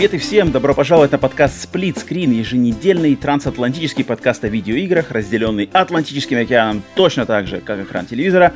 Привет 0.00 0.14
и 0.14 0.16
всем! 0.16 0.50
Добро 0.50 0.72
пожаловать 0.72 1.12
на 1.12 1.18
подкаст 1.18 1.68
Split 1.70 1.96
Screen, 1.96 2.32
еженедельный 2.32 3.14
трансатлантический 3.16 4.02
подкаст 4.02 4.42
о 4.44 4.48
видеоиграх, 4.48 5.10
разделенный 5.10 5.68
Атлантическим 5.74 6.38
океаном 6.38 6.82
точно 6.94 7.26
так 7.26 7.46
же, 7.46 7.60
как 7.60 7.80
экран 7.80 8.06
телевизора, 8.06 8.54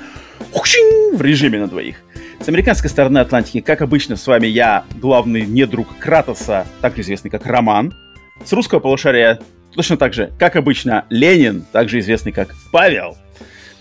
в 1.12 1.20
режиме 1.20 1.58
на 1.58 1.66
двоих. 1.66 1.96
С 2.40 2.48
американской 2.48 2.88
стороны 2.88 3.18
Атлантики, 3.18 3.60
как 3.60 3.82
обычно, 3.82 4.16
с 4.16 4.26
вами 4.26 4.46
я, 4.46 4.86
главный 4.94 5.44
недруг 5.44 5.88
Кратоса, 5.98 6.66
также 6.80 7.02
известный 7.02 7.30
как 7.30 7.44
Роман. 7.44 7.92
С 8.42 8.50
русского 8.54 8.80
полушария 8.80 9.38
точно 9.74 9.98
так 9.98 10.14
же, 10.14 10.32
как 10.38 10.56
обычно, 10.56 11.04
Ленин, 11.10 11.66
также 11.72 11.98
известный 11.98 12.32
как 12.32 12.54
Павел. 12.72 13.18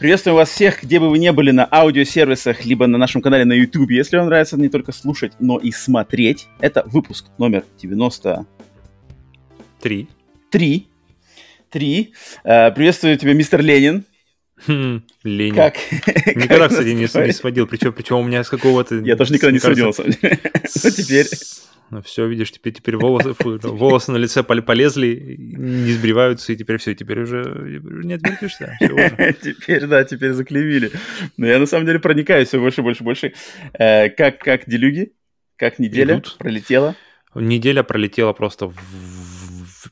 Приветствуем 0.03 0.35
вас 0.35 0.49
всех, 0.49 0.83
где 0.83 0.99
бы 0.99 1.09
вы 1.09 1.17
ни 1.17 1.29
были, 1.29 1.51
на 1.51 1.65
аудиосервисах, 1.71 2.65
либо 2.65 2.87
на 2.87 2.97
нашем 2.97 3.21
канале 3.21 3.45
на 3.45 3.53
YouTube. 3.53 3.91
Если 3.91 4.17
вам 4.17 4.25
нравится 4.25 4.57
не 4.57 4.67
только 4.67 4.91
слушать, 4.91 5.31
но 5.39 5.57
и 5.57 5.71
смотреть, 5.71 6.49
это 6.59 6.83
выпуск 6.87 7.27
номер 7.37 7.63
93. 7.81 10.09
Три. 10.51 10.89
Три. 11.69 12.13
Э, 12.43 12.71
приветствую 12.71 13.17
тебя, 13.17 13.33
мистер 13.33 13.61
Ленин. 13.61 14.03
Хм, 14.67 15.03
Ленин. 15.23 15.55
Как? 15.55 15.77
Никогда, 16.35 16.67
кстати, 16.67 16.89
не, 16.89 17.25
не 17.25 17.31
сводил. 17.31 17.65
Причем, 17.65 17.93
причем 17.93 18.17
у 18.17 18.23
меня 18.23 18.43
с 18.43 18.49
какого-то... 18.49 18.95
Я 18.95 19.15
тоже 19.15 19.31
никогда 19.31 19.53
не 19.53 19.59
сводил, 19.59 19.85
на 19.85 19.93
самом 19.93 20.11
деле. 20.11 20.37
Но 20.83 20.89
теперь... 20.89 21.27
Ну 21.93 22.01
все, 22.01 22.25
видишь, 22.25 22.51
теперь, 22.51 22.73
теперь 22.73 22.97
волосы, 22.97 23.35
волосы 23.39 24.11
на 24.11 24.17
лице 24.17 24.41
полезли, 24.41 25.35
не 25.37 25.91
сбриваются, 25.91 26.51
и 26.51 26.55
теперь 26.55 26.77
все, 26.77 26.95
теперь 26.95 27.19
уже 27.19 27.43
не 28.03 28.15
отвертишься. 28.15 28.75
Теперь, 28.79 29.85
да, 29.85 30.03
теперь 30.03 30.31
заклевили. 30.31 30.91
Но 31.37 31.45
я 31.45 31.59
на 31.59 31.67
самом 31.67 31.85
деле 31.85 31.99
проникаюсь 31.99 32.47
все 32.47 32.59
больше, 32.59 32.81
больше, 32.81 33.03
больше. 33.03 33.33
Э, 33.73 34.09
как, 34.09 34.39
как 34.39 34.67
делюги? 34.67 35.13
Как 35.55 35.77
неделя 35.77 36.15
Идут. 36.15 36.35
пролетела? 36.39 36.95
Неделя 37.35 37.83
пролетела 37.83 38.33
просто... 38.33 38.73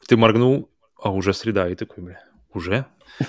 Ты 0.07 0.17
моргнул, 0.17 0.71
а 0.99 1.11
уже 1.11 1.33
среда, 1.33 1.69
и 1.69 1.75
такой, 1.75 2.03
бля, 2.03 2.23
уже? 2.51 2.87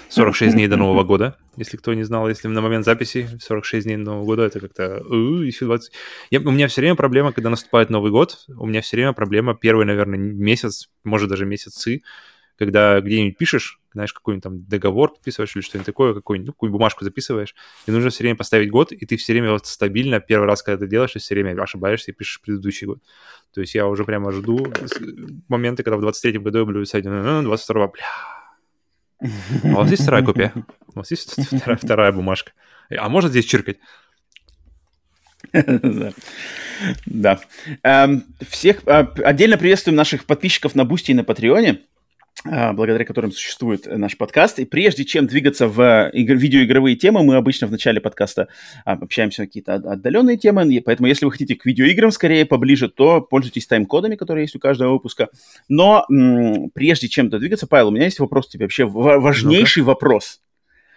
46 0.09 0.55
дней 0.55 0.69
до 0.69 0.77
Нового 0.77 1.05
года, 1.05 1.37
если 1.57 1.77
кто 1.77 1.95
не 1.95 2.03
знал, 2.03 2.29
если 2.29 2.49
на 2.49 2.61
момент 2.61 2.85
записи 2.85 3.29
46 3.41 3.87
дней 3.87 3.97
до 3.97 4.03
Нового 4.03 4.25
года, 4.25 4.43
это 4.43 4.61
как-то 4.61 5.03
еще 5.43 5.67
20. 5.67 5.93
Я, 6.31 6.41
у 6.41 6.51
меня 6.51 6.69
все 6.69 6.81
время 6.81 6.97
проблема, 6.97 7.33
когда 7.33 7.51
наступает 7.51 7.91
Новый 7.91 8.11
год, 8.11 8.45
у 8.49 8.67
меня 8.67 8.81
все 8.81 8.97
время 8.97 9.13
проблема 9.13 9.55
первый, 9.55 9.87
наверное, 9.87 10.19
месяц, 10.19 10.91
может 11.05 11.29
даже 11.29 11.47
месяцы, 11.47 12.03
когда 12.59 13.01
где-нибудь 13.01 13.37
пишешь, 13.37 13.81
знаешь, 13.93 14.13
какой-нибудь 14.13 14.43
там 14.43 14.65
договор 14.65 15.13
подписываешь 15.13 15.55
или 15.57 15.63
что-нибудь 15.63 15.87
такое, 15.87 16.15
какую-нибудь 16.15 16.49
ну, 16.49 16.53
какую 16.53 16.73
бумажку 16.73 17.05
записываешь, 17.05 17.55
и 17.87 17.91
нужно 17.91 18.11
все 18.11 18.23
время 18.23 18.37
поставить 18.37 18.71
год, 18.71 18.93
и 18.93 19.05
ты 19.05 19.17
все 19.17 19.33
время 19.33 19.53
вот 19.53 19.67
стабильно, 19.67 20.21
первый 20.21 20.47
раз, 20.47 20.63
когда 20.63 20.85
ты 20.85 20.89
делаешь, 20.89 21.13
ты 21.13 21.19
все 21.19 21.35
время 21.35 21.61
ошибаешься 21.61 22.11
и 22.11 22.15
пишешь 22.15 22.41
предыдущий 22.41 22.87
год. 22.87 23.01
То 23.53 23.61
есть 23.61 23.75
я 23.75 23.87
уже 23.87 24.05
прямо 24.05 24.33
жду 24.33 24.73
момента, 25.49 25.83
когда 25.83 25.97
в 25.97 26.05
23-м 26.05 26.43
году 26.43 26.59
я 26.61 26.65
буду 26.65 26.81
писать, 26.81 27.05
22-го, 27.05 27.89
бля, 27.89 28.42
а 29.65 29.69
у 29.69 29.75
вас 29.75 29.91
есть 29.91 30.03
вторая 30.03 30.23
копия? 30.25 30.53
У 30.95 30.99
вас 30.99 31.11
есть 31.11 31.35
вторая, 31.47 31.77
вторая 31.77 32.13
бумажка? 32.13 32.53
А 32.91 33.09
можно 33.09 33.31
здесь 33.31 33.45
чиркать? 33.45 33.79
Да. 37.07 37.41
Эм, 37.83 38.25
всех 38.49 38.83
а, 38.87 39.01
отдельно 39.25 39.57
приветствуем 39.57 39.97
наших 39.97 40.25
подписчиков 40.25 40.75
на 40.75 40.85
Бусти 40.85 41.13
и 41.13 41.15
на 41.15 41.25
Патреоне. 41.25 41.81
А, 42.45 42.73
благодаря 42.73 43.05
которым 43.05 43.31
существует 43.31 43.87
наш 43.87 44.17
подкаст. 44.17 44.59
И 44.59 44.65
прежде 44.65 45.05
чем 45.05 45.27
двигаться 45.27 45.69
в 45.69 46.11
игр, 46.13 46.35
видеоигровые 46.35 46.97
темы, 46.97 47.23
мы 47.23 47.37
обычно 47.37 47.69
в 47.69 47.71
начале 47.71 48.01
подкаста 48.01 48.49
а, 48.85 48.95
общаемся 48.95 49.43
на 49.43 49.47
какие-то 49.47 49.75
отдаленные 49.75 50.37
темы, 50.37 50.67
и 50.75 50.81
поэтому 50.81 51.07
если 51.07 51.25
вы 51.25 51.31
хотите 51.31 51.55
к 51.55 51.65
видеоиграм 51.65 52.11
скорее 52.11 52.45
поближе, 52.45 52.89
то 52.89 53.21
пользуйтесь 53.21 53.67
тайм-кодами, 53.67 54.17
которые 54.17 54.45
есть 54.45 54.57
у 54.57 54.59
каждого 54.59 54.93
выпуска. 54.93 55.29
Но 55.69 56.05
м- 56.11 56.71
прежде 56.71 57.09
чем 57.09 57.31
двигаться, 57.31 57.69
Павел, 57.69 57.89
у 57.89 57.91
меня 57.93 58.07
есть 58.07 58.19
вопрос 58.19 58.49
тебе, 58.49 58.65
вообще 58.65 58.87
важнейший 58.87 59.83
ну 59.83 59.89
вопрос. 59.89 60.41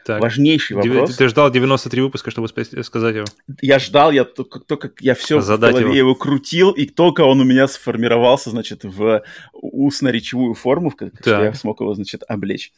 Так. 0.06 0.22
Важнейший 0.22 0.76
вопрос. 0.76 1.14
Ты, 1.14 1.18
ты 1.18 1.28
ждал 1.30 1.50
93 1.50 2.02
выпуска, 2.02 2.30
чтобы 2.30 2.48
сказать 2.48 3.16
его? 3.16 3.26
Я 3.60 3.80
ждал, 3.80 4.12
я 4.12 4.24
только, 4.24 4.60
только 4.60 4.92
я 5.00 5.16
все 5.16 5.42
Задать 5.42 5.72
в 5.72 5.80
голове 5.80 5.98
его. 5.98 6.10
его 6.10 6.16
крутил, 6.16 6.70
и 6.70 6.86
только 6.86 7.22
он 7.22 7.42
у 7.42 7.44
меня 7.44 7.68
сформировался, 7.68 8.52
значит, 8.52 8.84
в 8.84 9.24
устно-речевую 9.52 10.54
форму, 10.54 10.92
в 10.92 10.96
которой 10.96 11.46
я 11.46 11.54
смог 11.56 11.80
его, 11.80 11.96
значит, 11.96 12.22
облечь. 12.28 12.72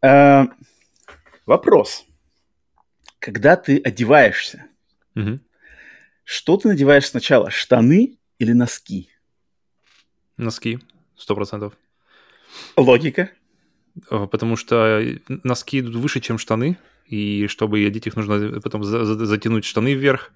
А, 0.00 0.46
вопрос. 1.46 2.04
Когда 3.18 3.56
ты 3.56 3.78
одеваешься, 3.78 4.66
угу. 5.16 5.40
что 6.22 6.58
ты 6.58 6.68
надеваешь 6.68 7.06
сначала, 7.06 7.50
штаны 7.50 8.18
или 8.38 8.52
носки? 8.52 9.10
Носки, 10.36 10.78
сто 11.16 11.34
процентов. 11.34 11.76
Логика? 12.76 13.30
Э, 14.10 14.26
потому 14.30 14.56
что 14.56 15.02
носки 15.28 15.80
идут 15.80 15.96
выше, 15.96 16.20
чем 16.20 16.38
штаны, 16.38 16.78
и 17.06 17.46
чтобы 17.48 17.84
одеть 17.84 18.06
их, 18.06 18.16
нужно 18.16 18.60
потом 18.60 18.84
за 18.84 19.04
за 19.04 19.26
затянуть 19.26 19.64
штаны 19.64 19.94
вверх. 19.94 20.32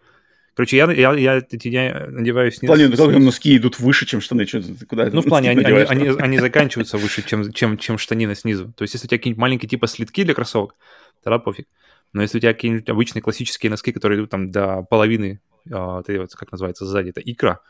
Короче, 0.55 0.77
я, 0.77 0.91
я, 0.91 1.13
я 1.15 1.37
эти 1.39 1.69
дня 1.69 2.07
надеваю 2.11 2.51
снизу. 2.51 2.73
В 2.73 2.77
плане, 2.77 2.97
как 2.97 3.23
носки 3.23 3.57
идут 3.57 3.79
выше, 3.79 4.05
чем 4.05 4.21
штаны? 4.21 4.47
Что, 4.47 4.63
куда 4.89 5.09
ну, 5.11 5.23
в 5.23 5.25
плане, 5.25 5.51
они, 5.51 5.65
они, 5.65 5.79
они, 5.83 6.09
они 6.19 6.39
заканчиваются 6.39 6.99
выше, 6.99 7.23
чем, 7.27 7.53
чем, 7.53 7.79
чем 7.79 7.99
штанина 7.99 8.35
снизу. 8.35 8.73
То 8.77 8.83
есть, 8.83 8.95
если 8.95 9.07
у 9.07 9.09
тебя 9.09 9.19
какие-нибудь 9.19 9.41
маленькие 9.41 9.69
типа 9.69 9.87
слитки 9.87 10.25
для 10.25 10.35
кроссовок, 10.35 10.75
тогда 11.23 11.39
пофиг. 11.39 11.67
Но 12.13 12.23
если 12.23 12.39
у 12.39 12.41
тебя 12.41 12.53
какие-нибудь 12.53 12.89
обычные 12.89 13.23
классические 13.23 13.71
носки, 13.71 13.93
которые 13.93 14.19
идут 14.19 14.31
там 14.31 14.51
до 14.51 14.83
половины, 14.83 15.41
это, 15.65 16.05
вот, 16.09 16.35
как 16.35 16.51
называется 16.51 16.85
сзади, 16.85 17.11
это 17.11 17.21
икра, 17.21 17.61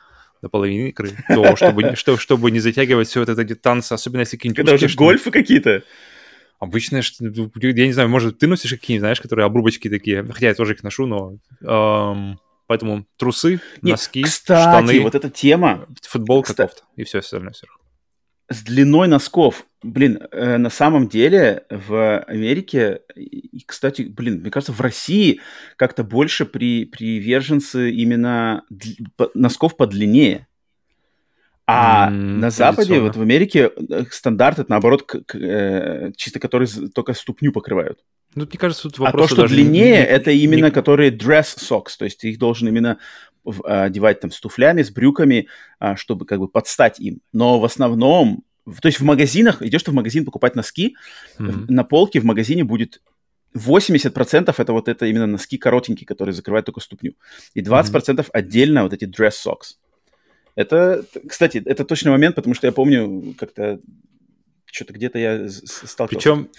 до 0.43 0.49
половины 0.49 0.89
икры, 0.89 1.11
то 1.28 1.56
чтобы, 1.56 1.95
что, 1.97 2.17
чтобы 2.17 2.51
не 2.51 2.61
затягивать 2.61 3.09
все 3.09 3.21
вот 3.21 3.28
это 3.28 3.43
эти 3.43 3.55
танцы, 3.55 3.93
особенно 3.93 4.21
если 4.21 4.37
какие-нибудь... 4.37 4.56
Когда 4.56 4.75
уже 4.75 4.95
гольфы 4.97 5.31
какие-то? 5.31 5.83
Обычно, 6.59 6.97
я 6.97 7.87
не 7.87 7.93
знаю, 7.93 8.09
может, 8.09 8.39
ты 8.39 8.47
носишь 8.47 8.71
какие-нибудь, 8.71 9.03
знаешь, 9.03 9.21
которые 9.21 9.47
обрубочки 9.47 9.89
такие, 9.89 10.25
хотя 10.25 10.49
я 10.49 10.55
тоже 10.55 10.75
их 10.75 10.83
ношу, 10.83 11.06
но... 11.06 11.37
Эм, 11.62 12.39
поэтому 12.67 13.06
трусы, 13.17 13.61
Нет, 13.83 13.93
носки, 13.93 14.23
кстати, 14.23 14.61
штаны... 14.61 15.00
вот 15.00 15.15
эта 15.15 15.31
тема... 15.31 15.87
Футболка, 16.03 16.55
кофта 16.55 16.83
и 16.97 17.05
все 17.05 17.19
остальное 17.21 17.53
сверху 17.53 17.80
с 18.50 18.62
длиной 18.62 19.09
носков. 19.09 19.66
Блин, 19.83 20.21
э, 20.33 20.59
на 20.59 20.69
самом 20.69 21.09
деле 21.09 21.65
в 21.71 22.19
Америке, 22.25 23.00
и, 23.15 23.62
кстати, 23.65 24.03
блин, 24.03 24.41
мне 24.41 24.50
кажется, 24.50 24.72
в 24.72 24.81
России 24.81 25.41
как-то 25.77 26.05
больше 26.05 26.44
при, 26.44 26.84
приверженцы 26.84 27.91
именно 27.91 28.65
дл- 28.71 29.06
по, 29.16 29.31
носков 29.34 29.77
подлиннее. 29.77 30.49
А 31.66 32.11
mm, 32.11 32.12
на 32.12 32.50
Западе, 32.50 32.99
вот 32.99 33.15
в 33.15 33.22
Америке, 33.22 33.71
э, 33.77 34.05
стандарт 34.11 34.59
это 34.59 34.71
наоборот, 34.71 35.05
к, 35.05 35.22
к, 35.25 35.34
э, 35.37 36.12
чисто 36.17 36.41
которые 36.41 36.69
только 36.93 37.15
ступню 37.15 37.53
покрывают. 37.53 38.00
Ну, 38.34 38.47
мне 38.47 38.59
кажется, 38.59 38.84
тут 38.84 38.99
вопрос. 38.99 39.27
А 39.27 39.28
то, 39.28 39.34
что 39.34 39.49
длиннее, 39.49 39.97
не, 39.97 40.05
это 40.05 40.31
именно 40.31 40.67
не... 40.67 40.71
которые 40.72 41.11
dress 41.11 41.56
socks, 41.59 41.93
то 41.99 42.05
есть 42.05 42.25
их 42.25 42.38
должен 42.38 42.69
именно 42.69 42.99
одевать 43.65 44.21
там 44.21 44.31
с 44.31 44.41
туфлями, 44.41 44.83
с 44.83 44.91
брюками, 44.91 45.49
а, 45.78 45.97
чтобы 45.97 46.27
как 46.27 46.38
бы 46.38 46.49
подстать 46.49 47.00
им. 47.00 47.21
Но 47.33 47.59
в 47.61 47.65
основном, 47.65 48.44
то 48.81 48.87
есть 48.87 49.00
в 49.00 49.05
магазинах, 49.05 49.62
идешь 49.62 49.83
ты 49.83 49.91
в 49.91 49.94
магазин 49.94 50.25
покупать 50.25 50.55
носки, 50.55 50.97
mm-hmm. 51.38 51.66
на 51.69 51.84
полке 51.84 52.21
в 52.21 52.25
магазине 52.25 52.65
будет 52.65 53.00
80% 53.55 54.55
это 54.56 54.73
вот 54.73 54.88
это 54.88 55.06
именно 55.06 55.26
носки 55.26 55.58
коротенькие, 55.58 56.06
которые 56.06 56.35
закрывают 56.35 56.67
только 56.67 56.81
ступню. 56.81 57.14
И 57.55 57.61
20% 57.61 57.93
mm-hmm. 57.93 58.31
отдельно 58.32 58.82
вот 58.85 58.93
эти 58.93 59.05
dress 59.05 59.35
socks. 59.44 59.76
Это, 60.56 61.05
кстати, 61.29 61.62
это 61.64 61.85
точный 61.85 62.11
момент, 62.11 62.35
потому 62.35 62.55
что 62.55 62.67
я 62.67 62.73
помню 62.73 63.35
как-то 63.38 63.81
что-то 64.72 64.93
где-то 64.93 65.19
я 65.19 65.49
сталкивался. 65.49 66.08
Причем 66.08 66.50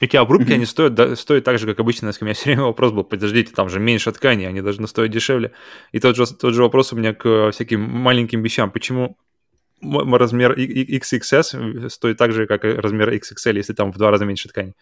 эти 0.00 0.16
обрубки, 0.16 0.50
mm-hmm. 0.50 0.54
они 0.54 0.66
стоят, 0.66 0.94
да, 0.94 1.16
стоят 1.16 1.44
так 1.44 1.58
же, 1.58 1.66
как 1.66 1.80
обычно. 1.80 2.12
У 2.20 2.24
меня 2.24 2.34
все 2.34 2.44
время 2.44 2.62
вопрос 2.62 2.92
был, 2.92 3.04
подождите, 3.04 3.52
там 3.52 3.68
же 3.68 3.80
меньше 3.80 4.12
ткани, 4.12 4.44
они 4.44 4.60
должны 4.60 4.86
стоить 4.86 5.10
дешевле. 5.10 5.52
И 5.92 5.98
тот 5.98 6.16
же, 6.16 6.26
тот 6.26 6.54
же 6.54 6.62
вопрос 6.62 6.92
у 6.92 6.96
меня 6.96 7.14
к 7.14 7.50
всяким 7.52 7.80
маленьким 7.80 8.42
вещам. 8.42 8.70
Почему 8.70 9.16
размер 9.82 10.52
XXS 10.56 11.88
стоит 11.88 12.16
так 12.16 12.32
же, 12.32 12.46
как 12.46 12.64
размер 12.64 13.12
XXL, 13.12 13.56
если 13.56 13.72
там 13.72 13.92
в 13.92 13.98
два 13.98 14.10
раза 14.10 14.24
меньше 14.24 14.48
ткани? 14.48 14.74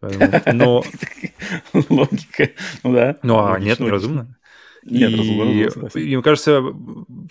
Но... 0.00 0.82
Логика, 1.72 2.50
ну 2.82 2.94
да. 2.94 3.16
Ну 3.22 3.44
а 3.44 3.58
нет, 3.58 3.80
неразумно. 3.80 4.36
Нет, 4.82 5.10
и, 5.12 6.00
и 6.00 6.16
мне 6.16 6.22
кажется, 6.22 6.62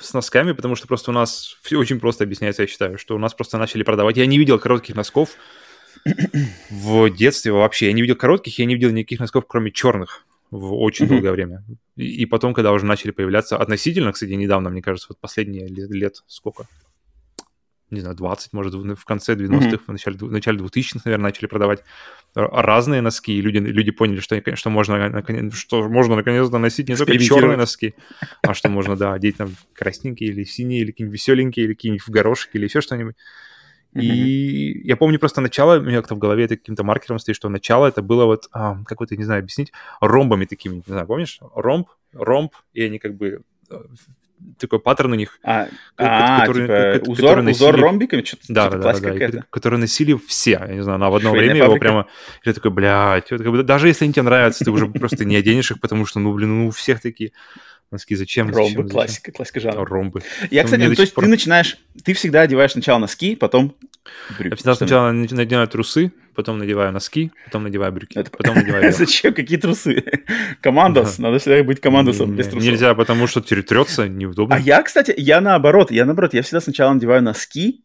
с 0.02 0.14
носками, 0.14 0.52
потому 0.52 0.76
что 0.76 0.88
просто 0.88 1.12
у 1.12 1.14
нас 1.14 1.58
все 1.62 1.78
очень 1.78 2.00
просто 2.00 2.24
объясняется, 2.24 2.64
я 2.64 2.68
считаю, 2.68 2.98
что 2.98 3.16
у 3.16 3.20
нас 3.20 3.34
просто 3.34 3.58
начали 3.58 3.84
продавать. 3.84 4.18
Я 4.18 4.26
не 4.28 4.38
видел 4.38 4.60
коротких 4.60 4.96
носков, 4.96 5.32
в 6.70 7.10
детстве 7.10 7.52
вообще. 7.52 7.88
Я 7.88 7.94
не 7.94 8.02
видел 8.02 8.16
коротких, 8.16 8.58
я 8.60 8.66
не 8.66 8.76
видел 8.76 8.92
никаких 8.92 9.20
носков, 9.20 9.46
кроме 9.48 9.72
черных 9.72 10.26
в 10.52 10.74
очень 10.74 11.08
долгое 11.08 11.32
время. 11.32 11.64
И, 11.96 12.24
и 12.24 12.26
потом, 12.26 12.54
когда 12.54 12.72
уже 12.72 12.86
начали 12.86 13.12
появляться, 13.12 13.58
относительно, 13.58 14.12
кстати, 14.12 14.32
недавно, 14.32 14.70
мне 14.70 14.82
кажется, 14.82 15.08
вот 15.10 15.20
последние 15.20 15.68
лет, 15.68 15.90
лет 15.92 16.24
сколько? 16.28 16.68
Не 17.92 18.02
знаю, 18.02 18.16
20, 18.16 18.54
может, 18.54 18.74
в 18.74 19.06
конце 19.06 19.34
90-х, 19.34 19.68
mm-hmm. 19.68 19.82
в 19.88 19.92
начале, 19.92 20.18
в 20.18 20.32
начале 20.32 20.60
2000-х, 20.60 21.02
наверное, 21.06 21.30
начали 21.30 21.48
продавать 21.48 21.84
разные 22.36 23.02
носки, 23.02 23.34
и 23.34 23.42
люди, 23.42 23.58
люди 23.58 23.92
поняли, 23.92 24.20
что, 24.20 24.40
что, 24.56 24.70
можно, 24.70 25.24
что 25.54 25.90
можно 25.90 26.16
наконец-то 26.16 26.58
носить 26.60 26.90
не 26.90 26.96
только 26.96 27.18
черные 27.18 27.58
носки, 27.58 27.96
а 28.44 28.54
что 28.54 28.70
можно, 28.70 28.96
да, 28.96 29.14
одеть 29.14 29.38
там 29.38 29.50
красненькие 29.74 30.30
или 30.30 30.44
синие, 30.44 30.82
или 30.82 30.92
какие-нибудь 30.92 31.20
веселенькие, 31.20 31.66
или 31.66 31.74
какие-нибудь 31.74 32.06
в 32.06 32.10
горошек, 32.10 32.50
или 32.54 32.66
еще 32.66 32.82
что-нибудь. 32.82 33.16
Mm-hmm. 33.94 34.02
И 34.02 34.88
я 34.88 34.96
помню 34.96 35.18
просто 35.18 35.42
начало, 35.42 35.80
у 35.80 35.82
меня 35.82 35.98
как-то 35.98 36.14
в 36.14 36.20
голове 36.20 36.46
это 36.46 36.58
каким-то 36.58 36.84
маркером 36.84 37.18
стоит, 37.18 37.36
что 37.36 37.50
начало 37.50 37.88
это 37.88 38.04
было 38.04 38.26
вот, 38.26 38.48
а, 38.52 38.84
как 38.86 39.00
вот, 39.00 39.10
я 39.10 39.18
не 39.18 39.24
знаю, 39.24 39.40
объяснить, 39.40 39.72
ромбами 40.00 40.46
такими, 40.46 40.76
не 40.76 40.84
знаю, 40.86 41.08
помнишь? 41.08 41.40
Ромб, 41.56 41.90
ромб, 42.14 42.54
и 42.74 42.84
они 42.84 43.00
как 43.00 43.16
бы 43.16 43.42
э, 43.72 43.76
такой 44.58 44.80
паттерн 44.80 45.14
у 45.14 45.16
них, 45.16 45.40
а, 45.44 45.68
который, 45.96 46.68
а, 46.70 47.00
типа, 47.00 47.10
узор, 47.10 47.30
который 47.30 47.44
носили... 47.44 47.64
узор 47.64 47.80
ромбиками, 47.80 48.24
что-то 48.24 48.44
да, 48.50 48.66
типа 48.70 48.78
да, 48.78 48.94
да, 48.94 49.28
да, 49.30 49.46
который 49.50 49.80
носили 49.80 50.20
все, 50.28 50.52
я 50.52 50.74
не 50.74 50.84
знаю, 50.84 51.00
на 51.00 51.10
в 51.10 51.16
одно 51.16 51.32
Швейная 51.32 51.50
время 51.50 51.66
фабрика. 51.66 51.88
его 51.88 52.04
прямо, 52.04 52.08
я 52.46 52.54
такой, 52.54 52.72
блядь, 52.72 53.66
даже 53.66 53.88
если 53.88 54.06
они 54.06 54.14
тебе 54.14 54.24
нравятся, 54.24 54.66
ты 54.66 54.72
уже 54.72 54.88
просто 55.00 55.26
не 55.26 55.36
оденешь 55.36 55.72
их, 55.72 55.80
потому 55.80 56.06
что, 56.06 56.20
ну, 56.20 56.34
блин, 56.34 56.60
ну, 56.60 56.68
у 56.68 56.72
всех 56.72 57.02
такие 57.02 57.32
носки, 57.92 58.16
зачем? 58.16 58.50
Ромбы, 58.50 58.84
зачем, 58.84 58.90
классика, 58.90 59.32
классика 59.32 59.60
жанра. 59.60 59.86
Ромбы. 59.86 60.22
Я, 60.52 60.64
кстати, 60.64 60.82
ну, 60.82 60.96
то 60.96 61.02
есть 61.02 61.14
пор... 61.14 61.24
ты 61.24 61.30
начинаешь, 61.30 61.78
ты 62.04 62.14
всегда 62.14 62.42
одеваешь 62.42 62.72
сначала 62.72 63.00
носки, 63.00 63.36
потом 63.36 63.76
брюки. 64.38 64.50
Я 64.50 64.56
всегда 64.56 64.76
сначала 64.76 65.12
надеваю 65.12 65.68
трусы, 65.68 66.12
потом 66.36 66.60
надеваю 66.60 66.92
носки, 66.92 67.32
потом 67.46 67.64
надеваю 67.64 67.92
брюки, 67.92 68.18
Это... 68.18 68.32
потом 68.32 68.56
надеваю 68.56 68.92
Зачем? 68.98 69.34
Какие 69.34 69.58
трусы? 69.58 70.04
Командос, 70.62 71.18
надо 71.20 71.40
всегда 71.40 71.64
быть 71.64 71.82
командосом 71.82 72.36
без 72.36 72.48
трусов. 72.48 72.64
Нельзя, 72.64 72.94
потому 72.96 73.28
что 73.28 73.42
трется, 73.42 74.08
неудобно. 74.08 74.56
А 74.56 74.60
я, 74.60 74.82
кстати, 74.82 75.14
я 75.18 75.42
наоборот, 75.42 75.92
я 75.92 76.06
наоборот, 76.06 76.34
я 76.34 76.42
всегда 76.42 76.62
сначала 76.62 76.94
надеваю 76.94 77.24
носки, 77.24 77.84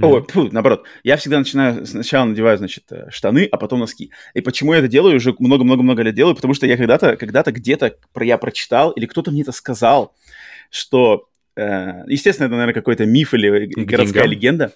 о, 0.00 0.22
фу, 0.22 0.48
наоборот. 0.52 0.84
Я 1.02 1.16
всегда 1.16 1.38
начинаю, 1.38 1.86
сначала 1.86 2.24
надеваю, 2.24 2.58
значит, 2.58 2.84
э, 2.90 3.08
штаны, 3.10 3.48
а 3.50 3.56
потом 3.56 3.80
носки. 3.80 4.12
И 4.34 4.40
почему 4.40 4.72
я 4.72 4.80
это 4.80 4.88
делаю, 4.88 5.16
уже 5.16 5.34
много-много-много 5.38 6.02
лет 6.02 6.14
делаю, 6.14 6.34
потому 6.34 6.54
что 6.54 6.66
я 6.66 6.76
когда-то, 6.76 7.16
когда-то 7.16 7.52
где-то 7.52 7.96
про 8.12 8.24
я 8.24 8.38
прочитал, 8.38 8.90
или 8.92 9.06
кто-то 9.06 9.30
мне 9.30 9.42
это 9.42 9.52
сказал, 9.52 10.14
что, 10.70 11.28
э, 11.56 12.04
естественно, 12.06 12.46
это, 12.46 12.54
наверное, 12.54 12.74
какой-то 12.74 13.06
миф 13.06 13.34
или 13.34 13.66
городская 13.66 14.24
Деньгам? 14.24 14.30
легенда. 14.30 14.72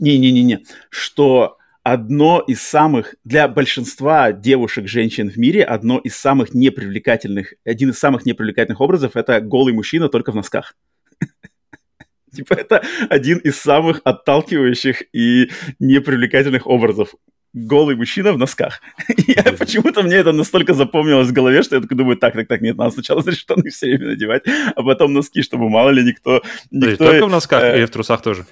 Не-не-не-не. 0.00 0.64
Что 0.90 1.58
одно 1.82 2.40
из 2.40 2.62
самых, 2.62 3.14
для 3.24 3.46
большинства 3.46 4.32
девушек, 4.32 4.88
женщин 4.88 5.30
в 5.30 5.36
мире, 5.36 5.62
одно 5.64 5.98
из 5.98 6.16
самых 6.16 6.54
непривлекательных, 6.54 7.54
один 7.64 7.90
из 7.90 7.98
самых 7.98 8.24
непривлекательных 8.24 8.80
образов– 8.80 9.12
это 9.14 9.40
голый 9.40 9.74
мужчина 9.74 10.08
только 10.08 10.32
в 10.32 10.34
носках. 10.34 10.74
Типа 12.34 12.54
это 12.54 12.82
один 13.08 13.38
из 13.38 13.58
самых 13.58 14.00
отталкивающих 14.04 15.02
и 15.12 15.50
непривлекательных 15.78 16.66
образов. 16.66 17.14
Голый 17.52 17.94
мужчина 17.94 18.32
в 18.32 18.38
носках. 18.38 18.80
Я, 19.28 19.44
почему-то 19.52 20.02
мне 20.02 20.16
это 20.16 20.32
настолько 20.32 20.74
запомнилось 20.74 21.28
в 21.28 21.32
голове, 21.32 21.62
что 21.62 21.76
я 21.76 21.82
такой 21.82 21.96
думаю, 21.96 22.16
так, 22.16 22.34
так, 22.34 22.48
так, 22.48 22.60
нет, 22.60 22.76
надо 22.76 22.90
сначала 22.90 23.22
значит, 23.22 23.40
штаны 23.42 23.70
все 23.70 23.86
время 23.86 24.06
надевать, 24.08 24.42
а 24.74 24.82
потом 24.82 25.12
носки, 25.12 25.40
чтобы 25.40 25.68
мало 25.68 25.90
ли 25.90 26.02
никто... 26.02 26.42
никто 26.72 27.04
только 27.04 27.26
в 27.26 27.30
носках 27.30 27.62
э, 27.62 27.78
или 27.78 27.84
в 27.86 27.90
трусах 27.90 28.22
тоже? 28.22 28.44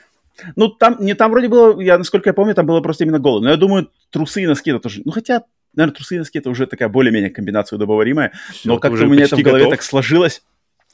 Ну, 0.55 0.69
там, 0.69 0.97
не, 1.01 1.15
там 1.15 1.33
вроде 1.33 1.49
было, 1.49 1.81
я, 1.81 1.99
насколько 1.99 2.31
я 2.31 2.35
помню, 2.35 2.55
там 2.55 2.65
было 2.65 2.81
просто 2.81 3.03
именно 3.03 3.19
голый. 3.19 3.43
Но 3.43 3.51
я 3.51 3.57
думаю, 3.57 3.91
трусы 4.11 4.43
и 4.43 4.47
носки 4.47 4.71
это 4.71 4.79
тоже... 4.79 5.03
Ну, 5.05 5.11
хотя, 5.11 5.43
наверное, 5.75 5.97
трусы 5.97 6.15
и 6.15 6.19
носки 6.19 6.39
это 6.39 6.51
уже 6.51 6.67
такая 6.67 6.89
более-менее 6.89 7.31
комбинация 7.31 7.77
удобоваримая. 7.77 8.33
Все, 8.53 8.69
но 8.69 8.79
как-то 8.79 9.05
у 9.05 9.09
меня 9.09 9.25
это 9.25 9.37
в 9.37 9.43
голове 9.43 9.65
готов. 9.65 9.79
так 9.79 9.83
сложилось. 9.83 10.43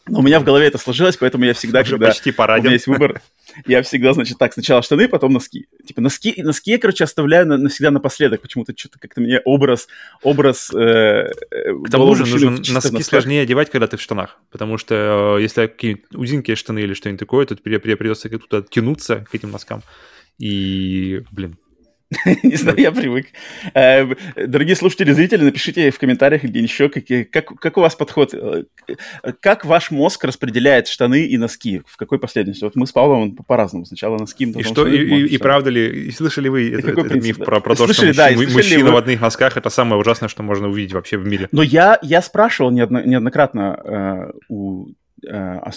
Но 0.08 0.20
у 0.20 0.22
меня 0.22 0.40
в 0.40 0.44
голове 0.44 0.66
это 0.66 0.78
сложилось, 0.78 1.16
поэтому 1.16 1.44
я 1.44 1.54
всегда, 1.54 1.80
Уже 1.80 1.92
когда 1.92 2.08
почти 2.08 2.30
у 2.36 2.42
меня 2.42 2.72
есть 2.72 2.86
выбор, 2.86 3.20
я 3.66 3.82
всегда, 3.82 4.12
значит, 4.12 4.38
так, 4.38 4.52
сначала 4.52 4.82
штаны, 4.82 5.08
потом 5.08 5.32
носки. 5.32 5.66
Типа 5.86 6.00
носки, 6.00 6.34
носки 6.42 6.72
я, 6.72 6.78
короче, 6.78 7.04
оставляю 7.04 7.46
на, 7.46 7.56
навсегда 7.56 7.90
напоследок. 7.90 8.40
Почему-то 8.40 8.72
что-то 8.76 8.98
как-то 8.98 9.20
мне 9.20 9.40
образ, 9.44 9.88
образ 10.22 10.72
э, 10.72 11.30
К 11.30 11.90
тому 11.90 12.14
же 12.14 12.26
нужно 12.26 12.50
носки 12.50 13.02
сложнее 13.02 13.42
одевать, 13.42 13.70
когда 13.70 13.86
ты 13.86 13.96
в 13.96 14.02
штанах. 14.02 14.38
Потому 14.50 14.78
что 14.78 15.36
э, 15.38 15.42
если 15.42 15.66
какие-нибудь 15.66 16.14
узенькие 16.14 16.56
штаны 16.56 16.80
или 16.80 16.94
что-нибудь 16.94 17.20
такое, 17.20 17.46
то 17.46 17.56
тебе 17.56 17.78
придется 17.78 18.28
туда 18.28 18.66
тянуться 18.68 19.26
к 19.30 19.34
этим 19.34 19.50
носкам. 19.50 19.82
И, 20.38 21.22
блин, 21.30 21.56
Не 22.42 22.56
знаю, 22.56 22.78
я 22.78 22.90
привык. 22.90 23.26
Э, 23.74 24.06
дорогие 24.34 24.76
слушатели, 24.76 25.12
зрители, 25.12 25.44
напишите 25.44 25.90
в 25.90 25.98
комментариях 25.98 26.42
где 26.42 26.60
еще, 26.60 26.88
какие, 26.88 27.24
как, 27.24 27.46
как 27.60 27.76
у 27.76 27.82
вас 27.82 27.94
подход, 27.96 28.32
э, 28.32 28.64
как 29.40 29.66
ваш 29.66 29.90
мозг 29.90 30.24
распределяет 30.24 30.88
штаны 30.88 31.26
и 31.26 31.36
носки, 31.36 31.82
в 31.86 31.98
какой 31.98 32.18
последовательности? 32.18 32.64
Вот 32.64 32.76
мы 32.76 32.86
с 32.86 32.92
Павлом 32.92 33.36
по-разному. 33.36 33.84
Сначала 33.84 34.16
носки, 34.16 34.46
потом 34.46 34.62
И 34.62 34.64
что, 34.64 34.86
штаны, 34.86 34.94
и, 34.94 35.20
и, 35.20 35.26
и 35.26 35.38
правда 35.38 35.68
ли, 35.68 36.06
и 36.08 36.10
слышали 36.10 36.48
вы 36.48 36.70
это, 36.70 36.90
этот 36.92 37.08
принцип, 37.08 37.38
миф 37.38 37.44
про, 37.44 37.60
про 37.60 37.74
то, 37.74 37.84
слышали, 37.84 38.12
что 38.12 38.30
да, 38.30 38.30
мужчина, 38.30 38.90
в 38.90 38.96
одних 38.96 39.20
носках 39.20 39.58
это 39.58 39.68
самое 39.68 40.00
ужасное, 40.00 40.30
что 40.30 40.42
можно 40.42 40.68
увидеть 40.68 40.94
вообще 40.94 41.18
в 41.18 41.26
мире? 41.26 41.48
Но 41.52 41.62
я, 41.62 41.98
я 42.00 42.22
спрашивал 42.22 42.70
неодно, 42.70 43.04
неоднократно 43.04 43.80
э, 43.84 44.38
у 44.48 44.86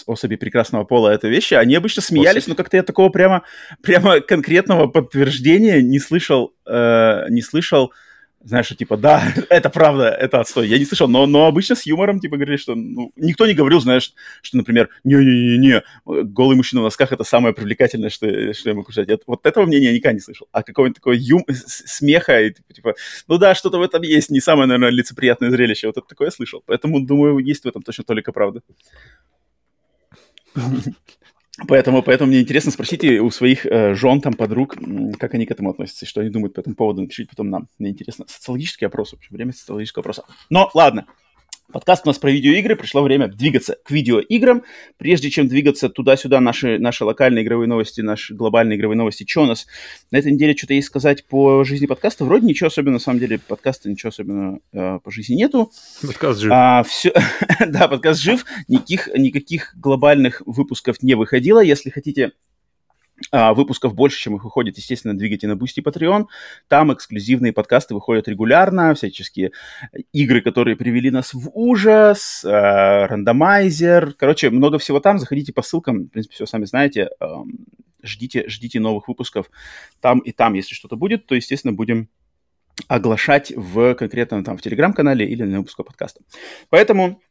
особи 0.06 0.36
прекрасного 0.36 0.84
пола 0.84 1.10
это 1.10 1.28
вещи, 1.28 1.54
они 1.54 1.76
обычно 1.76 2.02
смеялись, 2.02 2.48
но 2.48 2.56
как-то 2.56 2.78
я 2.78 2.84
такого 2.84 3.10
прямо, 3.10 3.44
прямо 3.82 4.20
конкретного 4.22 4.88
подтверждения 4.88 5.82
не 5.82 6.00
слышал, 6.00 6.54
э, 6.66 7.26
не 7.30 7.42
слышал, 7.42 7.92
знаешь, 8.44 8.66
что 8.66 8.76
типа, 8.76 8.98
да, 8.98 9.34
это 9.50 9.70
правда, 9.70 10.10
это 10.10 10.40
отстой. 10.40 10.68
Я 10.68 10.80
не 10.80 10.86
слышал, 10.86 11.08
но, 11.08 11.26
но 11.26 11.46
обычно 11.46 11.76
с 11.76 11.86
юмором, 11.86 12.20
типа, 12.20 12.38
говорили, 12.38 12.58
что 12.58 12.76
ну, 12.76 13.12
никто 13.16 13.46
не 13.46 13.54
говорил, 13.54 13.80
знаешь, 13.80 14.14
что, 14.42 14.58
например, 14.58 14.90
не-не-не, 15.04 15.84
голый 16.06 16.56
мужчина 16.56 16.82
в 16.82 16.86
носках 16.86 17.12
это 17.12 17.24
самое 17.24 17.54
привлекательное, 17.54 18.10
что, 18.10 18.54
что 18.54 18.70
я 18.70 18.76
могу 18.76 18.92
сказать. 18.92 19.10
Это, 19.10 19.24
вот 19.28 19.46
этого 19.46 19.66
мнения 19.66 19.88
я 19.88 19.94
никогда 19.94 20.14
не 20.14 20.20
слышал. 20.20 20.48
А 20.52 20.64
какого-нибудь 20.64 20.98
такого 20.98 21.14
юм, 21.14 21.46
смеха, 21.50 22.42
и, 22.42 22.52
типа, 22.52 22.74
типа, 22.74 22.96
ну 23.28 23.38
да, 23.38 23.56
что-то 23.56 23.78
в 23.78 23.82
этом 23.82 24.02
есть, 24.02 24.30
не 24.30 24.42
самое, 24.42 24.68
наверное, 24.68 24.90
лицеприятное 24.90 25.52
зрелище. 25.52 25.88
Вот 25.88 25.98
это 25.98 26.08
такое 26.08 26.28
я 26.28 26.32
слышал. 26.32 26.64
Поэтому, 26.66 27.02
думаю, 27.02 27.38
есть 27.40 27.64
в 27.64 27.68
этом 27.68 27.82
точно 27.82 28.04
только 28.04 28.32
правда. 28.32 28.62
Поэтому, 31.68 32.02
поэтому 32.02 32.30
мне 32.30 32.42
интересно, 32.42 32.72
спросите 32.72 33.20
у 33.20 33.30
своих 33.30 33.66
э, 33.66 33.94
жен, 33.94 34.22
там, 34.22 34.34
подруг, 34.34 34.78
как 35.20 35.34
они 35.34 35.46
к 35.46 35.52
этому 35.52 35.70
относятся, 35.70 36.06
что 36.06 36.22
они 36.22 36.30
думают 36.30 36.56
по 36.56 36.62
этому 36.62 36.76
поводу, 36.76 37.02
напишите 37.02 37.30
потом 37.30 37.50
нам. 37.50 37.68
Мне 37.78 37.90
интересно. 37.90 38.26
Социологический 38.28 38.88
опрос, 38.88 39.12
вообще, 39.12 39.28
время 39.32 39.52
социологического 39.54 40.02
опроса. 40.02 40.24
Но, 40.50 40.72
ладно, 40.74 41.06
Подкаст 41.72 42.06
у 42.06 42.10
нас 42.10 42.20
про 42.20 42.30
видеоигры, 42.30 42.76
пришло 42.76 43.02
время 43.02 43.28
двигаться 43.28 43.78
к 43.84 43.92
видеоиграм. 43.92 44.64
Прежде 44.98 45.30
чем 45.30 45.48
двигаться 45.48 45.90
туда-сюда, 45.90 46.40
наши, 46.40 46.78
наши 46.78 47.06
локальные 47.06 47.44
игровые 47.44 47.68
новости, 47.68 48.02
наши 48.02 48.34
глобальные 48.34 48.78
игровые 48.78 48.98
новости, 48.98 49.26
что 49.28 49.44
у 49.44 49.46
нас 49.46 49.68
на 50.12 50.18
этой 50.18 50.32
неделе 50.32 50.56
что-то 50.56 50.74
есть 50.74 50.88
сказать 50.88 51.26
по 51.26 51.64
жизни 51.64 51.86
подкаста? 51.86 52.26
Вроде 52.26 52.46
ничего 52.46 52.68
особенного, 52.68 52.96
на 52.96 53.00
самом 53.00 53.20
деле, 53.20 53.40
подкаста 53.40 53.90
ничего 53.90 54.10
особенного 54.10 54.60
э, 54.74 55.00
по 55.04 55.12
жизни 55.12 55.36
нету. 55.36 55.72
Подкаст 56.02 56.42
жив. 56.42 56.52
А, 56.54 56.84
все... 56.84 57.14
да, 57.68 57.88
подкаст 57.88 58.22
жив, 58.22 58.46
никаких, 58.68 59.08
никаких 59.16 59.74
глобальных 59.78 60.42
выпусков 60.46 61.02
не 61.02 61.16
выходило. 61.16 61.64
Если 61.64 61.90
хотите 61.90 62.34
выпусков 63.32 63.94
больше, 63.94 64.20
чем 64.20 64.36
их 64.36 64.44
выходит, 64.44 64.78
естественно, 64.78 65.18
двигайте 65.18 65.48
на 65.48 65.54
Boosty 65.54 65.84
Patreon. 65.84 66.26
Там 66.68 66.94
эксклюзивные 66.94 67.54
подкасты 67.54 67.94
выходят 67.94 68.28
регулярно, 68.28 68.94
всяческие 68.94 69.52
игры, 70.12 70.42
которые 70.42 70.76
привели 70.76 71.12
нас 71.12 71.34
в 71.34 71.50
ужас, 71.54 72.44
э, 72.44 72.50
рандомайзер. 73.06 74.14
Короче, 74.14 74.50
много 74.50 74.80
всего 74.80 75.00
там. 75.00 75.20
Заходите 75.20 75.54
по 75.54 75.62
ссылкам, 75.62 76.06
в 76.06 76.10
принципе, 76.10 76.36
все 76.36 76.46
сами 76.46 76.66
знаете. 76.66 77.10
Ждите, 78.04 78.48
ждите 78.48 78.80
новых 78.80 79.08
выпусков 79.08 79.52
там 80.00 80.20
и 80.20 80.32
там, 80.32 80.56
если 80.56 80.74
что-то 80.74 80.96
будет, 80.96 81.28
то, 81.28 81.36
естественно, 81.36 81.72
будем 81.72 82.10
оглашать 82.88 83.54
в 83.56 83.94
конкретно 83.96 84.44
там 84.44 84.58
в 84.58 84.62
телеграм-канале 84.62 85.26
или 85.28 85.44
на 85.44 85.60
выпуске 85.60 85.84
подкаста. 85.84 86.22
Поэтому 86.70 87.22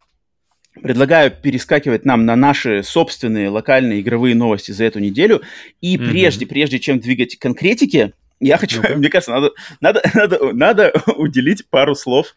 Предлагаю 0.75 1.31
перескакивать 1.31 2.05
нам 2.05 2.25
на 2.25 2.37
наши 2.37 2.83
собственные 2.83 3.49
локальные 3.49 4.01
игровые 4.01 4.35
новости 4.35 4.71
за 4.71 4.85
эту 4.85 5.01
неделю. 5.01 5.43
И 5.81 5.97
mm-hmm. 5.97 6.11
прежде, 6.11 6.47
прежде 6.47 6.79
чем 6.79 7.01
двигать 7.01 7.37
конкретики, 7.39 8.13
я 8.39 8.57
хочу, 8.57 8.81
okay. 8.81 8.97
мне 8.97 9.09
кажется, 9.11 9.33
надо, 9.33 9.51
надо, 9.81 10.03
надо, 10.15 10.53
надо 10.53 10.93
уделить 11.17 11.69
пару 11.69 11.95
слов 11.95 12.37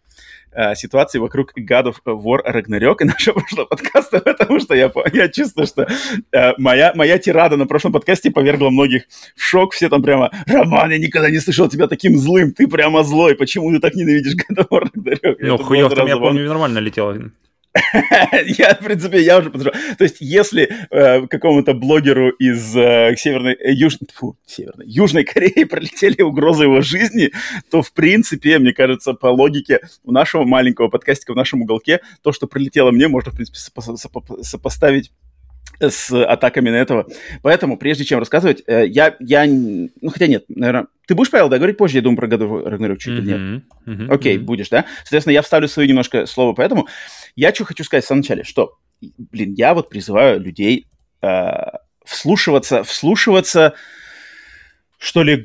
э, 0.51 0.75
ситуации 0.75 1.19
вокруг 1.19 1.53
God 1.57 1.93
of 1.93 1.95
War 2.05 2.39
Ragnarok 2.45 2.97
и 3.01 3.05
нашего 3.05 3.39
прошлого 3.39 3.65
подкаста, 3.65 4.19
потому 4.25 4.59
что 4.59 4.75
я, 4.75 4.91
я 5.13 5.29
чувствую, 5.29 5.67
что 5.67 5.87
э, 6.31 6.53
моя, 6.57 6.91
моя 6.95 7.17
тирада 7.19 7.55
на 7.55 7.67
прошлом 7.67 7.93
подкасте 7.93 8.31
повергла 8.31 8.69
многих 8.69 9.03
в 9.35 9.41
шок. 9.41 9.73
Все 9.73 9.89
там 9.89 10.03
прямо, 10.03 10.31
Роман, 10.47 10.91
я 10.91 10.97
никогда 10.97 11.29
не 11.29 11.39
слышал 11.39 11.69
тебя 11.69 11.87
таким 11.87 12.17
злым, 12.17 12.51
ты 12.51 12.67
прямо 12.67 13.03
злой, 13.03 13.35
почему 13.35 13.71
ты 13.71 13.79
так 13.79 13.95
ненавидишь 13.95 14.33
God 14.33 14.57
of 14.57 14.67
War 14.69 14.83
Ragnarok? 14.83 15.35
Ну, 15.39 15.57
хуёв 15.57 15.93
там, 15.93 16.07
я 16.07 16.17
помню, 16.17 16.47
нормально 16.47 16.79
летело. 16.79 17.17
я, 18.57 18.75
в 18.75 18.83
принципе, 18.83 19.21
я 19.21 19.39
уже 19.39 19.49
подожду. 19.49 19.71
То 19.97 20.03
есть, 20.03 20.17
если 20.19 20.69
э, 20.91 21.27
какому-то 21.27 21.73
блогеру 21.73 22.29
из 22.29 22.75
э, 22.75 23.15
северной, 23.17 23.53
э, 23.53 23.71
южной, 23.73 24.07
фу, 24.13 24.37
северной, 24.45 24.85
южной 24.87 25.23
Кореи 25.23 25.63
пролетели 25.69 26.21
угрозы 26.21 26.65
его 26.65 26.81
жизни, 26.81 27.31
то, 27.71 27.81
в 27.81 27.91
принципе, 27.93 28.59
мне 28.59 28.73
кажется, 28.73 29.13
по 29.13 29.27
логике 29.27 29.81
у 30.03 30.11
нашего 30.11 30.43
маленького 30.43 30.89
подкастика 30.89 31.33
в 31.33 31.35
нашем 31.35 31.63
уголке, 31.63 32.01
то, 32.21 32.31
что 32.31 32.45
прилетело 32.45 32.91
мне, 32.91 33.07
можно, 33.07 33.31
в 33.31 33.35
принципе, 33.35 33.57
сопо- 33.57 33.95
сопо- 33.95 34.43
сопоставить 34.43 35.11
с 35.79 36.11
атаками 36.11 36.69
на 36.69 36.75
этого. 36.75 37.07
Поэтому, 37.41 37.77
прежде 37.77 38.05
чем 38.05 38.19
рассказывать, 38.19 38.63
э, 38.67 38.85
я, 38.87 39.15
я, 39.19 39.45
ну, 39.45 40.09
хотя 40.09 40.27
нет, 40.27 40.45
наверное, 40.47 40.87
ты 41.07 41.15
будешь, 41.15 41.31
Павел, 41.31 41.49
да, 41.49 41.57
говорить 41.57 41.77
позже, 41.77 41.97
я 41.97 42.01
думаю, 42.01 42.17
про 42.17 42.27
году 42.27 42.63
Рагнарёк 42.63 42.99
чуть 42.99 43.19
или 43.19 43.63
нет? 43.85 44.09
Окей, 44.09 44.37
будешь, 44.37 44.69
да? 44.69 44.85
Соответственно, 45.03 45.33
я 45.33 45.41
вставлю 45.41 45.67
свое 45.67 45.87
немножко 45.87 46.25
слово, 46.25 46.53
поэтому 46.53 46.87
я 47.35 47.53
что 47.53 47.65
хочу 47.65 47.83
сказать 47.83 48.05
в 48.05 48.07
самом 48.07 48.21
начале, 48.21 48.43
что, 48.43 48.77
блин, 49.01 49.53
я 49.57 49.73
вот 49.73 49.89
призываю 49.89 50.39
людей 50.39 50.87
э, 51.21 51.51
вслушиваться, 52.05 52.83
вслушиваться, 52.83 53.73
что 54.97 55.23
ли, 55.23 55.43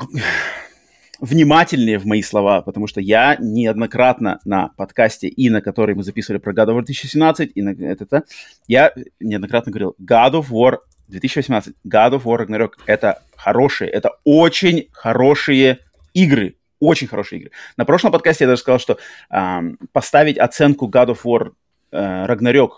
внимательнее 1.21 1.99
в 1.99 2.07
мои 2.07 2.23
слова, 2.23 2.63
потому 2.63 2.87
что 2.87 3.01
я 3.01 3.37
неоднократно 3.41 4.41
на 4.45 4.69
подкасте, 4.77 5.29
и 5.29 5.51
на 5.51 5.61
который 5.61 5.95
мы 5.95 6.03
записывали 6.03 6.39
про 6.39 6.53
God 6.53 6.69
of 6.69 6.79
War 6.79 6.85
2017, 6.85 7.53
и 7.55 7.63
на 7.63 7.71
это, 7.71 8.25
я 8.67 8.93
неоднократно 9.21 9.73
говорил, 9.73 9.97
God 10.01 10.33
of 10.33 10.51
War 10.51 10.79
2018, 11.09 11.75
God 11.87 12.13
of 12.13 12.23
War 12.25 12.47
Ragnarok— 12.47 12.73
это 12.87 13.23
хорошие, 13.37 13.91
это 13.91 14.13
очень 14.25 14.89
хорошие 14.93 15.81
игры, 16.15 16.57
очень 16.81 17.07
хорошие 17.07 17.41
игры. 17.41 17.51
На 17.77 17.85
прошлом 17.85 18.13
подкасте 18.13 18.45
я 18.45 18.49
даже 18.49 18.61
сказал, 18.61 18.79
что 18.79 18.99
эм, 19.31 19.79
поставить 19.93 20.39
оценку 20.39 20.89
God 20.89 21.09
of 21.09 21.21
War 21.25 21.53
э, 21.91 22.27
Ragnarok 22.27 22.71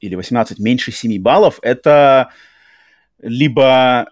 или 0.00 0.14
18 0.14 0.58
меньше 0.58 0.92
7 0.92 1.20
баллов— 1.20 1.58
это 1.62 2.30
либо 3.20 4.10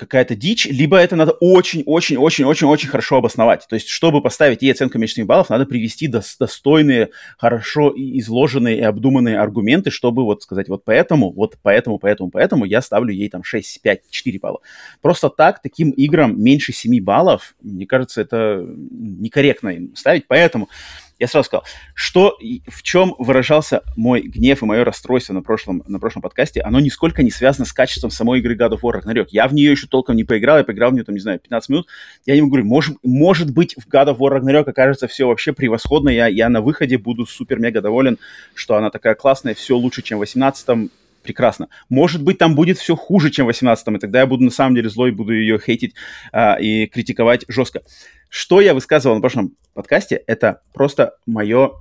какая-то 0.00 0.34
дичь, 0.34 0.66
либо 0.66 0.96
это 0.96 1.14
надо 1.14 1.32
очень-очень-очень-очень-очень 1.32 2.88
хорошо 2.88 3.16
обосновать. 3.16 3.66
То 3.68 3.74
есть, 3.74 3.88
чтобы 3.88 4.22
поставить 4.22 4.62
ей 4.62 4.72
оценку 4.72 4.98
7 4.98 5.26
баллов, 5.26 5.50
надо 5.50 5.66
привести 5.66 6.08
достойные, 6.08 7.10
хорошо 7.36 7.92
изложенные 7.94 8.78
и 8.78 8.80
обдуманные 8.80 9.38
аргументы, 9.38 9.90
чтобы 9.90 10.24
вот 10.24 10.42
сказать, 10.42 10.68
вот 10.68 10.84
поэтому, 10.84 11.30
вот 11.30 11.58
поэтому, 11.62 11.98
поэтому, 11.98 12.30
поэтому 12.30 12.64
я 12.64 12.80
ставлю 12.80 13.12
ей 13.12 13.28
там 13.28 13.44
6, 13.44 13.82
5, 13.82 14.10
4 14.10 14.38
балла. 14.38 14.60
Просто 15.02 15.28
так, 15.28 15.60
таким 15.60 15.90
играм 15.90 16.42
меньше 16.42 16.72
7 16.72 17.04
баллов, 17.04 17.54
мне 17.60 17.84
кажется, 17.84 18.22
это 18.22 18.66
некорректно 18.90 19.68
им 19.68 19.94
ставить, 19.96 20.26
поэтому 20.26 20.70
я 21.20 21.28
сразу 21.28 21.46
сказал, 21.46 21.64
что 21.94 22.38
в 22.66 22.82
чем 22.82 23.14
выражался 23.18 23.82
мой 23.94 24.22
гнев 24.22 24.62
и 24.62 24.66
мое 24.66 24.84
расстройство 24.84 25.34
на 25.34 25.42
прошлом, 25.42 25.84
на 25.86 26.00
прошлом 26.00 26.22
подкасте, 26.22 26.62
оно 26.62 26.80
нисколько 26.80 27.22
не 27.22 27.30
связано 27.30 27.66
с 27.66 27.72
качеством 27.74 28.10
самой 28.10 28.40
игры 28.40 28.56
God 28.56 28.70
of 28.72 28.80
War 28.82 29.00
Ragnarok. 29.00 29.26
Я 29.30 29.46
в 29.46 29.52
нее 29.52 29.70
еще 29.70 29.86
толком 29.86 30.16
не 30.16 30.24
поиграл, 30.24 30.56
я 30.56 30.64
поиграл 30.64 30.90
в 30.90 30.94
нее, 30.94 31.04
там, 31.04 31.14
не 31.14 31.20
знаю, 31.20 31.38
15 31.38 31.68
минут. 31.68 31.88
Я 32.24 32.34
не 32.34 32.40
говорю, 32.40 32.64
может, 32.64 32.96
может 33.02 33.52
быть, 33.52 33.74
в 33.76 33.86
God 33.86 34.16
of 34.16 34.18
War 34.18 34.40
Ragnarok 34.40 34.70
окажется 34.70 35.06
все 35.08 35.28
вообще 35.28 35.52
превосходно, 35.52 36.08
я, 36.08 36.26
я 36.26 36.48
на 36.48 36.62
выходе 36.62 36.96
буду 36.96 37.26
супер-мега 37.26 37.82
доволен, 37.82 38.18
что 38.54 38.76
она 38.76 38.90
такая 38.90 39.14
классная, 39.14 39.54
все 39.54 39.76
лучше, 39.76 40.00
чем 40.00 40.18
в 40.18 40.20
18 40.20 40.90
прекрасно. 41.22 41.68
Может 41.88 42.22
быть, 42.22 42.38
там 42.38 42.54
будет 42.54 42.78
все 42.78 42.96
хуже, 42.96 43.30
чем 43.30 43.46
в 43.46 43.50
18-м, 43.50 43.96
и 43.96 44.00
тогда 44.00 44.20
я 44.20 44.26
буду 44.26 44.44
на 44.44 44.50
самом 44.50 44.74
деле 44.74 44.88
злой, 44.88 45.10
буду 45.10 45.32
ее 45.32 45.58
хейтить 45.58 45.94
а, 46.32 46.54
и 46.54 46.86
критиковать 46.86 47.44
жестко. 47.48 47.82
Что 48.28 48.60
я 48.60 48.74
высказывал 48.74 49.14
на 49.16 49.20
прошлом 49.20 49.56
подкасте, 49.74 50.22
это 50.26 50.62
просто 50.72 51.14
мое 51.26 51.72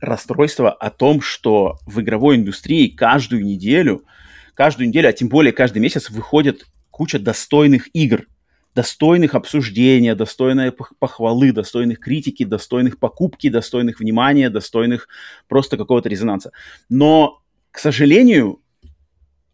расстройство 0.00 0.70
о 0.70 0.90
том, 0.90 1.20
что 1.20 1.78
в 1.86 2.00
игровой 2.00 2.36
индустрии 2.36 2.88
каждую 2.88 3.44
неделю, 3.44 4.04
каждую 4.54 4.88
неделю, 4.88 5.08
а 5.08 5.12
тем 5.12 5.28
более 5.28 5.52
каждый 5.52 5.78
месяц 5.78 6.10
выходит 6.10 6.66
куча 6.90 7.18
достойных 7.18 7.88
игр, 7.94 8.26
достойных 8.74 9.34
обсуждения, 9.34 10.14
достойной 10.14 10.72
похвалы, 10.72 11.52
достойных 11.52 12.00
критики, 12.00 12.44
достойных 12.44 12.98
покупки, 12.98 13.48
достойных 13.48 14.00
внимания, 14.00 14.50
достойных 14.50 15.08
просто 15.48 15.76
какого-то 15.76 16.08
резонанса. 16.08 16.52
Но, 16.88 17.41
к 17.72 17.78
сожалению, 17.78 18.60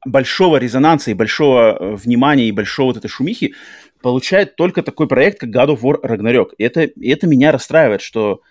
большого 0.04 0.56
резонанса 0.56 1.10
и 1.10 1.14
большого 1.14 1.76
э, 1.78 1.94
внимания 1.96 2.48
и 2.48 2.52
большого 2.52 2.88
вот 2.88 2.98
этой 2.98 3.08
шумихи 3.08 3.54
получает 4.02 4.56
только 4.56 4.82
такой 4.82 5.08
проект, 5.08 5.40
как 5.40 5.50
God 5.50 5.76
of 5.76 5.80
War 5.80 6.00
Ragnarok. 6.02 6.50
И 6.58 6.64
это, 6.64 6.82
и 6.82 7.08
это 7.08 7.26
меня 7.26 7.52
расстраивает, 7.52 8.02
что 8.02 8.42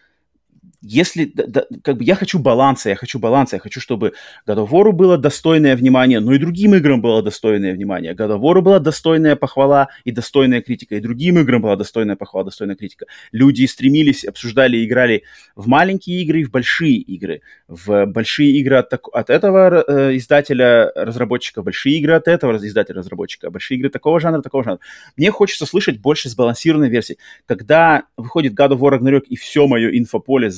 если, 0.82 1.26
да, 1.26 1.44
да, 1.48 1.66
как 1.84 1.98
бы 1.98 2.04
я 2.04 2.16
хочу 2.16 2.40
баланса, 2.40 2.90
я 2.90 2.96
хочу 2.96 3.20
баланса, 3.20 3.56
я 3.56 3.60
хочу, 3.60 3.82
чтобы 3.82 4.14
God 4.48 4.92
было 4.92 5.18
достойное 5.18 5.76
внимание, 5.76 6.20
но 6.20 6.34
и 6.34 6.38
другим 6.38 6.76
играм 6.76 7.02
было 7.02 7.24
достойное 7.24 7.74
внимание. 7.74 8.14
God 8.14 8.38
of 8.38 8.42
War 8.42 8.62
была 8.62 8.80
достойная 8.80 9.36
похвала 9.36 9.90
и 10.04 10.12
достойная 10.12 10.62
критика, 10.62 10.96
и 10.96 11.00
другим 11.00 11.40
играм 11.40 11.62
была 11.62 11.76
достойная 11.76 12.16
похвала, 12.16 12.46
достойная 12.46 12.76
критика. 12.76 13.06
Люди 13.32 13.66
стремились, 13.66 14.24
обсуждали, 14.24 14.86
играли 14.86 15.24
в 15.56 15.68
маленькие 15.68 16.22
игры 16.22 16.42
и 16.42 16.44
в 16.44 16.52
большие 16.52 16.98
игры. 16.98 17.42
В 17.68 18.06
большие 18.06 18.52
игры 18.52 18.78
от, 18.78 18.94
от 18.94 19.30
этого 19.30 19.84
э, 19.88 20.16
издателя, 20.18 20.92
разработчика, 20.96 21.64
большие 21.64 21.98
игры 21.98 22.14
от 22.14 22.28
этого 22.28 22.56
издателя, 22.58 22.98
разработчика, 22.98 23.50
большие 23.50 23.80
игры 23.80 23.90
такого 23.90 24.20
жанра, 24.20 24.42
такого 24.42 24.64
жанра. 24.64 24.80
Мне 25.16 25.32
хочется 25.32 25.66
слышать 25.66 26.00
больше 26.00 26.30
сбалансированной 26.30 26.90
версии. 26.90 27.18
Когда 27.48 28.04
выходит 28.16 28.54
God 28.54 28.74
of 28.74 28.80
War 28.80 29.00
Ragnarok 29.00 29.24
и 29.28 29.36
все 29.36 29.68
мое 29.68 29.90
инфополе 29.98 30.50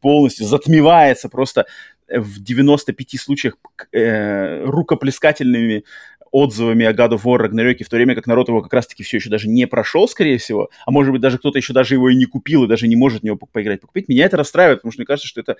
полностью 0.00 0.46
затмевается 0.46 1.28
просто 1.28 1.66
в 2.08 2.42
95 2.42 3.20
случаях 3.20 3.56
э, 3.92 4.64
рукоплескательными 4.64 5.84
отзывами 6.30 6.84
о 6.84 6.92
God 6.92 7.10
of 7.10 7.22
War 7.22 7.46
Ragnarok, 7.46 7.84
в 7.84 7.88
то 7.88 7.96
время 7.96 8.16
как 8.16 8.26
народ 8.26 8.48
его 8.48 8.60
как 8.60 8.72
раз-таки 8.72 9.04
все 9.04 9.18
еще 9.18 9.30
даже 9.30 9.48
не 9.48 9.66
прошел, 9.66 10.08
скорее 10.08 10.38
всего, 10.38 10.68
а 10.84 10.90
может 10.90 11.12
быть 11.12 11.20
даже 11.20 11.38
кто-то 11.38 11.58
еще 11.58 11.72
даже 11.72 11.94
его 11.94 12.10
и 12.10 12.16
не 12.16 12.24
купил 12.24 12.64
и 12.64 12.68
даже 12.68 12.88
не 12.88 12.96
может 12.96 13.20
в 13.20 13.24
него 13.24 13.36
поиграть, 13.36 13.80
покупить, 13.80 14.08
меня 14.08 14.24
это 14.24 14.36
расстраивает, 14.36 14.80
потому 14.80 14.90
что 14.90 15.00
мне 15.00 15.06
кажется, 15.06 15.28
что 15.28 15.40
это 15.40 15.56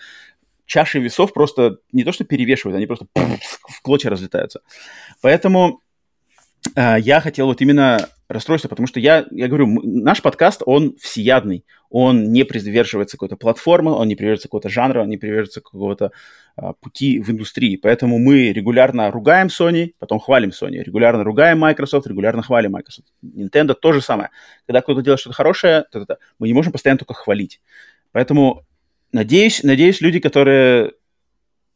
чаши 0.67 0.99
весов 0.99 1.33
просто 1.33 1.79
не 1.93 2.03
то 2.03 2.11
что 2.11 2.25
перевешивают, 2.25 2.77
они 2.77 2.87
просто 2.87 3.07
в 3.15 3.83
клочья 3.83 4.11
разлетаются. 4.11 4.63
Поэтому 5.23 5.81
э, 6.75 6.97
я 6.99 7.21
хотел 7.21 7.47
вот 7.47 7.61
именно 7.61 8.09
расстройство, 8.29 8.69
потому 8.69 8.87
что 8.87 9.01
я, 9.01 9.27
я 9.31 9.49
говорю, 9.49 9.67
наш 9.83 10.23
подкаст, 10.23 10.63
он 10.65 10.97
всеядный, 10.97 11.65
он 11.91 12.33
не 12.33 12.45
придерживается 12.45 13.17
какой-то 13.17 13.37
платформы, 13.37 13.93
он 13.93 14.09
не 14.09 14.17
привержется 14.17 14.49
какого-то 14.49 14.69
жанра, 14.69 15.03
он 15.03 15.09
не 15.09 15.17
привержется 15.17 15.61
какого-то 15.61 16.13
а, 16.57 16.73
пути 16.73 17.21
в 17.21 17.31
индустрии. 17.31 17.77
Поэтому 17.77 18.19
мы 18.19 18.53
регулярно 18.53 19.11
ругаем 19.11 19.49
Sony, 19.49 19.95
потом 19.99 20.19
хвалим 20.19 20.51
Sony, 20.51 20.83
регулярно 20.83 21.23
ругаем 21.23 21.59
Microsoft, 21.59 22.07
регулярно 22.07 22.43
хвалим 22.43 22.73
Microsoft. 22.73 23.09
Nintendo 23.23 23.75
то 23.75 23.93
же 23.93 24.01
самое. 24.01 24.31
Когда 24.67 24.81
кто-то 24.81 25.03
делает 25.03 25.21
что-то 25.21 25.37
хорошее, 25.37 25.85
то 25.93 26.01
-то 26.01 26.17
мы 26.39 26.49
не 26.49 26.55
можем 26.55 26.73
постоянно 26.73 26.99
только 26.99 27.15
хвалить. 27.15 27.61
Поэтому 28.13 28.65
надеюсь, 29.13 29.63
надеюсь, 29.63 30.01
люди, 30.01 30.19
которые 30.19 30.93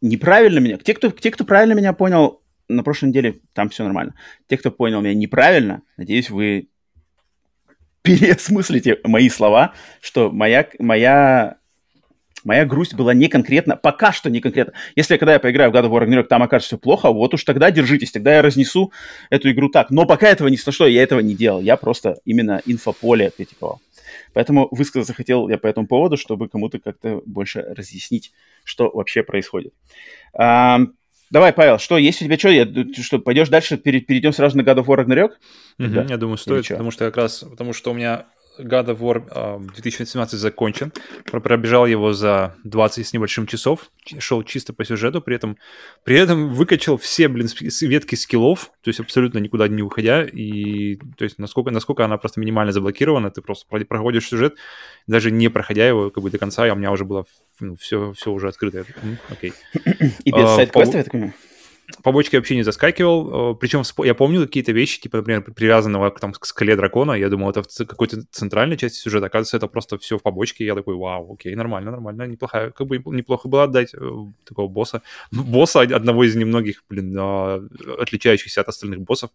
неправильно 0.00 0.58
меня, 0.58 0.78
те, 0.78 0.94
кто, 0.94 1.10
те, 1.10 1.30
кто 1.30 1.44
правильно 1.44 1.74
меня 1.74 1.92
понял, 1.92 2.40
на 2.68 2.82
прошлой 2.82 3.08
неделе 3.08 3.40
там 3.54 3.68
все 3.68 3.84
нормально. 3.84 4.14
Те, 4.46 4.56
кто 4.56 4.70
понял 4.70 5.00
меня 5.00 5.14
неправильно, 5.14 5.82
надеюсь, 5.96 6.30
вы 6.30 6.68
переосмыслите 8.02 8.98
мои 9.04 9.28
слова, 9.28 9.74
что 10.00 10.30
моя, 10.30 10.68
моя, 10.78 11.56
моя 12.44 12.64
грусть 12.64 12.94
была 12.94 13.12
не 13.14 13.28
конкретно, 13.28 13.76
пока 13.76 14.12
что 14.12 14.30
не 14.30 14.40
конкретно. 14.40 14.74
Если 14.96 15.16
когда 15.16 15.34
я 15.34 15.38
поиграю 15.38 15.70
в 15.70 15.74
God 15.74 15.84
of 15.84 15.90
War 15.90 16.06
Ragnarok, 16.06 16.24
там 16.24 16.42
окажется 16.42 16.76
все 16.76 16.78
плохо, 16.78 17.10
вот 17.10 17.34
уж 17.34 17.44
тогда 17.44 17.70
держитесь, 17.70 18.12
тогда 18.12 18.36
я 18.36 18.42
разнесу 18.42 18.92
эту 19.30 19.50
игру 19.50 19.68
так. 19.68 19.90
Но 19.90 20.06
пока 20.06 20.28
этого 20.28 20.48
не 20.48 20.56
сошло, 20.56 20.86
я 20.86 21.02
этого 21.02 21.20
не 21.20 21.34
делал. 21.34 21.60
Я 21.60 21.76
просто 21.76 22.18
именно 22.24 22.62
инфополе 22.64 23.30
критиковал. 23.36 23.80
Поэтому 24.32 24.68
высказаться 24.70 25.12
хотел 25.14 25.48
я 25.48 25.58
по 25.58 25.66
этому 25.66 25.86
поводу, 25.86 26.16
чтобы 26.16 26.48
кому-то 26.48 26.78
как-то 26.78 27.22
больше 27.26 27.60
разъяснить, 27.60 28.32
что 28.64 28.90
вообще 28.90 29.22
происходит. 29.22 29.74
Давай, 31.30 31.52
Павел, 31.52 31.78
что, 31.78 31.98
есть 31.98 32.22
у 32.22 32.24
тебя 32.24 32.38
что? 32.38 32.48
Я, 32.48 32.66
что, 33.00 33.18
пойдешь 33.18 33.48
дальше, 33.48 33.76
перейдем 33.76 34.32
сразу 34.32 34.56
на 34.56 34.62
God 34.62 34.78
of 34.78 34.86
War 34.86 35.04
Ragnarok? 35.04 35.30
Угу, 35.78 35.88
да. 35.88 36.06
Я 36.08 36.16
думаю, 36.16 36.38
стоит, 36.38 36.66
потому 36.68 36.90
что 36.90 37.04
как 37.04 37.16
раз, 37.16 37.44
потому 37.48 37.72
что 37.72 37.90
у 37.90 37.94
меня 37.94 38.26
God 38.58 38.86
of 38.86 38.98
War 38.98 39.72
2017 39.74 40.34
а, 40.34 40.36
закончен. 40.36 40.92
Пробежал 41.24 41.86
его 41.86 42.12
за 42.12 42.54
20 42.64 43.06
с 43.06 43.12
небольшим 43.12 43.46
часов. 43.46 43.90
Шел 44.18 44.42
чисто 44.42 44.72
по 44.72 44.84
сюжету, 44.84 45.20
при 45.20 45.36
этом, 45.36 45.58
при 46.04 46.16
этом 46.16 46.52
выкачал 46.52 46.96
все, 46.96 47.28
блин, 47.28 47.48
ветки 47.80 48.14
скиллов, 48.14 48.70
то 48.82 48.88
есть 48.88 49.00
абсолютно 49.00 49.38
никуда 49.38 49.68
не 49.68 49.82
уходя. 49.82 50.24
И 50.24 50.96
то 51.16 51.24
есть 51.24 51.38
насколько, 51.38 51.70
насколько 51.70 52.04
она 52.04 52.16
просто 52.18 52.40
минимально 52.40 52.72
заблокирована, 52.72 53.30
ты 53.30 53.42
просто 53.42 53.66
проходишь 53.84 54.28
сюжет, 54.28 54.56
даже 55.06 55.30
не 55.30 55.48
проходя 55.48 55.86
его 55.86 56.10
как 56.10 56.22
бы 56.22 56.30
до 56.30 56.38
конца, 56.38 56.64
а 56.64 56.72
у 56.72 56.76
меня 56.76 56.90
уже 56.90 57.04
было 57.04 57.24
ну, 57.60 57.76
все, 57.76 58.12
все 58.12 58.30
уже 58.30 58.48
открыто. 58.48 58.84
Окей. 59.30 59.52
И 60.24 60.30
без 60.30 60.44
а, 60.44 60.56
сайт-квестов, 60.56 60.94
я 60.96 61.02
так 61.02 61.12
понимаю? 61.12 61.34
Побочки 62.02 62.36
вообще 62.36 62.56
не 62.56 62.62
заскакивал. 62.62 63.54
Причем 63.56 63.82
я 64.04 64.14
помню 64.14 64.46
какие-то 64.46 64.72
вещи, 64.72 65.00
типа, 65.00 65.18
например, 65.18 65.42
привязанного 65.42 66.10
там, 66.10 66.32
к 66.32 66.44
скале 66.46 66.76
дракона. 66.76 67.12
Я 67.12 67.28
думал, 67.28 67.50
это 67.50 67.62
в 67.62 67.86
какой-то 67.86 68.22
центральной 68.30 68.76
части 68.76 68.98
сюжета. 68.98 69.26
Оказывается, 69.26 69.56
это 69.56 69.66
просто 69.66 69.98
все 69.98 70.18
в 70.18 70.22
побочке. 70.22 70.64
Я 70.64 70.74
такой, 70.74 70.94
вау, 70.96 71.34
окей, 71.34 71.54
нормально, 71.54 71.90
нормально. 71.90 72.26
Неплохая, 72.26 72.70
как 72.70 72.86
бы 72.86 72.98
неплохо 72.98 73.48
было 73.48 73.64
отдать 73.64 73.94
э, 73.94 74.10
такого 74.44 74.68
босса. 74.68 75.02
Босса 75.30 75.80
одного 75.80 76.24
из 76.24 76.36
немногих, 76.36 76.84
блин, 76.88 77.16
а, 77.18 77.66
отличающихся 77.98 78.60
от 78.60 78.68
остальных 78.68 79.00
боссов 79.00 79.30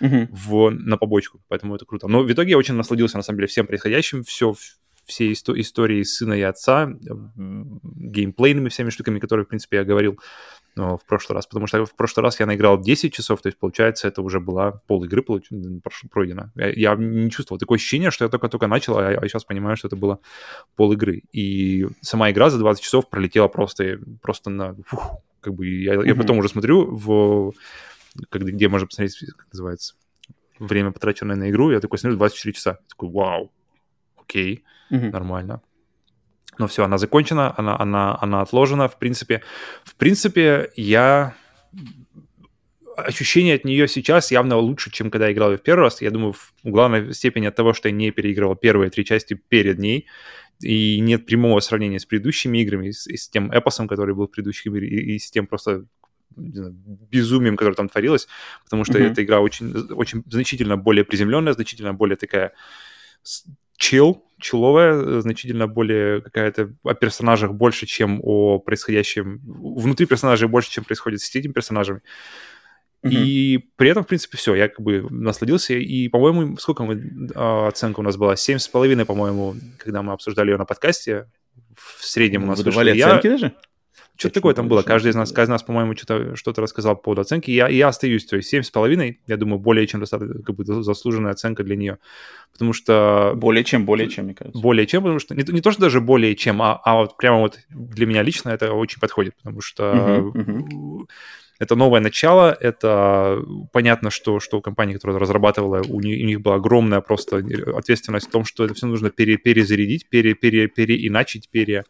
uh-huh. 0.00 0.28
в, 0.30 0.70
на 0.70 0.96
побочку. 0.96 1.40
Поэтому 1.48 1.74
это 1.74 1.84
круто. 1.84 2.08
Но 2.08 2.22
в 2.22 2.32
итоге 2.32 2.50
я 2.50 2.58
очень 2.58 2.74
насладился, 2.74 3.16
на 3.16 3.22
самом 3.22 3.38
деле, 3.38 3.48
всем 3.48 3.66
происходящим. 3.66 4.22
Все, 4.22 4.54
все 5.04 5.32
исто- 5.32 5.58
истории 5.58 6.02
сына 6.02 6.34
и 6.34 6.42
отца, 6.42 6.92
геймплейными 7.36 8.68
всеми 8.68 8.90
штуками, 8.90 9.18
которые, 9.18 9.46
в 9.46 9.48
принципе, 9.48 9.78
я 9.78 9.84
говорил 9.84 10.18
в 10.78 11.04
прошлый 11.04 11.34
раз, 11.34 11.46
потому 11.46 11.66
что 11.66 11.84
в 11.84 11.94
прошлый 11.94 12.24
раз 12.24 12.40
я 12.40 12.46
наиграл 12.46 12.80
10 12.80 13.12
часов, 13.12 13.42
то 13.42 13.48
есть, 13.48 13.58
получается, 13.58 14.08
это 14.08 14.22
уже 14.22 14.40
была 14.40 14.72
пол 14.86 15.04
игры 15.04 15.24
пройдена. 16.10 16.52
Я, 16.54 16.68
я 16.70 16.94
не 16.94 17.30
чувствовал 17.30 17.58
такое 17.58 17.76
ощущение, 17.76 18.10
что 18.10 18.24
я 18.24 18.28
только-только 18.28 18.66
начал, 18.66 18.98
а 18.98 19.12
я 19.12 19.20
сейчас 19.22 19.44
понимаю, 19.44 19.76
что 19.76 19.88
это 19.88 19.96
было 19.96 20.20
пол 20.76 20.92
игры. 20.92 21.22
И 21.32 21.86
сама 22.00 22.30
игра 22.30 22.50
за 22.50 22.58
20 22.58 22.82
часов 22.82 23.08
пролетела 23.10 23.48
просто, 23.48 23.98
просто 24.22 24.50
на... 24.50 24.76
Фух, 24.86 25.20
как 25.40 25.54
бы 25.54 25.66
я, 25.66 25.94
mm-hmm. 25.94 26.06
я 26.06 26.14
потом 26.14 26.38
уже 26.38 26.48
смотрю 26.48 26.96
в... 26.96 27.52
Как, 28.30 28.42
где 28.42 28.68
можно 28.68 28.86
посмотреть, 28.86 29.18
как 29.36 29.46
называется, 29.52 29.94
время, 30.58 30.90
потраченное 30.90 31.36
на 31.36 31.50
игру, 31.50 31.70
я 31.70 31.80
такой 31.80 31.98
смотрю 31.98 32.18
24 32.18 32.52
часа. 32.52 32.70
Я 32.70 32.88
такой, 32.88 33.10
вау, 33.10 33.52
окей, 34.16 34.64
mm-hmm. 34.90 35.10
нормально. 35.10 35.60
Но 36.58 36.66
все, 36.66 36.84
она 36.84 36.98
закончена, 36.98 37.54
она, 37.56 37.78
она, 37.78 38.18
она 38.20 38.42
отложена. 38.42 38.88
В 38.88 38.98
принципе, 38.98 39.42
в 39.84 39.94
принципе, 39.94 40.70
я 40.76 41.34
ощущение 42.96 43.54
от 43.54 43.64
нее 43.64 43.86
сейчас 43.86 44.32
явно 44.32 44.56
лучше, 44.56 44.90
чем 44.90 45.10
когда 45.10 45.26
я 45.26 45.32
играл 45.32 45.52
ее 45.52 45.58
в 45.58 45.62
первый 45.62 45.82
раз. 45.82 46.02
Я 46.02 46.10
думаю, 46.10 46.32
в 46.32 46.52
главной 46.64 47.14
степени 47.14 47.46
от 47.46 47.54
того, 47.54 47.72
что 47.72 47.88
я 47.88 47.94
не 47.94 48.10
переигрывал 48.10 48.56
первые 48.56 48.90
три 48.90 49.04
части 49.04 49.34
перед 49.34 49.78
ней, 49.78 50.06
и 50.60 50.98
нет 51.00 51.24
прямого 51.26 51.60
сравнения 51.60 52.00
с 52.00 52.04
предыдущими 52.04 52.58
играми, 52.58 52.88
и 52.88 52.92
с, 52.92 53.06
и 53.06 53.16
с 53.16 53.28
тем 53.28 53.52
эпосом, 53.52 53.86
который 53.86 54.14
был 54.14 54.26
в 54.26 54.30
предыдущих 54.30 54.66
играх, 54.66 54.82
и, 54.82 55.14
и 55.14 55.18
с 55.18 55.30
тем 55.30 55.46
просто 55.46 55.84
знаю, 56.36 56.74
безумием, 57.10 57.56
которое 57.56 57.76
там 57.76 57.88
творилось, 57.88 58.26
потому 58.64 58.84
что 58.84 58.98
mm-hmm. 58.98 59.12
эта 59.12 59.22
игра 59.22 59.40
очень, 59.40 59.72
очень 59.92 60.24
значительно 60.26 60.76
более 60.76 61.04
приземленная, 61.04 61.52
значительно 61.52 61.94
более 61.94 62.16
такая 62.16 62.52
чил, 63.76 64.24
чиловая, 64.40 64.94
э, 64.94 65.20
значительно 65.20 65.66
более 65.66 66.20
какая-то 66.22 66.72
о 66.84 66.94
персонажах 66.94 67.52
больше, 67.52 67.86
чем 67.86 68.20
о 68.22 68.58
происходящем... 68.58 69.40
Внутри 69.44 70.06
персонажей 70.06 70.48
больше, 70.48 70.70
чем 70.70 70.84
происходит 70.84 71.20
с 71.20 71.34
этими 71.34 71.52
персонажами. 71.52 72.00
Mm-hmm. 73.04 73.10
И 73.12 73.58
при 73.76 73.90
этом, 73.90 74.04
в 74.04 74.06
принципе, 74.06 74.36
все, 74.36 74.54
я 74.54 74.68
как 74.68 74.80
бы 74.80 75.06
насладился. 75.10 75.74
И, 75.74 76.08
по-моему, 76.08 76.56
сколько 76.56 76.82
мы, 76.82 77.30
а, 77.34 77.68
оценка 77.68 78.00
у 78.00 78.02
нас 78.02 78.16
была? 78.16 78.34
Семь 78.36 78.58
с 78.58 78.66
половиной, 78.66 79.04
по-моему, 79.04 79.54
когда 79.78 80.02
мы 80.02 80.12
обсуждали 80.12 80.50
ее 80.50 80.56
на 80.56 80.64
подкасте. 80.64 81.28
В 81.74 82.04
среднем 82.04 82.44
у 82.44 82.46
нас 82.46 82.58
Вы 82.58 82.64
давали 82.64 82.90
оценки 82.90 83.26
я... 83.26 83.32
даже? 83.32 83.54
Что-то 84.18 84.34
такое 84.34 84.52
там 84.52 84.66
было. 84.66 84.82
Каждый 84.82 85.10
из 85.10 85.14
нас, 85.14 85.30
каждый 85.30 85.50
из 85.50 85.52
нас, 85.52 85.62
по-моему, 85.62 85.94
что-то, 85.96 86.34
что-то 86.34 86.60
рассказал 86.60 86.96
по 86.96 87.02
поводу 87.02 87.20
оценки. 87.20 87.52
Я, 87.52 87.68
я 87.68 87.86
остаюсь, 87.86 88.26
то 88.26 88.34
есть 88.34 88.52
7,5, 88.52 89.16
я 89.28 89.36
думаю, 89.36 89.60
более 89.60 89.86
чем 89.86 90.00
достаточно, 90.00 90.42
как 90.42 90.56
бы 90.56 90.64
заслуженная 90.64 91.30
оценка 91.30 91.62
для 91.62 91.76
нее. 91.76 91.98
Потому 92.52 92.72
что... 92.72 93.34
Более 93.36 93.62
чем, 93.62 93.86
более 93.86 94.08
чем, 94.08 94.24
мне 94.24 94.34
кажется. 94.34 94.60
Более 94.60 94.86
чем, 94.88 95.04
потому 95.04 95.20
что... 95.20 95.36
Не, 95.36 95.44
не 95.52 95.60
то, 95.60 95.70
что 95.70 95.82
даже 95.82 96.00
более 96.00 96.34
чем, 96.34 96.60
а, 96.60 96.80
а 96.84 96.96
вот 96.96 97.16
прямо 97.16 97.38
вот 97.38 97.60
для 97.68 98.06
меня 98.06 98.22
лично 98.22 98.50
это 98.50 98.72
очень 98.72 98.98
подходит, 98.98 99.36
потому 99.36 99.60
что... 99.60 99.84
Uh-huh, 99.84 100.32
uh-huh. 100.32 101.06
Это 101.60 101.74
новое 101.74 102.00
начало, 102.00 102.56
это 102.60 103.40
понятно, 103.72 104.10
что, 104.10 104.38
что 104.38 104.58
у 104.58 104.60
компании, 104.60 104.94
которая 104.94 105.18
разрабатывала, 105.18 105.82
у 105.88 106.00
них, 106.00 106.22
у 106.22 106.26
них 106.26 106.40
была 106.40 106.56
огромная 106.56 107.00
просто 107.00 107.44
ответственность 107.76 108.28
в 108.28 108.30
том, 108.30 108.44
что 108.44 108.64
это 108.64 108.74
все 108.74 108.86
нужно 108.86 109.10
пере, 109.10 109.36
перезарядить, 109.38 110.08
пере, 110.08 110.34
пере, 110.34 110.68
переиначить, 110.68 111.48
пере, 111.50 111.84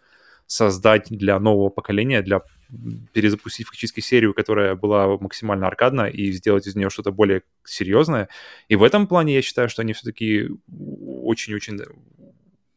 создать 0.49 1.07
для 1.11 1.39
нового 1.39 1.69
поколения, 1.69 2.23
для 2.23 2.41
перезапустить 3.13 3.67
фактически 3.67 4.01
серию, 4.01 4.35
которая 4.35 4.75
была 4.75 5.19
максимально 5.19 5.67
аркадна, 5.67 6.07
и 6.07 6.33
сделать 6.33 6.67
из 6.67 6.75
нее 6.75 6.91
что-то 6.91 7.13
более 7.13 7.43
серьезное. 7.65 8.29
И 8.69 8.77
в 8.77 8.83
этом 8.83 9.07
плане 9.07 9.35
я 9.35 9.43
считаю, 9.43 9.69
что 9.69 9.83
они 9.83 9.93
все-таки 9.93 10.49
очень-очень 10.69 11.81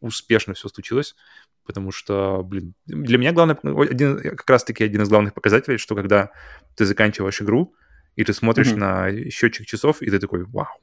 успешно 0.01 0.53
все 0.53 0.67
случилось, 0.67 1.15
потому 1.65 1.91
что, 1.91 2.43
блин, 2.43 2.73
для 2.85 3.17
меня 3.17 3.31
главное, 3.31 3.57
один, 3.63 4.19
как 4.19 4.49
раз-таки 4.49 4.83
один 4.83 5.01
из 5.01 5.09
главных 5.09 5.33
показателей, 5.33 5.77
что 5.77 5.95
когда 5.95 6.31
ты 6.75 6.85
заканчиваешь 6.85 7.41
игру, 7.41 7.73
и 8.17 8.23
ты 8.23 8.33
смотришь 8.33 8.71
mm-hmm. 8.73 9.23
на 9.23 9.31
счетчик 9.31 9.65
часов, 9.65 10.01
и 10.01 10.09
ты 10.09 10.19
такой, 10.19 10.43
вау, 10.43 10.81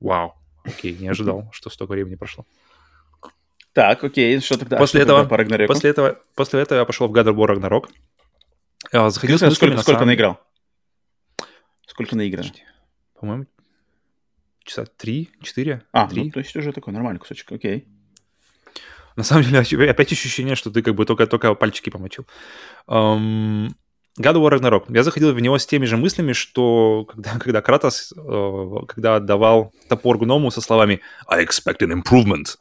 вау, 0.00 0.34
окей, 0.64 0.96
не 0.98 1.08
ожидал, 1.12 1.48
что 1.52 1.70
столько 1.70 1.92
времени 1.92 2.16
прошло. 2.16 2.44
Так, 3.76 4.02
окей, 4.02 4.40
что 4.40 4.58
тогда? 4.58 4.78
После, 4.78 5.02
что 5.02 5.12
этого, 5.12 5.28
по 5.28 5.36
после, 5.66 5.90
этого, 5.90 6.18
после 6.34 6.60
этого 6.62 6.78
я 6.78 6.86
пошел 6.86 7.08
в 7.08 7.12
God 7.12 7.26
of 7.26 7.34
War 7.34 7.54
Ragnarok. 7.54 7.90
А, 8.90 9.10
заходил 9.10 9.36
Скажи, 9.36 9.54
сколько, 9.54 9.76
сколько 9.76 9.98
сам... 9.98 10.06
наиграл? 10.06 10.40
Сколько 11.86 12.16
наиграно? 12.16 12.48
По-моему, 13.20 13.44
часа 14.64 14.86
три, 14.86 15.28
четыре. 15.42 15.82
А, 15.92 16.08
три. 16.08 16.24
Ну, 16.24 16.30
то 16.30 16.38
есть 16.38 16.56
уже 16.56 16.72
такой 16.72 16.94
нормальный 16.94 17.18
кусочек, 17.20 17.52
окей. 17.52 17.86
На 19.14 19.24
самом 19.24 19.44
деле, 19.44 19.90
опять 19.90 20.10
ощущение, 20.10 20.54
что 20.54 20.70
ты 20.70 20.80
как 20.80 20.94
бы 20.94 21.04
только-только 21.04 21.54
пальчики 21.54 21.90
помочил. 21.90 22.26
Um, 22.88 23.68
God 24.18 24.36
of 24.36 24.42
War 24.42 24.58
Ragnarok. 24.58 24.84
Я 24.88 25.02
заходил 25.02 25.34
в 25.34 25.40
него 25.40 25.58
с 25.58 25.66
теми 25.66 25.84
же 25.84 25.98
мыслями, 25.98 26.32
что 26.32 27.04
когда, 27.04 27.32
когда 27.38 27.60
Кратос, 27.60 28.14
э, 28.16 28.70
когда 28.88 29.16
отдавал 29.16 29.74
топор 29.90 30.16
гному 30.16 30.50
со 30.50 30.62
словами 30.62 31.02
«I 31.26 31.44
expect 31.44 31.80
an 31.80 31.92
improvement», 31.92 32.56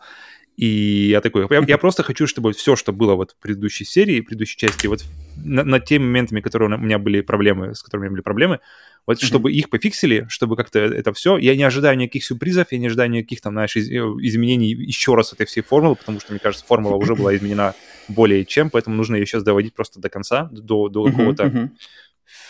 и 0.57 1.09
я 1.09 1.19
такой, 1.19 1.47
я, 1.49 1.63
я 1.67 1.77
просто 1.77 2.03
хочу, 2.03 2.27
чтобы 2.27 2.53
все, 2.53 2.75
что 2.75 2.93
было 2.93 3.15
вот 3.15 3.31
в 3.31 3.37
предыдущей 3.37 3.83
серии, 3.83 4.21
в 4.21 4.25
предыдущей 4.25 4.57
части, 4.57 4.87
вот 4.87 5.03
над 5.35 5.65
на 5.65 5.79
теми 5.79 6.03
моментами, 6.03 6.39
которые 6.39 6.73
у 6.73 6.77
меня 6.77 6.97
были 6.97 7.21
проблемы, 7.21 7.75
с 7.75 7.83
которыми 7.83 8.05
у 8.05 8.07
меня 8.07 8.13
были 8.13 8.21
проблемы, 8.21 8.59
вот 9.05 9.17
mm-hmm. 9.17 9.25
чтобы 9.25 9.51
их 9.51 9.69
пофиксили, 9.69 10.25
чтобы 10.29 10.55
как-то 10.55 10.79
это 10.79 11.11
все. 11.11 11.37
Я 11.37 11.55
не 11.55 11.63
ожидаю 11.63 11.97
никаких 11.97 12.23
сюрпризов, 12.23 12.71
я 12.71 12.77
не 12.77 12.87
ожидаю 12.87 13.09
никаких 13.09 13.41
там, 13.41 13.53
знаешь, 13.53 13.75
из, 13.75 13.89
э, 13.89 13.95
изменений 13.95 14.69
еще 14.69 15.15
раз 15.15 15.33
этой 15.33 15.45
всей 15.45 15.61
формулы, 15.61 15.97
потому 15.97 16.21
что, 16.21 16.31
мне 16.31 16.39
кажется, 16.39 16.65
формула 16.65 16.95
уже 16.95 17.15
была 17.15 17.35
изменена 17.35 17.73
более 18.07 18.45
чем, 18.45 18.69
поэтому 18.69 18.95
нужно 18.95 19.15
ее 19.15 19.25
сейчас 19.25 19.43
доводить 19.43 19.73
просто 19.73 19.99
до 19.99 20.09
конца, 20.09 20.49
до, 20.51 20.87
до 20.87 21.03
какого-то 21.03 21.43
mm-hmm. 21.43 21.69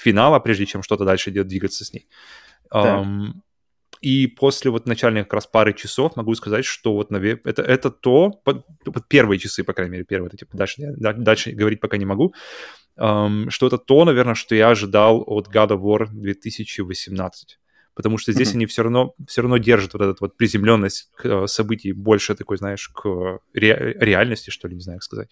финала, 0.04 0.40
прежде 0.40 0.68
чем 0.68 0.84
что-то 0.84 1.06
дальше 1.06 1.32
двигаться 1.32 1.84
с 1.84 1.92
ней. 1.92 2.08
Um, 2.72 3.34
и 4.02 4.28
после 4.28 4.72
вот 4.72 4.88
начальных 4.88 5.26
как 5.26 5.34
раз 5.34 5.48
пары 5.48 5.74
часов 5.74 6.16
могу 6.16 6.36
сказать, 6.36 6.66
что 6.66 6.94
вот 6.94 7.12
наве... 7.12 7.40
это, 7.44 7.62
это 7.62 7.92
то, 7.92 8.32
под, 8.32 8.66
под 8.84 9.08
первые 9.08 9.40
часы, 9.40 9.64
по 9.64 9.74
крайней 9.74 9.94
мере, 9.94 10.04
первые, 10.04 10.28
это, 10.28 10.38
типа, 10.38 10.58
дальше, 10.58 10.82
дальше 10.98 11.52
говорить 11.52 11.80
пока 11.80 11.98
не 11.98 12.06
могу, 12.06 12.34
um, 12.98 13.50
что 13.50 13.68
это 13.68 13.78
то, 13.78 14.06
наверное, 14.06 14.36
что 14.36 14.56
я 14.56 14.70
ожидал 14.70 15.24
от 15.26 15.48
God 15.48 15.70
of 15.70 15.82
War 15.82 16.08
2018 16.12 17.60
потому 17.96 18.18
что 18.18 18.34
здесь 18.34 18.50
mm-hmm. 18.50 18.56
они 18.56 18.66
все 18.66 18.84
равно, 18.84 19.16
все 19.26 19.42
равно 19.42 19.58
держат 19.58 19.94
вот 19.94 20.02
эту 20.02 20.18
вот 20.20 20.36
приземленность 20.36 21.10
к 21.16 21.26
uh, 21.26 21.48
событий 21.48 21.94
больше 21.94 22.36
такой, 22.36 22.58
знаешь, 22.58 22.90
к 22.90 23.40
ре- 23.54 23.96
реальности, 23.98 24.50
что 24.50 24.68
ли, 24.68 24.76
не 24.76 24.82
знаю, 24.82 25.00
как 25.00 25.04
сказать 25.04 25.30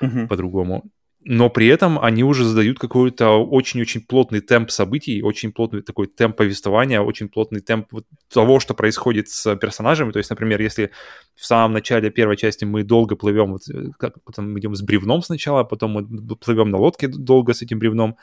mm-hmm. 0.00 0.26
по-другому 0.26 0.90
но 1.28 1.50
при 1.50 1.66
этом 1.66 1.98
они 1.98 2.22
уже 2.22 2.44
задают 2.44 2.78
какой-то 2.78 3.30
очень-очень 3.30 4.00
плотный 4.00 4.40
темп 4.40 4.70
событий, 4.70 5.22
очень 5.22 5.50
плотный 5.50 5.82
такой 5.82 6.06
темп 6.06 6.36
повествования, 6.36 7.00
очень 7.00 7.28
плотный 7.28 7.58
темп 7.58 7.88
того, 8.32 8.60
что 8.60 8.74
происходит 8.74 9.28
с 9.28 9.56
персонажами. 9.56 10.12
То 10.12 10.18
есть, 10.18 10.30
например, 10.30 10.62
если 10.62 10.92
в 11.34 11.44
самом 11.44 11.72
начале 11.72 12.10
первой 12.10 12.36
части 12.36 12.64
мы 12.64 12.84
долго 12.84 13.16
плывем, 13.16 13.54
вот, 13.54 13.62
э, 13.68 13.90
как, 13.98 14.14
там 14.36 14.56
идем 14.56 14.76
с 14.76 14.82
бревном 14.82 15.20
сначала, 15.20 15.64
потом 15.64 15.90
мы 15.90 16.36
плывем 16.36 16.70
на 16.70 16.78
лодке 16.78 17.08
долго 17.08 17.54
с 17.54 17.62
этим 17.62 17.80
бревном, 17.80 18.16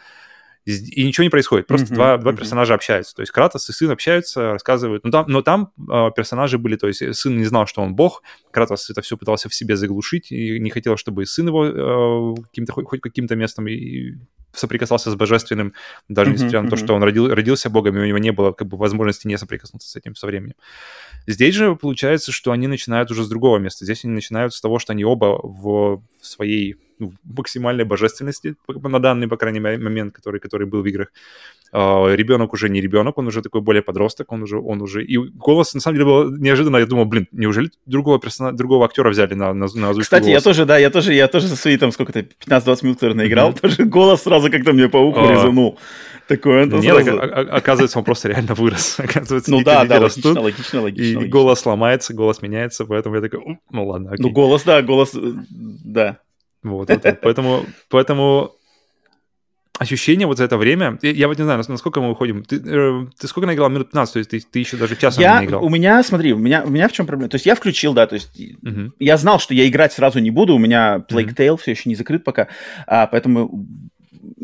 и 0.66 1.06
ничего 1.06 1.24
не 1.24 1.30
происходит. 1.30 1.68
Просто 1.68 1.88
mm-hmm, 1.88 1.96
два, 1.96 2.18
два 2.18 2.32
mm-hmm. 2.32 2.38
персонажа 2.38 2.74
общаются. 2.74 3.16
То 3.16 3.22
есть 3.22 3.32
Кратос 3.32 3.70
и 3.70 3.74
сын 3.74 3.92
общаются, 3.92 4.54
рассказывают. 4.54 5.04
Но 5.04 5.12
там, 5.12 5.26
но 5.28 5.42
там 5.42 5.72
э, 5.78 6.10
персонажи 6.16 6.58
были, 6.58 6.78
то 6.78 6.88
есть 6.88 7.16
сын 7.16 7.38
не 7.38 7.46
знал, 7.46 7.68
что 7.68 7.82
он 7.82 7.96
бог. 7.96 8.24
Кратос 8.52 8.90
это 8.90 9.02
все 9.02 9.18
пытался 9.18 9.50
в 9.50 9.54
себе 9.54 9.76
заглушить 9.76 10.32
и 10.32 10.60
не 10.60 10.70
хотел, 10.70 10.96
чтобы 10.96 11.26
сын 11.26 11.48
его 11.48 11.66
э, 11.66 12.42
каким-то, 12.44 12.72
хоть, 12.74 12.88
хоть 12.88 13.02
каким-то 13.02 13.36
местом 13.36 13.68
и 13.68 14.14
соприкасался 14.54 15.10
с 15.10 15.16
божественным, 15.16 15.74
даже 16.08 16.30
mm-hmm, 16.30 16.34
несмотря 16.34 16.62
на 16.62 16.70
то, 16.70 16.76
что 16.78 16.94
он 16.94 17.04
родил, 17.04 17.28
родился 17.28 17.70
богом, 17.72 17.98
и 17.98 18.02
у 18.02 18.06
него 18.06 18.20
не 18.20 18.32
было 18.32 18.52
как 18.52 18.68
бы 18.68 18.78
возможности 18.78 19.28
не 19.28 19.38
соприкоснуться 19.38 19.90
с 19.90 19.96
этим 19.96 20.16
со 20.16 20.28
временем. 20.28 20.54
Здесь 21.26 21.56
же 21.56 21.76
получается, 21.76 22.32
что 22.32 22.52
они 22.52 22.68
начинают 22.68 23.10
уже 23.10 23.24
с 23.24 23.28
другого 23.28 23.58
места. 23.58 23.84
Здесь 23.84 24.06
они 24.06 24.14
начинают 24.14 24.54
с 24.54 24.62
того, 24.62 24.78
что 24.78 24.94
они 24.94 25.04
оба 25.04 25.40
в, 25.42 26.04
в 26.22 26.26
своей 26.26 26.76
ну, 27.00 27.14
максимальной 27.24 27.84
божественности 27.84 28.56
на 28.68 29.00
данный, 29.00 29.28
по 29.28 29.38
крайней 29.38 29.60
мере, 29.60 29.78
момент, 29.78 30.14
который, 30.14 30.40
который 30.40 30.68
был 30.68 30.82
в 30.82 30.86
играх. 30.86 31.08
Uh, 31.74 32.16
ребенок 32.16 32.54
уже 32.54 32.70
не 32.70 32.82
ребенок, 32.82 33.18
он 33.18 33.28
уже 33.28 33.42
такой 33.42 33.62
более 33.62 33.82
подросток, 33.82 34.32
он 34.32 34.44
уже, 34.44 34.60
он 34.60 34.82
уже... 34.82 35.04
И 35.04 35.18
голос, 35.18 35.74
на 35.74 35.80
самом 35.80 35.96
деле, 35.96 36.06
был 36.06 36.38
неожиданно. 36.38 36.78
Я 36.78 36.86
думал, 36.86 37.06
блин, 37.06 37.28
неужели 37.32 37.72
другого 37.88 38.20
персонажа, 38.20 38.56
другого 38.56 38.86
актера 38.86 39.10
взяли 39.10 39.34
на, 39.34 39.54
на, 39.54 39.66
на 39.74 39.90
озвучку 39.90 40.02
Кстати, 40.02 40.26
голоса? 40.26 40.34
я 40.34 40.42
тоже, 40.42 40.66
да, 40.66 40.78
я 40.78 40.92
тоже, 40.92 41.14
я 41.16 41.28
тоже 41.28 41.48
за 41.48 41.56
свои 41.56 41.78
там 41.78 41.92
сколько-то 41.92 42.20
15-20 42.20 42.80
минут, 42.84 42.98
который 42.98 43.16
наиграл, 43.16 43.50
mm-hmm. 43.50 43.60
тоже 43.60 43.86
голос 43.86 44.22
сразу 44.22 44.52
как-то 44.52 44.74
мне 44.74 44.88
по 44.88 44.98
уху 44.98 45.22
uh, 45.22 45.32
резанул. 45.32 45.80
Такой 46.28 46.64
он 46.64 46.70
Нет, 46.80 47.04
сразу... 47.04 47.20
оказывается, 47.52 48.00
он 48.00 48.06
просто 48.06 48.30
реально 48.30 48.54
вырос. 48.54 48.96
Оказывается, 49.00 49.52
ну 49.52 49.62
да, 49.62 49.84
да, 49.86 50.00
логично, 50.00 50.42
логично, 50.42 50.82
логично. 50.82 51.20
И 51.22 51.28
голос 51.28 51.66
ломается, 51.66 52.14
голос 52.14 52.42
меняется, 52.42 52.86
поэтому 52.86 53.16
я 53.16 53.22
такой, 53.22 53.60
ну 53.72 53.88
ладно, 53.88 54.14
Ну 54.18 54.30
голос, 54.30 54.64
да, 54.64 54.82
голос, 54.82 55.14
э, 55.16 55.34
да. 55.50 56.20
Вот, 56.64 56.90
вот, 56.90 57.04
вот. 57.04 57.20
Поэтому, 57.22 57.66
поэтому 57.90 58.56
ощущение 59.80 60.28
вот 60.28 60.38
за 60.38 60.44
это 60.44 60.58
время, 60.58 60.98
я 61.02 61.28
вот 61.28 61.38
не 61.38 61.44
знаю, 61.44 61.64
насколько 61.68 62.00
мы 62.00 62.12
уходим. 62.12 62.44
Ты, 62.44 62.58
э, 62.58 63.08
ты 63.20 63.28
сколько 63.28 63.48
наиграл? 63.48 63.70
Минут 63.70 63.90
15, 63.90 64.14
то 64.14 64.20
есть 64.20 64.30
ты, 64.30 64.40
ты 64.40 64.60
еще 64.60 64.78
даже 64.78 64.96
часа 64.96 65.22
я, 65.22 65.40
не 65.40 65.48
играл. 65.48 65.64
У 65.64 65.70
меня, 65.70 66.04
смотри, 66.04 66.34
у 66.34 66.38
меня, 66.38 66.64
у 66.64 66.70
меня 66.70 66.88
в 66.88 66.92
чем 66.92 67.08
проблема? 67.08 67.30
То 67.30 67.36
есть 67.36 67.46
я 67.46 67.56
включил, 67.56 67.94
да, 67.94 68.06
то 68.06 68.16
есть 68.16 68.40
uh-huh. 68.40 68.92
я 69.00 69.18
знал, 69.18 69.40
что 69.40 69.54
я 69.54 69.68
играть 69.68 69.92
сразу 69.92 70.20
не 70.20 70.32
буду, 70.32 70.56
у 70.56 70.60
меня 70.60 71.04
Plague 71.10 71.36
Tale 71.36 71.50
uh-huh. 71.50 71.58
все 71.58 71.72
еще 71.72 71.90
не 71.90 71.96
закрыт 71.96 72.24
пока, 72.24 72.50
а, 72.86 73.08
поэтому 73.08 73.68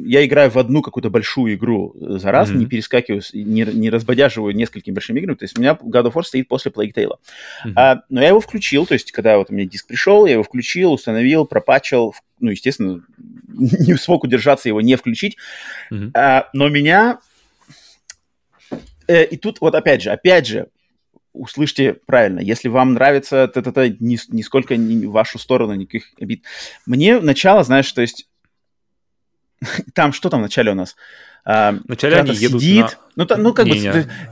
я 0.05 0.25
играю 0.25 0.49
в 0.49 0.57
одну 0.57 0.81
какую-то 0.81 1.09
большую 1.09 1.55
игру 1.55 1.95
за 1.99 2.31
раз, 2.31 2.49
mm-hmm. 2.49 2.57
не 2.57 2.65
перескакиваю, 2.65 3.21
не, 3.33 3.63
не 3.63 3.89
разбодяживаю 3.89 4.55
несколькими 4.55 4.93
большими 4.93 5.19
играми. 5.19 5.35
То 5.35 5.45
есть 5.45 5.57
у 5.57 5.61
меня 5.61 5.77
God 5.81 6.05
of 6.05 6.13
War 6.13 6.23
стоит 6.23 6.47
после 6.47 6.71
Plague 6.71 6.93
Tale. 6.93 7.15
Mm-hmm. 7.65 7.73
А, 7.75 8.01
но 8.09 8.21
я 8.21 8.29
его 8.29 8.39
включил, 8.39 8.85
то 8.85 8.93
есть 8.93 9.11
когда 9.11 9.37
вот 9.37 9.49
у 9.49 9.53
меня 9.53 9.67
диск 9.67 9.87
пришел, 9.87 10.25
я 10.25 10.33
его 10.33 10.43
включил, 10.43 10.93
установил, 10.93 11.45
пропачил, 11.45 12.13
ну, 12.39 12.51
естественно, 12.51 13.01
не 13.47 13.95
смог 13.95 14.23
удержаться 14.23 14.69
его 14.69 14.81
не 14.81 14.95
включить. 14.95 15.37
Mm-hmm. 15.91 16.11
А, 16.13 16.49
но 16.53 16.69
меня... 16.69 17.19
Э, 19.07 19.25
и 19.25 19.37
тут 19.37 19.59
вот 19.61 19.75
опять 19.75 20.03
же, 20.03 20.11
опять 20.11 20.47
же, 20.47 20.67
услышьте 21.33 21.93
правильно, 22.05 22.39
если 22.39 22.67
вам 22.67 22.93
нравится 22.93 23.51
это, 23.53 23.89
нисколько 23.99 24.75
не 24.77 25.05
в 25.05 25.11
вашу 25.11 25.39
сторону 25.39 25.73
никаких 25.73 26.11
обид. 26.19 26.43
Мне 26.85 27.19
начало, 27.19 27.63
знаешь, 27.63 27.91
то 27.91 28.01
есть 28.01 28.28
там 29.93 30.13
что 30.13 30.29
там 30.29 30.39
в 30.39 30.43
начале 30.43 30.71
у 30.71 30.75
нас? 30.75 30.95
А, 31.45 31.71
Вначале 31.85 32.17
они 32.17 32.33
едут 32.33 32.61
сидит, 32.61 32.85
на... 32.85 32.91
ну, 33.15 33.25
та, 33.25 33.37
ну 33.37 33.53
как 33.53 33.65
не, 33.65 33.71
бы, 33.71 33.79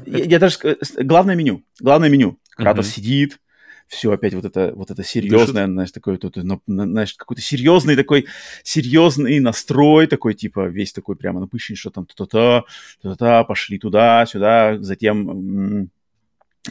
не, 0.05 0.19
я, 0.19 0.25
я 0.25 0.39
даже 0.39 0.57
главное 0.97 1.35
меню, 1.35 1.63
главное 1.79 2.09
меню. 2.09 2.39
Кратос 2.55 2.87
угу. 2.87 2.95
сидит, 2.95 3.39
все 3.87 4.11
опять 4.11 4.33
вот 4.33 4.45
это 4.45 4.73
вот 4.75 4.91
это 4.91 5.03
серьезное, 5.03 5.63
Дышит. 5.63 5.73
знаешь, 5.73 5.91
такой 5.91 6.17
тут, 6.17 6.37
знаешь, 6.67 7.13
какой-то 7.13 7.41
серьезный 7.41 7.95
такой 7.95 8.27
серьезный 8.63 9.39
настрой 9.39 10.07
такой 10.07 10.33
типа 10.33 10.67
весь 10.67 10.91
такой 10.91 11.15
прямо 11.15 11.39
напыщенный, 11.39 11.77
что 11.77 11.89
там 11.89 12.05
то-то-то, 12.05 12.65
то-то, 13.01 13.43
пошли 13.45 13.79
туда, 13.79 14.25
сюда, 14.25 14.77
затем 14.79 15.89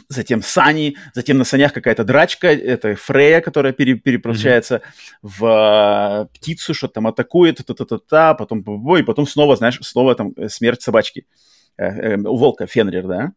затем 0.09 0.41
сани, 0.41 0.95
затем 1.13 1.37
на 1.37 1.43
санях 1.43 1.73
какая-то 1.73 2.03
драчка, 2.03 2.47
это 2.47 2.95
Фрея, 2.95 3.41
которая 3.41 3.73
пере, 3.73 3.95
перепрощается 3.95 4.75
mm-hmm. 4.75 5.29
в 5.39 6.27
э, 6.31 6.37
птицу, 6.37 6.73
что 6.73 6.87
там 6.87 7.07
атакует, 7.07 7.57
та-та-та-та, 7.57 8.33
потом 8.33 8.61
и 8.97 9.03
потом 9.03 9.27
снова, 9.27 9.55
знаешь, 9.55 9.79
снова 9.81 10.15
там 10.15 10.33
э, 10.37 10.49
смерть 10.49 10.81
собачки. 10.81 11.25
Э, 11.77 11.85
э, 11.85 12.17
у 12.17 12.35
волка 12.37 12.67
Фенрир, 12.67 13.07
да? 13.07 13.31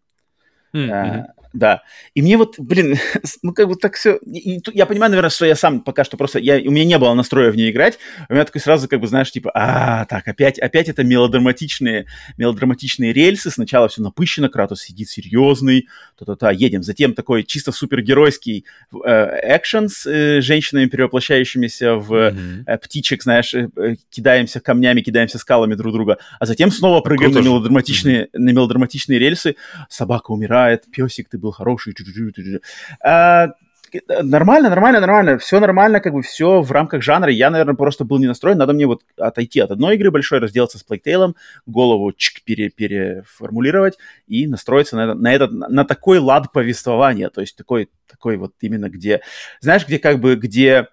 Mm-hmm. 0.74 1.24
Да. 1.52 1.82
И 2.14 2.22
мне 2.22 2.36
вот, 2.36 2.54
блин, 2.58 2.96
ну 3.42 3.52
как 3.52 3.68
бы 3.68 3.76
так 3.76 3.94
все... 3.94 4.18
Я 4.24 4.86
понимаю, 4.86 5.10
наверное, 5.10 5.30
что 5.30 5.46
я 5.46 5.56
сам 5.56 5.80
пока 5.80 6.04
что 6.04 6.16
просто... 6.16 6.38
Я, 6.38 6.56
у 6.56 6.70
меня 6.70 6.84
не 6.84 6.98
было 6.98 7.14
настроя 7.14 7.50
в 7.50 7.56
нее 7.56 7.70
играть. 7.70 7.98
У 8.28 8.34
меня 8.34 8.44
такой 8.44 8.60
сразу, 8.60 8.88
как 8.88 9.00
бы, 9.00 9.06
знаешь, 9.06 9.30
типа, 9.30 9.50
а, 9.54 10.04
так, 10.04 10.28
опять, 10.28 10.58
опять 10.58 10.88
это 10.88 11.02
мелодраматичные, 11.02 12.06
мелодраматичные 12.36 13.12
рельсы. 13.12 13.50
Сначала 13.50 13.88
все 13.88 14.02
напыщено, 14.02 14.48
Кратос 14.48 14.82
сидит 14.82 15.08
серьезный, 15.08 15.88
то-то-то, 16.16 16.50
едем. 16.50 16.82
Затем 16.82 17.14
такой 17.14 17.42
чисто 17.44 17.72
супергеройский 17.72 18.64
э, 19.04 19.56
экшен 19.56 19.88
с 19.88 20.06
э, 20.06 20.40
женщинами, 20.40 20.86
перевоплощающимися 20.86 21.94
в 21.96 22.34
э, 22.66 22.78
птичек, 22.78 23.22
знаешь, 23.22 23.54
э, 23.54 23.68
э, 23.76 23.96
кидаемся 24.10 24.60
камнями, 24.60 25.00
кидаемся 25.00 25.38
скалами 25.38 25.74
друг 25.74 25.92
друга. 25.92 26.18
А 26.38 26.46
затем 26.46 26.70
снова 26.70 27.00
прыгаем 27.00 27.32
на 27.32 27.40
мелодраматичные, 27.40 28.24
mm-hmm. 28.24 28.38
на 28.38 28.50
мелодраматичные 28.50 29.18
рельсы. 29.18 29.56
Собака 29.88 30.30
умирает, 30.30 30.84
песик, 30.90 31.28
ты 31.28 31.39
был 31.40 31.52
хороший. 31.52 31.94
А, 33.02 33.48
нормально, 34.22 34.68
нормально, 34.68 35.00
нормально. 35.00 35.38
Все 35.38 35.60
нормально, 35.60 36.00
как 36.00 36.12
бы 36.12 36.22
все 36.22 36.60
в 36.60 36.70
рамках 36.70 37.02
жанра. 37.02 37.30
Я, 37.30 37.50
наверное, 37.50 37.74
просто 37.74 38.04
был 38.04 38.18
не 38.18 38.26
настроен. 38.26 38.58
Надо 38.58 38.72
мне 38.72 38.86
вот 38.86 39.02
отойти 39.16 39.60
от 39.60 39.70
одной 39.70 39.96
игры 39.96 40.10
большой, 40.10 40.38
разделаться 40.38 40.78
с 40.78 40.84
Plague 40.86 41.34
голову 41.66 42.12
чик, 42.12 42.42
пере, 42.44 42.70
переформулировать 42.70 43.98
и 44.26 44.46
настроиться 44.46 44.96
на, 44.96 45.14
на, 45.14 45.32
этот, 45.32 45.52
на 45.52 45.84
такой 45.84 46.18
лад 46.18 46.52
повествования. 46.52 47.30
То 47.30 47.40
есть 47.40 47.56
такой, 47.56 47.90
такой 48.06 48.36
вот 48.36 48.52
именно 48.60 48.88
где... 48.88 49.20
Знаешь, 49.60 49.86
где 49.86 49.98
как 49.98 50.20
бы, 50.20 50.36
где 50.36 50.68
э, 50.70 50.86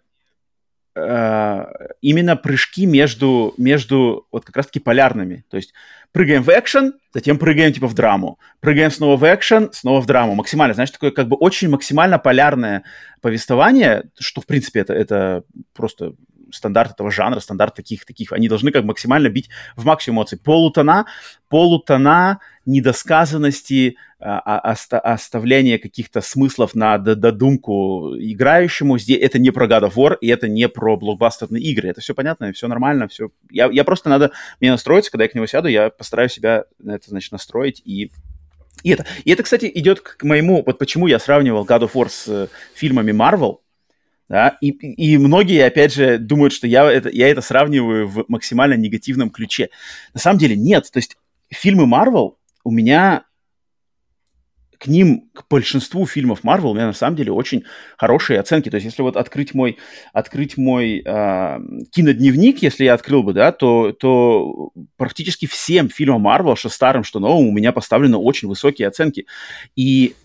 именно 2.01 2.35
прыжки 2.35 2.85
между, 2.85 3.53
между 3.57 4.27
вот 4.31 4.45
как 4.45 4.57
раз-таки 4.57 4.79
полярными. 4.79 5.45
То 5.49 5.57
есть 5.57 5.73
прыгаем 6.11 6.43
в 6.43 6.49
экшен, 6.49 6.93
затем 7.13 7.37
прыгаем 7.37 7.73
типа 7.73 7.87
в 7.87 7.93
драму, 7.93 8.39
прыгаем 8.59 8.91
снова 8.91 9.17
в 9.17 9.23
экшен, 9.23 9.69
снова 9.71 10.01
в 10.01 10.05
драму. 10.05 10.33
Максимально, 10.35 10.73
знаешь, 10.73 10.91
такое 10.91 11.11
как 11.11 11.27
бы 11.27 11.35
очень 11.35 11.69
максимально 11.69 12.17
полярное 12.17 12.83
повествование, 13.21 14.05
что 14.19 14.41
в 14.41 14.45
принципе 14.45 14.79
это, 14.79 14.93
это 14.93 15.43
просто 15.73 16.13
стандарт 16.51 16.91
этого 16.91 17.11
жанра, 17.11 17.39
стандарт 17.39 17.75
таких, 17.75 18.05
таких, 18.05 18.33
они 18.33 18.47
должны 18.49 18.71
как 18.71 18.83
максимально 18.83 19.29
бить 19.29 19.49
в 19.75 19.85
максимум 19.85 20.17
эмоций. 20.17 20.37
Полутона, 20.37 21.05
полутона, 21.49 22.39
недосказанности, 22.65 23.97
а, 24.19 24.39
а, 24.39 24.71
оставление 25.13 25.77
каких-то 25.77 26.21
смыслов 26.21 26.73
на 26.75 26.97
додумку 26.97 28.15
играющему. 28.17 28.97
Здесь 28.97 29.19
это 29.21 29.37
не 29.37 29.51
про 29.51 29.67
God 29.67 29.89
of 29.89 29.93
War, 29.95 30.17
и 30.19 30.27
это 30.27 30.47
не 30.47 30.67
про 30.67 30.97
блокбастерные 30.97 31.61
игры. 31.61 31.89
Это 31.89 32.01
все 32.01 32.15
понятно, 32.15 32.51
все 32.51 32.67
нормально, 32.67 33.07
все. 33.07 33.29
Я, 33.51 33.69
я 33.71 33.83
просто 33.83 34.09
надо 34.09 34.31
мне 34.59 34.71
настроиться, 34.71 35.11
когда 35.11 35.25
я 35.25 35.29
к 35.29 35.35
нему 35.35 35.45
сяду, 35.45 35.67
я 35.67 35.89
постараюсь 35.89 36.33
себя 36.33 36.65
на 36.79 36.95
это, 36.95 37.09
значит, 37.09 37.31
настроить 37.31 37.81
и 37.85 38.11
и 38.83 38.91
это, 38.91 39.05
и 39.25 39.31
это, 39.31 39.41
кстати, 39.41 39.71
идет 39.73 40.01
к 40.01 40.23
моему, 40.23 40.63
вот 40.63 40.77
почему 40.77 41.07
я 41.07 41.17
сравнивал 41.17 41.65
God 41.65 41.81
of 41.81 41.93
War 41.93 42.09
с 42.09 42.27
э, 42.27 42.47
фильмами 42.75 43.11
Marvel, 43.11 43.57
да, 44.29 44.57
и, 44.59 44.69
и 44.71 45.17
многие, 45.17 45.65
опять 45.65 45.93
же, 45.93 46.17
думают, 46.17 46.53
что 46.53 46.67
я 46.67 46.89
это, 46.91 47.09
я 47.09 47.29
это 47.29 47.41
сравниваю 47.41 48.07
в 48.07 48.25
максимально 48.27 48.73
негативном 48.73 49.29
ключе. 49.29 49.69
На 50.13 50.19
самом 50.19 50.37
деле 50.37 50.55
нет. 50.55 50.89
То 50.91 50.97
есть 50.97 51.17
фильмы 51.49 51.85
Marvel 51.85 52.35
у 52.63 52.71
меня 52.71 53.23
к 54.79 54.87
ним, 54.87 55.29
к 55.33 55.45
большинству 55.49 56.05
фильмов 56.05 56.41
Marvel 56.43 56.71
у 56.71 56.73
меня 56.73 56.87
на 56.87 56.93
самом 56.93 57.15
деле 57.15 57.31
очень 57.31 57.63
хорошие 57.97 58.39
оценки. 58.39 58.69
То 58.69 58.75
есть, 58.75 58.85
если 58.85 59.01
вот 59.01 59.15
открыть 59.15 59.53
мой, 59.53 59.77
открыть 60.13 60.57
мой 60.57 61.01
э, 61.03 61.59
кинодневник, 61.91 62.61
если 62.61 62.83
я 62.83 62.93
открыл 62.93 63.23
бы, 63.23 63.33
да, 63.33 63.51
то, 63.51 63.91
то 63.91 64.71
практически 64.97 65.47
всем 65.47 65.89
фильмам 65.89 66.27
Marvel, 66.27 66.55
что 66.55 66.69
старым, 66.69 67.03
что 67.03 67.19
новым, 67.19 67.47
у 67.47 67.51
меня 67.51 67.71
поставлены 67.71 68.17
очень 68.17 68.47
высокие 68.47 68.87
оценки. 68.87 69.25
И 69.75 70.15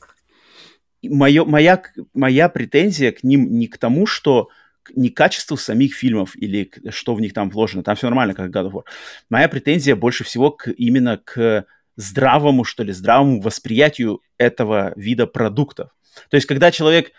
мое, 1.03 1.45
моя, 1.45 1.83
моя 2.15 2.49
претензия 2.49 3.13
к 3.13 3.23
ним 3.23 3.59
не 3.59 3.67
к 3.67 3.79
тому, 3.79 4.07
что 4.07 4.49
не 4.95 5.11
к 5.11 5.17
качеству 5.17 5.57
самих 5.57 5.95
фильмов 5.95 6.37
или 6.37 6.65
к, 6.65 6.93
что 6.93 7.15
в 7.15 7.21
них 7.21 7.33
там 7.33 7.51
вложено, 7.51 7.83
там 7.83 7.97
все 7.97 8.07
нормально, 8.07 8.35
как 8.35 8.51
God 8.51 8.71
of 8.71 8.73
War. 8.73 8.83
Моя 9.31 9.49
претензия 9.49 9.97
больше 9.97 10.25
всего 10.25 10.51
к, 10.51 10.69
именно 10.71 11.19
к 11.19 11.67
здравому, 11.97 12.65
что 12.65 12.83
ли, 12.83 12.93
здравому 12.93 13.41
восприятию 13.41 14.21
этого 14.39 14.93
вида 14.97 15.27
продуктов. 15.27 15.91
То 16.31 16.37
есть, 16.37 16.47
когда 16.47 16.71
человек 16.71 17.13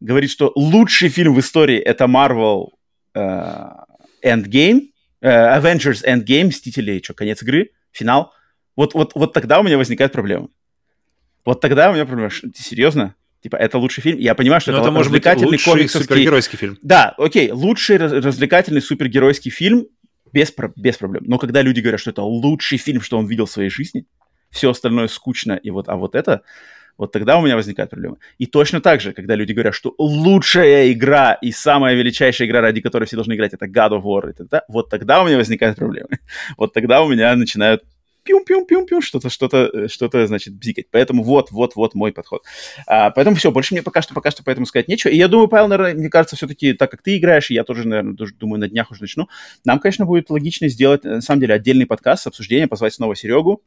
говорит, 0.00 0.30
что 0.30 0.52
лучший 0.54 1.08
фильм 1.08 1.34
в 1.34 1.40
истории 1.40 1.78
это 1.78 2.04
Marvel 2.04 2.68
uh, 3.14 3.84
Endgame, 4.24 4.90
uh, 5.22 5.60
Avengers 5.60 6.04
Endgame, 6.04 6.46
Мстители, 6.46 7.00
что, 7.02 7.14
конец 7.14 7.42
игры, 7.42 7.70
финал, 7.92 8.32
вот, 8.76 8.94
вот, 8.94 9.12
вот 9.14 9.32
тогда 9.32 9.60
у 9.60 9.62
меня 9.62 9.76
возникает 9.76 10.12
проблема. 10.12 10.48
Вот 11.44 11.60
тогда 11.60 11.90
у 11.90 11.94
меня 11.94 12.06
проблема. 12.06 12.30
Серьезно? 12.54 13.14
Типа, 13.42 13.56
это 13.56 13.78
лучший 13.78 14.02
фильм. 14.02 14.18
Я 14.18 14.34
понимаю, 14.34 14.60
что 14.60 14.72
Но 14.72 14.78
это, 14.78 14.86
это 14.86 14.92
может 14.92 15.06
развлекательный 15.08 15.50
быть 15.52 15.66
лучший 15.66 15.88
супергеройский 15.88 16.58
фильм. 16.58 16.78
Да, 16.82 17.14
окей, 17.16 17.50
лучший 17.50 17.96
развлекательный 17.96 18.82
супергеройский 18.82 19.50
фильм 19.50 19.86
без, 20.32 20.52
без 20.76 20.96
проблем. 20.96 21.24
Но 21.26 21.38
когда 21.38 21.62
люди 21.62 21.80
говорят, 21.80 22.00
что 22.00 22.10
это 22.10 22.22
лучший 22.22 22.78
фильм, 22.78 23.00
что 23.00 23.18
он 23.18 23.26
видел 23.26 23.46
в 23.46 23.50
своей 23.50 23.70
жизни, 23.70 24.04
все 24.50 24.70
остальное 24.70 25.08
скучно, 25.08 25.52
и 25.52 25.70
вот, 25.70 25.88
а 25.88 25.96
вот 25.96 26.14
это, 26.14 26.42
вот 26.98 27.12
тогда 27.12 27.38
у 27.38 27.42
меня 27.42 27.56
возникает 27.56 27.88
проблема. 27.88 28.18
И 28.36 28.44
точно 28.44 28.82
так 28.82 29.00
же, 29.00 29.12
когда 29.12 29.34
люди 29.34 29.52
говорят, 29.52 29.74
что 29.74 29.94
лучшая 29.96 30.92
игра 30.92 31.32
и 31.32 31.50
самая 31.50 31.94
величайшая 31.94 32.46
игра, 32.46 32.60
ради 32.60 32.82
которой 32.82 33.06
все 33.06 33.16
должны 33.16 33.32
играть, 33.32 33.54
это 33.54 33.64
God 33.64 33.92
of 33.92 34.02
War, 34.02 34.28
это, 34.28 34.44
да, 34.44 34.64
вот 34.68 34.90
тогда 34.90 35.22
у 35.22 35.26
меня 35.26 35.38
возникают 35.38 35.78
проблемы. 35.78 36.18
Вот 36.58 36.74
тогда 36.74 37.02
у 37.02 37.08
меня 37.08 37.34
начинают 37.36 37.84
пиум-пиум-пиум-пиум, 38.24 39.02
что-то, 39.02 39.30
что-то, 39.30 39.88
что-то, 39.88 40.26
значит, 40.26 40.54
бзикать. 40.54 40.86
Поэтому 40.90 41.22
вот, 41.22 41.50
вот, 41.50 41.76
вот 41.76 41.94
мой 41.94 42.12
подход. 42.12 42.44
А, 42.86 43.10
поэтому 43.10 43.36
все, 43.36 43.50
больше 43.50 43.74
мне 43.74 43.82
пока 43.82 44.02
что, 44.02 44.14
пока 44.14 44.30
что 44.30 44.42
поэтому 44.44 44.66
сказать 44.66 44.88
нечего. 44.88 45.10
И 45.10 45.16
я 45.16 45.28
думаю, 45.28 45.48
Павел, 45.48 45.68
наверное, 45.68 45.94
мне 45.94 46.08
кажется, 46.08 46.36
все-таки, 46.36 46.72
так 46.72 46.90
как 46.90 47.02
ты 47.02 47.16
играешь, 47.16 47.50
и 47.50 47.54
я 47.54 47.64
тоже, 47.64 47.86
наверное, 47.86 48.16
тоже, 48.16 48.34
думаю, 48.34 48.60
на 48.60 48.68
днях 48.68 48.90
уже 48.90 49.02
начну, 49.02 49.28
нам, 49.64 49.78
конечно, 49.78 50.06
будет 50.06 50.30
логично 50.30 50.68
сделать, 50.68 51.04
на 51.04 51.20
самом 51.20 51.40
деле, 51.40 51.54
отдельный 51.54 51.86
подкаст 51.86 52.24
с 52.24 52.26
обсуждением, 52.26 52.68
позвать 52.68 52.94
снова 52.94 53.16
Серегу, 53.16 53.62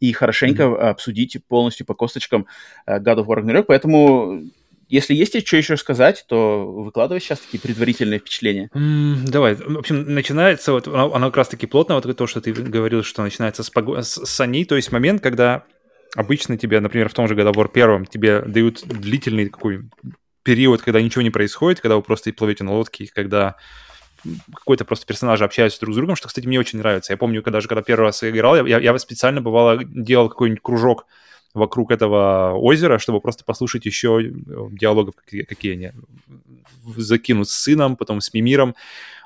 и 0.00 0.12
хорошенько 0.12 0.62
mm-hmm. 0.62 0.90
обсудить 0.90 1.38
полностью 1.46 1.86
по 1.86 1.94
косточкам 1.94 2.46
uh, 2.86 2.98
God 2.98 3.18
of 3.18 3.26
War 3.26 3.42
Ragnarok. 3.42 3.64
Поэтому 3.64 4.42
если 4.92 5.14
есть 5.14 5.46
что 5.46 5.56
еще 5.56 5.78
сказать, 5.78 6.24
то 6.28 6.66
выкладывай 6.66 7.18
сейчас 7.18 7.40
такие 7.40 7.58
предварительные 7.58 8.18
впечатления. 8.20 8.68
Mm, 8.74 9.24
давай. 9.26 9.54
В 9.54 9.78
общем, 9.78 10.14
начинается, 10.14 10.72
вот 10.72 10.86
оно, 10.86 11.14
оно 11.14 11.28
как 11.28 11.38
раз-таки 11.38 11.66
плотно, 11.66 11.94
вот 11.94 12.16
то, 12.16 12.26
что 12.26 12.42
ты 12.42 12.52
говорил, 12.52 13.02
что 13.02 13.22
начинается 13.22 13.62
с, 13.62 13.70
пог... 13.70 13.98
с 14.04 14.26
саней, 14.26 14.66
то 14.66 14.76
есть 14.76 14.92
момент, 14.92 15.22
когда 15.22 15.64
обычно 16.14 16.58
тебе, 16.58 16.78
например, 16.80 17.08
в 17.08 17.14
том 17.14 17.26
же 17.26 17.34
God 17.34 17.50
of 17.50 17.54
War 17.54 17.70
первом 17.72 18.04
тебе 18.04 18.42
дают 18.42 18.82
длительный 18.84 19.48
какой 19.48 19.88
период, 20.42 20.82
когда 20.82 21.00
ничего 21.00 21.22
не 21.22 21.30
происходит, 21.30 21.80
когда 21.80 21.96
вы 21.96 22.02
просто 22.02 22.30
плывете 22.34 22.62
на 22.62 22.74
лодке, 22.74 23.08
когда 23.14 23.56
какой-то 24.54 24.84
просто 24.84 25.06
персонажи 25.06 25.42
общаются 25.42 25.80
друг 25.80 25.94
с 25.94 25.96
другом, 25.96 26.16
что, 26.16 26.28
кстати, 26.28 26.46
мне 26.46 26.60
очень 26.60 26.80
нравится. 26.80 27.14
Я 27.14 27.16
помню, 27.16 27.42
когда 27.42 27.62
же, 27.62 27.68
когда 27.68 27.80
первый 27.80 28.04
раз 28.04 28.22
играл, 28.22 28.66
я, 28.66 28.78
я 28.78 28.98
специально 28.98 29.40
бывало 29.40 29.82
делал 29.84 30.28
какой-нибудь 30.28 30.62
кружок 30.62 31.06
вокруг 31.54 31.90
этого 31.90 32.54
озера, 32.54 32.98
чтобы 32.98 33.20
просто 33.20 33.44
послушать 33.44 33.84
еще 33.86 34.20
э, 34.22 34.30
диалогов, 34.72 35.14
какие, 35.16 35.42
какие 35.42 35.72
они 35.72 35.90
закинут 36.96 37.48
с 37.48 37.52
сыном, 37.52 37.96
потом 37.96 38.20
с 38.20 38.32
Мимиром. 38.32 38.74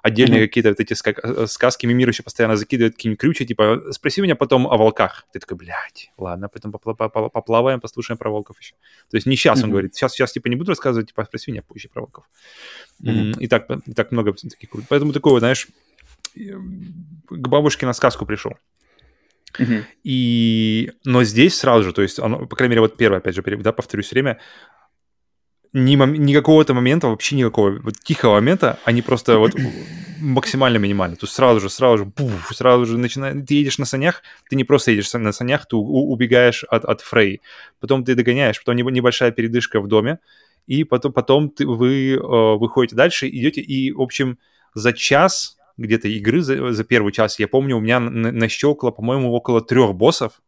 Отдельные 0.02 0.40
mm-hmm. 0.40 0.46
какие-то 0.46 0.68
вот 0.70 0.80
эти 0.80 0.94
э, 0.94 1.46
сказки 1.46 1.86
Мимир 1.86 2.08
еще 2.08 2.22
постоянно 2.22 2.56
закидывает 2.56 2.94
какие-нибудь 2.94 3.20
крючи, 3.20 3.46
типа, 3.46 3.82
спроси 3.90 4.20
меня 4.20 4.36
потом 4.36 4.66
о 4.66 4.76
волках. 4.76 5.24
Ты 5.32 5.38
такой, 5.38 5.56
блядь, 5.56 6.10
ладно, 6.18 6.48
потом 6.48 6.72
поплаваем, 6.72 7.80
послушаем 7.80 8.18
про 8.18 8.30
волков 8.30 8.60
еще. 8.60 8.74
То 9.10 9.16
есть 9.16 9.26
не 9.26 9.36
сейчас 9.36 9.60
mm-hmm. 9.60 9.64
он 9.64 9.70
говорит, 9.70 9.94
сейчас, 9.94 10.12
сейчас 10.12 10.32
типа 10.32 10.48
не 10.48 10.56
буду 10.56 10.72
рассказывать, 10.72 11.08
типа, 11.08 11.24
спроси 11.24 11.50
меня 11.50 11.62
позже 11.62 11.88
про 11.88 12.02
волков. 12.02 12.24
Mm-hmm. 13.02 13.38
И, 13.38 13.48
так, 13.48 13.70
и 13.86 13.92
так 13.92 14.12
много 14.12 14.32
таких 14.32 14.70
крутых. 14.70 14.88
Поэтому 14.88 15.12
такого, 15.12 15.38
знаешь, 15.40 15.68
к 16.34 17.48
бабушке 17.48 17.86
на 17.86 17.92
сказку 17.92 18.26
пришел. 18.26 18.52
И, 20.04 20.92
но 21.04 21.24
здесь 21.24 21.56
сразу 21.56 21.84
же, 21.84 21.92
то 21.92 22.02
есть, 22.02 22.18
оно, 22.18 22.46
по 22.46 22.56
крайней 22.56 22.72
мере, 22.72 22.80
вот 22.82 22.96
первое, 22.96 23.18
опять 23.18 23.34
же, 23.34 23.42
да, 23.42 23.72
повторюсь 23.72 24.10
время, 24.10 24.38
ни, 25.72 25.94
ни 25.94 26.34
какого-то 26.34 26.74
момента, 26.74 27.08
вообще 27.08 27.36
никакого 27.36 27.78
вот 27.82 27.94
тихого 28.02 28.34
момента, 28.34 28.78
они 28.84 29.02
просто 29.02 29.38
вот 29.38 29.52
максимально 30.20 30.78
минимальны. 30.78 31.16
То 31.16 31.24
есть 31.26 31.34
сразу 31.34 31.60
же, 31.60 31.68
сразу 31.68 31.98
же, 31.98 32.04
буф, 32.04 32.50
сразу 32.54 32.86
же 32.86 32.98
начинает, 32.98 33.46
ты 33.46 33.54
едешь 33.54 33.78
на 33.78 33.84
санях, 33.84 34.22
ты 34.48 34.56
не 34.56 34.64
просто 34.64 34.90
едешь 34.92 35.12
на 35.12 35.32
санях, 35.32 35.66
ты 35.66 35.76
убегаешь 35.76 36.64
от, 36.64 36.84
от 36.84 37.00
Фрей, 37.02 37.42
потом 37.80 38.04
ты 38.04 38.14
догоняешь, 38.14 38.62
потом 38.62 38.76
небольшая 38.76 39.32
передышка 39.32 39.80
в 39.80 39.88
доме, 39.88 40.18
и 40.66 40.84
потом, 40.84 41.12
потом 41.12 41.50
ты, 41.50 41.66
вы 41.66 42.14
э, 42.14 42.18
выходите 42.18 42.96
дальше, 42.96 43.28
идете, 43.28 43.60
и, 43.60 43.92
в 43.92 44.00
общем, 44.00 44.38
за 44.74 44.92
час 44.92 45.56
где-то 45.76 46.08
игры 46.08 46.42
за, 46.42 46.72
за 46.72 46.84
первый 46.84 47.12
час, 47.12 47.38
я 47.38 47.48
помню, 47.48 47.76
у 47.76 47.80
меня 47.80 48.00
на 48.00 48.32
нащелкало, 48.32 48.90
по-моему, 48.90 49.32
около 49.32 49.60
трех 49.60 49.94
боссов, 49.94 50.40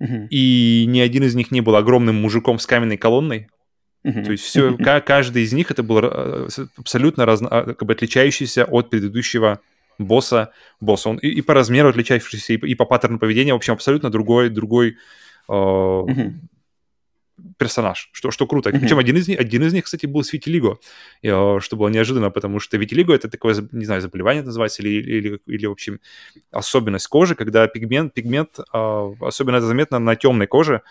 uh-huh. 0.00 0.28
и 0.30 0.84
ни 0.88 1.00
один 1.00 1.24
из 1.24 1.34
них 1.34 1.50
не 1.50 1.60
был 1.60 1.76
огромным 1.76 2.16
мужиком 2.16 2.58
с 2.58 2.66
каменной 2.66 2.96
колонной. 2.96 3.48
Uh-huh. 4.06 4.24
То 4.24 4.32
есть 4.32 4.44
все, 4.44 4.76
каждый 4.76 5.42
из 5.42 5.52
них 5.52 5.70
это 5.70 5.82
был 5.82 6.00
э, 6.02 6.48
абсолютно 6.76 7.26
разно, 7.26 7.48
а, 7.48 7.74
как 7.74 7.86
бы 7.86 7.92
отличающийся 7.92 8.64
от 8.64 8.90
предыдущего 8.90 9.60
босса, 9.98 10.52
босса. 10.80 11.10
Он 11.10 11.18
и, 11.18 11.28
и 11.28 11.42
по 11.42 11.54
размеру 11.54 11.90
отличающийся, 11.90 12.54
и, 12.54 12.56
и 12.56 12.74
по 12.74 12.84
паттерну 12.84 13.18
поведения, 13.18 13.52
в 13.52 13.56
общем, 13.56 13.74
абсолютно 13.74 14.10
другой, 14.10 14.48
другой 14.48 14.96
э, 15.48 15.52
uh-huh 15.52 16.32
персонаж, 17.58 18.10
что, 18.12 18.30
что 18.30 18.46
круто. 18.46 18.70
Mm-hmm. 18.70 18.80
Причем 18.80 18.98
один 18.98 19.16
из, 19.16 19.28
них, 19.28 19.38
один 19.38 19.62
из 19.62 19.72
них, 19.72 19.84
кстати, 19.84 20.06
был 20.06 20.22
с 20.22 20.32
Витилиго, 20.32 20.78
э, 21.22 21.58
что 21.60 21.76
было 21.76 21.88
неожиданно, 21.88 22.30
потому 22.30 22.60
что 22.60 22.76
Витилиго 22.76 23.14
это 23.14 23.28
такое, 23.28 23.54
не 23.72 23.84
знаю, 23.84 24.00
заболевание 24.00 24.42
называется, 24.42 24.82
или, 24.82 24.90
или, 24.90 25.40
или, 25.46 25.66
в 25.66 25.72
общем, 25.72 26.00
особенность 26.50 27.06
кожи, 27.06 27.34
когда 27.34 27.66
пигмент, 27.66 28.14
пигмент 28.14 28.58
а, 28.72 29.12
особенно 29.20 29.56
это 29.56 29.66
заметно 29.66 29.98
на 29.98 30.16
темной 30.16 30.46
коже, 30.46 30.82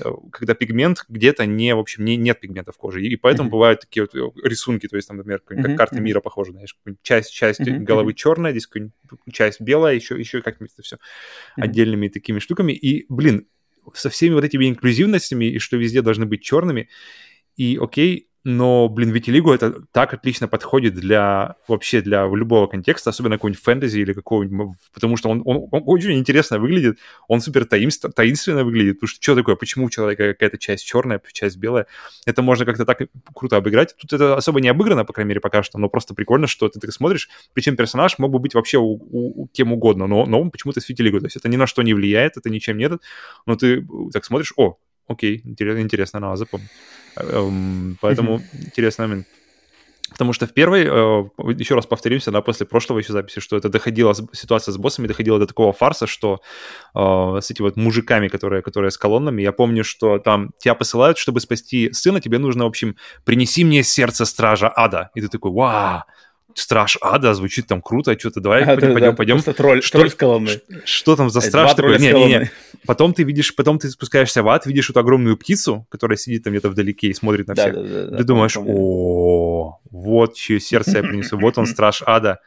э, 0.00 0.04
когда 0.32 0.54
пигмент 0.54 1.04
где-то 1.08 1.46
не, 1.46 1.74
в 1.74 1.78
общем, 1.78 2.04
не, 2.04 2.16
нет 2.16 2.40
пигмента 2.40 2.72
в 2.72 2.76
коже. 2.76 3.02
И 3.02 3.16
поэтому 3.16 3.48
mm-hmm. 3.48 3.52
бывают 3.52 3.80
такие 3.80 4.02
вот 4.02 4.14
э, 4.14 4.48
рисунки, 4.48 4.88
то 4.88 4.96
есть, 4.96 5.08
там, 5.08 5.16
например, 5.16 5.40
как 5.40 5.58
mm-hmm. 5.58 5.76
карта 5.76 6.00
мира 6.00 6.20
похожа, 6.20 6.52
знаешь, 6.52 6.76
часть, 7.02 7.32
часть 7.32 7.60
mm-hmm. 7.60 7.80
головы 7.80 8.14
черная, 8.14 8.50
здесь 8.52 8.68
часть 9.32 9.60
белая, 9.60 9.94
еще, 9.94 10.18
еще 10.18 10.42
как-нибудь 10.42 10.72
это 10.74 10.82
все 10.82 10.96
mm-hmm. 10.96 11.62
отдельными 11.62 12.08
такими 12.08 12.38
штуками. 12.38 12.72
И, 12.72 13.06
блин, 13.08 13.46
со 13.92 14.10
всеми 14.10 14.34
вот 14.34 14.44
этими 14.44 14.68
инклюзивностями, 14.68 15.46
и 15.46 15.58
что 15.58 15.76
везде 15.76 16.02
должны 16.02 16.26
быть 16.26 16.42
черными. 16.42 16.88
И 17.56 17.78
окей, 17.80 18.28
но, 18.44 18.90
блин, 18.90 19.10
Витилиго 19.10 19.54
это 19.54 19.82
так 19.90 20.12
отлично 20.12 20.48
подходит 20.48 20.94
для 20.94 21.56
вообще 21.66 22.02
для 22.02 22.26
любого 22.26 22.66
контекста, 22.66 23.08
особенно 23.08 23.36
какой-нибудь 23.36 23.62
фэнтези 23.62 23.98
или 24.00 24.12
какого-нибудь, 24.12 24.76
потому 24.92 25.16
что 25.16 25.30
он, 25.30 25.40
он, 25.46 25.66
он 25.70 25.82
очень 25.86 26.12
интересно 26.12 26.58
выглядит, 26.58 26.98
он 27.26 27.40
супер 27.40 27.64
таинственно, 27.64 28.12
таинственно 28.12 28.64
выглядит, 28.64 28.96
потому 28.96 29.08
что 29.08 29.22
что 29.22 29.34
такое, 29.34 29.56
почему 29.56 29.86
у 29.86 29.90
человека 29.90 30.34
какая-то 30.34 30.58
часть 30.58 30.84
черная, 30.84 31.22
часть 31.32 31.56
белая, 31.56 31.86
это 32.26 32.42
можно 32.42 32.66
как-то 32.66 32.84
так 32.84 32.98
круто 33.34 33.56
обыграть. 33.56 33.96
Тут 33.96 34.12
это 34.12 34.36
особо 34.36 34.60
не 34.60 34.68
обыграно, 34.68 35.06
по 35.06 35.14
крайней 35.14 35.30
мере, 35.30 35.40
пока 35.40 35.62
что, 35.62 35.78
но 35.78 35.88
просто 35.88 36.14
прикольно, 36.14 36.46
что 36.46 36.68
ты 36.68 36.80
так 36.80 36.92
смотришь, 36.92 37.30
причем 37.54 37.76
персонаж 37.76 38.18
мог 38.18 38.30
бы 38.30 38.38
быть 38.40 38.54
вообще 38.54 38.76
у, 38.76 38.92
у, 38.92 39.42
у 39.44 39.48
кем 39.54 39.72
угодно, 39.72 40.06
но, 40.06 40.26
но 40.26 40.40
он 40.40 40.50
почему-то 40.50 40.80
с 40.80 40.88
Витилиго, 40.88 41.20
то 41.20 41.26
есть 41.26 41.36
это 41.36 41.48
ни 41.48 41.56
на 41.56 41.66
что 41.66 41.82
не 41.82 41.94
влияет, 41.94 42.36
это 42.36 42.50
ничем 42.50 42.76
нет, 42.76 43.00
но 43.46 43.56
ты 43.56 43.86
так 44.12 44.26
смотришь, 44.26 44.52
о, 44.56 44.76
окей, 45.08 45.42
интересно, 45.44 46.20
надо 46.20 46.36
запомнить. 46.36 46.70
Эм, 47.16 47.96
поэтому 48.00 48.40
интересный 48.52 49.06
момент. 49.06 49.26
Потому 50.10 50.32
что 50.32 50.46
в 50.46 50.52
первой, 50.52 50.84
э, 50.84 51.24
еще 51.58 51.74
раз 51.74 51.86
повторимся, 51.86 52.30
да, 52.30 52.40
после 52.40 52.66
прошлого 52.66 53.00
еще 53.00 53.12
записи, 53.12 53.40
что 53.40 53.56
это 53.56 53.68
доходило, 53.68 54.14
ситуация 54.32 54.72
с 54.72 54.76
боссами 54.76 55.08
доходила 55.08 55.38
до 55.38 55.46
такого 55.46 55.72
фарса, 55.72 56.06
что 56.06 56.40
э, 56.94 57.40
с 57.40 57.50
этими 57.50 57.64
вот 57.64 57.76
мужиками, 57.76 58.28
которые, 58.28 58.62
которые 58.62 58.90
с 58.90 58.98
колоннами, 58.98 59.42
я 59.42 59.52
помню, 59.52 59.82
что 59.82 60.18
там 60.18 60.50
тебя 60.58 60.74
посылают, 60.74 61.18
чтобы 61.18 61.40
спасти 61.40 61.92
сына, 61.92 62.20
тебе 62.20 62.38
нужно, 62.38 62.64
в 62.64 62.68
общем, 62.68 62.96
принеси 63.24 63.64
мне 63.64 63.82
сердце 63.82 64.24
стража 64.24 64.72
ада. 64.76 65.10
И 65.14 65.20
ты 65.20 65.28
такой, 65.28 65.50
вау, 65.50 66.02
Страж 66.54 66.98
Ада, 67.00 67.34
звучит 67.34 67.66
там 67.66 67.82
круто, 67.82 68.18
что-то 68.18 68.40
давай 68.40 68.62
а, 68.62 68.66
пойдем, 68.76 68.88
да, 68.88 69.12
пойдем, 69.12 69.36
да, 69.38 69.42
пойдем. 69.42 69.54
тролль, 69.54 69.82
что, 69.82 69.98
тролль 69.98 70.10
с. 70.10 70.14
Что, 70.14 70.42
что 70.84 71.16
там 71.16 71.30
за 71.30 71.40
страж 71.40 71.74
такой? 71.74 71.98
Не, 71.98 72.12
не, 72.12 72.26
не. 72.26 72.50
Потом 72.86 73.14
ты 73.14 73.22
видишь, 73.22 73.54
потом 73.54 73.78
ты 73.78 73.88
спускаешься 73.88 74.42
в 74.42 74.48
ад, 74.48 74.66
видишь 74.66 74.90
эту 74.90 75.00
огромную 75.00 75.38
птицу, 75.38 75.86
которая 75.88 76.18
сидит 76.18 76.44
там 76.44 76.52
где-то 76.52 76.68
вдалеке 76.68 77.08
и 77.08 77.14
смотрит 77.14 77.48
на 77.48 77.54
всех. 77.54 77.74
Да, 77.74 77.82
да, 77.82 78.06
да, 78.06 78.16
ты 78.18 78.24
думаешь, 78.24 78.56
о, 78.58 79.80
вот 79.90 80.34
чье 80.34 80.60
сердце 80.60 80.98
я 80.98 81.02
принесу, 81.02 81.38
вот 81.38 81.56
он 81.56 81.66
страж 81.66 82.02
Ада 82.04 82.40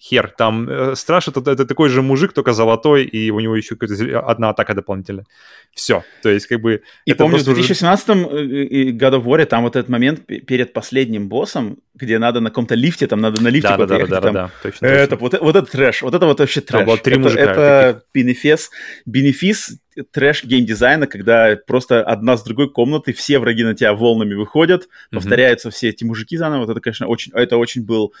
хер. 0.00 0.32
Там 0.36 0.68
э, 0.68 0.94
Страж 0.94 1.28
это, 1.28 1.50
это 1.50 1.66
такой 1.66 1.88
же 1.88 2.02
мужик, 2.02 2.32
только 2.32 2.52
золотой, 2.52 3.04
и 3.04 3.30
у 3.30 3.40
него 3.40 3.56
еще 3.56 3.76
одна 4.20 4.50
атака 4.50 4.74
дополнительная. 4.74 5.26
Все. 5.72 6.04
То 6.22 6.28
есть, 6.28 6.46
как 6.46 6.60
бы... 6.60 6.82
И 7.04 7.14
помню, 7.14 7.38
в 7.38 7.48
2017-м 7.48 8.26
уже... 8.26 8.66
Э, 8.66 8.90
God 8.92 9.14
of 9.14 9.24
War 9.24 9.44
там 9.44 9.64
вот 9.64 9.76
этот 9.76 9.88
момент 9.88 10.26
перед 10.26 10.72
последним 10.72 11.28
боссом, 11.28 11.78
где 11.94 12.18
надо 12.18 12.40
на 12.40 12.50
каком-то 12.50 12.74
лифте, 12.74 13.06
там 13.06 13.20
надо 13.20 13.42
на 13.42 13.48
лифте 13.48 13.70
да, 13.70 13.76
подъехать. 13.76 14.10
Да, 14.10 14.20
да, 14.20 14.22
там... 14.22 14.34
да, 14.34 14.42
да, 14.44 14.50
точно, 14.62 14.86
это, 14.86 15.16
точно. 15.16 15.38
Вот, 15.38 15.40
вот 15.40 15.56
это 15.56 15.70
трэш, 15.70 16.02
вот 16.02 16.14
это 16.14 16.26
вот 16.26 16.40
вообще 16.40 16.60
трэш. 16.60 16.78
Там 16.78 16.86
было 16.86 16.98
три 16.98 17.12
это, 17.14 17.20
мужика. 17.22 17.42
Это 17.42 18.02
бенефис, 18.14 18.70
бенефис 19.04 19.78
трэш 20.12 20.44
геймдизайна, 20.44 21.06
когда 21.06 21.56
просто 21.66 22.02
одна 22.04 22.36
с 22.36 22.44
другой 22.44 22.70
комнаты, 22.70 23.12
все 23.12 23.38
враги 23.38 23.64
на 23.64 23.74
тебя 23.74 23.94
волнами 23.94 24.34
выходят, 24.34 24.88
повторяются 25.10 25.68
mm-hmm. 25.68 25.72
все 25.72 25.88
эти 25.88 26.04
мужики 26.04 26.36
заново. 26.36 26.60
Вот 26.60 26.70
это, 26.70 26.80
конечно, 26.80 27.08
очень, 27.08 27.32
это 27.32 27.56
очень 27.56 27.84
был 27.84 28.12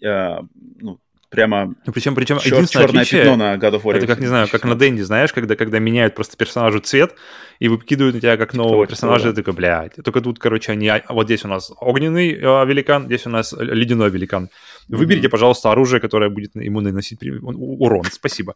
э, 0.00 0.38
ну, 0.80 1.00
прямо 1.34 1.74
ну, 1.86 1.92
причем, 1.92 2.14
причем 2.14 2.36
чер- 2.36 2.54
единственное 2.54 2.86
черное 2.86 3.02
отличие, 3.02 3.24
пятно 3.24 3.36
на 3.36 3.54
God 3.56 3.74
of 3.74 3.82
War. 3.82 3.94
Это 3.96 4.06
как, 4.06 4.20
не 4.20 4.26
знаю, 4.26 4.48
как 4.48 4.64
на 4.64 4.74
Дэнди, 4.74 5.02
знаешь, 5.02 5.32
когда, 5.32 5.56
когда 5.56 5.78
меняют 5.78 6.14
просто 6.14 6.36
персонажу 6.36 6.80
цвет 6.80 7.14
и 7.58 7.68
выкидывают 7.68 8.14
на 8.14 8.20
тебя 8.20 8.36
как 8.36 8.54
нового 8.54 8.86
персонажа, 8.86 9.30
ты 9.30 9.42
такой, 9.42 9.54
блядь. 9.54 9.96
Только 10.02 10.20
тут, 10.20 10.38
короче, 10.38 10.72
они... 10.72 10.88
А, 10.88 11.02
вот 11.08 11.26
здесь 11.26 11.44
у 11.44 11.48
нас 11.48 11.72
огненный 11.80 12.32
э, 12.32 12.66
великан, 12.66 13.06
здесь 13.06 13.26
у 13.26 13.30
нас 13.30 13.52
ледяной 13.52 14.10
великан. 14.10 14.48
Выберите, 14.88 15.26
mm-hmm. 15.26 15.30
пожалуйста, 15.30 15.70
оружие, 15.70 16.00
которое 16.00 16.30
будет 16.30 16.54
ему 16.56 16.80
наносить 16.80 17.20
урон. 17.22 18.04
Спасибо. 18.10 18.54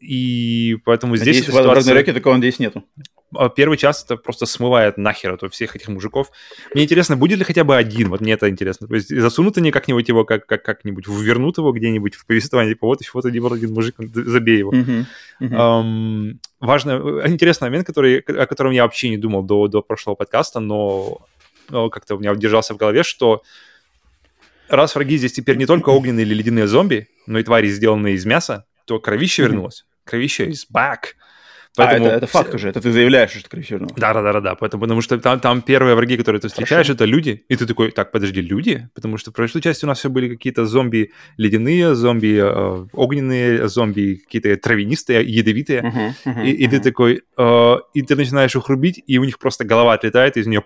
И 0.00 0.76
поэтому 0.84 1.14
Надеюсь, 1.16 1.38
здесь 1.38 1.46
ситуация... 1.46 1.70
в 1.70 1.74
Рагнареке 1.74 2.12
такого 2.12 2.38
здесь 2.38 2.58
нету. 2.58 2.84
А, 3.34 3.48
первый 3.48 3.76
час 3.76 4.04
это 4.04 4.16
просто 4.16 4.46
смывает 4.46 4.96
нахер 4.96 5.34
от 5.34 5.52
всех 5.52 5.76
этих 5.76 5.88
мужиков. 5.88 6.30
Мне 6.72 6.84
интересно, 6.84 7.16
будет 7.16 7.38
ли 7.38 7.44
хотя 7.44 7.64
бы 7.64 7.76
один, 7.76 8.08
вот 8.08 8.20
мне 8.20 8.32
это 8.32 8.48
интересно. 8.48 8.86
То 8.86 8.94
есть 8.94 9.08
засунут 9.08 9.58
они 9.58 9.70
как-нибудь 9.70 10.08
его, 10.08 10.24
как, 10.24 10.46
как, 10.46 10.62
как-нибудь, 10.62 11.06
вернут 11.08 11.58
его 11.58 11.72
где-нибудь 11.72 12.14
в 12.14 12.26
повествование, 12.26 12.74
типа 12.74 12.86
вот 12.86 13.00
еще 13.00 13.10
вот 13.14 13.26
один, 13.26 13.44
один 13.52 13.72
мужик, 13.74 13.96
забей 13.98 14.58
его. 14.58 14.72
Uh-huh. 14.72 15.04
Uh-huh. 15.42 15.50
Um, 15.50 16.38
важный, 16.60 16.94
интересный 17.28 17.66
момент, 17.66 17.86
который, 17.86 18.20
о 18.20 18.46
котором 18.46 18.72
я 18.72 18.84
вообще 18.84 19.10
не 19.10 19.18
думал 19.18 19.42
до, 19.42 19.68
до 19.68 19.82
прошлого 19.82 20.14
подкаста, 20.14 20.60
но, 20.60 21.18
но 21.68 21.90
как-то 21.90 22.16
у 22.16 22.18
меня 22.18 22.34
держался 22.34 22.72
в 22.72 22.78
голове, 22.78 23.02
что 23.02 23.42
раз 24.68 24.94
враги 24.94 25.18
здесь 25.18 25.32
теперь 25.32 25.56
не 25.56 25.66
только 25.66 25.90
огненные 25.90 26.24
или 26.24 26.34
ледяные 26.34 26.66
зомби, 26.66 27.08
но 27.26 27.38
и 27.38 27.42
твари, 27.42 27.68
сделанные 27.68 28.14
из 28.14 28.24
мяса, 28.24 28.64
то 28.88 28.98
кровище 28.98 29.42
вернулось 29.42 29.84
кровища 30.08 30.44
is 30.44 30.64
back. 30.72 31.14
Поэтому... 31.76 32.06
А, 32.06 32.08
это, 32.08 32.16
это 32.16 32.26
факт 32.26 32.54
уже, 32.54 32.70
это 32.70 32.80
ты 32.80 32.90
заявляешь, 32.90 33.30
что 33.30 33.48
кровища 33.48 33.74
вернулась. 33.74 33.94
Да, 33.96 34.12
да, 34.12 34.32
да, 34.32 34.40
да, 34.40 34.54
поэтому, 34.56 34.80
потому 34.80 35.00
что 35.00 35.18
там, 35.18 35.38
там 35.38 35.62
первые 35.62 35.94
враги, 35.94 36.16
которые 36.16 36.40
ты 36.40 36.48
встречаешь, 36.48 36.86
Хорошо. 36.86 36.94
это 36.94 37.04
люди, 37.04 37.44
и 37.48 37.54
ты 37.54 37.66
такой, 37.66 37.92
так, 37.92 38.10
подожди, 38.10 38.40
люди? 38.40 38.88
Потому 38.94 39.16
что 39.16 39.30
в 39.30 39.34
прошлой 39.34 39.60
части 39.60 39.84
у 39.84 39.88
нас 39.88 39.98
все 39.98 40.08
были 40.08 40.28
какие-то 40.28 40.66
зомби 40.66 41.12
ледяные, 41.36 41.94
зомби 41.94 42.40
э, 42.42 42.86
огненные, 42.92 43.68
зомби 43.68 44.14
какие-то 44.24 44.56
травянистые, 44.56 45.22
ядовитые, 45.22 45.82
uh-huh, 45.82 46.12
uh-huh, 46.24 46.46
и, 46.46 46.50
и 46.50 46.66
uh-huh. 46.66 46.70
ты 46.70 46.80
такой, 46.80 47.22
э, 47.36 47.76
и 47.94 48.02
ты 48.02 48.16
начинаешь 48.16 48.56
их 48.56 48.68
рубить, 48.68 49.00
и 49.06 49.18
у 49.18 49.24
них 49.24 49.38
просто 49.38 49.64
голова 49.64 49.92
отлетает, 49.92 50.36
и 50.36 50.40
из 50.40 50.46
нее, 50.48 50.64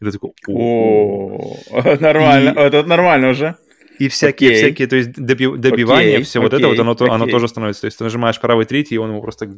и 0.00 0.04
ты 0.04 0.12
такой, 0.12 0.30
о, 0.46 1.56
нормально, 2.00 2.50
это 2.50 2.84
нормально 2.84 3.30
уже. 3.30 3.56
И 3.98 4.08
всякие, 4.08 4.50
okay. 4.50 4.54
всякие, 4.56 4.88
то 4.88 4.96
есть 4.96 5.12
доби, 5.12 5.56
добивание, 5.56 6.18
okay. 6.18 6.22
все 6.22 6.38
okay. 6.38 6.42
вот 6.42 6.52
это 6.52 6.68
вот, 6.68 6.78
оно, 6.78 6.92
okay. 6.92 7.08
оно 7.08 7.26
тоже 7.26 7.48
становится. 7.48 7.82
То 7.82 7.86
есть 7.86 7.98
ты 7.98 8.04
нажимаешь 8.04 8.40
правый 8.40 8.66
третий, 8.66 8.96
и 8.96 8.98
он 8.98 9.10
его 9.10 9.20
просто 9.20 9.50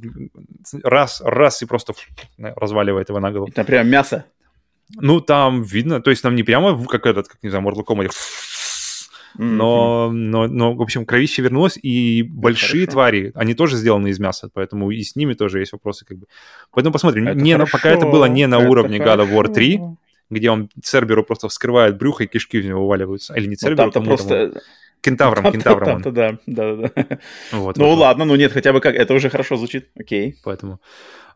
раз, 0.82 1.20
раз, 1.24 1.62
и 1.62 1.66
просто 1.66 1.94
разваливает 2.38 3.08
его 3.08 3.20
на 3.20 3.30
голову. 3.30 3.50
Это 3.50 3.64
прям 3.64 3.88
мясо? 3.88 4.24
Ну, 4.96 5.20
там 5.20 5.62
видно, 5.62 6.00
то 6.00 6.10
есть 6.10 6.22
там 6.22 6.34
не 6.34 6.42
прямо 6.42 6.82
как 6.86 7.06
этот, 7.06 7.28
как, 7.28 7.42
не 7.42 7.50
знаю, 7.50 7.64
Mortal 7.66 7.84
Kombat, 7.84 8.12
но, 9.36 10.10
но, 10.10 10.48
но, 10.48 10.74
в 10.74 10.82
общем, 10.82 11.04
кровище 11.06 11.42
вернулось, 11.42 11.78
и 11.80 12.22
большие 12.22 12.86
хорошо. 12.86 12.92
твари, 12.92 13.32
они 13.34 13.54
тоже 13.54 13.76
сделаны 13.76 14.08
из 14.08 14.18
мяса, 14.18 14.50
поэтому 14.52 14.90
и 14.90 15.02
с 15.02 15.14
ними 15.14 15.34
тоже 15.34 15.60
есть 15.60 15.72
вопросы, 15.72 16.04
как 16.04 16.18
бы. 16.18 16.26
Поэтому 16.72 16.92
посмотрим. 16.92 17.28
Это 17.28 17.38
не, 17.38 17.56
пока 17.66 17.90
это 17.90 18.06
было 18.06 18.24
не 18.24 18.46
на 18.46 18.56
это 18.56 18.68
уровне 18.68 18.98
хорошо. 18.98 19.22
God 19.22 19.28
of 19.28 19.32
War 19.32 19.52
3, 19.52 19.80
где 20.30 20.50
он 20.50 20.70
Церберу 20.82 21.24
просто 21.24 21.48
вскрывает 21.48 21.96
брюхо, 21.98 22.24
и 22.24 22.26
кишки 22.26 22.58
из 22.58 22.66
него 22.66 22.82
вываливаются. 22.82 23.34
Или 23.34 23.46
не 23.46 23.50
ну, 23.50 23.56
Церберу, 23.56 23.90
там 23.90 24.04
просто... 24.04 24.60
Кентавром, 25.00 25.44
там, 25.44 25.52
кентавром. 25.52 26.02
Там, 26.02 26.12
да, 26.12 26.38
да, 26.46 26.74
да. 26.74 26.90
Вот, 27.52 27.76
ну 27.76 27.86
вот, 27.86 27.98
ладно, 27.98 28.24
ну 28.24 28.34
нет, 28.34 28.52
хотя 28.52 28.72
бы 28.72 28.80
как, 28.80 28.96
это 28.96 29.14
уже 29.14 29.30
хорошо 29.30 29.56
звучит, 29.56 29.90
окей. 29.96 30.36
Поэтому 30.42 30.80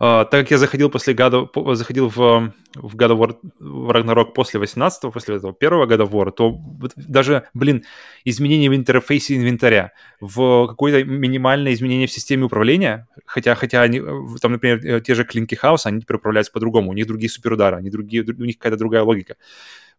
так 0.03 0.31
как 0.31 0.51
я 0.51 0.59
заходил 0.59 0.91
после 0.91 1.15
года, 1.15 1.49
заходил 1.75 2.09
в, 2.09 2.53
в 2.75 2.97
God 2.97 3.12
of 3.12 3.19
War 3.19 3.37
в 3.61 3.91
Ragnarok 3.91 4.33
после 4.35 4.59
18 4.59 5.12
после 5.12 5.37
этого 5.37 5.53
первого 5.53 5.87
года 5.87 6.03
of 6.03 6.11
War, 6.11 6.33
то 6.33 6.59
даже, 6.97 7.45
блин, 7.55 7.85
изменения 8.25 8.69
в 8.69 8.75
интерфейсе 8.75 9.37
инвентаря, 9.37 9.93
в 10.21 10.67
какое-то 10.67 11.09
минимальное 11.09 11.73
изменение 11.73 12.09
в 12.09 12.12
системе 12.12 12.47
управления, 12.47 13.07
хотя, 13.27 13.55
хотя 13.55 13.83
они, 13.83 14.03
там, 14.41 14.51
например, 14.51 15.01
те 15.03 15.15
же 15.15 15.25
клинки 15.25 15.55
хаоса, 15.55 15.88
они 15.88 16.01
теперь 16.01 16.17
управляются 16.17 16.53
по-другому, 16.53 16.91
у 16.91 16.95
них 16.95 17.07
другие 17.07 17.31
суперудары, 17.31 17.77
они 17.77 17.88
другие, 17.88 18.25
у 18.25 18.45
них 18.45 18.59
какая-то 18.59 18.79
другая 18.79 19.05
логика 19.05 19.37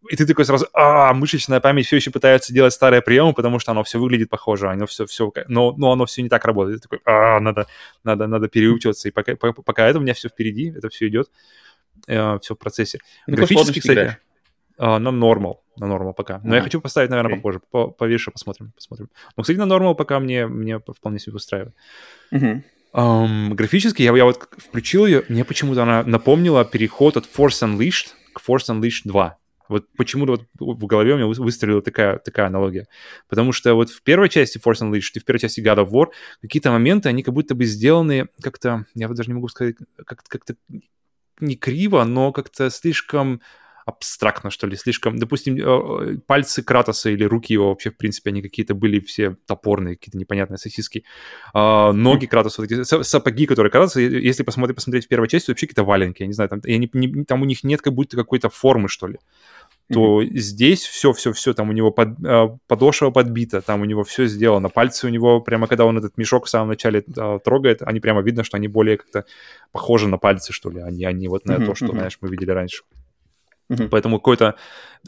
и 0.09 0.15
ты 0.15 0.25
такой 0.25 0.45
сразу, 0.45 0.67
а, 0.73 1.13
мышечная 1.13 1.59
память 1.59 1.85
все 1.85 1.95
еще 1.95 2.11
пытается 2.11 2.53
делать 2.53 2.73
старые 2.73 3.01
приемы, 3.01 3.33
потому 3.33 3.59
что 3.59 3.71
оно 3.71 3.83
все 3.83 3.99
выглядит 3.99 4.29
похоже, 4.29 4.69
оно 4.69 4.85
все, 4.85 5.05
все, 5.05 5.31
но, 5.47 5.73
но 5.77 5.91
оно 5.91 6.05
все 6.05 6.21
не 6.21 6.29
так 6.29 6.43
работает. 6.45 6.81
Ты 6.81 6.89
такой, 6.89 6.99
а, 7.05 7.39
надо, 7.39 7.67
надо, 8.03 8.27
надо 8.27 8.47
переучиваться. 8.47 9.07
И 9.07 9.11
пока, 9.11 9.35
пока, 9.35 9.61
пока 9.61 9.87
это 9.87 9.99
у 9.99 10.01
меня 10.01 10.13
все 10.13 10.29
впереди, 10.29 10.73
это 10.75 10.89
все 10.89 11.07
идет, 11.07 11.31
э, 12.07 12.37
все 12.41 12.55
в 12.55 12.57
процессе. 12.57 12.99
Ну, 13.27 13.37
Графически, 13.37 13.79
кстати, 13.79 14.17
э, 14.77 14.97
на 14.97 15.11
нормал, 15.11 15.63
на 15.77 15.87
нормал 15.87 16.13
пока. 16.13 16.41
Но 16.43 16.53
а, 16.53 16.57
я 16.57 16.61
хочу 16.61 16.81
поставить, 16.81 17.09
наверное, 17.09 17.35
okay. 17.35 17.37
попозже, 17.37 17.61
по, 17.71 17.87
повыше 17.87 18.31
посмотрим, 18.31 18.73
посмотрим. 18.75 19.09
Но, 19.37 19.43
кстати, 19.43 19.57
на 19.57 19.65
нормал 19.65 19.95
пока 19.95 20.19
мне, 20.19 20.47
мне 20.47 20.79
вполне 20.79 21.19
себе 21.19 21.35
устраивает. 21.35 21.75
Uh-huh. 22.31 22.61
Um, 22.93 23.55
графически 23.55 24.03
я, 24.03 24.15
я 24.15 24.25
вот 24.25 24.47
включил 24.57 25.07
ее, 25.07 25.23
мне 25.27 25.43
почему-то 25.43 25.81
она 25.81 26.03
напомнила 26.03 26.63
переход 26.63 27.17
от 27.17 27.25
Force 27.25 27.63
Unleashed 27.63 28.09
к 28.33 28.41
Force 28.47 28.69
Unleashed 28.69 29.01
2. 29.05 29.37
Вот 29.73 29.85
почему-то 29.97 30.31
вот 30.59 30.77
в 30.77 30.85
голове 30.85 31.13
у 31.13 31.17
меня 31.17 31.27
выстрелила 31.27 31.81
такая, 31.81 32.19
такая 32.19 32.47
аналогия. 32.47 32.87
Потому 33.27 33.51
что 33.51 33.73
вот 33.75 33.89
в 33.89 34.01
первой 34.03 34.29
части 34.29 34.57
Force 34.57 34.81
Unleashed 34.81 35.11
и 35.15 35.19
в 35.19 35.25
первой 35.25 35.39
части 35.39 35.59
God 35.59 35.85
of 35.85 35.91
War 35.91 36.07
какие-то 36.41 36.71
моменты, 36.71 37.09
они 37.09 37.23
как 37.23 37.33
будто 37.33 37.55
бы 37.55 37.65
сделаны 37.65 38.27
как-то, 38.41 38.85
я 38.95 39.07
даже 39.07 39.29
не 39.29 39.35
могу 39.35 39.47
сказать, 39.47 39.75
как- 40.05 40.23
как-то 40.27 40.55
не 41.39 41.55
криво, 41.55 42.03
но 42.03 42.31
как-то 42.31 42.69
слишком 42.69 43.41
абстрактно, 43.85 44.49
что 44.49 44.67
ли, 44.67 44.75
слишком... 44.75 45.17
Допустим, 45.17 45.57
э, 45.57 46.17
пальцы 46.25 46.63
Кратоса 46.63 47.09
или 47.09 47.23
руки 47.23 47.53
его 47.53 47.69
вообще, 47.69 47.91
в 47.91 47.97
принципе, 47.97 48.29
они 48.29 48.41
какие-то 48.41 48.75
были 48.75 48.99
все 48.99 49.35
топорные, 49.45 49.95
какие-то 49.95 50.17
непонятные 50.17 50.57
сосиски. 50.57 51.03
А, 51.53 51.91
ноги 51.91 52.25
Кратоса, 52.25 52.63
сапоги, 53.03 53.45
которые 53.45 53.71
Кратоса, 53.71 53.99
если 53.99 54.43
посмотреть, 54.43 54.75
посмотреть 54.75 55.05
в 55.05 55.07
первой 55.09 55.27
части, 55.27 55.49
вообще 55.49 55.67
какие-то 55.67 55.83
валенки, 55.83 56.21
я 56.21 56.27
не 56.27 56.33
знаю, 56.33 56.49
там, 56.49 56.61
я 56.63 56.77
не, 56.77 57.25
там 57.25 57.41
у 57.41 57.45
них 57.45 57.63
нет 57.63 57.81
как 57.81 57.93
будто 57.93 58.15
какой-то 58.15 58.49
формы, 58.49 58.87
что 58.87 59.07
ли 59.07 59.19
то 59.91 60.21
mm-hmm. 60.21 60.29
здесь 60.35 60.83
все-все-все, 60.83 61.53
там 61.53 61.69
у 61.69 61.73
него 61.73 61.91
под, 61.91 62.19
э, 62.25 62.47
подошва 62.67 63.11
подбита, 63.11 63.61
там 63.61 63.81
у 63.81 63.85
него 63.85 64.03
все 64.03 64.27
сделано. 64.27 64.69
Пальцы 64.69 65.07
у 65.07 65.09
него, 65.09 65.41
прямо 65.41 65.67
когда 65.67 65.85
он 65.85 65.97
этот 65.97 66.17
мешок 66.17 66.45
в 66.45 66.49
самом 66.49 66.69
начале 66.69 67.03
э, 67.05 67.39
трогает, 67.43 67.81
они 67.81 67.99
прямо 67.99 68.21
видно, 68.21 68.43
что 68.43 68.57
они 68.57 68.67
более 68.67 68.97
как-то 68.97 69.25
похожи 69.71 70.07
на 70.07 70.17
пальцы, 70.17 70.53
что 70.53 70.69
ли, 70.69 70.79
они, 70.81 71.05
они 71.05 71.27
вот 71.27 71.45
на 71.45 71.53
mm-hmm. 71.53 71.65
то, 71.65 71.75
что, 71.75 71.87
знаешь, 71.87 72.17
мы 72.21 72.29
видели 72.29 72.51
раньше. 72.51 72.83
Mm-hmm. 73.69 73.89
Поэтому 73.89 74.19
какой-то... 74.19 74.55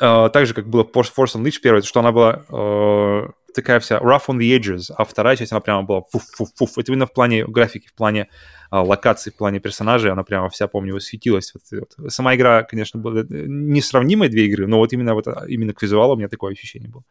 Э, 0.01 0.29
так 0.31 0.45
же, 0.45 0.53
как 0.53 0.67
было 0.67 0.83
в 0.83 0.91
Force, 0.95 1.35
Unleashed 1.35 1.61
первый, 1.61 1.81
что 1.81 2.01
она 2.01 2.11
была 2.11 2.43
э, 2.49 3.27
такая 3.55 3.79
вся 3.79 3.97
rough 3.97 4.25
on 4.27 4.37
the 4.37 4.57
edges, 4.57 4.93
а 4.95 5.05
вторая 5.05 5.35
часть, 5.35 5.51
она 5.51 5.61
прямо 5.61 5.83
была 5.83 6.01
фуф-фуф-фуф. 6.01 6.69
Это 6.77 6.91
именно 6.91 7.05
в 7.05 7.13
плане 7.13 7.45
графики, 7.45 7.87
в 7.87 7.93
плане 7.93 8.27
э, 8.71 8.77
локаций, 8.77 9.31
в 9.31 9.35
плане 9.35 9.59
персонажей, 9.59 10.11
она 10.11 10.23
прямо 10.23 10.49
вся, 10.49 10.67
помню, 10.67 10.99
светилась. 10.99 11.53
Вот, 11.53 11.63
вот. 11.71 12.11
Сама 12.11 12.35
игра, 12.35 12.63
конечно, 12.63 12.99
была 12.99 13.21
э, 13.21 13.25
несравнимые 13.29 14.29
две 14.29 14.45
игры, 14.45 14.67
но 14.67 14.77
вот 14.77 14.93
именно, 14.93 15.13
вот, 15.13 15.27
а, 15.27 15.45
именно 15.47 15.73
к 15.73 15.81
визуалу 15.81 16.13
у 16.13 16.17
меня 16.17 16.27
такое 16.27 16.53
ощущение 16.53 16.89
было. 16.89 17.03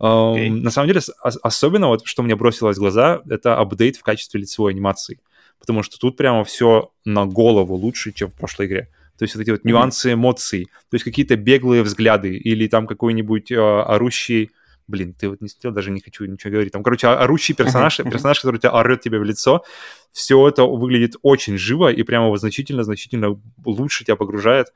Okay. 0.00 0.48
Um, 0.48 0.62
на 0.62 0.70
самом 0.70 0.88
деле, 0.88 1.00
особенно 1.20 1.88
вот, 1.88 2.06
что 2.06 2.22
мне 2.22 2.34
бросилось 2.34 2.76
в 2.76 2.80
глаза, 2.80 3.20
это 3.28 3.58
апдейт 3.58 3.96
в 3.96 4.02
качестве 4.02 4.40
лицевой 4.40 4.72
анимации. 4.72 5.18
Потому 5.60 5.82
что 5.82 5.98
тут 5.98 6.16
прямо 6.16 6.42
все 6.42 6.90
на 7.04 7.26
голову 7.26 7.74
лучше, 7.74 8.12
чем 8.12 8.30
в 8.30 8.34
прошлой 8.34 8.66
игре. 8.66 8.88
То 9.18 9.24
есть 9.24 9.36
вот 9.36 9.42
эти 9.42 9.50
вот 9.50 9.64
нюансы 9.64 10.14
эмоций, 10.14 10.64
то 10.90 10.94
есть 10.94 11.04
какие-то 11.04 11.36
беглые 11.36 11.82
взгляды 11.82 12.36
или 12.36 12.66
там 12.66 12.88
какой-нибудь 12.88 13.52
э, 13.52 13.56
орущий 13.56 14.50
блин, 14.86 15.14
ты 15.14 15.28
вот 15.28 15.40
не 15.40 15.48
смотрел, 15.48 15.72
даже 15.72 15.90
не 15.90 16.00
хочу 16.00 16.24
ничего 16.24 16.52
говорить. 16.52 16.72
Там, 16.72 16.82
короче, 16.82 17.08
орущий 17.08 17.54
персонаж, 17.54 17.96
персонаж, 17.98 18.40
который 18.40 18.58
тебя 18.58 18.72
орет 18.72 19.00
тебе 19.00 19.18
в 19.18 19.24
лицо, 19.24 19.64
все 20.10 20.48
это 20.48 20.64
выглядит 20.64 21.16
очень 21.22 21.58
живо 21.58 21.92
и 21.92 22.02
прямо 22.02 22.36
значительно-значительно 22.36 23.40
лучше 23.64 24.04
тебя 24.04 24.16
погружает, 24.16 24.72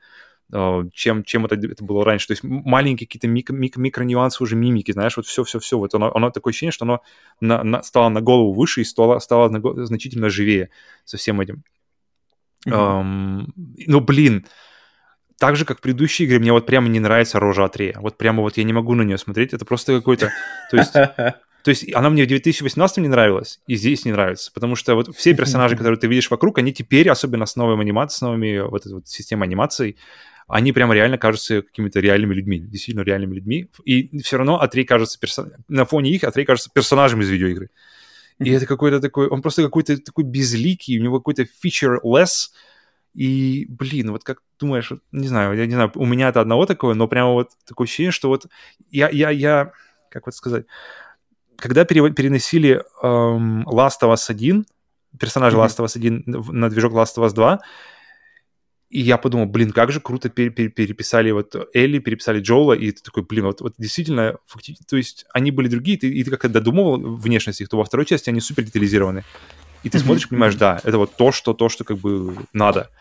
э, 0.51 0.83
чем, 0.93 1.23
чем 1.23 1.45
это, 1.45 1.55
это 1.55 1.83
было 1.83 2.03
раньше. 2.03 2.27
То 2.27 2.33
есть 2.33 2.43
маленькие 2.43 3.07
какие-то 3.07 3.27
микро, 3.27 3.53
микро, 3.53 3.81
микро 3.81 4.29
уже 4.39 4.55
мимики, 4.55 4.91
знаешь, 4.91 5.17
вот 5.17 5.25
все-все-все. 5.25 5.77
Вот 5.77 5.93
оно, 5.93 6.15
оно 6.15 6.29
такое 6.31 6.51
ощущение, 6.51 6.71
что 6.71 6.85
оно 6.85 7.01
на, 7.39 7.63
на, 7.63 7.83
стало 7.83 8.09
на 8.09 8.21
голову 8.21 8.53
выше 8.53 8.81
и 8.81 8.83
стало, 8.85 9.19
стало 9.19 9.49
на, 9.49 9.85
значительно 9.85 10.29
живее 10.29 10.69
со 11.05 11.17
всем 11.17 11.41
этим. 11.41 11.63
Mm-hmm. 12.65 12.73
Um, 12.73 13.53
ну, 13.55 13.99
блин, 14.01 14.45
так 15.39 15.55
же, 15.55 15.65
как 15.65 15.79
в 15.79 15.81
предыдущей 15.81 16.25
игре, 16.25 16.39
мне 16.39 16.51
вот 16.51 16.65
прямо 16.65 16.87
не 16.89 16.99
нравится 16.99 17.39
рожа 17.39 17.65
Атрея. 17.65 17.97
Вот 17.99 18.17
прямо 18.17 18.41
вот 18.41 18.57
я 18.57 18.63
не 18.63 18.73
могу 18.73 18.95
на 18.95 19.03
нее 19.03 19.17
смотреть. 19.17 19.53
Это 19.53 19.65
просто 19.65 19.97
какой-то... 19.97 20.31
То 20.71 20.77
есть... 20.77 20.93
То 21.63 21.71
есть 21.71 21.93
она 21.93 22.09
мне 22.09 22.23
в 22.23 22.27
2018 22.27 22.97
не 22.99 23.09
нравилась, 23.09 23.59
и 23.67 23.75
здесь 23.75 24.05
не 24.05 24.13
нравится, 24.13 24.53
потому 24.53 24.77
что 24.77 24.95
вот 24.95 25.13
все 25.13 25.33
персонажи, 25.35 25.75
которые 25.77 25.99
ты 25.99 26.07
видишь 26.07 26.31
вокруг, 26.31 26.59
они 26.59 26.71
теперь, 26.71 27.09
особенно 27.09 27.45
с 27.45 27.57
новыми 27.57 27.81
анимацией, 27.81 28.17
с 28.17 28.21
новыми 28.21 28.59
вот 28.59 28.85
этой 28.85 28.93
вот 28.93 29.09
системой 29.09 29.47
анимации, 29.47 29.97
они 30.47 30.71
прямо 30.71 30.93
реально 30.93 31.17
кажутся 31.17 31.61
какими-то 31.61 31.99
реальными 31.99 32.33
людьми, 32.33 32.59
действительно 32.59 33.03
реальными 33.03 33.35
людьми. 33.35 33.69
И 33.83 34.17
все 34.19 34.37
равно 34.37 34.61
Атрей 34.61 34.85
кажется, 34.85 35.19
персон... 35.19 35.51
на 35.67 35.83
фоне 35.83 36.11
их 36.11 36.23
Атрей 36.23 36.45
кажется 36.45 36.69
персонажем 36.73 37.21
из 37.21 37.29
видеоигры. 37.29 37.69
И 38.39 38.49
это 38.51 38.65
какой-то 38.65 39.01
такой, 39.01 39.27
он 39.27 39.41
просто 39.41 39.63
какой-то 39.63 39.97
такой 39.97 40.23
безликий, 40.23 40.97
у 40.99 41.03
него 41.03 41.19
какой-то 41.19 41.43
feature-less, 41.43 42.51
и, 43.17 43.65
блин, 43.67 44.11
вот 44.11 44.23
как 44.23 44.43
думаешь, 44.59 44.91
не 45.11 45.27
знаю, 45.27 45.57
я 45.57 45.65
не 45.65 45.73
знаю, 45.73 45.91
у 45.95 46.05
меня 46.05 46.29
это 46.29 46.39
одного 46.39 46.67
такое, 46.67 46.93
но 46.93 47.07
прямо 47.07 47.33
вот 47.33 47.49
такое 47.65 47.85
ощущение, 47.85 48.11
что 48.11 48.29
вот 48.29 48.45
я, 48.91 49.09
я, 49.09 49.31
я 49.31 49.71
как 50.11 50.27
вот 50.27 50.35
сказать, 50.35 50.65
когда 51.55 51.83
переносили 51.83 52.83
эм, 53.01 53.63
Last 53.63 54.03
of 54.03 54.13
Us 54.13 54.29
1, 54.29 54.67
персонажа 55.19 55.57
mm-hmm. 55.57 55.65
Last 55.65 55.79
of 55.79 55.85
Us 55.85 55.97
1 55.97 56.23
на 56.27 56.69
движок 56.69 56.93
Last 56.93 57.17
of 57.17 57.25
Us 57.25 57.33
2, 57.33 57.59
и 58.91 59.01
я 59.01 59.17
подумал, 59.17 59.47
блин, 59.47 59.71
как 59.71 59.91
же 59.91 59.99
круто 59.99 60.29
пер- 60.29 60.53
пер- 60.53 60.69
переписали 60.69 61.31
вот 61.31 61.55
Элли, 61.73 61.97
переписали 61.97 62.39
Джоула, 62.39 62.73
и 62.73 62.91
ты 62.91 63.01
такой, 63.01 63.23
блин, 63.23 63.45
вот, 63.45 63.61
вот 63.61 63.73
действительно, 63.79 64.37
факти- 64.45 64.77
то 64.87 64.95
есть 64.95 65.25
они 65.33 65.49
были 65.49 65.69
другие, 65.69 65.97
ты, 65.97 66.07
и 66.07 66.23
ты 66.23 66.29
как-то 66.29 66.49
додумывал 66.49 67.15
внешность 67.15 67.61
их, 67.61 67.67
то 67.67 67.77
во 67.77 67.83
второй 67.83 68.05
части 68.05 68.29
они 68.29 68.41
супер 68.41 68.63
детализированы. 68.63 69.23
И 69.81 69.89
ты 69.89 69.97
смотришь, 69.99 70.29
понимаешь, 70.29 70.55
да, 70.55 70.79
это 70.83 70.99
вот 70.99 71.15
то, 71.15 71.31
что, 71.31 71.53
то, 71.53 71.67
что 71.67 71.83
как 71.83 71.97
бы 71.97 72.35
надо. 72.53 72.91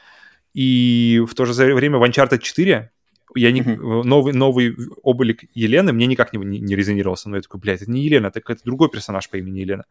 И 0.57 1.23
в 1.29 1.35
то 1.35 1.45
же 1.45 1.53
время 1.75 1.99
в 1.99 2.03
Uncharted 2.03 2.39
4 2.39 2.91
я 3.35 3.53
не, 3.53 3.61
mm-hmm. 3.61 4.05
новый, 4.05 4.33
новый 4.33 4.75
облик 5.03 5.45
Елены 5.53 5.93
мне 5.93 6.07
никак 6.07 6.33
не, 6.33 6.39
не, 6.39 6.61
не 6.61 6.75
резонировал 6.75 7.19
со 7.19 7.29
мной. 7.29 7.41
Я 7.41 7.43
такой, 7.43 7.61
блядь, 7.61 7.83
это 7.83 7.91
не 7.91 8.03
Елена, 8.03 8.29
это 8.29 8.41
какой-то 8.41 8.63
другой 8.65 8.89
персонаж 8.89 9.29
по 9.29 9.37
имени 9.37 9.61
Елена. 9.61 9.85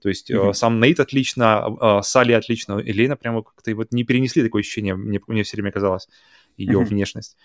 То 0.00 0.08
есть 0.08 0.30
mm-hmm. 0.30 0.50
э, 0.50 0.54
сам 0.54 0.80
Нейт 0.80 1.00
отлично, 1.00 1.76
э, 1.80 2.00
Салли 2.04 2.34
отлично, 2.34 2.78
Елена 2.78 3.16
прямо 3.16 3.42
как-то 3.42 3.74
вот 3.74 3.88
не 3.90 4.04
перенесли 4.04 4.44
такое 4.44 4.60
ощущение, 4.60 4.94
мне, 4.94 5.20
мне 5.26 5.42
все 5.42 5.56
время 5.56 5.72
казалось, 5.72 6.08
ее 6.56 6.78
mm-hmm. 6.78 6.84
внешность. 6.84 7.36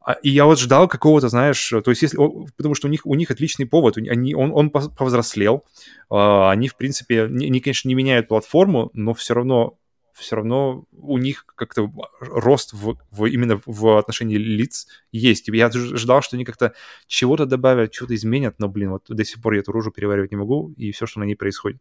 А, 0.00 0.14
и 0.14 0.30
я 0.30 0.46
вот 0.46 0.58
ждал 0.58 0.88
какого-то, 0.88 1.28
знаешь, 1.28 1.68
то 1.68 1.90
есть 1.90 2.02
если, 2.02 2.18
потому 2.56 2.74
что 2.74 2.88
у 2.88 2.90
них, 2.90 3.06
у 3.06 3.14
них 3.14 3.30
отличный 3.30 3.66
повод, 3.66 3.96
они, 3.96 4.34
он, 4.34 4.50
он 4.52 4.70
повзрослел, 4.70 5.64
а, 6.10 6.50
они, 6.50 6.66
в 6.66 6.74
принципе, 6.74 7.26
они, 7.26 7.60
конечно, 7.60 7.86
не 7.86 7.94
меняют 7.94 8.26
платформу, 8.26 8.90
но 8.92 9.14
все 9.14 9.34
равно 9.34 9.78
все 10.14 10.36
равно 10.36 10.84
у 10.92 11.18
них 11.18 11.44
как-то 11.56 11.90
рост 12.20 12.72
в, 12.72 12.96
в, 13.10 13.26
именно 13.26 13.60
в 13.66 13.98
отношении 13.98 14.36
лиц 14.36 14.86
есть. 15.12 15.48
Я 15.48 15.70
ждал, 15.70 16.22
что 16.22 16.36
они 16.36 16.44
как-то 16.44 16.72
чего-то 17.06 17.46
добавят, 17.46 17.94
что-то 17.94 18.14
изменят, 18.14 18.58
но, 18.58 18.68
блин, 18.68 18.90
вот 18.90 19.04
до 19.08 19.24
сих 19.24 19.42
пор 19.42 19.54
я 19.54 19.60
эту 19.60 19.72
рожу 19.72 19.90
переваривать 19.90 20.30
не 20.30 20.36
могу, 20.36 20.72
и 20.76 20.92
все, 20.92 21.06
что 21.06 21.20
на 21.20 21.24
ней 21.24 21.34
происходит. 21.34 21.80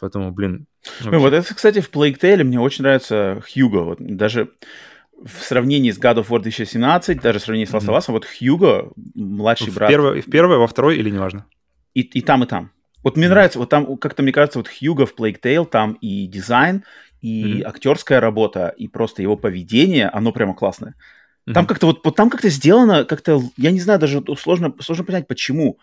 Поэтому, 0.00 0.32
блин... 0.32 0.66
Вообще... 1.00 1.10
Ну, 1.10 1.18
вот 1.20 1.32
это, 1.32 1.54
кстати, 1.54 1.80
в 1.80 1.90
Plague 1.90 2.18
Tale 2.18 2.44
мне 2.44 2.60
очень 2.60 2.82
нравится 2.82 3.42
Хьюго. 3.52 3.82
Вот 3.82 3.98
даже 4.00 4.50
в 5.22 5.42
сравнении 5.42 5.90
с 5.90 5.98
God 5.98 6.16
of 6.16 6.28
War 6.28 6.40
2017, 6.40 7.20
даже 7.20 7.38
в 7.38 7.42
сравнении 7.42 7.66
с 7.66 7.74
Last 7.74 7.86
of 7.86 7.96
Us, 7.96 8.06
mm-hmm. 8.06 8.12
вот 8.12 8.24
Хьюго, 8.24 8.92
младший 9.14 9.70
в 9.70 9.74
брат... 9.74 9.90
Первое, 9.90 10.22
в 10.22 10.30
первое, 10.30 10.58
во 10.58 10.66
второй 10.66 10.96
или 10.96 11.10
неважно? 11.10 11.46
И, 11.94 12.02
и 12.02 12.20
там, 12.20 12.44
и 12.44 12.46
там. 12.46 12.70
Вот 13.02 13.16
мне 13.16 13.26
mm-hmm. 13.26 13.30
нравится, 13.30 13.58
вот 13.58 13.68
там, 13.68 13.96
как-то 13.98 14.22
мне 14.22 14.32
кажется, 14.32 14.58
вот 14.58 14.68
Хьюго 14.68 15.06
в 15.06 15.14
Plague 15.14 15.40
Tale, 15.40 15.66
там 15.66 15.94
и 15.94 16.26
дизайн, 16.26 16.84
и 17.20 17.44
mm-hmm. 17.44 17.62
актерская 17.62 18.20
работа, 18.20 18.74
и 18.76 18.88
просто 18.88 19.22
его 19.22 19.36
поведение, 19.36 20.08
оно 20.08 20.32
прямо 20.32 20.54
классное. 20.54 20.94
Mm-hmm. 21.46 21.52
Там 21.52 21.66
как-то 21.66 21.86
вот, 21.86 22.02
там 22.14 22.30
как-то 22.30 22.48
сделано, 22.48 23.04
как-то, 23.04 23.42
я 23.56 23.70
не 23.70 23.80
знаю, 23.80 23.98
даже 23.98 24.22
сложно, 24.38 24.74
сложно 24.80 25.04
понять, 25.04 25.26
почему. 25.26 25.78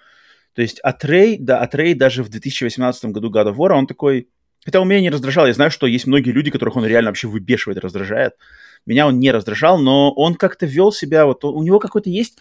То 0.53 0.61
есть 0.61 0.79
Атрей, 0.81 1.37
да, 1.37 1.59
Атрей 1.59 1.93
даже 1.93 2.23
в 2.23 2.29
2018 2.29 3.05
году 3.05 3.29
God 3.29 3.53
of 3.53 3.55
War, 3.55 3.71
он 3.71 3.87
такой... 3.87 4.29
Хотя 4.63 4.79
он 4.79 4.87
меня 4.87 5.01
не 5.01 5.11
раздражал, 5.11 5.45
я 5.45 5.53
знаю, 5.53 5.69
что 5.69 5.85
есть 5.85 6.07
многие 6.07 6.31
люди, 6.31 6.49
которых 6.49 6.75
он 6.75 6.85
реально 6.85 7.11
вообще 7.11 7.27
выбешивает, 7.27 7.77
раздражает. 7.77 8.33
Меня 8.85 9.05
он 9.05 9.19
не 9.19 9.31
раздражал, 9.31 9.77
но 9.77 10.11
он 10.11 10.35
как-то 10.35 10.65
вел 10.65 10.91
себя, 10.91 11.25
вот 11.25 11.43
у 11.43 11.61
него 11.63 11.79
какой-то 11.79 12.09
есть... 12.09 12.39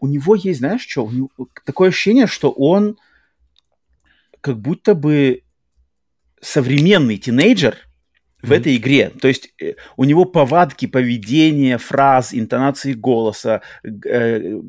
У 0.00 0.06
него 0.06 0.34
есть, 0.34 0.58
знаешь, 0.58 0.82
что? 0.86 1.06
У 1.06 1.10
него 1.10 1.30
такое 1.64 1.88
ощущение, 1.88 2.26
что 2.26 2.50
он 2.50 2.98
как 4.42 4.58
будто 4.58 4.94
бы 4.94 5.42
современный 6.42 7.16
тинейджер, 7.16 7.83
в 8.44 8.52
mm-hmm. 8.52 8.56
этой 8.56 8.76
игре. 8.76 9.10
То 9.10 9.28
есть 9.28 9.52
э, 9.60 9.74
у 9.96 10.04
него 10.04 10.24
повадки, 10.24 10.86
поведение, 10.86 11.78
фраз, 11.78 12.34
интонации 12.34 12.92
голоса, 12.92 13.62
э, 13.84 14.60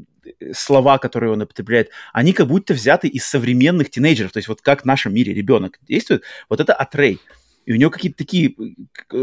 слова, 0.54 0.98
которые 0.98 1.32
он 1.32 1.42
употребляет, 1.42 1.90
они 2.14 2.34
как 2.34 2.48
будто 2.48 2.74
взяты 2.74 3.08
из 3.08 3.26
современных 3.26 3.90
тинейджеров. 3.90 4.32
То 4.32 4.38
есть 4.38 4.48
вот 4.48 4.62
как 4.62 4.84
в 4.84 4.86
нашем 4.86 5.14
мире 5.14 5.34
ребенок 5.34 5.80
действует, 5.88 6.24
вот 6.50 6.60
это 6.60 6.74
Атрей. 6.74 7.20
И 7.66 7.74
у 7.74 7.78
него 7.78 7.90
какие-то 7.90 8.18
такие, 8.18 8.56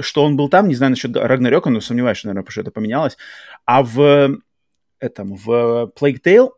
что 0.01 0.25
он 0.25 0.37
был 0.37 0.49
там, 0.49 0.69
не 0.69 0.75
знаю 0.75 0.91
насчет 0.91 1.17
Рагнарёка, 1.17 1.71
но 1.71 1.81
сомневаюсь, 1.81 2.19
что, 2.19 2.29
наверное, 2.29 2.43
потому 2.43 2.53
что 2.53 2.61
это 2.63 2.71
поменялось. 2.73 3.17
А 3.65 3.83
в 3.83 4.39
этом, 4.99 5.37
в 5.37 5.93
Plague 5.99 6.21
Tale 6.23 6.51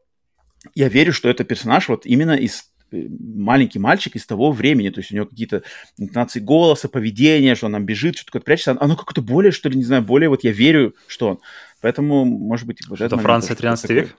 я 0.74 0.88
верю, 0.88 1.12
что 1.12 1.28
это 1.28 1.45
персонаж 1.45 1.88
вот 1.88 2.07
именно 2.07 2.32
из 2.32 2.70
маленький 2.95 3.78
мальчик 3.78 4.16
из 4.16 4.26
того 4.26 4.53
времени, 4.53 4.90
то 4.90 5.01
есть 5.01 5.12
у 5.12 5.14
него 5.14 5.26
какие-то 5.26 5.62
интонации 5.99 6.40
голоса, 6.40 6.88
поведения, 6.88 7.55
что 7.55 7.66
он 7.66 7.72
там 7.72 7.84
бежит, 7.84 8.16
что-то 8.16 8.40
прячется, 8.40 8.76
оно 8.78 8.97
какое-то 8.97 9.22
более, 9.22 9.53
что 9.53 9.68
ли, 9.68 9.76
не 9.76 9.84
знаю, 9.84 10.03
более 10.03 10.28
вот 10.28 10.45
я 10.45 10.53
верю, 10.53 10.95
что 11.07 11.28
он. 11.28 11.38
Поэтому, 11.80 12.24
может 12.24 12.66
быть, 12.66 12.86
вот 12.88 13.01
это 13.01 13.16
Франция 13.18 13.57
13 13.57 13.90
век? 13.90 14.16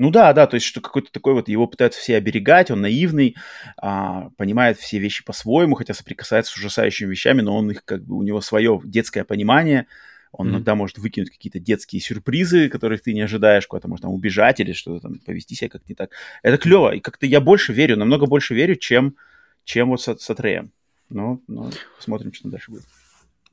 Ну 0.00 0.10
да, 0.10 0.32
да, 0.32 0.46
то 0.46 0.54
есть 0.54 0.66
что 0.66 0.80
какой-то 0.80 1.12
такой 1.12 1.34
вот, 1.34 1.50
его 1.50 1.66
пытаются 1.66 2.00
все 2.00 2.16
оберегать, 2.16 2.70
он 2.70 2.80
наивный, 2.80 3.36
а, 3.76 4.30
понимает 4.38 4.78
все 4.78 4.98
вещи 4.98 5.22
по-своему, 5.22 5.74
хотя 5.74 5.92
соприкасается 5.92 6.52
с 6.52 6.56
ужасающими 6.56 7.10
вещами, 7.10 7.42
но 7.42 7.54
он 7.54 7.70
их 7.70 7.84
как 7.84 8.02
бы, 8.04 8.16
у 8.16 8.22
него 8.22 8.40
свое 8.40 8.80
детское 8.82 9.24
понимание, 9.24 9.86
он 10.32 10.46
mm-hmm. 10.46 10.50
иногда 10.50 10.74
может 10.74 10.98
выкинуть 10.98 11.30
какие-то 11.30 11.58
детские 11.58 12.00
сюрпризы, 12.00 12.68
которых 12.68 13.02
ты 13.02 13.12
не 13.12 13.22
ожидаешь, 13.22 13.66
куда-то 13.66 13.88
может 13.88 14.02
там 14.02 14.12
убежать 14.12 14.60
или 14.60 14.72
что-то 14.72 15.00
там, 15.00 15.18
повести 15.18 15.54
себя 15.54 15.68
как-то 15.68 15.86
не 15.88 15.94
так. 15.94 16.10
Это 16.42 16.56
клево. 16.56 16.94
И 16.94 17.00
как-то 17.00 17.26
я 17.26 17.40
больше 17.40 17.72
верю, 17.72 17.96
намного 17.96 18.26
больше 18.26 18.54
верю, 18.54 18.76
чем, 18.76 19.16
чем 19.64 19.88
вот 19.90 20.00
с, 20.00 20.16
с 20.16 20.30
Атреем. 20.30 20.72
Ну, 21.08 21.42
ну, 21.48 21.70
посмотрим, 21.96 22.32
что 22.32 22.48
дальше 22.48 22.70
будет. 22.70 22.84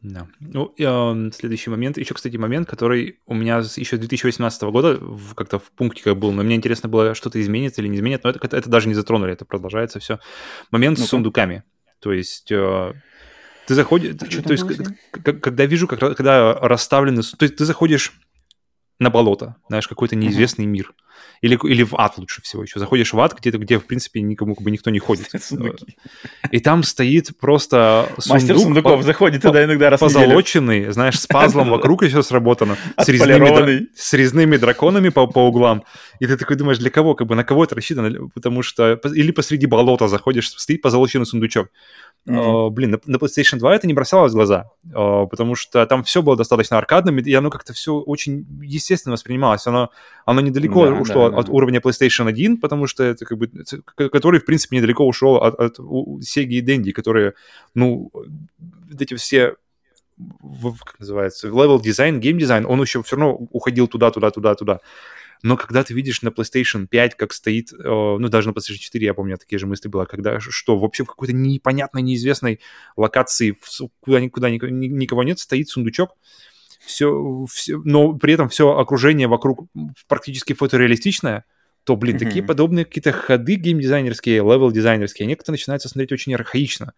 Да. 0.02 0.28
Ну, 0.40 0.74
э, 0.78 1.32
следующий 1.34 1.72
момент. 1.72 1.98
Еще, 1.98 2.14
кстати, 2.14 2.38
момент, 2.38 2.70
который 2.70 3.20
у 3.26 3.34
меня 3.34 3.58
еще 3.58 3.98
с 3.98 4.00
2018 4.00 4.62
года 4.64 4.98
в, 5.00 5.34
как-то 5.34 5.58
в 5.58 5.72
пункте 5.72 6.04
как 6.04 6.18
был, 6.18 6.32
но 6.32 6.44
мне 6.44 6.56
интересно 6.56 6.88
было, 6.88 7.16
что-то 7.16 7.42
изменится 7.42 7.82
или 7.82 7.88
не 7.88 7.98
изменит, 7.98 8.24
но 8.24 8.30
это, 8.30 8.40
это, 8.44 8.58
это 8.58 8.70
даже 8.70 8.88
не 8.88 8.94
затронули, 8.94 9.34
это 9.34 9.46
продолжается 9.46 10.00
все. 10.00 10.20
Момент 10.70 11.00
ну 11.00 11.06
с 11.06 11.10
сундуками. 11.10 11.64
То 12.00 12.14
есть 12.14 12.52
э, 12.52 12.94
ты 13.68 13.76
заходишь, 13.76 14.16
а 14.16 14.42
то 14.42 14.52
есть, 14.52 14.66
когда 15.42 15.66
вижу, 15.66 15.88
как, 15.88 16.00
когда 16.00 16.54
расставлены, 16.54 17.22
то 17.22 17.44
есть 17.44 17.58
ты 17.58 17.66
заходишь 17.66 18.14
на 19.00 19.10
болото, 19.10 19.58
знаешь, 19.68 19.88
какой-то 19.88 20.16
неизвестный 20.16 20.66
uh-huh. 20.66 20.70
мир. 20.70 20.94
Или, 21.42 21.60
или 21.64 21.84
в 21.84 21.96
ад 21.96 22.18
лучше 22.18 22.42
всего 22.42 22.64
еще. 22.64 22.80
Заходишь 22.80 23.14
в 23.14 23.20
ад, 23.20 23.38
где-то, 23.38 23.58
где, 23.60 23.78
в 23.78 23.86
принципе, 23.86 24.22
никому 24.22 24.56
как 24.56 24.64
бы 24.64 24.72
никто 24.72 24.90
не 24.90 25.00
ходит. 25.00 25.30
И 26.52 26.60
там 26.60 26.84
стоит 26.84 27.38
просто 27.40 28.10
сундук. 28.18 28.34
Мастер 28.34 28.60
сундуков 28.60 29.00
по, 29.00 29.04
заходит 29.04 29.42
туда 29.42 29.64
иногда 29.64 29.90
раз 29.90 30.00
Позолоченный, 30.00 30.92
знаешь, 30.92 31.20
с 31.20 31.28
пазлом 31.28 31.70
вокруг 31.72 32.04
еще 32.04 32.24
сработано. 32.24 32.78
С 33.00 33.08
резными, 33.08 33.88
с 33.96 34.14
резными 34.14 34.58
драконами 34.58 35.10
по, 35.10 35.28
по 35.28 35.48
углам. 35.48 35.84
И 36.20 36.26
ты 36.26 36.38
такой 36.38 36.56
думаешь, 36.56 36.80
для 36.80 36.90
кого? 36.90 37.14
Как 37.14 37.28
бы 37.28 37.36
на 37.36 37.44
кого 37.44 37.64
это 37.64 37.76
рассчитано? 37.76 38.30
Потому 38.34 38.64
что... 38.64 39.00
Или 39.14 39.32
посреди 39.32 39.68
болота 39.68 40.08
заходишь, 40.08 40.50
стоит 40.50 40.82
позолоченный 40.82 41.26
сундучок. 41.26 41.70
Mm-hmm. 42.28 42.70
Блин, 42.72 42.92
на, 42.92 43.00
на 43.06 43.16
PlayStation 43.16 43.58
2 43.58 43.76
это 43.76 43.88
не 43.88 43.94
бросалось 43.94 44.34
в 44.34 44.36
глаза, 44.36 44.70
uh, 44.92 45.28
потому 45.28 45.56
что 45.56 45.86
там 45.86 46.04
все 46.04 46.22
было 46.22 46.36
достаточно 46.36 46.78
аркадным, 46.78 47.20
и 47.20 47.34
оно 47.34 47.50
как-то 47.50 47.72
все 47.72 47.94
очень 47.94 48.46
естественно 48.62 49.14
воспринималось. 49.14 49.66
Оно, 49.66 49.92
оно 50.26 50.42
недалеко 50.42 50.86
да, 50.88 50.92
ушло 50.92 51.30
да, 51.30 51.38
от, 51.38 51.46
да. 51.46 51.52
уровня 51.54 51.80
PlayStation 51.80 52.28
1, 52.28 52.58
потому 52.58 52.86
что 52.86 53.04
это 53.04 53.26
как 53.26 53.38
бы... 53.38 53.50
Который, 53.96 54.42
в 54.42 54.46
принципе, 54.46 54.76
недалеко 54.76 55.08
ушел 55.08 55.38
от, 55.38 55.58
от 55.58 55.80
Sega 55.80 56.48
и 56.48 56.62
Dendy, 56.62 56.92
которые, 56.92 57.34
ну, 57.74 58.12
эти 59.00 59.16
все 59.16 59.56
как 60.84 61.00
называется, 61.00 61.48
level 61.48 61.82
design, 61.82 62.20
game 62.20 62.40
design, 62.40 62.66
он 62.66 62.82
еще 62.82 63.04
все 63.04 63.16
равно 63.16 63.36
уходил 63.52 63.88
туда, 63.88 64.12
туда, 64.12 64.32
туда, 64.32 64.56
туда. 64.56 64.80
Но 65.44 65.58
когда 65.58 65.84
ты 65.84 65.94
видишь 65.94 66.22
на 66.22 66.30
PlayStation 66.30 66.88
5, 66.88 67.16
как 67.16 67.34
стоит, 67.34 67.72
э, 67.74 67.78
ну, 67.84 68.28
даже 68.30 68.50
на 68.50 68.54
PlayStation 68.54 68.78
4, 68.78 69.06
я 69.06 69.14
помню, 69.14 69.38
такие 69.38 69.60
же 69.60 69.68
мысли 69.68 69.88
было, 69.88 70.06
когда 70.06 70.40
что, 70.40 70.78
вообще 70.78 71.04
в 71.04 71.08
какой-то 71.08 71.34
непонятной, 71.34 72.02
неизвестной 72.02 72.60
локации, 72.96 73.58
куда, 74.02 74.20
никуда 74.20 74.50
никого 74.50 75.24
нет, 75.24 75.40
стоит 75.40 75.70
сундучок, 75.70 76.12
все, 76.86 77.46
все, 77.52 77.78
но 77.84 78.14
при 78.14 78.34
этом 78.34 78.50
все 78.50 78.70
окружение 78.78 79.28
вокруг 79.28 79.68
практически 80.08 80.54
фотореалистичное, 80.54 81.46
то, 81.84 81.96
блин, 81.96 82.18
mm-hmm. 82.18 82.20
такие 82.20 82.44
подобные 82.44 82.86
какие-то 82.86 83.14
ходы 83.14 83.56
геймдизайнерские, 83.56 84.38
левел-дизайнерские, 84.40 85.26
они 85.26 85.36
как-то 85.36 85.52
начинаются 85.52 85.88
смотреть 85.88 86.12
очень 86.12 86.36
архаично. 86.36 86.94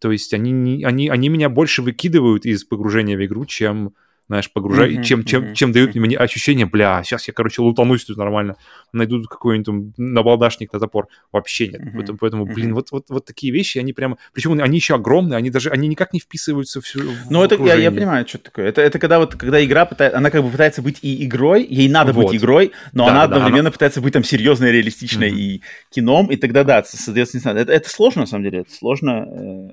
То 0.00 0.10
есть 0.10 0.34
они, 0.34 0.84
они, 0.84 1.08
они 1.08 1.28
меня 1.28 1.48
больше 1.48 1.80
выкидывают 1.80 2.44
из 2.44 2.64
погружения 2.64 3.16
в 3.16 3.24
игру, 3.24 3.46
чем 3.46 3.94
знаешь, 4.32 4.50
погружать, 4.50 4.92
mm-hmm, 4.92 5.02
чем, 5.02 5.24
чем, 5.24 5.44
mm-hmm. 5.44 5.54
чем 5.54 5.72
дают 5.72 5.94
мне 5.94 6.16
ощущение, 6.16 6.64
бля, 6.64 7.02
сейчас 7.04 7.28
я, 7.28 7.34
короче, 7.34 7.60
лутанусь 7.60 8.04
тут 8.04 8.16
нормально, 8.16 8.56
найду 8.92 9.22
какой-нибудь 9.24 9.66
там 9.66 9.92
набалдашник 9.98 10.72
на 10.72 10.80
топор. 10.80 11.08
Вообще 11.32 11.68
нет. 11.68 11.82
Mm-hmm. 11.82 11.90
Поэтому, 11.94 12.18
поэтому 12.18 12.46
блин, 12.46 12.70
mm-hmm. 12.70 12.74
вот, 12.74 12.92
вот, 12.92 13.04
вот 13.10 13.24
такие 13.26 13.52
вещи, 13.52 13.76
они 13.76 13.92
прямо... 13.92 14.16
Причем 14.32 14.58
они 14.58 14.76
еще 14.76 14.94
огромные, 14.94 15.36
они 15.36 15.50
даже, 15.50 15.68
они 15.68 15.86
никак 15.86 16.14
не 16.14 16.20
вписываются 16.20 16.80
в 16.80 16.84
всю 16.84 17.00
Ну, 17.28 17.44
это 17.44 17.62
я, 17.62 17.74
я 17.74 17.90
понимаю, 17.90 18.26
что 18.26 18.38
такое. 18.38 18.68
Это, 18.68 18.80
это 18.80 18.98
когда 18.98 19.18
вот, 19.18 19.34
когда 19.36 19.62
игра 19.62 19.84
пытается, 19.84 20.16
она 20.16 20.30
как 20.30 20.42
бы 20.42 20.50
пытается 20.50 20.80
быть 20.80 20.98
и 21.02 21.24
игрой, 21.26 21.66
ей 21.68 21.88
надо 21.88 22.12
вот. 22.12 22.26
быть 22.26 22.40
игрой, 22.40 22.72
но 22.92 23.06
да, 23.06 23.10
она 23.10 23.26
да, 23.26 23.36
одновременно 23.36 23.68
она... 23.68 23.70
пытается 23.70 24.00
быть 24.00 24.12
там 24.12 24.24
серьезной, 24.24 24.72
реалистичной 24.72 25.30
mm-hmm. 25.30 25.36
и 25.36 25.62
кином, 25.90 26.30
и 26.30 26.36
тогда, 26.36 26.64
да, 26.64 26.82
соответственно, 26.84 27.58
это, 27.58 27.72
это 27.72 27.88
сложно, 27.90 28.22
на 28.22 28.26
самом 28.26 28.44
деле, 28.44 28.60
это 28.60 28.72
сложно 28.72 29.72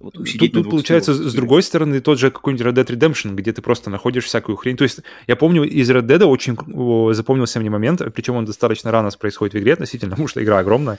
вот 0.00 0.14
тут, 0.14 0.52
тут 0.52 0.70
получается, 0.70 1.12
с 1.12 1.34
другой 1.34 1.62
стороны, 1.62 2.00
тот 2.00 2.20
же 2.20 2.30
какой-нибудь 2.30 2.66
Red 2.66 2.74
Dead 2.74 2.86
Redemption, 2.86 3.34
где 3.34 3.52
ты 3.52 3.62
просто 3.62 3.90
находишь 3.90 4.26
всякую 4.26 4.56
хрень. 4.56 4.76
То 4.76 4.84
есть 4.84 5.00
я 5.26 5.34
помню, 5.34 5.64
из 5.64 5.90
Red 5.90 6.06
Dead 6.06 6.22
очень 6.24 6.56
запомнился 7.14 7.58
мне 7.58 7.68
момент, 7.68 8.00
причем 8.14 8.36
он 8.36 8.44
достаточно 8.44 8.92
рано 8.92 9.10
происходит 9.18 9.54
в 9.54 9.58
игре 9.58 9.72
относительно, 9.72 10.10
потому 10.12 10.28
что 10.28 10.42
игра 10.42 10.58
огромная. 10.58 10.98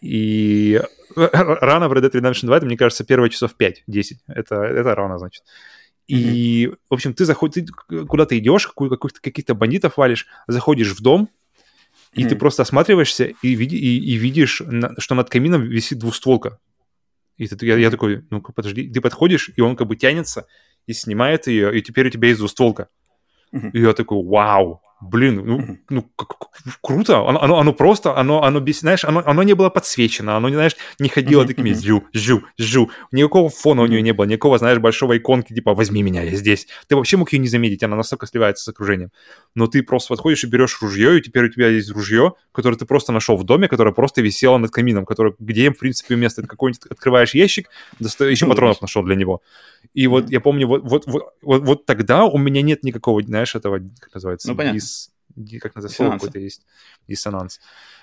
И 0.00 0.80
рано 1.16 1.88
в 1.88 1.92
Red 1.92 2.02
Dead 2.02 2.12
Redemption 2.12 2.46
2, 2.46 2.56
это, 2.58 2.66
мне 2.66 2.76
кажется, 2.76 3.04
первые 3.04 3.30
часов 3.30 3.56
5-10. 3.58 3.74
Это, 4.28 4.62
это 4.62 4.94
рано, 4.94 5.18
значит. 5.18 5.42
И, 6.06 6.66
mm-hmm. 6.66 6.76
в 6.90 6.94
общем, 6.94 7.14
ты 7.14 7.24
заходишь, 7.24 7.66
ты 7.88 8.04
куда-то 8.06 8.38
идешь, 8.38 8.68
каких-то, 8.68 9.20
каких-то 9.20 9.54
бандитов 9.54 9.96
валишь, 9.96 10.26
заходишь 10.46 10.92
в 10.92 11.02
дом, 11.02 11.28
и 12.14 12.22
mm-hmm. 12.22 12.28
ты 12.28 12.36
просто 12.36 12.62
осматриваешься 12.62 13.32
и, 13.42 13.54
види, 13.54 13.76
и, 13.76 13.98
и 13.98 14.14
видишь, 14.14 14.62
что 14.98 15.14
над 15.14 15.28
камином 15.28 15.64
висит 15.64 15.98
двустволка. 15.98 16.58
И 17.38 17.46
ты, 17.46 17.66
я, 17.66 17.76
я 17.76 17.90
такой, 17.90 18.26
ну-ка, 18.30 18.52
подожди. 18.52 18.90
Ты 18.90 19.00
подходишь, 19.00 19.50
и 19.56 19.60
он 19.60 19.76
как 19.76 19.86
бы 19.86 19.96
тянется 19.96 20.46
и 20.86 20.92
снимает 20.92 21.46
ее, 21.46 21.76
и 21.76 21.82
теперь 21.82 22.08
у 22.08 22.10
тебя 22.10 22.28
есть 22.28 22.40
двустволка. 22.40 22.88
И 23.52 23.80
я 23.80 23.94
такой, 23.94 24.22
вау, 24.22 24.82
блин, 25.00 25.42
ну, 25.44 25.78
ну 25.88 26.10
круто, 26.80 27.28
оно, 27.28 27.42
оно, 27.42 27.58
оно 27.58 27.72
просто, 27.72 28.16
оно, 28.16 28.42
оно, 28.42 28.60
без, 28.60 28.80
знаешь, 28.80 29.04
оно, 29.04 29.22
оно 29.24 29.42
не 29.42 29.54
было 29.54 29.70
подсвечено, 29.70 30.36
оно, 30.36 30.48
знаешь, 30.50 30.76
не 30.98 31.08
ходило 31.08 31.46
такими 31.46 31.72
жу, 31.72 32.04
жу, 32.12 32.42
жу, 32.58 32.90
никакого 33.12 33.48
фона 33.48 33.82
у 33.82 33.86
нее 33.86 34.02
не 34.02 34.12
было, 34.12 34.26
никакого, 34.26 34.58
знаешь, 34.58 34.78
большого 34.78 35.16
иконки, 35.16 35.52
типа, 35.52 35.74
возьми 35.74 36.02
меня, 36.02 36.22
я 36.22 36.34
здесь. 36.34 36.66
Ты 36.88 36.96
вообще 36.96 37.16
мог 37.16 37.32
ее 37.32 37.38
не 37.38 37.48
заметить, 37.48 37.82
она 37.82 37.96
настолько 37.96 38.26
сливается 38.26 38.64
с 38.64 38.68
окружением. 38.68 39.10
Но 39.54 39.66
ты 39.66 39.82
просто 39.82 40.08
подходишь 40.08 40.44
и 40.44 40.46
берешь 40.46 40.78
ружье, 40.82 41.18
и 41.18 41.22
теперь 41.22 41.44
у 41.44 41.48
тебя 41.48 41.68
есть 41.68 41.90
ружье, 41.90 42.34
которое 42.52 42.76
ты 42.76 42.84
просто 42.84 43.12
нашел 43.12 43.36
в 43.36 43.44
доме, 43.44 43.68
которое 43.68 43.92
просто 43.92 44.20
висело 44.20 44.58
над 44.58 44.70
камином, 44.70 45.06
которое, 45.06 45.34
где, 45.38 45.70
в 45.70 45.78
принципе, 45.78 46.16
вместо 46.16 46.46
какой-нибудь 46.46 46.86
открываешь 46.90 47.34
ящик, 47.34 47.68
достаешь, 48.00 48.32
еще 48.32 48.46
патронов 48.46 48.80
нашел 48.80 49.02
для 49.02 49.14
него. 49.14 49.42
И 49.94 50.06
вот 50.06 50.30
я 50.30 50.40
помню, 50.40 50.66
вот, 50.66 50.82
вот, 50.82 51.06
вот, 51.06 51.22
вот, 51.42 51.62
вот 51.62 51.86
тогда 51.86 52.24
у 52.24 52.36
меня 52.38 52.62
нет 52.62 52.82
никакого, 52.82 53.22
знаешь, 53.22 53.54
этого, 53.54 53.80
как 54.00 54.14
называется, 54.14 54.48
ну, 54.48 54.56
понятно. 54.56 54.80
Как 55.60 55.74
называется, 55.74 55.96
слово 55.96 56.12
какое-то 56.12 56.38
есть, 56.38 56.66
диссонанс. 57.06 57.60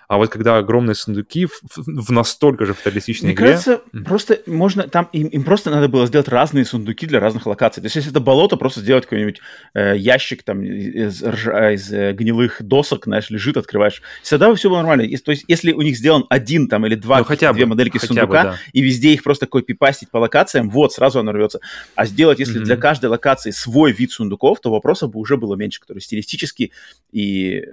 А 0.07 0.17
вот 0.17 0.29
когда 0.29 0.57
огромные 0.57 0.95
сундуки 0.95 1.45
в, 1.45 1.61
в 1.75 2.11
настолько 2.11 2.65
же 2.65 2.73
фаталистичной 2.73 3.27
Мне 3.29 3.35
игре... 3.35 3.47
кажется, 3.51 3.81
просто 4.05 4.41
можно 4.45 4.83
там 4.83 5.09
им, 5.13 5.27
им 5.27 5.43
просто 5.43 5.71
надо 5.71 5.87
было 5.87 6.05
сделать 6.07 6.27
разные 6.27 6.65
сундуки 6.65 7.05
для 7.07 7.19
разных 7.19 7.45
локаций. 7.45 7.81
То 7.81 7.85
есть, 7.85 7.95
если 7.95 8.11
это 8.11 8.19
болото, 8.19 8.57
просто 8.57 8.81
сделать 8.81 9.05
какой-нибудь 9.05 9.41
э, 9.73 9.95
ящик 9.97 10.43
там 10.43 10.63
из, 10.63 11.23
ржа, 11.23 11.71
из 11.71 11.91
э, 11.91 12.13
гнилых 12.13 12.61
досок, 12.61 13.05
знаешь, 13.05 13.29
лежит, 13.29 13.57
открываешь. 13.57 14.01
Всегда 14.21 14.53
все 14.55 14.69
было 14.69 14.77
нормально. 14.77 15.03
Если, 15.03 15.23
то 15.23 15.31
есть, 15.31 15.45
если 15.47 15.71
у 15.71 15.81
них 15.81 15.97
сделан 15.97 16.25
один 16.29 16.67
там 16.67 16.85
или 16.85 16.95
два, 16.95 17.19
Ну, 17.19 17.23
хотя 17.23 17.51
две 17.53 17.65
бы, 17.65 17.71
модельки 17.71 17.97
хотя 17.97 18.07
сундука, 18.07 18.43
бы, 18.43 18.49
да. 18.49 18.57
и 18.73 18.81
везде 18.81 19.13
их 19.13 19.23
просто 19.23 19.47
копипастить 19.47 20.09
по 20.09 20.17
локациям, 20.17 20.69
вот, 20.69 20.93
сразу 20.93 21.19
оно 21.19 21.31
рвется. 21.31 21.59
А 21.95 22.05
сделать, 22.05 22.39
если 22.39 22.57
Мгм. 22.57 22.65
для 22.65 22.77
каждой 22.77 23.09
локации 23.09 23.51
свой 23.51 23.91
вид 23.91 24.11
сундуков, 24.11 24.59
то 24.59 24.71
вопросов 24.71 25.11
бы 25.11 25.19
уже 25.19 25.37
было 25.37 25.55
меньше, 25.55 25.79
которые 25.79 26.01
стилистически 26.01 26.71
и 27.11 27.57
э, 27.57 27.63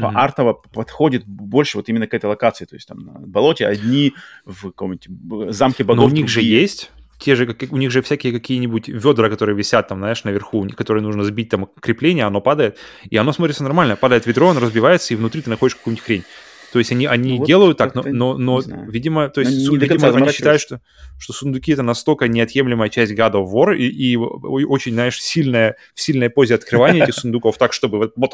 по 0.00 0.08
артово 0.08 0.54
подходит 0.54 1.26
больше 1.52 1.76
вот 1.76 1.88
именно 1.88 2.08
к 2.08 2.14
этой 2.14 2.26
локации. 2.26 2.64
То 2.64 2.74
есть 2.74 2.88
там 2.88 2.98
на 2.98 3.12
болоте 3.20 3.66
одни, 3.66 4.14
в 4.44 4.70
каком-нибудь 4.70 5.54
замке 5.54 5.84
Но 5.84 5.94
богов 5.94 6.10
у 6.10 6.14
них 6.14 6.28
же 6.28 6.40
другие. 6.40 6.62
есть 6.62 6.90
те 7.18 7.36
же, 7.36 7.46
как, 7.46 7.72
у 7.72 7.76
них 7.76 7.92
же 7.92 8.02
всякие 8.02 8.32
какие-нибудь 8.32 8.88
ведра, 8.88 9.28
которые 9.28 9.56
висят 9.56 9.86
там, 9.86 9.98
знаешь, 9.98 10.24
наверху, 10.24 10.66
которые 10.76 11.04
нужно 11.04 11.22
сбить 11.22 11.50
там 11.50 11.68
крепление, 11.80 12.24
оно 12.24 12.40
падает, 12.40 12.78
и 13.08 13.16
оно 13.16 13.32
смотрится 13.32 13.62
нормально. 13.62 13.94
Падает 13.94 14.26
ведро, 14.26 14.48
оно 14.48 14.58
разбивается, 14.58 15.14
и 15.14 15.16
внутри 15.16 15.40
ты 15.42 15.50
находишь 15.50 15.76
какую-нибудь 15.76 16.04
хрень. 16.04 16.24
То 16.72 16.78
есть 16.78 16.90
они, 16.90 17.04
они 17.04 17.32
Ну 17.32 17.38
вот 17.40 17.46
делают 17.46 17.76
так, 17.76 17.94
но, 17.94 18.02
но, 18.02 18.34
но, 18.38 18.60
видимо, 18.88 19.28
то 19.28 19.42
есть, 19.42 19.52
Они 19.52 19.60
не 19.60 19.66
су- 19.66 19.76
до 19.76 19.86
конца 19.86 20.06
видимо, 20.06 20.24
они 20.24 20.32
считают, 20.32 20.62
что, 20.62 20.80
что 21.18 21.34
сундуки 21.34 21.70
это 21.72 21.82
настолько 21.82 22.28
неотъемлемая 22.28 22.88
часть 22.88 23.12
God 23.12 23.32
of 23.32 23.52
War, 23.52 23.76
и, 23.76 23.86
и 23.86 24.16
очень, 24.16 24.94
знаешь, 24.94 25.20
сильная, 25.20 25.76
в 25.94 26.00
сильной 26.00 26.30
позе 26.30 26.54
открывания 26.54 27.04
этих 27.04 27.14
сундуков, 27.20 27.58
так, 27.58 27.74
чтобы 27.74 27.98
вот, 27.98 28.14
вот, 28.16 28.32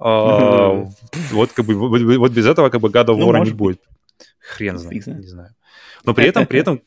а, 0.00 0.84
вот 1.30 1.52
как 1.52 1.64
бы 1.64 1.74
вот, 1.74 2.02
вот 2.02 2.32
без 2.32 2.46
этого 2.46 2.70
как 2.70 2.80
бы 2.80 2.88
God 2.88 3.06
of 3.06 3.16
Ну, 3.16 3.30
War 3.30 3.44
не 3.44 3.52
будет. 3.52 3.80
Хрен 4.40 4.76
знает, 4.78 5.06
не 5.06 5.28
знаю. 5.28 5.54
Но 6.04 6.14
при 6.14 6.26
этом, 6.26 6.46
при 6.46 6.58
этом 6.58 6.82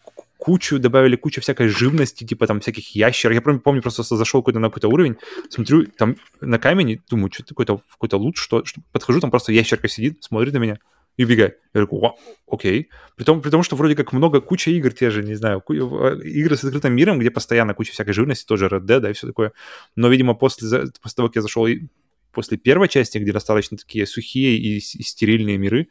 кучу, 0.45 0.77
добавили 0.77 1.15
кучу 1.15 1.41
всякой 1.41 1.69
живности, 1.69 2.23
типа 2.23 2.45
там 2.45 2.59
всяких 2.59 2.95
ящеров. 2.95 3.33
Я 3.33 3.41
помню, 3.41 3.59
помню 3.59 3.81
просто 3.81 4.03
зашел 4.03 4.43
какой-то 4.43 4.59
на 4.59 4.67
какой-то 4.67 4.89
уровень, 4.89 5.17
смотрю, 5.49 5.87
там 5.87 6.17
на 6.39 6.59
камень, 6.59 7.01
думаю, 7.09 7.31
что 7.33 7.43
какой-то 7.43 7.81
какой-то 7.89 8.17
лут, 8.17 8.37
что, 8.37 8.63
что 8.63 8.79
подхожу, 8.91 9.21
там 9.21 9.31
просто 9.31 9.51
ящерка 9.51 9.87
сидит, 9.87 10.23
смотрит 10.23 10.53
на 10.53 10.59
меня 10.59 10.77
и 11.17 11.25
убегает. 11.25 11.57
Я 11.73 11.81
такой, 11.81 11.99
«Вау, 11.99 12.19
окей. 12.47 12.89
При 13.15 13.23
том, 13.23 13.41
при 13.41 13.49
том, 13.49 13.63
что 13.63 13.75
вроде 13.75 13.95
как 13.95 14.13
много, 14.13 14.39
куча 14.39 14.69
игр 14.69 14.91
те 14.91 15.09
же, 15.09 15.23
не 15.23 15.33
знаю, 15.33 15.63
э, 15.67 15.73
игры 15.73 16.55
с 16.55 16.63
открытым 16.63 16.93
миром, 16.93 17.17
где 17.17 17.31
постоянно 17.31 17.73
куча 17.73 17.93
всякой 17.93 18.13
живности, 18.13 18.45
тоже 18.45 18.67
Red 18.67 18.81
Dead, 18.81 18.99
да, 18.99 19.09
и 19.09 19.13
все 19.13 19.25
такое. 19.25 19.51
Но, 19.95 20.09
видимо, 20.09 20.35
после, 20.35 20.67
после 20.69 21.15
того, 21.15 21.29
как 21.29 21.37
я 21.37 21.41
зашел 21.41 21.65
и 21.65 21.87
после 22.31 22.57
первой 22.57 22.87
части, 22.87 23.17
где 23.17 23.31
достаточно 23.31 23.77
такие 23.77 24.05
сухие 24.05 24.57
и, 24.57 24.77
и 24.77 24.79
стерильные 24.79 25.57
миры, 25.57 25.87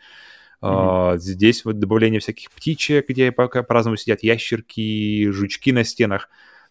а, 0.67 1.17
здесь 1.19 1.65
вот 1.65 1.79
добавление 1.79 2.21
всяких 2.21 2.51
птичек, 2.51 3.09
где 3.09 3.33
пока 3.33 3.63
по-разному 3.63 3.97
сидят 3.97 4.23
ящерки, 4.23 5.29
жучки 5.31 5.73
на 5.73 5.85
стенах. 5.85 6.31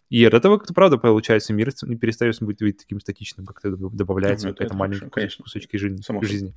И 0.09 0.23
от 0.25 0.33
этого, 0.33 0.57
как-то 0.57 0.73
правда, 0.73 0.97
получается, 0.97 1.53
мир 1.53 1.71
не 1.83 1.95
перестает 1.95 2.39
быть, 2.41 2.59
быть 2.59 2.77
таким 2.77 2.99
статичным, 2.99 3.45
как-то 3.45 3.75
добавляется 3.75 4.47
Ну, 4.47 4.53
какая-то 4.53 4.75
маленькая 4.75 5.09
конечно. 5.09 5.43
кусочки 5.43 5.77
жизни. 5.77 6.01
Само 6.01 6.21
собой. 6.23 6.53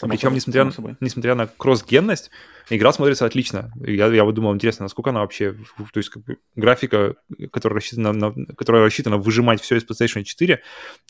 Само 0.00 0.12
Причем, 0.12 0.32
несмотря, 0.32 0.62
само 0.62 0.72
собой. 0.72 0.96
несмотря 1.00 1.34
на 1.34 1.46
кросс-генность, 1.46 2.30
игра 2.70 2.90
смотрится 2.90 3.26
отлично. 3.26 3.70
Я, 3.84 4.06
я 4.06 4.24
вот 4.24 4.34
думал, 4.34 4.54
интересно, 4.54 4.84
насколько 4.84 5.10
она 5.10 5.20
вообще... 5.20 5.52
То 5.92 6.00
есть 6.00 6.08
как 6.08 6.24
бы, 6.24 6.38
графика, 6.56 7.16
которая 7.52 7.76
рассчитана, 7.76 8.12
на, 8.14 8.32
которая 8.54 8.82
рассчитана 8.82 9.18
выжимать 9.18 9.60
все 9.60 9.76
из 9.76 9.84
PlayStation 9.84 10.22
4, 10.22 10.62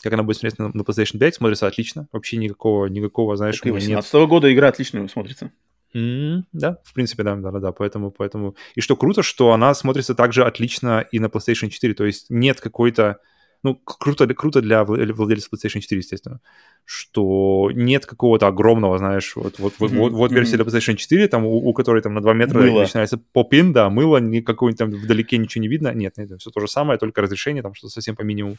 как 0.03 0.11
она 0.11 0.23
будет 0.23 0.35
смотреться 0.35 0.63
на, 0.63 0.71
на 0.73 0.81
PlayStation 0.81 1.19
5, 1.19 1.35
смотрится 1.35 1.67
отлично. 1.67 2.09
Вообще 2.11 2.35
никакого, 2.35 2.87
никакого 2.87 3.37
знаешь, 3.37 3.59
Так 3.59 3.67
и 3.67 3.71
у 3.71 3.75
меня 3.75 3.87
нет 3.87 3.97
18 4.03 4.29
года 4.29 4.53
игра 4.53 4.67
отлично 4.67 5.07
смотрится. 5.07 5.51
М, 5.93 6.45
Да, 6.51 6.79
в 6.83 6.93
принципе, 6.93 7.23
да, 7.23 7.37
да, 7.37 7.51
да, 7.51 7.59
да, 7.59 7.71
поэтому, 7.71 8.11
поэтому... 8.11 8.57
И 8.75 8.81
что 8.81 8.97
круто, 8.97 9.23
что 9.23 9.53
она 9.53 9.73
смотрится 9.73 10.15
также 10.15 10.43
отлично 10.43 11.05
и 11.13 11.19
на 11.19 11.27
PlayStation 11.27 11.69
4, 11.69 11.93
то 11.93 12.05
есть 12.05 12.25
нет 12.29 12.59
какой-то... 12.59 13.19
Ну, 13.63 13.75
круто, 13.75 14.27
круто 14.33 14.61
для 14.61 14.81
вла- 14.81 15.13
владельцев 15.13 15.49
PlayStation 15.53 15.81
4, 15.81 15.99
естественно, 15.99 16.39
что 16.85 17.69
нет 17.73 18.07
какого-то 18.07 18.47
огромного, 18.47 18.97
знаешь, 18.97 19.35
вот, 19.35 19.59
вот, 19.59 19.75
вот, 19.77 19.91
вот, 19.91 20.11
вот 20.13 20.31
версия 20.31 20.57
для 20.57 20.65
PlayStation 20.65 20.95
4, 20.95 21.27
там, 21.27 21.45
у, 21.45 21.69
у 21.69 21.73
которой 21.73 22.01
там 22.01 22.13
на 22.15 22.21
2 22.21 22.33
метра 22.33 22.59
Мыло. 22.59 22.81
начинается 22.81 23.19
попин, 23.33 23.71
да, 23.71 23.89
мыло, 23.89 24.17
никакой 24.17 24.73
там 24.73 24.89
вдалеке 24.89 25.37
ничего 25.37 25.61
не 25.61 25.67
видно, 25.67 25.93
нет, 25.93 26.17
нет, 26.17 26.41
все 26.41 26.49
то 26.49 26.59
же 26.59 26.67
самое, 26.67 26.97
только 26.97 27.21
разрешение 27.21 27.61
там, 27.61 27.75
что 27.75 27.89
совсем 27.89 28.15
по 28.15 28.23
минимуму, 28.23 28.57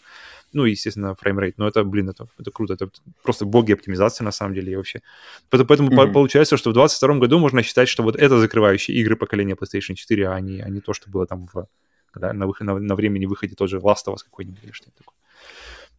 ну, 0.53 0.67
и, 0.67 0.71
естественно, 0.71 1.15
фреймрейт, 1.15 1.59
но 1.59 1.67
это, 1.67 1.83
блин, 1.83 2.09
это, 2.09 2.29
это 2.39 2.51
круто, 2.53 2.75
это 2.75 2.89
просто 3.25 3.45
боги 3.45 3.73
оптимизации 3.73 4.25
на 4.25 4.33
самом 4.33 4.55
деле 4.55 4.73
и 4.73 4.77
вообще. 4.77 5.01
Поэтому, 5.51 5.67
поэтому 5.67 5.91
по- 5.91 6.05
Мгм. 6.05 6.13
получается, 6.13 6.57
что 6.57 6.71
в 6.71 6.75
2022 6.75 7.19
году 7.19 7.39
можно 7.41 7.63
считать, 7.63 7.89
что 7.89 8.05
вот 8.05 8.15
это 8.15 8.39
закрывающие 8.39 8.97
игры 8.99 9.17
поколения 9.17 9.55
PlayStation 9.55 9.95
4, 9.95 10.29
а 10.29 10.41
не, 10.41 10.61
а 10.61 10.69
не 10.69 10.81
то, 10.81 10.93
что 10.93 11.11
было 11.11 11.27
там 11.27 11.49
в, 11.53 11.67
когда 12.13 12.33
на, 12.33 12.47
выход, 12.47 12.67
на, 12.67 12.79
на 12.79 12.95
времени 12.95 13.27
выходе 13.27 13.57
тоже 13.57 13.79
Last 13.79 14.07
of 14.07 14.15
Us 14.15 14.19
какой-нибудь 14.25 14.63
или 14.63 14.71
что-то 14.71 14.97
такое. 14.99 15.17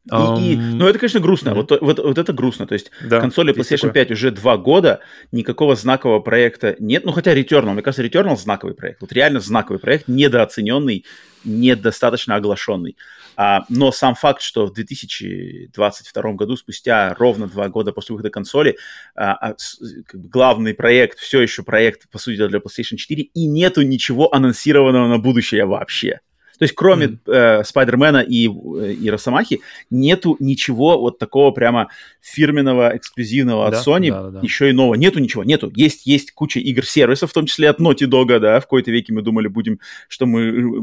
И, 0.05 0.09
и- 0.09 0.55
Ам, 0.55 0.77
ну, 0.77 0.87
это, 0.87 0.99
конечно, 0.99 1.21
грустно. 1.21 1.51
мгм. 1.51 1.61
Вот, 1.61 1.81
вот, 1.81 1.99
вот 1.99 2.17
это 2.17 2.33
грустно. 2.33 2.67
То 2.67 2.73
есть 2.73 2.91
да, 3.01 3.21
консоли 3.21 3.53
PlayStation 3.53 3.77
такое. 3.77 3.91
5 3.91 4.11
уже 4.11 4.31
два 4.31 4.57
года, 4.57 4.99
никакого 5.31 5.75
знакового 5.75 6.19
проекта 6.19 6.75
нет. 6.79 7.05
Ну, 7.05 7.13
хотя 7.13 7.33
Returnal, 7.33 7.71
мне 7.73 7.81
кажется, 7.81 8.03
Returnal 8.05 8.35
знаковый 8.35 8.75
проект. 8.75 8.99
Вот 9.01 9.13
реально 9.13 9.39
знаковый 9.39 9.79
проект, 9.79 10.09
недооцененный, 10.09 11.05
недостаточно 11.45 12.35
оглашенный. 12.35 12.97
А, 13.35 13.63
но 13.69 13.91
сам 13.91 14.15
факт, 14.15 14.41
что 14.41 14.65
в 14.67 14.73
2022 14.73 16.33
году, 16.33 16.55
спустя 16.57 17.15
ровно 17.17 17.47
два 17.47 17.69
года 17.69 17.91
после 17.91 18.13
выхода 18.13 18.29
консоли, 18.29 18.77
а, 19.15 19.33
а, 19.33 19.55
главный 20.13 20.73
проект, 20.73 21.19
все 21.19 21.41
еще 21.41 21.63
проект, 21.63 22.09
по 22.09 22.17
сути, 22.19 22.45
для 22.47 22.59
PlayStation 22.59 22.97
4, 22.97 23.23
и 23.23 23.47
нету 23.47 23.81
ничего 23.81 24.33
анонсированного 24.33 25.07
на 25.07 25.17
будущее 25.17 25.65
вообще. 25.65 26.19
То 26.64 26.66
есть, 26.66 26.76
кроме 26.76 27.07
Мгм. 27.07 27.20
э, 27.28 27.64
Спайдермена 27.66 28.20
и, 28.22 28.47
э, 28.47 28.93
и 28.93 29.09
Росомахи, 29.09 29.59
нету 29.89 30.38
ничего 30.39 30.97
вот 30.97 31.20
такого 31.20 31.51
прямо 31.51 31.89
фирменного, 32.22 32.95
эксклюзивного 32.95 33.68
от 33.68 33.74
Да, 33.74 33.82
Sony, 33.86 34.09
да, 34.11 34.24
да, 34.24 34.30
да. 34.30 34.39
еще 34.41 34.70
иного. 34.70 34.95
Нету 34.95 35.20
ничего, 35.20 35.43
нету. 35.43 35.70
Есть, 35.76 36.05
есть 36.05 36.32
куча 36.32 36.61
игр-сервисов, 36.61 37.32
в 37.32 37.34
том 37.34 37.47
числе 37.47 37.70
от 37.70 37.82
Naughty 37.82 38.07
Dog, 38.07 38.39
да, 38.39 38.59
в 38.61 38.64
какой-то 38.64 38.91
веке 38.91 39.11
мы 39.11 39.22
думали, 39.24 39.49
будем, 39.49 39.82
что 40.07 40.26
мы... 40.26 40.41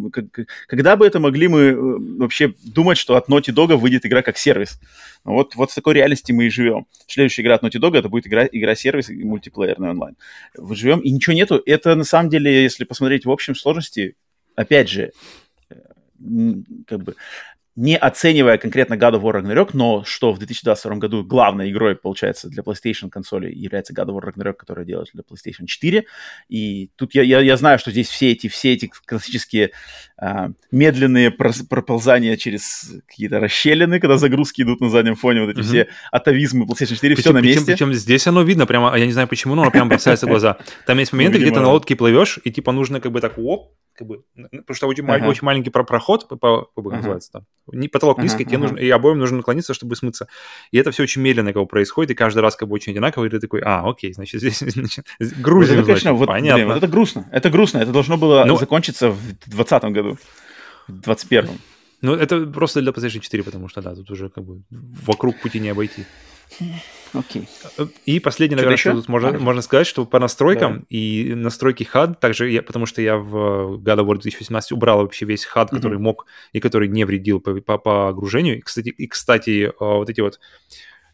э, 0.09 0.11
как- 0.13 0.47
когда 0.67 0.97
бы 0.97 1.07
это 1.07 1.19
могли 1.19 1.49
мы 1.49 1.61
э, 1.61 1.75
вообще 2.19 2.53
думать, 2.63 2.99
что 2.99 3.17
от 3.17 3.31
Naughty 3.31 3.55
Dog 3.55 3.75
выйдет 3.77 4.05
игра 4.05 4.21
как 4.21 4.37
сервис? 4.37 4.79
Ну 5.25 5.33
Вот, 5.33 5.55
вот 5.55 5.71
в 5.71 5.75
такой 5.75 5.95
реальности 5.95 6.33
мы 6.33 6.45
и 6.45 6.51
живем. 6.51 6.85
Следующая 7.07 7.41
игра 7.41 7.55
от 7.55 7.63
Naughty 7.65 7.81
Dog 7.81 7.97
это 7.97 8.11
будет 8.11 8.27
игра, 8.27 8.47
игра-сервис 8.53 9.09
и 9.09 9.25
мультиплеерный 9.25 9.89
онлайн. 9.89 10.17
Мы 10.59 10.77
живем, 10.77 11.01
и 11.01 11.11
ничего 11.11 11.35
нету. 11.35 11.63
Это 11.65 11.95
на 11.95 12.05
самом 12.05 12.29
деле, 12.29 12.65
если 12.65 12.85
посмотреть 12.85 13.25
в 13.25 13.31
общем 13.31 13.55
сложности, 13.55 14.15
опять 14.57 14.91
же, 14.91 15.03
э, 15.03 15.11
как 16.87 17.03
бы 17.03 17.15
не 17.77 17.97
оценивая 17.97 18.59
конкретно 18.59 18.95
God 18.95 19.13
of 19.15 19.23
War 19.23 19.41
Ragnarok, 19.41 19.71
но 19.75 20.03
что 20.05 20.33
в 20.33 20.39
2022 20.39 20.97
году 20.97 21.25
главной 21.25 21.71
игрой, 21.71 21.95
получается, 21.95 22.49
для 22.49 22.63
PlayStation 22.63 23.09
консоли 23.09 23.51
является 23.55 23.95
God 23.95 24.07
of 24.09 24.19
War 24.21 24.25
Ragnarok, 24.35 24.55
которая 24.55 24.85
делается 24.85 25.13
для 25.15 25.23
PlayStation 25.23 25.65
4. 25.67 26.05
И 26.49 26.91
тут 26.97 27.15
я, 27.15 27.23
я, 27.23 27.41
я 27.41 27.57
знаю, 27.57 27.79
что 27.79 27.91
здесь 27.93 28.09
все 28.09 28.33
эти, 28.33 28.49
все 28.49 28.73
эти 28.75 28.91
классические 29.07 29.71
а, 30.19 30.51
медленные 30.73 31.31
проползания 31.31 32.37
через 32.37 32.93
какие-то 33.07 33.39
расщелины, 33.41 34.01
когда 34.01 34.19
загрузки 34.19 34.63
идут 34.63 34.81
на 34.81 34.91
заднем 34.91 35.15
фоне, 35.15 35.43
вот 35.43 35.51
эти 35.51 35.59
Мгм. 35.61 35.67
все 35.67 35.89
атовизмы 36.11 36.67
PlayStation 36.67 36.97
4, 36.97 37.15
все 37.15 37.23
Причем, 37.23 37.35
на 37.35 37.41
причем- 37.41 37.55
месте. 37.61 37.73
причем 37.73 37.95
здесь 37.95 38.27
оно 38.27 38.43
видно 38.43 38.67
прямо, 38.67 38.93
а 38.93 38.99
я 38.99 39.07
не 39.07 39.13
знаю 39.13 39.29
почему, 39.29 39.55
но 39.55 39.63
оно 39.63 39.71
прям 39.71 39.89
бросается 39.89 40.27
в 40.27 40.29
глаза. 40.29 40.59
Там 40.87 40.99
есть 40.99 41.13
моменты, 41.13 41.39
где 41.39 41.51
ты 41.51 41.61
на 41.61 41.69
лодке 41.71 41.95
плывешь, 41.97 42.41
и 42.45 42.51
типа 42.51 42.73
нужно 42.73 43.01
как 43.01 43.13
бы 43.13 43.21
так, 43.21 43.39
оп, 43.39 43.73
как 44.01 44.09
бы, 44.09 44.23
потому 44.35 44.75
что 44.75 44.87
очень, 44.87 45.05
Ага. 45.07 45.29
очень 45.29 45.45
маленький 45.45 45.69
про- 45.69 45.85
проход, 45.85 46.27
по, 46.27 46.37
по- 46.37 46.65
как 46.75 46.87
Ага. 46.87 46.97
называется 46.97 47.33
там, 47.33 47.43
не 47.71 47.87
потолок 47.89 48.17
Ага, 48.17 48.25
низкий, 48.25 48.47
тебе 48.47 48.57
ага. 48.57 48.63
нужно, 48.63 48.79
и 48.79 48.89
обоим 48.89 49.19
нужно 49.19 49.37
наклониться, 49.37 49.75
чтобы 49.75 49.95
смыться. 49.95 50.27
И 50.73 50.79
это 50.79 50.91
все 50.91 51.03
очень 51.03 51.21
медленно 51.21 51.53
как 51.53 51.63
бы 51.63 51.69
происходит, 51.69 52.13
и 52.13 52.15
каждый 52.15 52.41
раз 52.41 52.57
как 52.57 52.69
бы 52.69 52.75
очень 52.75 52.93
одинаково, 52.93 53.27
и 53.27 53.29
ты 53.29 53.39
такой, 53.41 53.61
а, 53.63 53.87
окей, 53.89 54.13
значит, 54.15 54.41
здесь 54.41 54.59
значит, 54.67 55.05
грузим, 55.39 55.75
это, 55.75 55.83
конечно, 55.85 56.11
значит, 56.11 56.19
вот, 56.19 56.27
понятно. 56.29 56.55
блин, 56.57 56.69
вот 56.69 56.77
это 56.79 56.89
грустно. 56.89 57.29
Это 57.31 57.51
грустно. 57.51 57.79
Это 57.79 57.93
должно 57.93 58.17
было 58.17 58.45
Ну- 58.47 58.57
закончиться 58.57 59.11
в 59.11 59.21
2020 59.47 59.93
году. 59.93 60.17
В 60.89 60.93
2021. 60.93 61.59
Ну, 62.03 62.15
это 62.15 62.47
просто 62.47 62.81
для 62.81 62.93
PlayStation 62.93 63.21
4, 63.21 63.43
потому 63.43 63.69
что, 63.69 63.83
да, 63.83 63.95
тут 63.95 64.11
уже 64.11 64.31
как 64.31 64.43
бы 64.45 64.63
вокруг 65.07 65.39
пути 65.43 65.61
не 65.61 65.69
обойти. 65.69 66.05
Окей. 67.13 67.49
И 68.07 68.21
последнее, 68.21 68.57
наверное, 68.57 68.77
что 68.77 68.93
тут 68.93 69.09
можно, 69.09 69.39
можно 69.39 69.63
сказать, 69.63 69.87
что 69.87 70.05
по 70.07 70.19
настройкам 70.19 70.81
да. 70.81 70.87
и 70.91 71.35
настройки 71.35 71.89
HUD, 71.93 72.17
также 72.21 72.51
я, 72.51 72.63
потому 72.63 72.87
что 72.87 73.03
я 73.03 73.17
в 73.17 73.79
God 73.79 73.99
of 73.99 74.07
War 74.07 74.15
2018 74.15 74.73
убрал 74.73 74.99
вообще 74.99 75.27
весь 75.27 75.47
HUD, 75.47 75.67
mm-hmm. 75.67 75.77
который 75.77 75.99
мог 75.99 76.27
и 76.53 76.61
который 76.61 76.89
не 76.89 77.05
вредил 77.05 77.41
по, 77.41 77.55
по, 77.61 77.79
по 77.79 78.09
огружению. 78.09 78.59
И, 78.59 78.61
кстати, 78.61 78.91
и, 78.91 79.07
кстати, 79.07 79.73
вот 79.81 80.09
эти 80.09 80.21
вот 80.21 80.39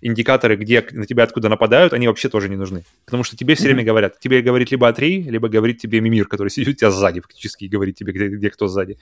индикаторы, 0.03 0.57
где 0.57 0.87
на 0.93 1.07
тебя 1.07 1.25
откуда 1.25 1.49
нападают, 1.49 1.95
они 1.95 2.09
вообще 2.09 2.29
тоже 2.29 2.49
не 2.49 2.57
нужны. 2.57 2.85
Потому 3.07 3.25
что 3.25 3.37
тебе 3.37 3.55
все 3.55 3.65
mm-hmm. 3.65 3.67
время 3.69 3.85
говорят, 3.85 4.21
тебе 4.21 4.43
говорит 4.43 4.71
либо 4.71 4.89
Атрей, 4.89 5.23
либо 5.23 5.49
говорит 5.49 5.79
тебе 5.79 6.01
Мимир, 6.01 6.27
который 6.27 6.49
сидит 6.49 6.69
у 6.69 6.73
тебя 6.73 6.91
сзади, 6.91 7.21
фактически 7.21 7.65
и 7.65 7.69
говорит 7.69 7.97
тебе, 7.97 8.13
где, 8.13 8.29
где 8.29 8.51
кто 8.51 8.69
сзади. 8.69 8.99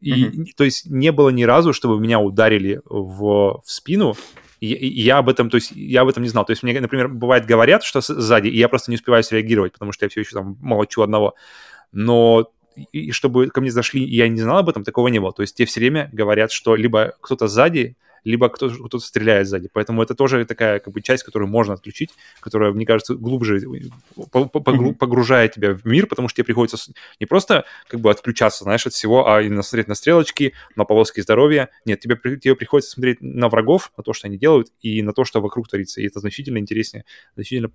И, 0.00 0.12
mm-hmm. 0.12 0.46
То 0.56 0.64
есть 0.64 0.86
не 0.86 1.10
было 1.10 1.30
ни 1.30 1.42
разу, 1.42 1.72
чтобы 1.72 2.00
меня 2.00 2.20
ударили 2.20 2.80
в, 2.84 3.60
в 3.64 3.70
спину, 3.70 4.16
и 4.60 5.02
я 5.02 5.18
об 5.18 5.28
этом, 5.28 5.50
то 5.50 5.56
есть 5.56 5.72
я 5.72 6.02
об 6.02 6.08
этом 6.08 6.22
не 6.22 6.28
знал. 6.28 6.44
То 6.44 6.52
есть 6.52 6.62
мне, 6.62 6.78
например, 6.80 7.08
бывает 7.08 7.46
говорят, 7.46 7.82
что 7.82 8.00
сзади, 8.00 8.48
и 8.48 8.56
я 8.56 8.68
просто 8.68 8.90
не 8.90 8.96
успеваю 8.96 9.22
среагировать, 9.22 9.72
потому 9.72 9.92
что 9.92 10.04
я 10.04 10.08
все 10.08 10.20
еще 10.20 10.32
там 10.32 10.56
молчу 10.60 11.02
одного. 11.02 11.34
Но 11.92 12.50
и 12.92 13.10
чтобы 13.12 13.48
ко 13.48 13.60
мне 13.60 13.70
зашли, 13.70 14.04
я 14.04 14.28
не 14.28 14.40
знал 14.40 14.58
об 14.58 14.68
этом, 14.68 14.84
такого 14.84 15.08
не 15.08 15.18
было. 15.18 15.32
То 15.32 15.42
есть 15.42 15.56
те 15.56 15.64
все 15.64 15.80
время 15.80 16.10
говорят, 16.12 16.52
что 16.52 16.76
либо 16.76 17.14
кто-то 17.20 17.48
сзади, 17.48 17.96
либо 18.26 18.48
кто-то, 18.48 18.74
кто 18.84 18.98
стреляет 18.98 19.46
сзади. 19.46 19.70
Поэтому 19.72 20.02
это 20.02 20.14
тоже 20.14 20.44
такая 20.44 20.80
как 20.80 20.92
бы 20.92 21.00
часть, 21.00 21.22
которую 21.22 21.48
можно 21.48 21.74
отключить, 21.74 22.10
которая, 22.40 22.72
мне 22.72 22.84
кажется, 22.84 23.14
глубже 23.14 23.60
погружает 24.98 25.52
тебя 25.52 25.74
в 25.74 25.84
мир, 25.84 26.06
потому 26.06 26.28
что 26.28 26.36
тебе 26.36 26.44
приходится 26.44 26.92
не 27.20 27.26
просто 27.26 27.64
как 27.88 28.00
бы 28.00 28.10
отключаться, 28.10 28.64
знаешь, 28.64 28.86
от 28.86 28.92
всего, 28.92 29.28
а 29.30 29.42
именно 29.42 29.62
смотреть 29.62 29.88
на 29.88 29.94
стрелочки, 29.94 30.54
на 30.74 30.84
полоски 30.84 31.20
здоровья. 31.20 31.70
Нет, 31.84 32.00
тебе, 32.00 32.16
тебе 32.16 32.56
приходится 32.56 32.90
смотреть 32.90 33.18
на 33.20 33.48
врагов, 33.48 33.92
на 33.96 34.02
то, 34.02 34.12
что 34.12 34.26
они 34.26 34.38
делают, 34.38 34.68
и 34.80 35.02
на 35.02 35.12
то, 35.12 35.24
что 35.24 35.40
вокруг 35.40 35.68
творится. 35.68 36.00
И 36.00 36.06
это 36.06 36.18
значительно 36.18 36.58
интереснее, 36.58 37.04
значительно 37.36 37.70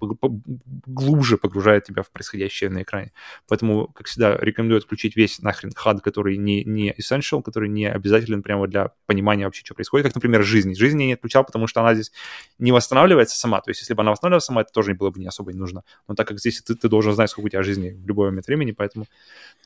глубже 0.85 1.37
погружает 1.37 1.85
тебя 1.85 2.03
в 2.03 2.11
происходящее 2.11 2.69
на 2.69 2.83
экране. 2.83 3.13
Поэтому, 3.47 3.87
как 3.87 4.07
всегда, 4.07 4.37
рекомендую 4.37 4.79
отключить 4.79 5.15
весь 5.15 5.39
нахрен 5.39 5.71
хад, 5.73 6.01
который 6.01 6.35
не, 6.37 6.65
не 6.65 6.91
essential, 6.91 7.41
который 7.41 7.69
не 7.69 7.85
обязателен 7.89 8.43
прямо 8.43 8.67
для 8.67 8.91
понимания 9.05 9.45
вообще, 9.45 9.63
что 9.63 9.75
происходит. 9.75 10.07
Как, 10.07 10.15
например, 10.15 10.40
например, 10.41 10.43
жизни. 10.43 10.73
Жизни 10.73 11.03
я 11.03 11.07
не 11.07 11.13
отключал, 11.13 11.43
потому 11.43 11.67
что 11.67 11.81
она 11.81 11.93
здесь 11.93 12.11
не 12.59 12.71
восстанавливается 12.71 13.37
сама. 13.37 13.61
То 13.61 13.71
есть, 13.71 13.81
если 13.81 13.93
бы 13.93 14.01
она 14.01 14.11
восстанавливалась 14.11 14.45
сама, 14.45 14.61
это 14.61 14.71
тоже 14.71 14.93
было 14.93 15.11
бы 15.11 15.19
не 15.19 15.27
особо 15.27 15.53
не 15.53 15.59
нужно. 15.59 15.83
Но 16.07 16.15
так 16.15 16.27
как 16.27 16.39
здесь 16.39 16.61
ты, 16.61 16.75
ты 16.75 16.89
должен 16.89 17.13
знать, 17.13 17.29
сколько 17.29 17.47
у 17.47 17.49
тебя 17.49 17.63
жизни 17.63 17.91
в 17.91 18.07
любой 18.07 18.29
момент 18.29 18.47
времени, 18.47 18.71
поэтому 18.71 19.05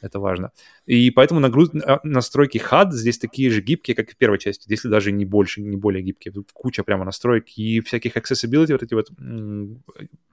это 0.02 0.20
важно. 0.20 0.52
И 0.86 1.12
поэтому 1.12 1.40
нагруз... 1.40 1.70
Настройки 2.04 2.58
HUD 2.58 2.92
здесь 2.92 3.18
такие 3.18 3.50
же 3.50 3.62
гибкие, 3.62 3.96
как 3.96 4.10
и 4.10 4.14
в 4.14 4.18
первой 4.18 4.38
части, 4.38 4.66
если 4.70 4.90
даже 4.90 5.12
не 5.12 5.26
больше, 5.26 5.62
не 5.62 5.78
более 5.78 6.04
гибкие. 6.04 6.34
Тут 6.34 6.52
куча 6.54 6.84
прямо 6.84 7.06
настроек 7.06 7.58
и 7.58 7.82
всяких 7.82 8.16
accessibility, 8.16 8.72
вот 8.72 8.84
эти 8.84 8.94
вот 8.94 9.10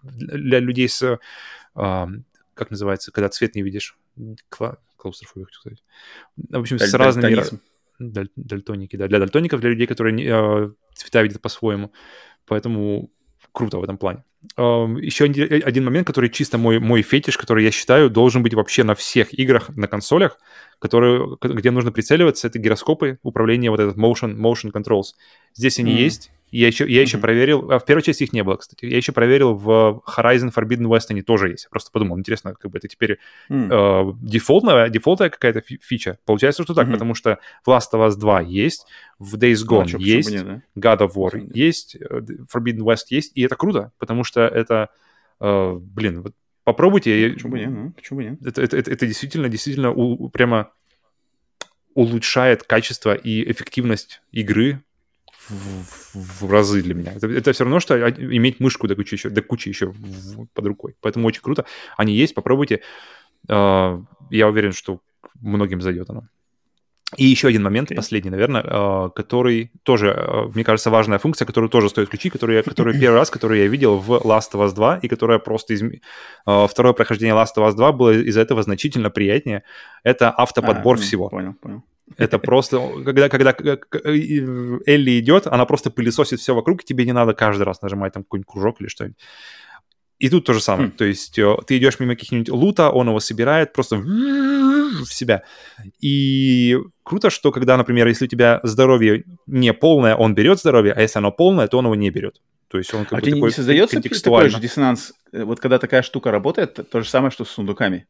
для 0.03 0.59
людей 0.59 0.88
с 0.88 1.18
а, 1.74 2.09
как 2.55 2.70
называется, 2.70 3.12
когда 3.12 3.28
цвет 3.28 3.55
не 3.55 3.62
видишь, 3.62 3.97
клаустрофобия, 4.49 5.47
хочу 5.47 5.61
сказать. 5.61 5.82
В 6.36 6.59
общем, 6.59 6.78
с 6.78 6.95
разными 6.95 7.43
даль, 8.11 8.28
дальтоники, 8.36 8.96
да, 8.96 9.09
для 9.09 9.18
дальтоников, 9.18 9.61
для 9.61 9.70
людей, 9.70 9.86
которые 9.86 10.16
э, 10.16 10.70
цвета 10.94 11.22
видят 11.22 11.40
по-своему. 11.40 11.92
Поэтому 12.46 13.11
круто 13.53 13.78
в 13.78 13.84
этом 13.84 13.98
плане. 13.98 14.24
Э, 14.57 14.86
еще 15.00 15.24
один, 15.24 15.62
один 15.64 15.84
момент, 15.84 16.07
который 16.07 16.30
чисто 16.30 16.59
мой, 16.59 16.78
мой 16.78 17.03
фетиш, 17.03 17.38
который 17.38 17.64
я 17.64 17.70
считаю 17.70 18.11
должен 18.11 18.42
быть 18.42 18.55
вообще 18.55 18.84
на 18.84 18.94
всех 18.94 19.38
играх 19.38 19.68
на 19.70 19.86
консолях, 19.86 20.38
которые, 20.78 21.36
где 21.40 21.70
нужно 21.70 21.92
прицеливаться, 21.92 22.48
это 22.48 22.59
гироскопы, 22.59 23.18
управление 23.22 23.70
вот 23.70 23.80
этот 23.80 23.96
motion, 23.96 24.36
motion 24.36 24.72
controls. 24.72 25.14
Здесь 25.55 25.78
они 25.78 25.92
mm-hmm. 25.92 26.03
есть, 26.03 26.32
я 26.59 26.66
еще, 26.66 26.86
я 26.86 27.00
еще 27.00 27.16
mm-hmm. 27.16 27.20
проверил, 27.20 27.70
а 27.70 27.78
в 27.78 27.86
первой 27.86 28.03
части 28.03 28.24
их 28.24 28.32
не 28.34 28.44
было, 28.44 28.57
кстати. 28.57 28.84
Я 28.84 28.98
еще 28.98 29.12
проверил 29.12 29.55
в 29.55 30.03
Horizon 30.07 30.53
Forbidden 30.55 30.86
West 30.86 31.07
они 31.09 31.22
тоже 31.22 31.48
есть. 31.48 31.64
Я 31.64 31.70
просто 31.70 31.90
подумал, 31.90 32.18
интересно, 32.18 32.55
как 32.55 32.70
бы 32.70 32.76
это 32.76 32.88
теперь 32.88 33.18
mm. 33.48 33.68
э, 33.70 34.14
дефолтная, 34.20 34.90
дефолтная 34.90 35.30
какая-то 35.30 35.62
фича. 35.62 36.18
Получается, 36.26 36.62
что 36.62 36.74
так, 36.74 36.86
mm-hmm. 36.86 36.92
потому 36.92 37.14
что 37.14 37.38
в 37.64 37.70
Last 37.70 37.92
of 37.94 38.07
Us 38.07 38.16
2 38.16 38.42
есть, 38.42 38.86
в 39.18 39.36
Days 39.36 39.66
Gone 39.66 39.88
ну, 39.92 39.98
есть, 39.98 40.30
нет, 40.30 40.44
да? 40.44 40.62
God 40.76 41.09
of 41.09 41.14
War 41.14 41.30
почему 41.30 41.50
есть, 41.55 41.96
э, 41.96 42.20
Forbidden 42.55 42.80
West 42.80 43.07
есть, 43.09 43.32
и 43.34 43.42
это 43.42 43.57
круто, 43.57 43.92
потому 43.98 44.22
что 44.22 44.42
это, 44.42 44.90
э, 45.40 45.72
блин, 45.80 46.20
вот 46.20 46.34
попробуйте. 46.64 47.30
Почему 47.30 47.53
бы 47.53 47.59
нет? 47.61 47.70
Ну, 47.70 47.92
почему 47.92 48.18
бы 48.18 48.24
нет? 48.24 48.46
Это, 48.46 48.61
это, 48.61 48.76
это, 48.76 48.90
это 48.90 49.07
действительно, 49.07 49.48
действительно 49.48 49.90
у, 49.90 50.28
прямо 50.28 50.70
улучшает 51.94 52.62
качество 52.62 53.14
и 53.14 53.50
эффективность 53.50 54.22
игры 54.32 54.82
в, 55.53 56.44
в 56.44 56.50
разы 56.50 56.82
для 56.82 56.94
меня. 56.94 57.12
Это, 57.12 57.26
это 57.26 57.53
все 57.53 57.64
равно, 57.64 57.80
что 57.80 57.96
иметь 58.11 58.61
мышку 58.61 58.88
до 58.88 58.96
кучи 58.96 59.14
еще, 59.14 59.30
до 59.30 59.42
кучи 59.42 59.68
еще 59.68 59.94
под 60.55 60.66
рукой. 60.66 60.96
Поэтому 61.00 61.26
очень 61.26 61.42
круто. 61.42 61.64
Они 61.96 62.14
есть, 62.14 62.34
попробуйте. 62.34 62.80
Uh, 63.48 64.05
я 64.30 64.48
уверен, 64.48 64.72
что 64.72 65.00
многим 65.40 65.80
зайдет 65.80 66.11
оно. 66.11 66.28
И 67.16 67.24
еще 67.24 67.48
один 67.48 67.62
момент, 67.62 67.90
okay. 67.90 67.96
последний, 67.96 68.30
наверное, 68.30 68.62
uh, 68.62 69.10
который 69.10 69.70
тоже, 69.82 70.08
uh, 70.08 70.52
мне 70.54 70.64
кажется, 70.64 70.90
важная 70.90 71.18
функция, 71.18 71.46
которую 71.46 71.68
тоже 71.68 71.88
стоит 71.88 72.08
включить, 72.08 72.32
которую, 72.32 72.64
которую 72.64 72.98
первый 73.00 73.16
раз, 73.16 73.30
которую 73.30 73.60
я 73.60 73.66
видел 73.66 73.98
в 73.98 74.10
Last 74.10 74.52
of 74.54 74.66
Us 74.66 74.74
2, 74.74 74.98
и 75.02 75.08
которая 75.08 75.38
просто 75.38 75.74
из... 75.74 75.82
Второе 76.44 76.92
прохождение 76.92 77.34
Last 77.34 77.56
of 77.56 77.68
Us 77.68 77.74
2 77.74 77.92
было 77.92 78.10
из-за 78.10 78.40
этого 78.40 78.62
значительно 78.62 79.10
приятнее. 79.10 79.62
Это 80.04 80.30
автоподбор 80.30 80.96
а, 80.96 81.00
всего. 81.00 81.28
Понял, 81.28 81.54
понял. 81.54 81.82
Это 82.16 82.38
просто, 82.46 82.80
когда, 83.04 83.28
когда 83.28 83.54
Элли 84.04 85.20
идет, 85.20 85.46
она 85.46 85.64
просто 85.66 85.90
пылесосит 85.90 86.40
все 86.40 86.54
вокруг, 86.54 86.82
и 86.82 86.84
тебе 86.84 87.04
не 87.04 87.12
надо 87.12 87.34
каждый 87.34 87.62
раз 87.62 87.82
нажимать 87.82 88.12
там 88.12 88.22
какой-нибудь 88.22 88.50
кружок 88.50 88.80
или 88.80 88.88
что-нибудь. 88.88 89.18
И 90.22 90.28
тут 90.28 90.44
то 90.44 90.52
же 90.52 90.60
самое. 90.60 90.88
Mm. 90.88 90.92
То 90.92 91.04
есть 91.04 91.36
э, 91.36 91.56
ты 91.66 91.78
идешь 91.78 91.98
мимо 91.98 92.14
каких-нибудь 92.14 92.48
лута, 92.48 92.90
он 92.90 93.08
его 93.08 93.18
собирает 93.18 93.72
просто 93.72 93.96
в 93.96 95.12
себя. 95.12 95.42
И 96.00 96.78
круто, 97.02 97.28
что 97.28 97.50
когда, 97.50 97.76
например, 97.76 98.06
если 98.06 98.26
у 98.26 98.28
тебя 98.28 98.60
здоровье 98.62 99.24
не 99.48 99.72
полное, 99.72 100.14
он 100.14 100.36
берет 100.36 100.60
здоровье, 100.60 100.92
а 100.92 101.00
если 101.00 101.18
оно 101.18 101.32
полное, 101.32 101.66
то 101.66 101.78
он 101.78 101.86
его 101.86 101.96
не 101.96 102.08
берет. 102.10 102.40
То 102.68 102.78
есть 102.78 102.94
он 102.94 103.04
как 103.04 103.14
а 103.14 103.16
бы 103.16 103.30
такой 103.32 103.48
не 103.48 103.50
создается 103.50 104.00
такой 104.00 104.48
же 104.48 104.60
диссонанс? 104.60 105.12
Э, 105.32 105.42
вот 105.42 105.58
когда 105.58 105.80
такая 105.80 106.02
штука 106.02 106.30
работает, 106.30 106.78
то 106.88 107.00
же 107.00 107.08
самое, 107.08 107.32
что 107.32 107.44
с 107.44 107.50
сундуками. 107.50 108.06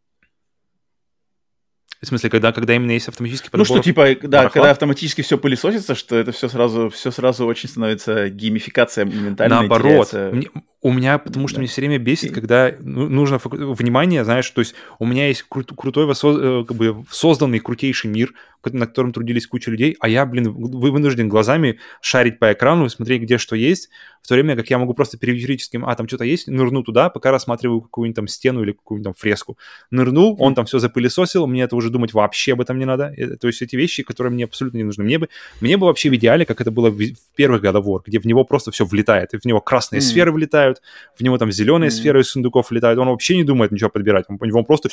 В 2.03 2.07
смысле, 2.07 2.30
когда, 2.30 2.53
когда 2.53 2.74
именно 2.74 2.90
есть 2.90 3.07
автоматический 3.07 3.48
подбор? 3.48 3.61
Ну, 3.61 3.64
что, 3.64 3.78
типа, 3.82 4.09
да, 4.22 4.38
барахла? 4.38 4.50
когда 4.50 4.70
автоматически 4.72 5.22
все 5.22 5.38
пылесосится, 5.38 5.94
что 5.94 6.16
это 6.16 6.32
все 6.32 6.48
сразу, 6.48 6.90
все 6.90 7.12
сразу 7.12 7.46
очень 7.46 7.68
становится 7.68 8.28
геймификация 8.28 9.05
моментально. 9.05 9.61
Наоборот. 9.61 10.11
Теряется... 10.11 10.30
Мне, 10.32 10.48
у 10.82 10.92
меня, 10.92 11.18
потому 11.18 11.46
что 11.46 11.57
да. 11.57 11.61
мне 11.61 11.68
все 11.68 11.80
время 11.80 11.98
бесит, 11.98 12.32
когда 12.32 12.72
ну, 12.80 13.09
нужно 13.09 13.40
внимание, 13.44 14.24
знаешь, 14.24 14.50
то 14.50 14.61
есть 14.61 14.74
у 14.98 15.07
меня 15.07 15.28
есть 15.28 15.44
кру- 15.48 15.74
крутой, 15.76 16.11
э, 16.11 16.64
как 16.66 16.76
бы 16.76 17.05
созданный 17.09 17.61
крутейший 17.61 18.11
мир, 18.11 18.34
на 18.64 18.86
котором 18.86 19.12
трудились 19.12 19.46
куча 19.46 19.70
людей, 19.70 19.96
а 20.00 20.09
я, 20.09 20.26
блин, 20.26 20.53
вы 20.53 20.90
вынужден 20.90 21.28
глазами 21.28 21.78
шарить 22.00 22.40
по 22.40 22.53
экрану, 22.53 22.88
смотреть, 22.88 23.22
где 23.22 23.38
что 23.38 23.55
есть, 23.55 23.90
в 24.22 24.28
то 24.28 24.34
время 24.34 24.57
как 24.57 24.70
я 24.70 24.78
могу 24.78 24.92
просто 24.92 25.18
периодическим, 25.18 25.84
а, 25.84 25.94
там 25.94 26.09
что-то 26.09 26.24
есть, 26.24 26.48
нырну 26.48 26.82
туда, 26.82 27.11
пока 27.11 27.30
рассматриваю 27.30 27.80
какую-нибудь 27.80 28.16
там 28.16 28.26
стену 28.26 28.62
или 28.64 28.72
какую-нибудь 28.72 29.05
там 29.05 29.14
фреску. 29.14 29.57
Нырнул, 29.92 30.36
он 30.40 30.57
там 30.57 30.64
все 30.64 30.80
запылесосил, 30.80 31.46
мне 31.46 31.62
это 31.62 31.76
уже 31.76 31.90
думать 31.93 32.12
вообще 32.12 32.55
об 32.55 32.61
этом 32.61 32.78
не 32.78 32.84
надо. 32.84 33.12
Э, 33.16 33.36
то 33.36 33.47
есть 33.47 33.62
эти 33.62 33.76
вещи, 33.76 34.03
которые 34.03 34.32
мне 34.32 34.45
абсолютно 34.45 34.78
не 34.78 34.84
нужны. 34.84 35.05
Мне 35.05 35.18
бы, 35.18 35.28
мне 35.61 35.76
бы 35.76 35.86
вообще 35.86 36.11
в 36.11 36.14
идеале, 36.16 36.45
как 36.45 36.61
это 36.61 36.70
было 36.70 36.90
в, 36.90 36.97
в 36.97 37.36
первых 37.36 37.62
God 37.62 37.74
of 37.74 37.84
War, 37.84 38.01
где 38.05 38.18
в 38.18 38.24
него 38.24 38.45
просто 38.45 38.70
все 38.70 38.84
влетает, 38.84 39.34
и 39.34 39.38
в 39.38 39.45
него 39.45 39.61
красные 39.61 40.01
mm. 40.01 40.03
сферы 40.03 40.32
влетают, 40.32 40.82
в 41.16 41.22
него 41.22 41.38
там 41.38 41.53
зеленые 41.53 41.88
mm. 41.88 41.93
сферы 41.93 42.20
из 42.20 42.30
сундуков 42.30 42.70
влетают, 42.70 42.99
он 42.99 43.09
вообще 43.09 43.36
не 43.36 43.45
думает 43.45 43.72
ничего 43.72 43.90
подбирать, 43.90 44.24
он, 44.28 44.38
у 44.40 44.45
него 44.45 44.62
просто 44.64 44.88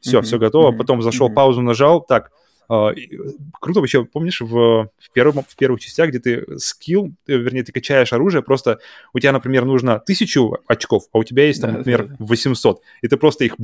все, 0.00 0.18
mm-hmm. 0.18 0.22
все 0.22 0.38
готово, 0.38 0.72
mm-hmm. 0.72 0.78
потом 0.78 1.02
зашел, 1.02 1.28
mm-hmm. 1.28 1.34
паузу 1.34 1.62
нажал, 1.62 2.00
так, 2.00 2.30
круто 2.68 3.80
вообще, 3.80 4.04
помнишь, 4.04 4.40
в, 4.40 4.88
в, 4.98 5.10
первом, 5.12 5.44
в 5.46 5.56
первых 5.56 5.80
частях, 5.80 6.10
где 6.10 6.18
ты 6.18 6.58
скилл, 6.58 7.12
ты, 7.26 7.34
вернее, 7.34 7.62
ты 7.62 7.72
качаешь 7.72 8.12
оружие, 8.12 8.42
просто 8.42 8.78
у 9.12 9.18
тебя, 9.18 9.32
например, 9.32 9.64
нужно 9.64 10.00
тысячу 10.00 10.56
очков, 10.66 11.04
а 11.12 11.18
у 11.18 11.24
тебя 11.24 11.46
есть, 11.46 11.60
там, 11.60 11.72
да, 11.72 11.78
например, 11.78 12.06
да, 12.06 12.16
да. 12.18 12.24
800, 12.24 12.80
и 13.02 13.08
ты 13.08 13.16
просто 13.16 13.44
их 13.44 13.56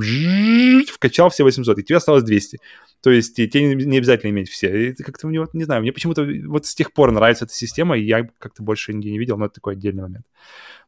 вкачал 0.93 1.29
все 1.29 1.43
800, 1.43 1.79
и 1.79 1.83
тебе 1.83 1.97
осталось 1.97 2.23
200. 2.23 2.59
То 3.01 3.09
есть 3.09 3.35
тебе 3.35 3.73
не 3.73 3.97
обязательно 3.97 4.29
иметь 4.29 4.49
все. 4.49 4.89
И 4.89 4.93
как-то 4.93 5.27
мне, 5.27 5.39
вот, 5.39 5.53
не 5.53 5.63
знаю, 5.63 5.81
мне 5.81 5.91
почему-то 5.91 6.27
вот 6.45 6.65
с 6.67 6.75
тех 6.75 6.93
пор 6.93 7.11
нравится 7.11 7.45
эта 7.45 7.53
система, 7.53 7.97
и 7.97 8.03
я 8.03 8.27
как-то 8.37 8.61
больше 8.61 8.93
нигде 8.93 9.11
не 9.11 9.19
видел, 9.19 9.37
но 9.37 9.45
это 9.45 9.55
такой 9.55 9.73
отдельный 9.73 10.03
момент. 10.03 10.25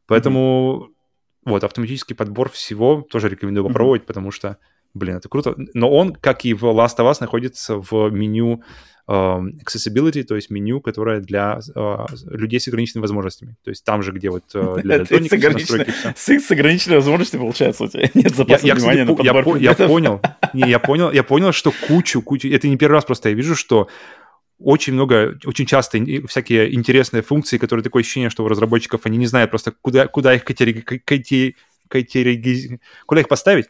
Поэтому 0.06 0.90
mm-hmm. 0.90 1.52
вот 1.52 1.64
автоматический 1.64 2.14
подбор 2.14 2.50
всего 2.50 3.02
тоже 3.10 3.30
рекомендую 3.30 3.66
попробовать, 3.66 4.04
mm-hmm. 4.04 4.08
потому 4.08 4.30
что 4.30 4.58
Блин, 4.94 5.18
это 5.18 5.30
круто. 5.30 5.56
Но 5.74 5.90
он, 5.90 6.14
как 6.14 6.46
и 6.46 6.54
в 6.54 6.64
Last 6.66 6.98
of 6.98 7.10
Us, 7.10 7.18
находится 7.20 7.78
в 7.78 8.10
меню 8.10 8.62
uh, 9.08 9.44
accessibility, 9.66 10.24
то 10.24 10.36
есть 10.36 10.50
меню, 10.50 10.82
которое 10.82 11.20
для 11.20 11.60
uh, 11.76 12.06
людей 12.26 12.60
с 12.60 12.68
ограниченными 12.68 13.02
возможностями. 13.02 13.56
То 13.64 13.70
есть 13.72 13.84
там 13.84 14.04
же, 14.04 14.12
где 14.12 14.30
вот 14.30 14.44
uh, 14.54 14.82
для 14.82 15.00
дальтоников 15.00 15.40
ограниченной, 15.40 15.88
с, 16.16 16.30
с 16.30 16.52
ограниченными 16.52 16.98
возможностями, 16.98 17.42
получается, 17.42 17.84
у 17.84 17.88
тебя 17.88 18.10
нет 18.14 18.36
запаса 18.36 18.68
я, 18.68 18.76
внимания 18.76 19.00
я, 19.00 19.06
на 19.06 19.16
подбор 19.16 19.58
я, 19.58 19.72
я 19.78 19.88
понял, 19.88 20.22
не, 20.54 20.70
я 20.70 20.80
понял, 20.80 21.12
я 21.12 21.24
понял, 21.24 21.52
что 21.52 21.74
кучу, 21.88 22.22
кучу, 22.22 22.48
это 22.50 22.68
не 22.68 22.78
первый 22.78 22.94
раз 22.94 23.06
просто 23.06 23.30
я 23.30 23.36
вижу, 23.36 23.56
что 23.56 23.88
очень 24.60 24.94
много, 24.94 25.40
очень 25.46 25.66
часто 25.66 25.98
всякие 26.28 26.74
интересные 26.74 27.24
функции, 27.24 27.58
которые 27.58 27.84
такое 27.84 28.02
ощущение, 28.02 28.30
что 28.30 28.46
у 28.46 28.48
разработчиков 28.48 29.02
они 29.06 29.18
не 29.18 29.26
знают 29.26 29.50
просто, 29.50 29.74
куда, 29.82 30.08
куда 30.08 30.36
их 30.36 30.46
катери, 30.46 31.56
куда 33.06 33.22
их 33.22 33.28
поставить 33.28 33.66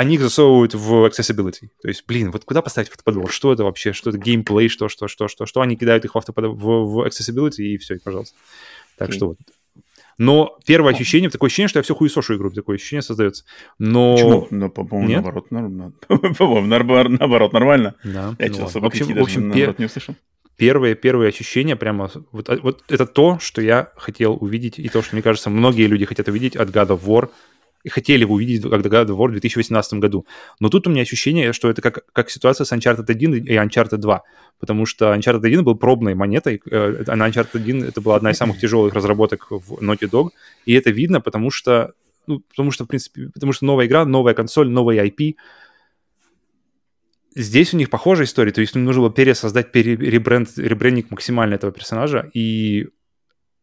они 0.00 0.14
их 0.14 0.22
засовывают 0.22 0.72
в 0.72 1.06
accessibility. 1.06 1.68
То 1.82 1.88
есть, 1.88 2.04
блин, 2.06 2.30
вот 2.30 2.46
куда 2.46 2.62
поставить 2.62 2.88
автоподбор? 2.88 3.30
Что 3.30 3.52
это 3.52 3.64
вообще? 3.64 3.92
Что 3.92 4.08
это 4.08 4.18
геймплей? 4.18 4.70
Что, 4.70 4.88
что, 4.88 5.08
что, 5.08 5.28
что, 5.28 5.44
что? 5.44 5.60
Они 5.60 5.76
кидают 5.76 6.06
их 6.06 6.14
в, 6.14 6.18
автоподбор, 6.18 6.54
в, 6.56 6.86
в 6.86 7.06
accessibility 7.06 7.58
и 7.58 7.76
все, 7.76 7.98
пожалуйста. 7.98 8.34
Так 8.96 9.10
okay. 9.10 9.12
что 9.12 9.28
вот. 9.28 9.38
Но 10.16 10.58
первое 10.64 10.94
ощущение, 10.94 11.28
такое 11.28 11.48
ощущение, 11.48 11.68
что 11.68 11.80
я 11.80 11.82
все 11.82 11.94
хуесошу 11.94 12.34
игру, 12.36 12.50
такое 12.50 12.76
ощущение 12.76 13.02
создается. 13.02 13.44
Но... 13.78 14.14
Почему? 14.14 14.46
Ну, 14.50 14.70
по-моему, 14.70 15.06
Нет? 15.06 15.16
наоборот, 15.22 15.50
нормально. 15.50 15.92
По-моему, 16.08 16.66
наоборот, 17.18 17.52
нормально. 17.52 17.94
Да. 18.02 18.34
Я 18.38 18.48
ну, 18.48 18.66
в 18.66 18.84
общем, 18.86 19.14
в 19.14 19.20
общем 19.20 19.52
пер... 19.52 19.74
не 19.76 19.84
услышал. 19.84 20.14
Первые, 20.56 20.94
первые 20.94 21.28
ощущения 21.28 21.76
прямо... 21.76 22.10
Вот, 22.32 22.48
вот 22.62 22.84
это 22.88 23.04
то, 23.04 23.38
что 23.38 23.60
я 23.60 23.92
хотел 23.96 24.38
увидеть, 24.40 24.78
и 24.78 24.88
то, 24.88 25.02
что, 25.02 25.14
мне 25.14 25.22
кажется, 25.22 25.50
многие 25.50 25.86
люди 25.86 26.06
хотят 26.06 26.28
увидеть 26.28 26.56
от 26.56 26.70
God 26.70 26.88
of 26.88 27.04
War 27.04 27.28
и 27.28 27.34
хотели 27.88 28.24
бы 28.24 28.34
увидеть 28.34 28.64
God 28.64 29.06
of 29.06 29.16
War 29.16 29.28
в 29.28 29.32
2018 29.32 29.94
году. 29.94 30.26
Но 30.58 30.68
тут 30.68 30.86
у 30.86 30.90
меня 30.90 31.02
ощущение, 31.02 31.52
что 31.52 31.70
это 31.70 31.80
как, 31.80 32.04
как 32.12 32.30
ситуация 32.30 32.64
с 32.64 32.72
Uncharted 32.72 33.04
1 33.08 33.34
и 33.34 33.56
Uncharted 33.56 33.96
2, 33.96 34.22
потому 34.58 34.86
что 34.86 35.14
Uncharted 35.14 35.44
1 35.44 35.64
был 35.64 35.76
пробной 35.76 36.14
монетой, 36.14 36.60
э, 36.70 37.04
а 37.06 37.16
на 37.16 37.28
Uncharted 37.28 37.56
1 37.56 37.84
это 37.84 38.00
была 38.00 38.16
одна 38.16 38.30
из 38.30 38.36
самых 38.36 38.58
тяжелых 38.58 38.94
разработок 38.94 39.46
в 39.50 39.82
Naughty 39.82 40.10
Dog, 40.10 40.30
и 40.66 40.74
это 40.74 40.90
видно, 40.90 41.20
потому 41.20 41.50
что, 41.50 41.92
ну, 42.26 42.40
потому 42.40 42.70
что, 42.70 42.84
в 42.84 42.88
принципе, 42.88 43.30
потому 43.32 43.52
что 43.52 43.64
новая 43.64 43.86
игра, 43.86 44.04
новая 44.04 44.34
консоль, 44.34 44.68
новый 44.68 44.98
IP, 44.98 45.36
Здесь 47.36 47.72
у 47.72 47.76
них 47.76 47.90
похожая 47.90 48.26
история, 48.26 48.50
то 48.50 48.60
есть 48.60 48.74
им 48.74 48.84
нужно 48.84 49.02
было 49.02 49.12
пересоздать 49.12 49.70
пере, 49.70 49.94
ребренд, 49.94 50.48
ребрендинг 50.58 51.12
максимально 51.12 51.54
этого 51.54 51.70
персонажа, 51.70 52.28
и 52.34 52.88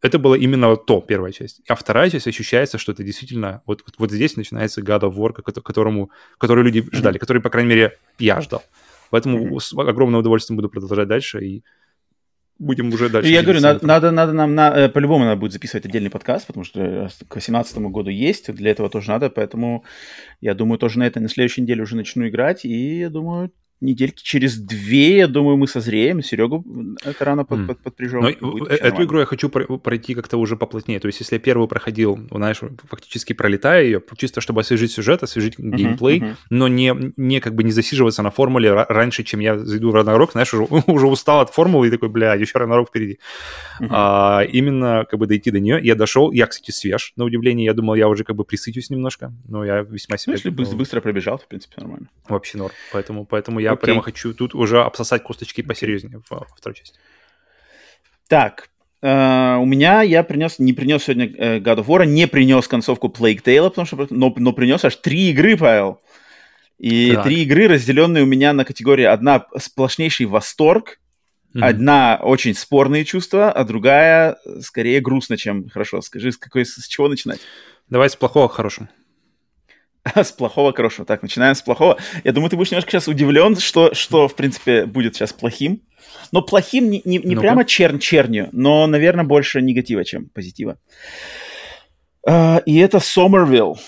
это 0.07 0.19
было 0.19 0.35
именно 0.35 0.75
то, 0.75 1.01
первая 1.01 1.31
часть. 1.31 1.61
А 1.67 1.75
вторая 1.75 2.09
часть 2.09 2.27
ощущается, 2.27 2.77
что 2.77 2.91
это 2.91 3.03
действительно... 3.03 3.61
Вот, 3.65 3.83
вот, 3.85 3.95
вот 3.97 4.11
здесь 4.11 4.35
начинается 4.35 4.81
God 4.81 5.01
of 5.01 5.15
War, 5.15 5.33
которому, 5.61 6.11
который 6.37 6.63
люди 6.63 6.83
ждали, 6.91 7.17
mm-hmm. 7.17 7.19
который, 7.19 7.41
по 7.41 7.49
крайней 7.49 7.69
мере, 7.69 7.97
я 8.19 8.41
ждал. 8.41 8.63
Поэтому 9.09 9.55
mm-hmm. 9.55 9.59
с 9.59 9.73
огромным 9.73 10.19
удовольствием 10.19 10.57
буду 10.57 10.69
продолжать 10.69 11.07
дальше 11.07 11.45
и 11.45 11.63
будем 12.59 12.91
уже 12.93 13.09
дальше. 13.09 13.29
Я 13.29 13.43
говорю, 13.43 13.61
надо, 13.61 13.85
надо, 13.85 14.11
надо 14.11 14.33
нам 14.33 14.55
на, 14.55 14.75
э, 14.75 14.89
по-любому 14.89 15.25
надо 15.25 15.39
будет 15.39 15.53
записывать 15.53 15.85
отдельный 15.85 16.09
подкаст, 16.09 16.47
потому 16.47 16.63
что 16.63 16.79
к 16.79 17.33
2018 17.33 17.77
году 17.77 18.09
есть, 18.09 18.53
для 18.53 18.71
этого 18.71 18.89
тоже 18.89 19.09
надо, 19.09 19.29
поэтому 19.29 19.83
я 20.41 20.53
думаю, 20.53 20.79
тоже 20.79 20.99
на 20.99 21.07
этой, 21.07 21.21
на 21.21 21.29
следующей 21.29 21.61
неделе 21.61 21.83
уже 21.83 21.95
начну 21.95 22.27
играть, 22.27 22.65
и 22.65 22.99
я 22.99 23.09
думаю, 23.09 23.51
недельки 23.81 24.23
через 24.23 24.57
две, 24.57 25.17
я 25.17 25.27
думаю, 25.27 25.57
мы 25.57 25.67
созреем. 25.67 26.21
Серегу 26.21 26.65
это 27.03 27.25
рано 27.25 27.45
под, 27.45 27.59
mm. 27.59 27.67
под, 27.67 27.79
подпряжем. 27.79 28.21
Но 28.21 28.29
э, 28.29 28.75
эту 28.75 29.03
игру 29.03 29.19
я 29.19 29.25
хочу 29.25 29.49
пройти 29.49 30.15
как-то 30.15 30.37
уже 30.37 30.55
поплотнее. 30.55 30.99
То 30.99 31.07
есть, 31.07 31.19
если 31.19 31.35
я 31.35 31.39
первую 31.39 31.67
проходил, 31.67 32.19
знаешь, 32.31 32.59
фактически 32.89 33.33
пролетая 33.33 33.83
ее, 33.83 34.01
чисто 34.17 34.41
чтобы 34.41 34.61
освежить 34.61 34.91
сюжет, 34.91 35.23
освежить 35.23 35.59
uh-huh, 35.59 35.75
геймплей, 35.75 36.19
uh-huh. 36.19 36.35
но 36.49 36.67
не, 36.67 37.13
не 37.17 37.39
как 37.39 37.55
бы 37.55 37.63
не 37.63 37.71
засиживаться 37.71 38.23
на 38.23 38.31
формуле 38.31 38.73
раньше, 38.73 39.23
чем 39.23 39.39
я 39.39 39.57
зайду 39.57 39.91
в 39.91 39.95
Ragnarok, 39.95 40.31
знаешь, 40.31 40.53
уже, 40.53 40.63
уже 40.87 41.07
устал 41.07 41.41
от 41.41 41.49
формулы 41.51 41.87
и 41.87 41.91
такой, 41.91 42.09
бля, 42.09 42.33
еще 42.33 42.57
Ragnarok 42.57 42.87
впереди. 42.87 43.19
Uh-huh. 43.79 43.87
А, 43.91 44.41
именно 44.41 45.05
как 45.09 45.19
бы 45.19 45.27
дойти 45.27 45.51
до 45.51 45.59
нее. 45.59 45.79
Я 45.81 45.95
дошел, 45.95 46.31
я, 46.31 46.47
кстати, 46.47 46.71
свеж, 46.71 47.13
на 47.15 47.25
удивление. 47.25 47.65
Я 47.65 47.73
думал, 47.73 47.95
я 47.95 48.07
уже 48.07 48.23
как 48.23 48.35
бы 48.35 48.43
присытюсь 48.43 48.89
немножко, 48.89 49.31
но 49.47 49.63
я 49.63 49.81
весьма 49.81 50.17
себе... 50.17 50.31
Ну, 50.31 50.37
если 50.37 50.49
быстро, 50.49 50.77
быстро 50.77 51.01
пробежал, 51.01 51.37
в 51.37 51.47
принципе, 51.47 51.75
нормально. 51.77 52.09
Вообще 52.27 52.57
норм. 52.57 52.73
Поэтому, 52.91 53.25
поэтому 53.25 53.59
я 53.59 53.66
я 53.67 53.73
okay. 53.73 53.77
прямо 53.77 54.01
хочу 54.01 54.33
тут 54.33 54.55
уже 54.55 54.81
обсосать 54.81 55.23
косточки 55.23 55.61
посерьезнее 55.61 56.21
во 56.29 56.45
второй 56.55 56.75
части. 56.75 56.97
Так, 58.27 58.69
Uh, 58.99 59.59
у 59.59 59.65
меня 59.65 60.01
я 60.01 60.23
принес, 60.23 60.57
не 60.57 60.73
принес 60.73 61.03
сегодня 61.03 61.27
uh, 61.27 61.59
God 61.61 61.77
of 61.77 61.85
War, 61.85 62.03
не 62.07 62.27
принес 62.27 62.67
концовку 62.67 63.13
Plague 63.15 63.43
Tale, 63.43 63.69
потому 63.69 63.85
что, 63.85 64.07
но, 64.09 64.33
но 64.35 64.53
принес 64.53 64.83
аж 64.83 64.95
три 64.95 65.29
игры, 65.29 65.55
Павел. 65.55 66.01
И 66.79 67.11
так. 67.13 67.25
три 67.25 67.43
игры, 67.43 67.67
разделенные 67.67 68.23
у 68.23 68.25
меня 68.25 68.53
на 68.53 68.65
категории 68.65 69.05
одна 69.05 69.45
сплошнейший 69.55 70.25
восторг, 70.25 70.99
mm-hmm. 71.53 71.63
одна 71.63 72.19
очень 72.23 72.55
спорные 72.55 73.05
чувства, 73.05 73.51
а 73.51 73.63
другая 73.65 74.37
скорее 74.61 74.99
грустно, 74.99 75.37
чем 75.37 75.69
хорошо. 75.69 76.01
Скажи, 76.01 76.31
с, 76.31 76.37
какой, 76.37 76.65
с 76.65 76.87
чего 76.87 77.07
начинать? 77.07 77.39
Давай 77.89 78.09
с 78.09 78.15
плохого 78.15 78.47
к 78.47 78.53
хорошему. 78.53 78.89
С 80.15 80.31
плохого 80.31 80.71
к 80.71 80.77
хорошему. 80.77 81.05
Так, 81.05 81.21
начинаем 81.21 81.55
с 81.55 81.61
плохого. 81.61 81.97
Я 82.23 82.31
думаю, 82.31 82.49
ты 82.49 82.55
будешь 82.55 82.71
немножко 82.71 82.91
сейчас 82.91 83.07
удивлен, 83.07 83.57
что, 83.57 83.93
что 83.93 84.27
в 84.27 84.35
принципе, 84.35 84.85
будет 84.85 85.15
сейчас 85.15 85.33
плохим. 85.33 85.81
Но 86.31 86.41
плохим 86.41 86.89
не, 86.89 87.01
не, 87.05 87.17
не 87.19 87.35
ну 87.35 87.41
прямо 87.41 87.65
черн 87.65 87.99
чернью, 87.99 88.49
но, 88.51 88.85
наверное, 88.87 89.23
больше 89.23 89.61
негатива, 89.61 90.03
чем 90.03 90.29
позитива. 90.29 90.77
Uh, 92.27 92.61
и 92.65 92.77
это 92.77 92.99
Сомервилл. 92.99 93.79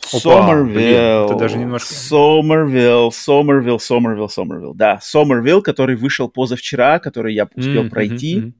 Сомервилл. 0.00 1.26
Это 1.26 1.34
даже 1.34 1.58
немножко... 1.58 1.92
Сомервилл, 1.92 3.10
Сомервилл, 3.10 3.80
Сомервилл, 3.80 4.28
Сомервилл. 4.28 4.74
Да, 4.74 5.00
Сомервилл, 5.02 5.62
который 5.62 5.96
вышел 5.96 6.28
позавчера, 6.28 6.98
который 6.98 7.34
я 7.34 7.48
успел 7.54 7.84
mm-hmm, 7.84 7.90
пройти. 7.90 8.38
Mm-hmm. 8.38 8.52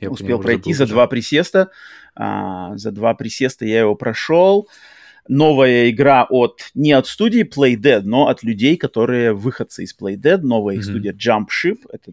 Я 0.00 0.10
успел 0.10 0.38
понял, 0.38 0.42
пройти 0.42 0.72
за 0.72 0.86
два 0.86 1.06
присеста. 1.06 1.70
А, 2.14 2.76
за 2.76 2.90
два 2.90 3.14
присеста 3.14 3.64
я 3.64 3.80
его 3.80 3.94
прошел 3.94 4.68
новая 5.30 5.90
игра 5.90 6.26
от 6.28 6.70
не 6.74 6.92
от 6.92 7.06
студии 7.06 7.42
Playdead, 7.42 8.02
но 8.02 8.28
от 8.28 8.42
людей, 8.42 8.76
которые 8.76 9.32
выходцы 9.32 9.84
из 9.84 9.96
Playdead. 9.96 10.38
Новая 10.38 10.76
mm-hmm. 10.76 10.82
студия 10.82 11.12
Jump 11.12 11.46
Ship. 11.46 11.78
Это 11.92 12.12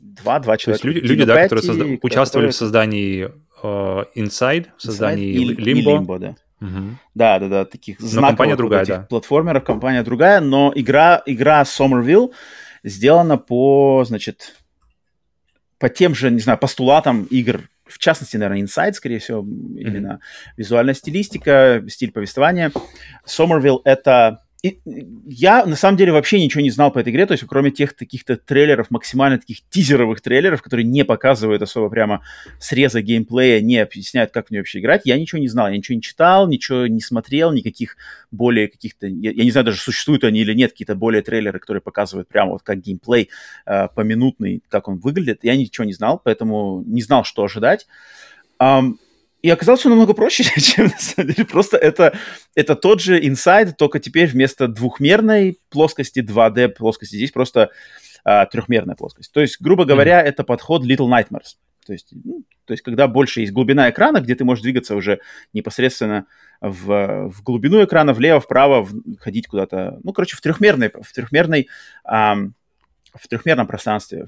два, 0.00 0.40
два 0.40 0.56
человека. 0.56 0.82
То 0.82 0.88
есть 0.88 1.02
люди, 1.02 1.12
люди 1.12 1.24
да, 1.24 1.42
которые 1.44 1.62
созда... 1.62 1.84
участвовали 2.02 2.46
которые... 2.46 2.50
в 2.50 2.54
создании 2.54 3.30
uh, 3.62 4.06
Inside, 4.16 4.66
в 4.76 4.82
создании 4.82 5.34
Inside 5.34 5.54
и, 5.54 5.64
Limbo. 5.64 5.78
И 5.78 5.84
Limbo 5.84 6.18
да. 6.18 6.36
Угу. 6.60 6.96
Да, 7.14 7.38
да, 7.38 7.48
да, 7.48 7.64
таких 7.66 8.00
но 8.00 8.06
знаковых 8.06 8.30
компания 8.30 8.56
другая, 8.56 8.80
вот 8.80 8.88
да. 8.88 9.06
платформеров, 9.10 9.64
компания 9.64 10.02
другая, 10.02 10.40
но 10.40 10.72
игра, 10.74 11.22
игра 11.26 11.62
Somerville 11.62 12.32
сделана 12.82 13.36
по, 13.36 14.04
значит, 14.06 14.56
по 15.78 15.90
тем 15.90 16.14
же, 16.14 16.30
не 16.30 16.40
знаю, 16.40 16.58
постулатам 16.58 17.24
игр 17.24 17.68
в 17.86 17.98
частности, 17.98 18.36
наверное, 18.36 18.62
инсайт, 18.62 18.96
скорее 18.96 19.18
всего, 19.18 19.42
mm-hmm. 19.42 19.78
именно 19.78 20.20
визуальная 20.56 20.94
стилистика, 20.94 21.84
стиль 21.88 22.12
повествования. 22.12 22.72
Сомервилл— 23.24 23.80
это 23.84 24.45
и 24.66 24.78
я, 25.26 25.64
на 25.64 25.76
самом 25.76 25.96
деле, 25.96 26.12
вообще 26.12 26.42
ничего 26.42 26.60
не 26.60 26.70
знал 26.70 26.90
по 26.90 26.98
этой 26.98 27.12
игре, 27.12 27.26
то 27.26 27.32
есть 27.32 27.44
кроме 27.46 27.70
тех 27.70 27.94
таких-то 27.94 28.36
трейлеров, 28.36 28.90
максимально 28.90 29.38
таких 29.38 29.60
тизеровых 29.68 30.20
трейлеров, 30.20 30.62
которые 30.62 30.84
не 30.84 31.04
показывают 31.04 31.62
особо 31.62 31.88
прямо 31.88 32.22
среза 32.58 33.02
геймплея, 33.02 33.60
не 33.60 33.78
объясняют, 33.78 34.32
как 34.32 34.48
в 34.48 34.50
нее 34.50 34.60
вообще 34.60 34.80
играть, 34.80 35.02
я 35.04 35.18
ничего 35.18 35.40
не 35.40 35.48
знал, 35.48 35.68
я 35.68 35.76
ничего 35.76 35.96
не 35.96 36.02
читал, 36.02 36.48
ничего 36.48 36.86
не 36.86 37.00
смотрел, 37.00 37.52
никаких 37.52 37.96
более 38.30 38.68
каких-то, 38.68 39.06
я, 39.06 39.30
я 39.30 39.44
не 39.44 39.50
знаю 39.50 39.66
даже, 39.66 39.78
существуют 39.78 40.24
они 40.24 40.40
или 40.40 40.54
нет, 40.54 40.72
какие-то 40.72 40.94
более 40.94 41.22
трейлеры, 41.22 41.58
которые 41.58 41.80
показывают 41.80 42.28
прямо 42.28 42.52
вот 42.52 42.62
как 42.62 42.80
геймплей 42.80 43.30
э, 43.66 43.88
поминутный, 43.94 44.62
как 44.68 44.88
он 44.88 44.98
выглядит, 44.98 45.40
я 45.42 45.56
ничего 45.56 45.84
не 45.84 45.92
знал, 45.92 46.20
поэтому 46.22 46.82
не 46.86 47.02
знал, 47.02 47.24
что 47.24 47.44
ожидать. 47.44 47.86
И 49.46 49.50
оказалось 49.50 49.80
все 49.80 49.88
намного 49.88 50.12
проще, 50.12 50.42
чем 50.60 50.86
на 50.86 50.98
самом 50.98 51.30
деле. 51.30 51.46
Просто 51.46 51.76
это, 51.76 52.18
это 52.56 52.74
тот 52.74 53.00
же 53.00 53.20
Inside, 53.20 53.74
только 53.78 54.00
теперь 54.00 54.26
вместо 54.28 54.66
двухмерной 54.66 55.60
плоскости, 55.68 56.18
2D 56.18 56.70
плоскости, 56.70 57.14
здесь 57.14 57.30
просто 57.30 57.70
а, 58.24 58.46
трехмерная 58.46 58.96
плоскость. 58.96 59.32
То 59.32 59.40
есть, 59.40 59.60
грубо 59.60 59.84
говоря, 59.84 60.20
mm-hmm. 60.20 60.28
это 60.28 60.42
подход 60.42 60.84
Little 60.84 61.08
Nightmares. 61.08 61.54
То 61.86 61.92
есть, 61.92 62.08
ну, 62.24 62.42
то 62.64 62.72
есть, 62.72 62.82
когда 62.82 63.06
больше 63.06 63.40
есть 63.42 63.52
глубина 63.52 63.88
экрана, 63.88 64.20
где 64.20 64.34
ты 64.34 64.44
можешь 64.44 64.64
двигаться 64.64 64.96
уже 64.96 65.20
непосредственно 65.52 66.26
в, 66.60 67.30
в 67.30 67.42
глубину 67.44 67.84
экрана, 67.84 68.14
влево, 68.14 68.40
вправо, 68.40 68.82
в, 68.82 69.16
ходить 69.20 69.46
куда-то, 69.46 70.00
ну, 70.02 70.12
короче, 70.12 70.36
в 70.36 70.40
трехмерной, 70.40 70.90
в 71.00 71.12
трехмерной 71.12 71.68
ам, 72.02 72.54
в 73.20 73.28
трехмерном 73.28 73.66
пространстве, 73.66 74.26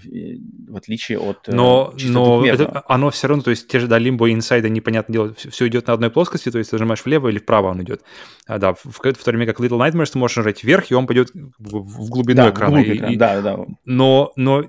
в 0.68 0.76
отличие 0.76 1.18
от 1.18 1.48
э, 1.48 1.52
но, 1.52 1.94
но 1.98 2.44
это, 2.46 2.82
оно 2.86 3.10
все 3.10 3.28
равно, 3.28 3.42
то 3.42 3.50
есть 3.50 3.68
те 3.68 3.80
же, 3.80 3.86
да, 3.86 3.98
лимбо 3.98 4.28
и 4.28 4.32
инсайда, 4.32 4.68
непонятно 4.68 5.12
дело, 5.12 5.34
все 5.34 5.68
идет 5.68 5.86
на 5.86 5.94
одной 5.94 6.10
плоскости, 6.10 6.50
то 6.50 6.58
есть 6.58 6.70
ты 6.70 6.76
нажимаешь 6.76 7.04
влево 7.04 7.28
или 7.28 7.38
вправо 7.38 7.68
он 7.68 7.82
идет. 7.82 8.02
А, 8.46 8.58
да, 8.58 8.74
в, 8.74 8.84
в, 8.84 8.98
в 8.98 9.00
то 9.00 9.30
время 9.30 9.46
как 9.46 9.60
Little 9.60 9.78
Nightmares 9.78 10.12
ты 10.12 10.18
можешь 10.18 10.36
нажать 10.36 10.64
вверх, 10.64 10.90
и 10.90 10.94
он 10.94 11.06
пойдет 11.06 11.30
в, 11.58 12.08
глубину 12.10 12.42
да, 12.42 12.50
экрана. 12.50 12.80
В 12.80 12.82
экрана. 12.82 13.12
И, 13.12 13.16
да, 13.16 13.40
да. 13.40 13.58
Но, 13.84 14.32
но, 14.36 14.64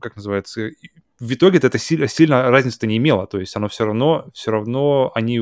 как 0.00 0.16
называется, 0.16 0.70
в 1.20 1.32
итоге 1.32 1.58
это 1.58 1.78
сильно, 1.78 2.06
сильно 2.08 2.50
разницы-то 2.50 2.86
не 2.86 2.96
имело, 2.96 3.26
то 3.26 3.40
есть 3.40 3.54
оно 3.56 3.68
все 3.68 3.84
равно, 3.84 4.26
все 4.32 4.50
равно 4.50 5.10
они 5.14 5.40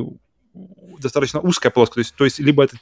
достаточно 1.00 1.40
узкая 1.40 1.70
плоскость, 1.70 2.14
то 2.14 2.24
есть, 2.24 2.36
то 2.36 2.42
есть 2.42 2.46
либо 2.46 2.64
это 2.64 2.76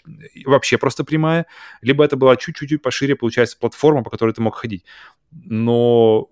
вообще 0.45 0.79
просто 0.79 1.05
прямая, 1.05 1.47
либо 1.83 2.05
это 2.05 2.17
была 2.17 2.37
чуть-чуть 2.37 2.81
пошире, 2.83 3.17
получается, 3.17 3.57
платформа, 3.59 4.03
по 4.03 4.11
которой 4.11 4.33
ты 4.33 4.41
мог 4.41 4.55
ходить. 4.55 4.85
Но 5.33 6.31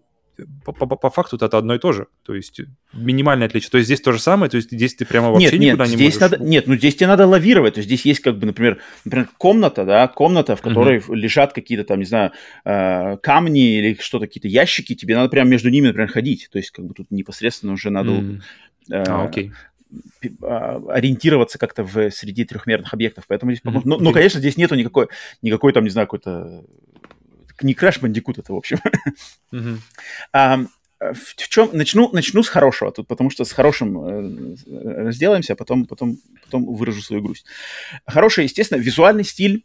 по, 0.65 0.73
по, 0.73 0.87
по 0.97 1.11
факту 1.11 1.37
это 1.37 1.59
одно 1.59 1.75
и 1.75 1.79
то 1.79 1.93
же. 1.93 2.07
То 2.25 2.35
есть 2.35 2.61
минимальное 2.93 3.47
отличие. 3.47 3.71
То 3.71 3.79
есть 3.79 3.87
здесь 3.87 4.01
то 4.01 4.13
же 4.13 4.19
самое, 4.19 4.51
то 4.51 4.57
есть 4.57 4.71
здесь 4.71 4.95
ты 4.95 5.05
прямо 5.05 5.31
вообще 5.31 5.59
нет, 5.59 5.75
никуда 5.75 5.85
нет, 5.85 5.91
не 5.91 5.97
здесь 5.97 6.21
можешь. 6.21 6.31
Надо, 6.33 6.45
нет, 6.45 6.67
ну 6.67 6.77
здесь 6.77 6.97
тебе 6.97 7.07
надо 7.07 7.27
лавировать. 7.27 7.75
То 7.75 7.79
есть 7.79 7.89
здесь 7.89 8.05
есть 8.05 8.21
как 8.21 8.39
бы, 8.39 8.47
например, 8.47 8.81
например 9.05 9.29
комната, 9.39 9.85
да, 9.85 10.09
комната, 10.09 10.57
в 10.57 10.63
которой 10.63 10.99
uh-huh. 10.99 11.15
лежат 11.15 11.53
какие-то 11.53 11.85
там, 11.85 11.99
не 11.99 12.05
знаю, 12.05 12.33
э, 12.65 13.17
камни 13.19 13.79
или 13.79 13.99
что-то, 14.01 14.27
какие-то 14.27 14.49
ящики. 14.49 14.95
Тебе 14.95 15.17
надо 15.17 15.29
прямо 15.29 15.51
между 15.51 15.71
ними, 15.71 15.89
например, 15.89 16.11
ходить. 16.11 16.49
То 16.51 16.59
есть 16.59 16.71
как 16.71 16.87
бы 16.87 16.95
тут 16.95 17.11
непосредственно 17.11 17.73
уже 17.73 17.91
надо... 17.91 18.41
Э, 18.91 19.05
а, 19.07 19.25
окей. 19.25 19.53
Ориентироваться 20.43 21.59
как-то 21.59 21.85
в 21.85 22.11
среди 22.11 22.45
трехмерных 22.45 22.93
объектов. 22.93 23.25
Поэтому 23.29 23.53
здесь, 23.53 23.63
mm-hmm. 23.65 23.83
ну, 23.85 23.99
ну, 23.99 24.13
конечно, 24.13 24.41
здесь 24.41 24.57
нету 24.57 24.75
никакой, 24.75 25.09
никакой 25.43 25.73
там, 25.73 25.85
не 25.85 25.91
знаю, 25.91 26.07
какой-то 26.07 26.65
не 27.63 27.75
Crash 27.75 28.01
Bandicoot 28.01 28.41
это, 28.41 28.53
в 28.53 28.57
общем. 28.57 28.81
Mm-hmm. 29.53 29.79
а, 30.33 30.65
в, 31.01 31.15
в 31.15 31.49
чем 31.49 31.71
начну 31.73 32.11
начну 32.13 32.43
с 32.43 32.49
хорошего 32.49 32.93
тут, 32.93 33.09
потому 33.09 33.31
что 33.31 33.45
с 33.45 33.53
хорошим 33.53 33.99
э, 34.05 34.57
разделаемся, 35.05 35.55
а 35.55 35.57
потом 35.57 35.87
потом 35.87 36.19
потом 36.45 36.65
выражу 36.75 37.03
свою 37.03 37.23
грусть. 37.23 37.47
Хороший, 38.07 38.45
естественно, 38.45 38.79
визуальный 38.79 39.25
стиль 39.25 39.65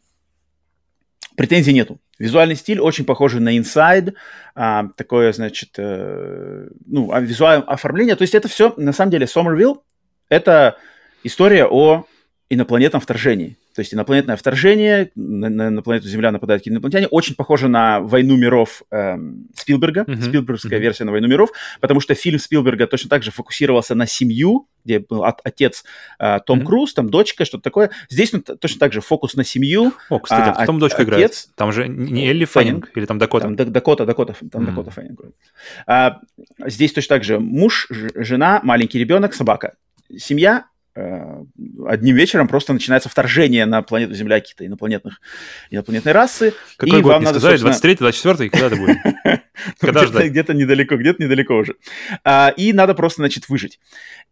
претензий 1.36 1.74
нету. 1.74 2.00
Визуальный 2.18 2.56
стиль 2.56 2.80
очень 2.80 3.06
похожий 3.06 3.40
на 3.40 3.56
Inside, 3.56 4.16
а, 4.56 4.88
такое, 4.98 5.32
значит, 5.34 5.76
э, 5.78 6.68
ну, 6.88 7.12
а 7.12 7.20
визуальное 7.20 7.68
оформление. 7.68 8.16
То 8.16 8.24
есть 8.24 8.34
это 8.34 8.48
все, 8.48 8.74
на 8.76 8.92
самом 8.92 9.12
деле, 9.12 9.28
Somerville— 9.28 9.82
это 10.30 10.78
история 11.24 11.66
о 11.66 12.06
инопланетном 12.50 13.02
вторжении. 13.02 13.58
То 13.78 13.82
есть 13.82 13.94
инопланетное 13.94 14.36
вторжение, 14.36 15.12
на, 15.14 15.50
на, 15.50 15.70
на 15.70 15.84
планету 15.84 16.08
Земля 16.08 16.32
нападают 16.32 16.62
какие-то 16.62 16.78
инопланетяне, 16.78 17.06
очень 17.10 17.36
похоже 17.36 17.68
на 17.68 18.00
«Войну 18.00 18.36
миров» 18.36 18.82
эм, 18.90 19.50
Спилберга, 19.54 20.02
uh-huh. 20.02 20.20
Спилбергская 20.20 20.80
uh-huh. 20.80 20.82
версия 20.82 21.04
на 21.04 21.12
«Войну 21.12 21.28
миров», 21.28 21.52
потому 21.80 22.00
что 22.00 22.16
фильм 22.16 22.40
Спилберга 22.40 22.88
точно 22.88 23.12
так 23.12 23.22
же 23.22 23.30
фокусировался 23.30 23.94
на 23.94 24.08
семью, 24.08 24.68
где 24.84 24.98
был 24.98 25.24
от, 25.24 25.42
отец 25.44 25.84
э, 26.18 26.40
Том 26.48 26.62
uh-huh. 26.62 26.66
Круз, 26.66 26.96
там 26.96 27.12
дочка, 27.12 27.46
что-то 27.46 27.62
такое. 27.62 27.92
Здесь 28.10 28.34
ну, 28.34 28.40
точно 28.40 28.80
так 28.80 28.94
же 28.94 29.02
фокус 29.02 29.36
на 29.36 29.44
семью. 29.44 29.94
О, 30.10 30.18
кстати, 30.18 30.56
а, 30.58 30.66
там 30.66 30.80
дочка 30.80 31.04
отец, 31.04 31.08
играет. 31.08 31.48
Там 31.54 31.72
же 31.72 31.88
не 31.88 32.28
Элли 32.28 32.46
Феннинг, 32.46 32.86
Феннинг 32.88 32.92
или 32.96 33.06
там 33.06 33.20
Дакота? 33.20 33.44
Там 33.44 33.56
Дакота, 33.56 34.08
Дакота, 34.08 34.34
там 34.52 34.64
uh-huh. 34.64 34.66
Дакота 34.66 34.90
Феннинг. 34.90 35.22
А, 35.86 36.20
здесь 36.66 36.94
точно 36.94 37.18
так 37.18 37.24
же 37.24 37.40
муж, 37.40 37.86
жена, 37.92 38.60
маленький 38.64 38.98
ребенок, 38.98 39.36
собака. 39.36 39.76
Семья 40.16 40.66
Э, 40.98 41.44
одним 41.86 42.16
вечером 42.16 42.48
просто 42.48 42.74
начинается 42.74 43.08
вторжение 43.08 43.68
на 43.68 43.84
планету 43.84 44.16
Земля 44.16 44.40
каких-то 44.40 44.66
инопланетных, 44.66 45.22
инопланетной 45.70 46.12
расы. 46.12 46.56
Какой 46.76 47.00
и 47.00 47.02
год 47.04 47.12
вам 47.12 47.22
не 47.22 47.26
надо, 47.26 47.38
сказали? 47.38 47.58
Собственно... 47.58 47.72
23 47.74 47.96
24 47.96 48.50
когда 48.50 48.68
это 48.68 48.76
будет? 48.76 48.98
Когда 49.80 50.06
ждать? 50.08 50.32
Где-то 50.32 50.56
недалеко, 50.56 50.98
где-то 50.98 51.22
недалеко 51.22 51.54
уже. 51.54 51.76
А, 52.24 52.52
и 52.58 52.74
надо 52.74 52.96
просто, 52.96 53.22
значит, 53.22 53.48
выжить. 53.48 53.80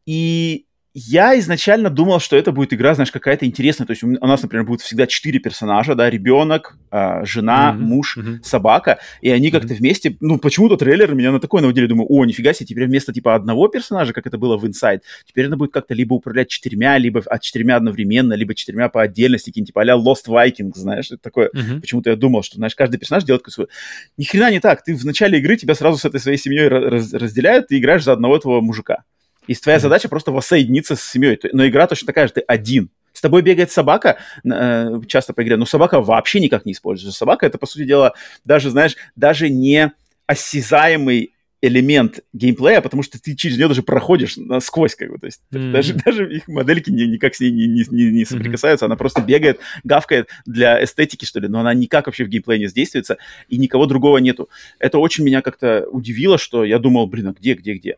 И 0.08 0.66
я 0.98 1.38
изначально 1.40 1.90
думал, 1.90 2.22
что 2.22 2.38
это 2.38 2.54
будет 2.54 2.74
игра, 2.74 2.94
знаешь, 2.94 3.12
какая-то 3.12 3.46
интересная. 3.46 3.86
То 3.86 3.92
есть 3.92 4.02
у 4.02 4.08
нас, 4.08 4.42
например, 4.42 4.66
будет 4.66 4.80
всегда 4.80 5.06
четыре 5.08 5.40
персонажа, 5.40 5.94
да, 5.94 6.10
ребенок, 6.10 6.78
э, 6.90 7.26
жена, 7.26 7.74
mm-hmm. 7.74 7.80
муж, 7.82 8.18
mm-hmm. 8.18 8.44
собака, 8.44 9.00
и 9.20 9.30
они 9.30 9.50
mm-hmm. 9.50 9.52
как-то 9.52 9.74
вместе, 9.74 10.16
ну, 10.22 10.40
почему-то 10.40 10.78
трейлер 10.78 11.14
меня 11.14 11.34
на 11.34 11.42
такое 11.42 11.62
наводили, 11.62 11.88
думаю, 11.88 12.08
о, 12.10 12.24
нифига 12.24 12.54
себе, 12.54 12.68
теперь 12.68 12.88
вместо, 12.88 13.12
типа, 13.12 13.36
одного 13.36 13.68
персонажа, 13.68 14.14
как 14.14 14.26
это 14.26 14.38
было 14.38 14.56
в 14.56 14.64
Inside, 14.64 15.02
теперь 15.26 15.48
это 15.48 15.58
будет 15.58 15.74
как-то 15.74 15.94
либо 15.94 16.14
управлять 16.14 16.48
четырьмя, 16.48 16.98
либо 16.98 17.22
от 17.26 17.42
четырьмя 17.42 17.76
одновременно, 17.76 18.32
либо 18.32 18.56
четырьмя 18.56 18.88
по 18.88 19.02
отдельности, 19.02 19.50
какие-нибудь, 19.50 19.68
типа, 19.74 19.82
а 19.82 19.98
Lost 19.98 20.30
Vikings, 20.30 20.76
знаешь, 20.76 21.08
это 21.08 21.18
такое. 21.22 21.50
Mm-hmm. 21.54 21.82
Почему-то 21.82 22.10
я 22.12 22.16
думал, 22.16 22.42
что, 22.42 22.56
знаешь, 22.56 22.74
каждый 22.74 23.00
персонаж 23.00 23.26
делает 23.26 23.44
свой... 23.50 23.68
Ни 24.16 24.24
хрена 24.24 24.50
не 24.50 24.62
так, 24.62 24.82
ты 24.82 24.96
в 24.96 25.04
начале 25.04 25.40
игры 25.40 25.58
тебя 25.58 25.76
сразу 25.76 25.98
с 25.98 26.06
этой 26.06 26.22
своей 26.22 26.38
семьей 26.38 26.70
раз- 26.70 27.12
разделяют, 27.12 27.68
ты 27.68 27.80
играешь 27.80 28.06
за 28.06 28.14
одного 28.14 28.38
этого 28.38 28.62
мужика. 28.62 29.04
И 29.48 29.56
твоя 29.56 29.80
задача 29.80 30.10
просто 30.10 30.32
воссоединиться 30.32 30.96
с 30.96 31.04
семьей. 31.04 31.40
Но 31.54 31.68
игра 31.68 31.88
точно 31.88 32.08
такая 32.08 32.28
же, 32.28 32.34
ты 32.34 32.42
один. 32.42 32.90
С 33.14 33.22
тобой 33.22 33.42
бегает 33.42 33.72
собака, 33.72 34.18
э, 34.44 35.02
часто 35.08 35.34
по 35.34 35.42
игре, 35.42 35.56
но 35.56 35.66
собака 35.66 36.02
вообще 36.02 36.40
никак 36.42 36.66
не 36.66 36.74
используется. 36.74 37.18
Собака 37.18 37.46
это, 37.46 37.58
по 37.58 37.66
сути 37.66 37.86
дела, 37.86 38.14
даже, 38.44 38.70
знаешь, 38.70 38.96
даже 39.16 39.50
не 39.50 39.94
осязаемый 40.28 41.32
элемент 41.62 42.20
геймплея, 42.34 42.82
потому 42.82 43.02
что 43.04 43.20
ты 43.20 43.36
через 43.36 43.58
нее 43.58 43.68
даже 43.68 43.82
проходишь 43.82 44.38
насквозь, 44.38 44.96
как 44.96 45.10
бы, 45.10 45.18
то 45.18 45.26
есть 45.26 45.42
mm-hmm. 45.52 45.72
даже, 45.72 45.94
даже 45.94 46.36
их 46.36 46.48
модельки 46.48 46.92
не, 46.92 47.08
никак 47.08 47.34
с 47.34 47.40
ней 47.40 47.52
не, 47.52 47.68
не, 47.68 47.86
не, 47.90 48.12
не 48.12 48.26
соприкасаются, 48.26 48.86
mm-hmm. 48.86 48.90
она 48.90 48.96
просто 48.96 49.22
бегает, 49.22 49.60
гавкает 49.84 50.30
для 50.46 50.84
эстетики, 50.84 51.26
что 51.26 51.40
ли, 51.40 51.48
но 51.48 51.62
она 51.62 51.74
никак 51.74 52.06
вообще 52.06 52.26
в 52.26 52.28
геймплее 52.28 52.60
не 52.60 52.68
сдействуется, 52.68 53.18
и 53.50 53.58
никого 53.58 53.86
другого 53.86 54.20
нету. 54.20 54.50
Это 54.80 55.00
очень 55.00 55.24
меня 55.24 55.42
как-то 55.42 55.88
удивило, 55.90 56.38
что 56.38 56.64
я 56.64 56.78
думал, 56.78 57.08
блин, 57.08 57.30
а 57.30 57.34
где, 57.34 57.54
где, 57.54 57.74
где? 57.74 57.98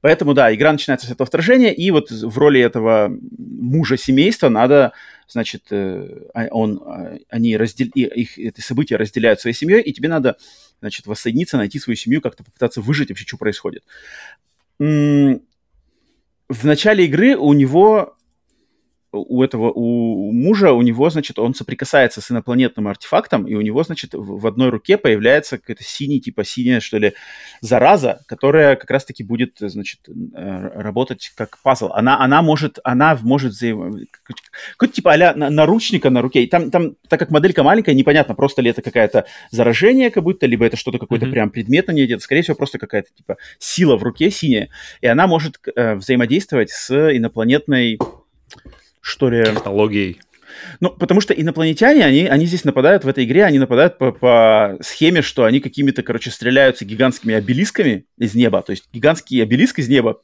Поэтому, 0.00 0.34
да, 0.34 0.52
игра 0.52 0.72
начинается 0.72 1.06
с 1.06 1.10
этого 1.10 1.26
вторжения, 1.26 1.72
и 1.72 1.92
вот 1.92 2.10
в 2.10 2.38
роли 2.38 2.60
этого 2.60 3.08
мужа 3.38 3.96
семейства 3.96 4.48
надо, 4.48 4.94
значит, 5.28 5.66
э, 5.70 6.26
а, 6.34 6.48
он, 6.50 6.82
а, 6.84 7.18
они 7.28 7.56
раздел... 7.56 7.86
их 7.94 8.36
эти 8.36 8.60
события 8.60 8.96
разделяют 8.96 9.40
своей 9.40 9.54
семьей, 9.54 9.80
и 9.80 9.92
тебе 9.92 10.08
надо, 10.08 10.38
значит, 10.80 11.06
воссоединиться, 11.06 11.56
найти 11.56 11.78
свою 11.78 11.96
семью, 11.96 12.20
как-то 12.20 12.42
попытаться 12.42 12.80
выжить 12.80 13.10
вообще, 13.10 13.24
что 13.24 13.36
происходит. 13.36 13.84
В 14.80 15.38
начале 16.64 17.04
игры 17.04 17.36
у 17.36 17.52
него 17.52 18.16
у 19.12 19.42
этого, 19.42 19.70
у 19.70 20.32
мужа, 20.32 20.72
у 20.72 20.80
него, 20.80 21.10
значит, 21.10 21.38
он 21.38 21.54
соприкасается 21.54 22.20
с 22.20 22.30
инопланетным 22.30 22.88
артефактом, 22.88 23.46
и 23.46 23.54
у 23.54 23.60
него, 23.60 23.82
значит, 23.82 24.10
в 24.14 24.46
одной 24.46 24.70
руке 24.70 24.96
появляется 24.96 25.58
какая-то 25.58 25.84
синий, 25.84 26.20
типа 26.20 26.44
синяя, 26.44 26.80
что 26.80 26.96
ли, 26.96 27.12
зараза, 27.60 28.22
которая 28.26 28.76
как 28.76 28.90
раз-таки 28.90 29.22
будет, 29.22 29.56
значит, 29.60 30.00
э, 30.08 30.70
работать 30.74 31.30
как 31.36 31.58
пазл. 31.62 31.90
Она, 31.92 32.18
она 32.20 32.42
может, 32.42 32.78
она 32.84 33.18
может 33.22 33.52
взаим... 33.52 34.06
Какой-то 34.72 34.94
типа 34.94 35.12
а 35.12 35.34
наручника 35.34 36.08
на 36.08 36.22
руке. 36.22 36.44
И 36.44 36.46
там, 36.46 36.70
там, 36.70 36.96
так 37.08 37.20
как 37.20 37.30
моделька 37.30 37.62
маленькая, 37.62 37.94
непонятно, 37.94 38.34
просто 38.34 38.62
ли 38.62 38.70
это 38.70 38.80
какое-то 38.80 39.26
заражение, 39.50 40.10
как 40.10 40.22
будто, 40.22 40.46
либо 40.46 40.64
это 40.64 40.76
что-то 40.76 40.98
какой-то 40.98 41.26
mm-hmm. 41.26 41.30
прям 41.30 41.50
предмет 41.50 41.86
на 41.88 41.92
ней 41.92 42.06
идет. 42.06 42.22
Скорее 42.22 42.42
всего, 42.42 42.56
просто 42.56 42.78
какая-то, 42.78 43.10
типа, 43.14 43.36
сила 43.58 43.96
в 43.96 44.02
руке 44.02 44.30
синяя. 44.30 44.70
И 45.02 45.06
она 45.06 45.26
может 45.26 45.58
э, 45.76 45.94
взаимодействовать 45.96 46.70
с 46.70 46.90
инопланетной 46.90 47.98
что 49.02 49.28
ли... 49.28 49.44
Технологией. 49.44 50.20
Ну, 50.80 50.90
потому 50.90 51.20
что 51.20 51.34
инопланетяне, 51.34 52.04
они, 52.04 52.26
они 52.26 52.46
здесь 52.46 52.64
нападают 52.64 53.04
в 53.04 53.08
этой 53.08 53.24
игре, 53.24 53.44
они 53.44 53.58
нападают 53.58 53.98
по, 53.98 54.12
по 54.12 54.78
схеме, 54.80 55.22
что 55.22 55.44
они 55.44 55.60
какими-то, 55.60 56.02
короче, 56.02 56.30
стреляются 56.30 56.84
гигантскими 56.84 57.34
обелисками 57.34 58.06
из 58.18 58.34
неба. 58.34 58.62
То 58.62 58.72
есть 58.72 58.84
гигантский 58.92 59.42
обелиск 59.42 59.78
из 59.78 59.88
неба, 59.88 60.20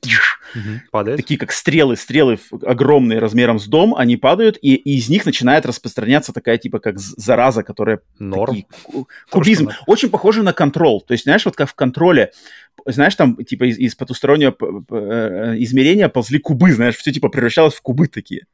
угу. 0.54 1.04
такие 1.16 1.38
как 1.38 1.52
стрелы, 1.52 1.96
стрелы 1.96 2.38
огромные 2.62 3.18
размером 3.18 3.58
с 3.58 3.66
дом, 3.66 3.94
они 3.94 4.16
падают, 4.16 4.58
и, 4.62 4.74
и 4.74 4.96
из 4.96 5.08
них 5.08 5.26
начинает 5.26 5.66
распространяться 5.66 6.32
такая 6.32 6.58
типа 6.58 6.78
как 6.78 6.98
зараза, 6.98 7.62
которая... 7.62 8.00
Норм. 8.18 8.54
Такие, 8.54 9.04
кубизм. 9.30 9.70
Очень 9.86 10.10
похоже 10.10 10.42
на 10.42 10.52
контрол. 10.52 11.00
То 11.00 11.12
есть, 11.12 11.24
знаешь, 11.24 11.44
вот 11.44 11.56
как 11.56 11.68
в 11.68 11.74
контроле 11.74 12.32
знаешь, 12.86 13.16
там, 13.16 13.36
типа, 13.44 13.64
из, 13.64 13.76
из 13.76 13.94
потустороннего 13.96 14.54
э, 14.90 15.56
измерения 15.58 16.08
ползли 16.08 16.38
кубы, 16.38 16.72
знаешь, 16.72 16.96
все, 16.96 17.12
типа, 17.12 17.28
превращалось 17.28 17.74
в 17.74 17.82
кубы 17.82 18.06
такие. 18.06 18.46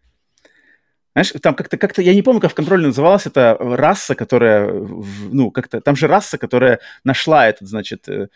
Знаешь, 1.15 1.33
там 1.41 1.55
как-то, 1.55 1.77
как-то, 1.77 2.03
я 2.03 2.13
не 2.15 2.23
помню, 2.23 2.41
как 2.41 2.51
в 2.51 2.55
контроле 2.55 2.87
называлась 2.87 3.27
эта 3.27 3.57
раса, 3.59 4.17
которая, 4.17 4.73
ну, 5.31 5.51
как-то, 5.53 5.81
там 5.81 5.95
же 5.95 6.09
раса, 6.09 6.39
которая 6.39 6.81
нашла 7.05 7.49
этот, 7.49 7.69
значит, 7.69 8.09
э, 8.09 8.29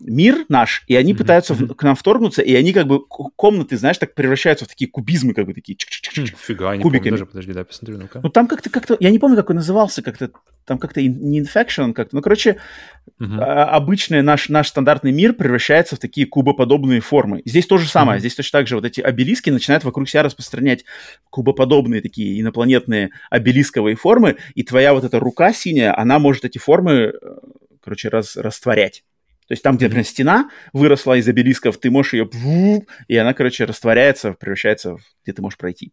мир 0.00 0.44
наш, 0.48 0.84
и 0.86 0.94
они 0.94 1.12
mm-hmm. 1.12 1.16
пытаются 1.16 1.54
в, 1.54 1.74
к 1.74 1.82
нам 1.82 1.96
вторгнуться, 1.96 2.42
и 2.42 2.54
они 2.54 2.72
как 2.72 2.86
бы 2.86 3.00
комнаты, 3.04 3.76
знаешь, 3.76 3.98
так 3.98 4.14
превращаются 4.14 4.64
в 4.64 4.68
такие 4.68 4.90
кубизмы, 4.90 5.34
как 5.34 5.46
бы 5.46 5.54
такие 5.54 5.76
Фига, 6.36 6.76
не 6.76 6.82
кубиками. 6.82 7.10
помню 7.10 7.10
даже, 7.10 7.26
подожди, 7.26 7.52
да, 7.52 7.64
посмотрю, 7.64 7.98
ну-ка. 7.98 8.20
Ну 8.22 8.28
там 8.28 8.46
как-то, 8.46 8.70
как-то, 8.70 8.96
я 9.00 9.10
не 9.10 9.18
помню, 9.18 9.36
как 9.36 9.50
он 9.50 9.56
назывался, 9.56 10.02
как-то, 10.02 10.30
там 10.64 10.78
как-то 10.78 11.02
не 11.02 11.40
infection, 11.40 11.92
как-то, 11.92 12.14
ну, 12.14 12.22
короче, 12.22 12.58
mm-hmm. 13.20 13.42
обычный 13.42 14.22
наш, 14.22 14.48
наш 14.48 14.68
стандартный 14.68 15.12
мир 15.12 15.32
превращается 15.32 15.96
в 15.96 15.98
такие 15.98 16.26
кубоподобные 16.26 17.00
формы. 17.00 17.42
Здесь 17.44 17.66
то 17.66 17.78
же 17.78 17.88
самое, 17.88 18.18
mm-hmm. 18.18 18.20
здесь 18.20 18.34
точно 18.34 18.60
так 18.60 18.68
же 18.68 18.76
вот 18.76 18.84
эти 18.84 19.00
обелиски 19.00 19.50
начинают 19.50 19.84
вокруг 19.84 20.08
себя 20.08 20.22
распространять 20.22 20.84
кубоподобные 21.30 22.00
такие 22.00 22.40
инопланетные 22.40 23.10
обелисковые 23.30 23.96
формы, 23.96 24.36
и 24.54 24.62
твоя 24.62 24.94
вот 24.94 25.04
эта 25.04 25.18
рука 25.18 25.52
синяя, 25.52 25.98
она 25.98 26.18
может 26.18 26.44
эти 26.44 26.58
формы, 26.58 26.92
э, 26.92 27.12
короче, 27.82 28.08
раз, 28.08 28.36
растворять. 28.36 29.02
То 29.48 29.52
есть 29.52 29.62
там, 29.62 29.76
где, 29.76 29.86
например, 29.86 30.04
стена 30.04 30.50
выросла 30.74 31.16
из 31.16 31.26
обелисков, 31.26 31.78
ты 31.78 31.90
можешь 31.90 32.12
ее... 32.12 32.28
И 33.08 33.16
она, 33.16 33.32
короче, 33.32 33.64
растворяется, 33.64 34.32
превращается 34.32 34.96
в... 34.96 35.00
где 35.24 35.32
ты 35.32 35.40
можешь 35.40 35.56
пройти. 35.56 35.92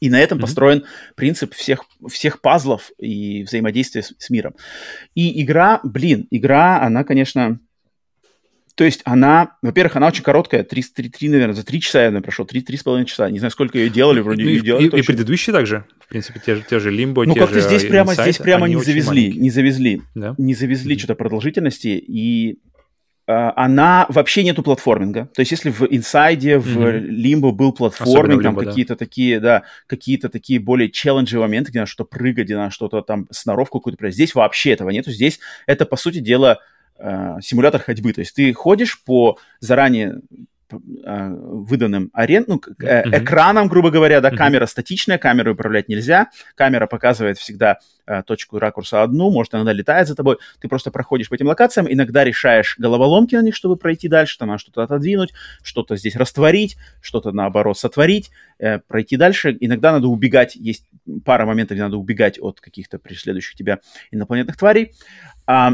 И 0.00 0.10
на 0.10 0.20
этом 0.20 0.38
mm-hmm. 0.38 0.42
построен 0.42 0.84
принцип 1.14 1.54
всех, 1.54 1.84
всех 2.08 2.40
пазлов 2.40 2.90
и 2.98 3.44
взаимодействия 3.44 4.02
с, 4.02 4.12
с 4.18 4.30
миром. 4.30 4.54
И 5.14 5.42
игра, 5.42 5.80
блин, 5.84 6.26
игра, 6.30 6.82
она, 6.82 7.04
конечно, 7.04 7.60
То 8.78 8.84
есть 8.84 9.00
она, 9.04 9.56
во-первых, 9.60 9.96
она 9.96 10.06
очень 10.06 10.22
короткая, 10.22 10.62
3, 10.62 10.82
3, 10.94 11.08
3 11.10 11.28
наверное, 11.30 11.54
за 11.56 11.64
3 11.66 11.80
часа 11.80 11.98
я, 11.98 12.04
наверное, 12.06 12.22
прошел, 12.22 12.46
3-3,5 12.46 13.04
часа. 13.06 13.28
Не 13.28 13.40
знаю, 13.40 13.50
сколько 13.50 13.76
ее 13.76 13.90
делали, 13.90 14.20
вроде 14.20 14.44
Ну, 14.44 14.50
и, 14.50 14.60
делали. 14.60 14.84
и- 14.84 15.00
и 15.00 15.02
предыдущие 15.02 15.52
также, 15.52 15.84
в 16.00 16.08
принципе, 16.08 16.40
те 16.46 16.54
же, 16.54 16.62
те 16.62 16.78
же 16.78 16.90
Limbo, 16.92 17.24
ну, 17.26 17.34
как-то 17.34 17.58
здесь 17.60 17.84
прямо, 17.84 18.14
здесь 18.14 18.38
прямо 18.38 18.68
не 18.68 18.76
завезли, 18.80 19.20
маленькие. 19.22 19.42
не 19.42 19.50
завезли. 19.50 20.02
Да? 20.14 20.34
не 20.38 20.54
завезли 20.54 20.94
Мгм. 20.94 20.98
что-то 21.00 21.14
продолжительности, 21.16 21.88
и 21.88 22.60
а, 23.30 23.52
она 23.56 24.06
вообще 24.08 24.42
нету 24.44 24.62
платформинга. 24.62 25.28
То 25.34 25.40
есть 25.40 25.50
если 25.50 25.70
в 25.70 25.82
Inside, 25.82 26.58
в. 26.60 26.78
Limbo 26.78 27.50
был 27.52 27.72
платформинг, 27.72 28.40
в 28.40 28.42
там 28.44 28.54
Limbo, 28.56 28.64
да. 28.64 28.70
какие-то 28.70 28.96
такие, 28.96 29.38
да, 29.40 29.64
какие-то 29.86 30.28
такие 30.30 30.60
более 30.60 30.88
челленджи 30.88 31.38
моменты, 31.38 31.70
где 31.72 31.80
надо 31.80 31.90
что-то 31.90 32.08
прыгать, 32.16 32.46
где 32.46 32.56
надо 32.56 32.70
что-то 32.70 33.02
там, 33.02 33.26
сноровку 33.30 33.80
какую-то. 33.80 34.08
Здесь 34.10 34.34
вообще 34.34 34.70
этого 34.70 34.88
нету. 34.90 35.10
Здесь 35.10 35.40
это, 35.66 35.84
по 35.84 35.96
сути 35.96 36.20
дела, 36.20 36.54
э, 36.54 36.56
симулятор 37.40 37.80
ходьбы. 37.80 38.12
То 38.12 38.20
есть 38.20 38.34
ты 38.34 38.52
ходишь 38.52 39.02
по 39.04 39.38
заранее 39.60 40.20
э, 40.70 40.76
выданным 41.34 42.10
арен, 42.12 42.44
ну, 42.46 42.60
э, 42.82 43.00
Мгм. 43.06 43.16
экранам, 43.24 43.68
грубо 43.68 43.90
говоря, 43.90 44.20
да, 44.20 44.30
камера 44.30 44.66
статичная, 44.66 45.16
камеру 45.16 45.54
управлять 45.54 45.88
нельзя, 45.88 46.28
камера 46.54 46.86
показывает 46.86 47.38
всегда 47.38 47.78
э, 48.06 48.22
точку 48.22 48.58
ракурса 48.58 49.02
одну, 49.02 49.30
может, 49.30 49.54
иногда 49.54 49.72
летает 49.72 50.08
за 50.08 50.14
тобой, 50.14 50.36
ты 50.60 50.68
просто 50.68 50.90
проходишь 50.90 51.28
по 51.28 51.34
этим 51.34 51.46
локациям, 51.46 51.86
иногда 51.90 52.24
решаешь 52.24 52.76
головоломки 52.78 53.34
на 53.34 53.42
них, 53.42 53.54
чтобы 53.54 53.76
пройти 53.76 54.08
дальше, 54.08 54.38
там 54.38 54.48
надо 54.48 54.60
что-то 54.60 54.82
отодвинуть, 54.82 55.32
что-то 55.62 55.96
здесь 55.96 56.16
растворить, 56.16 56.76
что-то, 57.00 57.32
наоборот, 57.32 57.78
сотворить, 57.78 58.30
э, 58.58 58.78
пройти 58.78 59.16
дальше. 59.16 59.56
Иногда 59.60 59.92
надо 59.92 60.08
убегать, 60.08 60.54
есть 60.54 60.84
пара 61.24 61.46
моментов, 61.46 61.76
где 61.76 61.82
надо 61.82 61.96
убегать 61.96 62.38
от 62.38 62.60
каких-то 62.60 62.98
преследующих 62.98 63.56
тебя 63.56 63.78
инопланетных 64.10 64.56
тварей. 64.56 64.92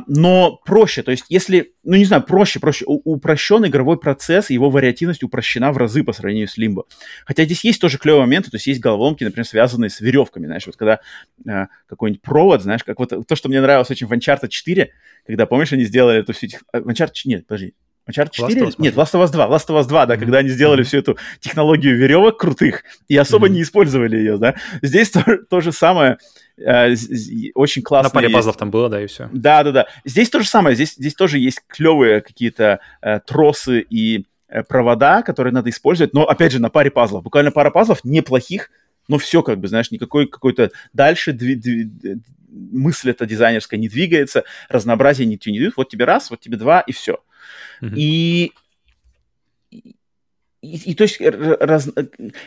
Но 0.06 0.60
проще, 0.64 1.02
то 1.02 1.10
есть 1.10 1.24
если, 1.28 1.74
ну 1.82 1.96
не 1.96 2.04
знаю, 2.04 2.22
проще, 2.22 2.60
проще, 2.60 2.84
упрощен 2.86 3.66
игровой 3.66 3.98
процесс, 3.98 4.50
его 4.50 4.70
вариативность 4.70 5.24
упрощена 5.24 5.72
в 5.72 5.78
разы 5.78 6.04
по 6.04 6.12
сравнению 6.12 6.46
с 6.46 6.56
Limbo. 6.56 6.84
Хотя 7.26 7.44
здесь 7.44 7.64
есть 7.64 7.80
тоже 7.80 7.98
клевые 7.98 8.20
моменты, 8.20 8.52
то 8.52 8.56
есть 8.56 8.68
есть 8.68 8.80
головоломки, 8.80 9.24
например, 9.24 9.44
связанные 9.44 9.90
с 9.90 10.00
веревками, 10.00 10.46
знаешь, 10.46 10.66
вот 10.66 10.76
когда 10.76 11.00
э, 11.44 11.66
какой-нибудь 11.88 12.22
провод, 12.22 12.62
знаешь, 12.62 12.84
как 12.84 13.00
вот 13.00 13.26
то, 13.26 13.34
что 13.34 13.48
мне 13.48 13.60
нравилось 13.60 13.90
очень 13.90 14.06
в 14.06 14.12
Uncharted 14.12 14.48
4, 14.48 14.92
когда, 15.26 15.46
помнишь, 15.46 15.72
они 15.72 15.82
сделали 15.84 16.20
эту 16.20 16.34
всю... 16.34 16.46
э, 16.46 16.78
Uncharted... 16.78 17.12
Нет, 17.24 17.44
подожди. 17.44 17.74
Uncharted 18.06 18.32
4? 18.32 18.48
of 18.62 18.68
Us, 18.68 18.74
Нет, 18.78 18.94
Last 18.94 19.12
of 19.14 19.22
Us 19.24 19.32
2. 19.32 19.46
Last 19.48 19.68
of 19.68 19.80
Us 19.80 19.86
2, 19.88 20.06
да, 20.06 20.14
Мгм. 20.14 20.20
когда 20.24 20.38
они 20.38 20.48
сделали 20.50 20.80
Мгм. 20.80 20.86
всю 20.86 20.98
эту 20.98 21.16
технологию 21.40 21.96
веревок 21.96 22.38
крутых 22.38 22.84
и 23.08 23.16
особо 23.16 23.46
Мгм. 23.46 23.54
не 23.56 23.62
использовали 23.62 24.16
ее, 24.16 24.36
да. 24.38 24.54
Здесь 24.82 25.10
то, 25.10 25.22
то 25.48 25.60
же 25.60 25.72
самое. 25.72 26.18
э, 26.56 26.94
очень 27.54 27.82
классно 27.82 28.08
На 28.10 28.10
паре 28.14 28.28
пазлов 28.28 28.56
там 28.56 28.70
было, 28.70 28.88
да, 28.88 29.02
и 29.02 29.06
все. 29.08 29.28
Да, 29.32 29.64
да, 29.64 29.72
да. 29.72 29.86
Здесь 30.04 30.30
то 30.30 30.38
же 30.40 30.46
самое. 30.46 30.76
Здесь, 30.76 30.94
здесь 30.94 31.14
тоже 31.14 31.38
есть 31.40 31.60
клевые 31.66 32.20
какие-то 32.20 32.78
э, 33.02 33.18
тросы 33.26 33.80
и 33.80 34.26
э, 34.48 34.62
провода, 34.62 35.22
которые 35.22 35.52
надо 35.52 35.70
использовать. 35.70 36.14
Но 36.14 36.22
опять 36.24 36.52
же, 36.52 36.60
на 36.60 36.68
паре 36.70 36.92
пазлов. 36.92 37.24
Буквально 37.24 37.50
пара 37.50 37.70
пазлов 37.72 38.04
неплохих, 38.04 38.70
но 39.08 39.18
все 39.18 39.42
как 39.42 39.58
бы, 39.58 39.66
знаешь, 39.66 39.90
никакой 39.90 40.28
какой-то 40.28 40.70
дальше 40.92 41.32
дви- 41.32 41.56
дви- 41.56 42.20
мысль 42.52 43.10
эта 43.10 43.26
дизайнерская 43.26 43.80
не 43.80 43.88
двигается, 43.88 44.44
разнообразие 44.68 45.26
ничего 45.26 45.52
не 45.54 45.58
дают. 45.58 45.74
Вот 45.76 45.88
тебе 45.88 46.04
раз, 46.04 46.30
вот 46.30 46.38
тебе 46.38 46.56
два, 46.56 46.82
и 46.82 46.92
все. 46.92 47.14
Мгм. 47.14 47.18
И, 47.80 48.44
и, 48.46 48.52
и 50.64 50.94
то 50.94 51.02
есть 51.02 51.20
раз- 51.20 51.90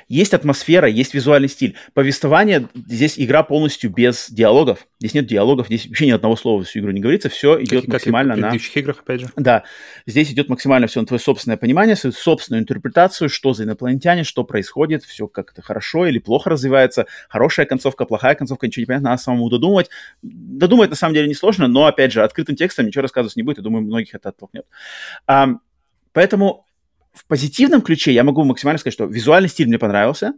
есть 0.08 0.34
атмосфера, 0.34 0.88
есть 0.88 1.14
визуальный 1.14 1.50
стиль. 1.50 1.76
Повествование, 1.94 2.68
здесь 2.74 3.20
игра 3.20 3.44
полностью 3.44 3.92
без 3.92 4.30
диалогов. 4.30 4.88
Здесь 5.00 5.14
нет 5.14 5.28
диалогов, 5.28 5.68
здесь 5.68 5.86
вообще 5.86 6.08
ни 6.08 6.12
одного 6.12 6.36
слова 6.36 6.64
всю 6.64 6.80
игру 6.80 6.92
не 6.92 7.02
говорится, 7.02 7.30
все 7.30 7.62
идет 7.62 7.86
Как, 7.86 7.86
как 7.86 7.86
и 7.86 7.90
в 7.90 7.94
максимально 7.94 8.36
на... 8.36 8.50
предыдущих 8.50 8.78
играх, 8.78 9.00
опять 9.00 9.22
же. 9.22 9.28
Да, 9.36 9.64
здесь 10.06 10.32
идет 10.32 10.50
максимально 10.50 10.88
все 10.88 11.00
на 11.02 11.08
твое 11.08 11.20
собственное 11.20 11.58
понимание, 11.58 11.96
свою 11.96 12.14
собственную 12.14 12.64
интерпретацию, 12.64 13.30
что 13.30 13.54
за 13.54 13.64
инопланетяне, 13.64 14.24
что 14.24 14.44
происходит, 14.44 15.04
все 15.04 15.28
как-то 15.28 15.62
хорошо 15.62 16.06
или 16.08 16.20
плохо 16.20 16.50
развивается, 16.50 17.06
хорошая 17.30 17.66
концовка, 17.66 18.06
плохая 18.06 18.36
концовка, 18.36 18.68
ничего 18.68 18.82
не 18.82 18.86
понятно, 18.88 19.10
надо 19.10 19.22
самому 19.22 19.50
додумать. 19.50 19.90
Додумать 20.22 20.90
на 20.90 20.96
самом 20.96 21.14
деле 21.14 21.28
несложно, 21.28 21.68
но, 21.68 21.86
опять 21.86 22.12
же, 22.12 22.24
открытым 22.24 22.56
текстом 22.56 22.88
ничего 22.88 23.04
рассказывать 23.04 23.36
не 23.36 23.44
будет, 23.44 23.60
и 23.60 23.62
думаю, 23.62 23.84
многих 23.84 24.16
это 24.16 24.30
оттолкнет. 24.30 24.66
Ам, 25.26 25.62
поэтому 26.14 26.67
в 27.18 27.26
позитивном 27.26 27.82
ключе 27.82 28.14
я 28.14 28.24
могу 28.24 28.44
максимально 28.44 28.78
сказать, 28.80 28.94
что 28.94 29.06
визуальный 29.06 29.50
стиль 29.50 29.68
мне 29.68 29.80
понравился, 29.80 30.34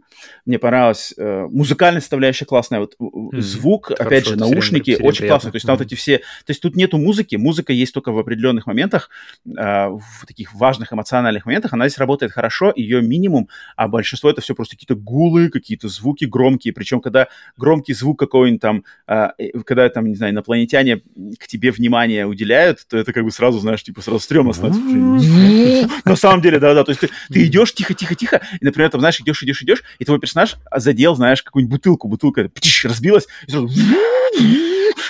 мне 0.46 0.58
понравилась 0.58 1.12
э, 1.16 1.46
музыкальная 1.50 2.00
составляющая 2.00 2.46
классная, 2.46 2.80
вот, 2.80 2.94
Мгм. 2.98 3.40
звук, 3.40 3.86
Хорошо, 3.88 4.04
опять 4.04 4.26
же, 4.26 4.36
наушники, 4.36 4.90
очень 4.92 5.00
приятно. 5.00 5.26
классно, 5.26 5.50
то 5.52 5.56
есть 5.56 5.66
там 5.66 5.76
вот 5.76 5.86
эти 5.86 5.94
все, 5.94 6.18
то 6.18 6.24
есть 6.48 6.62
тут 6.62 6.76
нету 6.76 6.96
музыки, 6.98 7.36
музыка 7.36 7.72
есть 7.72 7.92
только 7.92 8.12
в 8.12 8.18
определенных 8.18 8.66
моментах, 8.66 9.10
а, 9.56 9.90
в 9.90 10.26
таких 10.26 10.54
важных 10.54 10.92
эмоциональных 10.92 11.46
моментах, 11.46 11.72
она 11.72 11.88
здесь 11.88 11.98
работает 11.98 12.32
хорошо, 12.32 12.72
ее 12.74 13.02
минимум, 13.02 13.48
а 13.76 13.86
большинство 13.88 14.30
это 14.30 14.40
все 14.40 14.54
просто 14.54 14.76
какие-то 14.76 14.94
гулы, 14.94 15.50
какие-то 15.50 15.88
звуки 15.88 16.24
громкие, 16.24 16.72
причем 16.72 17.00
когда 17.00 17.28
громкий 17.56 17.92
звук 17.92 18.18
какой-нибудь 18.18 18.60
там, 18.60 18.84
а, 19.06 19.32
э, 19.38 19.50
когда 19.64 19.88
там, 19.90 20.06
не 20.06 20.14
знаю, 20.14 20.32
инопланетяне 20.32 21.02
к 21.38 21.46
тебе 21.46 21.70
внимание 21.70 22.26
уделяют, 22.26 22.86
то 22.88 22.96
это 22.96 23.12
как 23.12 23.24
бы 23.24 23.30
сразу, 23.30 23.58
знаешь, 23.58 23.82
типа 23.82 24.00
сразу 24.02 24.20
стрёмно 24.20 24.52
становится. 24.52 24.80
На 26.04 26.16
самом 26.16 26.40
деле, 26.42 26.58
да-да, 26.74 26.84
то 26.84 26.90
есть 26.90 27.00
ты, 27.00 27.10
ты 27.32 27.46
идешь 27.46 27.72
тихо-тихо-тихо, 27.74 28.40
и, 28.60 28.64
например, 28.64 28.90
там, 28.90 29.00
знаешь, 29.00 29.20
идешь, 29.20 29.42
идешь, 29.42 29.62
идешь, 29.62 29.82
и 29.98 30.04
твой 30.04 30.18
персонаж 30.18 30.56
задел, 30.74 31.14
знаешь, 31.16 31.42
какую-нибудь 31.42 31.78
бутылку, 31.78 32.08
бутылка 32.08 32.48
птиш, 32.48 32.84
разбилась, 32.84 33.26
и 33.46 33.50
сразу 33.50 33.68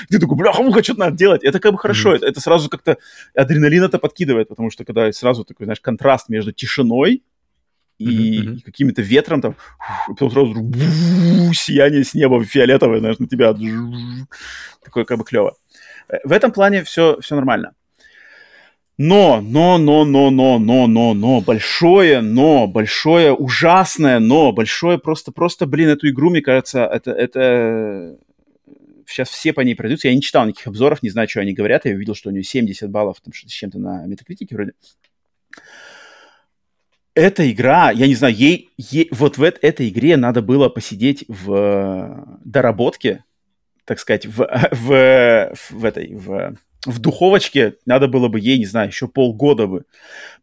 ты 0.09 0.19
такой, 0.19 0.37
бляха-муха, 0.37 0.83
что 0.83 0.95
надо 0.95 1.17
делать? 1.17 1.45
Это 1.45 1.61
как 1.61 1.73
бы 1.73 1.79
хорошо, 1.79 2.11
Мгм. 2.11 2.17
это, 2.17 2.27
это 2.27 2.41
сразу 2.41 2.69
как-то 2.69 2.97
адреналин 3.35 3.85
это 3.85 3.99
подкидывает, 3.99 4.49
потому 4.49 4.71
что 4.71 4.85
когда 4.85 5.11
сразу 5.13 5.45
такой, 5.45 5.67
знаешь, 5.67 5.81
контраст 5.81 6.29
между 6.29 6.53
тишиной 6.53 7.23
и, 7.99 8.41
мгм. 8.41 8.55
и 8.55 8.61
какими-то 8.61 9.03
ветром 9.03 9.43
там, 9.43 9.53
и 10.09 10.13
потом 10.13 10.31
сразу 10.31 10.55
сияние 11.55 12.05
с 12.05 12.15
неба 12.15 12.43
фиолетовое, 12.45 13.01
знаешь, 13.01 13.19
на 13.19 13.27
тебя. 13.29 13.55
Такое 14.83 15.05
как 15.05 15.19
бы 15.19 15.25
клево. 15.25 15.57
Э, 16.09 16.17
В 16.25 16.33
этом 16.33 16.51
плане 16.53 16.83
все, 16.85 17.19
все 17.21 17.35
нормально. 17.35 17.73
Но, 19.03 19.41
но, 19.41 19.79
но, 19.79 20.05
но, 20.05 20.29
но, 20.29 20.59
но, 20.59 20.87
но, 20.87 21.15
но, 21.15 21.41
большое 21.41 22.21
но, 22.21 22.67
большое 22.67 23.33
ужасное 23.33 24.19
но, 24.19 24.53
большое 24.53 24.99
просто, 24.99 25.33
просто, 25.33 25.65
блин, 25.65 25.89
эту 25.89 26.11
игру, 26.11 26.29
мне 26.29 26.43
кажется, 26.43 26.85
это, 26.85 27.11
это 27.13 28.19
сейчас 29.07 29.31
все 29.31 29.55
по 29.55 29.63
ней 29.63 29.75
пройдутся. 29.75 30.09
Я 30.09 30.15
не 30.15 30.21
читал 30.21 30.45
никаких 30.45 30.67
обзоров, 30.67 31.03
не 31.03 31.09
знаю, 31.09 31.31
что 31.31 31.41
они 31.41 31.55
говорят. 31.55 31.87
Я 31.87 31.95
видел, 31.95 32.15
что 32.15 32.29
у 32.29 32.33
нее 32.33 32.43
70 32.43 32.91
баллов 32.91 33.23
там, 33.23 33.33
что-то 33.33 33.51
с 33.51 33.55
чем-то 33.55 33.79
на 33.79 34.05
метакритике 34.05 34.55
вроде. 34.55 34.73
Эта 37.15 37.51
игра, 37.51 37.93
я 37.93 38.07
не 38.07 38.15
знаю, 38.15 38.35
ей, 38.35 38.69
ей 38.77 39.09
вот 39.13 39.39
в 39.39 39.43
эт- 39.43 39.61
этой 39.63 39.89
игре 39.89 40.19
надо 40.19 40.43
было 40.43 40.69
посидеть 40.69 41.25
в 41.27 41.55
э, 41.55 42.37
доработке, 42.45 43.25
так 43.87 43.99
сказать, 43.99 44.27
в, 44.27 44.47
в, 44.73 45.55
в 45.71 45.85
этой, 45.87 46.15
в, 46.15 46.55
в 46.87 46.99
духовочке 46.99 47.77
надо 47.85 48.09
было 48.09 48.29
бы 48.29 48.41
ей, 48.41 48.59
не 48.59 48.67
знаю, 48.67 48.89
еще 48.89 49.09
полгода 49.09 49.67
бы, 49.67 49.85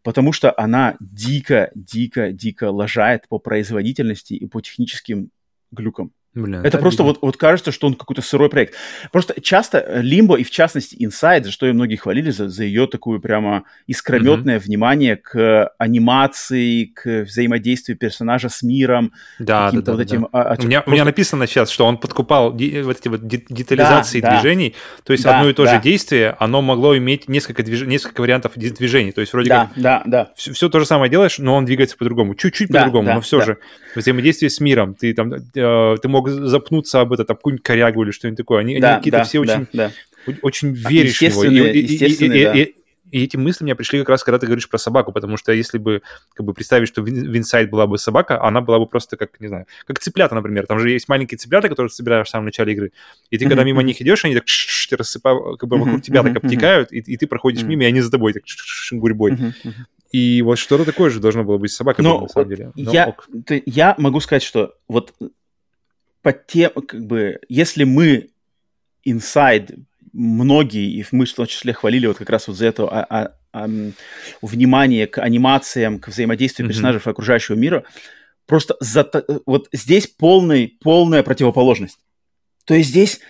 потому 0.03 0.31
что 0.33 0.53
она 0.57 0.95
дико, 0.99 1.71
дико, 1.73 2.31
дико 2.31 2.71
лажает 2.71 3.27
по 3.27 3.39
производительности 3.39 4.33
и 4.33 4.45
по 4.45 4.61
техническим 4.61 5.31
глюкам. 5.71 6.11
Блин, 6.43 6.61
Это 6.63 6.77
просто 6.77 7.03
обидно. 7.03 7.19
вот, 7.21 7.21
вот 7.21 7.38
кажется, 7.38 7.71
что 7.71 7.88
он 7.88 7.95
какой-то 7.95 8.21
сырой 8.21 8.49
проект. 8.49 8.75
Просто 9.11 9.39
часто 9.41 9.79
э, 9.79 10.01
Limbo 10.01 10.38
и 10.39 10.43
в 10.43 10.51
частности 10.51 10.95
Inside, 10.95 11.45
за 11.45 11.51
что 11.51 11.65
ее 11.65 11.73
многие 11.73 11.95
хвалили, 11.95 12.29
за, 12.31 12.47
за 12.49 12.63
ее 12.63 12.88
такую 12.88 13.19
прямо 13.19 13.63
искрометное 13.88 14.59
внимание 14.59 15.15
к 15.15 15.71
анимации, 15.77 16.85
к 16.85 17.23
взаимодействию 17.23 17.97
персонажа 17.97 18.49
с 18.49 18.61
миром, 18.63 19.11
Да, 19.39 19.71
да, 19.71 19.81
да, 19.81 19.91
вот 19.91 19.97
да, 19.97 20.03
этим... 20.03 20.21
да. 20.23 20.27
а, 20.31 20.41
а, 20.53 20.55
У 20.59 20.65
меня, 20.65 20.79
у 20.79 20.83
просто- 20.83 20.91
меня 20.91 21.05
написано 21.05 21.47
сейчас, 21.47 21.69
что 21.69 21.85
он 21.85 21.97
подкупал 21.97 22.55
ди- 22.55 22.81
вот 22.81 22.97
эти 22.99 23.07
вот 23.07 23.27
де- 23.27 23.43
детализации 23.49 24.21
Да, 24.21 24.29
да. 24.31 24.39
движений. 24.41 24.75
То 25.03 25.13
есть 25.13 25.23
Да, 25.23 25.38
одно 25.38 25.49
и 25.49 25.53
то 25.53 25.65
да. 25.65 25.75
же 25.75 25.81
действие, 25.81 26.35
оно 26.39 26.61
могло 26.61 26.97
иметь 26.97 27.27
несколько, 27.27 27.63
движ... 27.63 27.81
несколько 27.83 28.21
вариантов 28.21 28.53
движений. 28.55 29.11
То 29.11 29.21
есть 29.21 29.33
вроде 29.33 29.49
Да, 29.49 29.65
как 29.73 29.81
да, 29.83 30.03
да. 30.05 30.31
все, 30.35 30.69
то 30.69 30.79
же 30.79 30.85
самое 30.85 31.09
делаешь, 31.09 31.39
но 31.39 31.55
он 31.55 31.65
двигается 31.65 31.97
по-другому. 31.97 32.35
Чуть-чуть 32.35 32.69
Да, 32.69 32.79
по-другому, 32.79 33.07
да, 33.07 33.15
но 33.15 33.21
все 33.21 33.39
да. 33.39 33.45
же. 33.45 33.57
Взаимодействие 33.95 34.49
с 34.49 34.59
миром. 34.59 34.93
Ты 34.93 35.13
там 35.13 35.33
э, 35.33 35.95
ты 36.01 36.07
мог 36.07 36.26
запнуться 36.28 37.01
об 37.01 37.13
это, 37.13 37.23
там, 37.25 37.38
какую-нибудь 37.38 37.63
корягу 37.65 38.03
или 38.03 38.11
что-нибудь 38.11 38.38
такое. 38.38 38.59
Они, 38.61 38.73
они 38.73 38.82
Да, 38.82 38.97
какие-то 38.97 39.19
да, 39.19 39.23
все 39.23 39.43
да, 39.43 39.53
очень, 39.55 39.67
да. 39.73 39.91
очень 40.41 40.73
веришь 40.73 41.19
в 41.19 41.21
него. 41.45 41.65
И- 41.67 41.80
и- 41.80 42.05
и- 42.05 42.43
да. 42.43 42.53
и- 42.53 42.73
и 43.09 43.23
эти 43.23 43.38
мысли 43.38 43.63
у 43.63 43.65
меня 43.65 43.75
пришли 43.78 43.99
как 43.99 44.09
раз, 44.09 44.21
когда 44.21 44.38
ты 44.38 44.47
говоришь 44.47 44.67
про 44.67 44.78
собаку, 44.78 45.13
потому 45.13 45.38
что 45.38 45.53
если 45.53 45.78
бы 45.78 46.01
как 46.34 46.45
бы 46.45 46.53
представить, 46.53 46.89
что 46.89 47.01
в 47.01 47.07
Ин- 47.09 47.32
в 47.32 47.36
Inside 47.36 47.67
была 47.67 47.88
бы 47.88 47.97
собака, 47.97 48.43
она 48.43 48.59
была 48.59 48.80
бы 48.80 48.86
просто 48.86 49.15
как, 49.15 49.39
не 49.39 49.47
знаю, 49.47 49.65
как 49.86 49.99
цыплята, 49.99 50.36
например. 50.36 50.65
Там 50.67 50.78
же 50.80 50.89
есть 50.89 51.07
маленькие 51.07 51.38
цыплята, 51.38 51.69
которые 51.69 51.89
собираешь 51.89 52.28
в 52.28 52.30
самом 52.30 52.47
начале 52.47 52.73
игры. 52.73 52.91
И 53.30 53.38
ты, 53.38 53.45
когда 53.47 53.63
мимо 53.63 53.82
них 53.82 54.01
идешь, 54.01 54.25
они 54.25 54.36
так 54.36 54.43
рассыпают, 54.91 55.57
как 55.57 55.69
бы 55.69 55.78
вокруг 55.78 56.01
тебя 56.01 56.21
так 56.21 56.36
обтекают, 56.36 56.91
и, 56.91 56.97
и 56.97 57.15
ты 57.15 57.28
проходишь 57.28 57.63
мимо, 57.63 57.84
и 57.84 57.86
они 57.86 58.01
за 58.01 58.11
тобой 58.11 58.34
так 58.34 58.43
гурьбой. 58.91 59.38
И 60.11 60.41
вот 60.41 60.57
что-то 60.57 60.84
такое 60.86 61.09
же 61.09 61.19
должно 61.19 61.43
было 61.43 61.57
быть 61.57 61.71
с 61.71 61.75
собакой, 61.75 62.03
Но 62.03 62.21
на 62.21 62.28
самом 62.30 62.49
деле. 62.49 62.71
Но 62.75 62.91
я, 62.91 63.07
ок. 63.09 63.28
ты- 63.45 63.61
я 63.65 63.93
могу 63.97 64.19
сказать, 64.21 64.43
что 64.43 64.73
вот 64.88 65.13
по 66.28 66.34
тем, 66.34 66.71
как 66.71 67.05
бы, 67.05 67.39
если 67.47 67.86
мы 67.86 68.32
Inside 69.05 69.80
многие, 70.11 70.91
и 70.91 71.05
мы 71.13 71.25
в 71.25 71.34
том 71.34 71.47
числе 71.47 71.71
хвалили 71.71 72.05
вот 72.05 72.17
как 72.17 72.30
раз 72.30 72.49
вот 72.49 72.57
за 72.57 72.65
эту 72.65 72.89
а- 72.91 73.07
а- 73.09 73.32
эм, 73.53 73.93
внимание 74.41 75.07
к 75.07 75.19
анимациям, 75.21 75.99
к 75.99 76.09
взаимодействию 76.09 76.67
персонажей 76.67 76.99
mm-hmm. 76.99 77.11
окружающего 77.11 77.55
мира, 77.55 77.86
просто 78.45 78.75
за, 78.82 79.09
вот 79.45 79.69
здесь 79.71 80.07
полный, 80.07 80.78
полная 80.82 81.23
противоположность. 81.23 81.99
То 82.65 82.73
есть 82.73 82.89
здесь 82.89 83.21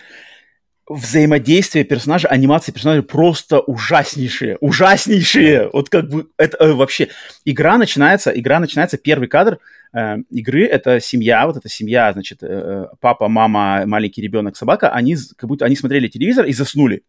взаимодействие 0.88 1.84
персонажа, 1.84 2.26
анимации 2.26 2.72
персонажей 2.72 3.04
просто 3.04 3.60
ужаснейшие, 3.60 4.56
ужаснейшие. 4.60 5.70
Вот 5.72 5.88
как 5.88 6.08
бы 6.08 6.30
это 6.36 6.56
э, 6.56 6.72
вообще 6.72 7.10
игра 7.44 7.78
начинается, 7.78 8.32
игра 8.32 8.58
начинается 8.58 8.98
первый 8.98 9.28
кадр 9.28 9.60
э, 9.92 10.18
игры 10.30 10.64
это 10.64 11.00
семья, 11.00 11.46
вот 11.46 11.56
эта 11.56 11.68
семья, 11.68 12.12
значит, 12.12 12.38
э, 12.42 12.86
папа, 13.00 13.28
мама, 13.28 13.84
маленький 13.86 14.22
ребенок, 14.22 14.56
собака, 14.56 14.90
они 14.90 15.16
как 15.36 15.48
будто 15.48 15.64
они 15.64 15.76
смотрели 15.76 16.08
телевизор 16.08 16.46
и 16.46 16.52
заснули. 16.52 17.02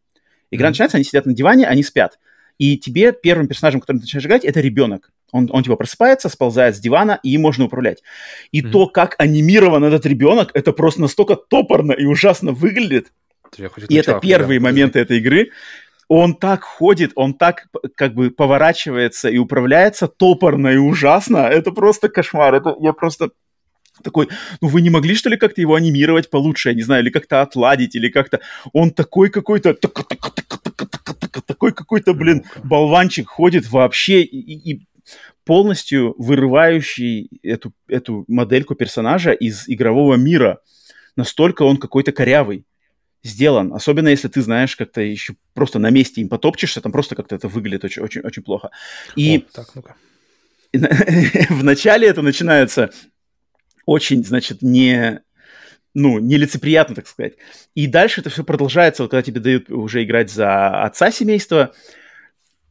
Игра 0.51 0.67
mm-hmm. 0.67 0.69
начинается, 0.71 0.97
они 0.97 1.03
сидят 1.03 1.25
на 1.25 1.33
диване, 1.33 1.67
они 1.67 1.83
спят. 1.83 2.19
И 2.57 2.77
тебе 2.77 3.13
первым 3.13 3.47
персонажем, 3.47 3.79
которым 3.79 3.99
ты 3.99 4.05
начинаешь 4.05 4.25
играть, 4.25 4.45
это 4.45 4.59
ребенок. 4.59 5.11
Он, 5.31 5.49
он 5.51 5.63
типа 5.63 5.75
просыпается, 5.75 6.27
сползает 6.27 6.75
с 6.75 6.79
дивана, 6.79 7.19
и 7.23 7.31
им 7.31 7.41
можно 7.41 7.65
управлять. 7.65 8.03
И 8.51 8.61
mm-hmm. 8.61 8.71
то, 8.71 8.87
как 8.87 9.15
анимирован 9.17 9.83
этот 9.83 10.05
ребенок, 10.05 10.51
это 10.53 10.73
просто 10.73 11.01
настолько 11.01 11.35
топорно 11.35 11.93
и 11.93 12.05
ужасно 12.05 12.51
выглядит. 12.51 13.11
И 13.89 13.95
это 13.95 14.19
первые 14.19 14.59
моменты 14.59 14.99
этой 14.99 15.17
игры. 15.17 15.51
Он 16.09 16.33
так 16.35 16.63
ходит, 16.63 17.11
он 17.15 17.35
так 17.35 17.67
как 17.95 18.15
бы 18.15 18.31
поворачивается 18.31 19.29
и 19.29 19.37
управляется 19.37 20.07
топорно 20.07 20.69
и 20.69 20.77
ужасно. 20.77 21.37
Это 21.37 21.71
просто 21.71 22.09
кошмар. 22.09 22.55
Это 22.55 22.75
я 22.81 22.93
просто 22.93 23.29
такой, 24.03 24.27
ну 24.59 24.69
вы 24.69 24.81
не 24.81 24.89
могли 24.89 25.13
что 25.13 25.29
ли 25.29 25.37
как-то 25.37 25.61
его 25.61 25.75
анимировать 25.75 26.31
получше, 26.31 26.69
я 26.69 26.75
не 26.75 26.81
знаю, 26.81 27.03
или 27.03 27.11
как-то 27.11 27.41
отладить, 27.41 27.95
или 27.95 28.09
как-то... 28.09 28.39
Он 28.73 28.91
такой 28.91 29.29
какой-то... 29.29 29.75
Такой 31.45 31.73
какой-то, 31.73 32.13
блин, 32.13 32.43
болванчик 32.63 33.29
ходит 33.29 33.69
вообще 33.69 34.23
и, 34.23 34.71
и 34.71 34.87
полностью 35.45 36.15
вырывающий 36.17 37.29
эту, 37.43 37.73
эту 37.87 38.25
модельку 38.27 38.73
персонажа 38.75 39.31
из 39.31 39.67
игрового 39.67 40.15
мира. 40.15 40.59
Настолько 41.15 41.63
он 41.63 41.77
какой-то 41.77 42.11
корявый 42.11 42.65
сделан. 43.23 43.73
Особенно 43.73 44.09
если 44.09 44.27
ты 44.27 44.41
знаешь, 44.41 44.75
как-то 44.75 45.01
еще 45.01 45.35
просто 45.53 45.79
на 45.79 45.89
месте 45.89 46.21
им 46.21 46.29
потопчешься, 46.29 46.81
там 46.81 46.91
просто 46.91 47.15
как-то 47.15 47.35
это 47.35 47.47
выглядит 47.47 47.83
очень, 47.83 48.01
очень, 48.01 48.21
очень 48.21 48.43
плохо. 48.43 48.69
И 49.15 49.37
О, 49.37 49.53
так, 49.53 49.75
ну-ка. 49.75 49.95
в 51.49 51.63
начале 51.63 52.07
это 52.07 52.21
начинается 52.21 52.91
очень, 53.85 54.23
значит, 54.23 54.61
не 54.61 55.21
ну, 55.95 56.19
нелицеприятно, 56.19 56.95
так 56.95 57.07
сказать. 57.07 57.33
И 57.73 57.87
дальше 57.87 58.21
это 58.21 58.29
все 58.29 58.43
продолжается, 58.43 59.03
вот 59.03 59.11
когда 59.11 59.23
тебе 59.23 59.39
дают 59.39 59.69
уже 59.69 60.03
играть 60.03 60.31
за 60.31 60.83
отца 60.83 61.11
семейства, 61.11 61.73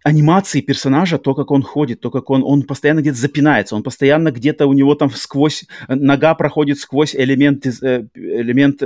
анимации 0.02 0.60
персонажа, 0.60 1.18
то, 1.18 1.34
как 1.34 1.50
он 1.50 1.62
ходит, 1.62 2.00
то, 2.00 2.10
как 2.10 2.30
он, 2.30 2.42
он 2.44 2.62
постоянно 2.62 3.00
где-то 3.00 3.18
запинается, 3.18 3.76
он 3.76 3.82
постоянно 3.82 4.30
где-то 4.30 4.66
у 4.66 4.72
него 4.72 4.94
там 4.94 5.10
сквозь, 5.10 5.64
нога 5.88 6.34
проходит 6.34 6.78
сквозь 6.78 7.14
элемент, 7.14 7.66
э, 7.66 8.06
элемент 8.14 8.82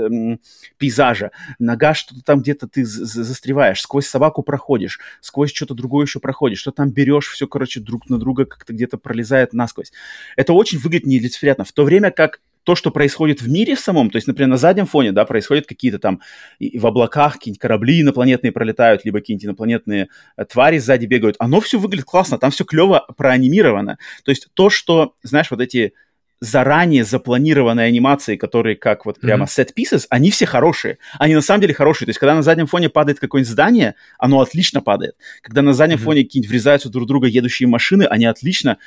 пейзажа, 0.79 1.31
нога 1.59 1.95
что-то 1.95 2.23
там 2.23 2.41
где-то 2.41 2.69
ты 2.69 2.85
застреваешь, 2.85 3.81
сквозь 3.81 4.07
собаку 4.07 4.43
проходишь, 4.43 5.01
сквозь 5.21 5.53
что-то 5.53 5.75
другое 5.75 6.07
еще 6.07 6.21
проходишь, 6.21 6.59
что 6.59 6.73
там 6.73 6.91
берешь, 6.91 7.29
все, 7.29 7.47
короче, 7.47 7.81
друг 7.81 8.09
на 8.09 8.19
друга 8.19 8.45
как-то 8.45 8.73
где-то 8.73 8.99
пролезает 8.99 9.53
насквозь. 9.53 9.93
Это 10.37 10.53
очень 10.53 10.79
выглядит 10.79 11.07
нелицеприятно, 11.07 11.65
в 11.65 11.73
то 11.73 11.85
время 11.85 12.11
как 12.11 12.41
то, 12.65 12.75
что 12.75 12.91
происходит 12.91 13.41
в 13.41 13.49
мире 13.49 13.75
в 13.75 13.81
самом, 13.81 14.11
то 14.11 14.17
есть, 14.17 14.27
например, 14.27 14.49
на 14.49 14.57
заднем 14.57 14.87
фоне, 14.87 15.13
да, 15.13 15.25
происходят 15.25 15.67
какие-то 15.67 15.99
там 15.99 16.21
в 16.61 16.87
облаках 16.87 17.35
какие-нибудь 17.35 17.61
корабли 17.61 18.01
инопланетные 18.03 18.53
пролетают, 18.53 19.05
либо 19.05 19.19
какие-нибудь 19.19 19.47
инопланетные 19.47 20.09
э, 20.37 20.45
твари 20.45 20.79
сзади 20.79 21.07
бегают, 21.07 21.37
оно 21.39 21.61
все 21.61 21.79
выглядит 21.79 22.05
классно, 22.05 22.39
там 22.39 22.51
все 22.51 22.65
клево 22.65 23.07
проанимировано. 23.17 23.99
То 24.25 24.31
есть 24.31 24.49
то, 24.55 24.71
что, 24.71 25.15
знаешь, 25.23 25.51
вот 25.51 25.61
эти 25.61 25.95
заранее 26.43 27.05
запланированные 27.05 27.87
анимации, 27.87 28.35
которые 28.35 28.75
как 28.75 29.07
вот 29.07 29.21
прямо 29.21 29.45
mm-hmm. 29.45 29.65
set 29.65 29.71
pieces, 29.79 30.07
они 30.11 30.33
все 30.33 30.45
хорошие. 30.45 30.99
Они 31.21 31.37
на 31.37 31.41
самом 31.41 31.61
деле 31.61 31.73
хорошие. 31.73 32.07
То 32.07 32.11
есть, 32.11 32.19
когда 32.19 32.35
на 32.35 32.43
заднем 32.43 32.67
фоне 32.67 32.89
падает 32.89 33.21
какое-нибудь 33.21 33.53
здание, 33.53 33.95
оно 34.19 34.41
отлично 34.41 34.81
падает. 34.81 35.15
Когда 35.41 35.63
на 35.63 35.73
заднем 35.73 35.99
mm-hmm. 35.99 36.01
фоне 36.01 36.25
какие-нибудь 36.25 36.51
врезаются 36.51 36.89
друг 36.89 37.05
в 37.05 37.07
друга 37.07 37.29
едущие 37.29 37.69
машины, 37.69 38.03
они 38.11 38.27
отлично 38.27 38.79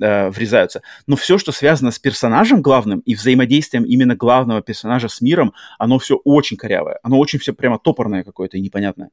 э, 0.00 0.30
врезаются. 0.30 0.80
Но 1.06 1.16
все, 1.16 1.36
что 1.36 1.52
связано 1.52 1.90
с 1.90 1.98
персонажем 1.98 2.62
главным 2.62 3.00
и 3.00 3.14
взаимодействием 3.14 3.84
именно 3.84 4.16
главного 4.16 4.62
персонажа 4.62 5.08
с 5.08 5.20
миром, 5.20 5.52
оно 5.78 5.98
все 5.98 6.16
очень 6.24 6.56
корявое. 6.56 6.98
Оно 7.02 7.18
очень 7.18 7.38
все 7.38 7.52
прямо 7.52 7.78
топорное 7.78 8.24
какое-то 8.24 8.56
и 8.56 8.62
непонятное. 8.62 9.10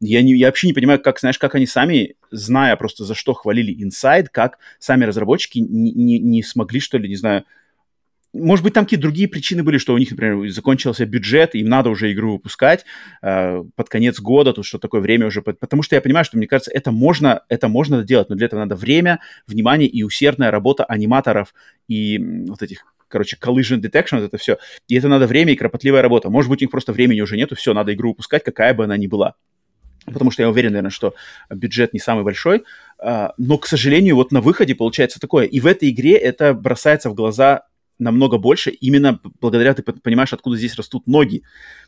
Я, 0.00 0.22
не, 0.22 0.34
я 0.34 0.46
вообще 0.46 0.66
не 0.66 0.72
понимаю, 0.72 1.00
как, 1.00 1.20
знаешь, 1.20 1.38
как 1.38 1.54
они 1.54 1.66
сами, 1.66 2.16
зная 2.30 2.76
просто 2.76 3.04
за 3.04 3.14
что 3.14 3.32
хвалили 3.34 3.74
Inside, 3.84 4.26
как 4.30 4.58
сами 4.78 5.04
разработчики 5.04 5.58
не, 5.58 5.92
не, 5.92 6.18
не 6.18 6.42
смогли, 6.42 6.80
что 6.80 6.98
ли, 6.98 7.08
не 7.08 7.16
знаю, 7.16 7.44
может 8.34 8.64
быть, 8.64 8.74
там 8.74 8.84
какие-то 8.84 9.02
другие 9.02 9.28
причины 9.28 9.62
были, 9.62 9.78
что 9.78 9.94
у 9.94 9.98
них, 9.98 10.10
например, 10.10 10.50
закончился 10.50 11.06
бюджет, 11.06 11.54
им 11.54 11.68
надо 11.68 11.88
уже 11.88 12.12
игру 12.12 12.32
выпускать 12.32 12.84
э, 13.22 13.62
под 13.76 13.88
конец 13.88 14.18
года, 14.18 14.52
тут 14.52 14.66
что 14.66 14.78
такое 14.78 15.00
время 15.00 15.26
уже, 15.26 15.40
потому 15.40 15.82
что 15.82 15.94
я 15.94 16.02
понимаю, 16.02 16.24
что, 16.24 16.36
мне 16.36 16.48
кажется, 16.48 16.72
это 16.72 16.90
можно, 16.90 17.44
это 17.48 17.68
можно 17.68 18.02
делать, 18.02 18.28
но 18.28 18.34
для 18.34 18.46
этого 18.46 18.60
надо 18.60 18.74
время, 18.74 19.20
внимание 19.46 19.88
и 19.88 20.02
усердная 20.02 20.50
работа 20.50 20.84
аниматоров 20.84 21.54
и 21.86 22.18
вот 22.48 22.62
этих 22.62 22.84
короче, 23.06 23.36
collision 23.40 23.80
detection, 23.80 24.18
вот 24.18 24.24
это 24.24 24.38
все. 24.38 24.58
И 24.88 24.96
это 24.96 25.06
надо 25.06 25.28
время 25.28 25.52
и 25.52 25.56
кропотливая 25.56 26.02
работа. 26.02 26.30
Может 26.30 26.50
быть, 26.50 26.62
у 26.62 26.64
них 26.64 26.72
просто 26.72 26.92
времени 26.92 27.20
уже 27.20 27.36
нету, 27.36 27.54
все, 27.54 27.72
надо 27.72 27.94
игру 27.94 28.08
выпускать, 28.08 28.42
какая 28.42 28.74
бы 28.74 28.84
она 28.84 28.96
ни 28.96 29.06
была 29.06 29.36
потому 30.06 30.30
что 30.30 30.42
я 30.42 30.48
уверен, 30.48 30.70
наверное, 30.70 30.90
что 30.90 31.14
бюджет 31.50 31.92
не 31.92 32.00
самый 32.00 32.24
большой, 32.24 32.64
а, 32.98 33.32
но, 33.38 33.58
к 33.58 33.66
сожалению, 33.66 34.16
вот 34.16 34.32
на 34.32 34.40
выходе 34.40 34.74
получается 34.74 35.20
такое. 35.20 35.46
И 35.46 35.60
в 35.60 35.66
этой 35.66 35.90
игре 35.90 36.16
это 36.16 36.54
бросается 36.54 37.10
в 37.10 37.14
глаза 37.14 37.62
намного 37.98 38.38
больше, 38.38 38.70
именно 38.70 39.20
благодаря 39.40 39.72
ты 39.74 39.82
понимаешь, 39.82 40.32
откуда 40.32 40.56
здесь 40.56 40.74
растут 40.74 41.06
ноги. 41.06 41.42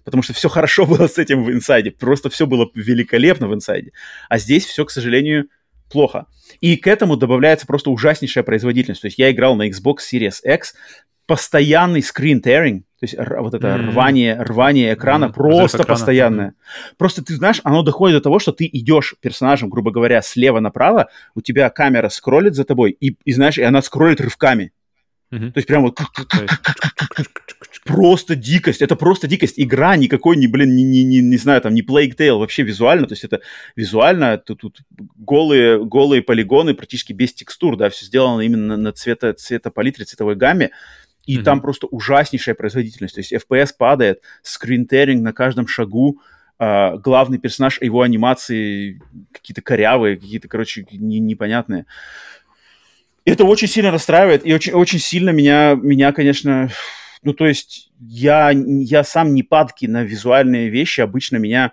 Потому 0.05 0.23
что 0.23 0.33
все 0.33 0.49
хорошо 0.49 0.87
было 0.87 1.09
с 1.09 1.19
этим 1.19 1.45
в 1.45 1.51
инсайде, 1.51 1.91
просто 1.91 2.31
все 2.31 2.47
было 2.47 2.71
великолепно 2.75 3.49
в 3.49 3.55
инсайде. 3.55 3.93
А 4.29 4.39
здесь 4.39 4.65
все, 4.65 4.85
к 4.85 4.91
сожалению, 4.91 5.49
плохо. 5.91 6.27
И 6.61 6.77
к 6.77 6.87
этому 6.87 7.17
добавляется 7.17 7.67
просто 7.67 7.91
ужаснейшая 7.91 8.45
производительность. 8.45 9.03
То 9.03 9.07
есть 9.07 9.19
я 9.19 9.31
играл 9.31 9.57
на 9.57 9.69
Xbox 9.69 9.99
Series 10.13 10.37
X, 10.43 10.75
постоянный 11.27 12.01
screen 12.01 12.41
tearing, 12.43 12.83
то 12.99 13.03
есть 13.03 13.15
вот 13.19 13.53
это 13.53 13.67
mm-hmm. 13.67 13.91
рвание, 13.91 14.43
рвание 14.43 14.95
экрана 14.95 15.27
mm-hmm. 15.27 15.35
просто 15.35 15.79
экрана. 15.79 15.89
постоянное. 15.89 16.49
Mm-hmm. 16.49 16.95
Просто 16.97 17.25
ты 17.25 17.35
знаешь, 17.35 17.61
оно 17.65 17.83
доходит 17.83 18.19
до 18.19 18.23
того, 18.23 18.39
что 18.39 18.53
ты 18.53 18.69
идешь 18.73 19.15
персонажем, 19.21 19.69
грубо 19.69 19.91
говоря, 19.91 20.23
слева 20.23 20.61
направо, 20.61 21.09
у 21.35 21.43
тебя 21.43 21.69
камера 21.69 22.09
скроллит 22.09 22.55
за 22.55 22.65
тобой, 22.65 22.93
и, 22.93 23.17
и 23.25 23.33
знаешь, 23.33 23.59
и 23.59 23.63
она 23.63 23.83
скроллит 23.83 24.21
рывками. 24.21 24.73
Mm-hmm. 25.33 25.51
То 25.51 25.59
есть 25.59 25.67
прям 25.67 25.83
вот 25.83 25.99
просто 27.87 28.35
дикость, 28.35 28.83
это 28.83 28.97
просто 28.97 29.27
дикость. 29.27 29.55
Игра 29.57 29.97
никакой, 29.97 30.37
не, 30.37 30.47
блин, 30.47 30.75
не, 30.75 30.83
не, 30.83 31.05
не, 31.05 31.21
не 31.21 31.37
знаю, 31.37 31.61
там, 31.61 31.75
не 31.75 31.83
Plague 31.83 32.17
Tale, 32.17 32.39
вообще 32.39 32.63
визуально, 32.63 33.07
то 33.07 33.13
есть 33.13 33.25
это 33.25 33.41
визуально, 33.77 34.39
тут, 34.39 34.61
тут 34.61 34.81
голые, 35.17 35.85
голые 35.85 36.23
полигоны 36.23 36.75
практически 36.75 37.13
без 37.13 37.33
текстур, 37.33 37.77
да, 37.77 37.89
все 37.89 38.05
сделано 38.07 38.43
именно 38.43 38.77
на 38.77 38.93
цвета, 38.93 39.33
цветопалитре, 39.33 40.05
цветовой 40.05 40.35
гамме, 40.35 40.71
и 41.25 41.39
mm-hmm. 41.39 41.43
там 41.43 41.61
просто 41.61 41.87
ужаснейшая 41.87 42.55
производительность. 42.55 43.15
То 43.15 43.21
есть 43.21 43.33
FPS 43.33 43.71
падает, 43.77 44.21
скринтеринг 44.43 45.23
на 45.23 45.33
каждом 45.33 45.67
шагу, 45.67 46.21
Uh, 46.59 46.97
главный 46.97 47.37
персонаж, 47.37 47.83
его 47.83 48.01
анимации 48.01 49.03
какие-то 49.31 49.61
корявые, 49.61 50.17
какие-то, 50.17 50.49
короче, 50.49 50.87
не, 50.91 51.19
непонятные. 51.21 51.85
Это 53.27 53.45
очень 53.45 53.69
сильно 53.69 53.91
расстраивает, 53.91 54.47
и 54.47 54.55
очень, 54.55 54.73
очень 54.73 54.99
сильно 54.99 55.31
меня, 55.31 55.75
меня, 55.75 56.13
конечно, 56.13 56.71
ну, 57.27 57.35
то 57.35 57.45
есть 57.45 57.91
я, 57.99 58.51
я 58.53 59.03
сам 59.03 59.35
не 59.35 59.43
падки 59.43 59.87
на 59.87 60.05
визуальные 60.05 60.71
вещи, 60.71 61.01
обычно 61.01 61.39
меня 61.39 61.73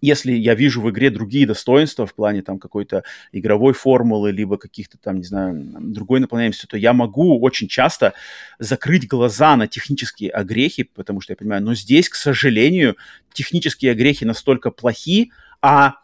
если 0.00 0.32
я 0.32 0.54
вижу 0.54 0.80
в 0.80 0.90
игре 0.90 1.10
другие 1.10 1.46
достоинства 1.46 2.06
в 2.06 2.14
плане 2.14 2.42
там 2.42 2.58
какой-то 2.58 3.04
игровой 3.32 3.72
формулы, 3.72 4.32
либо 4.32 4.56
каких-то 4.56 4.98
там, 4.98 5.18
не 5.18 5.24
знаю, 5.24 5.54
другой 5.78 6.20
наполняемости, 6.20 6.66
то 6.66 6.76
я 6.76 6.92
могу 6.92 7.38
очень 7.38 7.68
часто 7.68 8.14
закрыть 8.58 9.06
глаза 9.06 9.56
на 9.56 9.68
технические 9.68 10.30
огрехи, 10.30 10.84
потому 10.84 11.20
что 11.20 11.32
я 11.32 11.36
понимаю, 11.36 11.62
но 11.62 11.74
здесь, 11.74 12.08
к 12.08 12.14
сожалению, 12.14 12.96
технические 13.32 13.92
огрехи 13.92 14.24
настолько 14.24 14.70
плохи, 14.70 15.30
а 15.62 15.96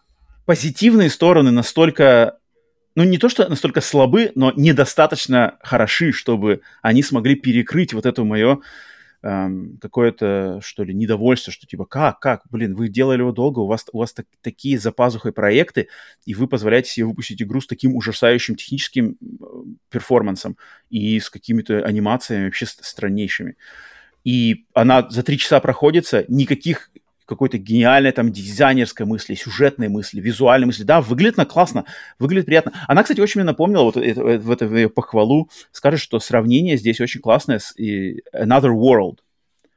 позитивные 0.45 1.11
стороны 1.11 1.51
настолько 1.51 2.39
ну, 2.95 3.05
не 3.05 3.19
то, 3.19 3.29
что 3.29 3.49
настолько 3.49 3.81
слабы, 3.81 4.33
но 4.35 4.53
недостаточно 4.55 5.59
хороши, 5.63 6.13
чтобы 6.13 6.61
они 6.83 7.03
смогли 7.03 7.35
перекрыть 7.35 7.95
вот 7.95 8.07
это 8.07 8.25
мое 8.25 8.61
эм, 9.23 9.79
какое-то, 9.81 10.61
что 10.63 10.85
ли, 10.85 10.93
недовольство, 10.93 11.53
что 11.53 11.67
типа, 11.67 11.85
как, 11.85 12.21
как, 12.21 12.43
блин, 12.51 12.75
вы 12.75 12.89
делали 12.89 13.21
его 13.21 13.33
долго, 13.33 13.61
у 13.61 13.67
вас, 13.67 13.87
у 13.93 13.99
вас 13.99 14.13
так, 14.13 14.27
такие 14.43 14.79
за 14.79 14.93
пазухой 14.93 15.33
проекты, 15.33 15.89
и 16.27 16.35
вы 16.35 16.49
позволяете 16.49 16.91
себе 16.91 17.07
выпустить 17.07 17.41
игру 17.43 17.61
с 17.61 17.67
таким 17.67 17.97
ужасающим 17.97 18.57
техническим 18.57 19.17
э, 19.21 19.45
перформансом 19.89 20.57
и 20.91 21.19
с 21.19 21.31
какими-то 21.31 21.85
анимациями 21.85 22.45
вообще 22.45 22.67
страннейшими. 22.67 23.57
И 24.25 24.67
она 24.75 25.09
за 25.11 25.23
три 25.23 25.39
часа 25.39 25.61
проходится, 25.61 26.25
никаких 26.29 26.91
какой-то 27.33 27.59
гениальной 27.59 28.13
там 28.13 28.33
дизайнерской 28.33 29.07
мысли, 29.07 29.35
сюжетной 29.35 29.89
мысли, 29.89 30.21
визуальной 30.21 30.67
мысли. 30.67 30.85
Да, 30.85 31.01
выглядит 31.01 31.39
она 31.39 31.47
классно, 31.47 31.85
выглядит 32.19 32.47
приятно. 32.47 32.73
Она, 32.89 33.03
кстати, 33.03 33.21
очень 33.21 33.41
мне 33.41 33.47
напомнила, 33.47 33.85
вот 33.85 33.97
в 33.97 34.51
эту 34.51 34.91
похвалу, 34.91 35.49
скажет, 35.71 36.01
что 36.01 36.21
сравнение 36.21 36.77
здесь 36.77 37.01
очень 37.01 37.21
классное 37.21 37.59
с 37.59 37.75
Another 37.79 38.71
World. 38.71 39.19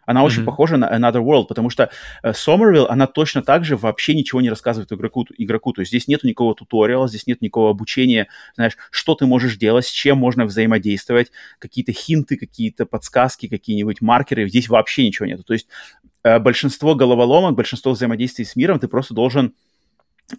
Она 0.06 0.22
mm-hmm. 0.22 0.24
очень 0.24 0.46
похожа 0.46 0.78
на 0.78 0.92
Another 0.92 1.24
World, 1.24 1.48
потому 1.48 1.70
что 1.70 1.90
э, 2.24 2.32
Somerville, 2.32 2.88
она 2.88 3.08
точно 3.08 3.42
так 3.42 3.66
же 3.66 3.78
вообще 3.78 4.14
ничего 4.14 4.42
не 4.42 4.50
рассказывает 4.50 4.92
игроку, 4.92 5.26
игроку. 5.38 5.74
То 5.74 5.82
есть 5.82 5.90
здесь 5.90 6.08
нет 6.08 6.24
никакого 6.24 6.56
туториала, 6.56 7.08
здесь 7.08 7.28
нет 7.28 7.42
никакого 7.42 7.70
обучения, 7.70 8.28
знаешь, 8.56 8.78
что 8.92 9.16
ты 9.16 9.26
можешь 9.26 9.58
делать, 9.58 9.86
с 9.86 9.92
чем 9.92 10.18
можно 10.18 10.46
взаимодействовать, 10.46 11.32
какие-то 11.60 11.92
хинты, 11.92 12.38
какие-то 12.38 12.86
подсказки, 12.86 13.48
какие-нибудь 13.48 14.02
маркеры. 14.02 14.48
Здесь 14.50 14.70
вообще 14.70 15.06
ничего 15.06 15.26
нет. 15.26 15.46
То 15.46 15.54
есть 15.54 15.68
э, 16.24 16.40
большинство 16.40 16.96
головоломок, 16.96 17.56
большинство 17.56 17.92
взаимодействий 17.92 18.46
с 18.46 18.56
миром 18.56 18.80
ты 18.80 18.88
просто 18.88 19.14
должен 19.14 19.54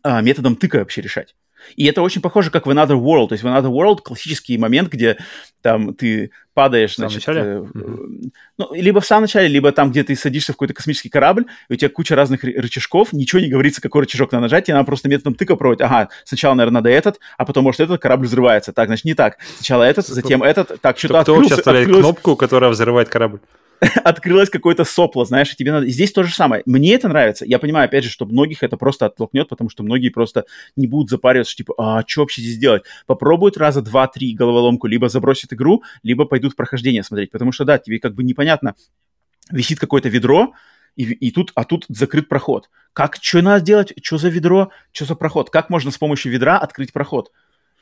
э, 0.02 0.22
методом 0.22 0.56
тыка 0.56 0.78
вообще 0.78 1.00
решать. 1.00 1.34
И 1.74 1.84
это 1.86 2.02
очень 2.02 2.20
похоже, 2.20 2.50
как 2.50 2.66
в 2.66 2.70
Another 2.70 2.98
World. 3.00 3.28
То 3.28 3.32
есть 3.34 3.44
в 3.44 3.46
Another 3.46 3.70
World 3.70 4.02
классический 4.02 4.58
момент, 4.58 4.90
где 4.90 5.16
там 5.62 5.94
ты 5.94 6.30
падаешь, 6.54 6.92
в 6.92 6.96
значит? 6.96 7.22
Э, 7.28 7.58
mm-hmm. 7.58 8.30
ну, 8.58 8.74
либо 8.74 9.00
в 9.00 9.06
самом 9.06 9.22
начале, 9.22 9.48
либо 9.48 9.72
там, 9.72 9.90
где 9.90 10.04
ты 10.04 10.16
садишься 10.16 10.52
в 10.52 10.56
какой-то 10.56 10.74
космический 10.74 11.08
корабль, 11.08 11.46
и 11.68 11.74
у 11.74 11.76
тебя 11.76 11.90
куча 11.90 12.14
разных 12.14 12.44
рычажков, 12.44 13.12
ничего 13.12 13.40
не 13.40 13.48
говорится, 13.48 13.82
какой 13.82 14.02
рычажок 14.02 14.32
надо 14.32 14.42
нажать, 14.42 14.66
тебе 14.66 14.74
надо 14.74 14.86
просто 14.86 15.08
методом 15.08 15.34
тыка 15.34 15.56
проводить. 15.56 15.82
Ага, 15.82 16.08
сначала, 16.24 16.54
наверное, 16.54 16.76
надо 16.76 16.90
этот, 16.90 17.20
а 17.36 17.44
потом, 17.44 17.64
может, 17.64 17.80
этот 17.80 18.00
корабль 18.00 18.26
взрывается. 18.26 18.72
Так, 18.72 18.88
значит, 18.88 19.04
не 19.04 19.14
так. 19.14 19.38
Сначала 19.56 19.82
этот, 19.82 20.06
затем 20.06 20.42
этот. 20.42 20.80
Так, 20.80 20.98
что-то 20.98 21.20
открылся, 21.20 21.56
сейчас 21.56 21.66
открылось... 21.66 22.00
кнопку, 22.00 22.36
которая 22.36 22.70
взрывает 22.70 23.08
корабль? 23.08 23.40
открылось 24.04 24.50
какое-то 24.50 24.84
сопло, 24.84 25.24
знаешь, 25.24 25.52
и 25.52 25.56
тебе 25.56 25.72
надо... 25.72 25.88
Здесь 25.88 26.12
то 26.12 26.22
же 26.22 26.34
самое. 26.34 26.62
Мне 26.66 26.94
это 26.94 27.08
нравится. 27.08 27.44
Я 27.44 27.58
понимаю, 27.58 27.86
опять 27.86 28.04
же, 28.04 28.10
что 28.10 28.26
многих 28.26 28.62
это 28.62 28.76
просто 28.76 29.06
оттолкнет, 29.06 29.48
потому 29.48 29.70
что 29.70 29.82
многие 29.82 30.08
просто 30.08 30.44
не 30.76 30.86
будут 30.86 31.10
запариваться, 31.10 31.54
типа, 31.54 31.74
а 31.78 32.04
что 32.06 32.22
вообще 32.22 32.42
здесь 32.42 32.58
делать? 32.58 32.82
Попробуют 33.06 33.56
раза 33.56 33.82
два-три 33.82 34.34
головоломку, 34.34 34.86
либо 34.86 35.08
забросят 35.08 35.52
игру, 35.52 35.82
либо 36.02 36.24
пойдут 36.24 36.52
в 36.52 36.56
прохождение 36.56 37.02
смотреть. 37.02 37.30
Потому 37.30 37.52
что, 37.52 37.64
да, 37.64 37.78
тебе 37.78 37.98
как 37.98 38.14
бы 38.14 38.24
непонятно, 38.24 38.74
висит 39.50 39.78
какое-то 39.78 40.08
ведро, 40.08 40.52
и, 40.96 41.04
и 41.04 41.30
тут, 41.30 41.52
а 41.54 41.64
тут 41.64 41.84
закрыт 41.88 42.28
проход. 42.28 42.70
Как, 42.92 43.16
что 43.20 43.42
надо 43.42 43.64
делать? 43.64 43.92
Что 44.02 44.16
за 44.16 44.28
ведро? 44.30 44.70
Что 44.92 45.04
за 45.04 45.14
проход? 45.14 45.50
Как 45.50 45.68
можно 45.68 45.90
с 45.90 45.98
помощью 45.98 46.32
ведра 46.32 46.58
открыть 46.58 46.92
проход? 46.92 47.30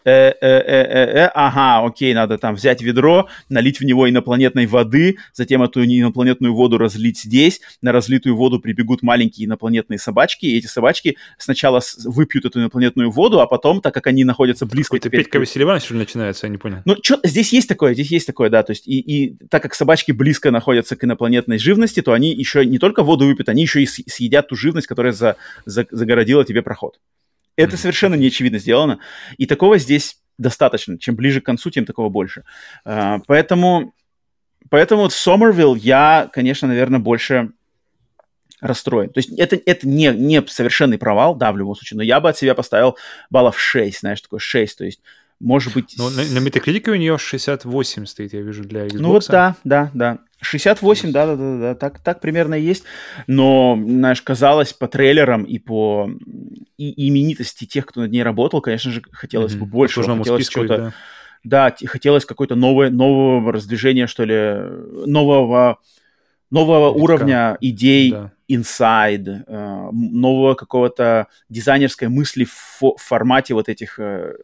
Э, 0.05 0.11
э, 0.11 0.35
э, 0.41 1.25
э, 1.25 1.31
ага, 1.35 1.87
окей, 1.87 2.15
надо 2.15 2.39
там 2.39 2.55
взять 2.55 2.83
ведро, 2.83 3.29
налить 3.49 3.81
в 3.81 3.85
него 3.85 4.09
инопланетной 4.09 4.67
воды, 4.67 5.19
затем 5.33 5.63
эту 5.63 5.85
инопланетную 5.85 6.55
воду 6.55 6.79
разлить 6.79 7.21
здесь, 7.21 7.61
на 7.83 7.93
разлитую 7.93 8.37
воду 8.37 8.61
прибегут 8.61 9.03
маленькие 9.03 9.47
инопланетные 9.47 9.99
собачки, 9.99 10.47
и 10.47 10.59
эти 10.59 10.67
собачки 10.67 11.17
сначала 11.39 11.81
выпьют 12.05 12.45
эту 12.45 12.61
инопланетную 12.61 13.11
воду, 13.11 13.41
а 13.41 13.47
потом, 13.47 13.81
так 13.81 13.95
как 13.95 14.07
они 14.07 14.25
находятся 14.25 14.67
близко... 14.67 14.97
Какой-то 14.97 15.11
Петька 15.11 15.39
Васильеван, 15.39 15.81
что 15.81 15.95
ли, 15.95 16.01
начинается, 16.01 16.47
я 16.47 16.51
не 16.51 16.59
понял. 16.59 16.79
Ну, 16.85 16.97
что, 17.03 17.19
здесь 17.23 17.53
есть 17.53 17.69
такое, 17.69 17.95
здесь 17.95 18.11
есть 18.11 18.27
такое, 18.27 18.51
да, 18.51 18.63
то 18.63 18.73
есть 18.73 18.87
и, 18.87 18.99
и 18.99 19.37
так 19.49 19.63
как 19.63 19.75
собачки 19.75 20.13
близко 20.13 20.51
находятся 20.51 20.97
к 20.97 21.05
инопланетной 21.05 21.59
живности, 21.59 22.03
то 22.03 22.13
они 22.13 22.33
еще 22.35 22.65
не 22.65 22.79
только 22.79 23.03
воду 23.03 23.27
выпьют, 23.27 23.49
они 23.49 23.63
еще 23.63 23.83
и 23.83 23.87
съедят 23.87 24.49
ту 24.49 24.57
живность, 24.57 24.87
которая 24.87 25.13
за, 25.13 25.37
за, 25.65 25.87
загородила 25.91 26.45
тебе 26.45 26.63
проход. 26.63 26.99
Это 27.57 27.77
совершенно 27.77 28.15
не 28.15 28.29
очевидно 28.29 28.59
сделано. 28.59 28.99
И 29.37 29.47
такого 29.47 29.79
здесь 29.79 30.19
достаточно. 30.39 30.99
Чем 30.99 31.17
ближе 31.17 31.41
к 31.41 31.45
концу, 31.45 31.71
тем 31.71 31.85
такого 31.85 32.09
больше. 32.09 32.45
Uh, 32.85 33.23
поэтому, 33.27 33.95
поэтому 34.71 35.03
вот 35.03 35.13
Сомервилл 35.13 35.75
я, 35.75 36.29
конечно, 36.33 36.69
наверное, 36.69 36.99
больше 36.99 37.51
расстроен. 38.61 39.11
То 39.11 39.19
есть 39.19 39.31
это, 39.39 39.61
это 39.67 39.87
не, 39.87 40.13
не 40.13 40.43
совершенный 40.47 40.99
провал, 40.99 41.35
да, 41.35 41.53
в 41.53 41.59
любом 41.59 41.77
случае, 41.77 41.99
но 41.99 42.03
я 42.03 42.21
бы 42.21 42.31
от 42.31 42.39
себя 42.39 42.55
поставил 42.55 42.97
баллов 43.31 43.61
6, 43.61 44.01
знаешь, 44.01 44.21
такое 44.23 44.41
6, 44.41 44.79
то 44.79 44.85
есть 44.85 45.01
может 45.39 45.75
быть... 45.75 45.95
Ну, 45.99 46.09
на, 46.09 46.25
на 46.25 46.39
Metacritic 46.39 46.91
у 46.91 46.95
нее 46.95 47.19
68 47.19 48.07
стоит, 48.07 48.33
я 48.33 48.41
вижу, 48.41 48.65
для 48.65 48.87
Xbox. 48.87 48.99
Ну 48.99 49.09
вот 49.11 49.27
да, 49.29 49.57
да, 49.65 49.91
да. 49.93 50.19
68, 50.45 51.13
да, 51.13 51.27
да, 51.27 51.37
да, 51.37 51.59
да, 51.59 51.75
так, 51.75 51.99
так 51.99 52.21
примерно 52.21 52.55
и 52.55 52.63
есть. 52.63 52.85
Но, 53.27 53.79
знаешь, 53.81 54.23
казалось 54.23 54.73
по 54.73 54.89
трейлерам 54.89 55.45
и 55.45 55.59
по 55.59 56.11
и 56.77 57.09
именитости 57.09 57.65
тех, 57.65 57.87
кто 57.87 58.01
над 58.01 58.13
ней 58.13 58.23
работал, 58.23 58.61
конечно 58.61 58.91
же, 58.91 59.03
хотелось 59.11 59.55
mm-hmm. 59.55 59.59
бы 59.59 59.67
больше. 59.67 60.03
Хотелось 60.03 60.49
что-то... 60.49 60.93
Да. 61.45 61.71
да, 61.71 61.87
хотелось 61.87 62.25
какое-то 62.25 62.55
новое, 62.55 62.91
нового 62.91 63.53
раздвижения, 63.53 64.07
что 64.07 64.25
ли, 64.25 65.07
нового, 65.07 65.79
нового 66.51 66.89
Витка. 66.89 67.03
уровня 67.03 67.59
идей, 67.61 68.13
да. 68.13 68.33
inside, 68.51 69.45
э, 69.47 69.89
нового 69.93 70.55
какого-то 70.55 71.29
дизайнерской 71.49 72.09
мысли 72.09 72.45
в, 72.45 72.81
в 72.81 72.97
формате 72.99 73.55
вот 73.55 73.69
этих 73.69 73.99
э, 73.99 74.35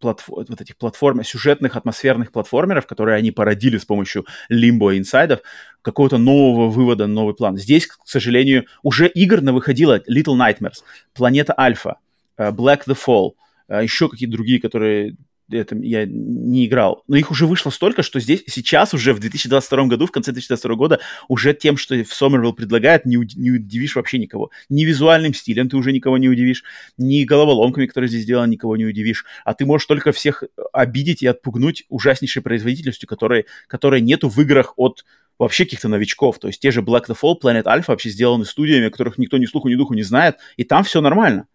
платфо- 0.00 0.44
вот 0.48 0.60
этих 0.60 0.76
платформ, 0.76 1.22
сюжетных 1.24 1.76
атмосферных 1.76 2.32
платформеров, 2.32 2.86
которые 2.86 3.16
они 3.16 3.30
породили 3.30 3.78
с 3.78 3.84
помощью 3.84 4.26
Limbo 4.50 4.94
и 4.94 4.98
инсайдов, 4.98 5.40
какого-то 5.82 6.18
нового 6.18 6.68
вывода, 6.68 7.06
новый 7.06 7.34
план. 7.34 7.56
Здесь, 7.56 7.86
к 7.86 7.98
сожалению, 8.04 8.66
уже 8.82 9.08
игр 9.08 9.40
выходило 9.40 9.98
Little 10.10 10.36
Nightmares, 10.36 10.82
Планета 11.14 11.54
Альфа, 11.58 11.96
э, 12.36 12.50
Black 12.50 12.82
the 12.86 12.96
Fall, 12.96 13.32
э, 13.68 13.82
еще 13.82 14.08
какие-то 14.08 14.32
другие, 14.32 14.60
которые 14.60 15.16
это 15.50 15.76
я 15.76 16.06
не 16.06 16.66
играл. 16.66 17.02
Но 17.06 17.16
их 17.16 17.30
уже 17.30 17.46
вышло 17.46 17.70
столько, 17.70 18.02
что 18.02 18.20
здесь 18.20 18.42
сейчас 18.46 18.94
уже 18.94 19.12
в 19.12 19.20
2022 19.20 19.86
году, 19.86 20.06
в 20.06 20.10
конце 20.10 20.32
2022 20.32 20.74
года, 20.74 21.00
уже 21.28 21.54
тем, 21.54 21.76
что 21.76 21.94
в 22.02 22.12
Сомервилл 22.12 22.52
предлагает, 22.52 23.04
не, 23.04 23.16
не 23.36 23.50
удивишь 23.50 23.96
вообще 23.96 24.18
никого. 24.18 24.50
Ни 24.68 24.84
визуальным 24.84 25.34
стилем 25.34 25.68
ты 25.68 25.76
уже 25.76 25.92
никого 25.92 26.18
не 26.18 26.28
удивишь, 26.28 26.64
ни 26.96 27.24
головоломками, 27.24 27.86
которые 27.86 28.08
здесь 28.08 28.22
сделаны, 28.22 28.50
никого 28.50 28.76
не 28.76 28.86
удивишь. 28.86 29.24
А 29.44 29.54
ты 29.54 29.66
можешь 29.66 29.86
только 29.86 30.12
всех 30.12 30.42
обидеть 30.72 31.22
и 31.22 31.26
отпугнуть 31.26 31.84
ужаснейшей 31.88 32.42
производительностью, 32.42 33.08
которой, 33.08 33.46
которой 33.68 34.00
нету 34.00 34.28
в 34.28 34.40
играх 34.40 34.74
от 34.76 35.04
вообще 35.38 35.64
каких-то 35.64 35.88
новичков. 35.88 36.38
То 36.38 36.48
есть 36.48 36.60
те 36.60 36.70
же 36.70 36.80
Black 36.80 37.06
the 37.08 37.16
Fall, 37.20 37.34
Planet 37.40 37.64
Alpha 37.64 37.84
вообще 37.88 38.10
сделаны 38.10 38.44
студиями, 38.44 38.88
которых 38.88 39.18
никто 39.18 39.38
ни 39.38 39.46
слуху, 39.46 39.68
ни 39.68 39.74
духу 39.74 39.94
не 39.94 40.02
знает, 40.02 40.36
и 40.56 40.64
там 40.64 40.84
все 40.84 41.00
нормально. 41.00 41.46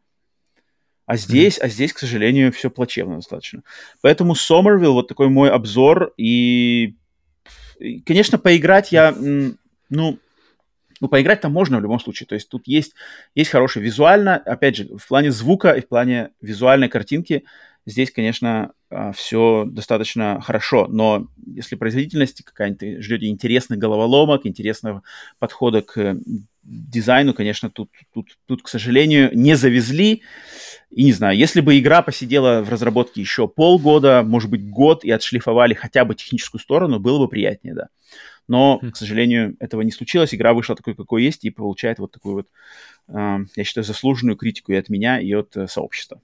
А 1.11 1.17
здесь, 1.17 1.57
mm-hmm. 1.57 1.65
а 1.65 1.67
здесь, 1.67 1.91
к 1.91 1.99
сожалению, 1.99 2.53
все 2.53 2.69
плачевно 2.69 3.17
достаточно. 3.17 3.63
Поэтому 3.99 4.33
Сомервилл, 4.33 4.93
вот 4.93 5.09
такой 5.09 5.27
мой 5.27 5.49
обзор. 5.49 6.13
И, 6.15 6.95
и 7.79 7.99
конечно, 7.99 8.37
поиграть 8.37 8.93
я, 8.93 9.13
ну, 9.19 9.57
ну, 9.89 11.07
поиграть 11.09 11.41
там 11.41 11.51
можно 11.51 11.79
в 11.79 11.81
любом 11.81 11.99
случае. 11.99 12.27
То 12.27 12.35
есть 12.35 12.47
тут 12.47 12.65
есть, 12.65 12.93
есть 13.35 13.49
хороший 13.49 13.81
визуально, 13.81 14.37
опять 14.37 14.77
же, 14.77 14.97
в 14.97 15.05
плане 15.05 15.31
звука 15.31 15.71
и 15.71 15.81
в 15.81 15.89
плане 15.89 16.29
визуальной 16.39 16.87
картинки 16.87 17.43
здесь, 17.85 18.09
конечно, 18.09 18.71
а, 18.89 19.11
все 19.11 19.65
достаточно 19.67 20.39
хорошо. 20.41 20.87
Но 20.87 21.27
если 21.45 21.75
производительность 21.75 22.41
какая-нибудь, 22.43 23.03
ждете 23.03 23.27
интересных 23.27 23.79
головоломок, 23.79 24.45
интересного 24.45 25.03
подхода 25.39 25.81
к 25.81 26.17
дизайну, 26.63 27.33
конечно, 27.33 27.69
тут, 27.69 27.89
тут, 28.13 28.37
тут, 28.45 28.61
к 28.61 28.67
сожалению, 28.67 29.31
не 29.33 29.55
завезли. 29.55 30.23
И 30.91 31.05
не 31.05 31.13
знаю, 31.13 31.37
если 31.37 31.61
бы 31.61 31.79
игра 31.79 32.01
посидела 32.01 32.61
в 32.61 32.69
разработке 32.69 33.21
еще 33.21 33.47
полгода, 33.47 34.23
может 34.23 34.49
быть, 34.49 34.69
год, 34.69 35.05
и 35.05 35.11
отшлифовали 35.11 35.73
хотя 35.73 36.03
бы 36.03 36.15
техническую 36.15 36.59
сторону, 36.59 36.99
было 36.99 37.19
бы 37.19 37.29
приятнее, 37.29 37.73
да. 37.73 37.87
Но, 38.47 38.79
хм. 38.81 38.91
к 38.91 38.97
сожалению, 38.97 39.55
этого 39.59 39.81
не 39.81 39.91
случилось. 39.91 40.35
Игра 40.35 40.53
вышла 40.53 40.75
такой, 40.75 40.93
какой 40.93 41.23
есть, 41.23 41.45
и 41.45 41.49
получает 41.49 41.99
вот 41.99 42.11
такую 42.11 42.35
вот, 42.35 42.47
э, 43.07 43.37
я 43.55 43.63
считаю, 43.63 43.85
заслуженную 43.85 44.35
критику 44.35 44.73
и 44.73 44.75
от 44.75 44.89
меня, 44.89 45.21
и 45.21 45.31
от 45.33 45.55
э, 45.55 45.67
сообщества. 45.67 46.21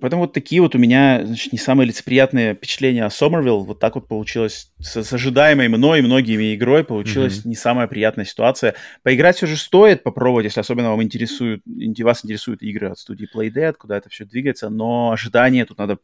Поэтому 0.00 0.22
вот 0.22 0.32
такие 0.32 0.60
вот 0.62 0.74
у 0.74 0.78
меня, 0.78 1.22
значит, 1.24 1.52
не 1.52 1.58
самые 1.58 1.88
лицеприятные 1.88 2.54
впечатления 2.54 3.04
о 3.04 3.10
Сомервилл. 3.10 3.64
Вот 3.64 3.80
так 3.80 3.96
вот 3.96 4.06
получилось 4.06 4.72
с, 4.78 5.02
с 5.02 5.12
ожидаемой 5.12 5.68
мной 5.68 5.98
и 5.98 6.02
многими 6.02 6.54
игрой 6.54 6.84
получилась 6.84 7.38
mm-hmm. 7.38 7.48
не 7.48 7.56
самая 7.56 7.86
приятная 7.86 8.24
ситуация. 8.24 8.74
Поиграть 9.02 9.36
все 9.36 9.46
же 9.46 9.56
стоит, 9.56 10.02
попробовать, 10.02 10.44
если 10.44 10.60
особенно 10.60 10.90
вам 10.90 11.02
интересуют, 11.02 11.62
вас 11.98 12.24
интересуют 12.24 12.62
игры 12.62 12.90
от 12.90 12.98
студии 12.98 13.28
Playdead, 13.32 13.74
куда 13.74 13.96
это 13.96 14.08
все 14.08 14.24
двигается, 14.24 14.68
но 14.68 15.10
ожидания 15.10 15.64
тут 15.64 15.78
надо 15.78 15.98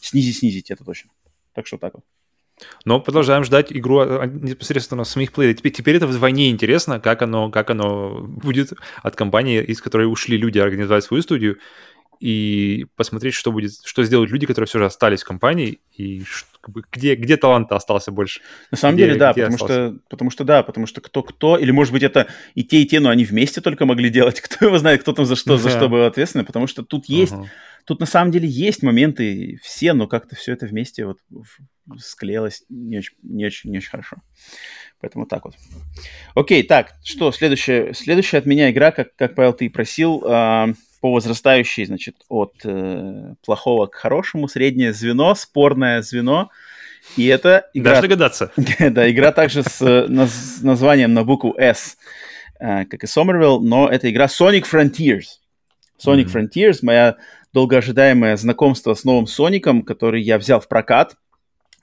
снизить, 0.00 0.38
снизить, 0.38 0.70
это 0.70 0.84
точно. 0.84 1.10
Так 1.54 1.66
что 1.66 1.78
так 1.78 1.94
вот. 1.94 2.04
Но 2.84 3.00
продолжаем 3.00 3.44
ждать 3.44 3.72
игру 3.72 3.98
а, 3.98 4.22
а, 4.22 4.26
непосредственно 4.26 5.04
самих 5.04 5.32
плееров. 5.32 5.58
Теперь, 5.58 5.72
теперь 5.72 5.96
это 5.96 6.06
вдвойне 6.06 6.50
интересно, 6.50 7.00
как 7.00 7.22
оно, 7.22 7.50
как 7.50 7.70
оно 7.70 8.20
будет 8.22 8.72
от 9.02 9.16
компании, 9.16 9.62
из 9.62 9.80
которой 9.80 10.10
ушли 10.10 10.36
люди 10.36 10.58
организовать 10.58 11.04
свою 11.04 11.22
студию, 11.22 11.58
и 12.20 12.86
посмотреть, 12.96 13.34
что 13.34 13.52
будет, 13.52 13.72
что 13.84 14.02
сделают 14.04 14.30
люди, 14.30 14.46
которые 14.46 14.66
все 14.66 14.78
же 14.78 14.86
остались 14.86 15.22
в 15.22 15.26
компании, 15.26 15.80
и 15.96 16.24
где, 16.92 17.14
где 17.14 17.36
талант 17.36 17.72
остался 17.72 18.10
больше. 18.10 18.40
На 18.70 18.76
самом 18.76 18.96
где, 18.96 19.06
деле, 19.06 19.18
да, 19.18 19.32
потому 19.32 19.58
что, 19.58 19.98
потому 20.08 20.30
что 20.30 20.44
да, 20.44 20.62
потому 20.62 20.86
что 20.86 21.00
кто-кто, 21.00 21.56
или 21.56 21.70
может 21.70 21.92
быть 21.92 22.02
это 22.02 22.28
и 22.54 22.64
те, 22.64 22.82
и 22.82 22.86
те, 22.86 23.00
но 23.00 23.10
они 23.10 23.24
вместе 23.24 23.60
только 23.60 23.86
могли 23.86 24.10
делать, 24.10 24.40
кто 24.40 24.66
его 24.66 24.78
знает, 24.78 25.02
кто 25.02 25.12
там 25.12 25.24
за 25.24 25.36
что, 25.36 25.56
за 25.56 25.70
что 25.70 25.88
был 25.88 26.04
ответственный, 26.04 26.44
потому 26.44 26.66
что 26.66 26.82
тут 26.82 27.06
есть, 27.06 27.32
uh-huh. 27.32 27.46
тут 27.84 28.00
на 28.00 28.06
самом 28.06 28.30
деле 28.32 28.48
есть 28.48 28.82
моменты 28.82 29.58
все, 29.62 29.92
но 29.92 30.06
как-то 30.06 30.36
все 30.36 30.52
это 30.52 30.66
вместе 30.66 31.06
вот 31.06 31.18
склеилось 31.98 32.64
не 32.68 32.98
очень, 32.98 33.14
не 33.22 33.46
очень, 33.46 33.70
не 33.70 33.78
очень 33.78 33.90
хорошо. 33.90 34.16
Поэтому 35.00 35.26
так 35.26 35.44
вот. 35.44 35.54
Окей, 36.34 36.62
так, 36.62 36.94
что, 37.04 37.30
следующая, 37.32 37.94
следующая 37.94 38.38
от 38.38 38.46
меня 38.46 38.70
игра, 38.70 38.90
как, 38.90 39.14
как 39.14 39.34
Павел, 39.34 39.52
ты 39.52 39.66
и 39.66 39.68
просил, 39.68 40.22
э, 40.24 40.74
по 41.00 41.12
возрастающей, 41.12 41.84
значит, 41.84 42.16
от 42.28 42.54
э, 42.64 43.34
плохого 43.44 43.86
к 43.86 43.94
хорошему, 43.94 44.48
среднее 44.48 44.92
звено, 44.92 45.34
спорное 45.34 46.02
звено. 46.02 46.50
И 47.16 47.26
это 47.26 47.68
игра... 47.72 47.92
Даже 47.92 48.02
догадаться. 48.02 48.52
да, 48.78 49.10
игра 49.10 49.32
также 49.32 49.62
с 49.62 49.80
наз, 50.08 50.58
названием 50.62 51.14
на 51.14 51.24
букву 51.24 51.54
S, 51.56 51.96
э, 52.58 52.84
как 52.86 53.04
и 53.04 53.06
Somerville, 53.06 53.60
но 53.60 53.88
это 53.88 54.10
игра 54.10 54.26
Sonic 54.26 54.64
Frontiers. 54.70 55.38
Sonic 56.04 56.26
mm-hmm. 56.26 56.50
Frontiers, 56.50 56.78
моя 56.82 57.16
долгоожидаемое 57.52 58.36
знакомство 58.36 58.94
с 58.94 59.04
новым 59.04 59.26
Соником, 59.26 59.82
который 59.82 60.22
я 60.22 60.38
взял 60.38 60.60
в 60.60 60.68
прокат. 60.68 61.16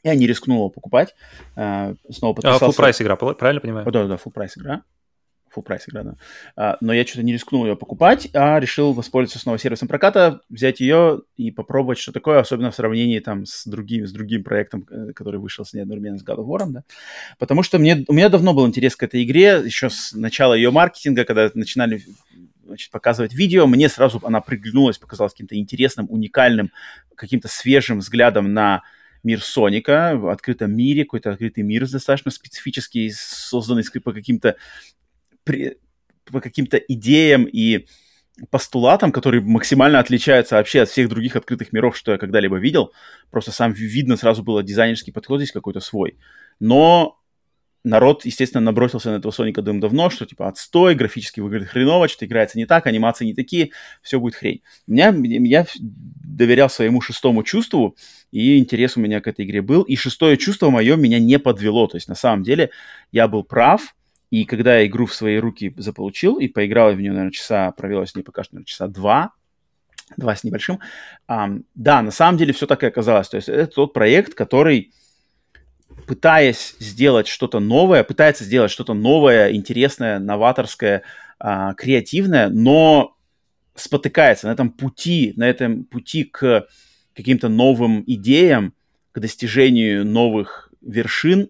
Я 0.04 0.14
не 0.14 0.28
рискнул 0.28 0.58
его 0.58 0.70
покупать. 0.70 1.16
Э, 1.56 1.96
снова 2.12 2.34
подписался. 2.34 2.66
А, 2.66 2.70
full 2.70 2.76
прайс 2.76 3.02
игра, 3.02 3.16
правильно 3.16 3.62
понимаю? 3.62 3.90
Да, 3.92 4.06
да, 4.06 4.16
full 4.16 4.32
прайс 4.32 4.58
игра 4.58 4.84
full 5.56 5.64
прайс 5.64 5.88
игра, 5.88 6.04
да. 6.04 6.16
А, 6.56 6.78
но 6.82 6.94
я 6.94 7.06
что-то 7.06 7.24
не 7.24 7.34
рискнул 7.34 7.66
ее 7.66 7.76
покупать, 7.76 8.28
а 8.34 8.60
решил 8.60 8.94
воспользоваться 8.94 9.40
снова 9.40 9.58
сервисом 9.58 9.88
проката, 9.88 10.42
взять 10.50 10.80
ее 10.80 11.22
и 11.38 11.52
попробовать, 11.52 11.98
что 11.98 12.12
такое, 12.12 12.40
особенно 12.40 12.72
в 12.72 12.76
сравнении 12.76 13.20
там 13.20 13.46
с 13.46 13.66
другим, 13.66 14.08
с 14.08 14.12
другим 14.12 14.44
проектом, 14.44 14.88
э, 14.90 15.14
который 15.14 15.40
вышел 15.40 15.66
с 15.66 15.74
ней 15.74 15.82
одновременно 15.82 16.18
с 16.18 16.24
God 16.24 16.38
of 16.38 16.46
War, 16.46 16.66
да. 16.68 16.84
Потому 17.40 17.64
что 17.64 17.80
мне, 17.80 18.04
у 18.08 18.14
меня 18.14 18.30
давно 18.30 18.54
был 18.54 18.68
интерес 18.68 18.96
к 18.96 19.04
этой 19.04 19.24
игре, 19.24 19.62
еще 19.66 19.90
с 19.90 20.14
начала 20.14 20.54
ее 20.54 20.72
маркетинга, 20.72 21.24
когда 21.26 21.50
начинали 21.54 22.02
значит, 22.66 22.92
показывать 22.92 23.34
видео, 23.34 23.68
мне 23.68 23.90
сразу 23.90 24.20
она 24.24 24.42
приглянулась, 24.42 24.98
показалась 24.98 25.34
каким-то 25.34 25.56
интересным, 25.56 26.08
уникальным, 26.10 26.72
каким-то 27.16 27.48
свежим 27.48 28.00
взглядом 28.00 28.54
на 28.54 28.84
мир 29.24 29.42
Соника 29.42 30.14
в 30.16 30.30
открытом 30.30 30.76
мире, 30.76 31.04
какой-то 31.04 31.32
открытый 31.32 31.64
мир 31.64 31.90
достаточно 31.90 32.32
специфический, 32.32 33.12
созданный 33.12 33.84
по 34.04 34.14
каким-то 34.14 34.56
при, 35.46 35.78
по 36.26 36.42
каким-то 36.42 36.78
идеям 36.78 37.46
и 37.46 37.88
постулатам, 38.50 39.14
которые 39.14 39.42
максимально 39.42 40.00
отличаются 40.00 40.56
вообще 40.56 40.82
от 40.82 40.90
всех 40.90 41.08
других 41.08 41.38
открытых 41.38 41.72
миров, 41.72 41.96
что 41.96 42.12
я 42.12 42.18
когда-либо 42.18 42.58
видел. 42.58 42.92
Просто 43.32 43.52
сам 43.52 43.72
видно 43.72 44.18
сразу 44.18 44.44
было 44.44 44.62
дизайнерский 44.62 45.14
подход 45.14 45.40
здесь 45.40 45.54
какой-то 45.54 45.80
свой. 45.80 46.18
Но 46.60 47.18
народ, 47.86 48.26
естественно, 48.26 48.62
набросился 48.62 49.12
на 49.12 49.18
этого 49.18 49.32
Соника 49.32 49.62
давно, 49.62 50.10
что 50.10 50.26
типа 50.26 50.50
отстой, 50.50 50.96
графически 50.96 51.40
выглядит 51.40 51.70
хреново, 51.70 52.10
что 52.10 52.26
играется 52.26 52.58
не 52.58 52.66
так, 52.66 52.88
анимации 52.88 53.26
не 53.26 53.34
такие, 53.34 53.72
все 54.02 54.20
будет 54.20 54.36
хрень. 54.36 54.62
Меня, 54.88 55.14
я 55.16 55.66
доверял 55.78 56.70
своему 56.70 57.00
шестому 57.00 57.44
чувству, 57.44 57.96
и 58.32 58.58
интерес 58.58 58.98
у 58.98 59.00
меня 59.00 59.22
к 59.22 59.28
этой 59.28 59.46
игре 59.46 59.62
был, 59.62 59.84
и 59.84 59.96
шестое 59.96 60.36
чувство 60.36 60.70
мое 60.72 60.98
меня 60.98 61.20
не 61.20 61.40
подвело, 61.40 61.88
то 61.88 61.96
есть 61.96 62.10
на 62.10 62.16
самом 62.16 62.44
деле 62.44 62.72
я 63.12 63.28
был 63.28 63.44
прав, 63.44 63.96
и 64.32 64.46
когда 64.46 64.78
я 64.78 64.88
игру 64.88 65.06
в 65.06 65.14
свои 65.14 65.38
руки 65.38 65.74
заполучил 65.78 66.40
и 66.40 66.48
поиграл 66.48 66.92
в 66.94 67.00
нее, 67.00 67.12
наверное, 67.12 67.32
часа, 67.32 67.72
провел 67.72 68.06
с 68.06 68.16
ней 68.16 68.24
пока 68.24 68.44
что, 68.44 68.56
наверное, 68.56 68.68
часа 68.68 68.88
два, 68.88 69.32
два 70.18 70.36
с 70.36 70.44
небольшим, 70.44 70.80
um, 71.28 71.64
да, 71.74 72.02
на 72.02 72.12
самом 72.12 72.38
деле 72.38 72.54
все 72.54 72.68
так 72.68 72.84
и 72.84 72.88
оказалось. 72.88 73.30
То 73.30 73.38
есть 73.38 73.50
это 73.50 73.68
тот 73.68 73.94
проект, 73.94 74.34
который, 74.34 74.94
пытаясь 76.08 76.76
сделать 76.80 77.28
что-то 77.28 77.60
новое, 77.60 78.04
пытается 78.04 78.44
сделать 78.44 78.72
что-то 78.72 78.94
новое, 78.94 79.52
интересное, 79.54 80.20
новаторское, 80.20 81.04
uh, 81.42 81.74
креативное, 81.76 82.50
но 82.50 83.16
спотыкается 83.76 84.48
на 84.48 84.52
этом 84.52 84.72
пути, 84.72 85.34
на 85.36 85.48
этом 85.48 85.84
пути 85.84 86.24
к 86.24 86.68
каким-то 87.16 87.50
новым 87.50 88.04
идеям, 88.08 88.74
к 89.12 89.20
достижению 89.20 90.06
новых 90.06 90.70
вершин, 90.82 91.50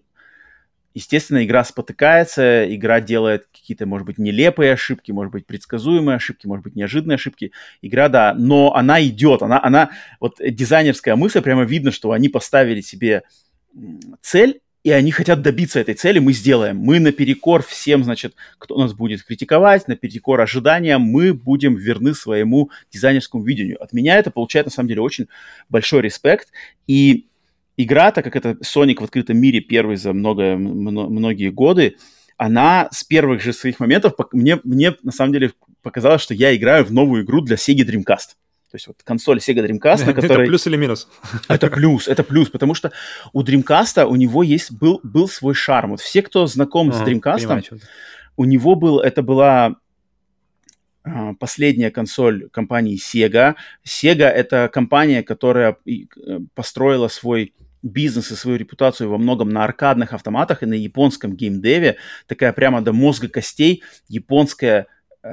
Естественно, 0.96 1.44
игра 1.44 1.62
спотыкается, 1.62 2.74
игра 2.74 3.02
делает 3.02 3.48
какие-то, 3.52 3.84
может 3.84 4.06
быть, 4.06 4.16
нелепые 4.16 4.72
ошибки, 4.72 5.12
может 5.12 5.30
быть, 5.30 5.46
предсказуемые 5.46 6.16
ошибки, 6.16 6.46
может 6.46 6.64
быть, 6.64 6.74
неожиданные 6.74 7.16
ошибки. 7.16 7.52
Игра, 7.82 8.08
да, 8.08 8.32
но 8.32 8.74
она 8.74 9.04
идет, 9.04 9.42
она, 9.42 9.62
она, 9.62 9.90
вот 10.20 10.36
дизайнерская 10.40 11.14
мысль, 11.14 11.42
прямо 11.42 11.64
видно, 11.64 11.92
что 11.92 12.12
они 12.12 12.30
поставили 12.30 12.80
себе 12.80 13.24
цель, 14.22 14.60
и 14.84 14.90
они 14.90 15.10
хотят 15.10 15.42
добиться 15.42 15.80
этой 15.80 15.92
цели, 15.92 16.18
мы 16.18 16.32
сделаем. 16.32 16.78
Мы 16.78 16.98
наперекор 16.98 17.62
всем, 17.62 18.02
значит, 18.02 18.34
кто 18.56 18.78
нас 18.78 18.94
будет 18.94 19.22
критиковать, 19.22 19.88
наперекор 19.88 20.40
ожиданиям, 20.40 21.02
мы 21.02 21.34
будем 21.34 21.76
верны 21.76 22.14
своему 22.14 22.70
дизайнерскому 22.90 23.44
видению. 23.44 23.82
От 23.82 23.92
меня 23.92 24.16
это 24.16 24.30
получает, 24.30 24.64
на 24.64 24.72
самом 24.72 24.88
деле, 24.88 25.02
очень 25.02 25.28
большой 25.68 26.00
респект. 26.00 26.48
И 26.86 27.26
игра, 27.76 28.10
так 28.10 28.24
как 28.24 28.36
это 28.36 28.50
Sonic 28.62 29.00
в 29.00 29.04
открытом 29.04 29.38
мире 29.38 29.60
первый 29.60 29.96
за 29.96 30.12
много, 30.12 30.56
многие 30.56 31.50
годы, 31.50 31.96
она 32.36 32.88
с 32.90 33.04
первых 33.04 33.42
же 33.42 33.52
своих 33.52 33.80
моментов 33.80 34.14
мне, 34.32 34.60
мне 34.64 34.94
на 35.02 35.12
самом 35.12 35.32
деле 35.32 35.52
показалось, 35.82 36.22
что 36.22 36.34
я 36.34 36.54
играю 36.54 36.84
в 36.84 36.92
новую 36.92 37.24
игру 37.24 37.40
для 37.40 37.56
Sega 37.56 37.86
Dreamcast. 37.86 38.34
То 38.70 38.74
есть 38.74 38.88
вот 38.88 38.96
консоль 39.04 39.38
Sega 39.38 39.66
Dreamcast, 39.66 40.04
на 40.04 40.12
которой... 40.12 40.42
Это 40.42 40.48
плюс 40.48 40.66
или 40.66 40.76
минус? 40.76 41.08
Это 41.48 41.68
плюс, 41.68 42.08
это 42.08 42.24
плюс, 42.24 42.50
потому 42.50 42.74
что 42.74 42.92
у 43.32 43.42
Dreamcast 43.42 44.04
у 44.04 44.16
него 44.16 44.42
есть, 44.42 44.72
был, 44.72 45.00
был 45.02 45.28
свой 45.28 45.54
шарм. 45.54 45.90
Вот 45.90 46.00
все, 46.00 46.22
кто 46.22 46.46
знаком 46.46 46.90
ага, 46.90 46.98
с 46.98 47.08
Dreamcast, 47.08 47.80
у 48.36 48.44
него 48.44 48.74
был, 48.74 49.00
это 49.00 49.22
была 49.22 49.76
а, 51.04 51.34
последняя 51.34 51.90
консоль 51.90 52.48
компании 52.50 52.98
Sega. 52.98 53.54
Sega— 53.86 54.24
это 54.26 54.68
компания, 54.72 55.22
которая 55.22 55.76
э, 55.86 56.40
построила 56.54 57.08
свой 57.08 57.54
бизнес 57.88 58.30
и 58.30 58.34
свою 58.34 58.58
репутацию 58.58 59.10
во 59.10 59.18
многом 59.18 59.50
на 59.50 59.64
аркадных 59.64 60.12
автоматах 60.12 60.62
и 60.62 60.66
на 60.66 60.74
японском 60.74 61.34
геймдеве. 61.34 61.96
Такая 62.26 62.52
прямо 62.52 62.82
до 62.82 62.92
мозга 62.92 63.28
костей 63.28 63.82
японская 64.08 64.86
э, 65.22 65.28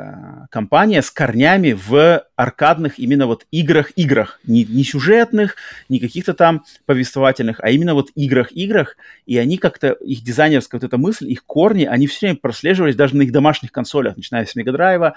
компания 0.49 1.01
с 1.01 1.11
корнями 1.11 1.73
в 1.73 2.23
аркадных 2.35 2.99
именно 2.99 3.27
вот 3.27 3.45
играх-играх. 3.51 4.39
Не, 4.45 4.63
не 4.65 4.83
сюжетных, 4.83 5.55
не 5.89 5.99
каких-то 5.99 6.33
там 6.33 6.63
повествовательных, 6.85 7.59
а 7.61 7.69
именно 7.69 7.93
вот 7.93 8.09
играх-играх. 8.15 8.97
И 9.25 9.37
они 9.37 9.57
как-то, 9.57 9.91
их 9.91 10.23
дизайнерская 10.23 10.79
вот 10.79 10.87
эта 10.87 10.97
мысль, 10.97 11.29
их 11.29 11.45
корни, 11.45 11.85
они 11.85 12.07
все 12.07 12.27
время 12.27 12.39
прослеживались 12.41 12.95
даже 12.95 13.15
на 13.15 13.23
их 13.23 13.31
домашних 13.31 13.71
консолях, 13.71 14.15
начиная 14.17 14.45
с 14.45 14.55
Мегадрайва, 14.55 15.15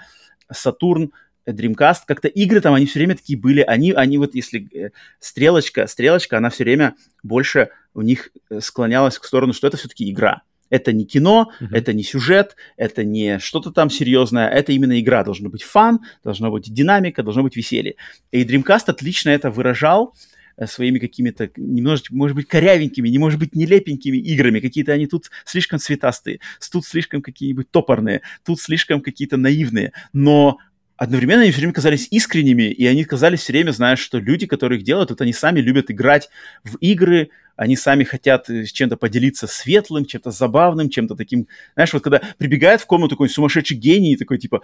Сатурн, 0.51 1.13
Dreamcast, 1.47 2.01
как-то 2.07 2.29
игры 2.29 2.61
там, 2.61 2.75
они 2.75 2.87
все 2.87 2.99
время 2.99 3.17
такие 3.17 3.39
были, 3.39 3.61
они, 3.61 3.93
они 3.93 4.19
вот, 4.19 4.35
если 4.35 4.69
э, 4.75 4.91
стрелочка, 5.21 5.87
стрелочка, 5.87 6.39
она 6.39 6.51
все 6.51 6.65
время 6.65 6.95
больше 7.23 7.71
у 7.95 8.03
них 8.03 8.31
э, 8.51 8.61
склонялась 8.61 9.19
к 9.19 9.25
сторону, 9.25 9.53
что 9.53 9.67
это 9.67 9.77
все-таки 9.77 10.11
игра. 10.11 10.43
Это 10.69 10.93
не 10.93 11.05
кино, 11.05 11.53
uh-huh. 11.61 11.69
это 11.73 11.93
не 11.93 12.03
сюжет, 12.03 12.57
это 12.77 13.05
не 13.05 13.39
что-то 13.39 13.71
там 13.71 13.89
серьезное, 13.89 14.49
это 14.49 14.73
именно 14.73 14.99
игра. 15.01 15.23
Должно 15.23 15.49
быть 15.49 15.63
фан, 15.63 16.01
должна 16.25 16.51
быть 16.51 16.73
динамика, 16.73 17.23
должно 17.23 17.45
быть 17.45 17.57
веселье. 17.57 17.95
И 18.33 18.45
Dreamcast 18.45 18.85
отлично 18.89 19.31
это 19.31 19.51
выражал 19.53 20.15
э, 20.57 20.67
своими 20.67 20.99
какими-то 20.99 21.51
немножечко, 21.57 22.15
может 22.17 22.35
быть, 22.35 22.49
корявенькими, 22.49 23.09
не 23.09 23.19
может 23.19 23.39
быть, 23.39 23.55
нелепенькими 23.55 24.17
играми. 24.17 24.59
Какие-то 24.59 24.93
они 24.93 25.07
тут 25.07 25.31
слишком 25.45 25.79
цветастые, 25.79 26.41
тут 26.73 26.85
слишком 26.85 27.23
какие-нибудь 27.23 27.71
топорные, 27.71 28.23
тут 28.45 28.61
слишком 28.61 29.01
какие-то 29.01 29.37
наивные. 29.37 29.93
Но 30.13 30.59
одновременно 30.97 31.43
они 31.43 31.51
все 31.51 31.61
время 31.61 31.75
казались 31.75 32.09
искренними, 32.11 32.71
и 32.71 32.87
они 32.87 33.05
казались 33.05 33.41
все 33.41 33.53
время, 33.53 33.71
знаешь, 33.71 33.99
что 33.99 34.19
люди, 34.19 34.47
которые 34.47 34.79
их 34.79 34.85
делают, 34.85 35.11
вот 35.11 35.21
они 35.21 35.33
сами 35.33 35.61
любят 35.61 35.91
играть 35.91 36.29
в 36.65 36.77
игры, 36.77 37.31
они 37.57 37.77
сами 37.77 38.05
хотят 38.05 38.49
э, 38.51 38.65
с 38.65 38.73
чем-то 38.73 38.97
поделиться 38.97 39.47
светлым, 39.47 40.05
чем-то 40.05 40.31
забавным, 40.31 40.89
чем-то 40.89 41.15
таким, 41.15 41.49
знаешь, 41.75 41.93
вот 41.93 42.03
когда 42.03 42.21
прибегает 42.39 42.81
в 42.81 42.87
комнату 42.87 43.11
такой 43.11 43.29
сумасшедший 43.29 43.77
гений, 43.77 44.13
и 44.13 44.17
такой 44.17 44.39
типа, 44.39 44.63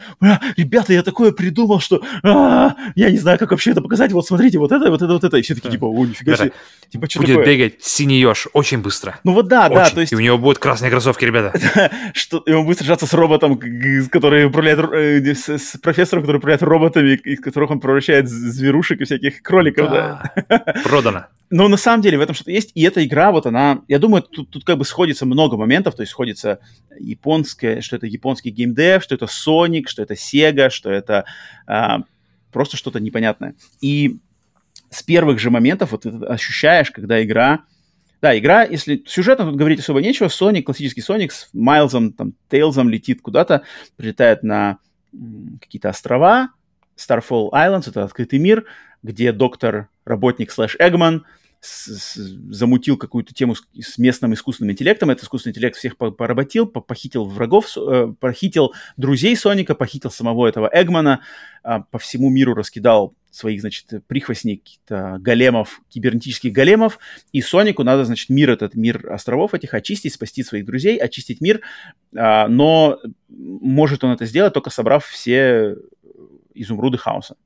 ребята, 0.57 0.93
я 0.93 1.03
такое 1.03 1.33
придумал, 1.33 1.81
что 1.81 2.03
а, 2.23 2.77
я 2.95 3.11
не 3.11 3.19
знаю, 3.19 3.39
как 3.39 3.51
вообще 3.51 3.71
это 3.71 3.81
показать, 3.81 4.13
вот 4.13 4.27
смотрите, 4.27 4.59
вот 4.59 4.73
это, 4.73 4.91
вот 4.91 5.03
это, 5.03 5.13
вот 5.13 5.25
это, 5.25 5.37
и 5.37 5.43
все 5.43 5.55
такие 5.55 5.71
типа, 5.71 5.87
о, 5.87 6.05
нифига 6.05 6.37
себе. 6.37 6.53
Типа, 6.91 7.09
что 7.09 7.21
Будет 7.21 7.37
такое? 7.37 7.47
бегать 7.47 7.83
синий 7.83 8.21
еж 8.21 8.49
очень 8.53 8.79
быстро. 8.79 9.19
Ну 9.25 9.33
вот 9.33 9.49
да, 9.49 9.67
очень. 9.67 9.75
да, 9.75 9.91
то 9.91 10.01
есть... 10.01 10.13
И 10.13 10.17
у 10.17 10.21
него 10.21 10.37
будут 10.37 10.59
красные 10.59 10.91
кроссовки, 10.91 11.25
ребята. 11.25 11.91
что, 12.15 12.39
и 12.39 12.53
он 12.53 12.67
будет 12.67 12.79
сражаться 12.79 13.07
с 13.07 13.15
роботом, 13.15 13.59
который 14.11 14.45
управляет, 14.45 14.79
э, 14.93 15.35
с, 15.35 15.49
с 15.49 15.79
профессором, 15.79 16.23
который 16.23 16.37
управляет 16.37 16.63
роботами, 16.63 17.15
из 17.15 17.41
которых 17.41 17.71
он 17.71 17.81
превращает 17.81 18.29
зверушек 18.29 19.01
и 19.01 19.05
всяких 19.05 19.41
кроликов. 19.43 19.91
Да. 19.91 20.33
да. 20.49 20.75
Продано. 20.85 21.27
Но 21.53 21.69
на 21.69 21.77
самом 21.77 22.01
деле 22.01 22.17
в 22.17 22.21
этом 22.23 22.35
что-то 22.35 22.51
есть, 22.51 22.73
и 22.75 22.82
эта 22.83 23.05
игра, 23.05 23.33
вот 23.33 23.47
она, 23.47 23.83
я 23.89 23.99
думаю, 23.99 24.23
тут, 24.23 24.51
тут 24.51 24.65
как 24.65 24.79
бы 24.79 24.85
сходится 24.85 25.27
много 25.27 25.57
моментов, 25.57 25.95
то 25.95 26.03
есть 26.03 26.13
сходится 26.13 26.61
японское, 26.99 27.81
что 27.81 27.97
это 27.97 28.07
японский 28.07 28.51
геймдев, 28.51 29.03
что 29.03 29.15
это 29.15 29.27
Sonic, 29.27 29.85
что 29.87 30.03
это 30.03 30.15
Sega, 30.15 30.71
что 30.71 30.91
это 30.91 31.25
а, 31.67 32.03
просто 32.51 32.77
что-то 32.77 33.01
непонятное. 33.01 33.55
И 33.81 34.19
с 34.91 35.03
первых 35.03 35.39
же 35.39 35.51
моментов 35.51 35.93
вот 35.93 36.03
ты 36.03 36.11
ощущаешь, 36.11 36.91
когда 36.91 37.23
игра... 37.23 37.65
Да, 38.21 38.39
игра, 38.39 38.63
если 38.63 39.03
сюжетно 39.05 39.47
тут 39.47 39.57
говорить 39.57 39.81
особо 39.81 40.01
нечего, 40.01 40.29
Sonic, 40.29 40.63
классический 40.63 41.01
Sonic 41.01 41.31
с 41.31 41.49
Майлзом, 41.53 42.13
там, 42.13 42.35
Тейлзом 42.49 42.89
летит 42.89 43.21
куда-то, 43.21 43.63
прилетает 43.97 44.45
на 44.45 44.79
какие-то 45.61 45.89
острова, 45.89 46.51
Starfall 46.97 47.51
Islands, 47.51 47.89
это 47.89 48.05
открытый 48.05 48.39
мир, 48.39 48.65
где 49.03 49.33
доктор, 49.33 49.89
работник 50.05 50.53
слэш 50.53 50.77
Эгман 50.79 51.25
с, 51.63 51.87
с, 51.87 52.17
замутил 52.51 52.97
какую-то 52.97 53.33
тему 53.33 53.55
с, 53.55 53.63
с 53.81 53.97
местным 53.97 54.35
искусственным 54.35 54.73
интеллектом. 54.73 55.11
Этот 55.11 55.25
искусственный 55.25 55.53
интеллект 55.53 55.77
всех 55.77 55.97
поработил, 55.97 56.67
похитил 56.67 57.25
врагов, 57.25 57.67
э, 57.79 58.13
похитил 58.19 58.75
друзей 58.97 59.37
Соника, 59.37 59.77
похитил 59.77 60.11
самого 60.11 60.49
этого 60.49 60.69
Эгмана, 60.73 61.21
э, 61.63 61.79
по 61.91 61.99
всему 62.01 62.31
миру 62.31 62.55
раскидал 62.55 63.15
своих, 63.31 63.61
значит, 63.61 63.87
прихвостней, 64.09 64.57
каких-то 64.57 65.19
големов, 65.21 65.81
кибернетических 65.89 66.53
големов, 66.53 66.99
и 67.31 67.41
Сонику 67.41 67.85
надо, 67.85 68.05
значит, 68.05 68.29
мир 68.29 68.51
этот, 68.51 68.75
мир 68.75 69.11
островов 69.11 69.55
этих 69.55 69.73
очистить, 69.73 70.13
спасти 70.13 70.43
своих 70.43 70.67
друзей, 70.67 70.99
очистить 70.99 71.41
мир, 71.41 71.61
э, 72.13 72.47
но 72.49 72.99
может 73.29 74.03
он 74.03 74.11
это 74.11 74.27
сделать, 74.27 74.53
только 74.53 74.71
собрав 74.71 75.07
все 75.07 75.77
изумруды 76.55 76.99
хаоса. 76.99 77.37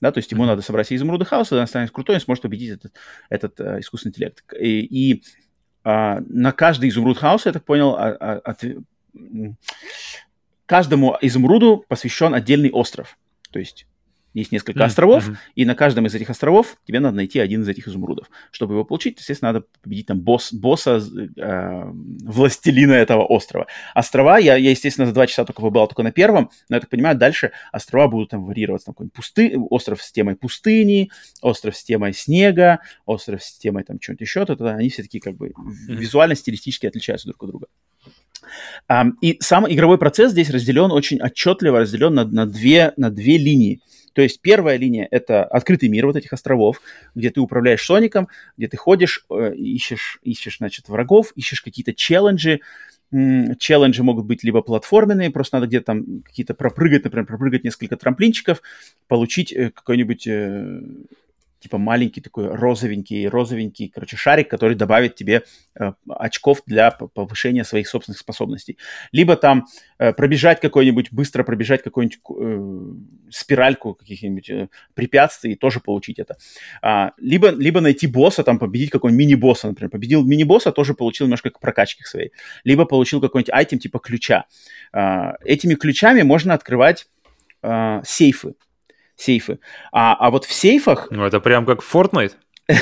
Да, 0.00 0.12
то 0.12 0.18
есть 0.18 0.30
ему 0.30 0.44
надо 0.44 0.62
собрать 0.62 0.92
изумруды 0.92 1.24
хаоса, 1.24 1.58
он 1.58 1.66
станет 1.66 1.90
крутой, 1.90 2.16
он 2.16 2.20
сможет 2.20 2.42
победить 2.42 2.70
этот, 2.70 2.92
этот 3.30 3.60
э, 3.60 3.80
искусственный 3.80 4.10
интеллект. 4.10 4.42
И, 4.58 4.80
и 4.80 5.22
э, 5.84 6.20
на 6.20 6.52
каждый 6.52 6.90
изумруд 6.90 7.18
хаоса, 7.18 7.48
я 7.48 7.52
так 7.54 7.64
понял, 7.64 7.96
а, 7.96 8.10
а, 8.10 8.38
от, 8.38 8.62
каждому 10.66 11.16
изумруду 11.20 11.84
посвящен 11.88 12.34
отдельный 12.34 12.70
остров. 12.70 13.16
То 13.50 13.58
есть 13.58 13.86
есть 14.40 14.52
несколько 14.52 14.80
mm-hmm. 14.80 14.84
островов, 14.84 15.28
mm-hmm. 15.28 15.36
и 15.54 15.64
на 15.64 15.74
каждом 15.74 16.06
из 16.06 16.14
этих 16.14 16.28
островов 16.28 16.76
тебе 16.84 17.00
надо 17.00 17.16
найти 17.16 17.38
один 17.38 17.62
из 17.62 17.68
этих 17.68 17.88
изумрудов. 17.88 18.30
Чтобы 18.50 18.74
его 18.74 18.84
получить, 18.84 19.18
естественно, 19.18 19.52
надо 19.52 19.66
победить 19.82 20.06
там 20.06 20.20
босс, 20.20 20.52
босса, 20.52 21.00
э, 21.36 21.82
властелина 21.90 22.92
этого 22.92 23.24
острова. 23.24 23.66
Острова, 23.94 24.38
я, 24.38 24.56
я, 24.56 24.70
естественно, 24.70 25.06
за 25.06 25.14
два 25.14 25.26
часа 25.26 25.44
только 25.44 25.62
побывал 25.62 25.88
только 25.88 26.02
на 26.02 26.12
первом, 26.12 26.50
но 26.68 26.76
я 26.76 26.80
так 26.80 26.90
понимаю, 26.90 27.16
дальше 27.16 27.52
острова 27.72 28.08
будут 28.08 28.30
там 28.30 28.44
варьироваться. 28.44 28.86
Там 28.86 28.94
какой-нибудь 28.94 29.14
пусты... 29.14 29.58
остров 29.70 30.02
с 30.02 30.12
темой 30.12 30.36
пустыни, 30.36 31.10
остров 31.40 31.74
с 31.74 31.82
темой 31.82 32.12
снега, 32.12 32.80
остров 33.06 33.42
с 33.42 33.56
темой 33.58 33.84
там 33.84 33.98
чего-нибудь 33.98 34.20
еще, 34.20 34.44
то, 34.44 34.54
то 34.54 34.74
они 34.74 34.90
все 34.90 35.02
таки 35.02 35.18
как 35.18 35.36
бы 35.36 35.48
mm-hmm. 35.48 35.94
визуально, 35.94 36.34
стилистически 36.34 36.86
отличаются 36.86 37.26
друг 37.26 37.42
от 37.42 37.48
друга. 37.48 37.66
И 39.20 39.36
сам 39.40 39.70
игровой 39.72 39.98
процесс 39.98 40.32
здесь 40.32 40.50
разделен 40.50 40.92
очень 40.92 41.20
отчетливо, 41.20 41.80
разделен 41.80 42.14
на, 42.14 42.24
на, 42.24 42.46
две, 42.46 42.92
на 42.96 43.10
две 43.10 43.38
линии. 43.38 43.80
То 44.16 44.22
есть 44.22 44.40
первая 44.40 44.78
линия— 44.78 45.06
это 45.10 45.44
открытый 45.44 45.90
мир 45.90 46.06
вот 46.06 46.16
этих 46.16 46.32
островов, 46.32 46.80
где 47.14 47.28
ты 47.28 47.40
управляешь 47.40 47.84
Соником, 47.84 48.28
где 48.56 48.66
ты 48.66 48.78
ходишь, 48.78 49.26
э, 49.30 49.54
ищешь, 49.54 50.20
ищешь, 50.22 50.56
значит, 50.56 50.88
врагов, 50.88 51.32
ищешь 51.36 51.60
какие-то 51.60 51.92
челленджи, 51.92 52.60
челленджи 53.12 54.02
могут 54.02 54.24
быть 54.24 54.42
либо 54.42 54.62
платформенные, 54.62 55.30
просто 55.30 55.56
надо 55.56 55.66
где-то 55.66 55.84
там 55.84 56.22
какие-то 56.22 56.54
пропрыгать, 56.54 57.04
например, 57.04 57.26
пропрыгать 57.26 57.62
несколько 57.62 57.96
трамплинчиков, 57.96 58.62
получить 59.06 59.52
э, 59.52 59.70
какой-нибудь 59.70 60.26
э, 60.26 60.80
типа 61.60 61.78
маленький 61.78 62.20
такой 62.20 62.48
розовенький, 62.48 63.28
розовенький, 63.28 63.88
короче, 63.88 64.16
шарик, 64.16 64.48
который 64.48 64.76
добавит 64.76 65.14
тебе 65.14 65.42
э, 65.74 65.92
очков 66.08 66.62
для 66.66 66.90
повышения 66.90 67.64
своих 67.64 67.88
собственных 67.88 68.18
способностей. 68.18 68.78
Либо 69.12 69.36
там 69.36 69.66
э, 69.98 70.12
пробежать 70.12 70.60
какой-нибудь, 70.60 71.12
быстро 71.12 71.44
пробежать 71.44 71.82
какую-нибудь 71.82 72.18
э, 72.38 73.30
спиральку 73.30 73.94
каких-нибудь 73.94 74.50
э, 74.50 74.68
препятствий 74.94 75.52
и 75.52 75.56
тоже 75.56 75.80
получить 75.80 76.18
это. 76.18 76.36
А, 76.82 77.12
либо, 77.18 77.50
либо 77.50 77.80
найти 77.80 78.06
босса, 78.06 78.42
там 78.42 78.58
победить 78.58 78.90
какой-нибудь 78.90 79.18
мини-босса, 79.18 79.68
например. 79.68 79.90
Победил 79.90 80.24
мини-босса, 80.24 80.72
тоже 80.72 80.94
получил 80.94 81.26
немножко 81.26 81.50
прокачки 81.60 82.04
своей. 82.04 82.32
Либо 82.64 82.84
получил 82.84 83.20
какой-нибудь 83.20 83.52
айтем 83.52 83.78
типа 83.78 83.98
ключа. 83.98 84.44
А, 84.92 85.34
этими 85.44 85.74
ключами 85.74 86.22
можно 86.22 86.54
открывать 86.54 87.06
а, 87.62 88.02
сейфы 88.04 88.54
сейфы. 89.16 89.58
А, 89.92 90.14
а 90.14 90.30
вот 90.30 90.44
в 90.44 90.52
сейфах... 90.52 91.08
Ну, 91.10 91.24
это 91.24 91.40
прям 91.40 91.66
как 91.66 91.80
Fortnite. 91.82 92.34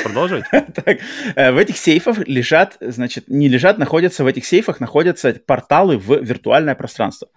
Продолжать. 0.03 0.45
так, 0.51 0.99
э, 1.35 1.53
в 1.53 1.59
этих 1.59 1.77
сейфах 1.77 2.27
лежат, 2.27 2.77
значит, 2.81 3.29
не 3.29 3.49
лежат, 3.49 3.79
находятся 3.79 4.25
в 4.25 4.27
этих 4.27 4.47
сейфах 4.47 4.81
находятся 4.81 5.35
порталы 5.47 5.99
в 5.99 6.23
виртуальное 6.23 6.75
пространство. 6.75 7.29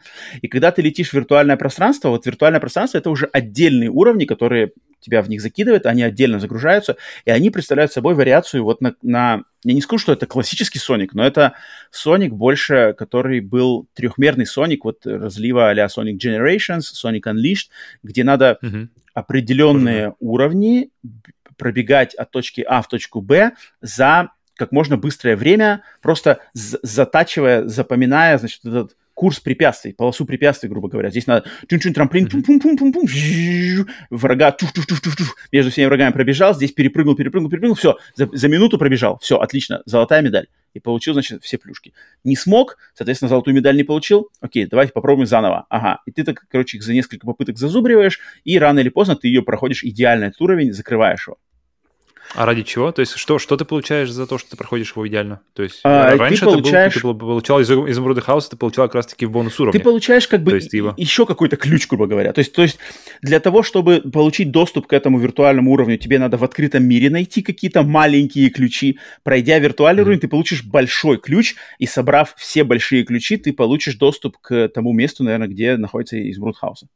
И 0.42 0.48
когда 0.48 0.72
ты 0.72 0.82
летишь 0.82 1.10
в 1.10 1.14
виртуальное 1.14 1.58
пространство, 1.58 2.10
вот 2.10 2.26
виртуальное 2.26 2.62
пространство 2.62 2.98
это 2.98 3.10
уже 3.10 3.26
отдельные 3.26 3.90
уровни, 3.90 4.26
которые 4.26 4.72
тебя 5.00 5.22
в 5.22 5.30
них 5.30 5.42
закидывают, 5.42 5.86
они 5.86 6.04
отдельно 6.04 6.40
загружаются, 6.40 6.96
и 7.26 7.32
они 7.32 7.50
представляют 7.50 7.92
собой 7.92 8.16
вариацию 8.16 8.64
вот 8.64 8.82
на, 8.82 8.96
на 9.02 9.44
я 9.64 9.74
не 9.74 9.82
скажу, 9.82 10.00
что 10.00 10.14
это 10.14 10.26
классический 10.26 10.80
Sonic, 10.80 11.10
но 11.14 11.26
это 11.26 11.54
Sonic 11.92 12.30
больше, 12.30 12.96
который 12.98 13.42
был 13.42 13.88
трехмерный 13.94 14.46
Sonic, 14.46 14.80
вот 14.84 15.06
разлива 15.06 15.70
а 15.70 15.86
Sonic 15.88 16.18
Generations, 16.18 16.84
Sonic 17.04 17.24
Unleashed, 17.24 17.68
где 18.04 18.24
надо 18.24 18.58
uh-huh. 18.62 18.88
определенные 19.14 20.08
uh-huh. 20.08 20.16
уровни 20.20 20.92
пробегать 21.58 22.14
от 22.16 22.32
точки 22.32 22.62
А 22.62 22.82
в 22.82 22.88
точку 22.88 23.22
Б 23.22 23.52
за 23.82 24.30
как 24.56 24.72
можно 24.72 24.98
быстрое 24.98 25.36
время, 25.36 25.84
просто 26.02 26.40
затачивая, 26.54 27.68
запоминая, 27.68 28.38
значит, 28.40 28.66
этот 28.66 28.96
курс 29.18 29.40
препятствий, 29.40 29.94
полосу 29.94 30.26
препятствий, 30.26 30.70
грубо 30.70 30.90
говоря. 30.90 31.10
Здесь 31.10 31.26
надо 31.26 31.50
чун-чун 31.68 31.94
трамплин, 31.94 32.30
пум 32.30 32.44
пум 32.44 32.60
пум 32.60 32.78
пум 32.78 32.94
пум 32.94 33.08
врага 34.12 34.52
туф 34.52 34.72
туф 34.72 34.86
туф 34.86 35.02
туф 35.02 35.16
туф 35.16 35.36
между 35.52 35.72
всеми 35.72 35.88
врагами 35.88 36.14
пробежал, 36.14 36.54
здесь 36.54 36.72
перепрыгнул, 36.72 37.16
перепрыгнул, 37.16 37.50
перепрыгнул, 37.50 37.76
все, 37.76 37.98
за, 38.14 38.30
за 38.32 38.48
минуту 38.48 38.78
пробежал, 38.78 39.18
все, 39.20 39.38
отлично, 39.38 39.82
золотая 39.86 40.22
медаль. 40.22 40.48
И 40.76 40.80
получил, 40.80 41.14
значит, 41.14 41.44
все 41.44 41.58
плюшки. 41.58 41.96
Не 42.24 42.36
смог, 42.36 42.78
соответственно, 42.94 43.30
золотую 43.30 43.56
медаль 43.56 43.76
не 43.76 43.84
получил, 43.84 44.30
окей, 44.40 44.68
давайте 44.68 44.94
попробуем 44.94 45.26
заново. 45.26 45.66
Ага, 45.70 46.02
и 46.06 46.12
ты 46.12 46.24
так, 46.24 46.46
короче, 46.48 46.78
их 46.78 46.84
за 46.84 46.94
несколько 46.94 47.26
попыток 47.26 47.58
зазубриваешь, 47.58 48.20
и 48.44 48.60
рано 48.60 48.80
или 48.80 48.90
поздно 48.90 49.16
ты 49.16 49.30
ее 49.30 49.42
проходишь 49.42 49.84
идеально 49.84 50.26
этот 50.26 50.42
уровень, 50.42 50.74
закрываешь 50.74 51.28
его. 51.28 51.38
А 52.36 52.46
ради 52.46 52.64
чего? 52.64 52.92
То 52.92 53.02
есть 53.02 53.14
что, 53.14 53.40
что 53.40 53.58
ты 53.58 53.66
получаешь 53.66 54.10
за 54.10 54.28
то, 54.28 54.38
что 54.38 54.52
ты 54.52 54.58
проходишь 54.58 54.92
его 54.92 55.08
идеально? 55.08 55.42
То 55.54 55.64
есть 55.64 55.80
а, 55.84 56.16
раньше 56.16 56.40
ты, 56.40 56.46
получаешь... 56.46 57.02
был, 57.02 57.14
ты 57.14 57.20
получал 57.20 57.60
из 57.60 57.70
изумруда 57.70 58.22
хаоса, 58.22 58.52
ты 58.52 58.58
получал 58.58 58.86
как 58.88 58.96
раз-таки 58.96 59.26
в 59.26 59.32
бонус 59.32 59.60
уровне. 59.60 59.78
Ты 59.78 59.84
получаешь 59.84 60.28
как 60.28 60.44
бы 60.44 60.56
есть, 60.56 60.74
его... 60.74 60.94
еще 60.98 61.26
какой-то 61.26 61.58
ключ, 61.58 61.88
грубо 61.88 62.08
говоря. 62.08 62.34
То 62.34 62.40
есть, 62.40 62.54
то 62.54 62.62
есть 62.62 62.78
для 63.22 63.40
того, 63.40 63.64
чтобы 63.64 64.02
получить 64.02 64.52
доступ 64.52 64.88
к 64.88 64.94
этому 64.94 65.20
виртуальному 65.20 65.72
уровню, 65.72 65.98
тебе 65.98 66.20
надо 66.20 66.38
в 66.38 66.44
открытом 66.44 66.84
мире 66.84 67.10
найти 67.10 67.42
какие-то 67.42 67.84
маленькие 67.84 68.50
ключи. 68.50 69.00
Пройдя 69.24 69.60
виртуальный 69.60 70.02
mm-hmm. 70.02 70.06
уровень, 70.06 70.20
ты 70.20 70.28
получишь 70.28 70.64
большой 70.64 71.18
ключ, 71.18 71.56
и 71.80 71.86
собрав 71.86 72.34
все 72.38 72.64
большие 72.64 73.04
ключи, 73.04 73.38
ты 73.38 73.54
получишь 73.54 73.96
доступ 73.96 74.38
к 74.38 74.68
тому 74.70 74.94
месту, 74.94 75.24
наверное, 75.24 75.48
где 75.48 75.78
находится 75.78 76.18
изумруд 76.30 76.58
хаоса. 76.58 76.88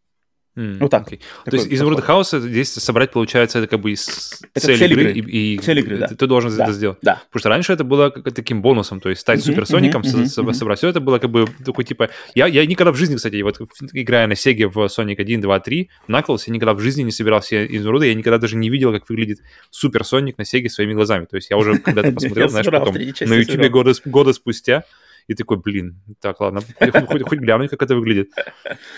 Mm, 0.57 0.79
вот 0.79 0.91
так. 0.91 1.09
Okay. 1.09 1.21
То 1.45 1.55
есть 1.55 1.67
изумруд 1.71 2.01
хаоса 2.01 2.41
здесь 2.41 2.73
собрать, 2.73 3.11
получается, 3.11 3.59
это 3.59 3.67
как 3.67 3.79
бы 3.79 3.91
из 3.91 4.41
это 4.53 4.65
цель, 4.65 4.77
цель 4.77 4.91
игры, 4.91 5.11
и, 5.13 5.55
и 5.55 5.57
цель 5.59 5.79
игры, 5.79 5.97
да. 5.97 6.07
ты 6.07 6.27
должен 6.27 6.55
да, 6.57 6.65
это 6.65 6.73
сделать. 6.73 6.97
Да. 7.01 7.21
Потому 7.29 7.39
что 7.39 7.49
раньше 7.49 7.73
это 7.73 7.85
было 7.85 8.09
как 8.09 8.33
таким 8.33 8.61
бонусом, 8.61 8.99
то 8.99 9.09
есть 9.09 9.21
стать 9.21 9.39
uh-huh, 9.39 9.43
суперсоником, 9.43 10.01
uh-huh, 10.01 10.25
uh-huh, 10.25 10.53
собрать. 10.53 10.77
Все 10.79 10.89
это 10.89 10.99
было 10.99 11.19
как 11.19 11.31
бы 11.31 11.47
такой 11.63 11.85
типа... 11.85 12.09
Я, 12.35 12.47
я 12.47 12.65
никогда 12.65 12.91
в 12.91 12.97
жизни, 12.97 13.15
кстати, 13.15 13.41
вот 13.41 13.61
играя 13.93 14.27
на 14.27 14.35
Сеге 14.35 14.67
в 14.67 14.77
Sonic 14.77 15.15
1, 15.19 15.39
2, 15.39 15.59
3, 15.61 15.89
Knuckles, 16.09 16.43
я 16.47 16.53
никогда 16.53 16.73
в 16.73 16.81
жизни 16.81 17.03
не 17.03 17.11
собирал 17.11 17.39
все 17.39 17.65
изумруды, 17.65 18.07
я 18.07 18.13
никогда 18.13 18.37
даже 18.37 18.57
не 18.57 18.69
видел, 18.69 18.91
как 18.91 19.09
выглядит 19.09 19.39
Супер 19.69 20.03
Соник 20.03 20.37
на 20.37 20.43
Сеге 20.43 20.69
своими 20.69 20.93
глазами. 20.93 21.25
То 21.25 21.37
есть 21.37 21.49
я 21.49 21.55
уже 21.55 21.77
когда-то 21.77 22.11
посмотрел, 22.13 22.49
знаешь, 22.49 22.65
потом 22.65 22.95
на 22.95 23.33
YouTube 23.35 23.71
года 24.05 24.33
спустя, 24.33 24.83
и 25.27 25.33
такой, 25.33 25.57
блин, 25.57 26.01
так, 26.19 26.39
ладно, 26.39 26.61
хоть, 26.79 27.23
хоть, 27.23 27.39
глянуть, 27.39 27.69
как 27.69 27.81
это 27.81 27.95
выглядит. 27.95 28.29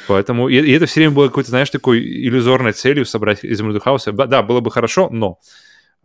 Поэтому, 0.07 0.49
и, 0.49 0.55
и 0.55 0.71
это 0.71 0.85
все 0.85 1.01
время 1.01 1.13
было 1.13 1.27
какой-то, 1.27 1.49
знаешь, 1.49 1.69
такой 1.69 1.99
иллюзорной 1.99 2.73
целью 2.73 3.05
собрать 3.05 3.43
из 3.43 3.53
изумруда 3.53 3.79
хаоса. 3.79 4.11
Да, 4.11 4.43
было 4.43 4.59
бы 4.59 4.71
хорошо, 4.71 5.09
но 5.09 5.39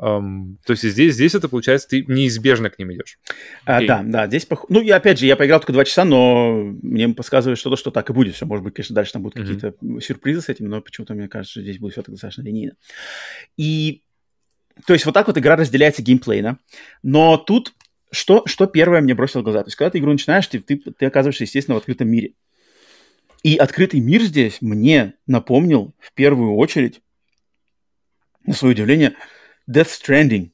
Um, 0.00 0.58
то 0.64 0.74
есть 0.74 0.84
здесь, 0.84 1.14
здесь 1.14 1.34
это 1.34 1.48
получается, 1.48 1.88
ты 1.88 2.04
неизбежно 2.06 2.70
к 2.70 2.78
ним 2.78 2.92
идешь. 2.92 3.18
А, 3.64 3.84
да, 3.84 4.02
да, 4.04 4.28
здесь, 4.28 4.46
пох... 4.46 4.66
ну 4.68 4.80
и 4.80 4.88
опять 4.90 5.18
же, 5.18 5.26
я 5.26 5.34
поиграл 5.34 5.58
только 5.58 5.72
два 5.72 5.84
часа, 5.84 6.04
но 6.04 6.72
мне 6.82 7.08
подсказывает 7.08 7.58
что-то, 7.58 7.76
что 7.76 7.90
так 7.90 8.08
и 8.08 8.12
будет 8.12 8.36
все. 8.36 8.46
Может 8.46 8.62
быть, 8.62 8.74
конечно, 8.74 8.94
дальше 8.94 9.14
там 9.14 9.22
будут 9.22 9.38
mm-hmm. 9.38 9.72
какие-то 9.72 10.00
сюрпризы 10.00 10.40
с 10.40 10.48
этим, 10.48 10.68
но 10.68 10.80
почему-то 10.80 11.14
мне 11.14 11.26
кажется, 11.26 11.50
что 11.50 11.62
здесь 11.62 11.80
будет 11.80 11.94
все 11.94 12.02
так 12.02 12.12
достаточно 12.12 12.42
линейно. 12.42 12.74
И 13.56 14.02
то 14.86 14.92
есть 14.92 15.04
вот 15.04 15.12
так 15.12 15.26
вот 15.26 15.36
игра 15.36 15.56
разделяется 15.56 16.02
геймплейно, 16.02 16.58
но 17.02 17.36
тут 17.36 17.74
что, 18.10 18.42
что 18.46 18.66
первое 18.66 19.00
мне 19.00 19.14
бросило 19.14 19.42
в 19.42 19.44
глаза? 19.44 19.62
То 19.62 19.68
есть, 19.68 19.76
когда 19.76 19.90
ты 19.90 19.98
игру 19.98 20.12
начинаешь, 20.12 20.46
ты, 20.46 20.60
ты, 20.60 20.76
ты 20.76 21.06
оказываешься, 21.06 21.44
естественно, 21.44 21.74
в 21.74 21.78
открытом 21.78 22.08
мире. 22.08 22.34
И 23.42 23.56
открытый 23.56 24.00
мир 24.00 24.22
здесь 24.22 24.58
мне 24.60 25.14
напомнил 25.26 25.94
в 25.98 26.12
первую 26.12 26.56
очередь, 26.56 27.00
на 28.44 28.54
свое 28.54 28.74
удивление, 28.74 29.14
Death 29.70 29.88
Stranding. 29.88 30.50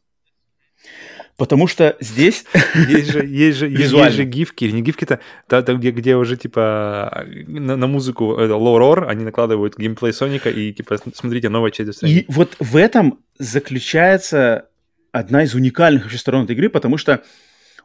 Потому 1.37 1.67
что 1.67 1.97
здесь... 2.01 2.45
Есть 2.89 3.11
же, 3.11 3.27
есть 3.27 3.59
же, 3.59 3.69
есть 3.69 3.91
же 3.91 4.25
гифки, 4.25 4.67
не 4.67 4.83
гифки-то, 4.83 5.21
там, 5.49 5.79
где, 5.79 5.91
где 5.91 6.15
уже, 6.15 6.37
типа, 6.37 7.27
на, 7.47 7.77
на 7.77 7.87
музыку 7.89 8.25
лор 8.27 9.09
они 9.09 9.25
накладывают 9.25 9.77
геймплей 9.77 10.13
Соника, 10.13 10.49
и, 10.49 10.73
типа, 10.73 10.99
смотрите, 11.15 11.49
новая 11.49 11.73
часть 11.73 11.91
Death 11.91 12.05
Stranding. 12.05 12.21
И 12.21 12.25
вот 12.29 12.57
в 12.61 12.77
этом 12.77 13.19
заключается 13.39 14.69
одна 15.15 15.45
из 15.45 15.55
уникальных 15.55 16.03
вообще 16.03 16.19
сторон 16.19 16.45
этой 16.45 16.57
игры, 16.57 16.69
потому 16.69 16.99
что 16.99 17.23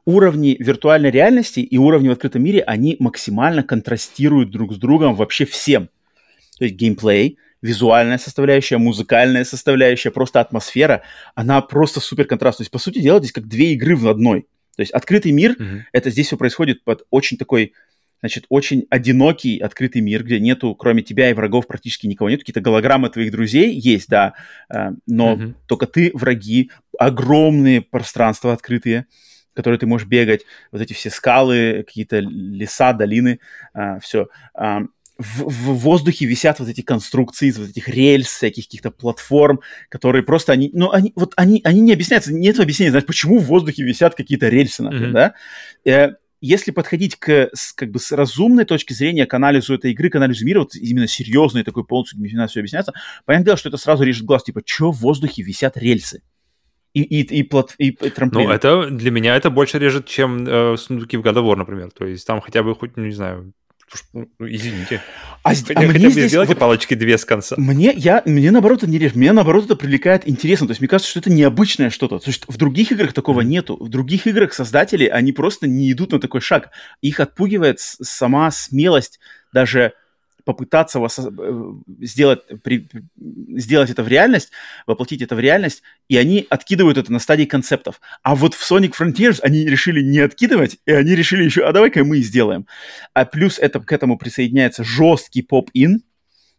уровни 0.05 0.57
виртуальной 0.59 1.11
реальности 1.11 1.59
и 1.59 1.77
уровни 1.77 2.09
в 2.09 2.11
открытом 2.11 2.43
мире, 2.43 2.61
они 2.61 2.95
максимально 2.99 3.61
контрастируют 3.63 4.49
друг 4.49 4.73
с 4.73 4.77
другом 4.77 5.15
вообще 5.15 5.45
всем. 5.45 5.89
То 6.57 6.65
есть 6.65 6.75
геймплей, 6.75 7.37
визуальная 7.61 8.17
составляющая, 8.17 8.77
музыкальная 8.77 9.43
составляющая, 9.43 10.09
просто 10.09 10.41
атмосфера, 10.41 11.03
она 11.35 11.61
просто 11.61 11.99
супер 11.99 12.25
контраст. 12.25 12.57
То 12.57 12.61
есть, 12.63 12.71
по 12.71 12.79
сути 12.79 12.99
дела, 12.99 13.19
здесь 13.19 13.31
как 13.31 13.47
две 13.47 13.73
игры 13.73 13.95
в 13.95 14.07
одной. 14.07 14.47
То 14.75 14.81
есть 14.81 14.91
открытый 14.91 15.31
мир, 15.31 15.51
mm-hmm. 15.51 15.81
это 15.91 16.09
здесь 16.09 16.27
все 16.27 16.37
происходит 16.37 16.83
под 16.83 17.05
очень 17.11 17.37
такой, 17.37 17.73
значит, 18.19 18.45
очень 18.49 18.85
одинокий 18.89 19.59
открытый 19.59 20.01
мир, 20.01 20.23
где 20.23 20.39
нету, 20.39 20.75
кроме 20.75 21.01
тебя 21.03 21.29
и 21.29 21.33
врагов, 21.33 21.67
практически 21.67 22.07
никого 22.07 22.29
нет. 22.29 22.39
Какие-то 22.39 22.61
голограммы 22.61 23.09
твоих 23.09 23.31
друзей 23.31 23.73
есть, 23.73 24.09
да, 24.09 24.33
э, 24.73 24.91
но 25.07 25.35
mm-hmm. 25.35 25.53
только 25.67 25.87
ты, 25.87 26.11
враги, 26.13 26.71
огромные 26.97 27.81
пространства 27.81 28.53
открытые, 28.53 29.05
которые 29.53 29.79
ты 29.79 29.87
можешь 29.87 30.07
бегать, 30.07 30.45
вот 30.71 30.81
эти 30.81 30.93
все 30.93 31.09
скалы, 31.09 31.83
какие-то 31.85 32.19
леса, 32.19 32.93
долины, 32.93 33.39
э, 33.73 33.99
все. 34.01 34.27
Э, 34.57 34.79
в, 35.17 35.43
в 35.49 35.75
воздухе 35.79 36.25
висят 36.25 36.59
вот 36.59 36.69
эти 36.69 36.81
конструкции, 36.81 37.51
вот 37.51 37.69
этих 37.69 37.89
рельс, 37.89 38.27
всяких 38.27 38.63
каких-то 38.65 38.89
платформ, 38.89 39.59
которые 39.89 40.23
просто 40.23 40.53
они, 40.53 40.69
ну 40.73 40.91
они, 40.91 41.11
вот 41.15 41.33
они, 41.35 41.59
они 41.65 41.81
не 41.81 41.91
объясняются, 41.91 42.33
нет 42.33 42.57
объяснения, 42.57 42.91
знаешь, 42.91 43.05
почему 43.05 43.37
в 43.39 43.43
воздухе 43.43 43.83
висят 43.83 44.15
какие-то 44.15 44.47
рельсы, 44.47 44.81
например, 44.81 45.09
mm-hmm. 45.09 45.33
да? 45.83 46.15
Если 46.41 46.71
подходить 46.71 47.17
к, 47.17 47.49
как 47.75 47.91
бы 47.91 47.99
с 47.99 48.11
разумной 48.11 48.65
точки 48.65 48.93
зрения 48.93 49.25
к 49.25 49.33
анализу 49.33 49.73
этой 49.73 49.91
игры, 49.91 50.09
к 50.09 50.15
анализу 50.15 50.45
мира, 50.45 50.59
вот 50.59 50.75
именно 50.75 51.07
серьезный 51.07 51.63
такой 51.63 51.83
полностью 51.83 52.19
все 52.47 52.59
объясняется, 52.59 52.93
понятное 53.25 53.45
дело, 53.45 53.57
что 53.57 53.69
это 53.69 53.77
сразу 53.77 54.03
режет 54.03 54.25
глаз, 54.25 54.43
типа, 54.43 54.61
что 54.65 54.91
в 54.91 54.99
воздухе 54.99 55.43
висят 55.43 55.77
рельсы? 55.77 56.21
И, 56.93 57.01
и, 57.01 57.21
и, 57.21 57.43
плат, 57.43 57.75
и, 57.77 57.91
трамплины. 57.91 58.47
Ну, 58.47 58.53
это 58.53 58.89
для 58.89 59.11
меня 59.11 59.35
это 59.35 59.51
больше 59.51 59.77
режет, 59.77 60.07
чем 60.07 60.45
э, 60.47 60.75
сундуки 60.75 61.17
в 61.17 61.21
God 61.21 61.35
of 61.35 61.43
War, 61.43 61.55
например. 61.55 61.91
То 61.91 62.05
есть 62.05 62.25
там 62.25 62.41
хотя 62.41 62.63
бы 62.63 62.73
хоть, 62.73 62.97
ну, 62.97 63.05
не 63.05 63.11
знаю, 63.11 63.53
ну, 64.13 64.27
извините. 64.39 65.01
А, 65.43 65.49
хотя, 65.49 65.73
а 65.75 65.81
мне 65.81 66.09
здесь... 66.09 66.29
сделайте 66.29 66.53
вот, 66.53 66.59
палочки 66.59 66.93
две 66.93 67.17
с 67.17 67.25
конца. 67.25 67.55
Мне, 67.57 67.93
я, 67.95 68.21
мне 68.25 68.51
наоборот 68.51 68.83
это 68.83 68.91
не 68.91 68.97
режет. 68.97 69.15
Мне 69.15 69.31
наоборот 69.31 69.65
это 69.65 69.75
привлекает 69.75 70.27
интересно. 70.27 70.67
То 70.67 70.71
есть 70.71 70.81
мне 70.81 70.87
кажется, 70.87 71.09
что 71.09 71.19
это 71.19 71.31
необычное 71.31 71.89
что-то. 71.89 72.19
То 72.19 72.29
есть 72.29 72.43
в 72.47 72.57
других 72.57 72.91
играх 72.91 73.13
такого 73.13 73.41
нету. 73.41 73.77
В 73.79 73.89
других 73.89 74.27
играх 74.27 74.53
создатели, 74.53 75.05
они 75.05 75.31
просто 75.31 75.67
не 75.67 75.91
идут 75.91 76.11
на 76.11 76.19
такой 76.19 76.41
шаг. 76.41 76.69
Их 77.01 77.19
отпугивает 77.19 77.79
сама 77.79 78.51
смелость 78.51 79.19
даже 79.53 79.93
попытаться 80.49 80.99
вас, 80.99 81.19
э, 81.19 81.73
сделать, 81.99 82.39
при, 82.63 82.89
сделать 83.55 83.91
это 83.91 84.01
в 84.01 84.07
реальность, 84.07 84.49
воплотить 84.87 85.21
это 85.21 85.35
в 85.35 85.39
реальность, 85.39 85.83
и 86.07 86.17
они 86.17 86.47
откидывают 86.49 86.97
это 86.97 87.11
на 87.11 87.19
стадии 87.19 87.45
концептов. 87.45 88.01
А 88.23 88.33
вот 88.33 88.55
в 88.55 88.71
Sonic 88.71 88.93
Frontiers 88.99 89.41
они 89.43 89.63
решили 89.65 90.01
не 90.01 90.17
откидывать, 90.17 90.79
и 90.87 90.91
они 90.91 91.13
решили 91.15 91.43
еще, 91.43 91.61
а 91.65 91.71
давай-ка 91.71 92.03
мы 92.03 92.17
сделаем. 92.21 92.65
А 93.13 93.25
плюс 93.25 93.59
это, 93.59 93.79
к 93.79 93.91
этому 93.91 94.17
присоединяется 94.17 94.83
жесткий 94.83 95.43
поп-ин, 95.43 96.01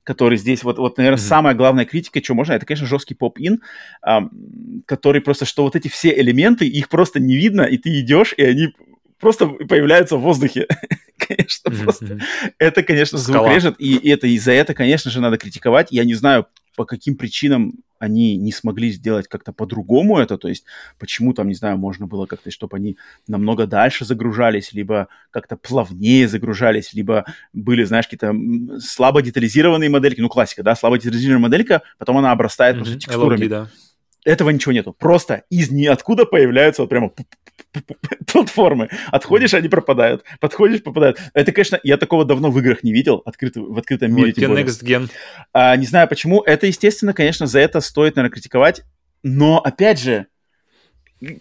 который 0.04 0.38
здесь, 0.38 0.62
вот, 0.62 0.78
вот 0.78 0.96
наверное, 0.96 1.18
mm-hmm. 1.18 1.28
самая 1.28 1.54
главная 1.54 1.84
критика, 1.84 2.22
что 2.22 2.34
можно, 2.34 2.52
это, 2.52 2.66
конечно, 2.66 2.86
жесткий 2.86 3.14
поп-ин, 3.14 3.60
эм, 4.06 4.84
который 4.86 5.20
просто, 5.20 5.46
что 5.46 5.64
вот 5.64 5.74
эти 5.74 5.88
все 5.88 6.16
элементы, 6.16 6.68
их 6.68 6.88
просто 6.88 7.18
не 7.18 7.36
видно, 7.36 7.62
и 7.62 7.76
ты 7.76 7.98
идешь, 7.98 8.34
и 8.36 8.44
они 8.44 8.72
просто 9.20 9.46
появляются 9.46 10.16
в 10.16 10.20
воздухе. 10.20 10.66
конечно, 11.18 11.70
просто. 11.70 12.18
Это, 12.58 12.82
конечно, 12.82 13.18
звук 13.18 13.48
режет, 13.48 13.76
и, 13.78 14.08
это 14.08 14.26
из 14.26 14.44
за 14.44 14.52
это, 14.52 14.74
конечно 14.74 15.10
же, 15.10 15.20
надо 15.20 15.38
критиковать. 15.38 15.88
Я 15.90 16.04
не 16.04 16.14
знаю, 16.14 16.46
по 16.76 16.84
каким 16.84 17.16
причинам 17.16 17.74
они 17.98 18.36
не 18.36 18.50
смогли 18.50 18.90
сделать 18.90 19.28
как-то 19.28 19.52
по-другому 19.52 20.18
это, 20.18 20.38
то 20.38 20.48
есть 20.48 20.64
почему 20.98 21.34
там, 21.34 21.48
не 21.48 21.54
знаю, 21.54 21.76
можно 21.76 22.06
было 22.06 22.24
как-то, 22.24 22.50
чтобы 22.50 22.78
они 22.78 22.96
намного 23.28 23.66
дальше 23.66 24.06
загружались, 24.06 24.72
либо 24.72 25.08
как-то 25.30 25.56
плавнее 25.56 26.26
загружались, 26.26 26.94
либо 26.94 27.26
были, 27.52 27.84
знаешь, 27.84 28.06
какие-то 28.06 28.34
слабо 28.80 29.20
детализированные 29.20 29.90
модельки, 29.90 30.22
ну, 30.22 30.30
классика, 30.30 30.62
да, 30.62 30.74
слабо 30.74 30.98
детализированная 30.98 31.42
моделька, 31.42 31.82
потом 31.98 32.16
она 32.16 32.32
обрастает 32.32 32.76
mm-hmm. 32.76 32.78
просто 32.78 32.98
текстурами. 32.98 33.44
LOD, 33.44 33.48
да. 33.48 33.68
Этого 34.24 34.50
ничего 34.50 34.72
нету. 34.72 34.92
Просто 34.92 35.44
из 35.50 35.70
ниоткуда 35.70 36.26
появляются 36.26 36.82
вот 36.82 36.88
прямо 36.88 37.12
платформы. 38.26 38.88
Отходишь, 39.08 39.54
они 39.54 39.68
пропадают. 39.68 40.24
Подходишь, 40.40 40.82
попадают. 40.82 41.18
Это, 41.32 41.52
конечно, 41.52 41.80
я 41.82 41.96
такого 41.96 42.24
давно 42.24 42.50
в 42.50 42.58
играх 42.58 42.82
не 42.82 42.92
видел, 42.92 43.22
открыт, 43.24 43.56
в 43.56 43.78
открытом 43.78 44.14
мире. 44.14 44.34
Вот 44.46 44.58
Next 44.58 44.84
Gen. 44.84 45.10
А, 45.52 45.76
не 45.76 45.86
знаю 45.86 46.08
почему. 46.08 46.42
Это, 46.42 46.66
естественно, 46.66 47.14
конечно, 47.14 47.46
за 47.46 47.60
это 47.60 47.80
стоит, 47.80 48.16
наверное, 48.16 48.34
критиковать. 48.34 48.82
Но, 49.22 49.58
опять 49.58 50.00
же, 50.00 50.26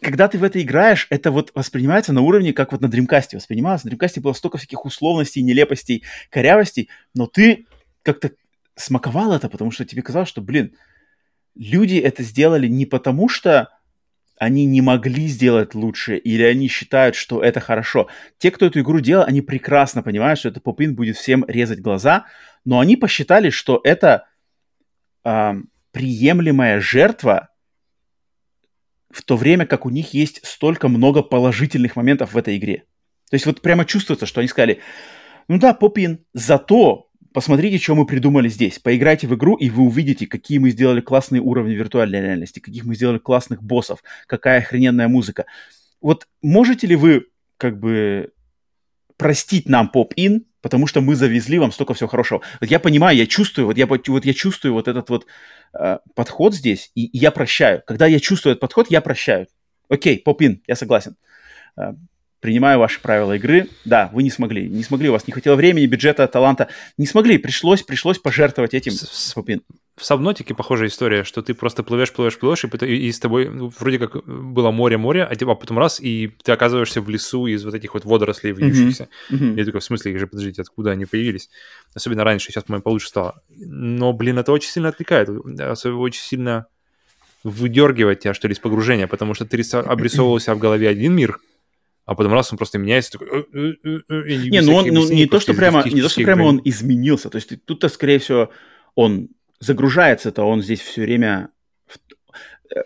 когда 0.02 0.28
ты 0.28 0.38
в 0.38 0.44
это 0.44 0.62
играешь, 0.62 1.08
это 1.10 1.32
вот 1.32 1.52
воспринимается 1.56 2.14
на 2.14 2.22
уровне, 2.22 2.54
как 2.54 2.72
вот 2.72 2.82
на 2.82 2.88
Dreamcast 2.88 3.36
воспринималось. 3.36 3.84
На 3.84 3.90
Dreamcast 3.90 4.20
было 4.20 4.34
столько 4.34 4.58
всяких 4.58 4.86
условностей, 4.86 5.42
нелепостей, 5.42 6.04
корявостей, 6.30 6.90
но 7.14 7.28
ты 7.28 7.66
как-то 8.04 8.32
смаковал 8.76 9.34
это, 9.34 9.50
потому 9.50 9.72
что 9.72 9.86
тебе 9.86 10.02
казалось, 10.02 10.30
что, 10.30 10.42
блин, 10.42 10.76
люди 11.60 11.98
это 11.98 12.24
сделали 12.24 12.68
не 12.68 12.86
потому, 12.86 13.30
что 13.30 13.70
они 14.38 14.66
не 14.66 14.82
могли 14.82 15.28
сделать 15.28 15.76
лучше, 15.76 16.16
или 16.16 16.44
они 16.44 16.70
считают, 16.70 17.16
что 17.16 17.44
это 17.44 17.60
хорошо. 17.60 18.08
Те, 18.38 18.52
кто 18.52 18.66
эту 18.66 18.80
игру 18.80 19.02
делал, 19.02 19.26
они 19.26 19.42
прекрасно 19.42 20.02
понимают, 20.02 20.40
что 20.40 20.48
это 20.48 20.62
попин 20.62 20.96
будет 20.96 21.18
всем 21.18 21.44
резать 21.46 21.82
глаза, 21.82 22.26
но 22.64 22.80
они 22.80 22.96
посчитали, 22.96 23.50
что 23.50 23.82
это 23.84 24.28
э, 25.26 25.54
приемлемая 25.92 26.80
жертва 26.80 27.50
в 29.12 29.24
то 29.24 29.36
время, 29.36 29.66
как 29.66 29.86
у 29.86 29.90
них 29.90 30.14
есть 30.14 30.40
столько 30.48 30.88
много 30.88 31.22
положительных 31.22 31.98
моментов 31.98 32.34
в 32.34 32.38
этой 32.38 32.58
игре. 32.58 32.86
То 33.30 33.36
есть 33.36 33.46
вот 33.46 33.62
прямо 33.62 33.84
чувствуется, 33.84 34.26
что 34.26 34.40
они 34.40 34.48
сказали, 34.48 34.80
ну 35.50 35.60
да, 35.60 35.74
попин, 35.74 36.26
зато 36.34 37.09
посмотрите, 37.34 37.78
что 37.78 37.96
мы 37.96 38.06
придумали 38.06 38.50
здесь. 38.50 38.80
Поиграйте 38.80 39.28
в 39.28 39.36
игру, 39.36 39.56
и 39.56 39.70
вы 39.70 39.84
увидите, 39.84 40.28
какие 40.28 40.58
мы 40.58 40.70
сделали 40.72 41.02
классные 41.02 41.42
уровни 41.42 41.74
виртуальной 41.74 42.22
реальности, 42.22 42.60
каких 42.60 42.86
мы 42.86 42.96
сделали 42.96 43.18
классных 43.18 43.64
боссов, 43.64 44.04
какая 44.28 44.60
охрененная 44.60 45.08
музыка. 45.08 45.46
Вот 46.02 46.28
можете 46.42 46.88
ли 46.88 46.96
вы 46.96 47.28
как 47.58 47.80
бы 47.80 48.32
простить 49.18 49.68
нам 49.68 49.90
поп-ин, 49.90 50.46
потому 50.62 50.88
что 50.88 51.02
мы 51.02 51.16
завезли 51.16 51.60
вам 51.60 51.72
столько 51.72 51.94
всего 51.94 52.08
хорошего. 52.08 52.42
Вот 52.60 52.70
я 52.70 52.80
понимаю, 52.80 53.18
я 53.18 53.26
чувствую, 53.26 53.66
вот 53.66 53.78
я, 53.78 53.86
вот 53.86 54.26
я 54.26 54.34
чувствую 54.34 54.74
вот 54.74 54.88
этот 54.88 55.10
вот 55.10 55.26
э, 55.78 55.98
подход 56.16 56.54
здесь, 56.56 56.92
и, 56.96 57.06
и 57.06 57.18
я 57.18 57.32
прощаю. 57.32 57.84
Когда 57.86 58.08
я 58.08 58.20
чувствую 58.20 58.54
этот 58.54 58.62
подход, 58.62 58.88
я 58.90 59.02
прощаю. 59.02 59.48
Окей, 59.90 60.20
поп-ин, 60.20 60.62
я 60.68 60.76
согласен. 60.76 61.16
Э, 61.78 61.94
принимаю 62.40 62.80
ваши 62.80 63.02
правила 63.02 63.34
игры. 63.34 63.68
Да, 63.86 64.10
вы 64.14 64.24
не 64.24 64.30
смогли. 64.30 64.70
Не 64.70 64.84
смогли, 64.84 65.10
у 65.10 65.14
вас 65.14 65.28
не 65.28 65.34
хватило 65.34 65.56
времени, 65.56 65.86
бюджета, 65.86 66.28
таланта. 66.28 66.70
Не 66.98 67.06
смогли, 67.06 67.38
пришлось, 67.38 67.84
пришлось 67.84 68.18
пожертвовать 68.18 68.74
этим. 68.74 68.94
В, 68.94 70.00
в 70.00 70.06
Сабнотике 70.06 70.54
похожая 70.54 70.88
история, 70.88 71.24
что 71.24 71.42
ты 71.42 71.54
просто 71.54 71.84
плывешь, 71.84 72.14
плывешь, 72.14 72.40
плывешь, 72.40 72.64
и, 72.64 72.86
и, 72.86 73.08
и 73.08 73.12
с 73.12 73.20
тобой 73.20 73.50
ну, 73.50 73.72
вроде 73.78 74.00
как 74.00 74.26
было 74.26 74.72
море-море, 74.72 75.24
а, 75.26 75.36
типа, 75.36 75.52
а 75.52 75.56
потом 75.56 75.78
раз, 75.78 76.00
и 76.00 76.32
ты 76.44 76.54
оказываешься 76.54 77.02
в 77.02 77.10
лесу 77.10 77.48
из 77.48 77.66
вот 77.66 77.74
этих 77.74 77.94
вот 77.94 78.06
водорослей 78.06 78.54
вьющихся. 78.54 79.10
Mm-hmm. 79.30 79.38
Mm-hmm. 79.38 79.60
Я 79.60 79.66
такой, 79.66 79.82
в 79.82 79.84
смысле, 79.84 80.14
их 80.14 80.20
же, 80.20 80.28
подождите, 80.28 80.62
откуда 80.62 80.92
они 80.92 81.06
появились? 81.06 81.50
Особенно 81.94 82.24
раньше, 82.24 82.52
сейчас, 82.52 82.64
по-моему, 82.64 82.84
получше 82.84 83.10
стало. 83.10 83.42
Но, 83.50 84.14
блин, 84.14 84.40
это 84.40 84.54
очень 84.54 84.70
сильно 84.70 84.90
отвлекает. 84.90 85.30
Особенно 85.60 86.00
очень 86.00 86.22
сильно 86.22 86.68
выдергивать 87.44 88.22
тебя, 88.22 88.34
что 88.34 88.48
ли, 88.48 88.54
из 88.54 88.60
погружения, 88.60 89.08
потому 89.08 89.34
что 89.34 89.46
ты 89.46 89.62
обрисовывался 89.78 90.56
в 90.56 90.60
голове 90.60 90.90
один 90.90 91.14
мир, 91.14 91.40
а 92.10 92.16
потом 92.16 92.34
раз 92.34 92.52
он 92.52 92.58
просто 92.58 92.80
меняется, 92.80 93.12
такой... 93.12 93.46
«Э, 93.54 93.74
э, 93.84 94.00
э, 94.10 94.36
не, 94.50 94.62
ну 94.62 94.74
он 94.74 94.88
ну, 94.88 95.08
не 95.12 95.28
то, 95.28 95.40
что 95.40 95.54
прямо, 95.54 95.84
не 95.88 96.02
то, 96.02 96.10
что 96.10 96.24
прямо 96.24 96.42
он 96.42 96.60
изменился, 96.66 97.30
то 97.30 97.36
есть 97.36 97.64
тут-то, 97.66 97.88
скорее 97.88 98.18
всего, 98.18 98.50
он 98.96 99.30
загружается-то, 99.60 100.42
он 100.42 100.64
здесь 100.64 100.82
все 100.82 101.04
время... 101.04 101.50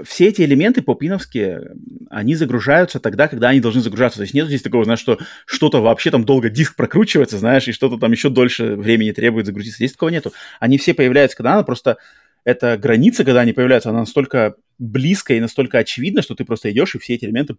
Все 0.03 0.27
эти 0.27 0.41
элементы 0.41 0.81
попиновские, 0.81 1.71
они 2.09 2.35
загружаются 2.35 2.99
тогда, 2.99 3.29
когда 3.29 3.49
они 3.49 3.61
должны 3.61 3.79
загружаться. 3.81 4.19
То 4.19 4.23
есть 4.23 4.33
нет 4.33 4.47
здесь 4.47 4.61
такого, 4.61 4.83
знаешь, 4.83 4.99
что 4.99 5.17
что-то 5.45 5.81
вообще 5.81 6.11
там 6.11 6.25
долго 6.25 6.49
диск 6.49 6.75
прокручивается, 6.75 7.37
знаешь, 7.37 7.67
и 7.69 7.73
что-то 7.73 7.97
там 7.97 8.11
еще 8.11 8.29
дольше 8.29 8.75
времени 8.75 9.11
требует 9.11 9.45
загрузиться. 9.45 9.77
Здесь 9.77 9.93
такого 9.93 10.09
нету. 10.09 10.33
Они 10.59 10.77
все 10.77 10.93
появляются, 10.93 11.37
когда 11.37 11.51
надо, 11.51 11.63
просто 11.65 11.97
эта 12.43 12.77
граница, 12.77 13.23
когда 13.23 13.41
они 13.41 13.53
появляются, 13.53 13.89
она 13.89 13.99
настолько 13.99 14.55
близкая 14.79 15.37
и 15.37 15.41
настолько 15.41 15.77
очевидна, 15.79 16.21
что 16.21 16.35
ты 16.35 16.43
просто 16.45 16.71
идешь, 16.71 16.95
и 16.95 16.99
все 16.99 17.15
эти 17.15 17.25
элементы 17.25 17.55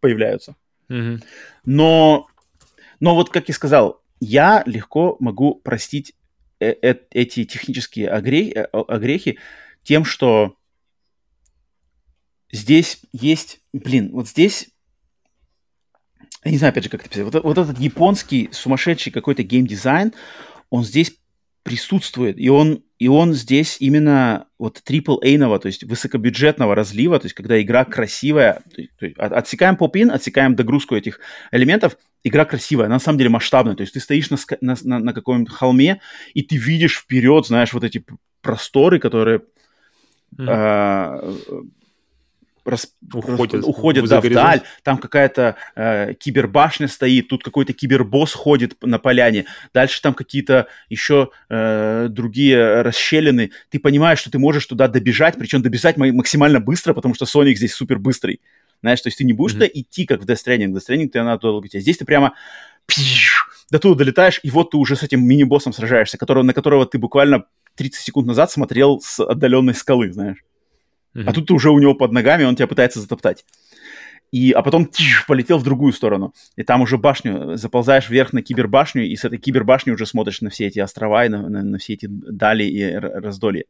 появляются. 0.00 0.54
Но, 0.88 2.26
но 3.00 3.14
вот 3.14 3.30
как 3.30 3.48
я 3.48 3.54
сказал, 3.54 4.02
я 4.20 4.62
легко 4.66 5.16
могу 5.20 5.54
простить 5.56 6.14
э 6.60 6.72
-э 6.72 7.00
эти 7.10 7.44
технические 7.44 8.08
огрехи, 8.08 8.52
э, 8.54 8.64
огрехи 8.72 9.38
тем, 9.84 10.04
что 10.04 10.56
здесь 12.50 13.00
есть, 13.12 13.60
блин, 13.72 14.10
вот 14.12 14.28
здесь, 14.28 14.68
я 16.44 16.50
не 16.50 16.58
знаю, 16.58 16.72
опять 16.72 16.84
же, 16.84 16.90
как 16.90 17.00
это 17.00 17.10
писать, 17.10 17.24
вот, 17.24 17.42
вот 17.44 17.58
этот 17.58 17.78
японский 17.78 18.48
сумасшедший 18.52 19.12
какой-то 19.12 19.42
геймдизайн, 19.42 20.14
он 20.70 20.84
здесь 20.84 21.16
присутствует, 21.62 22.38
и 22.38 22.48
он, 22.48 22.82
и 22.98 23.06
он 23.06 23.32
здесь 23.32 23.76
именно 23.78 24.46
вот 24.58 24.82
AAA-ного, 24.84 25.58
то 25.60 25.66
есть 25.68 25.84
высокобюджетного 25.84 26.74
разлива, 26.74 27.18
то 27.18 27.26
есть 27.26 27.34
когда 27.34 27.60
игра 27.60 27.84
красивая, 27.84 28.62
то 28.74 28.80
есть, 29.06 29.16
отсекаем 29.18 29.76
поп-ин, 29.76 30.10
отсекаем 30.10 30.56
догрузку 30.56 30.96
этих 30.96 31.20
элементов, 31.52 31.96
игра 32.24 32.44
красивая, 32.44 32.86
она 32.86 32.96
на 32.96 33.00
самом 33.00 33.18
деле 33.18 33.30
масштабная, 33.30 33.76
то 33.76 33.82
есть 33.82 33.94
ты 33.94 34.00
стоишь 34.00 34.30
на, 34.30 34.38
на, 34.60 34.76
на, 34.82 34.98
на 34.98 35.12
каком-нибудь 35.12 35.52
холме, 35.52 36.00
и 36.34 36.42
ты 36.42 36.56
видишь 36.56 36.98
вперед, 36.98 37.46
знаешь, 37.46 37.72
вот 37.72 37.84
эти 37.84 38.04
просторы, 38.42 38.98
которые 38.98 39.42
mm. 40.36 40.48
э, 40.48 41.62
рас, 42.68 42.94
уходят, 43.12 43.64
уходят 43.64 44.08
да, 44.08 44.20
вдаль, 44.20 44.62
там 44.82 44.98
какая-то 44.98 45.56
э, 45.74 46.14
кибербашня 46.14 46.88
стоит, 46.88 47.28
тут 47.28 47.42
какой-то 47.42 47.72
кибербосс 47.72 48.32
ходит 48.32 48.76
на 48.82 48.98
поляне, 48.98 49.46
дальше 49.74 50.00
там 50.02 50.14
какие-то 50.14 50.68
еще 50.88 51.30
э, 51.48 52.08
другие 52.10 52.82
расщелины. 52.82 53.50
Ты 53.70 53.78
понимаешь, 53.78 54.18
что 54.18 54.30
ты 54.30 54.38
можешь 54.38 54.66
туда 54.66 54.88
добежать, 54.88 55.36
причем 55.38 55.62
добежать 55.62 55.96
максимально 55.96 56.60
быстро, 56.60 56.94
потому 56.94 57.14
что 57.14 57.26
Соник 57.26 57.56
здесь 57.56 57.74
супер 57.74 57.98
быстрый. 57.98 58.40
Знаешь, 58.80 59.00
то 59.00 59.08
есть 59.08 59.18
ты 59.18 59.24
не 59.24 59.32
будешь 59.32 59.54
mm-hmm. 59.54 59.68
туда 59.68 59.80
идти, 59.80 60.06
как 60.06 60.22
в 60.22 60.26
Death 60.26 60.38
Stranding. 60.46 60.68
Death 60.68 60.88
Stranding 60.88 61.08
ты 61.08 61.22
надо 61.22 61.42
долго 61.42 61.66
идти. 61.66 61.80
Здесь 61.80 61.98
ты 61.98 62.04
прямо 62.04 62.34
до 63.70 63.78
туда 63.78 63.96
долетаешь, 63.96 64.40
и 64.42 64.50
вот 64.50 64.70
ты 64.70 64.76
уже 64.76 64.96
с 64.96 65.02
этим 65.02 65.26
мини-боссом 65.26 65.72
сражаешься, 65.72 66.16
которого, 66.16 66.42
на 66.42 66.54
которого 66.54 66.86
ты 66.86 66.98
буквально 66.98 67.44
30 67.74 68.00
секунд 68.02 68.26
назад 68.26 68.50
смотрел 68.50 69.00
с 69.00 69.20
отдаленной 69.20 69.74
скалы, 69.74 70.12
знаешь. 70.12 70.38
Mm-hmm. 71.14 71.24
А 71.26 71.32
тут 71.32 71.46
ты 71.46 71.54
уже 71.54 71.70
у 71.70 71.78
него 71.78 71.94
под 71.94 72.12
ногами, 72.12 72.44
он 72.44 72.56
тебя 72.56 72.66
пытается 72.66 73.00
затоптать. 73.00 73.44
И, 74.30 74.52
а 74.52 74.62
потом 74.62 74.86
тиш, 74.86 75.24
полетел 75.26 75.58
в 75.58 75.64
другую 75.64 75.92
сторону. 75.92 76.34
И 76.56 76.62
там 76.62 76.82
уже 76.82 76.98
башню, 76.98 77.56
заползаешь 77.56 78.10
вверх 78.10 78.32
на 78.32 78.42
кибербашню, 78.42 79.06
и 79.06 79.16
с 79.16 79.24
этой 79.24 79.38
кибербашни 79.38 79.90
уже 79.90 80.04
смотришь 80.04 80.42
на 80.42 80.50
все 80.50 80.66
эти 80.66 80.80
острова 80.80 81.24
и 81.24 81.28
на, 81.28 81.48
на, 81.48 81.62
на 81.62 81.78
все 81.78 81.94
эти 81.94 82.06
дали 82.08 82.64
и 82.64 82.94
раздолья. 82.94 83.64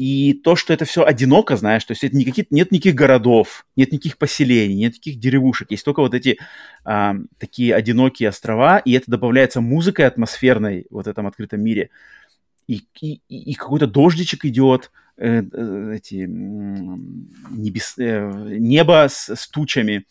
И 0.00 0.32
то, 0.32 0.56
что 0.56 0.72
это 0.72 0.86
все 0.86 1.04
одиноко, 1.04 1.56
знаешь, 1.56 1.84
то 1.84 1.92
есть 1.92 2.04
это 2.04 2.16
никакие, 2.16 2.46
нет 2.48 2.72
никаких 2.72 2.94
городов, 2.94 3.66
нет 3.76 3.92
никаких 3.92 4.16
поселений, 4.16 4.74
нет 4.74 4.94
никаких 4.94 5.18
деревушек, 5.18 5.72
есть 5.72 5.84
только 5.84 6.00
вот 6.00 6.14
эти 6.14 6.38
а, 6.86 7.16
такие 7.36 7.74
одинокие 7.74 8.30
острова, 8.30 8.78
и 8.78 8.92
это 8.92 9.10
добавляется 9.10 9.60
музыкой 9.60 10.06
атмосферной 10.06 10.86
вот 10.88 11.06
этом 11.06 11.26
открытом 11.26 11.62
мире. 11.62 11.90
И, 12.66 12.80
и, 13.02 13.20
и 13.28 13.52
какой-то 13.52 13.86
дождичек 13.86 14.46
идет, 14.46 14.84
э, 14.84 14.88
э, 14.88 14.99
эти 15.20 16.26
небес, 16.26 17.94
э, 17.98 18.56
небо 18.58 19.06
с, 19.08 19.28
с 19.34 19.48
тучами, 19.48 20.06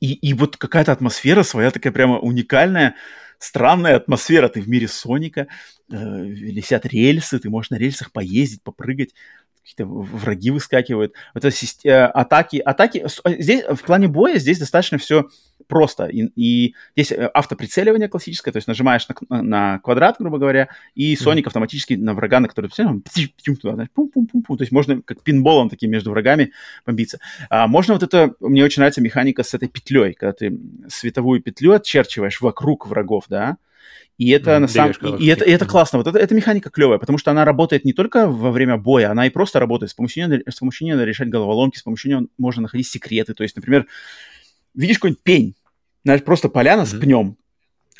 и, 0.00 0.12
и 0.14 0.34
вот 0.34 0.56
какая-то 0.56 0.92
атмосфера 0.92 1.42
своя 1.42 1.70
такая 1.70 1.92
прямо 1.92 2.18
уникальная, 2.18 2.96
странная 3.38 3.96
атмосфера. 3.96 4.48
Ты 4.48 4.60
в 4.60 4.68
мире 4.68 4.88
Соника, 4.88 5.46
э, 5.90 6.24
висят 6.24 6.86
рельсы, 6.86 7.38
ты 7.38 7.48
можешь 7.48 7.70
на 7.70 7.76
рельсах 7.76 8.12
поездить, 8.12 8.62
попрыгать 8.62 9.14
какие-то 9.66 9.86
враги 9.86 10.50
выскакивают. 10.52 11.12
Это 11.34 11.50
э, 11.84 11.90
атаки, 11.90 12.58
атаки. 12.58 13.04
Э, 13.24 13.34
здесь 13.40 13.64
в 13.68 13.82
плане 13.82 14.06
боя 14.06 14.38
здесь 14.38 14.60
достаточно 14.60 14.96
все 14.98 15.28
просто. 15.66 16.06
И, 16.06 16.28
и 16.36 16.74
здесь 16.94 17.10
э, 17.10 17.28
автоприцеливание 17.34 18.08
классическое, 18.08 18.52
то 18.52 18.58
есть 18.58 18.68
нажимаешь 18.68 19.08
на, 19.08 19.42
на 19.42 19.78
квадрат, 19.80 20.16
грубо 20.20 20.38
говоря, 20.38 20.68
и 20.94 21.16
Соник 21.16 21.44
mm-hmm. 21.44 21.48
автоматически 21.48 21.94
на 21.94 22.14
врага, 22.14 22.38
на 22.38 22.46
который 22.46 22.70
пум 23.92 24.08
пум 24.08 24.26
пум 24.28 24.42
пум 24.42 24.56
То 24.56 24.62
есть 24.62 24.72
можно 24.72 25.02
как 25.02 25.22
пинболом 25.22 25.68
таким 25.68 25.90
между 25.90 26.10
врагами 26.10 26.52
бомбиться. 26.86 27.18
А 27.50 27.66
можно 27.66 27.94
вот 27.94 28.04
это, 28.04 28.34
мне 28.38 28.64
очень 28.64 28.80
нравится 28.80 29.00
механика 29.00 29.42
с 29.42 29.52
этой 29.52 29.68
петлей, 29.68 30.14
когда 30.14 30.32
ты 30.32 30.56
световую 30.88 31.42
петлю 31.42 31.72
отчерчиваешь 31.72 32.40
вокруг 32.40 32.86
врагов, 32.86 33.24
да, 33.28 33.56
и 34.18 34.30
это, 34.30 34.58
на 34.58 34.66
самом... 34.66 34.92
и, 34.92 35.24
и, 35.24 35.26
это, 35.26 35.44
и 35.44 35.50
это 35.50 35.66
классно. 35.66 35.98
Вот 35.98 36.06
это, 36.06 36.18
эта 36.18 36.34
механика 36.34 36.70
клевая, 36.70 36.98
потому 36.98 37.18
что 37.18 37.30
она 37.30 37.44
работает 37.44 37.84
не 37.84 37.92
только 37.92 38.26
во 38.26 38.50
время 38.50 38.78
боя, 38.78 39.10
она 39.10 39.26
и 39.26 39.30
просто 39.30 39.60
работает. 39.60 39.90
С 39.90 39.94
помощью 39.94 40.26
нее, 40.26 40.42
с 40.48 40.56
помощью 40.56 40.86
нее 40.86 41.04
решать 41.04 41.28
головоломки, 41.28 41.76
с 41.76 41.82
помощью 41.82 42.10
нее 42.10 42.28
можно 42.38 42.62
находить 42.62 42.86
секреты. 42.86 43.34
То 43.34 43.42
есть, 43.42 43.56
например, 43.56 43.86
видишь 44.74 44.96
какой-нибудь 44.96 45.22
пень, 45.22 45.54
знаешь, 46.04 46.22
просто 46.22 46.48
поляна 46.48 46.82
mm-hmm. 46.82 46.96
с 46.96 47.00
пнем, 47.00 47.36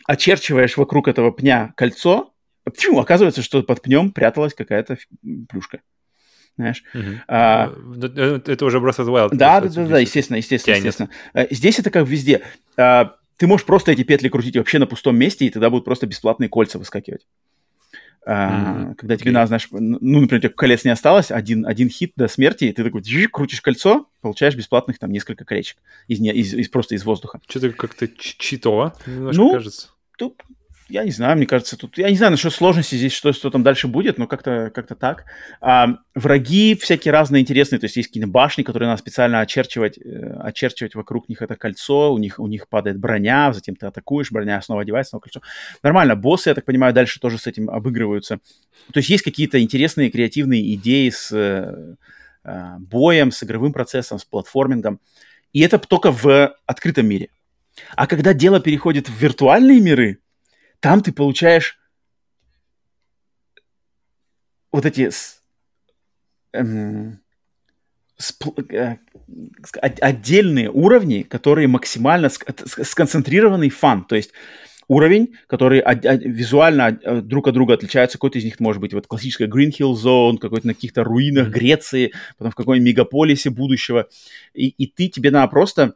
очерчиваешь 0.06 0.76
вокруг 0.76 1.08
этого 1.08 1.32
пня 1.32 1.74
кольцо, 1.76 2.32
тьфу, 2.74 2.98
оказывается, 2.98 3.42
что 3.42 3.62
под 3.62 3.82
пнем 3.82 4.10
пряталась 4.10 4.54
какая-то 4.54 4.96
плюшка. 5.48 5.80
Знаешь? 6.56 6.82
А, 7.28 7.70
э, 7.94 8.40
это 8.46 8.64
уже 8.64 8.78
Breath 8.78 8.98
of 8.98 9.06
the 9.06 9.12
Wild. 9.12 9.28
Да, 9.32 9.60
да, 9.60 9.68
да, 9.68 9.86
да, 9.86 9.98
естественно, 9.98 10.38
естественно, 10.38 10.76
естественно. 10.76 11.10
Э, 11.34 11.46
здесь 11.50 11.78
это 11.78 11.90
как 11.90 12.08
везде. 12.08 12.42
А, 12.78 13.16
ты 13.36 13.46
можешь 13.46 13.66
просто 13.66 13.92
эти 13.92 14.02
петли 14.02 14.28
крутить 14.28 14.56
вообще 14.56 14.78
на 14.78 14.86
пустом 14.86 15.16
месте, 15.16 15.46
и 15.46 15.50
тогда 15.50 15.70
будут 15.70 15.84
просто 15.84 16.06
бесплатные 16.06 16.48
кольца 16.48 16.78
выскакивать. 16.78 17.26
Mm-hmm. 18.26 18.96
когда 18.96 19.14
okay. 19.14 19.18
тебе 19.18 19.30
надо, 19.30 19.46
знаешь, 19.46 19.68
ну, 19.70 20.20
например, 20.20 20.38
у 20.38 20.40
тебя 20.40 20.48
колец 20.48 20.84
не 20.84 20.90
осталось, 20.90 21.30
один, 21.30 21.64
один 21.64 21.88
хит 21.88 22.12
до 22.16 22.26
смерти, 22.26 22.64
и 22.64 22.72
ты 22.72 22.82
такой 22.82 23.02
крутишь 23.28 23.60
кольцо, 23.60 24.08
получаешь 24.20 24.56
бесплатных 24.56 24.98
там 24.98 25.12
несколько 25.12 25.44
колечек 25.44 25.76
из, 26.08 26.18
из, 26.18 26.54
из, 26.54 26.68
просто 26.68 26.96
из 26.96 27.04
воздуха. 27.04 27.40
Что-то 27.48 27.70
как-то 27.70 28.08
читово 28.08 28.94
немножко 29.06 29.40
ну, 29.40 29.52
кажется. 29.52 29.90
Тут 30.18 30.42
я 30.88 31.04
не 31.04 31.10
знаю, 31.10 31.36
мне 31.36 31.46
кажется, 31.46 31.76
тут... 31.76 31.98
Я 31.98 32.10
не 32.10 32.16
знаю 32.16 32.30
насчет 32.30 32.52
сложности 32.52 32.94
здесь, 32.94 33.12
что, 33.12 33.32
что 33.32 33.50
там 33.50 33.64
дальше 33.64 33.88
будет, 33.88 34.18
но 34.18 34.28
как-то 34.28 34.70
как 34.72 34.86
так. 34.96 35.24
А, 35.60 35.98
враги 36.14 36.76
всякие 36.76 37.10
разные 37.10 37.42
интересные, 37.42 37.80
то 37.80 37.86
есть 37.86 37.96
есть 37.96 38.08
какие-то 38.08 38.28
башни, 38.28 38.62
которые 38.62 38.88
надо 38.88 39.00
специально 39.00 39.40
очерчивать, 39.40 39.98
э, 39.98 40.36
очерчивать 40.40 40.94
вокруг 40.94 41.28
них 41.28 41.42
это 41.42 41.56
кольцо, 41.56 42.12
у 42.12 42.18
них, 42.18 42.38
у 42.38 42.46
них 42.46 42.68
падает 42.68 42.98
броня, 43.00 43.52
затем 43.52 43.74
ты 43.74 43.86
атакуешь, 43.86 44.30
броня 44.30 44.62
снова 44.62 44.82
одевается, 44.82 45.10
снова 45.10 45.22
кольцо. 45.22 45.42
Нормально, 45.82 46.14
боссы, 46.14 46.50
я 46.50 46.54
так 46.54 46.64
понимаю, 46.64 46.94
дальше 46.94 47.18
тоже 47.18 47.38
с 47.38 47.48
этим 47.48 47.68
обыгрываются. 47.68 48.38
То 48.92 48.98
есть 48.98 49.10
есть 49.10 49.24
какие-то 49.24 49.60
интересные 49.60 50.10
креативные 50.10 50.72
идеи 50.74 51.10
с 51.10 51.32
э, 51.32 51.96
э, 52.44 52.76
боем, 52.78 53.32
с 53.32 53.42
игровым 53.42 53.72
процессом, 53.72 54.20
с 54.20 54.24
платформингом. 54.24 55.00
И 55.52 55.60
это 55.62 55.78
только 55.78 56.12
в 56.12 56.54
открытом 56.64 57.06
мире. 57.06 57.30
А 57.96 58.06
когда 58.06 58.32
дело 58.32 58.60
переходит 58.60 59.08
в 59.08 59.20
виртуальные 59.20 59.80
миры, 59.80 60.20
там 60.80 61.02
ты 61.02 61.12
получаешь 61.12 61.78
вот 64.72 64.84
эти 64.84 65.10
эм, 66.52 67.20
э, 68.68 68.96
отдельные 69.80 70.70
уровни, 70.70 71.22
которые 71.22 71.68
максимально 71.68 72.28
сконцентрированный 72.28 73.70
фан. 73.70 74.04
То 74.04 74.16
есть 74.16 74.32
уровень, 74.88 75.34
который 75.46 75.82
визуально 76.18 76.92
друг 77.22 77.48
от 77.48 77.54
друга 77.54 77.74
отличаются. 77.74 78.18
Какой-то 78.18 78.38
из 78.38 78.44
них 78.44 78.60
может 78.60 78.80
быть 78.80 78.94
вот 78.94 79.06
классическая 79.06 79.48
Green 79.48 79.70
Hill 79.70 79.94
Zone, 79.94 80.38
какой-то 80.38 80.66
на 80.66 80.74
каких-то 80.74 81.04
руинах 81.04 81.48
Греции, 81.48 82.12
потом 82.38 82.52
в 82.52 82.54
какой-нибудь 82.54 82.86
мегаполисе 82.86 83.50
будущего. 83.50 84.08
И, 84.54 84.68
и 84.68 84.86
ты, 84.86 85.08
тебе 85.08 85.30
надо 85.30 85.48
просто 85.48 85.94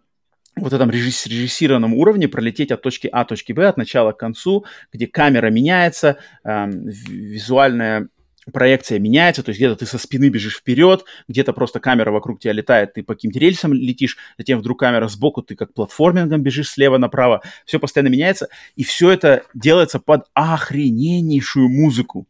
вот 0.61 0.73
этом 0.73 0.91
режиссированном 0.91 1.95
уровне 1.95 2.29
пролететь 2.29 2.71
от 2.71 2.83
точки 2.83 3.09
А 3.11 3.25
к 3.25 3.29
точке 3.29 3.55
Б, 3.55 3.67
от 3.67 3.77
начала 3.77 4.13
к 4.13 4.19
концу, 4.19 4.65
где 4.93 5.07
камера 5.07 5.51
меняется, 5.51 6.19
э, 6.45 6.67
визуальная 6.71 8.09
проекция 8.53 8.99
меняется, 8.99 9.43
то 9.43 9.51
есть 9.51 9.61
где-то 9.61 9.77
ты 9.77 9.87
со 9.87 9.99
спины 9.99 10.29
бежишь 10.29 10.57
вперед, 10.57 11.05
где-то 11.29 11.53
просто 11.53 11.81
камера 11.81 12.11
вокруг 12.11 12.41
тебя 12.41 12.53
летает, 12.53 12.95
ты 12.95 13.03
по 13.03 13.15
каким-то 13.15 13.39
рельсам 13.39 13.73
летишь, 13.73 14.17
затем 14.39 14.59
вдруг 14.59 14.81
камера 14.81 15.09
сбоку, 15.09 15.43
ты 15.43 15.55
как 15.55 15.73
платформингом 15.75 16.43
бежишь 16.43 16.71
слева 16.71 16.99
направо, 16.99 17.43
все 17.65 17.79
постоянно 17.79 18.11
меняется, 18.11 18.49
и 18.77 18.85
все 18.85 19.11
это 19.11 19.45
делается 19.55 19.99
под 19.99 20.27
охрененнейшую 20.35 21.69
музыку. 21.69 22.27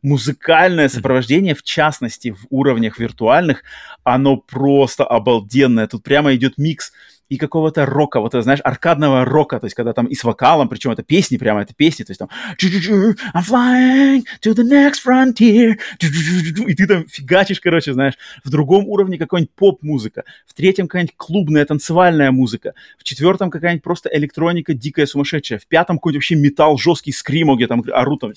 Музыкальное 0.00 0.88
сопровождение, 0.88 1.56
в 1.56 1.64
частности, 1.64 2.30
в 2.30 2.46
уровнях 2.50 3.00
виртуальных, 3.00 3.64
оно 4.04 4.36
просто 4.36 5.04
обалденное. 5.04 5.88
Тут 5.88 6.04
прямо 6.04 6.32
идет 6.36 6.56
микс 6.56 6.92
и 7.28 7.36
какого-то 7.36 7.86
рока, 7.86 8.20
вот, 8.20 8.32
знаешь, 8.32 8.60
аркадного 8.64 9.24
рока, 9.24 9.60
то 9.60 9.66
есть 9.66 9.74
когда 9.74 9.92
там 9.92 10.06
и 10.06 10.14
с 10.14 10.24
вокалом, 10.24 10.68
причем 10.68 10.90
это 10.90 11.02
песни, 11.02 11.36
прямо 11.36 11.62
это 11.62 11.74
песни, 11.74 12.04
то 12.04 12.10
есть 12.10 12.18
там 12.18 12.28
I'm 12.58 13.44
flying 13.46 14.24
to 14.42 14.54
the 14.54 14.64
next 14.64 14.98
frontier, 15.06 15.78
и 16.00 16.74
ты 16.74 16.86
там 16.86 17.06
фигачишь, 17.08 17.60
короче, 17.60 17.92
знаешь, 17.92 18.14
в 18.44 18.50
другом 18.50 18.86
уровне 18.86 19.18
какой-нибудь 19.18 19.54
поп-музыка, 19.54 20.24
в 20.46 20.54
третьем 20.54 20.88
какая-нибудь 20.88 21.16
клубная 21.16 21.64
танцевальная 21.64 22.30
музыка, 22.30 22.74
в 22.98 23.04
четвертом 23.04 23.50
какая-нибудь 23.50 23.84
просто 23.84 24.08
электроника 24.12 24.74
дикая, 24.74 25.06
сумасшедшая, 25.06 25.58
в 25.58 25.66
пятом 25.66 25.98
какой-нибудь 25.98 26.18
вообще 26.18 26.34
металл 26.36 26.78
жесткий 26.78 27.12
скримо, 27.12 27.56
где 27.56 27.66
там 27.66 27.84
орут 27.92 28.20
там! 28.20 28.32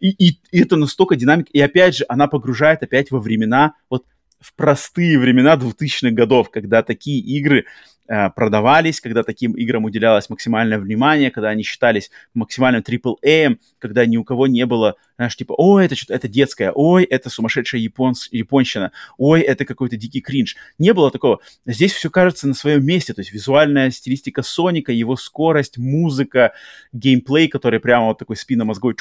И, 0.00 0.10
и, 0.10 0.38
и 0.52 0.60
это 0.60 0.76
настолько 0.76 1.16
динамик, 1.16 1.48
и 1.52 1.60
опять 1.60 1.96
же, 1.96 2.04
она 2.08 2.28
погружает 2.28 2.82
опять 2.82 3.10
во 3.10 3.18
времена 3.18 3.74
вот 3.90 4.04
в 4.44 4.54
простые 4.54 5.18
времена 5.18 5.56
2000-х 5.56 6.10
годов, 6.10 6.50
когда 6.50 6.82
такие 6.82 7.18
игры 7.20 7.64
Э, 8.06 8.28
продавались, 8.28 9.00
когда 9.00 9.22
таким 9.22 9.52
играм 9.52 9.84
уделялось 9.84 10.28
максимальное 10.28 10.78
внимание, 10.78 11.30
когда 11.30 11.48
они 11.48 11.62
считались 11.62 12.10
максимальным 12.34 12.82
AAA, 12.82 13.56
когда 13.78 14.04
ни 14.04 14.18
у 14.18 14.24
кого 14.24 14.46
не 14.46 14.66
было, 14.66 14.96
знаешь, 15.16 15.36
типа, 15.36 15.54
ой, 15.56 15.86
это 15.86 15.94
что-то, 15.94 16.14
это 16.14 16.28
детское, 16.28 16.72
ой, 16.72 17.04
это 17.04 17.30
сумасшедшая 17.30 17.80
японс, 17.80 18.28
японщина, 18.32 18.92
ой, 19.16 19.40
это 19.40 19.64
какой-то 19.64 19.96
дикий 19.96 20.20
кринж. 20.20 20.56
Не 20.78 20.92
было 20.92 21.10
такого. 21.10 21.40
Здесь 21.66 21.92
все 21.92 22.10
кажется 22.10 22.48
на 22.48 22.54
своем 22.54 22.84
месте, 22.84 23.14
то 23.14 23.20
есть 23.20 23.32
визуальная 23.32 23.90
стилистика 23.90 24.42
Соника, 24.42 24.92
его 24.92 25.16
скорость, 25.16 25.78
музыка, 25.78 26.52
геймплей, 26.92 27.48
который 27.48 27.80
прямо 27.80 28.06
вот 28.06 28.18
такой 28.18 28.36
спиномозговой, 28.36 28.96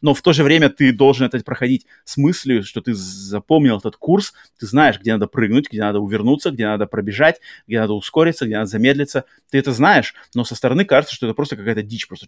но 0.00 0.14
в 0.14 0.22
то 0.22 0.32
же 0.32 0.44
время 0.44 0.68
ты 0.68 0.92
должен 0.92 1.26
это 1.26 1.38
проходить 1.42 1.86
с 2.04 2.16
мыслью, 2.16 2.62
что 2.64 2.80
ты 2.80 2.94
запомнил 2.94 3.78
этот 3.78 3.96
курс, 3.96 4.32
ты 4.58 4.66
знаешь, 4.66 4.98
где 5.00 5.12
надо 5.12 5.26
прыгнуть, 5.26 5.68
где 5.70 5.80
надо 5.80 6.00
увернуться, 6.00 6.50
где 6.50 6.66
надо 6.66 6.86
пробежать, 6.86 7.40
где 7.66 7.80
надо 7.80 7.94
ускориться, 7.94 8.46
где 8.46 8.56
надо 8.56 8.66
замедлиться. 8.66 9.24
Ты 9.50 9.58
это 9.58 9.72
знаешь, 9.72 10.14
но 10.34 10.44
со 10.44 10.54
стороны 10.54 10.84
кажется, 10.84 11.14
что 11.14 11.26
это 11.26 11.34
просто 11.34 11.56
какая-то 11.56 11.82
дичь, 11.82 12.06
просто 12.06 12.26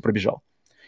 пробежал. 0.00 0.27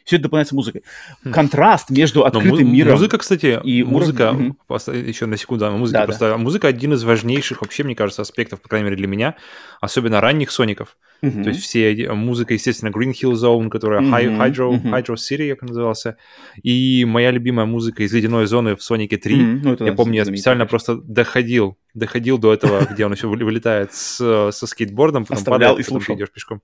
Все 0.04 0.16
это 0.16 0.24
дополняется 0.24 0.54
музыкой. 0.54 0.82
Хм. 1.24 1.32
Контраст 1.32 1.90
между 1.90 2.24
открытым 2.24 2.66
му- 2.66 2.72
миром. 2.72 2.92
Музыка, 2.92 3.18
кстати, 3.18 3.60
и 3.62 3.82
музыка, 3.82 4.32
уровень... 4.32 5.08
еще 5.08 5.26
на 5.26 5.36
секунду, 5.36 5.66
да, 5.66 5.70
музыка, 5.70 6.00
да, 6.00 6.04
просто 6.06 6.28
да. 6.30 6.36
музыка 6.38 6.68
один 6.68 6.94
из 6.94 7.04
важнейших 7.04 7.60
вообще, 7.60 7.84
мне 7.84 7.94
кажется, 7.94 8.22
аспектов, 8.22 8.60
по 8.60 8.68
крайней 8.68 8.86
мере, 8.86 8.96
для 8.96 9.06
меня, 9.06 9.36
особенно 9.80 10.20
ранних 10.20 10.50
Соников. 10.50 10.96
Uh-huh. 11.22 11.42
То 11.42 11.50
есть 11.50 11.62
все 11.62 12.12
музыка, 12.14 12.54
естественно, 12.54 12.88
Green 12.88 13.12
Hill 13.12 13.32
Zone, 13.32 13.68
которая 13.68 14.00
uh-huh. 14.00 14.38
Hydro, 14.38 14.70
uh-huh. 14.70 14.82
Hydro 14.82 15.16
City, 15.16 15.54
как 15.54 15.68
назывался, 15.68 16.16
и 16.62 17.04
моя 17.04 17.30
любимая 17.30 17.66
музыка 17.66 18.02
из 18.02 18.12
Ледяной 18.12 18.46
зоны 18.46 18.74
в 18.74 18.82
Сонике 18.82 19.18
3. 19.18 19.36
Uh-huh. 19.36 19.60
Ну, 19.62 19.86
я 19.86 19.92
помню, 19.92 20.16
я 20.16 20.24
специально 20.24 20.64
просто 20.64 20.96
доходил, 20.96 21.78
доходил 21.92 22.38
до 22.38 22.54
этого, 22.54 22.86
где 22.90 23.04
он 23.04 23.12
еще 23.12 23.28
вылетает 23.28 23.92
со 23.92 24.50
скейтбордом, 24.50 25.26
потом 25.26 25.44
падает, 25.44 25.78
и 25.78 25.82
потом 25.84 26.16
идешь 26.16 26.32
пешком. 26.32 26.62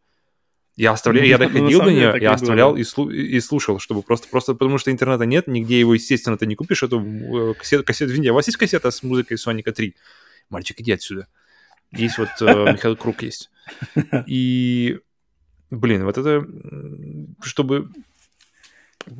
Я 0.77 0.93
оставлял, 0.93 1.25
я 1.25 1.39
доходил 1.39 1.81
до 1.81 1.91
нее, 1.91 2.15
я 2.21 2.33
оставлял 2.33 2.77
и, 2.77 2.85
слу, 2.85 3.09
и 3.09 3.41
слушал, 3.41 3.79
чтобы 3.79 4.03
просто, 4.03 4.29
просто 4.29 4.53
потому 4.53 4.77
что 4.77 4.91
интернета 4.91 5.25
нет, 5.25 5.47
нигде 5.47 5.81
его, 5.81 5.95
естественно, 5.95 6.37
ты 6.37 6.47
не 6.47 6.55
купишь, 6.55 6.83
эту 6.83 7.01
э, 7.01 7.55
кассету, 7.55 7.83
кассету 7.83 8.13
Винди. 8.13 8.29
У 8.29 8.35
вас 8.35 8.47
есть 8.47 8.59
кассета 8.59 8.91
с 8.91 9.03
музыкой 9.03 9.39
Соника 9.39 9.73
3? 9.73 9.97
Мальчик, 10.51 10.79
иди 10.81 10.93
отсюда. 10.93 11.29
Есть 11.93 12.19
вот 12.19 12.29
э, 12.43 12.45
Михаил 12.75 12.95
Круг 12.97 13.23
есть. 13.23 13.51
И, 14.27 14.99
блин, 15.71 16.05
вот 16.05 16.19
это, 16.19 16.47
чтобы 17.43 17.91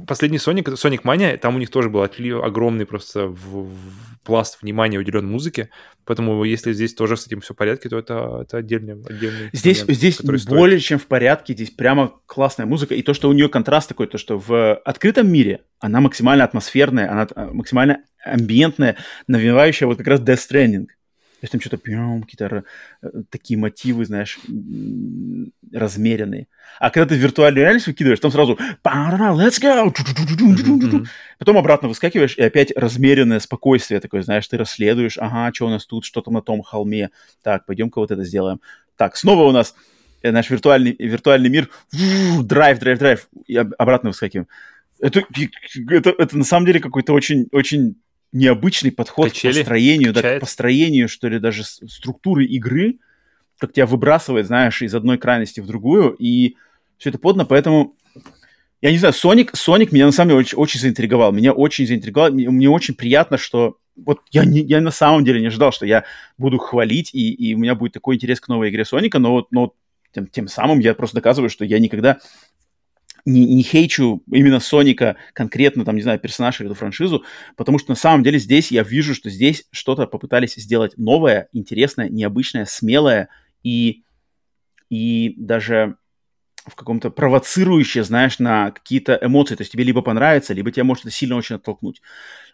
Последний 0.07 0.39
Sonic, 0.39 0.65
Sonic 0.75 1.03
Mania, 1.03 1.37
там 1.39 1.55
у 1.55 1.59
них 1.59 1.71
тоже 1.71 1.91
был 1.91 2.03
отлив, 2.03 2.43
огромный 2.43 2.87
просто 2.87 3.29
в, 3.29 3.69
в 3.69 4.19
пласт 4.25 4.61
внимания 4.61 4.99
уделен 4.99 5.27
музыке, 5.29 5.71
поэтому 6.05 6.43
если 6.43 6.73
здесь 6.73 6.95
тоже 6.95 7.17
с 7.17 7.27
этим 7.27 7.41
все 7.41 7.55
в 7.55 7.57
порядке, 7.57 7.89
то 7.89 7.99
это, 7.99 8.41
это 8.43 8.57
отдельный, 8.59 8.95
отдельный 8.95 9.51
Здесь, 9.53 9.83
момент, 9.83 9.99
здесь 9.99 10.21
более 10.21 10.79
стоит. 10.79 10.89
чем 10.89 10.99
в 10.99 11.07
порядке, 11.07 11.55
здесь 11.55 11.71
прямо 11.71 12.13
классная 12.27 12.67
музыка, 12.67 12.95
и 12.95 13.03
то, 13.03 13.15
что 13.15 13.29
у 13.29 13.33
нее 13.33 13.49
контраст 13.49 13.89
такой, 13.89 14.09
то, 14.09 14.19
что 14.19 14.39
в 14.39 14.75
открытом 14.75 15.31
мире 15.31 15.61
она 15.79 16.01
максимально 16.01 16.43
атмосферная, 16.43 17.11
она 17.11 17.29
максимально 17.53 18.01
амбиентная, 18.25 18.97
навевающая 19.29 19.87
вот 19.87 19.99
как 19.99 20.09
раз 20.09 20.21
Death 20.21 20.41
Stranding. 20.51 20.87
То 21.41 21.45
есть 21.45 21.53
там 21.53 21.61
что-то 21.61 21.77
какие-то 21.77 22.65
э, 23.03 23.09
такие 23.29 23.59
мотивы, 23.59 24.07
знаешь, 24.07 24.39
размеренные. 25.71 26.49
А 26.81 26.89
когда 26.91 27.11
ты 27.11 27.15
в 27.15 27.19
виртуальную 27.19 27.63
реальность 27.63 27.87
выкидываешь, 27.87 28.21
там 28.21 28.31
сразу 28.31 28.59
let's 28.83 29.61
go! 29.61 31.07
Потом 31.39 31.59
обратно 31.59 31.89
выскакиваешь, 31.89 32.39
и 32.39 32.43
опять 32.43 32.73
размеренное 32.75 33.39
спокойствие 33.41 34.01
такое, 34.01 34.23
знаешь, 34.23 34.49
ты 34.49 34.57
расследуешь, 34.57 35.19
ага, 35.19 35.53
что 35.53 35.67
у 35.67 35.71
нас 35.71 35.85
тут, 35.85 36.07
что 36.07 36.23
там 36.23 36.33
на 36.35 36.41
том 36.41 36.63
холме. 36.63 37.11
Так, 37.43 37.67
пойдем-ка 37.67 37.99
вот 37.99 38.11
это 38.11 38.25
сделаем. 38.25 38.63
Так, 38.97 39.15
снова 39.17 39.45
у 39.45 39.53
нас 39.53 39.75
наш 40.23 40.49
виртуальный, 40.49 40.97
виртуальный 40.99 41.51
мир, 41.51 41.69
драйв, 42.43 42.79
драйв, 42.79 42.99
драйв, 42.99 43.29
и 43.47 43.57
обратно 43.57 44.09
выскакиваем. 44.09 44.49
Это, 45.01 45.23
это, 45.91 46.15
это 46.17 46.39
на 46.39 46.45
самом 46.45 46.65
деле 46.65 46.81
какой-то 46.81 47.13
очень, 47.13 47.49
очень 47.53 47.97
необычный 48.37 48.93
подход 48.93 49.31
Качели, 49.31 49.53
к 49.53 49.57
построению, 49.57 50.13
да, 50.13 50.37
к 50.37 50.41
построению, 50.41 51.09
что 51.09 51.29
ли, 51.29 51.39
даже 51.39 51.65
структуры 51.65 52.45
игры, 52.45 52.99
как 53.59 53.73
тебя 53.73 53.87
выбрасывает, 53.87 54.47
знаешь, 54.47 54.83
из 54.83 54.95
одной 54.95 55.19
крайности 55.19 55.61
в 55.61 55.67
другую, 55.67 56.15
и 56.19 56.57
все 56.99 57.11
это 57.11 57.19
подно, 57.19 57.47
поэтому 57.47 57.97
я 58.83 58.91
не 58.91 58.99
знаю, 58.99 59.15
Соник, 59.15 59.57
Соник 59.57 59.91
меня 59.93 60.07
на 60.07 60.13
самом 60.13 60.31
деле 60.31 60.41
очень, 60.41 60.59
очень 60.59 60.81
заинтриговал, 60.81 61.33
меня 61.33 61.53
очень 61.53 61.87
заинтриговал, 61.87 62.31
мне, 62.31 62.51
мне 62.51 62.69
очень 62.69 62.95
приятно, 62.95 63.39
что 63.39 63.79
вот 63.97 64.21
я, 64.31 64.45
не, 64.45 64.61
я 64.61 64.81
на 64.83 64.91
самом 64.91 65.25
деле 65.25 65.41
не 65.41 65.47
ожидал, 65.47 65.73
что 65.73 65.87
я 65.87 66.05
буду 66.37 66.59
хвалить, 66.59 67.15
и, 67.15 67.33
и 67.33 67.55
у 67.55 67.59
меня 67.59 67.75
будет 67.75 67.93
такой 67.93 68.17
интерес 68.17 68.41
к 68.41 68.49
новой 68.49 68.69
игре 68.69 68.85
Соника, 68.85 69.19
но 69.19 69.47
но 69.51 69.73
тем, 70.13 70.27
тем 70.27 70.49
самым 70.49 70.81
я 70.81 70.95
просто 70.95 71.17
доказываю, 71.17 71.49
что 71.49 71.65
я 71.65 71.79
никогда 71.79 72.19
не, 73.27 73.45
не 73.45 73.63
хейчу 73.63 74.23
именно 74.31 74.61
Соника 74.61 75.17
конкретно, 75.35 75.85
там, 75.85 75.97
не 75.97 76.03
знаю, 76.03 76.19
персонажа 76.19 76.63
или 76.63 76.71
эту 76.71 76.79
франшизу, 76.79 77.25
потому 77.57 77.79
что 77.79 77.91
на 77.91 77.97
самом 77.97 78.23
деле 78.23 78.39
здесь 78.39 78.71
я 78.71 78.83
вижу, 78.83 79.15
что 79.15 79.29
здесь 79.29 79.67
что-то 79.73 80.07
попытались 80.07 80.55
сделать 80.55 80.97
новое, 80.97 81.49
интересное, 81.53 82.09
необычное, 82.09 82.65
смелое 82.65 83.29
и, 83.63 84.05
и 84.89 85.35
даже 85.37 85.97
в 86.67 86.75
каком-то 86.75 87.11
провоцирующее, 87.11 88.03
знаешь, 88.03 88.39
на 88.39 88.73
какие-то 88.73 89.19
эмоции. 89.23 89.55
То 89.55 89.63
есть 89.63 89.73
тебе 89.73 89.85
либо 89.85 90.03
понравится, 90.03 90.53
либо 90.53 90.73
тебя 90.73 90.85
может 90.85 91.05
это 91.05 91.15
сильно 91.15 91.37
очень 91.37 91.57
оттолкнуть. 91.57 92.03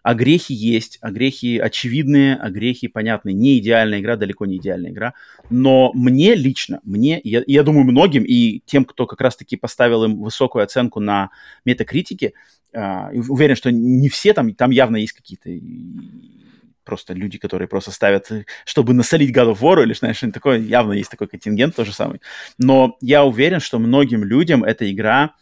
А 0.03 0.13
грехи 0.13 0.53
есть, 0.53 0.99
а 1.01 1.11
грехи 1.11 1.57
очевидные, 1.57 2.35
а 2.35 2.49
грехи 2.49 2.87
понятные. 2.87 3.33
Не 3.33 3.57
идеальная 3.57 3.99
игра, 3.99 4.15
далеко 4.15 4.45
не 4.45 4.57
идеальная 4.57 4.91
игра. 4.91 5.13
Но 5.49 5.91
мне 5.93 6.35
лично, 6.35 6.79
мне, 6.83 7.19
я, 7.23 7.43
я 7.47 7.63
думаю, 7.63 7.85
многим 7.85 8.23
и 8.23 8.61
тем, 8.65 8.85
кто 8.85 9.07
как 9.07 9.21
раз-таки 9.21 9.55
поставил 9.55 10.03
им 10.03 10.21
высокую 10.21 10.63
оценку 10.63 10.99
на 10.99 11.31
метакритике, 11.65 12.33
э, 12.73 13.19
уверен, 13.29 13.55
что 13.55 13.71
не 13.71 14.09
все 14.09 14.33
там, 14.33 14.53
там 14.53 14.71
явно 14.71 14.97
есть 14.97 15.13
какие-то 15.13 15.49
просто 16.83 17.13
люди, 17.13 17.37
которые 17.37 17.67
просто 17.67 17.91
ставят, 17.91 18.31
э, 18.31 18.45
чтобы 18.65 18.93
насолить 18.93 19.35
God 19.35 19.53
of 19.53 19.59
War 19.59 19.83
или 19.83 19.93
знаешь, 19.93 20.17
что-нибудь 20.17 20.33
такое, 20.35 20.59
явно 20.59 20.93
есть 20.93 21.11
такой 21.11 21.27
контингент 21.27 21.75
тоже 21.75 21.93
самый. 21.93 22.21
Но 22.57 22.97
я 23.01 23.23
уверен, 23.23 23.59
что 23.59 23.79
многим 23.79 24.23
людям 24.23 24.63
эта 24.63 24.91
игра 24.91 25.35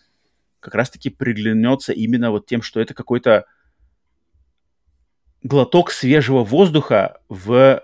как 0.59 0.75
раз-таки 0.75 1.09
приглянется 1.09 1.91
именно 1.91 2.31
вот 2.31 2.45
тем, 2.45 2.61
что 2.61 2.79
это 2.79 2.93
какой-то 2.93 3.45
глоток 5.43 5.91
свежего 5.91 6.43
воздуха 6.43 7.19
в 7.27 7.83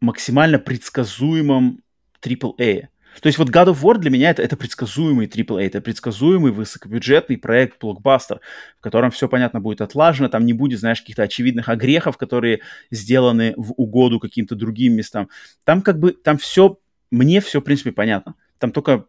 максимально 0.00 0.58
предсказуемом 0.58 1.82
AAA. 2.20 2.88
То 3.20 3.26
есть 3.26 3.38
вот 3.38 3.50
God 3.50 3.68
of 3.68 3.80
War 3.82 3.98
для 3.98 4.10
меня 4.10 4.30
это, 4.30 4.42
это 4.42 4.56
предсказуемый 4.56 5.26
AAA, 5.26 5.66
это 5.66 5.80
предсказуемый 5.80 6.52
высокобюджетный 6.52 7.38
проект 7.38 7.80
блокбастер, 7.80 8.40
в 8.78 8.82
котором 8.82 9.10
все, 9.10 9.28
понятно, 9.28 9.60
будет 9.60 9.80
отлажено, 9.80 10.28
там 10.28 10.44
не 10.44 10.52
будет, 10.52 10.80
знаешь, 10.80 11.00
каких-то 11.00 11.22
очевидных 11.22 11.68
огрехов, 11.68 12.16
которые 12.16 12.60
сделаны 12.90 13.54
в 13.56 13.72
угоду 13.76 14.20
каким-то 14.20 14.54
другим 14.54 14.94
местам. 14.94 15.28
Там 15.64 15.82
как 15.82 15.98
бы, 15.98 16.12
там 16.12 16.38
все, 16.38 16.78
мне 17.10 17.40
все, 17.40 17.60
в 17.60 17.64
принципе, 17.64 17.92
понятно. 17.92 18.34
Там 18.58 18.72
только 18.72 19.06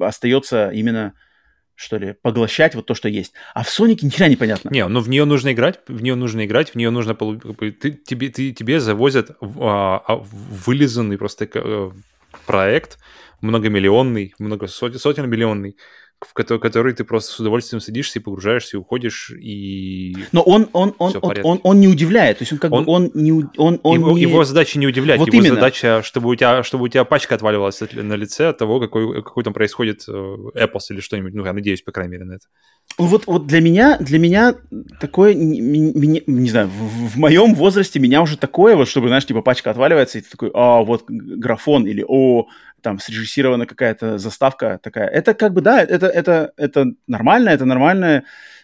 остается 0.00 0.70
именно 0.70 1.14
что 1.76 1.98
ли, 1.98 2.14
поглощать 2.22 2.74
вот 2.74 2.86
то, 2.86 2.94
что 2.94 3.08
есть. 3.08 3.34
А 3.54 3.62
в 3.62 3.68
Сонике 3.68 4.06
ни 4.06 4.10
хера 4.10 4.28
непонятно. 4.28 4.70
Не, 4.70 4.88
ну 4.88 5.00
в 5.00 5.10
нее 5.10 5.26
нужно 5.26 5.52
играть, 5.52 5.78
в 5.86 6.02
нее 6.02 6.14
нужно 6.14 6.46
играть, 6.46 6.70
в 6.70 6.74
нее 6.74 6.88
нужно... 6.88 7.14
Ты, 7.14 7.92
тебе, 7.92 8.30
ты, 8.30 8.52
тебе 8.52 8.80
завозят 8.80 9.32
а, 9.42 10.02
а, 10.06 10.16
вылизанный 10.16 11.18
просто 11.18 11.46
э, 11.52 11.90
проект, 12.44 12.98
многомиллионный, 13.40 14.34
много 14.38 14.66
сотен, 14.66 14.98
сотен 14.98 15.28
миллионный, 15.28 15.76
в 16.20 16.32
который, 16.32 16.94
ты 16.94 17.04
просто 17.04 17.32
с 17.32 17.40
удовольствием 17.40 17.80
садишься 17.80 18.18
и 18.18 18.22
погружаешься, 18.22 18.76
и 18.76 18.80
уходишь, 18.80 19.30
и... 19.30 20.16
Но 20.32 20.42
он, 20.42 20.68
он, 20.72 20.94
он, 20.98 21.12
он, 21.20 21.34
он, 21.42 21.60
он 21.62 21.80
не 21.80 21.88
удивляет, 21.88 22.38
то 22.38 22.42
есть 22.42 22.52
он 22.52 22.58
как 22.58 22.72
он, 22.72 22.84
бы, 22.84 22.92
он 22.92 23.10
не... 23.14 23.32
Он, 23.32 23.80
он 23.82 23.98
его, 23.98 24.12
не... 24.12 24.22
его 24.22 24.44
задача 24.44 24.78
не 24.78 24.86
удивлять, 24.86 25.18
вот 25.18 25.28
его 25.28 25.38
именно. 25.38 25.56
задача, 25.56 26.02
чтобы 26.02 26.30
у, 26.30 26.34
тебя, 26.34 26.62
чтобы 26.62 26.84
у 26.84 26.88
тебя 26.88 27.04
пачка 27.04 27.34
отваливалась 27.34 27.80
на 27.92 28.14
лице 28.14 28.48
от 28.48 28.58
того, 28.58 28.80
какой, 28.80 29.22
какой 29.22 29.44
там 29.44 29.52
происходит 29.52 30.08
Apple 30.08 30.80
или 30.88 31.00
что-нибудь, 31.00 31.34
ну, 31.34 31.44
я 31.44 31.52
надеюсь, 31.52 31.82
по 31.82 31.92
крайней 31.92 32.12
мере, 32.12 32.24
на 32.24 32.32
это. 32.34 32.46
Вот, 32.96 33.26
вот 33.26 33.46
для 33.46 33.60
меня, 33.60 33.98
для 33.98 34.18
меня 34.18 34.54
такое, 35.00 35.34
не, 35.34 35.60
не, 35.60 36.22
не 36.26 36.48
знаю, 36.48 36.68
в, 36.68 37.10
в 37.10 37.18
моем 37.18 37.54
возрасте 37.54 37.98
меня 37.98 38.22
уже 38.22 38.38
такое, 38.38 38.74
вот 38.74 38.88
чтобы, 38.88 39.08
знаешь, 39.08 39.26
типа 39.26 39.42
пачка 39.42 39.70
отваливается, 39.70 40.18
и 40.18 40.22
ты 40.22 40.30
такой, 40.30 40.50
а, 40.54 40.82
вот 40.82 41.04
графон, 41.08 41.86
или 41.86 42.02
о, 42.06 42.46
там 42.86 43.00
срежиссирована 43.00 43.66
какая-то 43.66 44.16
заставка 44.16 44.78
такая. 44.80 45.08
Это 45.08 45.34
как 45.34 45.52
бы, 45.52 45.60
да, 45.60 45.82
это, 45.82 46.06
это, 46.06 46.52
это 46.56 46.92
нормально, 47.08 47.48
это 47.48 47.64
нормальный 47.64 48.22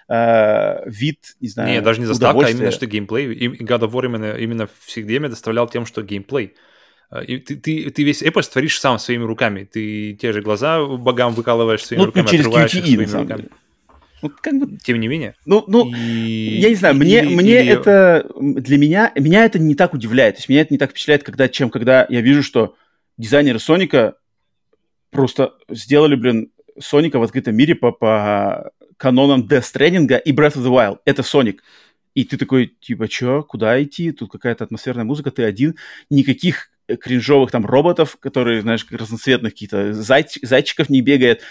э, 0.09 0.89
вид, 0.89 1.35
не 1.41 1.49
знаю, 1.49 1.69
Не, 1.69 1.81
даже 1.81 1.99
не 1.99 2.07
заставка, 2.07 2.47
а 2.47 2.51
именно 2.51 2.71
что 2.71 2.87
геймплей. 2.87 3.33
И 3.33 3.49
God 3.65 3.81
of 3.81 3.91
War 3.91 4.05
именно, 4.05 4.37
именно 4.37 4.69
всегда 4.85 5.15
меня 5.15 5.29
доставлял 5.29 5.69
тем, 5.69 5.87
что 5.87 6.05
геймплей. 6.05 6.55
Э, 7.11 7.25
и 7.25 7.39
ты, 7.39 7.57
ты, 7.57 7.91
ты 7.91 8.05
весь 8.05 8.23
эпос 8.23 8.49
творишь 8.49 8.79
сам 8.79 9.01
своими 9.01 9.25
руками. 9.25 9.65
Ты 9.65 10.13
те 10.15 10.33
же 10.33 10.41
глаза 10.41 10.85
богам 10.87 11.35
выкалываешь 11.35 11.85
своими 11.85 12.03
ну, 12.03 12.07
руками, 12.07 12.27
через 12.29 12.47
отрываешь 12.47 12.73
QTE, 12.73 12.85
своими 12.85 13.23
руками. 13.23 13.41
Деле. 13.41 13.51
Ну, 14.23 14.31
как 14.41 14.55
бы... 14.55 14.79
Тем 14.85 15.01
не 15.01 15.09
менее. 15.09 15.35
Ну, 15.47 15.65
ну 15.67 15.93
и... 15.93 16.61
я 16.61 16.69
не 16.69 16.77
знаю, 16.77 16.95
мне, 16.95 17.25
или, 17.25 17.35
мне 17.35 17.61
или... 17.61 17.73
это, 17.73 18.31
для 18.39 18.79
меня, 18.79 19.11
меня 19.17 19.45
это 19.45 19.59
не 19.59 19.75
так 19.75 19.95
удивляет. 19.95 20.37
То 20.37 20.39
есть 20.43 20.49
меня 20.49 20.61
это 20.61 20.73
не 20.73 20.79
так 20.79 20.91
впечатляет, 20.93 21.25
когда, 21.25 21.49
чем 21.49 21.71
когда 21.71 22.07
я 22.09 22.21
вижу, 22.21 22.45
что 22.45 22.77
дизайнеры 23.23 23.59
Соника 23.59 24.17
просто 25.11 25.55
сделали, 25.69 26.17
блин, 26.17 26.51
Соника 26.79 27.19
в 27.19 27.23
открытом 27.23 27.55
мире 27.55 27.75
по, 27.75 27.93
по 27.93 28.73
канонам 28.97 29.47
Death 29.47 29.65
Stranding 29.73 30.21
и 30.21 30.33
Breath 30.33 30.57
of 30.57 30.65
the 30.65 30.71
Wild. 30.71 30.99
Это 31.05 31.23
Соник. 31.23 31.63
И 32.15 32.25
ты 32.25 32.37
такой, 32.37 32.77
типа, 32.81 33.09
чё, 33.09 33.43
куда 33.43 33.83
идти? 33.83 34.13
Тут 34.13 34.31
какая-то 34.31 34.65
атмосферная 34.65 35.05
музыка, 35.05 35.31
ты 35.31 35.45
один. 35.45 35.77
Никаких 36.11 36.71
кринжовых 37.01 37.51
там 37.51 37.65
роботов, 37.65 38.17
которые, 38.21 38.61
знаешь, 38.61 38.87
разноцветных 38.91 39.53
какие-то 39.53 39.93
зайч- 39.93 40.41
зайчиков 40.43 40.91
не 40.91 41.01
бегает, 41.01 41.43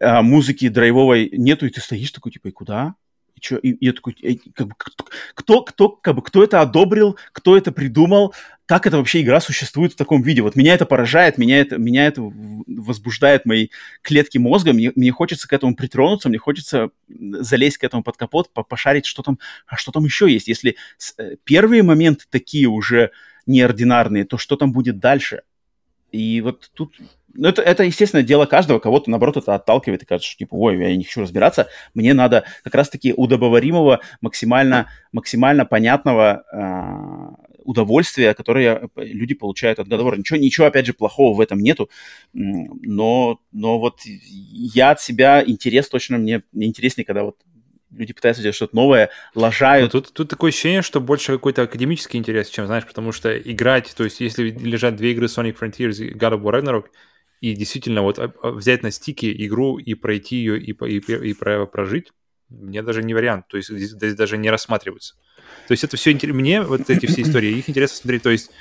а 0.00 0.22
музыки 0.22 0.68
драйвовой 0.68 1.30
нету, 1.32 1.66
и 1.66 1.70
ты 1.70 1.80
стоишь 1.80 2.10
такой, 2.10 2.32
типа, 2.32 2.48
и 2.48 2.52
куда? 2.52 2.94
Чё, 3.42 3.58
и, 3.58 3.70
и 3.70 3.86
я 3.86 3.92
такой, 3.92 4.14
как 4.54 4.68
бы, 4.68 4.74
кто, 5.34 5.62
кто, 5.62 5.88
как 5.88 6.14
бы, 6.14 6.22
кто 6.22 6.42
это 6.42 6.60
одобрил, 6.60 7.18
кто 7.32 7.56
это 7.56 7.72
придумал, 7.72 8.34
как 8.66 8.86
это 8.86 8.96
вообще 8.96 9.20
игра 9.20 9.40
существует 9.40 9.92
в 9.92 9.96
таком 9.96 10.22
виде. 10.22 10.40
Вот 10.40 10.56
меня 10.56 10.74
это 10.74 10.86
поражает, 10.86 11.36
меня 11.36 11.60
это, 11.60 11.76
меня 11.76 12.06
это 12.06 12.22
возбуждает 12.22 13.44
мои 13.44 13.68
клетки 14.00 14.38
мозга, 14.38 14.72
мне, 14.72 14.92
мне 14.94 15.10
хочется 15.10 15.48
к 15.48 15.52
этому 15.52 15.74
притронуться, 15.74 16.28
мне 16.28 16.38
хочется 16.38 16.90
залезть 17.08 17.78
к 17.78 17.84
этому 17.84 18.02
под 18.02 18.16
капот, 18.16 18.50
пошарить, 18.52 19.04
что 19.04 19.22
там, 19.22 19.38
а 19.66 19.76
что 19.76 19.90
там 19.92 20.04
еще 20.04 20.30
есть. 20.30 20.48
Если 20.48 20.76
э, 21.18 21.36
первые 21.44 21.82
моменты 21.82 22.24
такие 22.30 22.68
уже 22.68 23.10
неординарные, 23.46 24.24
то 24.24 24.38
что 24.38 24.56
там 24.56 24.72
будет 24.72 25.00
дальше? 25.00 25.42
И 26.12 26.40
вот 26.42 26.70
тут 26.74 26.94
ну, 27.34 27.48
это, 27.48 27.62
это, 27.62 27.84
естественно, 27.84 28.22
дело 28.22 28.46
каждого, 28.46 28.78
кого-то, 28.78 29.10
наоборот, 29.10 29.36
это 29.36 29.54
отталкивает 29.54 30.02
и 30.02 30.06
кажется, 30.06 30.30
что, 30.30 30.38
типа, 30.38 30.54
ой, 30.54 30.78
я 30.78 30.96
не 30.96 31.04
хочу 31.04 31.22
разбираться, 31.22 31.68
мне 31.94 32.14
надо 32.14 32.44
как 32.64 32.74
раз-таки 32.74 33.12
удобоваримого, 33.12 34.00
максимально, 34.20 34.88
максимально 35.12 35.64
понятного 35.64 36.44
э, 36.52 37.58
удовольствия, 37.64 38.34
которое 38.34 38.88
люди 38.96 39.34
получают 39.34 39.78
от 39.78 39.88
договора. 39.88 40.16
Ничего, 40.16 40.38
ничего, 40.38 40.66
опять 40.66 40.86
же, 40.86 40.94
плохого 40.94 41.36
в 41.36 41.40
этом 41.40 41.58
нету, 41.58 41.90
но, 42.32 43.40
но 43.52 43.78
вот 43.78 44.00
я 44.04 44.90
от 44.90 45.00
себя 45.00 45.42
интерес 45.44 45.88
точно, 45.88 46.18
мне, 46.18 46.42
мне 46.52 46.66
интереснее, 46.66 47.04
когда 47.04 47.24
вот 47.24 47.36
люди 47.90 48.12
пытаются 48.12 48.42
делать 48.42 48.56
что-то 48.56 48.74
новое, 48.74 49.10
лажают. 49.34 49.92
Ну, 49.92 50.00
тут, 50.00 50.12
тут 50.12 50.30
такое 50.30 50.50
ощущение, 50.50 50.82
что 50.82 51.00
больше 51.00 51.32
какой-то 51.32 51.62
академический 51.62 52.18
интерес, 52.18 52.48
чем, 52.48 52.66
знаешь, 52.66 52.86
потому 52.86 53.12
что 53.12 53.36
играть, 53.38 53.92
то 53.94 54.04
есть 54.04 54.20
если 54.20 54.50
лежат 54.50 54.96
две 54.96 55.12
игры 55.12 55.26
Sonic 55.26 55.58
Frontiers 55.58 56.02
и 56.02 56.12
God 56.12 56.34
of 56.34 56.42
War 56.42 56.60
Ragnarok, 56.60 56.84
и 57.42 57.56
действительно 57.56 58.02
вот 58.02 58.20
а, 58.20 58.32
а, 58.42 58.52
взять 58.52 58.84
на 58.84 58.92
стике 58.92 59.32
игру 59.46 59.76
и 59.76 59.94
пройти 59.94 60.36
ее 60.36 60.62
и, 60.62 60.70
и, 60.70 60.98
и, 60.98 61.34
прожить, 61.34 62.12
мне 62.48 62.82
даже 62.82 63.02
не 63.02 63.14
вариант, 63.14 63.48
то 63.48 63.56
есть 63.56 63.68
здесь, 63.68 63.90
здесь 63.90 64.14
даже 64.14 64.38
не 64.38 64.48
рассматривается. 64.48 65.16
То 65.66 65.72
есть 65.72 65.82
это 65.82 65.96
все 65.96 66.12
интересно, 66.12 66.40
мне 66.40 66.62
вот 66.62 66.88
эти 66.88 67.06
все 67.06 67.22
истории, 67.22 67.58
их 67.58 67.68
интересно 67.68 67.96
смотреть, 67.96 68.22
то 68.22 68.30
есть 68.30 68.52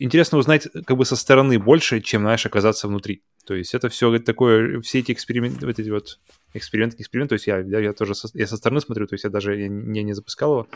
интересно 0.00 0.38
узнать 0.38 0.66
как 0.84 0.96
бы 0.96 1.04
со 1.04 1.14
стороны 1.14 1.60
больше, 1.60 2.00
чем, 2.00 2.22
знаешь, 2.22 2.44
оказаться 2.44 2.88
внутри. 2.88 3.22
То 3.46 3.54
есть 3.54 3.72
это 3.72 3.88
все 3.88 4.18
такое, 4.18 4.80
все 4.80 4.98
эти 4.98 5.12
эксперименты, 5.12 5.64
вот 5.64 5.78
эти 5.78 5.90
вот 5.90 6.18
эксперимент, 6.54 7.00
эксперимент, 7.00 7.28
то 7.28 7.34
есть 7.34 7.46
я, 7.46 7.60
я, 7.60 7.78
я 7.78 7.92
тоже 7.92 8.16
со, 8.16 8.28
я 8.34 8.48
со 8.48 8.56
стороны 8.56 8.80
смотрю, 8.80 9.06
то 9.06 9.14
есть 9.14 9.22
я 9.22 9.30
даже 9.30 9.54
я 9.54 9.68
не, 9.68 10.02
не 10.02 10.12
запускал 10.12 10.52
его, 10.52 10.68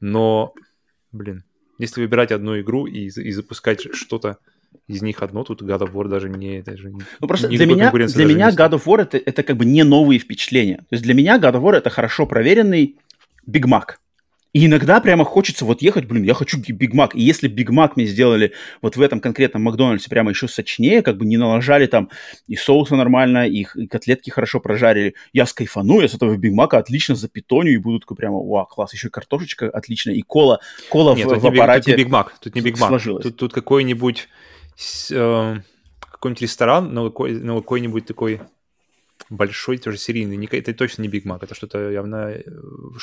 но, 0.00 0.52
блин, 1.10 1.44
если 1.78 2.02
выбирать 2.02 2.32
одну 2.32 2.60
игру 2.60 2.86
и, 2.86 3.06
и 3.06 3.32
запускать 3.32 3.94
что-то 3.94 4.36
из 4.86 5.02
них 5.02 5.22
одно, 5.22 5.42
тут 5.44 5.62
God 5.62 5.80
of 5.80 5.92
War 5.92 6.08
даже 6.08 6.28
не... 6.28 6.62
Даже 6.62 6.92
ну, 7.20 7.26
просто 7.26 7.48
для 7.48 7.66
меня, 7.66 7.90
для 7.90 8.24
меня 8.24 8.50
God 8.50 8.72
of 8.72 8.84
War 8.84 9.02
это, 9.02 9.18
это 9.18 9.42
как 9.42 9.56
бы 9.56 9.64
не 9.64 9.82
новые 9.82 10.18
впечатления. 10.20 10.76
То 10.76 10.92
есть 10.92 11.02
для 11.02 11.14
меня 11.14 11.38
God 11.38 11.54
of 11.54 11.62
War 11.62 11.74
это 11.74 11.90
хорошо 11.90 12.26
проверенный 12.26 12.96
Big 13.46 13.64
Mac. 13.64 13.96
И 14.56 14.64
иногда 14.64 15.02
прямо 15.02 15.22
хочется 15.26 15.66
вот 15.66 15.82
ехать, 15.82 16.06
блин, 16.06 16.22
я 16.22 16.32
хочу 16.32 16.56
Биг 16.58 16.94
Мак. 16.94 17.14
И 17.14 17.20
если 17.20 17.46
Биг 17.46 17.68
Мак 17.68 17.94
мне 17.94 18.06
сделали 18.06 18.54
вот 18.80 18.96
в 18.96 19.02
этом 19.02 19.20
конкретном 19.20 19.64
Макдональдсе 19.64 20.08
прямо 20.08 20.30
еще 20.30 20.48
сочнее, 20.48 21.02
как 21.02 21.18
бы 21.18 21.26
не 21.26 21.36
налажали 21.36 21.84
там 21.84 22.08
и 22.46 22.56
соуса 22.56 22.96
нормально, 22.96 23.46
и, 23.46 23.66
и 23.74 23.86
котлетки 23.86 24.30
хорошо 24.30 24.58
прожарили, 24.60 25.14
я 25.34 25.44
скайфану, 25.44 26.00
я 26.00 26.08
с 26.08 26.14
этого 26.14 26.34
Биг 26.38 26.54
Мака 26.54 26.78
отлично 26.78 27.14
запитоню 27.14 27.72
и 27.72 27.76
буду 27.76 28.00
такой 28.00 28.16
прямо, 28.16 28.38
вау, 28.38 28.64
класс, 28.64 28.94
еще 28.94 29.08
и 29.08 29.10
картошечка 29.10 29.68
отлично, 29.68 30.12
и 30.12 30.22
кола, 30.22 30.60
кола 30.88 31.14
Нет, 31.14 31.26
в, 31.26 31.34
тут 31.34 31.42
в 31.42 31.46
аппарате. 31.48 31.90
Тут 31.90 31.98
не 31.98 32.04
Биг 32.04 32.08
Мак, 32.10 32.34
тут 32.40 32.54
не 32.54 32.60
Биг 32.62 32.80
Мак, 32.80 33.02
тут, 33.02 33.36
тут 33.36 33.52
какой-нибудь 33.52 34.28
э, 35.10 35.56
какой-нибудь 36.00 36.42
ресторан, 36.42 36.92
но, 36.92 37.10
какой, 37.10 37.32
но 37.32 37.60
какой-нибудь 37.60 38.06
такой 38.06 38.40
большой, 39.30 39.78
тоже 39.78 39.98
серийный. 39.98 40.46
Это 40.52 40.74
точно 40.74 41.02
не 41.02 41.08
Биг 41.08 41.24
Мак, 41.24 41.42
это 41.42 41.54
что-то 41.54 41.90
явно 41.90 42.30
э, 42.30 42.42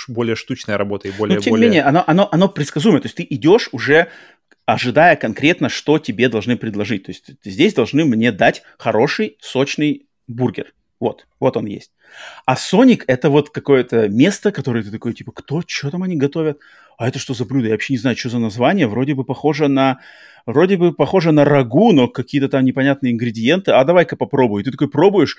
более 0.08 0.36
штучная 0.36 0.78
работа 0.78 1.08
и 1.08 1.12
более... 1.12 1.38
Но, 1.38 1.42
тем 1.42 1.52
более... 1.52 1.70
не 1.70 1.76
менее, 1.76 1.84
оно, 1.84 2.04
оно, 2.08 2.30
оно 2.32 2.50
предсказуемо. 2.50 3.00
То 3.00 3.08
есть 3.08 3.18
ты 3.18 3.28
идешь 3.30 3.70
уже 3.72 4.08
ожидая 4.66 5.16
конкретно, 5.16 5.70
что 5.70 6.00
тебе 6.00 6.30
должны 6.30 6.58
предложить. 6.58 7.04
То 7.06 7.12
есть 7.12 7.32
здесь 7.44 7.74
должны 7.74 8.06
мне 8.06 8.32
дать 8.32 8.64
хороший, 8.78 9.38
сочный 9.42 10.08
бургер. 10.28 10.74
Вот, 11.04 11.28
вот 11.42 11.58
он 11.58 11.66
есть. 11.66 11.92
А 12.46 12.56
Соник 12.56 13.04
это 13.08 13.30
вот 13.30 13.50
какое-то 13.50 14.08
место, 14.08 14.54
которое 14.54 14.86
ты 14.86 14.90
такой, 14.90 15.14
типа, 15.14 15.34
кто, 15.34 15.62
что 15.68 15.92
там 15.92 16.04
они 16.04 16.16
готовят? 16.16 16.60
А 16.98 17.10
это 17.10 17.20
что 17.20 17.34
за 17.34 17.44
блюдо? 17.44 17.68
Я 17.68 17.74
вообще 17.74 17.92
не 17.92 17.98
знаю, 17.98 18.16
что 18.16 18.30
за 18.30 18.40
название. 18.40 18.88
Вроде 18.88 19.14
бы 19.14 19.26
похоже 19.26 19.68
на, 19.68 20.00
вроде 20.46 20.78
бы 20.78 20.94
похоже 20.94 21.34
на 21.34 21.44
рагу, 21.44 21.92
но 21.92 22.08
какие-то 22.08 22.48
там 22.48 22.64
непонятные 22.64 23.12
ингредиенты. 23.12 23.72
А 23.72 23.84
давай-ка 23.84 24.16
попробуй. 24.16 24.62
И 24.62 24.64
ты 24.64 24.72
такой 24.72 24.90
пробуешь, 24.90 25.36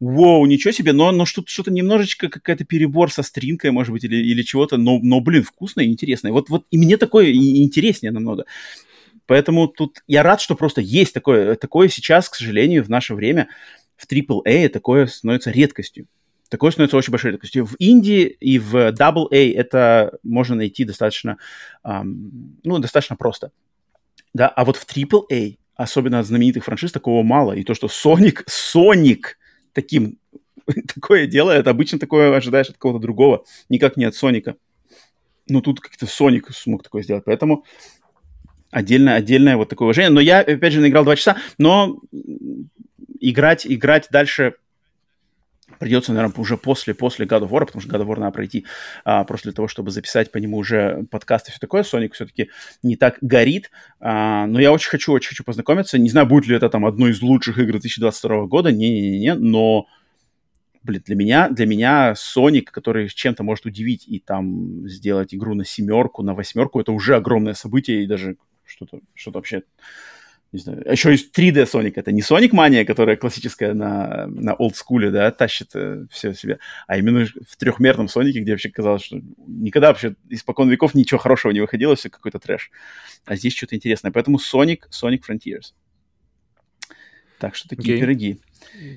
Воу, 0.00 0.44
ничего 0.44 0.72
себе, 0.72 0.92
но, 0.92 1.10
но 1.12 1.24
что-то, 1.24 1.50
что-то 1.50 1.72
немножечко 1.72 2.28
какая-то 2.28 2.66
перебор 2.66 3.10
со 3.10 3.22
стринкой, 3.22 3.70
может 3.70 3.92
быть, 3.92 4.04
или, 4.04 4.16
или 4.16 4.42
чего-то, 4.42 4.76
но, 4.76 4.98
но, 4.98 5.20
блин, 5.20 5.44
вкусно 5.44 5.80
и 5.80 5.86
интересно. 5.86 6.30
Вот, 6.30 6.50
вот 6.50 6.66
и 6.70 6.76
мне 6.76 6.98
такое 6.98 7.32
интереснее 7.32 8.12
намного. 8.12 8.44
Поэтому 9.24 9.66
тут 9.68 10.02
я 10.06 10.22
рад, 10.22 10.42
что 10.42 10.54
просто 10.54 10.82
есть 10.82 11.14
такое. 11.14 11.54
Такое 11.54 11.88
сейчас, 11.88 12.28
к 12.28 12.34
сожалению, 12.34 12.84
в 12.84 12.90
наше 12.90 13.14
время 13.14 13.48
в 13.96 14.06
AAA 14.06 14.68
такое 14.68 15.06
становится 15.06 15.50
редкостью. 15.50 16.06
Такое 16.48 16.70
становится 16.70 16.96
очень 16.96 17.10
большой 17.10 17.32
редкостью. 17.32 17.66
В 17.66 17.74
Индии 17.76 18.24
и 18.24 18.58
в 18.58 18.74
AA 18.74 19.54
это 19.54 20.18
можно 20.22 20.54
найти 20.54 20.84
достаточно, 20.84 21.38
эм, 21.84 22.58
ну, 22.62 22.78
достаточно 22.78 23.16
просто. 23.16 23.50
Да, 24.32 24.48
а 24.48 24.64
вот 24.64 24.76
в 24.76 24.86
AAA, 24.86 25.58
особенно 25.74 26.20
от 26.20 26.26
знаменитых 26.26 26.64
франшиз, 26.64 26.92
такого 26.92 27.22
мало. 27.22 27.52
И 27.52 27.64
то, 27.64 27.74
что 27.74 27.88
Sonic, 27.88 28.44
Sonic 28.48 29.22
таким 29.72 30.18
такое 30.94 31.26
делает, 31.26 31.66
обычно 31.66 31.98
такое 31.98 32.34
ожидаешь 32.36 32.68
от 32.68 32.76
кого-то 32.76 33.00
другого, 33.00 33.44
никак 33.68 33.96
не 33.96 34.04
от 34.04 34.14
Соника. 34.14 34.56
Но 35.48 35.60
тут 35.60 35.80
как-то 35.80 36.06
Соник 36.06 36.50
смог 36.50 36.82
такое 36.82 37.02
сделать, 37.02 37.24
поэтому 37.24 37.64
отдельно, 38.70 39.14
отдельное 39.14 39.56
вот 39.56 39.68
такое 39.68 39.86
уважение. 39.86 40.10
Но 40.10 40.20
я, 40.20 40.40
опять 40.40 40.72
же, 40.72 40.80
наиграл 40.80 41.04
два 41.04 41.16
часа, 41.16 41.36
но 41.56 42.00
играть, 43.20 43.66
играть 43.66 44.08
дальше 44.10 44.54
придется, 45.78 46.12
наверное, 46.12 46.34
уже 46.38 46.56
после, 46.56 46.94
после 46.94 47.26
God 47.26 47.42
of 47.42 47.50
War, 47.50 47.66
потому 47.66 47.80
что 47.80 47.90
God 47.90 48.02
of 48.02 48.06
War 48.06 48.20
надо 48.20 48.32
пройти 48.32 48.66
а, 49.04 49.24
просто 49.24 49.48
для 49.48 49.54
того, 49.54 49.68
чтобы 49.68 49.90
записать 49.90 50.30
по 50.30 50.38
нему 50.38 50.58
уже 50.58 51.04
подкаст 51.10 51.48
и 51.48 51.50
все 51.50 51.60
такое. 51.60 51.82
Sonic 51.82 52.12
все-таки 52.12 52.50
не 52.82 52.96
так 52.96 53.18
горит, 53.20 53.70
а, 54.00 54.46
но 54.46 54.60
я 54.60 54.72
очень 54.72 54.90
хочу, 54.90 55.12
очень 55.12 55.30
хочу 55.30 55.44
познакомиться. 55.44 55.98
Не 55.98 56.08
знаю, 56.08 56.26
будет 56.26 56.46
ли 56.46 56.56
это 56.56 56.68
там 56.68 56.86
одной 56.86 57.10
из 57.10 57.20
лучших 57.20 57.58
игр 57.58 57.72
2022 57.72 58.46
года, 58.46 58.70
не-не-не, 58.70 59.34
но 59.34 59.86
блин, 60.82 61.02
для 61.04 61.16
меня, 61.16 61.48
для 61.48 61.66
меня 61.66 62.12
Sonic, 62.12 62.66
который 62.66 63.08
чем-то 63.08 63.42
может 63.42 63.66
удивить 63.66 64.06
и 64.06 64.20
там 64.20 64.88
сделать 64.88 65.34
игру 65.34 65.54
на 65.54 65.64
семерку, 65.64 66.22
на 66.22 66.34
восьмерку, 66.34 66.80
это 66.80 66.92
уже 66.92 67.16
огромное 67.16 67.54
событие 67.54 68.04
и 68.04 68.06
даже 68.06 68.36
что-то, 68.64 69.00
что-то 69.14 69.38
вообще 69.38 69.62
не 70.56 70.62
знаю, 70.62 70.82
а 70.86 70.92
еще 70.92 71.10
есть 71.10 71.36
3D 71.36 71.64
Sonic. 71.64 71.92
Это 71.96 72.12
не 72.12 72.22
Sonic 72.22 72.50
Mania, 72.50 72.84
которая 72.84 73.16
классическая 73.16 73.74
на, 73.74 74.26
на 74.26 74.54
олдскуле, 74.54 75.10
да, 75.10 75.30
тащит 75.30 75.70
э, 75.74 76.06
все 76.10 76.34
себе, 76.34 76.58
а 76.86 76.98
именно 76.98 77.26
в 77.26 77.56
трехмерном 77.56 78.08
Сонике, 78.08 78.40
где 78.40 78.52
вообще 78.52 78.70
казалось, 78.70 79.04
что 79.04 79.20
никогда 79.46 79.88
вообще 79.88 80.16
испокон 80.28 80.68
веков 80.68 80.94
ничего 80.94 81.18
хорошего 81.18 81.52
не 81.52 81.60
выходило, 81.60 81.94
все 81.94 82.10
какой-то 82.10 82.38
трэш. 82.38 82.70
А 83.24 83.36
здесь 83.36 83.54
что-то 83.54 83.76
интересное. 83.76 84.10
Поэтому 84.10 84.38
Sonic, 84.38 84.80
Sonic 84.90 85.20
Frontiers. 85.28 85.74
Так 87.38 87.54
что 87.54 87.68
такие 87.68 87.96
okay. 87.96 88.00
пироги. 88.00 88.40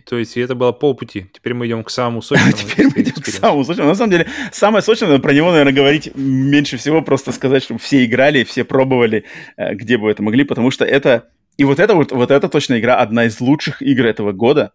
То 0.06 0.18
есть 0.18 0.38
это 0.38 0.56
было 0.56 0.72
полпути. 0.72 1.28
Теперь 1.34 1.54
мы 1.54 1.68
идем 1.68 1.84
к 1.84 1.90
самому 1.90 2.22
сочному. 2.22 2.54
Теперь 2.54 2.88
мы 2.88 3.02
идем 3.02 3.22
к 3.22 3.28
самому 3.28 3.64
сочному. 3.64 3.90
На 3.90 3.96
самом 3.96 4.12
деле, 4.12 4.28
самое 4.52 4.82
сочное, 4.82 5.20
про 5.20 5.34
него, 5.34 5.52
наверное, 5.52 5.74
говорить 5.74 6.16
меньше 6.16 6.78
всего, 6.78 7.02
просто 7.02 7.32
сказать, 7.32 7.64
чтобы 7.64 7.80
все 7.80 8.06
играли, 8.06 8.44
все 8.44 8.64
пробовали, 8.64 9.26
э, 9.58 9.74
где 9.76 9.98
бы 9.98 10.10
это 10.10 10.24
могли, 10.24 10.44
потому 10.44 10.72
что 10.72 10.86
это 10.86 11.30
и 11.60 11.66
вот 11.66 11.78
это 11.78 11.94
вот, 11.94 12.14
вот 12.14 12.32
эта 12.32 12.48
точно 12.48 12.80
игра 12.80 12.96
одна 12.96 13.26
из 13.26 13.42
лучших 13.42 13.82
игр 13.82 14.06
этого 14.06 14.32
года. 14.32 14.72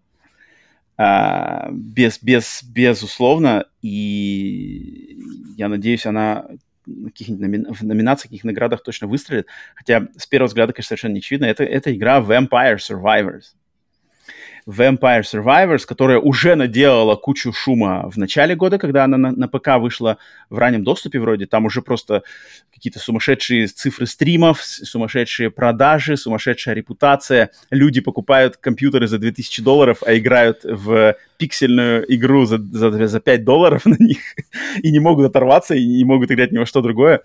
А, 0.99 1.71
без, 1.73 2.23
без, 2.23 2.63
безусловно. 2.63 3.65
И 3.81 5.19
я 5.57 5.69
надеюсь, 5.69 6.05
она 6.05 6.45
каких-нибудь 6.85 7.41
номи- 7.41 7.73
в 7.73 7.83
номинациях, 7.83 8.33
каких 8.33 8.45
наградах 8.45 8.83
точно 8.83 9.07
выстрелит. 9.07 9.47
Хотя 9.75 10.09
с 10.19 10.27
первого 10.27 10.49
взгляда, 10.49 10.75
конечно, 10.75 10.89
совершенно 10.89 11.15
не 11.15 11.21
очевидно. 11.21 11.47
Это, 11.47 11.65
это 11.65 11.95
игра 11.97 12.21
Vampire 12.21 12.77
Survivors. 12.77 13.55
Vampire 14.67 15.23
Survivors, 15.23 15.85
которая 15.87 16.19
уже 16.19 16.55
наделала 16.55 17.17
кучу 17.17 17.53
шума 17.53 18.09
в 18.09 18.17
начале 18.17 18.57
года, 18.57 18.79
когда 18.79 19.05
она 19.05 19.19
на, 19.19 19.33
на 19.33 19.49
ПК 19.49 19.79
вышла 19.79 20.19
в 20.49 20.59
раннем 20.59 20.85
доступе 20.85 21.21
вроде. 21.21 21.47
Там 21.47 21.67
уже 21.67 21.83
просто 21.83 22.23
какие-то 22.73 22.99
сумасшедшие 22.99 23.67
цифры 23.67 24.07
стримов, 24.07 24.63
сумасшедшие 24.63 25.51
продажи, 25.51 26.17
сумасшедшая 26.17 26.75
репутация. 26.75 27.51
Люди 27.71 28.01
покупают 28.01 28.57
компьютеры 28.57 29.07
за 29.07 29.19
2000 29.19 29.63
долларов, 29.63 29.99
а 30.07 30.17
играют 30.17 30.61
в 30.65 31.17
пиксельную 31.37 32.05
игру 32.15 32.47
за, 32.47 32.59
за, 32.59 33.07
за 33.07 33.21
5 33.21 33.45
долларов 33.45 33.83
на 33.85 33.97
них 33.99 34.21
и 34.83 34.91
не 34.91 34.99
могут 34.99 35.27
оторваться, 35.27 35.75
и 35.75 35.85
не 35.85 36.05
могут 36.05 36.31
играть 36.31 36.53
ни 36.53 36.59
во 36.59 36.65
что 36.65 36.81
другое. 36.81 37.21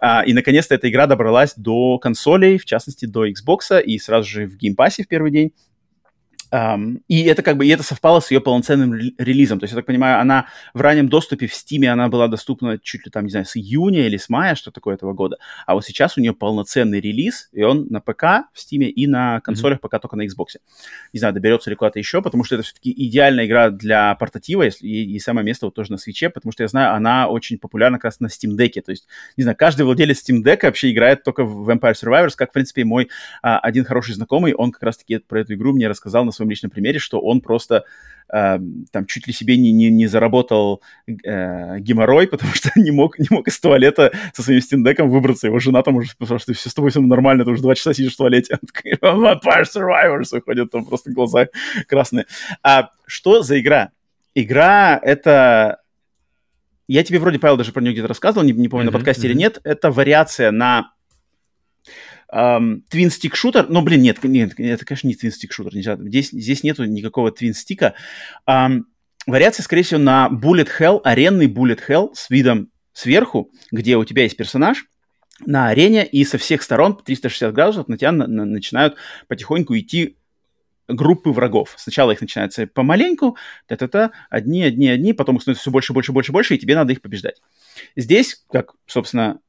А, 0.00 0.22
и, 0.26 0.32
наконец-то, 0.32 0.74
эта 0.74 0.90
игра 0.90 1.06
добралась 1.06 1.54
до 1.56 1.98
консолей, 1.98 2.58
в 2.58 2.64
частности, 2.64 3.06
до 3.06 3.26
Xbox, 3.28 3.80
и 3.80 3.98
сразу 3.98 4.28
же 4.28 4.46
в 4.46 4.56
Pass 4.56 5.02
в 5.02 5.06
первый 5.06 5.30
день 5.30 5.52
Um, 6.52 7.00
и 7.08 7.22
это 7.22 7.42
как 7.42 7.56
бы 7.56 7.64
и 7.64 7.70
это 7.70 7.82
совпало 7.82 8.20
с 8.20 8.30
ее 8.30 8.42
полноценным 8.42 8.92
релизом. 8.92 9.58
То 9.58 9.64
есть, 9.64 9.72
я 9.72 9.76
так 9.76 9.86
понимаю, 9.86 10.20
она 10.20 10.48
в 10.74 10.82
раннем 10.82 11.08
доступе 11.08 11.46
в 11.46 11.52
Steam 11.52 11.86
она 11.86 12.08
была 12.08 12.28
доступна 12.28 12.78
чуть 12.78 13.06
ли 13.06 13.10
там, 13.10 13.24
не 13.24 13.30
знаю, 13.30 13.46
с 13.46 13.56
июня 13.56 14.06
или 14.06 14.18
с 14.18 14.28
мая, 14.28 14.54
что 14.54 14.70
такое 14.70 14.96
этого 14.96 15.14
года. 15.14 15.38
А 15.66 15.74
вот 15.74 15.84
сейчас 15.86 16.18
у 16.18 16.20
нее 16.20 16.34
полноценный 16.34 17.00
релиз, 17.00 17.48
и 17.52 17.62
он 17.62 17.86
на 17.88 18.00
ПК 18.00 18.50
в 18.52 18.58
Steam 18.58 18.84
и 18.84 19.06
на 19.06 19.40
консолях 19.40 19.78
mm-hmm. 19.78 19.80
пока 19.80 19.98
только 19.98 20.16
на 20.16 20.26
Xbox. 20.26 20.58
Не 21.14 21.18
знаю, 21.20 21.32
доберется 21.32 21.70
ли 21.70 21.76
куда-то 21.76 21.98
еще, 21.98 22.20
потому 22.20 22.44
что 22.44 22.56
это 22.56 22.64
все-таки 22.64 22.92
идеальная 22.92 23.46
игра 23.46 23.70
для 23.70 24.14
портатива, 24.16 24.64
и, 24.64 25.14
и 25.14 25.18
самое 25.20 25.46
место 25.46 25.66
вот 25.66 25.74
тоже 25.74 25.90
на 25.90 25.96
свече, 25.96 26.28
потому 26.28 26.52
что 26.52 26.64
я 26.64 26.68
знаю, 26.68 26.94
она 26.94 27.28
очень 27.28 27.56
популярна 27.56 27.96
как 27.96 28.04
раз 28.04 28.20
на 28.20 28.26
Steam 28.26 28.58
Deck. 28.58 28.78
То 28.82 28.90
есть, 28.90 29.06
не 29.38 29.42
знаю, 29.42 29.56
каждый 29.56 29.86
владелец 29.86 30.22
Steam 30.22 30.42
Deck 30.44 30.60
вообще 30.64 30.92
играет 30.92 31.24
только 31.24 31.44
в 31.44 31.70
Vampire 31.70 31.94
Survivors, 31.94 32.34
как, 32.36 32.50
в 32.50 32.52
принципе, 32.52 32.84
мой 32.84 33.08
а, 33.42 33.58
один 33.58 33.86
хороший 33.86 34.14
знакомый, 34.14 34.52
он 34.52 34.70
как 34.70 34.82
раз-таки 34.82 35.16
про 35.18 35.40
эту 35.40 35.54
игру 35.54 35.72
мне 35.72 35.88
рассказал 35.88 36.24
на 36.26 36.32
своем 36.32 36.41
личном 36.50 36.70
примере, 36.70 36.98
что 36.98 37.20
он 37.20 37.40
просто 37.40 37.84
э, 38.32 38.58
там 38.90 39.06
чуть 39.06 39.26
ли 39.26 39.32
себе 39.32 39.56
не, 39.56 39.72
не, 39.72 39.90
не 39.90 40.06
заработал 40.06 40.82
э, 41.06 41.78
геморрой, 41.80 42.26
потому 42.30 42.52
что 42.52 42.70
не 42.76 42.90
мог, 42.90 43.18
не 43.18 43.26
мог 43.30 43.48
из 43.48 43.58
туалета 43.60 44.12
со 44.32 44.42
своим 44.42 44.60
стендеком 44.60 45.10
выбраться. 45.10 45.46
Его 45.46 45.58
жена 45.58 45.82
там 45.82 45.96
уже 45.96 46.10
сказала, 46.10 46.38
что 46.38 46.52
все 46.54 46.70
с 46.70 46.74
тобой 46.74 46.90
все 46.90 47.00
нормально, 47.00 47.44
ты 47.44 47.50
уже 47.50 47.62
два 47.62 47.74
часа 47.74 47.94
сидишь 47.94 48.14
в 48.14 48.18
туалете. 48.18 48.58
Vampire 49.02 49.64
Survivors 49.64 50.28
выходит, 50.32 50.70
там 50.70 50.84
просто 50.84 51.10
глаза 51.12 51.48
красные. 51.86 52.26
А 52.62 52.90
что 53.06 53.42
за 53.42 53.60
игра? 53.60 53.90
Игра— 54.34 54.98
это 55.02 55.82
я 56.88 57.04
тебе 57.04 57.18
вроде, 57.18 57.38
Павел, 57.38 57.56
даже 57.56 57.72
про 57.72 57.80
нее 57.80 57.92
где-то 57.92 58.08
рассказывал, 58.08 58.44
не, 58.44 58.52
не 58.52 58.68
помню, 58.68 58.88
mm-hmm, 58.88 58.92
на 58.92 58.98
подкасте 58.98 59.22
mm-hmm. 59.22 59.30
или 59.30 59.38
нет. 59.38 59.60
Это 59.64 59.90
вариация 59.90 60.50
на 60.50 60.92
Twin 62.32 62.82
Stick 63.08 63.34
шутер, 63.34 63.68
но, 63.68 63.82
блин, 63.82 64.00
нет, 64.00 64.22
нет, 64.24 64.54
это, 64.58 64.84
конечно, 64.86 65.06
не 65.06 65.14
Twin 65.14 65.30
Stick 65.30 65.50
шутер, 65.50 65.74
нельзя, 65.74 65.96
здесь, 65.96 66.30
здесь 66.30 66.62
нету 66.62 66.84
никакого 66.84 67.30
Stick. 67.30 67.92
Um, 68.48 68.82
вариация, 69.26 69.62
скорее 69.62 69.82
всего, 69.82 70.00
на 70.00 70.30
Bullet 70.32 70.68
Hell, 70.78 71.00
аренный 71.04 71.46
Bullet 71.46 71.80
Hell 71.86 72.10
с 72.14 72.30
видом 72.30 72.70
сверху, 72.94 73.50
где 73.70 73.96
у 73.96 74.04
тебя 74.04 74.22
есть 74.22 74.36
персонаж 74.36 74.86
на 75.44 75.68
арене, 75.68 76.06
и 76.06 76.24
со 76.24 76.38
всех 76.38 76.62
сторон 76.62 76.96
360 76.96 77.52
градусов 77.52 77.88
на 77.88 77.98
тебя 77.98 78.12
на, 78.12 78.26
на, 78.26 78.44
начинают 78.44 78.96
потихоньку 79.28 79.76
идти 79.76 80.16
группы 80.88 81.30
врагов. 81.30 81.74
Сначала 81.76 82.12
их 82.12 82.20
начинается 82.20 82.66
помаленьку, 82.66 83.36
та-та-та, 83.66 84.12
одни, 84.30 84.62
одни, 84.62 84.88
одни, 84.88 85.12
потом 85.12 85.36
их 85.36 85.42
становится 85.42 85.62
все 85.62 85.70
больше, 85.70 85.92
больше, 85.92 86.12
больше, 86.12 86.32
больше, 86.32 86.54
и 86.54 86.58
тебе 86.58 86.74
надо 86.74 86.92
их 86.92 87.00
побеждать. 87.00 87.40
Здесь, 87.96 88.42
как, 88.50 88.72
собственно, 88.86 89.40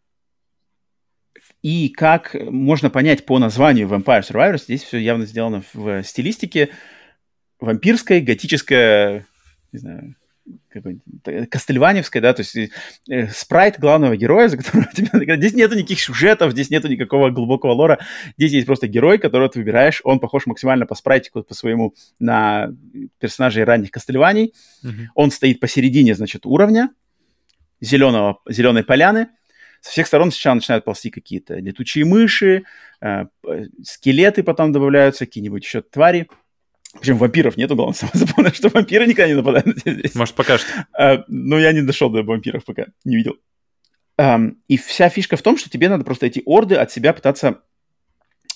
и 1.63 1.89
как 1.89 2.35
можно 2.35 2.89
понять 2.89 3.25
по 3.25 3.39
названию 3.39 3.87
Vampire 3.87 4.21
Survivors, 4.21 4.63
здесь 4.65 4.83
все 4.83 4.97
явно 4.97 5.25
сделано 5.25 5.63
в 5.73 6.03
стилистике 6.03 6.69
вампирской, 7.59 8.19
готической, 8.19 9.25
не 9.71 9.79
знаю, 9.79 10.15
Кастельваневская, 11.49 12.21
да, 12.21 12.33
то 12.33 12.41
есть 12.41 12.73
э, 13.09 13.27
спрайт 13.29 13.79
главного 13.79 14.17
героя, 14.17 14.49
за 14.49 14.57
которого 14.57 14.89
играть. 14.93 15.39
Здесь 15.39 15.53
нету 15.53 15.75
никаких 15.75 16.01
сюжетов, 16.01 16.51
здесь 16.51 16.69
нету 16.69 16.89
никакого 16.89 17.29
глубокого 17.29 17.71
лора. 17.71 17.99
Здесь 18.37 18.51
есть 18.51 18.65
просто 18.65 18.87
герой, 18.87 19.17
которого 19.17 19.47
ты 19.47 19.59
выбираешь. 19.59 20.01
Он 20.03 20.19
похож 20.19 20.45
максимально 20.45 20.85
по 20.85 20.95
спрайтику, 20.95 21.43
по 21.43 21.53
своему 21.53 21.95
на 22.19 22.75
персонажей 23.19 23.63
ранних 23.63 23.91
Кастельваний. 23.91 24.53
Mm-hmm. 24.83 25.05
Он 25.15 25.31
стоит 25.31 25.61
посередине, 25.61 26.13
значит, 26.13 26.45
уровня 26.45 26.89
зеленого, 27.79 28.39
зеленой 28.49 28.83
поляны 28.83 29.29
со 29.83 29.91
всех 29.91 30.07
сторон 30.07 30.31
сначала 30.31 30.55
начинают 30.55 30.85
ползти 30.85 31.09
какие-то 31.09 31.55
летучие 31.55 32.05
мыши, 32.05 32.63
э, 33.01 33.25
скелеты 33.83 34.41
потом 34.41 34.71
добавляются, 34.71 35.25
какие-нибудь 35.25 35.65
еще 35.65 35.81
твари. 35.81 36.29
Причем 37.01 37.17
вампиров 37.17 37.57
нету, 37.57 37.75
главное, 37.75 37.95
запомнил, 38.13 38.51
что 38.53 38.69
вампиры 38.69 39.05
никогда 39.05 39.27
не 39.27 39.33
нападают 39.33 39.79
здесь. 39.79 40.15
Может, 40.15 40.35
пока 40.35 40.57
что. 40.57 40.87
А, 40.93 41.25
ну, 41.27 41.57
я 41.57 41.73
не 41.73 41.81
дошел 41.81 42.09
до 42.09 42.23
вампиров 42.23 42.63
пока, 42.63 42.85
не 43.03 43.17
видел. 43.17 43.35
Um, 44.17 44.55
и 44.69 44.77
вся 44.77 45.09
фишка 45.09 45.35
в 45.35 45.41
том, 45.41 45.57
что 45.57 45.69
тебе 45.69 45.89
надо 45.89 46.05
просто 46.05 46.27
эти 46.27 46.41
орды 46.45 46.75
от 46.75 46.89
себя 46.89 47.11
пытаться, 47.11 47.59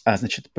а, 0.05 0.15
значит, 0.15 0.49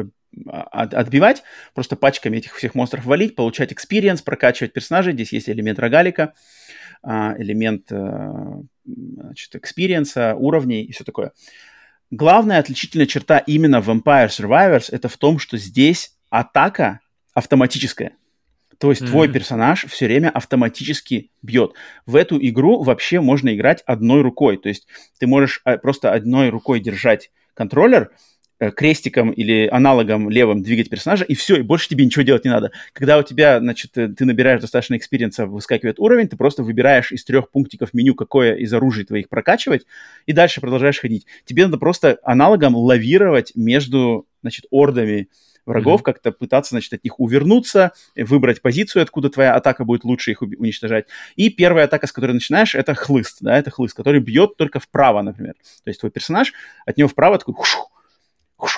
а, 0.48 0.62
от, 0.64 0.92
отбивать, 0.92 1.44
просто 1.72 1.96
пачками 1.96 2.36
этих 2.36 2.54
всех 2.56 2.74
монстров 2.74 3.06
валить, 3.06 3.36
получать 3.36 3.72
experience, 3.72 4.20
прокачивать 4.20 4.74
персонажей. 4.74 5.14
Здесь 5.14 5.32
есть 5.32 5.48
элемент 5.48 5.78
рогалика, 5.78 6.34
элемент 7.02 7.90
а, 7.92 8.60
значит, 8.84 9.54
экспириенса, 9.56 10.34
уровней 10.34 10.84
и 10.84 10.92
все 10.92 11.04
такое. 11.04 11.32
Главная 12.10 12.58
отличительная 12.58 13.06
черта 13.06 13.38
именно 13.38 13.76
Vampire 13.76 14.28
Survivors 14.28 14.88
это 14.90 15.08
в 15.08 15.16
том, 15.16 15.38
что 15.38 15.58
здесь 15.58 16.16
атака 16.30 17.00
автоматическая. 17.34 18.12
То 18.78 18.90
есть 18.90 19.02
mm-hmm. 19.02 19.06
твой 19.08 19.28
персонаж 19.28 19.86
все 19.86 20.06
время 20.06 20.30
автоматически 20.30 21.30
бьет. 21.42 21.72
В 22.06 22.16
эту 22.16 22.38
игру 22.40 22.82
вообще 22.82 23.20
можно 23.20 23.54
играть 23.54 23.82
одной 23.86 24.22
рукой. 24.22 24.56
То 24.56 24.68
есть 24.68 24.86
ты 25.18 25.26
можешь 25.26 25.60
а, 25.64 25.76
просто 25.78 26.12
одной 26.12 26.48
рукой 26.48 26.80
держать 26.80 27.30
контроллер, 27.54 28.12
Э, 28.12 28.14
крестиком 28.59 29.30
или 29.30 29.68
аналогом 29.70 30.30
левым 30.30 30.62
двигать 30.62 30.90
персонажа, 30.90 31.24
и 31.24 31.35
все, 31.35 31.56
и 31.56 31.62
больше 31.62 31.89
тебе 31.89 32.05
ничего 32.05 32.22
делать 32.22 32.44
не 32.44 32.51
надо. 32.51 32.72
Когда 32.93 33.18
у 33.18 33.22
тебя, 33.22 33.60
значит, 33.60 33.97
э, 33.97 34.09
ты 34.09 34.24
набираешь 34.24 34.60
достаточно 34.60 34.97
экспириенса, 34.97 35.47
выскакивает 35.47 35.98
уровень, 35.98 36.28
ты 36.28 36.36
просто 36.36 36.62
выбираешь 36.62 37.12
из 37.12 37.24
трех 37.24 37.51
пунктиков 37.51 37.94
меню, 37.94 38.14
какое 38.14 38.55
из 38.55 38.72
оружий 38.72 39.05
твоих 39.05 39.28
прокачивать, 39.28 39.86
и 40.26 40.32
дальше 40.32 40.60
продолжаешь 40.60 40.98
ходить. 40.98 41.26
Тебе 41.44 41.66
надо 41.66 41.78
просто 41.78 42.18
аналогом 42.22 42.74
лавировать 42.76 43.52
между, 43.55 44.26
значит, 44.43 44.66
ордами 44.70 45.28
врагов, 45.68 46.01
mm-hmm. 46.01 46.05
как-то 46.05 46.32
пытаться, 46.32 46.70
значит, 46.70 46.93
от 46.94 47.05
них 47.05 47.20
увернуться, 47.20 47.93
выбрать 48.16 48.62
позицию, 48.62 49.02
откуда 49.02 49.28
твоя 49.28 49.55
атака 49.55 49.85
будет 49.85 50.02
лучше 50.02 50.30
их 50.32 50.43
уничтожать. 50.43 51.06
И 51.36 51.51
первая 51.51 51.85
атака, 51.85 52.06
с 52.06 52.12
которой 52.12 52.32
начинаешь, 52.32 52.74
это 52.74 52.94
хлыст, 52.94 53.39
да, 53.40 53.56
это 53.56 53.70
хлыст, 53.70 53.94
который 53.94 54.20
бьет 54.20 54.56
только 54.56 54.80
вправо, 54.80 55.22
например. 55.22 55.55
То 55.85 55.90
есть 55.90 56.01
твой 56.01 56.10
персонаж, 56.10 56.52
от 56.86 56.97
него 56.97 57.09
вправо 57.09 57.39
такой 57.39 57.55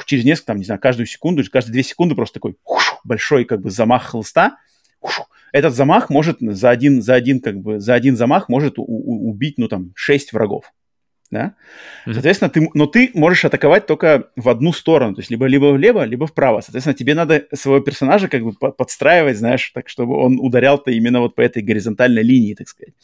через 0.06 0.24
несколько, 0.24 0.48
там, 0.48 0.58
не 0.58 0.64
знаю, 0.64 0.80
каждую 0.80 1.06
секунду, 1.06 1.42
каждые 1.50 1.72
две 1.72 1.82
секунды 1.82 2.14
просто 2.14 2.34
такой 2.34 2.56
большой 3.04 3.44
как 3.44 3.60
бы 3.60 3.70
замах 3.70 4.04
хлыста. 4.04 4.56
Этот 5.52 5.74
замах 5.74 6.10
может 6.10 6.38
за 6.40 6.70
один, 6.70 7.02
за 7.02 7.14
один, 7.14 7.40
как 7.40 7.58
бы, 7.58 7.80
за 7.80 7.94
один 7.94 8.16
замах 8.16 8.48
может 8.48 8.74
убить, 8.76 9.58
ну, 9.58 9.68
там, 9.68 9.92
шесть 9.96 10.32
врагов 10.32 10.72
да? 11.30 11.54
Mm-hmm. 12.06 12.12
Соответственно, 12.12 12.50
ты, 12.50 12.68
но 12.74 12.86
ты 12.86 13.10
можешь 13.14 13.44
атаковать 13.44 13.86
только 13.86 14.28
в 14.36 14.48
одну 14.48 14.72
сторону, 14.72 15.14
то 15.14 15.20
есть 15.20 15.30
либо, 15.30 15.46
либо 15.46 15.66
влево, 15.66 16.04
либо 16.04 16.26
вправо. 16.26 16.60
Соответственно, 16.60 16.94
тебе 16.94 17.14
надо 17.14 17.44
своего 17.54 17.80
персонажа 17.80 18.28
как 18.28 18.42
бы 18.42 18.52
подстраивать, 18.52 19.36
знаешь, 19.38 19.70
так, 19.74 19.88
чтобы 19.88 20.16
он 20.16 20.38
ударял-то 20.40 20.90
именно 20.90 21.20
вот 21.20 21.34
по 21.34 21.40
этой 21.40 21.62
горизонтальной 21.62 22.22
линии, 22.22 22.54
так 22.54 22.68
сказать. 22.68 22.94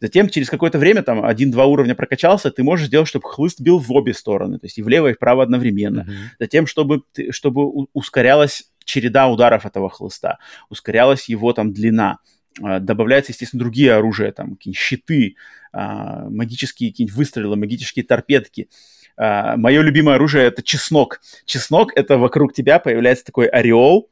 Затем 0.00 0.28
через 0.28 0.48
какое-то 0.48 0.78
время, 0.78 1.02
там, 1.02 1.24
один-два 1.24 1.66
уровня 1.66 1.94
прокачался, 1.94 2.50
ты 2.50 2.62
можешь 2.62 2.86
сделать, 2.86 3.08
чтобы 3.08 3.28
хлыст 3.28 3.60
бил 3.60 3.78
в 3.78 3.92
обе 3.92 4.14
стороны, 4.14 4.58
то 4.58 4.66
есть 4.66 4.78
и 4.78 4.82
влево, 4.82 5.08
и 5.08 5.14
вправо 5.14 5.42
одновременно. 5.42 6.00
Mm-hmm. 6.00 6.36
Затем, 6.40 6.66
чтобы, 6.66 7.02
ты, 7.12 7.32
чтобы 7.32 7.66
ускорялась 7.92 8.64
череда 8.84 9.28
ударов 9.28 9.66
этого 9.66 9.90
хлыста, 9.90 10.38
ускорялась 10.70 11.28
его 11.28 11.52
там 11.52 11.72
длина, 11.72 12.18
добавляются, 12.60 13.32
естественно, 13.32 13.60
другие 13.60 13.94
оружия, 13.94 14.32
там, 14.32 14.56
какие-нибудь 14.56 14.80
щиты, 14.80 15.36
а, 15.72 16.28
магические 16.28 16.90
какие-нибудь 16.90 17.16
выстрелы, 17.16 17.56
магические 17.56 18.04
торпедки. 18.04 18.68
А, 19.16 19.56
мое 19.56 19.82
любимое 19.82 20.16
оружие— 20.16 20.44
это 20.46 20.62
чеснок. 20.62 21.20
Чеснок— 21.44 21.92
это 21.96 22.18
вокруг 22.18 22.52
тебя 22.52 22.78
появляется 22.78 23.24
такой 23.24 23.46
ореол, 23.46 24.10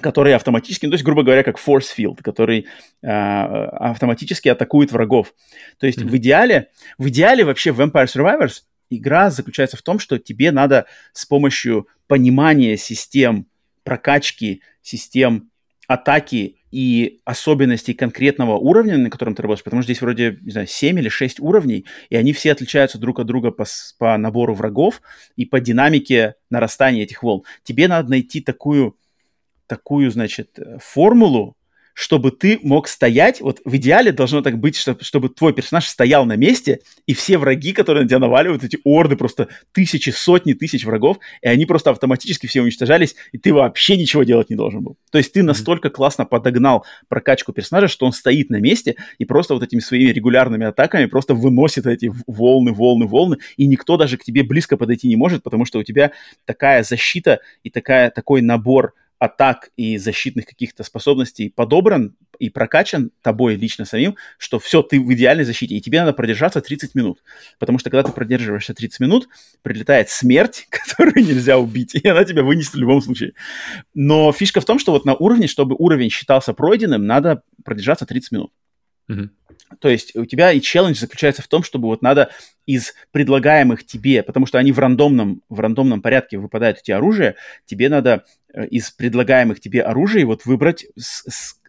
который 0.00 0.34
автоматически, 0.34 0.86
ну, 0.86 0.90
то 0.90 0.94
есть, 0.94 1.04
грубо 1.04 1.22
говоря, 1.22 1.42
как 1.42 1.58
force 1.58 1.86
field, 1.96 2.22
который 2.22 2.66
э, 3.02 3.08
автоматически 3.08 4.48
атакует 4.48 4.92
врагов. 4.92 5.32
То 5.78 5.86
есть 5.86 6.00
mm-hmm. 6.00 6.08
в 6.08 6.16
идеале, 6.18 6.68
в 6.98 7.08
идеале 7.08 7.44
вообще 7.44 7.72
в 7.72 7.80
Vampire 7.80 8.04
Survivors 8.04 8.62
игра 8.90 9.30
заключается 9.30 9.78
в 9.78 9.82
том, 9.82 9.98
что 9.98 10.18
тебе 10.18 10.52
надо 10.52 10.86
с 11.14 11.24
помощью 11.24 11.88
понимания 12.08 12.76
систем 12.76 13.46
прокачки, 13.84 14.62
систем 14.82 15.50
атаки 15.88 16.55
и 16.70 17.20
особенностей 17.24 17.94
конкретного 17.94 18.56
уровня, 18.56 18.98
на 18.98 19.10
котором 19.10 19.34
ты 19.34 19.42
работаешь, 19.42 19.64
потому 19.64 19.82
что 19.82 19.92
здесь 19.92 20.02
вроде, 20.02 20.38
не 20.42 20.50
знаю, 20.50 20.66
7 20.66 20.98
или 20.98 21.08
6 21.08 21.40
уровней, 21.40 21.86
и 22.10 22.16
они 22.16 22.32
все 22.32 22.52
отличаются 22.52 22.98
друг 22.98 23.20
от 23.20 23.26
друга 23.26 23.50
по, 23.50 23.64
по 23.98 24.16
набору 24.16 24.54
врагов 24.54 25.00
и 25.36 25.44
по 25.44 25.60
динамике 25.60 26.34
нарастания 26.50 27.04
этих 27.04 27.22
волн. 27.22 27.44
Тебе 27.62 27.88
надо 27.88 28.10
найти 28.10 28.40
такую, 28.40 28.96
такую, 29.66 30.10
значит, 30.10 30.58
э, 30.58 30.78
формулу, 30.80 31.55
чтобы 31.96 32.30
ты 32.30 32.60
мог 32.62 32.88
стоять, 32.88 33.40
вот 33.40 33.62
в 33.64 33.74
идеале 33.76 34.12
должно 34.12 34.42
так 34.42 34.58
быть, 34.58 34.76
чтобы, 34.76 35.02
чтобы 35.02 35.30
твой 35.30 35.54
персонаж 35.54 35.86
стоял 35.86 36.26
на 36.26 36.36
месте, 36.36 36.80
и 37.06 37.14
все 37.14 37.38
враги, 37.38 37.72
которые 37.72 38.02
на 38.02 38.08
тебя 38.08 38.18
наваливают, 38.18 38.62
эти 38.62 38.78
орды, 38.84 39.16
просто 39.16 39.48
тысячи, 39.72 40.10
сотни 40.10 40.52
тысяч 40.52 40.84
врагов, 40.84 41.18
и 41.40 41.48
они 41.48 41.64
просто 41.64 41.88
автоматически 41.88 42.48
все 42.48 42.60
уничтожались, 42.60 43.16
и 43.32 43.38
ты 43.38 43.54
вообще 43.54 43.96
ничего 43.96 44.24
делать 44.24 44.50
не 44.50 44.56
должен 44.56 44.82
был. 44.82 44.98
То 45.10 45.16
есть 45.16 45.32
ты 45.32 45.42
настолько 45.42 45.88
классно 45.88 46.26
подогнал 46.26 46.84
прокачку 47.08 47.54
персонажа, 47.54 47.88
что 47.88 48.04
он 48.04 48.12
стоит 48.12 48.50
на 48.50 48.60
месте 48.60 48.96
и 49.16 49.24
просто 49.24 49.54
вот 49.54 49.62
этими 49.62 49.80
своими 49.80 50.10
регулярными 50.10 50.66
атаками 50.66 51.06
просто 51.06 51.32
выносит 51.32 51.86
эти 51.86 52.12
волны, 52.26 52.74
волны, 52.74 53.06
волны, 53.06 53.38
и 53.56 53.66
никто 53.66 53.96
даже 53.96 54.18
к 54.18 54.22
тебе 54.22 54.42
близко 54.42 54.76
подойти 54.76 55.08
не 55.08 55.16
может, 55.16 55.42
потому 55.42 55.64
что 55.64 55.78
у 55.78 55.82
тебя 55.82 56.12
такая 56.44 56.82
защита 56.82 57.40
и 57.62 57.70
такая, 57.70 58.10
такой 58.10 58.42
набор 58.42 58.92
атак 59.18 59.70
и 59.76 59.96
защитных 59.96 60.46
каких-то 60.46 60.84
способностей 60.84 61.48
подобран 61.48 62.16
и 62.38 62.50
прокачан 62.50 63.10
тобой 63.22 63.56
лично 63.56 63.84
самим, 63.86 64.16
что 64.38 64.58
все, 64.58 64.82
ты 64.82 65.00
в 65.00 65.12
идеальной 65.12 65.44
защите, 65.44 65.74
и 65.74 65.80
тебе 65.80 66.00
надо 66.00 66.12
продержаться 66.12 66.60
30 66.60 66.94
минут. 66.94 67.22
Потому 67.58 67.78
что 67.78 67.88
когда 67.88 68.02
ты 68.02 68.12
продерживаешься 68.12 68.74
30 68.74 69.00
минут, 69.00 69.28
прилетает 69.62 70.10
смерть, 70.10 70.68
которую 70.70 71.24
нельзя 71.24 71.58
убить, 71.58 71.94
и 71.94 72.06
она 72.06 72.24
тебя 72.24 72.42
вынесет 72.42 72.74
в 72.74 72.78
любом 72.78 73.00
случае. 73.00 73.32
Но 73.94 74.32
фишка 74.32 74.60
в 74.60 74.66
том, 74.66 74.78
что 74.78 74.92
вот 74.92 75.04
на 75.04 75.14
уровне, 75.14 75.46
чтобы 75.46 75.76
уровень 75.78 76.10
считался 76.10 76.52
пройденным, 76.52 77.06
надо 77.06 77.42
продержаться 77.64 78.04
30 78.04 78.32
минут. 78.32 78.52
Мгм. 79.08 79.30
То 79.80 79.88
есть 79.88 80.14
у 80.16 80.24
тебя 80.24 80.52
и 80.52 80.60
челлендж 80.60 80.98
заключается 80.98 81.42
в 81.42 81.48
том, 81.48 81.62
чтобы 81.62 81.88
вот 81.88 82.02
надо 82.02 82.30
из 82.66 82.94
предлагаемых 83.12 83.84
тебе, 83.84 84.22
потому 84.22 84.46
что 84.46 84.58
они 84.58 84.72
в 84.72 84.78
рандомном, 84.78 85.42
в 85.48 85.60
рандомном 85.60 86.02
порядке 86.02 86.38
выпадают 86.38 86.78
эти 86.78 86.90
оружия, 86.90 87.36
тебе 87.64 87.88
надо 87.88 88.24
э, 88.52 88.66
из 88.66 88.90
предлагаемых 88.90 89.60
тебе 89.60 89.82
оружий 89.82 90.24
вот 90.24 90.44
выбрать, 90.44 90.86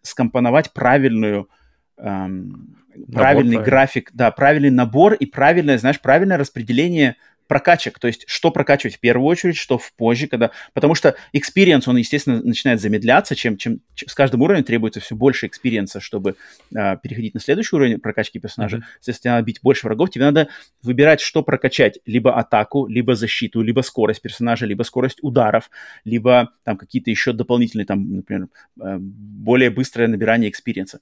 скомпоновать 0.01 0.73
правильную, 0.73 1.49
эм, 1.97 2.77
правильный 3.11 3.57
правильный. 3.57 3.64
график, 3.64 4.11
да, 4.14 4.31
правильный 4.31 4.72
набор 4.72 5.14
и 5.14 5.26
правильное, 5.26 5.77
знаешь, 5.77 6.01
правильное 6.01 6.38
распределение 6.38 7.15
прокачек, 7.48 7.99
то 7.99 8.07
есть 8.07 8.26
что 8.28 8.52
прокачивать 8.52 8.95
в 8.95 8.99
первую 8.99 9.28
очередь, 9.28 9.57
что 9.57 9.78
в 9.78 9.94
позже, 9.94 10.28
когда... 10.28 10.52
Потому 10.74 10.95
что 10.95 11.15
experience, 11.34 11.84
он, 11.88 11.98
естественно, 11.98 12.41
начинает 12.44 12.82
замедляться, 12.82 13.36
чем, 13.36 13.57
чем, 13.57 13.80
чем 13.95 14.10
с 14.10 14.14
каждым 14.14 14.41
уровнем 14.41 14.64
требуется 14.64 14.99
все 14.99 15.15
больше 15.15 15.48
экспириенса, 15.48 15.99
чтобы 15.99 16.36
а, 16.76 16.95
переходить 16.98 17.34
на 17.34 17.40
следующий 17.40 17.76
уровень 17.76 17.99
прокачки 17.99 18.40
персонажа. 18.40 18.78
Мгм. 18.78 18.86
Соответственно, 18.99 19.36
надо 19.36 19.45
бить 19.45 19.60
больше 19.61 19.88
врагов, 19.88 20.10
тебе 20.10 20.26
надо 20.26 20.49
выбирать, 20.82 21.22
что 21.22 21.44
прокачать. 21.44 21.99
Либо 22.06 22.38
атаку, 22.38 22.88
либо 22.88 23.15
защиту, 23.15 23.61
либо 23.61 23.82
скорость 23.82 24.22
персонажа, 24.22 24.65
либо 24.65 24.84
скорость 24.84 25.19
ударов, 25.22 25.69
либо 26.06 26.52
там 26.64 26.78
какие-то 26.78 27.10
еще 27.10 27.34
дополнительные, 27.34 27.86
там, 27.86 28.18
например, 28.18 28.48
э, 28.82 28.98
более 28.99 29.69
быстрое 29.69 30.07
набирание 30.07 30.49
экспириенса. 30.49 30.99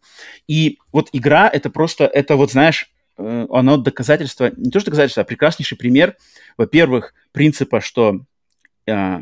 И 0.48 0.80
вот 0.92 1.10
игра, 1.14 1.50
это 1.50 1.70
просто, 1.70 2.06
это 2.06 2.36
вот, 2.36 2.52
знаешь, 2.52 2.84
э, 2.84 2.95
оно 3.18 3.78
доказательство, 3.78 4.52
не 4.56 4.72
то 4.72 4.80
что 4.80 4.92
доказательство, 4.92 5.22
а 5.22 5.26
прекраснейший 5.26 5.78
пример, 5.78 6.16
во-первых, 6.58 7.14
принципа, 7.32 7.82
что 7.82 8.22
э, 8.86 9.20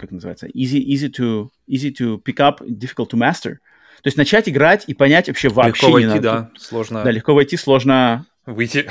как 0.00 0.10
называется, 0.10 0.46
easy, 0.48 0.82
easy, 0.84 1.10
to, 1.10 1.48
easy 1.68 1.92
to 1.92 2.20
pick 2.22 2.36
up, 2.36 2.60
difficult 2.66 3.10
to 3.10 3.18
master. 3.18 3.56
То 4.02 4.06
есть 4.06 4.16
начать 4.16 4.48
играть 4.48 4.84
и 4.86 4.94
понять 4.94 5.28
вообще 5.28 5.48
вообще 5.50 5.86
Легко 5.86 5.98
не 5.98 6.06
войти, 6.06 6.20
надо. 6.20 6.22
да, 6.22 6.50
сложно 6.58 7.04
Да, 7.04 7.10
легко 7.10 7.34
войти, 7.34 7.56
сложно 7.56 8.26
выйти. 8.46 8.88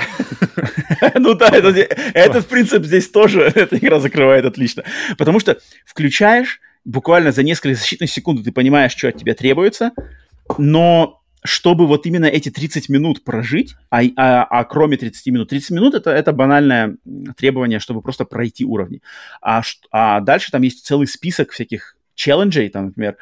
ну 1.16 1.34
да, 1.34 1.48
это, 1.48 1.68
этот 2.14 2.46
принцип 2.46 2.84
здесь 2.84 3.08
тоже 3.10 3.42
эта 3.54 3.76
игра 3.76 3.98
закрывает 3.98 4.44
отлично. 4.44 4.84
Потому 5.18 5.40
что 5.40 5.58
включаешь, 5.84 6.60
буквально 6.84 7.32
за 7.32 7.42
несколько 7.42 7.74
защитных 7.74 8.10
секунд 8.10 8.44
ты 8.44 8.52
понимаешь, 8.52 8.92
что 8.92 9.08
от 9.08 9.16
тебя 9.16 9.34
требуется, 9.34 9.92
но 10.58 11.19
чтобы 11.42 11.86
вот 11.86 12.06
именно 12.06 12.26
эти 12.26 12.50
30 12.50 12.88
минут 12.88 13.24
прожить, 13.24 13.76
а, 13.90 14.02
а, 14.16 14.44
а 14.44 14.64
кроме 14.64 14.96
30 14.96 15.26
минут, 15.32 15.48
30 15.48 15.70
минут 15.70 15.94
это, 15.94 16.10
это 16.10 16.32
банальное 16.32 16.96
требование, 17.36 17.78
чтобы 17.78 18.02
просто 18.02 18.24
пройти 18.24 18.64
уровни. 18.64 19.00
А, 19.40 19.62
а 19.90 20.20
дальше 20.20 20.50
там 20.50 20.62
есть 20.62 20.84
целый 20.84 21.06
список 21.06 21.52
всяких 21.52 21.96
челленджей, 22.20 22.68
там, 22.68 22.86
например, 22.86 23.16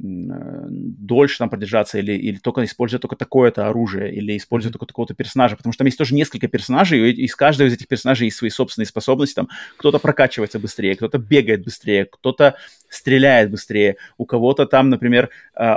э, 0.00 0.66
дольше 0.68 1.38
там 1.38 1.50
продержаться 1.50 1.98
или, 1.98 2.12
или 2.12 2.38
только 2.38 2.64
использовать 2.64 3.02
только 3.02 3.16
такое-то 3.16 3.66
оружие, 3.68 4.14
или 4.14 4.36
использовать 4.36 4.74
только 4.74 4.86
такого-то 4.86 5.14
персонажа, 5.14 5.56
потому 5.56 5.72
что 5.72 5.78
там 5.78 5.86
есть 5.86 5.98
тоже 5.98 6.14
несколько 6.14 6.46
персонажей, 6.46 7.10
и 7.10 7.24
из 7.24 7.34
каждого 7.34 7.66
из 7.66 7.72
этих 7.72 7.88
персонажей 7.88 8.26
есть 8.26 8.36
свои 8.36 8.50
собственные 8.50 8.86
способности, 8.86 9.34
там 9.34 9.48
кто-то 9.76 9.98
прокачивается 9.98 10.60
быстрее, 10.60 10.94
кто-то 10.94 11.18
бегает 11.18 11.64
быстрее, 11.64 12.04
кто-то 12.04 12.54
стреляет 12.88 13.50
быстрее, 13.50 13.96
у 14.18 14.24
кого-то 14.24 14.66
там, 14.66 14.88
например, 14.88 15.30
э, 15.58 15.74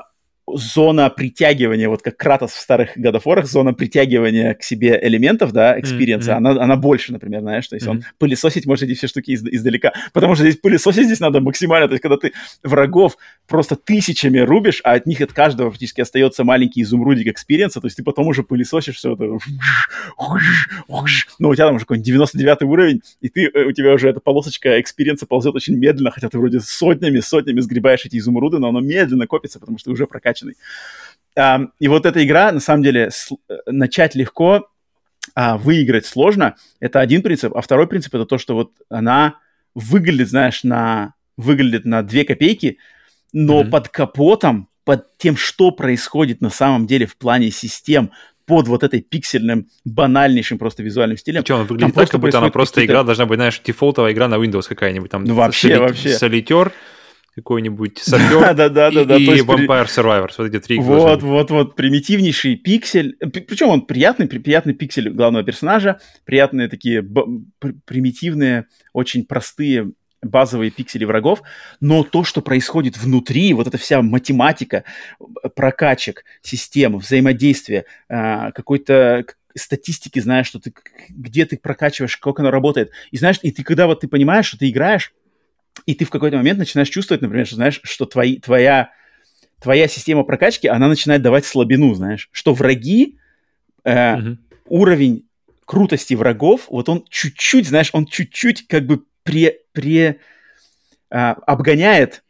зона 0.49 1.09
притягивания, 1.09 1.89
вот 1.89 2.01
как 2.01 2.15
Кратос 2.15 2.51
в 2.51 2.59
старых 2.59 2.97
War, 2.97 3.43
зона 3.43 3.73
притягивания 3.73 4.53
к 4.53 4.63
себе 4.63 4.97
элементов, 5.01 5.51
да, 5.51 5.77
experience 5.79 6.26
а, 6.26 6.35
Мгм. 6.35 6.47
она, 6.47 6.63
она 6.63 6.75
больше, 6.77 7.11
например, 7.11 7.41
знаешь, 7.41 7.67
то 7.67 7.75
есть 7.75 7.85
он 7.87 7.97
Мгм. 7.97 8.05
пылесосить 8.17 8.65
может 8.65 8.85
эти 8.85 8.93
все 8.97 9.07
штуки 9.07 9.31
из- 9.31 9.45
издалека, 9.45 9.91
потому 10.13 10.35
что 10.35 10.43
здесь 10.45 10.55
пылесосить 10.57 11.05
здесь 11.05 11.19
надо 11.19 11.41
максимально, 11.41 11.87
то 11.87 11.93
есть 11.93 12.01
когда 12.01 12.15
ты 12.17 12.31
врагов 12.63 13.17
просто 13.47 13.75
тысячами 13.75 14.39
рубишь, 14.39 14.79
а 14.85 14.93
от 14.93 15.05
них 15.05 15.19
от 15.21 15.33
каждого 15.33 15.69
практически 15.69 16.01
остается 16.01 16.43
маленький 16.45 16.81
изумрудик 16.81 17.27
experience 17.27 17.72
а, 17.72 17.81
то 17.81 17.87
есть 17.87 17.97
ты 17.97 18.03
потом 18.03 18.27
уже 18.27 18.43
пылесосишь 18.43 18.95
все 18.95 19.13
это, 19.13 19.25
но 21.39 21.49
у 21.49 21.55
тебя 21.55 21.65
там 21.67 21.75
уже 21.75 21.85
какой-нибудь 21.85 22.05
99 22.05 22.61
уровень, 22.63 23.01
и 23.21 23.29
ты, 23.29 23.49
э, 23.53 23.65
у 23.65 23.71
тебя 23.71 23.93
уже 23.93 24.09
эта 24.09 24.19
полосочка 24.19 24.79
экспириенса 24.79 25.25
ползет 25.25 25.55
очень 25.55 25.75
медленно, 25.75 26.11
хотя 26.11 26.29
ты 26.29 26.37
вроде 26.37 26.59
сотнями, 26.61 27.19
сотнями 27.19 27.59
сгребаешь 27.59 28.05
эти 28.05 28.17
изумруды, 28.17 28.59
но 28.59 28.69
оно 28.69 28.79
медленно 28.79 29.27
копится, 29.27 29.59
потому 29.59 29.77
что 29.77 29.85
ты 29.85 29.91
уже 29.91 30.07
прокачанный. 30.45 30.55
Ам, 31.35 31.71
и 31.79 31.87
вот 31.87 32.05
эта 32.05 32.25
игра, 32.25 32.51
на 32.51 32.59
самом 32.59 32.83
деле, 32.83 33.11
с- 33.11 33.31
э, 33.49 33.55
начать 33.67 34.15
легко, 34.15 34.67
а 35.35 35.57
выиграть 35.57 36.05
сложно. 36.05 36.55
Это 36.79 36.99
один 36.99 37.21
принцип. 37.21 37.55
А 37.55 37.61
второй 37.61 37.87
принцип 37.87 38.15
это 38.15 38.25
то, 38.25 38.37
что 38.37 38.55
вот 38.55 38.71
она 38.89 39.35
выглядит, 39.75 40.29
знаешь, 40.29 40.63
на 40.63 41.13
выглядит 41.37 41.85
на 41.85 42.01
две 42.01 42.23
копейки, 42.25 42.79
но 43.33 43.61
Мгм. 43.61 43.69
под 43.69 43.89
капотом, 43.89 44.69
под 44.85 45.15
тем, 45.17 45.37
что 45.37 45.69
происходит 45.69 46.41
на 46.41 46.49
самом 46.49 46.87
деле 46.87 47.05
в 47.05 47.15
плане 47.17 47.51
систем, 47.51 48.09
под 48.47 48.67
вот 48.69 48.81
этой 48.83 49.01
пиксельным, 49.01 49.67
банальнейшим 49.85 50.57
просто 50.57 50.81
визуальным 50.81 51.17
стилем. 51.17 51.43
Причем 51.43 51.55
она 51.55 51.63
выглядит 51.65 51.93
так, 51.93 51.95
просто 51.95 52.11
как 52.13 52.21
будто 52.21 52.37
она 52.39 52.49
просто 52.49 52.83
игра 52.85 53.03
должна 53.03 53.25
быть, 53.27 53.37
знаешь, 53.37 53.61
дефолтовая 53.63 54.13
игра 54.13 54.27
на 54.29 54.35
Windows 54.35 54.67
какая-нибудь. 54.67 55.11
Там 55.11 55.25
Ну, 55.25 55.35
вообще, 55.35 55.67
соли- 55.75 55.77
вообще. 55.79 56.09
Солитер, 56.17 56.71
какой-нибудь 57.37 57.99
сапер 58.01 58.55
Да-да-да-да. 58.55 59.01
и, 59.01 59.05
то 59.05 59.15
и 59.15 59.35
есть 59.35 59.45
Vampire 59.45 59.85
Survivors. 59.85 60.33
Вот 60.39 60.47
эти 60.47 60.59
три 60.59 60.79
Вот, 60.79 61.21
вот, 61.21 61.51
вот, 61.51 61.75
примитивнейший 61.75 62.55
пиксель. 62.55 63.15
Причем 63.19 63.69
он 63.69 63.81
приятный, 63.81 64.27
при- 64.27 64.39
приятный 64.39 64.73
пиксель 64.73 65.11
главного 65.11 65.45
персонажа, 65.45 65.99
приятные 66.25 66.67
такие 66.67 67.07
примитивные, 67.85 68.65
очень 68.91 69.23
простые 69.23 69.91
базовые 70.23 70.71
пиксели 70.71 71.05
врагов, 71.05 71.43
но 71.79 72.03
то, 72.03 72.23
что 72.23 72.41
происходит 72.41 72.97
внутри, 72.97 73.53
вот 73.53 73.67
эта 73.67 73.77
вся 73.77 74.01
математика 74.01 74.83
э, 75.19 75.49
прокачек, 75.55 76.25
систем, 76.41 76.97
взаимодействия, 76.97 77.85
а, 78.09 78.51
какой-то 78.51 79.25
статистики, 79.55 80.17
знаешь, 80.19 80.47
что 80.47 80.59
ты, 80.59 80.73
где 81.09 81.45
ты 81.45 81.57
прокачиваешь, 81.57 82.17
как 82.17 82.39
оно 82.39 82.49
работает. 82.49 82.91
И 83.11 83.17
знаешь, 83.17 83.37
и 83.43 83.51
ты 83.51 83.63
когда 83.63 83.85
вот 83.85 84.01
ты 84.01 84.07
понимаешь, 84.07 84.47
что 84.47 84.57
ты 84.57 84.69
играешь, 84.69 85.13
и 85.85 85.93
ты 85.93 86.05
в 86.05 86.09
какой-то 86.09 86.37
момент 86.37 86.59
начинаешь 86.59 86.89
чувствовать, 86.89 87.21
например, 87.21 87.45
что 87.45 87.55
знаешь, 87.55 87.79
что 87.83 88.05
твои, 88.05 88.39
твоя 88.39 88.91
твоя 89.59 89.87
система 89.87 90.23
прокачки, 90.23 90.67
она 90.67 90.87
начинает 90.87 91.21
давать 91.21 91.45
слабину, 91.45 91.93
знаешь, 91.95 92.29
что 92.31 92.53
враги, 92.53 93.17
э, 93.83 94.15
Мгм. 94.15 94.39
уровень 94.67 95.27
крутости 95.65 96.13
врагов, 96.13 96.67
вот 96.69 96.89
он 96.89 97.05
чуть-чуть, 97.09 97.67
знаешь, 97.67 97.89
он 97.93 98.05
чуть-чуть 98.05 98.67
как 98.67 98.85
бы 98.85 99.03
пре, 99.23 99.59
пре, 99.73 100.19
а, 101.09 101.33
обгоняет 101.45 102.23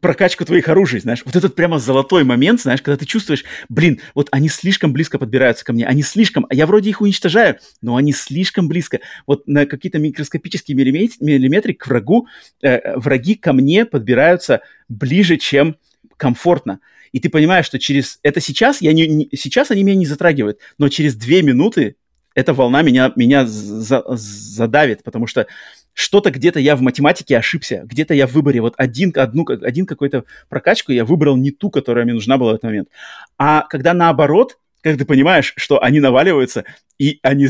прокачку 0.00 0.44
твоих 0.44 0.68
оружий, 0.68 1.00
знаешь. 1.00 1.22
Вот 1.24 1.36
этот 1.36 1.54
прямо 1.54 1.78
золотой 1.78 2.24
момент, 2.24 2.60
знаешь, 2.60 2.82
когда 2.82 2.96
ты 2.96 3.06
чувствуешь, 3.06 3.44
блин, 3.68 4.00
вот 4.14 4.28
они 4.30 4.48
слишком 4.48 4.92
близко 4.92 5.18
подбираются 5.18 5.64
ко 5.64 5.72
мне, 5.72 5.86
они 5.86 6.02
слишком, 6.02 6.46
а 6.48 6.54
я 6.54 6.66
вроде 6.66 6.90
их 6.90 7.00
уничтожаю, 7.00 7.58
но 7.80 7.96
они 7.96 8.12
слишком 8.12 8.68
близко. 8.68 9.00
Вот 9.26 9.46
на 9.46 9.66
какие-то 9.66 9.98
микроскопические 9.98 10.76
миллимет- 10.76 11.20
миллиметры 11.20 11.74
к 11.74 11.86
врагу, 11.86 12.26
э, 12.62 12.96
враги 12.98 13.34
ко 13.34 13.52
мне 13.52 13.84
подбираются 13.84 14.60
ближе, 14.88 15.36
чем 15.36 15.76
комфортно. 16.16 16.80
И 17.12 17.20
ты 17.20 17.28
понимаешь, 17.28 17.66
что 17.66 17.78
через 17.78 18.18
это 18.22 18.40
сейчас 18.40 18.80
я 18.80 18.92
не, 18.92 19.06
не- 19.06 19.28
сейчас 19.36 19.70
они 19.70 19.82
меня 19.82 19.96
не 19.96 20.06
затрагивают, 20.06 20.58
но 20.78 20.88
через 20.88 21.14
две 21.14 21.42
минуты 21.42 21.96
эта 22.34 22.54
волна 22.54 22.82
меня 22.82 23.12
меня 23.16 23.44
за- 23.46 24.04
задавит, 24.08 25.02
потому 25.02 25.26
что 25.26 25.46
что-то 25.94 26.30
где-то 26.30 26.60
я 26.60 26.76
в 26.76 26.82
математике 26.82 27.36
ошибся, 27.36 27.82
где-то 27.84 28.14
я 28.14 28.26
в 28.26 28.32
выборе 28.32 28.60
вот 28.60 28.74
один 28.76 29.12
одну 29.16 29.46
один 29.46 29.86
какой-то 29.86 30.24
прокачку 30.48 30.92
я 30.92 31.04
выбрал 31.04 31.36
не 31.36 31.50
ту, 31.50 31.70
которая 31.70 32.04
мне 32.04 32.14
нужна 32.14 32.38
была 32.38 32.52
в 32.52 32.54
этот 32.54 32.64
момент. 32.64 32.88
А 33.38 33.62
когда 33.68 33.92
наоборот, 33.92 34.58
когда 34.82 34.98
ты 34.98 35.04
понимаешь, 35.04 35.52
что 35.56 35.82
они 35.82 36.00
наваливаются, 36.00 36.64
и 36.98 37.18
они, 37.22 37.48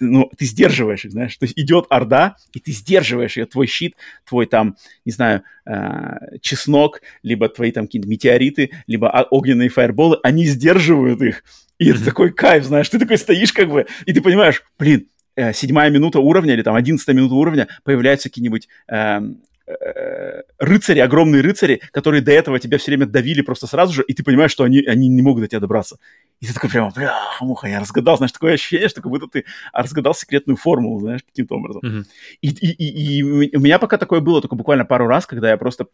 ну, 0.00 0.30
ты 0.36 0.44
сдерживаешь 0.44 1.04
их, 1.04 1.12
знаешь, 1.12 1.36
то 1.36 1.44
есть 1.44 1.58
идет 1.58 1.86
орда, 1.90 2.36
и 2.52 2.60
ты 2.60 2.72
сдерживаешь 2.72 3.36
ее, 3.36 3.46
твой 3.46 3.66
щит, 3.66 3.96
твой 4.28 4.46
там, 4.46 4.76
не 5.04 5.12
знаю, 5.12 5.42
э, 5.64 6.38
чеснок, 6.40 7.00
либо 7.22 7.48
твои 7.48 7.72
там 7.72 7.86
какие-то 7.86 8.08
метеориты, 8.08 8.70
либо 8.86 9.06
огненные 9.30 9.68
фаерболы, 9.68 10.18
они 10.22 10.44
сдерживают 10.44 11.22
их. 11.22 11.44
И 11.78 11.90
это 11.90 12.04
такой 12.04 12.32
кайф, 12.32 12.64
знаешь, 12.64 12.88
ты 12.88 12.98
такой 12.98 13.18
стоишь 13.18 13.52
как 13.52 13.70
бы, 13.70 13.86
и 14.06 14.12
ты 14.12 14.20
понимаешь, 14.20 14.62
блин, 14.78 15.08
э, 15.36 15.52
седьмая 15.52 15.90
минута 15.90 16.20
уровня 16.20 16.54
или 16.54 16.62
там 16.62 16.74
одиннадцатая 16.74 17.14
минута 17.14 17.34
уровня, 17.34 17.68
появляются 17.84 18.28
какие-нибудь 18.28 18.68
эм, 18.88 19.42
э, 19.66 20.42
рыцари, 20.58 21.00
огромные 21.00 21.42
рыцари, 21.42 21.80
которые 21.92 22.22
до 22.22 22.32
этого 22.32 22.58
тебя 22.58 22.78
все 22.78 22.90
время 22.90 23.06
давили 23.06 23.42
просто 23.42 23.66
сразу 23.66 23.92
же, 23.92 24.04
и 24.06 24.14
ты 24.14 24.22
понимаешь, 24.22 24.50
что 24.50 24.64
они, 24.64 24.80
они 24.80 25.08
не 25.08 25.22
могут 25.22 25.42
до 25.42 25.48
тебя 25.48 25.60
добраться. 25.60 25.98
И 26.40 26.46
ты 26.46 26.54
такой 26.54 26.70
прямо, 26.70 26.90
бля, 26.94 27.14
муха, 27.40 27.68
я 27.68 27.80
разгадал, 27.80 28.16
знаешь, 28.16 28.32
такое 28.32 28.54
ощущение, 28.54 28.88
что 28.88 29.00
как 29.00 29.10
будто 29.10 29.28
ты 29.28 29.44
разгадал 29.72 30.14
секретную 30.14 30.56
формулу, 30.56 31.00
знаешь, 31.00 31.22
каким-то 31.22 31.56
образом. 31.56 31.80
Мгм. 31.82 32.06
И, 32.40 32.48
и, 32.48 32.72
и, 32.72 33.18
и 33.18 33.56
у 33.56 33.60
меня 33.60 33.78
пока 33.78 33.98
такое 33.98 34.20
было 34.20 34.40
только 34.40 34.56
буквально 34.56 34.84
пару 34.84 35.06
раз, 35.06 35.26
когда 35.26 35.50
я 35.50 35.56
просто 35.56 35.86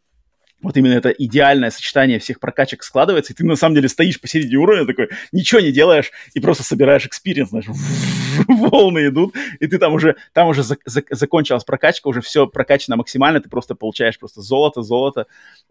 вот 0.61 0.77
именно 0.77 0.95
это 0.95 1.11
идеальное 1.11 1.71
сочетание 1.71 2.19
всех 2.19 2.41
прокачек 2.41 2.83
складывается, 2.83 3.33
и 3.33 3.37
ты 3.37 3.45
на 3.45 3.55
самом 3.55 3.77
деле 3.77 3.89
стоишь 3.89 4.21
посередине 4.21 4.57
уровня 4.57 4.87
такой, 4.87 5.09
ничего 5.31 5.61
не 5.61 5.71
делаешь, 5.71 6.11
и 6.35 6.41
просто 6.41 6.65
собираешь 6.65 7.07
experience, 7.07 7.51
знаешь, 7.51 7.67
волны 8.49 9.09
идут, 9.09 9.37
и 9.61 9.67
ты 9.69 9.79
там 9.79 9.95
уже, 9.95 10.17
там 10.33 10.49
уже 10.49 10.63
зак- 10.63 10.79
зак- 10.89 11.07
закончилась 11.11 11.65
прокачка, 11.65 12.09
уже 12.09 12.21
все 12.21 12.47
прокачано 12.47 12.97
максимально, 12.97 13.41
ты 13.41 13.49
просто 13.49 13.77
получаешь 13.77 14.19
просто 14.19 14.41
золото, 14.41 14.83
золото, 14.83 15.27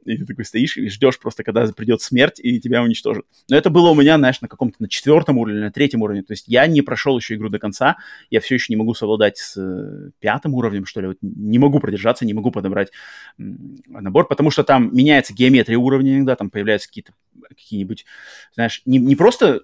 и 0.06 0.18
ты 0.18 0.26
такой 0.26 0.46
стоишь 0.46 0.78
и 0.78 0.88
ждешь 0.88 1.20
просто, 1.20 1.44
когда 1.44 1.66
придет 1.68 2.02
смерть, 2.02 2.40
и 2.40 2.60
тебя 2.60 2.82
уничтожат. 2.82 3.26
Но 3.50 3.58
это 3.58 3.70
было 3.70 3.90
у 3.90 3.96
меня, 3.96 4.18
знаешь, 4.18 4.40
на 4.40 4.48
каком-то 4.48 4.78
на 4.80 4.88
четвертом 4.88 5.38
уровне, 5.38 5.62
на 5.62 5.72
третьем 5.72 6.02
уровне, 6.02 6.24
то 6.24 6.32
есть 6.32 6.46
я 6.48 6.66
не 6.66 6.82
прошел 6.82 7.18
еще 7.18 7.36
игру 7.36 7.50
до 7.50 7.60
конца, 7.60 7.98
я 8.30 8.40
все 8.40 8.56
еще 8.56 8.68
не 8.70 8.78
могу 8.78 8.94
совладать 8.94 9.38
с 9.38 9.58
э, 9.58 10.12
пятым 10.20 10.54
уровнем, 10.54 10.86
что 10.86 11.02
ли, 11.02 11.08
вот 11.08 11.18
не 11.22 11.60
могу 11.60 11.80
продержаться, 11.80 12.26
не 12.26 12.34
могу 12.34 12.52
подобрать 12.52 12.92
набор, 13.38 14.28
потому 14.28 14.50
что 14.50 14.64
там 14.64 14.77
меняется 14.80 15.34
геометрия 15.34 15.78
уровня 15.78 16.16
иногда, 16.16 16.36
там 16.36 16.50
появляются 16.50 16.88
какие-то 16.88 17.14
какие-нибудь, 17.50 18.06
знаешь, 18.54 18.82
не, 18.86 18.98
не 18.98 19.16
просто 19.16 19.62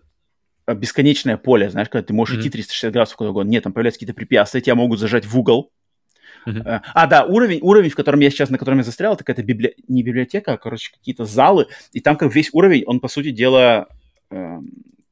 бесконечное 0.67 1.37
поле, 1.37 1.69
знаешь, 1.69 1.89
когда 1.89 2.05
ты 2.05 2.13
можешь 2.13 2.37
mm-hmm. 2.37 2.41
идти 2.41 2.49
360 2.49 2.93
градусов 2.93 3.17
куда 3.17 3.31
угодно. 3.31 3.49
Нет, 3.49 3.63
там 3.63 3.73
появляются 3.73 3.99
какие-то 3.99 4.15
препятствия, 4.15 4.61
тебя 4.61 4.75
могут 4.75 4.99
зажать 4.99 5.25
в 5.25 5.37
угол. 5.37 5.71
Uh-huh. 6.45 6.81
А, 6.93 7.07
да, 7.07 7.25
уровень, 7.25 7.59
уровень, 7.61 7.89
в 7.89 7.95
котором 7.95 8.19
я 8.19 8.29
сейчас, 8.29 8.49
на 8.49 8.57
котором 8.57 8.79
я 8.79 8.83
застрял, 8.83 9.13
это 9.13 9.23
какая-то 9.23 9.43
библи... 9.43 9.75
не 9.87 10.03
библиотека, 10.03 10.53
а, 10.53 10.57
короче, 10.57 10.91
какие-то 10.91 11.25
залы, 11.25 11.67
и 11.93 12.01
там 12.01 12.17
как 12.17 12.33
весь 12.33 12.49
уровень, 12.51 12.83
он, 12.85 12.99
по 12.99 13.07
сути 13.07 13.31
дела, 13.31 13.87
э, 14.29 14.59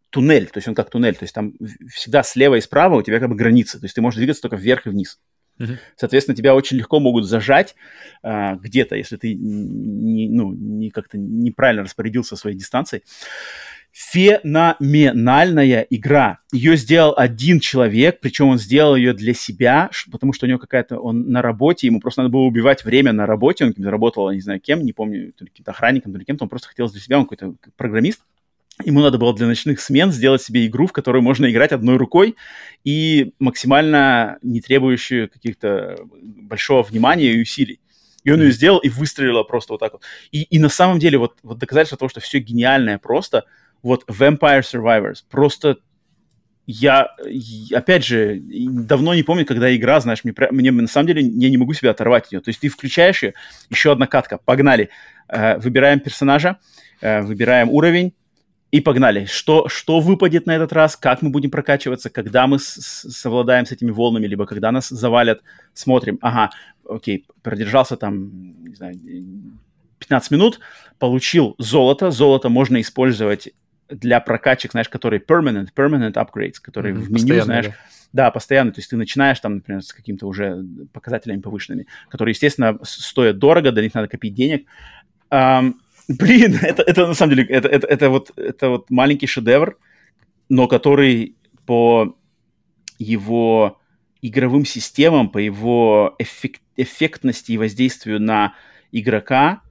туннель, 0.10 0.48
то 0.48 0.58
есть 0.58 0.68
он 0.68 0.76
как 0.76 0.90
туннель, 0.90 1.16
то 1.16 1.24
есть 1.24 1.34
там 1.34 1.54
всегда 1.90 2.24
слева 2.24 2.56
и 2.56 2.62
справа 2.62 2.98
у 2.98 3.02
тебя 3.02 3.20
как 3.20 3.30
бы 3.30 3.36
границы, 3.36 3.80
то 3.80 3.86
есть 3.86 3.96
ты 3.96 4.02
можешь 4.02 4.18
двигаться 4.18 4.42
только 4.42 4.58
вверх 4.58 4.88
и 4.88 4.90
вниз. 4.90 5.20
Соответственно, 5.96 6.36
тебя 6.36 6.56
очень 6.56 6.78
легко 6.78 7.00
могут 7.00 7.26
зажать 7.26 7.76
э, 8.24 8.56
где-то, 8.56 8.96
если 8.96 9.18
ты 9.18 9.34
не, 9.36 10.30
ну, 10.30 10.54
не 10.54 10.90
как-то 10.90 11.18
неправильно 11.18 11.84
распорядился 11.84 12.36
своей 12.36 12.58
дистанцией. 12.58 13.04
Феноменальная 13.92 15.86
игра. 15.90 16.40
Ее 16.54 16.78
сделал 16.78 17.14
один 17.18 17.60
человек, 17.60 18.22
причем 18.22 18.48
он 18.48 18.58
сделал 18.58 18.96
ее 18.96 19.14
для 19.14 19.34
себя, 19.34 19.90
потому 20.10 20.32
что 20.32 20.46
у 20.46 20.50
него 20.50 20.60
какая-то, 20.60 20.98
он 20.98 21.30
на 21.30 21.42
работе, 21.42 21.88
ему 21.88 22.00
просто 22.00 22.22
надо 22.22 22.32
было 22.32 22.44
убивать 22.44 22.86
время 22.86 23.12
на 23.12 23.26
работе, 23.26 23.66
он 23.66 23.74
работал, 23.86 24.32
не 24.32 24.40
знаю 24.40 24.62
кем, 24.62 24.82
не 24.82 24.94
помню, 24.94 25.34
то 25.34 25.44
ли 25.44 25.50
каким-то 25.50 25.72
охранником, 25.72 26.14
то 26.14 26.20
ли 26.20 26.26
кем-то, 26.26 26.46
он 26.46 26.50
просто 26.50 26.70
хотел 26.70 26.90
для 26.90 27.02
себя, 27.02 27.20
он 27.20 27.26
какой-то 27.26 27.56
программист, 27.76 28.22
Ему 28.84 29.02
надо 29.02 29.18
было 29.18 29.36
для 29.36 29.48
ночных 29.48 29.80
смен 29.80 30.12
сделать 30.12 30.42
себе 30.42 30.66
игру, 30.66 30.88
в 30.88 30.92
которую 30.92 31.22
можно 31.22 31.50
играть 31.52 31.72
одной 31.72 31.98
рукой 31.98 32.36
и 32.84 33.34
максимально 33.38 34.40
не 34.42 34.60
требующую 34.60 35.30
каких-то 35.30 35.98
большого 36.12 36.82
внимания 36.82 37.32
и 37.32 37.42
усилий. 37.42 37.80
И 38.24 38.32
он 38.32 38.42
ее 38.42 38.52
сделал 38.52 38.80
и 38.80 38.90
выстрелила 38.90 39.44
просто 39.44 39.74
вот 39.74 39.80
так 39.80 39.94
вот. 39.94 40.04
И, 40.32 40.44
и 40.44 40.60
на 40.60 40.70
самом 40.70 41.00
деле 41.00 41.18
вот, 41.18 41.38
вот 41.44 41.58
доказательство 41.60 41.98
того, 41.98 42.10
что 42.10 42.20
все 42.22 42.40
гениальное 42.40 42.98
просто– 42.98 43.46
вот 43.82 44.04
Vampire 44.08 44.62
Survivors. 44.62 45.24
Просто 45.30 45.78
я, 46.68 47.10
опять 47.74 48.06
же, 48.06 48.40
давно 48.42 49.14
не 49.14 49.24
помню, 49.24 49.46
когда 49.46 49.76
игра, 49.76 50.00
знаешь, 50.00 50.24
мне, 50.24 50.34
мне 50.52 50.72
на 50.72 50.88
самом 50.88 51.08
деле 51.08 51.22
я 51.22 51.50
не 51.50 51.58
могу 51.58 51.74
себя 51.74 51.92
оторвать 51.92 52.26
от 52.26 52.32
нее. 52.32 52.42
То 52.42 52.50
есть 52.50 52.60
ты 52.60 52.70
включаешь 52.70 53.24
ее, 53.24 53.34
еще 53.70 53.92
одна 53.92 54.08
катка, 54.08 54.38
погнали. 54.38 54.90
Э, 55.28 55.58
выбираем 55.58 56.00
персонажа, 56.00 56.58
э, 57.02 57.22
выбираем 57.22 57.70
уровень, 57.70 58.14
и 58.72 58.80
погнали. 58.80 59.26
Что, 59.26 59.68
что 59.68 60.00
выпадет 60.00 60.46
на 60.46 60.56
этот 60.56 60.74
раз, 60.74 60.96
как 60.96 61.22
мы 61.22 61.30
будем 61.30 61.52
прокачиваться, 61.52 62.10
когда 62.10 62.48
мы 62.48 62.58
с, 62.58 62.76
с, 62.76 63.12
совладаем 63.12 63.66
с 63.66 63.72
этими 63.72 63.92
волнами, 63.92 64.28
либо 64.28 64.46
когда 64.46 64.72
нас 64.72 64.88
завалят, 64.90 65.42
смотрим. 65.74 66.18
Ага, 66.22 66.52
окей, 66.88 67.26
продержался 67.44 67.98
там, 67.98 68.64
не 68.64 68.76
знаю, 68.76 68.96
15 70.00 70.32
минут, 70.32 70.60
получил 71.00 71.56
золото. 71.58 72.12
Золото 72.12 72.50
можно 72.50 72.80
использовать 72.80 73.50
для 73.90 74.22
прокачек, 74.22 74.72
знаешь, 74.72 74.88
которые 74.90 75.22
permanent, 75.22 75.68
permanent 75.76 76.14
upgrades, 76.14 76.56
которые 76.62 76.96
mm-hmm, 76.96 77.00
в 77.00 77.12
меню, 77.12 77.42
знаешь, 77.42 77.66
да. 77.66 77.74
да, 78.14 78.32
постоянно, 78.32 78.72
то 78.72 78.80
есть 78.80 78.90
ты 78.90 78.96
начинаешь 78.96 79.40
там, 79.42 79.56
например, 79.56 79.84
с 79.84 79.92
какими-то 79.92 80.28
уже 80.28 80.66
показателями 80.94 81.42
повышенными, 81.42 81.88
которые, 82.10 82.32
естественно, 82.32 82.80
стоят 82.84 83.38
дорого, 83.38 83.74
до 83.74 83.82
них 83.82 83.94
надо 83.94 84.08
копить 84.08 84.34
денег. 84.34 84.66
Um, 85.30 85.76
блин, 86.20 86.60
это, 86.62 86.84
это 86.84 87.08
на 87.08 87.14
самом 87.14 87.36
деле, 87.36 87.48
это, 87.48 87.68
это, 87.68 87.88
это, 87.88 88.10
вот, 88.10 88.32
это 88.38 88.70
вот 88.70 88.90
маленький 88.90 89.28
шедевр, 89.28 89.78
но 90.50 90.68
который 90.68 91.36
по 91.66 92.16
его 93.00 93.80
игровым 94.22 94.66
системам, 94.66 95.30
по 95.30 95.38
его 95.38 96.16
эффект, 96.20 96.62
эффектности 96.78 97.54
и 97.54 97.58
воздействию 97.58 98.20
на 98.22 98.54
игрока 98.92 99.62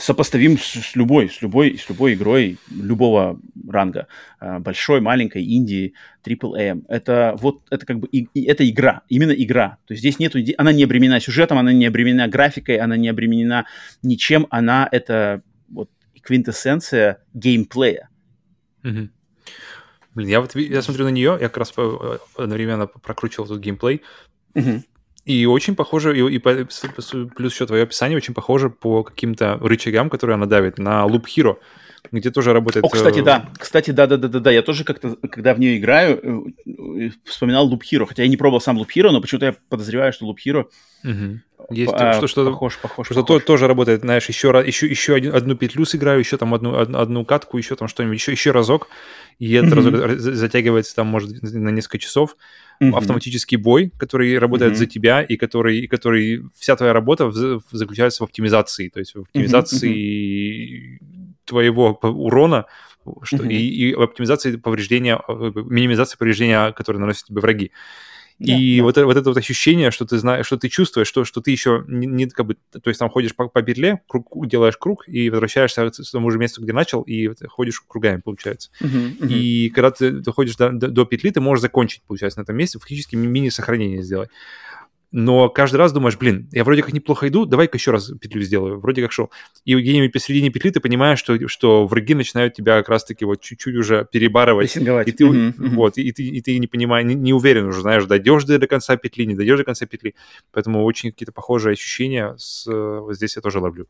сопоставим 0.00 0.58
с, 0.58 0.62
с 0.62 0.96
любой, 0.96 1.28
с 1.28 1.42
любой, 1.42 1.78
с 1.78 1.88
любой 1.88 2.14
игрой 2.14 2.58
любого 2.70 3.38
ранга, 3.68 4.06
а, 4.38 4.58
большой, 4.58 5.00
маленькой, 5.00 5.44
инди, 5.44 5.94
AAA. 6.24 6.84
Это 6.88 7.36
вот, 7.38 7.62
это 7.70 7.86
как 7.86 8.00
бы, 8.00 8.08
и, 8.08 8.28
и, 8.34 8.44
это 8.44 8.68
игра, 8.68 9.02
именно 9.08 9.32
игра. 9.32 9.78
То 9.86 9.92
есть 9.92 10.00
здесь 10.00 10.18
нету, 10.18 10.38
она 10.56 10.72
не 10.72 10.84
обременена 10.84 11.20
сюжетом, 11.20 11.58
она 11.58 11.72
не 11.72 11.86
обременена 11.86 12.28
графикой, 12.28 12.76
она 12.76 12.96
не 12.96 13.08
обременена 13.08 13.66
ничем, 14.02 14.46
она 14.50 14.88
это 14.90 15.42
вот 16.20 16.26
квинтэссенция 16.26 17.22
геймплея. 17.34 18.08
Mm-hmm. 18.82 19.08
Блин, 20.14 20.28
я 20.28 20.40
вот 20.40 20.54
я 20.54 20.82
смотрю 20.82 21.04
на 21.04 21.10
нее, 21.10 21.38
я 21.40 21.48
как 21.48 21.58
раз 21.58 21.72
э, 21.76 22.18
одновременно 22.36 22.86
прокручивал 22.86 23.46
тут 23.46 23.60
геймплей. 23.60 24.02
Mm-hmm. 24.54 24.82
И 25.26 25.46
очень 25.46 25.76
похоже, 25.76 26.18
и, 26.18 26.34
и 26.34 26.38
плюс 26.38 27.52
еще 27.52 27.66
твое 27.66 27.82
описание 27.84 28.16
очень 28.16 28.34
похоже 28.34 28.70
по 28.70 29.04
каким-то 29.04 29.58
рычагам, 29.60 30.10
которые 30.10 30.34
она 30.34 30.46
давит 30.46 30.78
на 30.78 31.04
Loop 31.06 31.24
Hero, 31.24 31.58
где 32.10 32.30
тоже 32.30 32.52
работает... 32.52 32.84
О, 32.84 32.88
кстати, 32.88 33.20
э, 33.20 33.22
да. 33.22 33.50
Кстати, 33.58 33.90
да-да-да-да-да. 33.90 34.50
Я 34.50 34.62
тоже 34.62 34.84
как-то, 34.84 35.16
когда 35.30 35.54
в 35.54 35.60
нее 35.60 35.78
играю, 35.78 36.52
э, 36.66 37.10
вспоминал 37.24 37.70
Loop 37.70 37.82
Hero. 37.92 38.06
Хотя 38.06 38.22
я 38.22 38.28
не 38.28 38.38
пробовал 38.38 38.60
сам 38.60 38.78
Loop 38.80 38.88
Hero, 38.96 39.10
но 39.10 39.20
почему-то 39.20 39.46
я 39.46 39.54
подозреваю, 39.68 40.12
что 40.12 40.26
Loop 40.26 40.38
Hero 40.44 40.66
угу. 41.04 41.40
Есть 41.70 41.92
а, 41.94 42.14
что, 42.14 42.26
что 42.26 42.44
похож, 42.50 42.78
похож, 42.78 43.06
что 43.06 43.14
похож. 43.14 43.40
То, 43.42 43.46
тоже 43.46 43.68
работает, 43.68 44.00
знаешь, 44.00 44.28
еще, 44.28 44.50
раз, 44.50 44.66
еще, 44.66 44.88
еще 44.88 45.14
один, 45.14 45.34
одну 45.34 45.54
петлю 45.54 45.84
сыграю, 45.84 46.18
еще 46.18 46.36
там 46.36 46.52
одну, 46.52 46.76
одну, 46.76 46.98
одну 46.98 47.24
катку, 47.24 47.58
еще 47.58 47.76
там 47.76 47.86
что-нибудь, 47.86 48.18
еще, 48.18 48.32
еще 48.32 48.50
разок, 48.50 48.88
и 49.38 49.52
этот 49.54 49.72
mm-hmm. 49.72 50.04
разок 50.06 50.18
затягивается 50.18 50.96
там, 50.96 51.06
может, 51.06 51.42
на 51.42 51.70
несколько 51.70 51.98
часов. 51.98 52.36
Mm-hmm. 52.82 52.96
Автоматический 52.96 53.56
бой, 53.56 53.92
который 53.98 54.36
работает 54.38 54.72
mm-hmm. 54.72 54.76
за 54.76 54.86
тебя, 54.86 55.22
и 55.22 55.36
который, 55.36 55.78
и 55.80 55.86
который 55.86 56.42
вся 56.58 56.74
твоя 56.74 56.92
работа 56.92 57.26
в, 57.26 57.62
заключается 57.70 58.24
в 58.24 58.26
оптимизации, 58.26 58.88
то 58.88 58.98
есть 58.98 59.14
в 59.14 59.20
оптимизации 59.20 60.98
mm-hmm. 60.98 61.34
твоего 61.44 61.98
урона, 62.02 62.66
что, 63.22 63.36
mm-hmm. 63.36 63.52
и, 63.52 63.90
и 63.90 63.92
оптимизации 63.92 64.56
повреждения, 64.56 65.20
э, 65.28 65.52
минимизации 65.54 66.16
повреждения, 66.18 66.72
которые 66.72 67.00
наносят 67.00 67.26
тебе 67.26 67.40
враги. 67.40 67.70
И 68.40 68.78
yeah, 68.78 68.82
вот, 68.82 68.96
yeah. 68.96 69.04
вот 69.04 69.18
это 69.18 69.28
вот 69.28 69.36
ощущение, 69.36 69.90
что 69.90 70.06
ты 70.06 70.16
знаешь, 70.16 70.46
что 70.46 70.56
ты 70.56 70.70
чувствуешь, 70.70 71.06
что, 71.06 71.24
что 71.26 71.42
ты 71.42 71.50
еще 71.50 71.84
не, 71.86 72.06
не 72.06 72.26
как 72.26 72.46
бы, 72.46 72.56
то 72.72 72.88
есть 72.88 72.98
там 72.98 73.10
ходишь 73.10 73.36
по, 73.36 73.48
по 73.48 73.60
петле, 73.60 74.00
круг, 74.08 74.46
делаешь 74.46 74.78
круг 74.78 75.06
и 75.06 75.28
возвращаешься 75.28 75.90
к 75.90 76.10
тому 76.10 76.30
же 76.30 76.38
месту, 76.38 76.62
где 76.62 76.72
начал, 76.72 77.02
и 77.02 77.30
ходишь 77.48 77.80
кругами, 77.86 78.22
получается. 78.24 78.70
Uh-huh, 78.80 79.18
uh-huh. 79.18 79.28
И 79.28 79.68
когда 79.68 79.90
ты 79.90 80.10
доходишь 80.10 80.56
до, 80.56 80.70
до, 80.70 80.88
до 80.88 81.04
петли, 81.04 81.30
ты 81.30 81.42
можешь 81.42 81.60
закончить, 81.60 82.02
получается, 82.06 82.40
на 82.40 82.44
этом 82.44 82.56
месте, 82.56 82.78
фактически 82.78 83.14
мини-сохранение 83.14 84.02
сделать 84.02 84.30
но 85.12 85.48
каждый 85.48 85.76
раз 85.76 85.92
думаешь, 85.92 86.16
блин, 86.16 86.48
я 86.52 86.62
вроде 86.62 86.82
как 86.82 86.92
неплохо 86.92 87.28
иду, 87.28 87.44
давай-ка 87.44 87.76
еще 87.76 87.90
раз 87.90 88.12
петлю 88.20 88.42
сделаю, 88.42 88.78
вроде 88.78 89.02
как 89.02 89.10
шел. 89.10 89.30
И 89.64 89.74
где-нибудь 89.74 90.12
посередине 90.12 90.50
петли 90.50 90.70
ты 90.70 90.80
понимаешь, 90.80 91.18
что, 91.18 91.48
что 91.48 91.86
враги 91.86 92.14
начинают 92.14 92.54
тебя 92.54 92.78
как 92.78 92.88
раз-таки 92.88 93.24
вот 93.24 93.40
чуть-чуть 93.40 93.74
уже 93.74 94.06
перебарывать. 94.10 94.76
И 95.08 95.12
ты, 95.12 95.24
mm-hmm, 95.24 95.74
вот, 95.74 95.98
и, 95.98 96.12
ты, 96.12 96.22
и 96.22 96.40
ты 96.40 96.58
не 96.58 96.68
понимаешь, 96.68 97.06
не, 97.06 97.14
не 97.14 97.32
уверен 97.32 97.66
уже, 97.66 97.80
знаешь, 97.80 98.04
дойдешь 98.04 98.44
ты 98.44 98.58
до 98.58 98.68
конца 98.68 98.96
петли, 98.96 99.24
не 99.24 99.34
дойдешь 99.34 99.58
до 99.58 99.64
конца 99.64 99.86
петли. 99.86 100.14
Поэтому 100.52 100.84
очень 100.84 101.10
какие-то 101.10 101.32
похожие 101.32 101.72
ощущения 101.72 102.34
с, 102.38 102.66
вот 102.66 103.16
здесь 103.16 103.34
я 103.34 103.42
тоже 103.42 103.58
ловлю. 103.58 103.88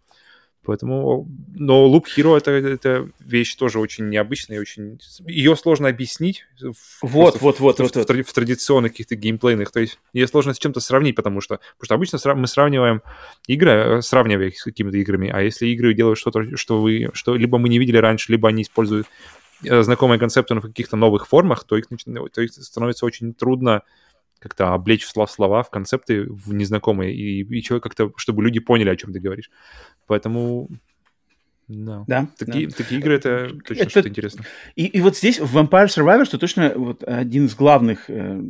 Поэтому, 0.63 1.27
но 1.55 1.89
Loop 1.89 2.05
Hero 2.15 2.37
это, 2.37 2.51
это 2.51 3.09
вещь 3.19 3.55
тоже 3.55 3.79
очень 3.79 4.11
необычная, 4.11 4.59
и 4.59 4.61
очень 4.61 5.01
ее 5.27 5.57
сложно 5.57 5.89
объяснить. 5.89 6.45
Вот, 6.61 6.77
вот, 7.01 7.37
в, 7.37 7.41
вот, 7.41 7.57
в, 7.57 7.61
вот, 7.61 7.79
в, 7.79 7.97
в, 7.97 8.25
в 8.25 8.33
традиционных 8.35 8.93
каких-то 8.93 9.17
геймплейных, 9.17 9.71
то 9.71 9.81
есть 9.81 9.99
ее 10.13 10.29
сложно 10.29 10.53
с 10.53 10.59
чем-то 10.59 10.81
сравнить, 10.81 11.17
потому 11.17 11.41
что, 11.41 11.61
потому 11.79 11.85
что 11.87 11.95
обычно 11.95 12.35
мы 12.35 12.47
сравниваем 12.47 13.03
игры, 13.47 13.71
э, 13.71 14.03
сравнивая 14.03 14.49
их 14.49 14.59
с 14.59 14.65
какими-то 14.65 14.99
играми, 14.99 15.31
а 15.31 15.41
если 15.41 15.67
игры 15.69 15.95
делают 15.95 16.19
что-то, 16.19 16.57
что 16.59 16.79
вы, 16.79 17.09
что 17.15 17.37
либо 17.37 17.57
мы 17.57 17.71
не 17.71 17.79
видели 17.79 17.97
раньше, 17.97 18.31
либо 18.31 18.51
они 18.51 18.63
используют 18.63 19.07
э, 19.65 19.83
знакомые 19.83 20.19
концепты 20.19 20.53
но 20.53 20.61
в 20.61 20.65
каких-то 20.65 20.97
новых 20.97 21.27
формах, 21.27 21.65
то 21.65 21.79
их, 21.79 21.87
то 21.89 22.43
их 22.43 22.53
становится 22.53 23.07
очень 23.07 23.33
трудно 23.33 23.83
как-то 24.41 24.75
облечь 24.75 25.05
в 25.05 25.11
слова, 25.11 25.63
в 25.63 25.71
концепты, 25.71 26.25
в 26.25 26.53
незнакомые, 26.53 27.15
и, 27.15 27.43
и 27.43 27.63
человек 27.63 27.85
как-то, 27.85 28.13
чтобы 28.17 28.43
люди 28.43 28.59
поняли, 28.59 28.89
о 28.89 28.97
чем 28.97 29.13
ты 29.13 29.21
говоришь. 29.21 29.51
Поэтому 30.07 30.69
да. 31.69 32.05
да 32.09 32.29
такие, 32.37 32.67
да. 32.69 32.75
такие 32.75 33.01
игры 33.01 33.15
это 33.15 33.51
точно 33.65 33.83
это, 33.83 33.91
что-то 33.91 34.09
интересно. 34.09 34.45
И, 34.75 34.87
и 34.87 35.01
вот 35.01 35.17
здесь 35.17 35.39
в 35.39 35.57
Vampire 35.57 35.87
Survivors 35.87 36.25
что 36.25 36.39
точно 36.39 36.73
вот 36.75 37.05
один 37.05 37.47
из 37.47 37.55
главных 37.55 38.09
э, 38.09 38.43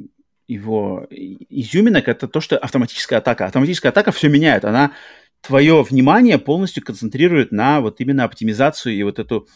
его 0.48 1.06
изюминок 1.10 2.08
это 2.08 2.28
то, 2.28 2.40
что 2.40 2.56
автоматическая 2.56 3.18
атака. 3.18 3.46
Автоматическая 3.46 3.92
атака 3.92 4.10
все 4.10 4.28
меняет. 4.28 4.64
Она 4.64 4.92
твое 5.42 5.82
внимание 5.82 6.38
полностью 6.38 6.82
концентрирует 6.82 7.52
на 7.52 7.80
вот 7.80 8.00
именно 8.00 8.24
оптимизацию 8.24 8.94
и 8.94 9.02
вот 9.02 9.18
эту 9.18 9.48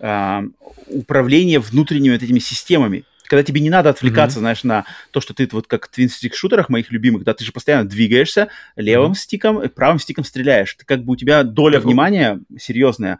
э, 0.00 0.42
управление 0.88 1.60
внутренними 1.60 2.12
вот 2.12 2.22
этими 2.22 2.40
системами. 2.40 3.04
Когда 3.28 3.42
тебе 3.42 3.60
не 3.60 3.70
надо 3.70 3.90
отвлекаться, 3.90 4.38
mm-hmm. 4.38 4.40
знаешь, 4.40 4.64
на 4.64 4.84
то, 5.10 5.20
что 5.20 5.34
ты 5.34 5.48
вот 5.52 5.66
как 5.66 5.86
в 5.86 5.90
твин-стик 5.90 6.34
шутерах 6.34 6.68
моих 6.68 6.90
любимых, 6.90 7.24
да, 7.24 7.34
ты 7.34 7.44
же 7.44 7.52
постоянно 7.52 7.88
двигаешься 7.88 8.48
левым 8.76 9.12
mm-hmm. 9.12 9.16
стиком, 9.16 9.62
и 9.62 9.68
правым 9.68 9.98
стиком 9.98 10.24
стреляешь. 10.24 10.74
Ты 10.74 10.84
как 10.84 11.04
бы 11.04 11.12
у 11.12 11.16
тебя 11.16 11.42
доля 11.42 11.76
так, 11.76 11.84
внимания 11.84 12.40
серьезная 12.58 13.18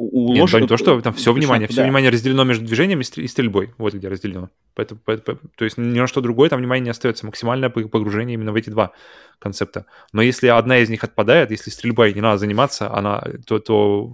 у 0.00 0.32
Нет, 0.32 0.68
то, 0.68 0.76
что 0.78 0.98
там 1.02 1.12
все 1.12 1.32
внимание, 1.32 1.68
все 1.68 1.78
да. 1.78 1.82
внимание 1.84 2.10
разделено 2.10 2.44
между 2.44 2.64
движением 2.64 3.00
и 3.00 3.26
стрельбой. 3.26 3.74
Вот 3.76 3.92
где 3.92 4.08
разделено. 4.08 4.48
Поэтому, 4.74 5.00
поэтому, 5.04 5.38
то 5.56 5.64
есть 5.64 5.76
ни 5.76 5.98
на 5.98 6.06
что 6.06 6.22
другое 6.22 6.48
там 6.48 6.58
внимание 6.58 6.84
не 6.84 6.90
остается. 6.90 7.26
Максимальное 7.26 7.68
погружение 7.68 8.34
именно 8.34 8.50
в 8.52 8.54
эти 8.54 8.70
два 8.70 8.92
концепта. 9.38 9.84
Но 10.12 10.22
если 10.22 10.46
одна 10.46 10.78
из 10.78 10.88
них 10.88 11.04
отпадает, 11.04 11.50
если 11.50 11.70
стрельбой 11.70 12.14
не 12.14 12.22
надо 12.22 12.38
заниматься, 12.38 12.90
она, 12.90 13.22
то, 13.46 13.58
то 13.58 14.10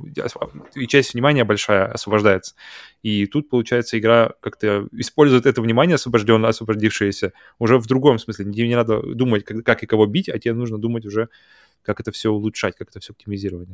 и 0.74 0.88
часть 0.88 1.14
внимания 1.14 1.44
большая 1.44 1.86
освобождается. 1.86 2.56
И 3.02 3.26
тут, 3.26 3.48
получается, 3.48 3.96
игра 3.96 4.32
как-то 4.40 4.88
использует 4.90 5.46
это 5.46 5.62
внимание 5.62 5.94
освобожденное, 5.94 6.50
освободившееся 6.50 7.32
уже 7.60 7.78
в 7.78 7.86
другом 7.86 8.18
смысле. 8.18 8.46
Тебе 8.46 8.66
не 8.66 8.74
надо 8.74 9.02
думать, 9.02 9.44
как, 9.44 9.64
как 9.64 9.84
и 9.84 9.86
кого 9.86 10.06
бить, 10.06 10.28
а 10.28 10.38
тебе 10.40 10.54
нужно 10.54 10.78
думать 10.78 11.06
уже, 11.06 11.28
как 11.82 12.00
это 12.00 12.10
все 12.10 12.30
улучшать, 12.30 12.74
как 12.76 12.88
это 12.88 12.98
все 12.98 13.12
оптимизировать. 13.12 13.68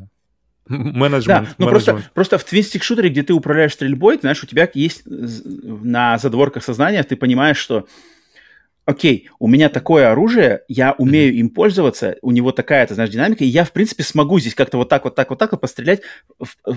Менеджмент. 0.68 1.48
Да, 1.48 1.54
но 1.58 1.68
просто, 1.68 2.02
просто 2.14 2.38
в 2.38 2.44
твинстик 2.44 2.82
шутере, 2.82 3.10
где 3.10 3.22
ты 3.22 3.32
управляешь 3.32 3.72
стрельбой, 3.72 4.16
ты 4.16 4.22
знаешь, 4.22 4.42
у 4.42 4.46
тебя 4.46 4.68
есть 4.74 5.02
на 5.04 6.18
задворках 6.18 6.64
сознания, 6.64 7.02
ты 7.02 7.16
понимаешь, 7.16 7.58
что 7.58 7.86
окей, 8.84 9.28
у 9.38 9.46
меня 9.46 9.68
такое 9.68 10.10
оружие, 10.10 10.62
я 10.68 10.92
умею 10.92 11.32
mm-hmm. 11.32 11.36
им 11.36 11.50
пользоваться, 11.50 12.16
у 12.20 12.32
него 12.32 12.52
такая-то, 12.52 12.94
знаешь, 12.94 13.10
динамика, 13.10 13.44
и 13.44 13.48
я, 13.48 13.64
в 13.64 13.72
принципе, 13.72 14.02
смогу 14.02 14.40
здесь 14.40 14.54
как-то 14.54 14.76
вот 14.76 14.88
так, 14.88 15.04
вот 15.04 15.14
так, 15.14 15.30
вот 15.30 15.38
так 15.38 15.52
вот 15.52 15.60
пострелять, 15.60 16.02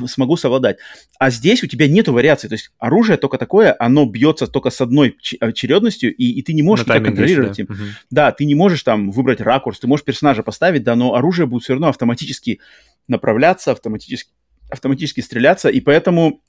смогу 0.08 0.38
совладать. 0.38 0.78
А 1.18 1.30
здесь 1.30 1.64
у 1.64 1.68
тебя 1.68 1.88
нету 1.88 2.14
вариаций, 2.14 2.48
то 2.48 2.54
есть 2.54 2.72
оружие 2.78 3.18
только 3.18 3.38
такое, 3.38 3.76
оно 3.80 4.06
бьется 4.06 4.48
только 4.48 4.70
с 4.70 4.80
одной 4.82 5.18
очередностью, 5.40 6.16
и, 6.16 6.26
и 6.26 6.42
ты 6.44 6.54
не 6.54 6.62
можешь 6.62 6.86
никак 6.86 7.04
контролировать 7.04 7.60
им. 7.60 7.66
Mm-hmm. 7.66 7.90
Да, 8.12 8.32
ты 8.32 8.46
не 8.46 8.56
можешь 8.56 8.84
там 8.84 9.12
выбрать 9.12 9.42
ракурс, 9.42 9.80
ты 9.80 9.88
можешь 9.88 10.06
персонажа 10.06 10.44
поставить, 10.44 10.84
да, 10.84 10.96
но 10.96 11.16
оружие 11.16 11.48
будет 11.48 11.64
все 11.64 11.74
равно 11.74 11.90
автоматически 11.90 12.60
направляться, 13.08 13.72
автоматически, 13.72 14.32
автоматически 14.70 15.22
стреляться, 15.22 15.70
и 15.70 15.80
поэтому 15.82 16.42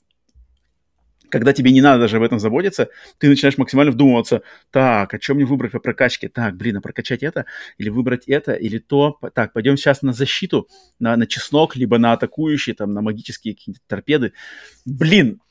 когда 1.29 1.53
тебе 1.53 1.71
не 1.71 1.81
надо 1.81 2.01
даже 2.01 2.17
об 2.17 2.23
этом 2.23 2.39
заботиться, 2.39 2.89
ты 3.17 3.27
начинаешь 3.27 3.57
максимально 3.57 3.91
вдумываться, 3.91 4.41
так, 4.71 5.13
а 5.13 5.21
что 5.21 5.33
мне 5.35 5.45
выбрать 5.45 5.71
по 5.71 5.79
прокачке? 5.79 6.29
Так, 6.29 6.55
блин, 6.55 6.77
а 6.77 6.81
прокачать 6.81 7.23
это? 7.23 7.45
Или 7.77 7.89
выбрать 7.89 8.27
это? 8.27 8.53
Или 8.53 8.79
то? 8.79 9.19
Так, 9.33 9.53
пойдем 9.53 9.77
сейчас 9.77 10.01
на 10.01 10.13
защиту, 10.13 10.69
на, 10.99 11.15
на 11.15 11.27
чеснок, 11.27 11.75
либо 11.75 11.97
на 11.97 12.13
атакующие, 12.13 12.75
там, 12.75 12.91
на 12.91 13.01
магические 13.01 13.55
какие-то 13.55 13.81
торпеды. 13.87 14.33
Блин, 14.85 15.41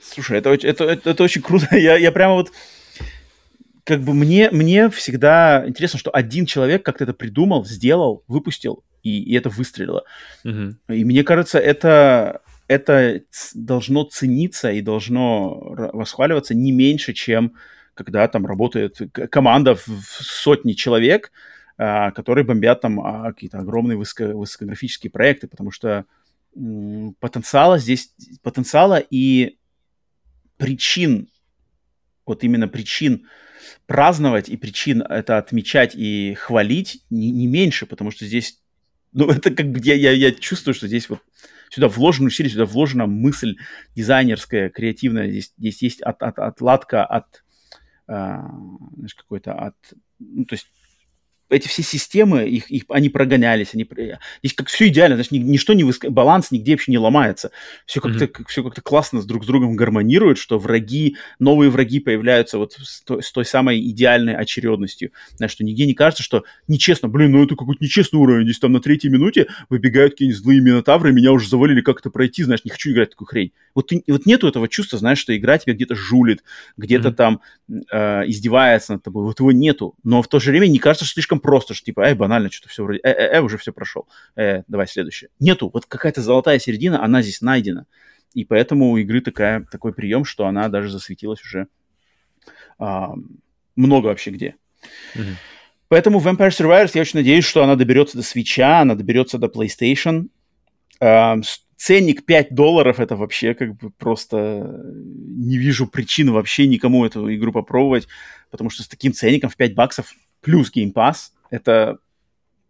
слушай, 0.00 0.38
это, 0.38 0.50
это, 0.50 0.84
это, 0.84 1.10
это 1.10 1.22
очень 1.22 1.42
круто. 1.42 1.66
Я, 1.76 1.96
я 1.96 2.12
прямо 2.12 2.34
вот 2.34 2.52
как 3.84 4.02
бы 4.02 4.14
мне, 4.14 4.50
мне 4.50 4.90
всегда 4.90 5.64
интересно, 5.66 5.98
что 5.98 6.10
один 6.10 6.44
человек 6.44 6.84
как-то 6.84 7.04
это 7.04 7.14
придумал, 7.14 7.64
сделал, 7.64 8.24
выпустил, 8.26 8.82
и, 9.06 9.22
и 9.22 9.34
это 9.36 9.48
выстрелило. 9.48 10.04
Mm-hmm. 10.44 10.74
И 10.88 11.04
мне 11.04 11.22
кажется, 11.22 11.58
это, 11.58 12.40
это 12.66 13.22
должно 13.54 14.04
цениться 14.04 14.72
и 14.72 14.80
должно 14.80 15.58
восхваливаться 15.92 16.54
не 16.54 16.72
меньше, 16.72 17.12
чем 17.12 17.54
когда 17.94 18.26
там 18.28 18.46
работает 18.46 18.98
команда 19.30 19.74
в 19.74 19.86
сотни 19.86 20.72
человек, 20.72 21.30
а, 21.78 22.10
которые 22.10 22.44
бомбят 22.44 22.80
там 22.80 23.00
а, 23.00 23.32
какие-то 23.32 23.58
огромные 23.58 23.96
высоко, 23.96 24.24
высокографические 24.36 25.10
проекты, 25.10 25.46
потому 25.46 25.70
что 25.70 26.04
потенциала 27.20 27.78
здесь, 27.78 28.14
потенциала 28.42 28.98
и 28.98 29.58
причин, 30.56 31.28
вот 32.24 32.42
именно 32.44 32.66
причин 32.66 33.26
праздновать 33.86 34.48
и 34.48 34.56
причин 34.56 35.02
это 35.02 35.38
отмечать 35.38 35.94
и 35.94 36.34
хвалить 36.34 37.04
не, 37.10 37.30
не 37.30 37.46
меньше, 37.46 37.86
потому 37.86 38.10
что 38.10 38.26
здесь, 38.26 38.60
ну, 39.16 39.26
это 39.30 39.50
как 39.50 39.72
бы 39.72 39.80
я, 39.82 39.94
я, 39.94 40.12
я 40.12 40.30
чувствую, 40.30 40.74
что 40.74 40.86
здесь 40.86 41.08
вот 41.08 41.20
сюда 41.70 41.88
вложены 41.88 42.28
усилия, 42.28 42.50
сюда 42.50 42.66
вложена 42.66 43.06
мысль 43.06 43.56
дизайнерская, 43.96 44.68
креативная, 44.70 45.28
здесь, 45.28 45.52
здесь 45.58 45.82
есть 45.82 46.02
от, 46.02 46.22
от, 46.22 46.38
отладка 46.38 47.04
от, 47.04 47.42
а, 48.06 48.46
знаешь, 48.94 49.14
какой-то 49.14 49.54
от, 49.54 49.74
ну, 50.18 50.44
то 50.44 50.54
есть 50.54 50.68
эти 51.48 51.68
все 51.68 51.82
системы, 51.82 52.48
их, 52.48 52.70
их, 52.70 52.84
они 52.88 53.08
прогонялись, 53.08 53.70
они, 53.72 53.88
здесь 54.42 54.54
как 54.54 54.68
все 54.68 54.88
идеально, 54.88 55.16
значит, 55.16 55.32
ничто 55.32 55.74
не 55.74 55.84
выск... 55.84 56.06
баланс 56.06 56.50
нигде 56.50 56.72
вообще 56.72 56.90
не 56.90 56.98
ломается. 56.98 57.52
Все 57.86 58.00
как-то, 58.00 58.24
mm-hmm. 58.24 58.44
все 58.48 58.64
как-то 58.64 58.80
классно 58.80 59.20
с 59.20 59.26
друг 59.26 59.44
с 59.44 59.46
другом 59.46 59.76
гармонирует, 59.76 60.38
что 60.38 60.58
враги, 60.58 61.16
новые 61.38 61.70
враги 61.70 62.00
появляются 62.00 62.58
вот 62.58 62.72
с 62.72 63.02
той, 63.02 63.22
с 63.22 63.30
той 63.30 63.44
самой 63.44 63.80
идеальной 63.90 64.34
очередностью. 64.34 65.12
Знаешь, 65.36 65.52
что 65.52 65.64
нигде 65.64 65.86
не 65.86 65.94
кажется, 65.94 66.22
что 66.22 66.44
нечестно, 66.66 67.08
блин, 67.08 67.32
ну 67.32 67.44
это 67.44 67.54
какой-то 67.54 67.82
нечестный 67.82 68.18
уровень, 68.18 68.44
здесь 68.44 68.58
там 68.58 68.72
на 68.72 68.80
третьей 68.80 69.10
минуте 69.10 69.46
выбегают 69.68 70.14
какие-нибудь 70.14 70.42
злые 70.42 70.60
минотавры, 70.60 71.12
меня 71.12 71.32
уже 71.32 71.48
завалили, 71.48 71.80
как 71.80 72.00
это 72.00 72.10
пройти, 72.10 72.42
знаешь, 72.42 72.64
не 72.64 72.70
хочу 72.70 72.90
играть 72.90 73.08
в 73.08 73.10
такую 73.12 73.26
хрень. 73.26 73.52
Вот, 73.74 73.88
ты, 73.88 74.02
вот 74.08 74.26
нету 74.26 74.48
этого 74.48 74.68
чувства, 74.68 74.98
знаешь, 74.98 75.18
что 75.18 75.36
игра 75.36 75.58
тебя 75.58 75.74
где-то 75.74 75.94
жулит, 75.94 76.42
где-то 76.76 77.08
mm-hmm. 77.08 77.14
там 77.14 77.40
э, 77.68 78.28
издевается 78.28 78.94
над 78.94 79.02
тобой, 79.04 79.24
вот 79.24 79.38
его 79.38 79.52
нету, 79.52 79.94
но 80.02 80.22
в 80.22 80.28
то 80.28 80.40
же 80.40 80.50
время 80.50 80.66
не 80.66 80.78
кажется, 80.78 81.04
что 81.04 81.14
слишком 81.14 81.35
слишком 81.36 81.40
просто, 81.40 81.74
что 81.74 81.84
типа, 81.84 82.08
эй, 82.08 82.14
банально, 82.14 82.50
что-то 82.50 82.68
все 82.68 82.82
вроде, 82.82 83.00
э, 83.02 83.10
э, 83.10 83.36
э, 83.36 83.40
уже 83.40 83.58
все 83.58 83.72
прошел, 83.72 84.06
э, 84.36 84.62
давай 84.68 84.86
следующее. 84.86 85.30
Нету, 85.40 85.70
вот 85.72 85.86
какая-то 85.86 86.22
золотая 86.22 86.58
середина, 86.58 87.04
она 87.04 87.22
здесь 87.22 87.42
найдена. 87.42 87.86
И 88.34 88.44
поэтому 88.44 88.90
у 88.90 88.98
игры 88.98 89.20
такая, 89.20 89.64
такой 89.70 89.92
прием, 89.92 90.24
что 90.24 90.46
она 90.46 90.68
даже 90.68 90.90
засветилась 90.90 91.42
уже 91.42 91.68
а, 92.78 93.14
много 93.76 94.08
вообще 94.08 94.30
где. 94.30 94.54
Mm-hmm. 95.14 95.36
Поэтому 95.88 96.20
Vampire 96.20 96.50
Survivors, 96.50 96.90
я 96.94 97.00
очень 97.00 97.20
надеюсь, 97.20 97.46
что 97.46 97.62
она 97.62 97.76
доберется 97.76 98.18
до 98.18 98.22
свеча, 98.22 98.80
она 98.80 98.94
доберется 98.94 99.38
до 99.38 99.46
PlayStation. 99.46 100.28
А, 101.00 101.38
ценник 101.76 102.26
5 102.26 102.54
долларов, 102.54 103.00
это 103.00 103.16
вообще 103.16 103.54
как 103.54 103.76
бы 103.76 103.90
просто 103.90 104.82
не 104.96 105.56
вижу 105.56 105.86
причин 105.86 106.30
вообще 106.32 106.66
никому 106.66 107.06
эту 107.06 107.34
игру 107.34 107.52
попробовать, 107.52 108.06
потому 108.50 108.70
что 108.70 108.82
с 108.82 108.88
таким 108.88 109.12
ценником 109.12 109.48
в 109.48 109.56
5 109.56 109.74
баксов 109.74 110.14
плюс 110.40 110.72
Game 110.74 110.92
Pass, 110.92 111.30
это, 111.50 111.98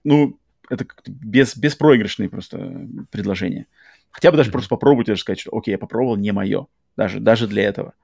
ну, 0.04 0.38
это 0.68 0.86
без, 1.06 1.56
беспроигрышные 1.56 2.28
просто 2.28 2.86
предложения. 3.10 3.66
Хотя 4.10 4.30
бы 4.30 4.36
даже 4.36 4.48
mm-hmm. 4.48 4.52
просто 4.52 4.68
попробовать 4.68 5.06
даже 5.08 5.20
сказать, 5.20 5.40
что 5.40 5.56
окей, 5.56 5.72
я 5.72 5.78
попробовал, 5.78 6.16
не 6.16 6.32
мое. 6.32 6.66
Даже, 6.96 7.20
даже 7.20 7.46
для 7.46 7.64
этого. 7.64 7.94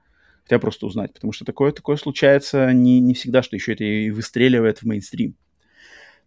Хотя 0.43 0.59
просто 0.59 0.85
узнать. 0.85 1.13
Потому 1.13 1.33
что 1.33 1.45
такое, 1.45 1.71
такое 1.71 1.97
случается 1.97 2.71
не, 2.71 2.99
не 2.99 3.13
всегда, 3.13 3.41
что 3.41 3.55
еще 3.55 3.73
это 3.73 3.83
и 3.83 4.11
выстреливает 4.11 4.79
в 4.79 4.83
мейнстрим. 4.85 5.35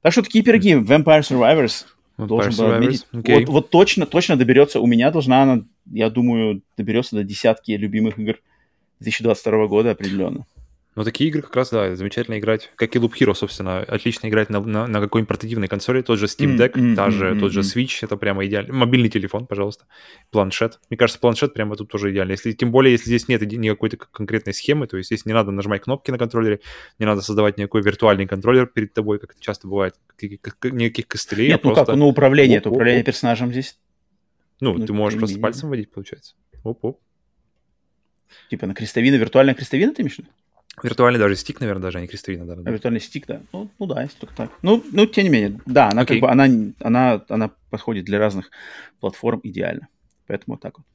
Так 0.02 0.12
что 0.12 0.22
такие 0.22 0.42
пироги. 0.42 0.74
Vampire 0.74 1.20
Survivors. 1.20 1.84
Vampire 2.18 2.26
должен 2.26 2.56
был 2.56 2.72
отметить. 2.72 3.06
Okay. 3.12 3.40
Вот, 3.40 3.48
вот 3.48 3.70
точно, 3.70 4.06
точно 4.06 4.36
доберется. 4.36 4.80
У 4.80 4.86
меня 4.86 5.10
должна 5.10 5.42
она, 5.42 5.64
я 5.86 6.10
думаю, 6.10 6.62
доберется 6.76 7.16
до 7.16 7.24
десятки 7.24 7.72
любимых 7.72 8.18
игр 8.18 8.40
2022 9.00 9.66
года 9.66 9.90
определенно. 9.92 10.46
Но 10.96 11.04
такие 11.04 11.28
игры 11.28 11.42
как 11.42 11.54
раз, 11.54 11.68
да, 11.70 11.94
замечательно 11.94 12.38
играть. 12.38 12.72
Как 12.74 12.96
и 12.96 12.98
Loop 12.98 13.12
Hero, 13.20 13.34
собственно, 13.34 13.80
отлично 13.80 14.28
играть 14.28 14.48
на, 14.48 14.60
на, 14.60 14.86
на 14.86 15.00
какой-нибудь 15.00 15.28
портативной 15.28 15.68
консоли. 15.68 16.00
Тот 16.00 16.18
же 16.18 16.24
Steam 16.24 16.56
Deck, 16.56 16.72
mm-hmm, 16.72 16.94
та 16.96 17.10
же, 17.10 17.26
mm-hmm. 17.26 17.40
тот 17.40 17.52
же 17.52 17.60
Switch, 17.60 17.98
это 18.00 18.16
прямо 18.16 18.46
идеально. 18.46 18.72
Мобильный 18.72 19.10
телефон, 19.10 19.46
пожалуйста. 19.46 19.84
Планшет. 20.30 20.80
Мне 20.88 20.96
кажется, 20.96 21.20
планшет 21.20 21.52
прямо 21.52 21.76
тут 21.76 21.90
тоже 21.90 22.12
идеально. 22.12 22.32
Если, 22.32 22.52
тем 22.52 22.72
более, 22.72 22.92
если 22.92 23.08
здесь 23.08 23.28
нет 23.28 23.42
никакой 23.42 23.90
конкретной 23.90 24.54
схемы, 24.54 24.86
то 24.86 24.96
есть 24.96 25.08
здесь 25.08 25.26
не 25.26 25.34
надо 25.34 25.50
нажимать 25.50 25.82
кнопки 25.82 26.10
на 26.10 26.16
контроллере, 26.16 26.60
не 26.98 27.04
надо 27.04 27.20
создавать 27.20 27.58
никакой 27.58 27.82
виртуальный 27.82 28.26
контроллер 28.26 28.66
перед 28.66 28.94
тобой, 28.94 29.18
как 29.18 29.32
это 29.32 29.40
часто 29.40 29.68
бывает. 29.68 29.96
Никаких 30.18 31.08
костылей. 31.08 31.48
Нет, 31.48 31.60
а 31.62 31.68
ну 31.68 31.74
просто... 31.74 31.92
как, 31.92 31.96
ну 31.96 32.08
управление, 32.08 32.56
это 32.56 32.70
управление 32.70 33.04
персонажем 33.04 33.52
здесь. 33.52 33.78
Ну, 34.60 34.72
ну 34.72 34.86
ты 34.86 34.94
можешь 34.94 35.18
просто 35.18 35.38
пальцем 35.38 35.68
водить, 35.68 35.90
получается. 35.90 36.36
Оп-оп. 36.64 37.02
Типа 38.48 38.66
на 38.66 38.74
крестовину, 38.74 39.18
виртуальная 39.18 39.54
крестовина 39.54 39.92
ты 39.92 40.00
имеешь 40.00 40.18
Виртуальный 40.82 41.18
даже 41.18 41.36
стик, 41.36 41.60
наверное, 41.60 41.82
даже, 41.82 41.98
а 41.98 42.00
не 42.00 42.06
крестовина. 42.06 42.44
Да, 42.44 42.54
да. 42.56 42.70
Виртуальный 42.70 43.00
стик, 43.00 43.26
да. 43.26 43.40
Ну, 43.52 43.70
ну 43.78 43.86
да, 43.86 44.02
если 44.02 44.18
только 44.18 44.36
так. 44.36 44.50
Ну, 44.62 44.84
ну, 44.92 45.06
тем 45.06 45.24
не 45.24 45.30
менее, 45.30 45.60
да, 45.64 45.88
она 45.88 46.02
okay. 46.02 46.06
как 46.06 46.20
бы, 46.20 46.30
она, 46.30 46.48
она, 46.80 47.24
она 47.28 47.50
подходит 47.70 48.04
для 48.04 48.18
разных 48.18 48.50
платформ 49.00 49.40
идеально. 49.42 49.88
Поэтому 50.26 50.54
вот 50.54 50.60
так 50.60 50.78
вот. 50.78 50.86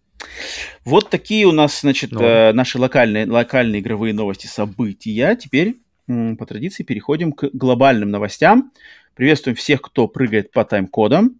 Вот 0.85 1.09
такие 1.09 1.45
у 1.47 1.51
нас, 1.51 1.81
значит, 1.81 2.11
ну. 2.11 2.21
э, 2.21 2.53
наши 2.53 2.77
локальные, 2.77 3.25
локальные 3.25 3.81
игровые 3.81 4.13
новости, 4.13 4.45
события. 4.45 5.35
Теперь 5.35 5.79
по 6.07 6.45
традиции 6.45 6.83
переходим 6.83 7.31
к 7.31 7.49
глобальным 7.53 8.11
новостям. 8.11 8.71
Приветствуем 9.15 9.55
всех, 9.55 9.81
кто 9.81 10.07
прыгает 10.07 10.51
по 10.51 10.63
тайм-кодам. 10.63 11.39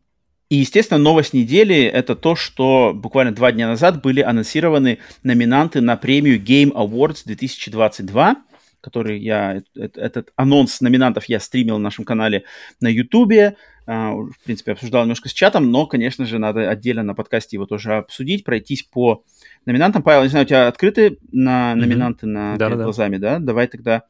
И, 0.52 0.58
естественно, 0.58 0.98
новость 0.98 1.32
недели– 1.32 1.82
это 1.94 2.14
то, 2.14 2.36
что 2.36 2.92
буквально 2.94 3.32
два 3.32 3.54
дня 3.54 3.70
назад 3.70 4.02
были 4.02 4.20
анонсированы 4.20 4.98
номинанты 5.24 5.80
на 5.80 5.96
премию 5.96 6.42
Game 6.42 6.74
Awards 6.74 7.22
2022, 7.24 8.36
который 8.82 9.18
я, 9.22 9.62
этот 9.76 10.34
анонс 10.36 10.82
номинантов 10.82 11.24
я 11.30 11.40
стримил 11.40 11.78
на 11.78 11.86
нашем 11.86 12.04
канале 12.04 12.44
на 12.82 12.90
Ютубе. 12.90 13.56
а, 13.86 14.12
в 14.12 14.34
принципе, 14.44 14.74
обсуждал 14.74 15.04
немножко 15.04 15.30
с 15.30 15.34
чатом, 15.34 15.72
но, 15.72 15.86
конечно 15.86 16.26
же, 16.26 16.38
надо 16.38 16.70
отдельно 16.70 17.04
на 17.04 17.14
подкасте 17.14 17.56
его 17.56 17.66
тоже 17.66 17.94
обсудить, 17.94 18.44
пройтись 18.44 18.84
по 18.84 19.24
номинантам. 19.66 20.04
Павел, 20.04 20.24
не 20.24 20.28
знаю, 20.28 20.44
у 20.44 20.50
тебя 20.50 20.68
открыты 20.68 21.18
на 21.32 21.76
номинанты 21.76 22.26
mm-hmm. 22.26 22.30
на 22.30 22.58
да, 22.58 22.66
перед 22.66 22.78
да, 22.78 22.84
глазами, 22.84 23.16
да? 23.16 23.40
Давай 23.40 23.68
тогда 23.68 24.04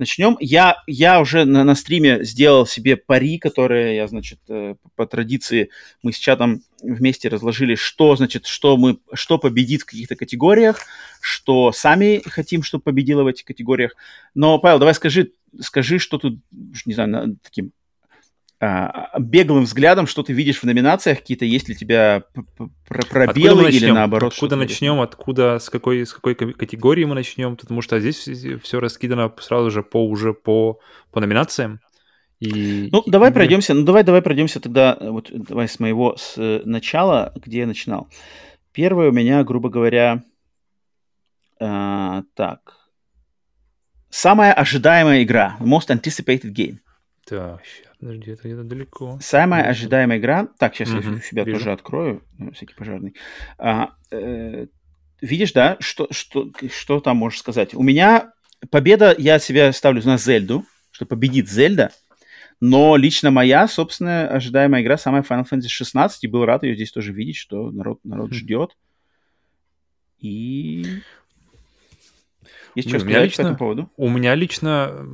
начнем. 0.00 0.36
Я, 0.40 0.82
я 0.86 1.20
уже 1.20 1.44
на, 1.44 1.62
на 1.62 1.74
стриме 1.74 2.24
сделал 2.24 2.66
себе 2.66 2.96
пари, 2.96 3.38
которые 3.38 3.96
я, 3.96 4.08
значит, 4.08 4.40
э, 4.48 4.74
по 4.96 5.06
традиции 5.06 5.70
мы 6.02 6.12
с 6.12 6.16
чатом 6.16 6.62
вместе 6.82 7.28
разложили, 7.28 7.76
что, 7.76 8.16
значит, 8.16 8.46
что 8.46 8.76
мы, 8.76 8.98
что 9.12 9.38
победит 9.38 9.82
в 9.82 9.86
каких-то 9.86 10.16
категориях, 10.16 10.80
что 11.20 11.70
сами 11.70 12.22
хотим, 12.26 12.62
чтобы 12.62 12.82
победило 12.82 13.22
в 13.22 13.28
этих 13.28 13.44
категориях. 13.44 13.94
Но, 14.34 14.58
Павел, 14.58 14.78
давай 14.78 14.94
скажи, 14.94 15.32
скажи, 15.60 15.98
что 15.98 16.18
тут, 16.18 16.40
не 16.84 16.94
знаю, 16.94 17.36
таким 17.42 17.72
а, 18.62 19.18
беглым 19.18 19.64
взглядом, 19.64 20.06
что 20.06 20.22
ты 20.22 20.34
видишь 20.34 20.58
в 20.58 20.64
номинациях, 20.64 21.20
какие-то 21.20 21.46
есть 21.46 21.68
ли 21.68 21.74
у 21.74 21.78
тебя 21.78 22.24
пробелы 22.86 23.70
или 23.70 23.90
наоборот? 23.90 24.34
Откуда 24.34 24.56
начнем, 24.56 25.00
откуда, 25.00 25.58
с 25.58 25.70
какой, 25.70 26.04
с 26.04 26.12
какой 26.12 26.34
категории 26.34 27.04
мы 27.04 27.14
начнем, 27.14 27.56
потому 27.56 27.80
что 27.80 27.98
здесь 27.98 28.28
все 28.62 28.80
раскидано 28.80 29.32
сразу 29.40 29.70
же 29.70 29.82
по 29.82 30.06
уже 30.06 30.34
по, 30.34 30.78
по 31.10 31.20
номинациям. 31.20 31.80
И, 32.38 32.90
ну, 32.92 33.00
и, 33.00 33.10
давай 33.10 33.32
пройдемся, 33.32 33.72
ну, 33.72 33.82
давай, 33.84 34.04
давай 34.04 34.20
пройдемся 34.20 34.60
тогда, 34.60 34.96
вот, 35.00 35.30
давай 35.32 35.66
с 35.66 35.80
моего, 35.80 36.16
с 36.18 36.34
э, 36.36 36.60
начала, 36.64 37.32
где 37.36 37.60
я 37.60 37.66
начинал. 37.66 38.08
Первое 38.72 39.08
у 39.08 39.12
меня, 39.12 39.42
грубо 39.42 39.70
говоря, 39.70 40.22
э, 41.58 42.22
так, 42.34 42.76
самая 44.10 44.52
ожидаемая 44.52 45.22
игра, 45.22 45.56
most 45.60 45.88
anticipated 45.88 46.52
game. 46.54 46.78
Так, 47.26 47.62
сейчас. 47.64 47.89
Подожди, 48.00 48.30
это 48.30 48.42
где-то 48.44 48.64
далеко. 48.64 49.18
Самая 49.20 49.64
ожидаемая 49.68 50.18
игра. 50.18 50.48
Так, 50.58 50.74
сейчас 50.74 50.88
угу, 50.88 51.16
я 51.16 51.20
себя 51.20 51.44
вижу. 51.44 51.58
тоже 51.58 51.72
открою, 51.72 52.24
ну, 52.38 52.52
всякий 52.52 52.74
пожарный. 52.74 53.14
А, 53.58 53.90
э, 54.10 54.66
видишь, 55.20 55.52
да, 55.52 55.76
что, 55.80 56.08
что, 56.10 56.50
что 56.72 57.00
там 57.00 57.18
можешь 57.18 57.40
сказать? 57.40 57.74
У 57.74 57.82
меня 57.82 58.32
победа, 58.70 59.14
я 59.18 59.38
себя 59.38 59.70
ставлю 59.72 60.02
на 60.04 60.16
Зельду, 60.16 60.64
что 60.90 61.04
победит 61.04 61.50
Зельда. 61.50 61.90
Но 62.58 62.96
лично 62.96 63.30
моя, 63.30 63.68
собственно, 63.68 64.28
ожидаемая 64.28 64.82
игра 64.82 64.96
самая 64.96 65.22
Final 65.22 65.46
Fantasy 65.50 65.68
16, 65.68 66.24
и 66.24 66.28
был 66.28 66.46
рад 66.46 66.62
ее 66.62 66.74
здесь 66.74 66.92
тоже 66.92 67.12
видеть, 67.12 67.36
что 67.36 67.70
народ, 67.70 68.00
народ 68.02 68.32
ждет. 68.32 68.76
И... 70.18 70.84
Есть 72.74 72.88
Блин, 72.88 72.98
что 72.98 73.00
сказать 73.00 73.24
лично, 73.24 73.36
по 73.36 73.46
этому 73.46 73.58
поводу? 73.58 73.90
У 73.96 74.08
меня 74.08 74.34
лично 74.34 75.06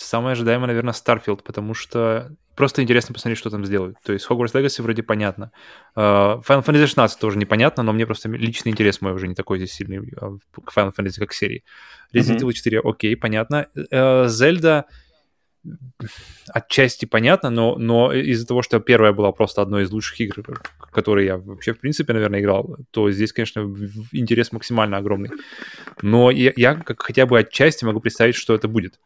самое 0.00 0.32
ожидаемое, 0.32 0.68
наверное, 0.68 0.92
Starfield, 0.92 1.42
потому 1.44 1.74
что 1.74 2.30
просто 2.54 2.82
интересно 2.82 3.14
посмотреть, 3.14 3.38
что 3.38 3.50
там 3.50 3.64
сделают. 3.64 3.96
То 4.02 4.12
есть 4.12 4.26
Hogwarts 4.28 4.52
Legacy 4.52 4.82
вроде 4.82 5.02
понятно. 5.02 5.52
Uh, 5.96 6.42
Final 6.42 6.64
Fantasy 6.64 6.86
16 6.86 7.20
тоже 7.20 7.38
непонятно, 7.38 7.82
но 7.82 7.92
мне 7.92 8.06
просто 8.06 8.28
личный 8.28 8.72
интерес 8.72 9.00
мой 9.00 9.12
уже 9.12 9.28
не 9.28 9.34
такой 9.34 9.58
здесь 9.58 9.72
сильный 9.72 9.98
uh, 9.98 10.38
к 10.64 10.76
Final 10.76 10.92
Fantasy 10.96 11.18
как 11.18 11.30
к 11.30 11.32
серии. 11.32 11.64
Resident 12.12 12.38
Evil 12.38 12.48
mm-hmm. 12.48 12.52
4, 12.52 12.80
окей, 12.84 13.16
понятно. 13.16 13.66
Uh, 13.92 14.26
Zelda 14.26 14.84
отчасти 16.52 17.04
понятно, 17.04 17.50
но, 17.50 17.76
но 17.76 18.12
из-за 18.12 18.46
того, 18.46 18.62
что 18.62 18.80
первая 18.80 19.12
была 19.12 19.32
просто 19.32 19.62
одной 19.62 19.84
из 19.84 19.90
лучших 19.90 20.20
игр, 20.20 20.60
которые 20.92 21.26
я 21.26 21.36
вообще, 21.36 21.74
в 21.74 21.80
принципе, 21.80 22.12
наверное, 22.12 22.40
играл, 22.40 22.76
то 22.90 23.10
здесь, 23.10 23.32
конечно, 23.32 23.60
интерес 24.12 24.52
максимально 24.52 24.96
огромный. 24.96 25.30
Но 26.02 26.30
я, 26.30 26.52
я 26.56 26.74
как 26.74 27.02
хотя 27.02 27.26
бы 27.26 27.38
отчасти 27.38 27.84
могу 27.84 28.00
представить, 28.00 28.34
что 28.34 28.54
это 28.54 28.68
будет. 28.68 28.98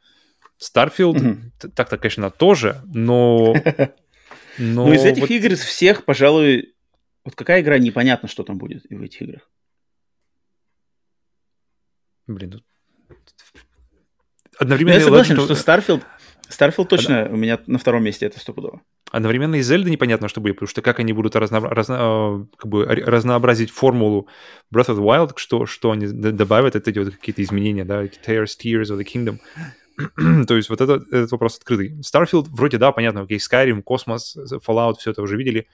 Starfield, 0.63 1.15
mm-hmm. 1.15 1.69
так-то, 1.75 1.99
конечно, 1.99 2.31
тоже, 2.31 2.81
но... 2.95 3.55
но 4.59 4.87
ну, 4.87 4.93
из 4.93 5.05
этих 5.05 5.23
вот... 5.23 5.31
игр, 5.31 5.53
из 5.53 5.61
всех, 5.61 6.05
пожалуй, 6.05 6.75
вот 7.25 7.35
какая 7.35 7.63
игра, 7.63 7.79
непонятно, 7.79 8.29
что 8.29 8.45
там 8.45 8.59
будет 8.59 8.85
в 8.89 9.03
этих 9.03 9.23
играх. 9.23 9.51
Блин, 12.27 12.53
тут... 12.53 12.65
Одновременно... 14.59 14.95
Ну, 14.95 15.01
я 15.01 15.05
согласен, 15.05 15.37
что 15.41 15.55
Starfield... 15.55 16.03
Starfield 16.49 16.87
точно 16.87 17.25
Од... 17.25 17.33
у 17.33 17.37
меня 17.37 17.59
на 17.67 17.79
втором 17.79 18.05
месте, 18.05 18.27
это 18.27 18.39
стопудово. 18.39 18.83
Одновременно 19.11 19.57
и 19.57 19.63
Зельда 19.63 19.91
непонятно, 19.91 20.29
что 20.29 20.41
будет, 20.41 20.57
потому 20.57 20.69
что 20.69 20.83
как 20.83 21.01
они 21.01 21.13
будут 21.13 21.37
разно... 21.37 21.61
Разно... 21.61 21.97
А, 21.99 22.47
как 22.57 22.71
бы 22.71 22.85
разнообразить 22.85 23.71
формулу 23.71 24.29
Breath 24.75 24.89
of 24.89 24.99
the 24.99 25.05
Wild, 25.05 25.33
что, 25.37 25.67
что 25.67 25.91
они 25.91 26.07
добавят, 26.07 26.77
это 26.77 26.91
идет 26.91 27.17
какие-то 27.17 27.43
изменения, 27.43 27.85
да, 27.85 28.05
Tears, 28.05 28.57
Tears 28.63 28.85
of 28.85 28.99
the 28.99 29.05
Kingdom. 29.05 29.39
То 30.47 30.57
есть 30.57 30.71
вот 30.71 30.81
это, 30.81 31.03
этот 31.11 31.33
вопрос 31.33 31.59
открытый. 31.59 32.01
Starfield 32.01 32.47
вроде, 32.51 32.79
да, 32.79 32.93
понятно, 32.93 33.23
окей, 33.23 33.39
Skyrim, 33.39 33.83
Космос, 33.83 34.37
Fallout, 34.67 34.95
все 34.99 35.11
это 35.11 35.23
уже 35.23 35.37
видели. 35.37 35.67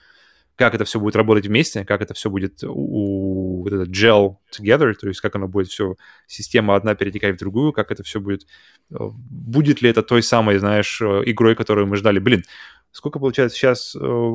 Как 0.55 0.75
это 0.75 0.83
все 0.83 0.99
будет 0.99 1.15
работать 1.15 1.47
вместе, 1.47 1.85
как 1.85 2.01
это 2.01 2.13
все 2.13 2.29
будет 2.29 2.63
у, 2.65 3.63
вот 3.63 3.71
этот 3.71 3.89
gel 3.89 4.35
together, 4.51 4.93
то 4.93 5.07
есть 5.07 5.21
как 5.21 5.35
оно 5.35 5.47
будет 5.47 5.69
все, 5.69 5.95
система 6.27 6.75
одна 6.75 6.95
перетекать 6.95 7.35
в 7.35 7.39
другую, 7.39 7.71
как 7.71 7.91
это 7.91 8.03
все 8.03 8.19
будет, 8.19 8.45
э, 8.91 8.97
будет 8.99 9.81
ли 9.81 9.89
это 9.89 10.03
той 10.03 10.21
самой, 10.21 10.57
знаешь, 10.57 10.99
э, 11.01 11.21
игрой, 11.27 11.55
которую 11.55 11.87
мы 11.87 11.95
ждали. 11.95 12.19
Блин, 12.19 12.43
сколько 12.91 13.19
получается 13.19 13.57
сейчас, 13.57 13.95
э, 13.95 14.31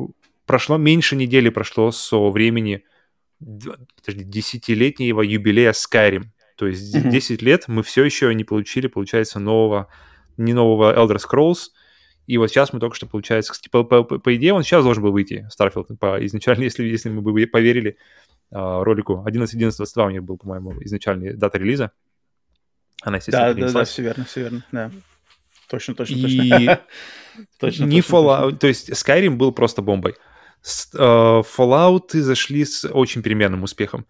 прошло 0.47 0.77
меньше 0.77 1.15
недели 1.15 1.49
прошло 1.49 1.91
со 1.91 2.31
времени 2.31 2.83
подожди, 3.39 4.23
десятилетнего 4.23 5.21
юбилея 5.21 5.73
Skyrim. 5.73 6.25
То 6.55 6.67
есть 6.67 6.95
mm-hmm. 6.95 7.09
10 7.09 7.41
лет 7.41 7.67
мы 7.67 7.83
все 7.83 8.03
еще 8.03 8.33
не 8.33 8.43
получили, 8.43 8.87
получается, 8.87 9.39
нового, 9.39 9.87
не 10.37 10.53
нового 10.53 10.95
Elder 10.95 11.17
Scrolls, 11.17 11.71
и 12.27 12.37
вот 12.37 12.49
сейчас 12.49 12.73
мы 12.73 12.79
только 12.79 12.95
что, 12.95 13.05
получается, 13.05 13.53
типа, 13.59 13.83
по, 13.83 14.03
по, 14.03 14.17
по 14.17 14.35
идее, 14.35 14.53
он 14.53 14.63
сейчас 14.63 14.83
должен 14.83 15.03
был 15.03 15.11
выйти, 15.11 15.47
Starfield, 15.57 15.97
по, 15.97 16.23
изначально, 16.25 16.63
если, 16.65 16.83
если 16.85 17.09
мы 17.09 17.21
бы 17.21 17.47
поверили 17.47 17.97
э, 18.51 18.83
ролику. 18.83 19.23
11.11.22 19.27 20.05
у 20.05 20.09
них 20.09 20.23
был, 20.23 20.37
по-моему, 20.37 20.73
изначальный 20.83 21.33
дата 21.33 21.57
релиза. 21.57 21.91
Она, 23.01 23.17
естественно, 23.17 23.53
Да, 23.53 23.67
да, 23.67 23.71
да, 23.71 23.83
все 23.85 24.01
верно, 24.01 24.25
все 24.25 24.41
верно, 24.41 24.65
да. 24.71 24.91
Точно, 25.69 25.93
точно, 25.93 26.15
и... 26.15 26.49
точно. 26.49 26.81
точно, 27.59 27.85
не 27.85 28.01
точно, 28.01 28.15
Fallout, 28.15 28.43
точно. 28.43 28.59
то 28.59 28.67
есть 28.67 28.89
Skyrim 28.91 29.35
был 29.35 29.51
просто 29.51 29.81
бомбой. 29.81 30.15
Э, 30.93 30.97
Fallout 30.97 32.17
зашли 32.17 32.65
с 32.65 32.87
очень 32.87 33.21
переменным 33.21 33.63
успехом. 33.63 34.07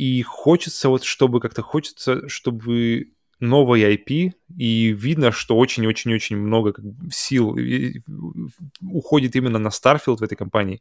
И 0.00 0.22
хочется 0.22 0.88
вот, 0.88 1.04
чтобы 1.04 1.40
как-то 1.40 1.60
хочется, 1.60 2.26
чтобы 2.26 3.12
новый 3.38 3.82
IP, 3.82 4.32
и 4.56 4.96
видно, 4.98 5.30
что 5.30 5.58
очень-очень-очень 5.58 6.38
много 6.38 6.72
сил 7.12 7.54
уходит 8.80 9.36
именно 9.36 9.58
на 9.58 9.68
Starfield 9.68 10.16
в 10.16 10.22
этой 10.22 10.36
компании. 10.36 10.80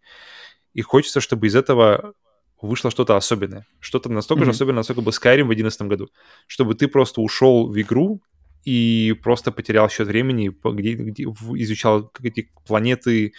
И 0.74 0.82
хочется, 0.82 1.20
чтобы 1.20 1.48
из 1.48 1.56
этого 1.58 2.14
вышло 2.62 2.92
что-то 2.92 3.18
особенное. 3.18 3.66
Что-то 3.82 4.10
настолько 4.10 4.44
mm-hmm. 4.44 4.46
же 4.46 4.52
особенное, 4.52 4.78
насколько 4.78 5.02
был 5.02 5.12
Skyrim 5.12 5.44
в 5.44 5.48
2011 5.48 5.82
году. 5.82 6.08
Чтобы 6.48 6.76
ты 6.76 6.88
просто 6.88 7.20
ушел 7.20 7.68
в 7.68 7.78
игру 7.82 8.22
и 8.64 9.14
просто 9.22 9.52
потерял 9.52 9.90
счет 9.90 10.08
времени, 10.08 10.50
где, 10.64 10.94
где 10.94 11.24
изучал 11.24 12.10
эти 12.24 12.50
планеты, 12.66 13.34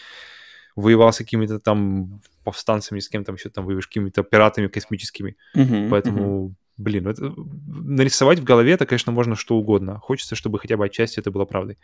воевал 0.77 1.13
с 1.13 1.19
какими-то 1.19 1.59
там 1.59 2.21
повстанцами, 2.45 3.01
с 3.01 3.09
кем 3.09 3.25
там 3.25 3.35
еще 3.37 3.51
там 3.51 3.65
воюешь, 3.65 3.87
какими-то 3.87 4.23
пиратами 4.23 4.69
космическими. 4.69 5.37
Uh-huh, 5.57 5.89
Поэтому, 5.91 6.49
uh-huh. 6.49 6.55
блин, 6.79 7.07
это, 7.09 7.35
нарисовать 7.67 8.39
в 8.39 8.45
голове 8.45 8.73
это, 8.73 8.87
конечно, 8.87 9.13
можно 9.13 9.37
что 9.37 9.57
угодно. 9.57 9.99
Хочется, 9.99 10.35
чтобы 10.35 10.59
хотя 10.59 10.77
бы 10.77 10.85
отчасти 10.85 11.21
это 11.21 11.31
было 11.31 11.45
правдой. 11.45 11.79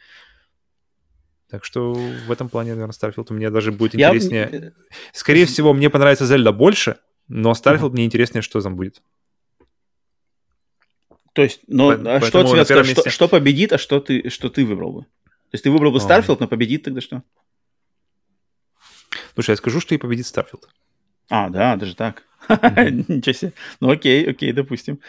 Так 1.49 1.65
что 1.65 1.93
в 1.93 2.31
этом 2.31 2.49
плане, 2.49 2.75
наверное, 2.75 2.93
Starfield 2.93 3.27
у 3.31 3.35
меня 3.35 3.51
даже 3.51 3.71
будет 3.71 3.95
интереснее. 3.95 4.49
Я... 4.53 4.73
Скорее 5.13 5.47
всего, 5.47 5.73
мне 5.73 5.91
понравится 5.91 6.27
Зельда 6.27 6.53
больше, 6.53 6.97
но 7.29 7.53
Starfield 7.53 7.91
uh-huh. 7.91 7.93
мне 7.93 8.05
интереснее, 8.05 8.43
что 8.43 8.61
там 8.61 8.77
будет. 8.77 9.03
То 11.35 11.43
есть, 11.43 11.61
но 11.67 11.95
По- 11.95 12.17
а 12.17 12.21
что 12.23 12.43
тебе 12.45 12.65
скажет, 12.65 12.97
месте... 12.97 13.01
что, 13.03 13.11
что 13.11 13.29
победит, 13.29 13.73
а 13.75 13.79
что 13.79 14.01
ты, 14.01 14.31
что 14.31 14.49
ты 14.49 14.65
выбрал 14.65 14.93
бы? 14.93 15.03
То 15.03 15.53
есть 15.53 15.65
ты 15.65 15.71
выбрал 15.71 15.93
бы 15.93 15.99
Starfield, 15.99 16.39
но 16.41 16.49
победит 16.49 16.85
тогда 16.85 17.03
что? 17.03 17.23
Слушай, 19.37 19.51
я 19.51 19.57
скажу, 19.57 19.81
что 19.81 19.95
и 19.95 19.99
победит 19.99 20.27
Starfield. 20.27 20.67
А, 21.29 21.51
да, 21.51 21.77
даже 21.77 21.95
так. 21.95 22.23
Ничего 22.49 23.33
себе. 23.35 23.53
Ну 23.81 23.91
окей, 23.91 24.27
окей, 24.31 24.53
допустим. 24.53 25.01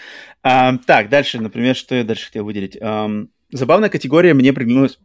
А, 0.43 0.77
так, 0.77 1.07
дальше, 1.07 1.39
например, 1.39 1.77
что 1.77 1.95
я 1.95 2.03
дальше 2.03 2.25
хотел 2.25 2.43
выделить. 2.43 2.77
А, 2.81 3.09
забавная 3.53 3.89
категория 3.89 4.33
мне 4.33 4.51
приглянулась. 4.51 4.99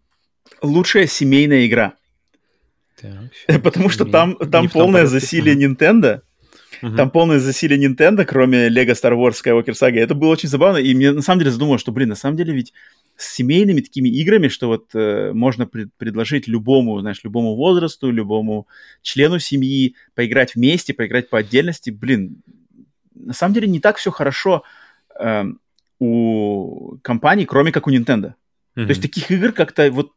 Лучшая 0.60 1.06
семейная 1.06 1.66
игра. 1.66 1.94
Так, 3.00 3.62
Потому 3.62 3.90
что 3.90 4.04
там, 4.04 4.34
там 4.34 4.68
полное 4.68 5.06
засилие 5.06 5.54
Nintendo. 5.54 6.22
Uh-huh. 6.82 6.96
Там 6.96 7.10
полное 7.10 7.38
засилие 7.38 7.78
Nintendo, 7.78 8.24
кроме 8.24 8.66
Lego 8.66 8.90
Star 8.90 9.12
Wars 9.12 9.36
Skywalker 9.40 9.72
Saga. 9.72 10.00
Это 10.00 10.16
было 10.16 10.30
очень 10.30 10.48
забавно, 10.48 10.78
и 10.78 10.92
мне 10.96 11.12
на 11.12 11.22
самом 11.22 11.38
деле 11.38 11.52
задумалось, 11.52 11.80
что, 11.80 11.92
блин, 11.92 12.08
на 12.08 12.16
самом 12.16 12.36
деле 12.36 12.52
ведь 12.52 12.72
с 13.16 13.34
семейными 13.34 13.80
такими 13.80 14.08
играми, 14.08 14.48
что 14.48 14.68
вот 14.68 14.90
э, 14.94 15.32
можно 15.32 15.66
пред, 15.66 15.92
предложить 15.96 16.48
любому, 16.48 17.00
знаешь, 17.00 17.22
любому 17.24 17.54
возрасту, 17.54 18.10
любому 18.10 18.66
члену 19.02 19.38
семьи 19.38 19.94
поиграть 20.14 20.54
вместе, 20.54 20.94
поиграть 20.94 21.30
по 21.30 21.38
отдельности. 21.38 21.90
Блин, 21.90 22.42
на 23.14 23.32
самом 23.32 23.54
деле 23.54 23.68
не 23.68 23.80
так 23.80 23.96
все 23.96 24.10
хорошо 24.10 24.64
э, 25.18 25.44
у 25.98 26.96
компаний, 27.02 27.46
кроме 27.46 27.70
как 27.70 27.86
у 27.86 27.90
Nintendo. 27.90 28.34
Mm-hmm. 28.74 28.84
То 28.84 28.88
есть 28.88 29.02
таких 29.02 29.30
игр 29.30 29.52
как-то 29.52 29.90
вот 29.90 30.12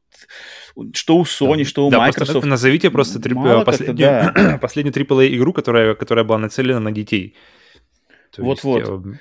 что 0.94 1.18
у 1.18 1.24
Sony, 1.24 1.60
да. 1.60 1.66
что 1.66 1.88
у 1.88 1.92
да, 1.92 2.00
Microsoft. 2.00 2.32
Просто 2.32 2.48
назовите 2.48 2.90
просто 2.90 3.20
три, 3.20 3.34
последнюю, 3.34 3.98
да. 3.98 4.58
последнюю 4.62 4.94
AAA 4.94 5.36
игру, 5.36 5.54
которая, 5.54 5.96
которая 5.96 6.26
была 6.26 6.38
нацелена 6.38 6.80
на 6.80 6.92
детей. 6.92 7.36
Вот-вот. 8.38 8.88
Вот. 8.88 9.06
Я... 9.06 9.20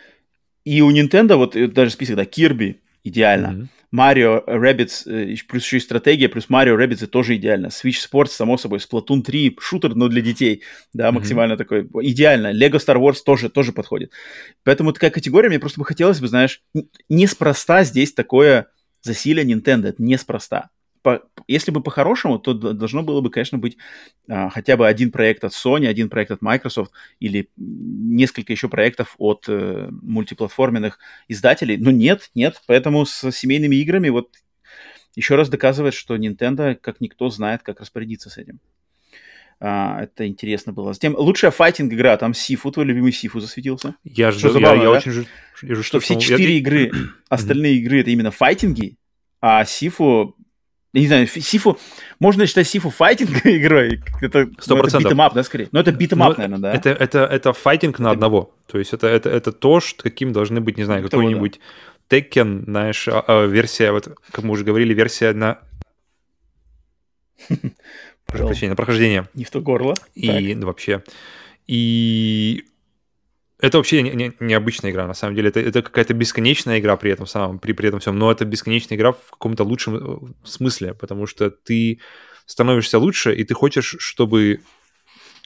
И 0.65 0.81
у 0.81 0.91
Nintendo, 0.91 1.37
вот 1.37 1.57
даже 1.73 1.91
список, 1.91 2.17
да, 2.17 2.25
Kirby 2.25 2.77
идеально. 3.05 3.47
Mm-hmm. 3.47 3.69
Mario 3.95 4.45
Rabbids, 4.47 5.09
э, 5.09 5.37
плюс 5.49 5.65
еще 5.65 5.77
и 5.77 5.81
стратегия, 5.81 6.29
плюс 6.29 6.47
Mario 6.49 6.77
Rabbids 6.77 7.07
тоже 7.07 7.37
идеально. 7.37 7.69
Switch 7.69 7.99
Sports, 8.11 8.31
само 8.31 8.57
собой, 8.57 8.81
Splatoon 8.81 9.23
3, 9.23 9.57
шутер, 9.61 9.95
но 9.95 10.09
для 10.09 10.21
детей, 10.21 10.63
да, 10.93 11.13
максимально 11.13 11.53
mm-hmm. 11.53 11.57
такой, 11.57 11.89
идеально. 12.03 12.53
Lego 12.53 12.79
Star 12.85 12.97
Wars 12.97 13.19
тоже, 13.25 13.51
тоже 13.51 13.73
подходит. 13.73 14.11
Поэтому 14.65 14.93
такая 14.93 15.11
категория, 15.11 15.49
мне 15.49 15.61
просто 15.61 15.79
бы 15.79 15.87
хотелось 15.87 16.21
бы, 16.21 16.27
знаешь, 16.27 16.63
неспроста 17.09 17.85
здесь 17.85 18.13
такое 18.13 18.67
засилие 19.03 19.47
Nintendo, 19.47 19.89
это 19.89 20.03
неспроста 20.03 20.71
по, 21.05 21.23
если 21.47 21.71
бы 21.71 21.83
по-хорошему, 21.83 22.39
то 22.39 22.55
должно 22.55 23.03
было 23.03 23.21
бы, 23.21 23.29
конечно, 23.29 23.59
быть 23.59 23.77
а, 24.27 24.49
хотя 24.49 24.79
бы 24.79 24.89
один 24.89 25.13
проект 25.13 25.45
от 25.45 25.53
Sony, 25.53 25.87
один 25.87 26.09
проект 26.09 26.31
от 26.31 26.41
Microsoft 26.41 26.93
или 27.21 27.51
несколько 27.57 28.55
еще 28.55 28.71
проектов 28.71 29.15
от 29.19 29.45
э, 29.49 29.89
мультиплатформенных 29.91 30.99
издателей. 31.29 31.77
Но 31.77 31.91
нет, 31.91 32.31
нет. 32.35 32.63
Поэтому 32.67 33.05
с 33.05 33.31
семейными 33.33 33.77
играми 33.77 34.09
вот 34.09 34.31
еще 35.15 35.35
раз 35.35 35.51
доказывает, 35.51 35.93
что 35.93 36.17
Nintendo, 36.17 36.75
как 36.75 37.03
никто, 37.03 37.29
знает, 37.29 37.63
как 37.63 37.81
распорядиться 37.81 38.31
с 38.31 38.39
этим. 38.39 38.59
А, 39.61 40.05
это 40.05 40.27
интересно 40.27 40.73
было. 40.73 40.95
Затем 40.95 41.15
лучшая 41.15 41.51
файтинг 41.51 41.93
игра, 41.93 42.17
там 42.17 42.33
Sifu, 42.33 42.73
твой 42.73 42.87
любимый 42.87 43.13
Sifu 43.13 43.41
засветился. 43.41 43.95
Я 44.05 44.33
жду, 44.33 44.49
забавно, 44.49 44.81
я, 44.81 44.85
я 44.85 44.91
да? 44.91 44.97
очень 44.97 45.13
жду, 45.13 45.27
что, 45.53 45.83
что 45.83 46.01
все 46.01 46.19
четыре 46.19 46.57
игры, 46.57 46.91
остальные 47.29 47.75
игры 47.77 48.01
это 48.01 48.11
именно 48.11 48.31
файтинги, 48.31 48.97
а 49.43 49.67
Sifu 49.67 50.35
я 50.95 51.01
не 51.01 51.07
знаю, 51.09 51.27
Sifu, 51.27 51.79
можно 52.21 52.47
считать 52.47 52.69
Sifu 52.69 52.91
файтинг 52.91 53.31
игрой? 53.45 54.01
Это, 54.21 54.49
ну, 54.67 54.77
это 54.79 54.99
beat 54.99 55.13
'em 55.13 55.24
up, 55.24 55.35
да, 55.35 55.43
скорее? 55.43 55.69
Ну, 55.73 55.81
это 55.81 55.91
beat 55.91 56.10
'em 56.10 56.24
up, 56.24 56.39
наверное, 56.39 56.61
да? 56.61 56.73
Это, 56.73 56.91
это, 56.91 57.19
это 57.25 57.53
файтинг 57.53 57.99
на 57.99 58.13
одного. 58.13 58.55
То 58.67 58.79
есть 58.79 58.93
это, 58.93 59.09
это, 59.09 59.29
это 59.29 59.51
то, 59.51 59.81
что, 59.81 60.05
каким 60.05 60.33
должны 60.33 60.61
быть, 60.61 60.77
не 60.79 60.85
знаю, 60.85 61.03
какой-нибудь 61.03 61.59
да. 62.09 62.17
Tekken, 62.17 62.65
знаешь, 62.65 63.09
а, 63.09 63.25
а, 63.27 63.47
версия, 63.47 63.91
вот, 63.91 64.09
как 64.31 64.45
мы 64.45 64.53
уже 64.53 64.65
говорили, 64.65 64.95
версия 64.95 65.33
на... 65.33 65.59
Прошу 68.27 68.47
прощения, 68.47 68.71
на 68.71 68.77
прохождение. 68.77 69.29
Не 69.35 69.45
в 69.45 69.51
то 69.51 69.61
горло. 69.61 69.95
И 70.15 70.55
ну, 70.55 70.67
вообще. 70.67 71.03
И 71.67 72.65
это 73.67 73.79
вообще 73.79 74.03
не, 74.03 74.11
не, 74.11 74.33
необычная 74.41 74.91
игра, 74.91 75.07
на 75.07 75.15
самом 75.15 75.35
деле. 75.37 75.49
Это, 75.49 75.61
это 75.61 75.83
какая-то 75.83 76.15
бесконечная 76.15 76.79
игра 76.79 76.97
при 76.97 77.11
этом 77.11 77.27
самом, 77.27 77.59
при, 77.59 77.73
при 77.73 77.89
этом 77.89 78.01
всем, 78.01 78.19
но 78.19 78.31
это 78.31 78.45
бесконечная 78.45 78.97
игра 78.99 79.13
в 79.13 79.31
каком-то 79.31 79.65
лучшем 79.65 79.97
э, 79.97 80.33
смысле, 80.45 80.95
потому 80.95 81.27
что 81.27 81.51
ты 81.51 82.01
становишься 82.47 82.99
лучше, 82.99 83.35
и 83.35 83.45
ты 83.45 83.55
хочешь, 83.55 83.97
чтобы 83.99 84.61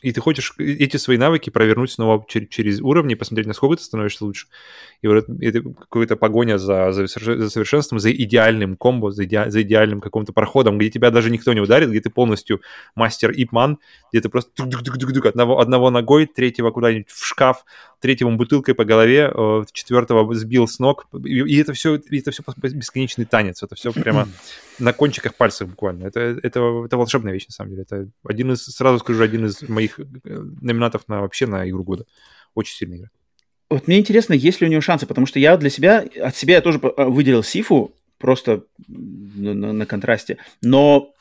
и 0.00 0.12
ты 0.12 0.20
хочешь 0.20 0.54
эти 0.58 0.96
свои 0.96 1.16
навыки 1.16 1.50
провернуть 1.50 1.90
снова 1.90 2.24
через, 2.28 2.48
через 2.48 2.80
уровни, 2.80 3.14
посмотреть, 3.14 3.48
насколько 3.48 3.76
ты 3.76 3.82
становишься 3.82 4.24
лучше. 4.24 4.46
И 5.02 5.08
вот 5.08 5.24
это 5.40 5.62
какая-то 5.62 6.16
погоня 6.16 6.58
за, 6.58 6.92
за, 6.92 7.06
за 7.06 7.50
совершенством, 7.50 7.98
за 7.98 8.12
идеальным 8.12 8.76
комбо, 8.76 9.10
за, 9.10 9.24
иде, 9.24 9.50
за 9.50 9.62
идеальным 9.62 10.00
каким-то 10.00 10.32
проходом, 10.32 10.78
где 10.78 10.90
тебя 10.90 11.10
даже 11.10 11.30
никто 11.30 11.52
не 11.52 11.60
ударит, 11.60 11.90
где 11.90 12.00
ты 12.00 12.10
полностью 12.10 12.60
мастер 12.94 13.32
ипман, 13.32 13.78
где 14.12 14.20
ты 14.20 14.28
просто 14.28 14.52
одного, 14.62 15.58
одного 15.58 15.90
ногой, 15.90 16.26
третьего 16.26 16.70
куда-нибудь 16.70 17.10
в 17.10 17.26
шкаф, 17.26 17.64
третьего 18.00 18.30
бутылкой 18.30 18.74
по 18.74 18.84
голове, 18.84 19.30
э, 19.32 19.64
четвертого 19.72 20.34
сбил 20.34 20.68
с 20.68 20.78
ног. 20.78 21.06
И, 21.24 21.56
это 21.58 21.72
все, 21.72 21.96
это 21.96 22.30
все 22.30 22.42
бесконечный 22.56 23.24
танец. 23.24 23.62
Это 23.62 23.74
все 23.74 23.92
прямо 23.92 24.28
на 24.78 24.92
кончиках 24.92 25.34
пальцев 25.34 25.68
буквально. 25.68 26.06
Это, 26.06 26.20
это, 26.20 26.84
это 26.86 26.96
волшебная 26.96 27.32
вещь, 27.32 27.46
на 27.46 27.52
самом 27.52 27.70
деле. 27.70 27.82
Это 27.82 28.08
один 28.24 28.52
из, 28.52 28.64
сразу 28.64 28.98
скажу, 28.98 29.22
один 29.22 29.46
из 29.46 29.62
моих 29.68 29.98
э, 29.98 30.04
номинатов 30.60 31.08
на 31.08 31.20
вообще 31.20 31.46
на 31.46 31.68
игру 31.68 31.84
года. 31.84 32.04
Очень 32.54 32.76
сильная 32.76 32.98
игра. 32.98 33.08
Вот 33.70 33.86
мне 33.86 33.98
интересно, 33.98 34.32
есть 34.32 34.60
ли 34.60 34.66
у 34.66 34.70
него 34.70 34.80
шансы, 34.80 35.06
потому 35.06 35.26
что 35.26 35.38
я 35.38 35.56
для 35.56 35.68
себя, 35.68 36.04
от 36.22 36.36
себя 36.36 36.54
я 36.54 36.60
тоже 36.62 36.80
э, 36.82 37.04
выделил 37.04 37.42
Сифу, 37.42 37.94
просто 38.18 38.64
на, 38.88 39.54
на, 39.54 39.72
на 39.72 39.86
контрасте. 39.86 40.38
Но 40.60 41.12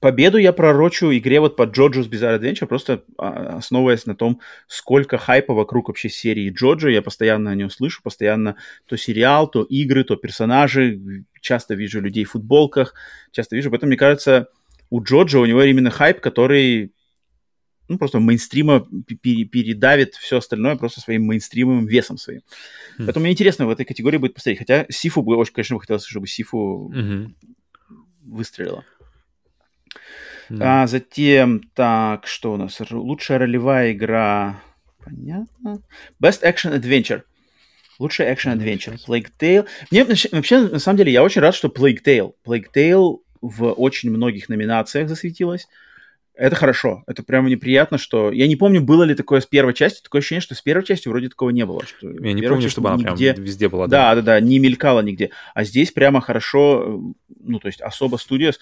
победу 0.00 0.38
я 0.38 0.52
пророчу 0.52 1.12
игре 1.12 1.40
вот 1.40 1.56
под 1.56 1.76
Джоджо's 1.76 2.08
Bizarre 2.08 2.40
Adventure, 2.40 2.66
просто 2.66 3.04
а, 3.18 3.58
основываясь 3.58 4.06
на 4.06 4.16
том, 4.16 4.40
сколько 4.66 5.18
хайпа 5.18 5.54
вокруг 5.54 5.88
вообще 5.88 6.08
серии 6.08 6.50
Джоджо. 6.50 6.88
Я 6.88 7.02
постоянно 7.02 7.50
о 7.50 7.54
нем 7.54 7.70
слышу, 7.70 8.02
постоянно 8.02 8.56
то 8.86 8.96
сериал, 8.96 9.48
то 9.48 9.62
игры, 9.62 10.04
то 10.04 10.16
персонажи. 10.16 11.24
Часто 11.40 11.74
вижу 11.74 12.00
людей 12.00 12.24
в 12.24 12.32
футболках, 12.32 12.94
часто 13.30 13.56
вижу. 13.56 13.70
Поэтому, 13.70 13.88
мне 13.88 13.98
кажется, 13.98 14.48
у 14.88 15.02
Джоджо 15.02 15.38
у 15.38 15.46
него 15.46 15.62
именно 15.62 15.90
хайп, 15.90 16.20
который 16.20 16.92
ну, 17.88 17.98
просто 17.98 18.20
мейнстрима 18.20 18.86
передавит 19.20 20.14
все 20.14 20.38
остальное 20.38 20.76
просто 20.76 21.00
своим 21.00 21.24
мейнстримовым 21.24 21.86
весом 21.86 22.18
своим. 22.18 22.40
Mm. 22.98 23.04
Поэтому 23.04 23.24
мне 23.24 23.32
интересно 23.32 23.66
в 23.66 23.70
этой 23.70 23.84
категории 23.84 24.16
будет 24.16 24.34
посмотреть. 24.34 24.60
Хотя 24.60 24.86
Сифу 24.88 25.22
бы 25.22 25.36
очень, 25.36 25.52
конечно, 25.52 25.74
бы 25.74 25.80
хотелось, 25.80 26.04
чтобы 26.04 26.28
Сифу 26.28 26.92
mm-hmm. 26.94 27.34
выстрелила. 28.26 28.84
А, 30.58 30.86
затем, 30.86 31.60
так, 31.74 32.26
что 32.26 32.52
у 32.52 32.56
нас? 32.56 32.80
Лучшая 32.90 33.38
ролевая 33.38 33.92
игра. 33.92 34.60
Понятно. 35.04 35.82
Best 36.22 36.42
Action 36.42 36.78
Adventure. 36.78 37.22
Лучшая 37.98 38.34
Action 38.34 38.56
Adventure. 38.56 38.98
Plague 39.06 39.28
Tale. 39.38 39.66
Мне 39.90 40.04
вообще, 40.04 40.60
на 40.60 40.78
самом 40.78 40.98
деле, 40.98 41.12
я 41.12 41.22
очень 41.22 41.40
рад, 41.40 41.54
что 41.54 41.68
Plague 41.68 42.02
Tale. 42.04 42.32
Plague 42.44 42.66
Tale 42.74 43.18
в 43.40 43.72
очень 43.72 44.10
многих 44.10 44.48
номинациях 44.48 45.08
засветилась. 45.08 45.68
Это 46.34 46.56
хорошо. 46.56 47.04
Это 47.06 47.22
прямо 47.22 47.50
неприятно, 47.50 47.98
что... 47.98 48.32
Я 48.32 48.48
не 48.48 48.56
помню, 48.56 48.80
было 48.80 49.02
ли 49.02 49.14
такое 49.14 49.40
с 49.40 49.46
первой 49.46 49.74
частью. 49.74 50.02
Такое 50.02 50.20
ощущение, 50.20 50.40
что 50.40 50.54
с 50.54 50.62
первой 50.62 50.84
частью 50.84 51.12
вроде 51.12 51.28
такого 51.28 51.50
не 51.50 51.66
было. 51.66 51.84
Что 51.84 52.08
Я 52.08 52.32
не 52.32 52.40
помню, 52.40 52.70
чтобы 52.70 52.88
она 52.88 53.10
нигде... 53.10 53.34
прям 53.34 53.44
везде 53.44 53.68
была. 53.68 53.86
Да, 53.88 54.14
да, 54.14 54.22
да, 54.22 54.40
не 54.40 54.58
мелькала 54.58 55.00
нигде. 55.00 55.32
А 55.52 55.64
здесь 55.64 55.92
прямо 55.92 56.22
хорошо, 56.22 57.02
ну, 57.40 57.58
то 57.58 57.66
есть 57.66 57.82
особо 57.82 58.16
студиос, 58.16 58.58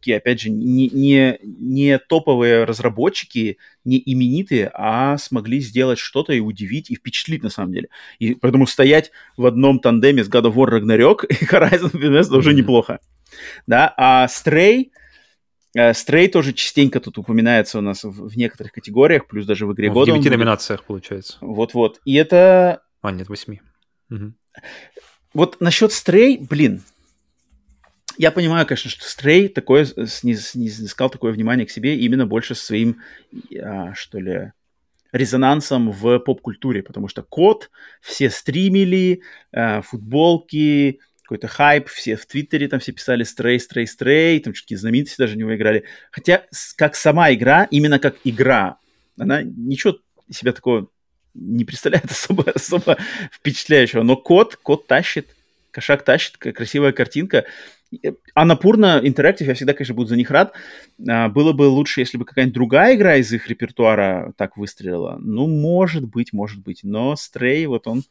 такие, 0.00 0.16
опять 0.16 0.40
же, 0.40 0.50
не, 0.50 0.88
не, 0.88 1.38
не 1.42 1.98
топовые 1.98 2.64
разработчики, 2.64 3.58
не 3.84 4.02
именитые, 4.04 4.70
а 4.72 5.18
смогли 5.18 5.60
сделать 5.60 5.98
что-то 5.98 6.32
и 6.32 6.40
удивить, 6.40 6.90
и 6.90 6.96
впечатлить 6.96 7.42
на 7.42 7.50
самом 7.50 7.72
деле. 7.72 7.88
И 8.18 8.34
поэтому 8.34 8.66
стоять 8.66 9.12
в 9.36 9.44
одном 9.44 9.78
тандеме 9.78 10.24
с 10.24 10.30
God 10.30 10.50
of 10.50 10.54
War 10.54 10.70
Ragnarok 10.70 11.26
и 11.28 11.34
Horizon 11.44 11.92
Forbidden 11.92 12.18
West 12.18 12.34
уже 12.36 12.54
неплохо. 12.54 13.00
Да, 13.66 13.92
а 13.96 14.26
Stray 14.26 14.90
Стрей 15.92 16.26
э, 16.26 16.28
тоже 16.28 16.52
частенько 16.52 16.98
тут 16.98 17.18
упоминается 17.18 17.78
у 17.78 17.80
нас 17.80 18.02
в, 18.02 18.36
некоторых 18.36 18.72
категориях, 18.72 19.28
плюс 19.28 19.46
даже 19.46 19.66
в 19.66 19.72
игре 19.74 19.88
ну, 19.88 19.94
года. 19.94 20.12
В 20.12 20.14
девяти 20.14 20.30
номинациях, 20.30 20.82
получается. 20.84 21.36
Вот-вот. 21.40 22.00
И 22.04 22.14
это... 22.14 22.82
А, 23.02 23.12
нет, 23.12 23.28
восьми. 23.28 23.60
Угу. 24.10 24.32
Вот 25.34 25.60
насчет 25.60 25.92
Стрей, 25.92 26.38
блин, 26.38 26.82
я 28.20 28.30
понимаю, 28.30 28.66
конечно, 28.66 28.90
что 28.90 29.08
Стрей 29.08 29.48
такое, 29.48 29.86
снискал 29.86 31.08
такое 31.08 31.32
внимание 31.32 31.64
к 31.64 31.70
себе 31.70 31.96
именно 31.96 32.26
больше 32.26 32.54
своим, 32.54 33.00
а, 33.58 33.94
что 33.94 34.18
ли, 34.18 34.52
резонансом 35.10 35.90
в 35.90 36.18
поп-культуре, 36.18 36.82
потому 36.82 37.08
что 37.08 37.22
код 37.22 37.70
все 38.02 38.28
стримили, 38.28 39.22
а, 39.52 39.80
футболки, 39.80 41.00
какой-то 41.22 41.48
хайп, 41.48 41.88
все 41.88 42.14
в 42.16 42.26
Твиттере 42.26 42.68
там 42.68 42.78
все 42.78 42.92
писали 42.92 43.22
стрей, 43.22 43.58
стрей, 43.58 43.86
стрей, 43.86 44.38
там 44.40 44.52
какие 44.52 44.76
знаменитости 44.76 45.16
даже 45.16 45.36
не 45.36 45.40
него 45.40 45.56
играли. 45.56 45.84
Хотя 46.10 46.44
как 46.76 46.96
сама 46.96 47.32
игра, 47.32 47.68
именно 47.70 47.98
как 47.98 48.16
игра, 48.24 48.76
она 49.16 49.42
ничего 49.42 49.96
себя 50.30 50.52
такого 50.52 50.90
не 51.32 51.64
представляет 51.64 52.04
особо, 52.10 52.50
особо 52.50 52.98
впечатляющего. 53.32 54.02
Но 54.02 54.18
код, 54.18 54.56
код 54.56 54.86
тащит, 54.86 55.34
кошак 55.70 56.04
тащит, 56.04 56.36
красивая 56.36 56.92
картинка. 56.92 57.46
Анапурна 58.34 59.00
Interactive, 59.02 59.44
я 59.44 59.54
всегда, 59.54 59.74
конечно, 59.74 59.94
буду 59.94 60.08
за 60.08 60.16
них 60.16 60.30
рад. 60.30 60.52
А, 61.08 61.28
было 61.28 61.52
бы 61.52 61.62
лучше, 61.62 62.00
если 62.00 62.18
бы 62.18 62.24
какая-нибудь 62.24 62.54
другая 62.54 62.94
игра 62.94 63.16
из 63.16 63.32
их 63.32 63.48
репертуара 63.48 64.32
так 64.36 64.56
выстрелила. 64.56 65.18
Ну, 65.20 65.46
может 65.46 66.04
быть, 66.04 66.32
может 66.32 66.62
быть. 66.62 66.80
Но 66.84 67.14
Stray, 67.14 67.66
вот 67.66 67.86
он 67.86 68.02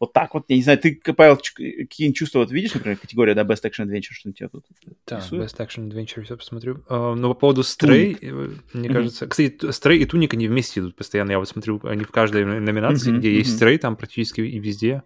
вот 0.00 0.14
так 0.14 0.32
вот, 0.32 0.46
я 0.48 0.56
не 0.56 0.62
знаю, 0.62 0.78
ты, 0.78 0.98
Павел, 1.14 1.36
какие-нибудь 1.36 2.16
чувства 2.16 2.38
вот 2.38 2.50
видишь, 2.50 2.72
например, 2.72 2.96
категория, 2.96 3.34
да, 3.34 3.42
Best 3.42 3.64
Action 3.64 3.86
Adventure, 3.86 4.12
что 4.12 4.30
у 4.30 4.32
тебя 4.32 4.48
тут 4.48 4.64
Да, 5.06 5.18
рисует? 5.18 5.42
Best 5.42 5.58
Action 5.58 5.90
Adventure, 5.90 6.22
все 6.22 6.38
посмотрю. 6.38 6.82
Uh, 6.88 7.14
но 7.14 7.34
по 7.34 7.40
поводу 7.40 7.60
Stray, 7.60 8.16
э, 8.18 8.50
мне 8.72 8.88
mm-hmm. 8.88 8.92
кажется... 8.94 9.26
Кстати, 9.26 9.56
Stray 9.66 9.98
и 9.98 10.06
Туник, 10.06 10.32
они 10.32 10.48
вместе 10.48 10.80
идут 10.80 10.96
постоянно. 10.96 11.32
Я 11.32 11.38
вот 11.38 11.50
смотрю, 11.50 11.78
они 11.84 12.04
в 12.04 12.10
каждой 12.10 12.46
номинации, 12.46 13.12
mm-hmm. 13.12 13.18
где 13.18 13.30
mm-hmm. 13.30 13.34
есть 13.34 13.62
Stray, 13.62 13.76
там 13.76 13.96
практически 13.96 14.40
и 14.40 14.58
везде 14.58 15.02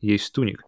есть 0.00 0.32
Туник. 0.32 0.64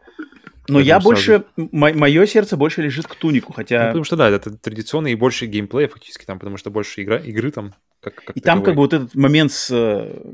Но 0.69 0.81
я 0.81 0.95
сразу... 0.95 1.09
больше, 1.09 1.45
мое 1.57 2.27
сердце 2.27 2.57
больше 2.57 2.83
лежит 2.83 3.07
к 3.07 3.15
тунику, 3.15 3.53
хотя... 3.53 3.81
Ну, 3.81 3.87
потому 3.89 4.05
что, 4.05 4.17
да, 4.17 4.31
это 4.31 4.57
традиционно 4.57 5.09
и 5.09 5.15
больше 5.15 5.47
геймплея 5.47 5.89
фактически 5.89 6.25
там, 6.25 6.39
потому 6.39 6.57
что 6.57 6.71
больше 6.71 7.03
игра, 7.03 7.19
игры 7.19 7.51
там 7.51 7.75
как, 8.01 8.15
как 8.17 8.37
И 8.37 8.41
таковой. 8.41 8.43
там 8.43 8.65
как 8.65 8.75
бы 8.75 8.83
вот 8.83 8.93
этот 8.95 9.15
момент 9.15 9.53
с 9.53 9.71
э, 9.71 10.33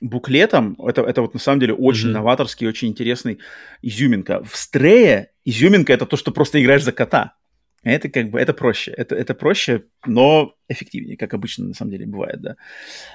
буклетом, 0.00 0.76
это, 0.86 1.02
это 1.02 1.22
вот 1.22 1.34
на 1.34 1.40
самом 1.40 1.60
деле 1.60 1.74
очень 1.74 2.08
mm-hmm. 2.08 2.12
новаторский, 2.12 2.68
очень 2.68 2.88
интересный 2.88 3.38
изюминка. 3.82 4.42
В 4.44 4.56
Стрее 4.56 5.30
изюминка 5.44 5.92
это 5.92 6.06
то, 6.06 6.16
что 6.16 6.30
просто 6.30 6.60
играешь 6.62 6.84
за 6.84 6.92
кота. 6.92 7.34
Это 7.82 8.10
как 8.10 8.30
бы, 8.30 8.38
это 8.38 8.52
проще. 8.52 8.90
Это, 8.90 9.14
это 9.14 9.34
проще, 9.34 9.84
но 10.04 10.54
эффективнее, 10.68 11.16
как 11.16 11.32
обычно 11.32 11.66
на 11.66 11.74
самом 11.74 11.92
деле 11.92 12.06
бывает, 12.06 12.40
да. 12.40 12.56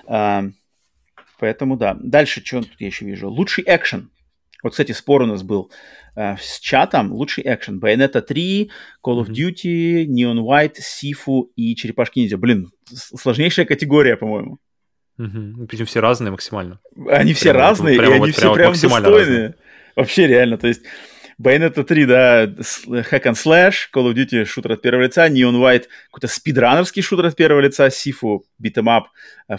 А, 0.07 0.45
поэтому 1.39 1.77
да. 1.77 1.95
Дальше, 2.01 2.43
что 2.43 2.61
тут 2.61 2.75
я 2.79 2.87
еще 2.87 3.05
вижу? 3.05 3.29
Лучший 3.29 3.63
экшен. 3.67 4.09
Вот, 4.65 4.71
кстати, 4.71 4.93
спор 4.93 5.21
у 5.21 5.27
нас 5.27 5.43
был 5.43 5.71
э, 6.15 6.37
с 6.41 6.59
чатом. 6.59 7.13
Лучший 7.13 7.43
экшен. 7.45 7.79
Bayonetta 7.79 8.19
3, 8.19 8.71
Call 9.05 9.23
of 9.23 9.27
Duty, 9.27 10.07
Neon 10.07 10.39
White, 10.39 10.77
Сифу 10.79 11.51
и 11.55 11.75
Черепашки 11.75 12.17
Ниндзя. 12.17 12.39
Блин, 12.39 12.71
сложнейшая 12.91 13.67
категория, 13.67 14.17
по-моему. 14.17 14.57
Угу. 15.19 15.67
Причем 15.67 15.85
все 15.85 15.99
разные 15.99 16.31
максимально. 16.31 16.79
Они 17.07 17.35
все 17.35 17.51
прямо, 17.51 17.59
разные, 17.59 17.99
прямо, 17.99 18.13
и 18.13 18.15
они 18.15 18.25
вот, 18.25 18.35
все 18.35 18.53
прям 18.55 18.71
достойные. 18.73 19.11
Разные. 19.11 19.55
Вообще 19.95 20.25
реально, 20.25 20.57
то 20.57 20.65
есть 20.65 20.81
Bayonetta 21.39 21.83
3, 21.83 22.05
да, 22.07 22.45
hack 22.45 23.25
and 23.25 23.35
slash, 23.35 23.91
Call 23.93 24.11
of 24.11 24.15
Duty 24.15 24.45
шутер 24.45 24.71
от 24.71 24.81
первого 24.81 25.03
лица, 25.03 25.29
Neon 25.29 25.61
White 25.61 25.85
какой-то 26.09 26.27
спидранерский 26.27 27.03
шутер 27.03 27.27
от 27.27 27.35
первого 27.35 27.61
лица, 27.61 27.85
Sifu 27.89 28.39
beat'em 28.59 28.87
up, 28.87 29.03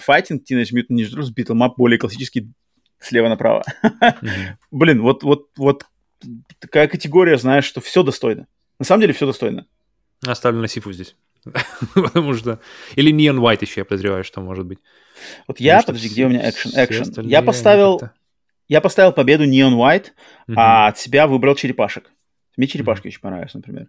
fighting, 0.04 0.40
Teenage 0.42 0.72
Mutant 0.74 0.96
Ninja 0.96 1.10
Turtles 1.12 1.32
beat'em 1.32 1.64
up 1.64 1.74
более 1.76 1.96
классический 1.96 2.50
слева 3.06 3.28
направо. 3.28 3.64
Mm-hmm. 3.82 4.56
Блин, 4.70 5.02
вот, 5.02 5.22
вот, 5.22 5.50
вот 5.56 5.86
такая 6.58 6.88
категория, 6.88 7.38
знаешь, 7.38 7.64
что 7.64 7.80
все 7.80 8.02
достойно. 8.02 8.46
На 8.78 8.84
самом 8.84 9.02
деле 9.02 9.12
все 9.12 9.26
достойно. 9.26 9.66
Оставлю 10.26 10.60
на 10.60 10.68
Сифу 10.68 10.92
здесь. 10.92 11.16
Потому 11.94 12.34
что... 12.34 12.60
Или 12.96 13.12
Neon 13.12 13.38
White 13.38 13.60
еще, 13.62 13.80
я 13.80 13.84
подозреваю, 13.84 14.24
что 14.24 14.40
может 14.40 14.66
быть. 14.66 14.78
Вот 15.46 15.60
я, 15.60 15.82
подожди, 15.82 16.08
где 16.08 16.26
у 16.26 16.28
меня 16.28 16.48
экшен? 16.50 16.72
Экшен. 16.74 17.26
Я 17.26 17.42
поставил... 17.42 18.00
Я 18.68 18.80
поставил 18.80 19.12
победу 19.12 19.44
Neon 19.44 19.74
White, 19.74 20.06
uh-huh. 20.48 20.54
а 20.56 20.88
от 20.88 20.98
себя 20.98 21.28
выбрал 21.28 21.54
черепашек. 21.54 22.10
Мне 22.56 22.66
черепашки 22.66 23.04
uh-huh. 23.04 23.10
очень 23.10 23.20
понравились, 23.20 23.54
например. 23.54 23.86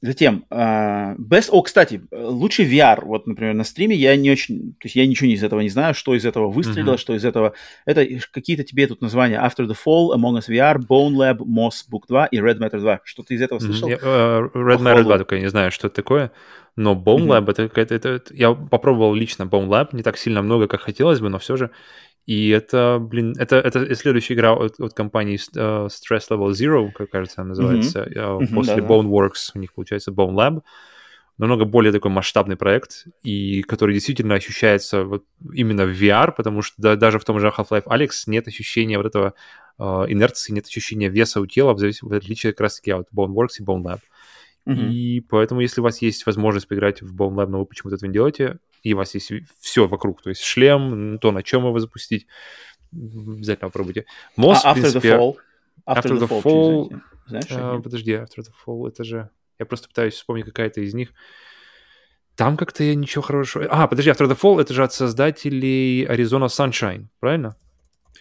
А, 0.00 0.06
затем, 0.06 0.44
а, 0.50 1.14
Best... 1.16 1.50
О, 1.50 1.62
кстати, 1.62 2.02
лучший 2.12 2.66
VR. 2.66 3.04
Вот, 3.04 3.26
например, 3.26 3.54
на 3.54 3.64
стриме 3.64 3.96
я 3.96 4.16
не 4.16 4.30
очень... 4.30 4.72
То 4.72 4.86
есть 4.86 4.96
я 4.96 5.06
ничего 5.06 5.30
из 5.30 5.42
этого 5.42 5.60
не 5.60 5.68
знаю, 5.68 5.94
что 5.94 6.14
из 6.14 6.24
этого 6.24 6.50
выстрелило, 6.50 6.94
uh-huh. 6.94 6.98
что 6.98 7.14
из 7.14 7.24
этого... 7.24 7.54
Это 7.84 8.06
какие-то 8.32 8.64
тебе 8.64 8.86
тут 8.86 9.00
названия. 9.00 9.36
After 9.38 9.66
the 9.66 9.76
Fall, 9.76 10.14
Among 10.14 10.38
Us 10.38 10.48
VR, 10.48 10.78
Bone 10.78 11.14
Lab, 11.14 11.38
Moss 11.38 11.84
Book 11.90 12.02
2 12.08 12.26
и 12.26 12.38
Red 12.38 12.58
Matter 12.58 12.80
2. 12.80 13.00
Что 13.04 13.22
ты 13.22 13.34
из 13.34 13.42
этого 13.42 13.58
слышал? 13.58 13.88
Uh-huh. 13.88 14.00
uh, 14.02 14.50
Red 14.54 14.80
Matter 14.80 15.02
2 15.02 15.18
только 15.18 15.36
я 15.36 15.42
не 15.42 15.50
знаю, 15.50 15.70
что 15.70 15.88
это 15.88 15.96
такое. 15.96 16.32
Но 16.76 16.94
Bone 16.94 17.26
Lab, 17.26 17.44
mm-hmm. 17.44 17.50
это 17.50 17.68
какая-то... 17.68 17.94
Это, 17.94 18.22
я 18.34 18.52
попробовал 18.52 19.12
лично 19.12 19.42
Bone 19.44 19.66
Lab, 19.66 19.88
не 19.92 20.02
так 20.04 20.16
сильно 20.16 20.42
много, 20.42 20.68
как 20.68 20.80
хотелось 20.82 21.20
бы, 21.20 21.28
но 21.28 21.40
все 21.40 21.56
же 21.56 21.70
и 22.28 22.50
это, 22.50 22.98
блин, 23.00 23.34
это, 23.38 23.56
это 23.56 23.94
следующая 23.94 24.34
игра 24.34 24.52
от, 24.52 24.78
от 24.78 24.92
компании 24.92 25.38
uh, 25.56 25.86
Stress 25.86 26.28
Level 26.28 26.50
Zero, 26.50 26.92
как 26.92 27.08
кажется, 27.08 27.40
она 27.40 27.48
называется, 27.48 28.00
mm-hmm. 28.02 28.40
uh, 28.40 28.54
после 28.54 28.74
mm-hmm, 28.74 28.86
Boneworks, 28.86 29.52
у 29.54 29.58
них 29.58 29.72
получается 29.72 30.10
Bone 30.10 30.34
Lab. 30.34 30.60
Намного 31.38 31.64
более 31.64 31.90
такой 31.90 32.10
масштабный 32.10 32.56
проект, 32.56 33.06
и 33.22 33.62
который 33.62 33.94
действительно 33.94 34.34
ощущается 34.34 35.04
вот 35.04 35.24
именно 35.54 35.86
в 35.86 36.02
VR, 36.02 36.34
потому 36.36 36.60
что 36.60 36.74
да, 36.76 36.96
даже 36.96 37.18
в 37.18 37.24
том 37.24 37.40
же 37.40 37.48
Half-Life 37.48 37.84
Alex 37.84 38.10
нет 38.26 38.46
ощущения 38.46 38.98
вот 38.98 39.06
этого 39.06 39.32
uh, 39.78 40.04
инерции, 40.06 40.52
нет 40.52 40.66
ощущения 40.66 41.08
веса 41.08 41.40
у 41.40 41.46
тела, 41.46 41.72
в, 41.72 41.78
завис... 41.78 42.02
в 42.02 42.12
отличие 42.12 42.52
как 42.52 42.60
раз-таки 42.60 42.90
от 42.90 43.08
Boneworks 43.10 43.56
и 43.60 43.64
Bone 43.64 43.82
Lab. 43.82 44.00
Mm-hmm. 44.66 44.90
И 44.90 45.20
поэтому, 45.20 45.62
если 45.62 45.80
у 45.80 45.84
вас 45.84 46.02
есть 46.02 46.26
возможность 46.26 46.68
поиграть 46.68 47.00
в 47.00 47.16
Bone 47.16 47.36
Lab, 47.36 47.46
но 47.46 47.60
вы 47.60 47.64
почему-то 47.64 47.96
этого 47.96 48.06
не 48.06 48.12
делаете, 48.12 48.58
и 48.82 48.94
у 48.94 48.96
вас 48.96 49.14
есть 49.14 49.32
все 49.60 49.86
вокруг, 49.86 50.22
то 50.22 50.30
есть 50.30 50.42
шлем, 50.42 51.18
то, 51.18 51.32
на 51.32 51.42
чем 51.42 51.66
его 51.66 51.78
запустить, 51.78 52.26
обязательно 52.92 53.68
попробуйте. 53.68 54.06
Мост, 54.36 54.62
а, 54.64 54.74
в 54.74 54.80
принципе... 54.80 55.08
The 55.08 55.18
Fall? 55.18 55.36
After, 55.86 56.02
after 56.02 56.18
the, 56.18 56.28
the 56.28 56.28
Fall... 56.28 56.42
fall 56.42 57.00
Знаешь, 57.26 57.50
uh, 57.50 57.82
подожди, 57.82 58.12
After 58.12 58.38
the 58.38 58.52
Fall, 58.66 58.88
это 58.88 59.04
же... 59.04 59.30
Я 59.58 59.66
просто 59.66 59.88
пытаюсь 59.88 60.14
вспомнить 60.14 60.46
какая-то 60.46 60.80
из 60.80 60.94
них. 60.94 61.12
Там 62.36 62.56
как-то 62.56 62.84
я 62.84 62.94
ничего 62.94 63.22
хорошего... 63.22 63.66
А, 63.68 63.86
подожди, 63.88 64.10
After 64.10 64.28
the 64.28 64.38
Fall— 64.38 64.60
это 64.60 64.72
же 64.72 64.84
от 64.84 64.92
создателей 64.92 66.04
Arizona 66.04 66.46
Sunshine, 66.46 67.06
правильно? 67.20 67.56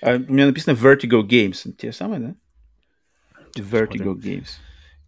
А, 0.02 0.16
у 0.16 0.34
меня 0.34 0.48
написано 0.48 0.74
Vertigo 0.76 1.22
Games. 1.22 1.72
Те 1.78 1.92
самые, 1.92 2.20
да? 2.20 2.36
Vertigo 3.56 4.16
Games. 4.16 4.50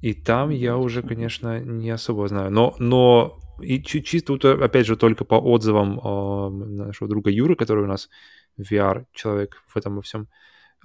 И 0.02 0.14
там 0.14 0.50
я 0.50 0.78
уже, 0.78 1.02
конечно, 1.04 1.60
не 1.60 1.90
особо 1.90 2.28
знаю. 2.28 2.52
Но, 2.52 2.76
но 2.80 3.40
и 3.62 3.82
чисто, 3.82 4.34
вот, 4.34 4.46
опять 4.46 4.86
же, 4.86 4.96
только 4.96 5.26
по 5.26 5.36
отзывам 5.36 6.00
э, 6.00 6.50
нашего 6.84 7.10
друга 7.10 7.30
Юры, 7.30 7.56
который 7.56 7.84
у 7.84 7.88
нас 7.88 8.10
VR-человек 8.60 9.64
в 9.68 9.78
этом 9.78 9.96
во 9.96 10.02
всем. 10.02 10.28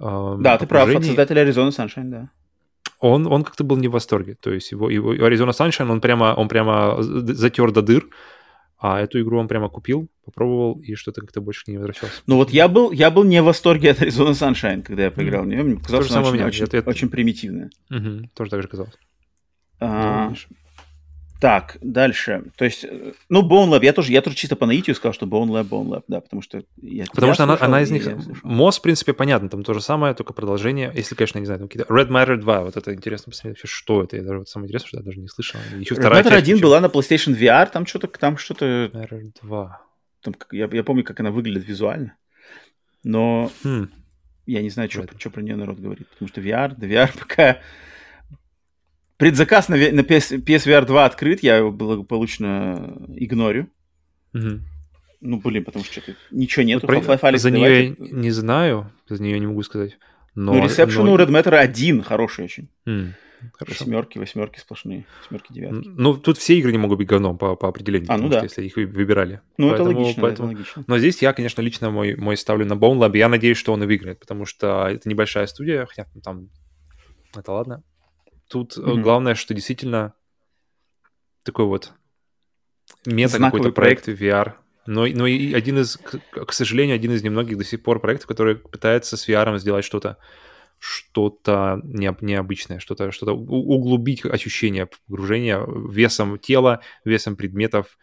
Э, 0.01 0.35
да, 0.39 0.57
ты 0.57 0.67
прав, 0.67 0.89
от 0.89 1.03
создателя 1.03 1.45
Arizona 1.45 1.69
Sunshine, 1.69 2.09
да. 2.09 2.29
Он, 2.99 3.27
он 3.27 3.43
как-то 3.43 3.63
был 3.63 3.77
не 3.77 3.87
в 3.87 3.91
восторге. 3.91 4.35
То 4.39 4.51
есть 4.51 4.71
его, 4.71 4.89
его 4.89 5.13
Arizona 5.13 5.51
Sunshine, 5.51 5.91
он 5.91 6.01
прямо, 6.01 6.33
он 6.33 6.47
прямо 6.47 6.97
затер 7.01 7.71
до 7.71 7.81
дыр, 7.81 8.07
а 8.77 8.99
эту 8.99 9.21
игру 9.21 9.39
он 9.39 9.47
прямо 9.47 9.69
купил, 9.69 10.09
попробовал 10.23 10.79
и 10.79 10.95
что-то 10.95 11.21
как-то 11.21 11.41
больше 11.41 11.63
не 11.67 11.77
возвращался. 11.77 12.21
Ну 12.27 12.35
вот 12.35 12.51
я 12.51 12.67
был, 12.67 12.91
я 12.91 13.11
был 13.11 13.23
не 13.23 13.41
в 13.41 13.45
восторге 13.45 13.91
от 13.91 14.01
Arizona 14.01 14.31
Sunshine, 14.31 14.81
когда 14.83 15.03
я 15.03 15.11
поиграл 15.11 15.43
в 15.43 15.47
нее. 15.47 15.63
Мне 15.63 15.77
казалось, 15.77 16.07
что 16.07 16.19
она 16.19 16.29
очень, 16.29 16.43
очень, 16.43 16.65
это... 16.65 16.89
очень 16.89 17.09
примитивная. 17.09 17.69
Угу, 17.89 18.29
тоже 18.33 18.51
так 18.51 18.61
же 18.61 18.67
казалось. 18.67 18.93
А, 19.79 20.33
так, 21.45 21.77
дальше. 21.79 22.45
То 22.57 22.65
есть, 22.65 22.85
э, 22.85 23.13
ну, 23.29 23.47
Bone 23.47 23.69
Lab, 23.69 23.85
я 23.85 23.93
тоже, 23.93 24.11
я 24.11 24.23
тоже 24.23 24.35
чисто 24.35 24.55
по 24.55 24.65
наитию 24.65 24.95
сказал, 24.95 25.13
что 25.13 25.27
Bone 25.27 25.49
Lab, 25.49 25.69
Bone 25.69 25.89
Lab, 25.89 26.03
да, 26.07 26.19
потому 26.19 26.41
что 26.41 26.63
я 26.81 27.05
Потому 27.05 27.35
что 27.35 27.45
слушал, 27.45 27.63
она, 27.63 27.77
она 27.77 27.83
из 27.83 27.91
них... 27.91 28.07
Мост, 28.41 28.79
в 28.79 28.81
принципе, 28.81 29.13
понятно, 29.13 29.47
там 29.47 29.63
то 29.63 29.75
же 29.75 29.79
самое, 29.79 30.15
только 30.15 30.33
продолжение, 30.33 30.91
если, 30.95 31.13
конечно, 31.13 31.37
не 31.37 31.45
знаю, 31.45 31.59
там 31.59 31.67
какие-то... 31.67 31.93
Red 31.93 32.07
Matter 32.07 32.37
2, 32.37 32.61
вот 32.61 32.77
это 32.77 32.95
интересно 32.95 33.29
посмотреть 33.29 33.57
вообще, 33.57 33.67
что 33.67 34.01
это, 34.01 34.17
я 34.17 34.23
даже 34.23 34.39
вот 34.39 34.49
самое 34.49 34.65
интересное, 34.65 34.87
что 34.87 34.97
я 34.97 35.03
даже 35.03 35.19
не 35.19 35.27
слышал. 35.27 35.59
Еще 35.77 35.93
Red 35.93 36.23
Matter 36.23 36.33
1 36.33 36.61
была 36.61 36.79
на 36.79 36.87
PlayStation 36.87 37.37
VR, 37.37 37.69
там 37.71 37.85
что-то, 37.85 38.07
там 38.07 38.37
что-то... 38.37 38.89
Matter 38.91 39.31
2. 39.43 39.81
Там, 40.21 40.35
я, 40.51 40.67
я 40.71 40.83
помню, 40.83 41.03
как 41.03 41.19
она 41.19 41.29
выглядит 41.29 41.67
визуально, 41.67 42.15
но 43.03 43.51
хм. 43.63 43.91
я 44.47 44.63
не 44.63 44.71
знаю, 44.71 44.89
что, 44.89 45.05
что 45.15 45.29
про 45.29 45.43
нее 45.43 45.57
народ 45.57 45.77
говорит, 45.77 46.09
потому 46.09 46.27
что 46.27 46.41
VR, 46.41 46.73
да 46.75 46.87
VR 46.87 47.11
пока 47.19 47.59
Предзаказ 49.17 49.69
на, 49.69 49.77
на 49.77 50.01
PS, 50.01 50.43
PSVR 50.43 50.85
2 50.85 51.05
открыт, 51.05 51.41
я 51.41 51.57
его 51.57 51.71
благополучно 51.71 53.07
игнорю. 53.15 53.69
Угу. 54.33 54.59
Ну, 55.21 55.41
блин, 55.41 55.63
потому 55.63 55.85
что 55.85 56.01
что-то 56.01 56.17
ничего 56.31 56.63
нету. 56.63 56.87
Вот 56.87 57.19
про... 57.19 57.37
За 57.37 57.49
нее 57.49 57.85
я 57.85 57.95
не 57.97 58.31
знаю, 58.31 58.91
за 59.07 59.21
нее 59.21 59.39
не 59.39 59.47
могу 59.47 59.63
сказать. 59.63 59.97
Но, 60.35 60.53
ну, 60.53 60.65
Reception 60.65 61.03
но... 61.03 61.13
у 61.13 61.17
Red 61.17 61.29
Matter 61.29 61.55
один 61.55 62.03
хороший 62.03 62.45
очень. 62.45 62.69
Mm, 62.85 63.13
восьмерки, 63.61 64.17
восьмерки 64.17 64.59
сплошные, 64.59 65.05
восьмерки, 65.21 65.53
девятки. 65.53 65.87
Ну, 65.87 66.17
тут 66.17 66.37
все 66.37 66.57
игры 66.59 66.73
не 66.73 66.77
могут 66.77 66.97
быть 66.97 67.07
говном 67.07 67.37
по, 67.37 67.55
по 67.55 67.69
определению, 67.69 68.11
а, 68.11 68.17
ну 68.17 68.27
да. 68.27 68.41
если 68.43 68.65
их 68.65 68.75
выбирали. 68.75 69.41
Ну, 69.57 69.69
поэтому, 69.69 69.91
это 69.91 69.99
логично, 69.99 70.21
поэтому... 70.21 70.49
это 70.49 70.57
логично. 70.57 70.83
Но 70.87 70.97
здесь 70.97 71.21
я, 71.21 71.31
конечно, 71.31 71.61
лично 71.61 71.89
мой, 71.89 72.15
мой 72.15 72.35
ставлю 72.35 72.65
на 72.65 72.73
Bone 72.73 72.99
Lab, 72.99 73.17
я 73.17 73.29
надеюсь, 73.29 73.57
что 73.57 73.71
он 73.71 73.81
и 73.83 73.85
выиграет, 73.85 74.19
потому 74.19 74.45
что 74.45 74.87
это 74.89 75.07
небольшая 75.07 75.47
студия, 75.47 75.85
хотя 75.85 76.05
там... 76.21 76.49
Это 77.33 77.51
ладно. 77.51 77.83
Тут 78.47 78.77
mm-hmm. 78.77 79.01
главное, 79.01 79.35
что 79.35 79.53
действительно 79.53 80.13
такой 81.43 81.65
вот 81.65 81.93
мета 83.05 83.39
какой-то 83.39 83.71
проект, 83.71 84.05
проект 84.05 84.21
VR. 84.21 84.53
Но, 84.85 85.07
но 85.07 85.25
и 85.25 85.53
один 85.53 85.79
из, 85.79 85.97
к, 85.97 86.19
к 86.45 86.53
сожалению, 86.53 86.95
один 86.95 87.11
из 87.11 87.23
немногих 87.23 87.57
до 87.57 87.63
сих 87.63 87.81
пор 87.81 87.99
проектов, 87.99 88.27
который 88.27 88.55
пытается 88.55 89.17
с 89.17 89.27
VR 89.27 89.57
сделать 89.57 89.85
что-то 89.85 90.17
что-то 90.77 91.79
не, 91.83 92.15
необычное, 92.21 92.79
что-то 92.79 93.11
что 93.11 93.33
углубить 93.33 94.25
ощущение 94.25 94.89
погружения 95.07 95.65
весом 95.65 96.37
тела, 96.37 96.81
весом 97.05 97.35
предметов 97.35 97.97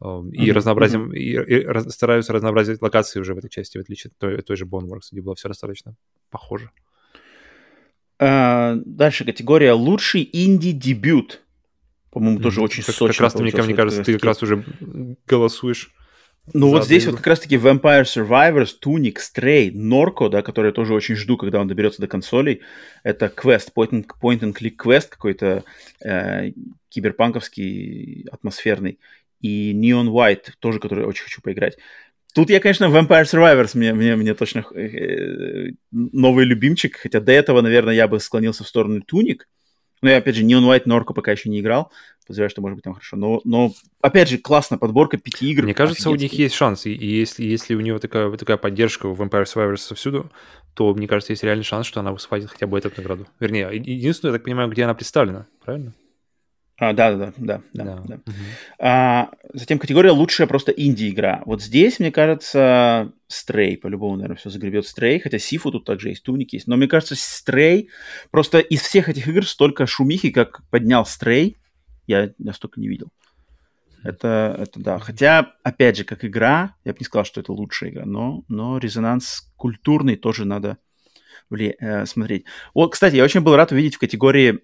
э, 0.00 0.04
и 0.04 0.48
mm-hmm. 0.48 0.52
разнообразием, 0.52 1.10
mm-hmm. 1.10 1.16
и, 1.16 1.86
и 1.86 1.90
стараются 1.90 2.32
разнообразить 2.32 2.82
локации 2.82 3.20
уже 3.20 3.34
в 3.34 3.38
этой 3.38 3.48
части, 3.48 3.78
в 3.78 3.80
отличие 3.80 4.10
от 4.10 4.18
той, 4.18 4.42
той 4.42 4.56
же 4.56 4.66
Boneworks, 4.66 5.08
где 5.10 5.22
было 5.22 5.34
все 5.34 5.48
достаточно 5.48 5.96
похоже. 6.28 6.66
А, 6.66 6.89
дальше 8.20 9.24
категория 9.24 9.72
«Лучший 9.72 10.28
инди-дебют». 10.32 11.42
По-моему, 12.10 12.40
тоже 12.40 12.60
очень 12.60 12.82
как, 12.82 12.94
сочно. 12.94 13.14
Как 13.14 13.34
раз, 13.34 13.34
мне, 13.40 13.62
мне 13.62 13.74
кажется, 13.74 14.02
ты 14.02 14.14
как 14.14 14.24
раз 14.24 14.42
уже 14.42 14.64
голосуешь. 15.26 15.92
Ну 16.52 16.70
вот 16.70 16.84
здесь 16.84 17.06
вот 17.06 17.16
как 17.16 17.28
раз-таки 17.28 17.56
Vampire 17.56 18.02
Survivors, 18.02 18.70
Tunic, 18.84 19.18
Stray, 19.18 19.70
Norco, 19.70 20.28
да, 20.28 20.42
который 20.42 20.68
я 20.68 20.72
тоже 20.72 20.94
очень 20.94 21.14
жду, 21.14 21.36
когда 21.36 21.60
он 21.60 21.68
доберется 21.68 22.00
до 22.00 22.08
консолей. 22.08 22.62
Это 23.04 23.28
квест, 23.28 23.70
point 23.74 23.90
and, 23.90 24.06
point 24.20 24.40
and 24.40 24.52
click 24.52 24.70
квест 24.70 25.10
какой-то 25.10 25.64
э, 26.04 26.50
киберпанковский, 26.88 28.26
атмосферный. 28.32 28.98
И 29.40 29.72
Neon 29.72 30.08
White 30.08 30.54
тоже, 30.58 30.80
который 30.80 31.04
очень 31.04 31.24
хочу 31.24 31.40
поиграть. 31.40 31.78
Тут 32.34 32.50
я, 32.50 32.60
конечно, 32.60 32.84
Vampire 32.84 33.24
Survivors 33.24 33.70
мне, 33.74 33.92
мне, 33.92 34.16
мне 34.16 34.34
точно 34.34 34.64
э, 34.74 35.70
новый 35.90 36.44
любимчик, 36.44 36.96
хотя 36.96 37.20
до 37.20 37.32
этого, 37.32 37.60
наверное, 37.60 37.94
я 37.94 38.08
бы 38.08 38.20
склонился 38.20 38.64
в 38.64 38.68
сторону 38.68 39.02
Туник. 39.02 39.48
Но 40.02 40.08
я, 40.08 40.18
опять 40.18 40.36
же, 40.36 40.44
Neon 40.44 40.62
White 40.62 40.84
Норку 40.86 41.12
пока 41.12 41.32
еще 41.32 41.50
не 41.50 41.60
играл. 41.60 41.92
Подозреваю, 42.26 42.50
что 42.50 42.62
может 42.62 42.76
быть 42.76 42.84
там 42.84 42.94
хорошо. 42.94 43.16
Но, 43.16 43.40
но 43.44 43.72
опять 44.00 44.30
же, 44.30 44.38
классно, 44.38 44.78
подборка 44.78 45.18
пяти 45.18 45.50
игр. 45.50 45.64
Мне 45.64 45.74
кажется, 45.74 46.10
у 46.10 46.14
них 46.14 46.32
есть 46.32 46.54
шанс. 46.54 46.86
И, 46.86 46.92
если, 46.92 47.44
если 47.44 47.74
у 47.74 47.80
него 47.80 47.98
такая, 47.98 48.30
такая 48.36 48.56
поддержка 48.56 49.06
у 49.06 49.14
Vampire 49.14 49.44
Survivors 49.44 49.94
всюду, 49.94 50.30
то, 50.74 50.94
мне 50.94 51.06
кажется, 51.06 51.32
есть 51.32 51.42
реальный 51.42 51.64
шанс, 51.64 51.86
что 51.86 52.00
она 52.00 52.16
схватит 52.18 52.50
хотя 52.50 52.66
бы 52.66 52.78
эту 52.78 52.90
награду. 52.96 53.26
Вернее, 53.40 53.68
единственное, 53.72 54.32
я 54.32 54.38
так 54.38 54.44
понимаю, 54.44 54.70
где 54.70 54.84
она 54.84 54.94
представлена, 54.94 55.46
правильно? 55.62 55.92
А, 56.80 56.94
да, 56.94 57.14
да, 57.14 57.26
да, 57.36 57.60
да, 57.74 57.84
Да. 57.84 58.02
да. 58.06 58.14
Мгм. 58.24 58.34
А, 58.78 59.30
затем 59.52 59.78
категория 59.78 60.12
лучшая 60.12 60.46
просто 60.46 60.72
инди-игра. 60.72 61.42
Вот 61.44 61.62
здесь, 61.62 61.98
мне 62.00 62.10
кажется, 62.10 63.12
Stray, 63.30 63.76
по-любому, 63.76 64.16
наверное, 64.16 64.36
все 64.38 64.48
загребет 64.48 64.86
Stray, 64.86 65.20
хотя 65.20 65.38
Сифу 65.38 65.70
тут 65.72 65.84
также 65.84 66.08
есть, 66.08 66.22
Туник 66.22 66.54
есть. 66.54 66.66
Но 66.66 66.76
мне 66.76 66.88
кажется, 66.88 67.16
Stray, 67.16 67.88
просто 68.30 68.60
из 68.60 68.80
всех 68.80 69.10
этих 69.10 69.28
игр 69.28 69.46
столько 69.46 69.86
шумихи, 69.86 70.30
как 70.30 70.62
поднял 70.70 71.02
Stray, 71.02 71.56
я, 72.06 72.32
я 72.38 72.52
столько 72.54 72.80
не 72.80 72.88
видел. 72.88 73.08
Это, 74.02 74.56
это 74.58 74.80
да. 74.80 74.98
Хотя, 74.98 75.52
опять 75.62 75.98
же, 75.98 76.04
как 76.04 76.24
игра, 76.24 76.74
я 76.86 76.92
бы 76.92 76.98
не 77.00 77.04
сказал, 77.04 77.26
что 77.26 77.42
это 77.42 77.52
лучшая 77.52 77.90
игра, 77.90 78.06
но, 78.06 78.42
но 78.48 78.78
резонанс 78.78 79.52
культурный 79.56 80.16
тоже 80.16 80.46
надо 80.46 80.78
вле- 81.50 81.74
э, 81.78 82.06
смотреть. 82.06 82.46
Вот, 82.72 82.92
кстати, 82.94 83.16
я 83.16 83.24
очень 83.24 83.42
был 83.42 83.54
рад 83.54 83.70
увидеть 83.72 83.96
в 83.96 83.98
категории 83.98 84.60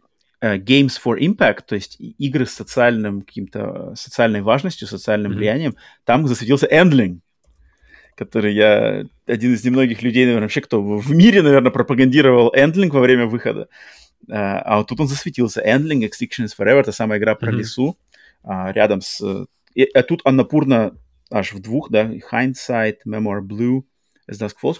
Games 0.55 0.93
for 1.05 1.19
Impact, 1.19 1.61
то 1.67 1.75
есть 1.75 1.97
игры 1.99 2.47
с 2.47 2.53
социальным 2.53 3.23
каким-то 3.23 3.91
э, 3.93 3.97
социальной 3.97 4.43
важностью, 4.43 4.87
социальным 4.89 5.33
Мгм. 5.33 5.39
влиянием. 5.39 5.77
Там 6.05 6.27
засветился 6.27 6.67
Endling, 6.67 7.19
который 8.15 8.55
я 8.55 9.05
один 9.27 9.55
из 9.55 9.65
немногих 9.65 10.03
людей, 10.03 10.25
наверное, 10.25 10.45
вообще, 10.45 10.61
кто 10.61 10.83
в 10.83 11.11
мире, 11.11 11.43
наверное, 11.43 11.71
пропагандировал 11.71 12.53
Endling 12.57 12.91
во 12.91 13.01
время 13.01 13.27
выхода. 13.27 13.69
А, 14.31 14.59
а 14.61 14.79
вот 14.79 14.89
тут 14.89 15.01
он 15.01 15.09
засветился. 15.09 15.61
Endling, 15.63 16.01
Extinction 16.09 16.45
is 16.47 16.53
Forever, 16.59 16.83
та 16.85 16.93
самая 16.93 17.19
игра 17.19 17.35
про 17.35 17.51
Мгм. 17.51 17.59
лесу, 17.59 17.99
а, 18.43 18.73
рядом 18.73 19.01
с... 19.03 19.21
э, 19.23 19.45
и- 19.75 19.91
а 19.95 20.03
тут 20.03 20.23
Аннапурна 20.25 20.93
аж 21.31 21.53
в 21.53 21.61
двух, 21.61 21.91
да, 21.91 22.11
Hindsight, 22.33 22.99
Memoir 23.07 23.41
Blue, 23.41 23.83
As 24.31 24.39
Dusk 24.39 24.55
Falls. 24.63 24.77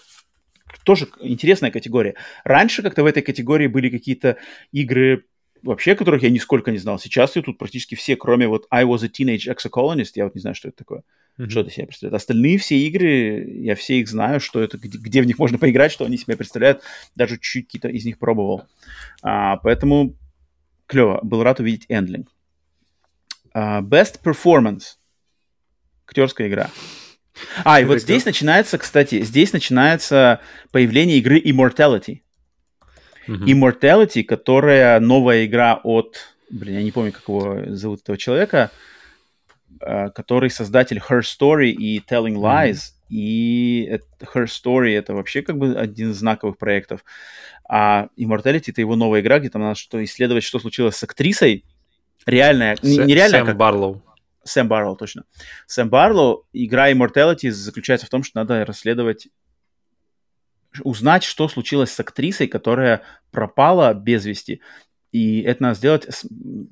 Тоже 0.85 1.07
интересная 1.21 1.71
категория. 1.71 2.15
Раньше 2.45 2.83
как-то 2.83 3.03
в 3.03 3.07
этой 3.07 3.23
категории 3.23 3.67
были 3.67 3.89
какие-то 3.89 4.37
игры, 4.73 5.25
вообще, 5.63 5.95
которых 5.95 6.23
я 6.23 6.31
нисколько 6.31 6.71
не 6.71 6.79
знал. 6.79 6.99
Сейчас 6.99 7.37
я 7.37 7.43
тут 7.43 7.59
практически 7.59 7.95
все, 7.95 8.17
кроме 8.17 8.49
вот 8.49 8.67
I 8.71 8.85
Was 8.85 9.05
a 9.05 9.09
Teenage 9.09 9.55
Exocolonist, 9.55 10.13
я 10.15 10.25
вот 10.25 10.35
не 10.35 10.41
знаю, 10.41 10.55
что 10.55 10.69
это 10.69 10.79
такое. 10.79 11.03
Мгм. 11.37 11.51
Что 11.51 11.61
это 11.61 11.71
себя 11.71 11.87
представляет? 11.87 12.21
Остальные 12.21 12.59
все 12.59 12.79
игры, 12.79 13.45
я 13.61 13.75
все 13.75 14.01
их 14.01 14.09
знаю, 14.09 14.41
что 14.41 14.63
это, 14.63 14.79
где, 14.79 14.97
где 14.99 15.23
в 15.23 15.27
них 15.27 15.39
можно 15.39 15.59
поиграть, 15.59 15.93
что 15.93 16.05
они 16.05 16.17
себя 16.17 16.37
представляют. 16.37 16.83
Даже 17.15 17.37
чуть-чуть 17.37 17.67
какие-то 17.67 17.89
из 17.89 18.05
них 18.05 18.19
пробовал. 18.19 18.65
А, 19.23 19.57
поэтому 19.59 20.17
клево. 20.87 21.21
Был 21.23 21.43
рад 21.43 21.61
увидеть 21.61 21.87
Endling. 21.91 22.27
А, 23.53 23.83
Best 23.83 24.21
Performance. 24.25 24.97
Актерская 26.07 26.49
игра. 26.49 26.71
А, 27.65 27.81
и 27.81 27.85
вот 27.85 28.01
здесь 28.01 28.25
начинается, 28.25 28.79
кстати, 28.79 29.23
здесь 29.23 29.53
начинается 29.53 30.41
появление 30.71 31.19
игры 31.19 31.39
Immortality. 31.39 32.21
Мгм. 33.27 33.45
Immortality, 33.45 34.23
которая 34.25 35.01
новая 35.01 35.45
игра 35.47 35.81
от... 35.83 36.17
Блин, 36.51 36.77
я 36.77 36.83
не 36.83 36.93
помню, 36.93 37.13
как 37.13 37.29
его 37.29 37.75
зовут 37.75 38.01
этого 38.03 38.17
человека, 38.17 38.71
э, 39.81 40.11
который 40.11 40.51
создатель 40.51 40.99
Her 40.99 41.21
Story 41.21 41.71
и 41.71 41.99
Telling 42.01 42.35
Lies. 42.37 42.93
И 43.09 43.87
это- 43.91 44.07
Her 44.35 44.45
Story 44.47 44.97
это 44.97 45.15
вообще 45.15 45.43
как 45.43 45.59
бы 45.59 45.75
один 45.77 46.11
из 46.11 46.17
знаковых 46.19 46.57
проектов. 46.59 47.05
А 47.69 48.09
Immortality 48.17 48.71
это 48.71 48.81
его 48.81 48.97
новая 48.97 49.21
игра, 49.21 49.39
где 49.39 49.49
там 49.51 49.63
надо 49.63 49.75
что 49.75 50.03
исследовать, 50.05 50.45
что 50.45 50.59
случилось 50.59 50.97
с 50.97 51.03
актрисой. 51.03 51.65
Реальная, 52.27 52.77
не, 52.83 52.99
Сэ- 52.99 53.05
не 53.05 53.15
реальная, 53.15 53.41
Сэм 53.41 53.47
как 53.47 53.57
Барлоу. 53.57 54.03
Сэм 54.45 54.69
Барлоу, 54.69 54.97
точно. 54.97 55.25
Сэм 55.67 55.89
Барлоу, 55.89 56.47
игра 56.53 56.91
Immortality 56.93 57.51
заключается 57.51 58.07
в 58.07 58.11
том, 58.11 58.23
что 58.23 58.39
надо 58.39 58.65
расследовать, 58.65 59.29
узнать, 60.83 61.25
что 61.25 61.49
случилось 61.49 61.91
с 61.91 62.01
актрисой, 62.01 62.49
которая 62.49 63.03
пропала 63.31 63.95
без 63.95 64.25
вести. 64.25 64.61
И 65.13 65.41
это 65.41 65.63
надо 65.63 65.77
сделать 65.77 66.05
с- 66.05 66.27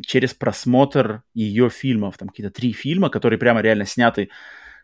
через 0.04 0.34
просмотр 0.34 1.22
ее 1.34 1.70
фильмов. 1.70 2.18
Там 2.18 2.28
какие-то 2.28 2.52
три 2.52 2.72
фильма, 2.72 3.08
которые 3.08 3.38
прямо 3.38 3.60
реально 3.60 3.86
сняты 3.86 4.30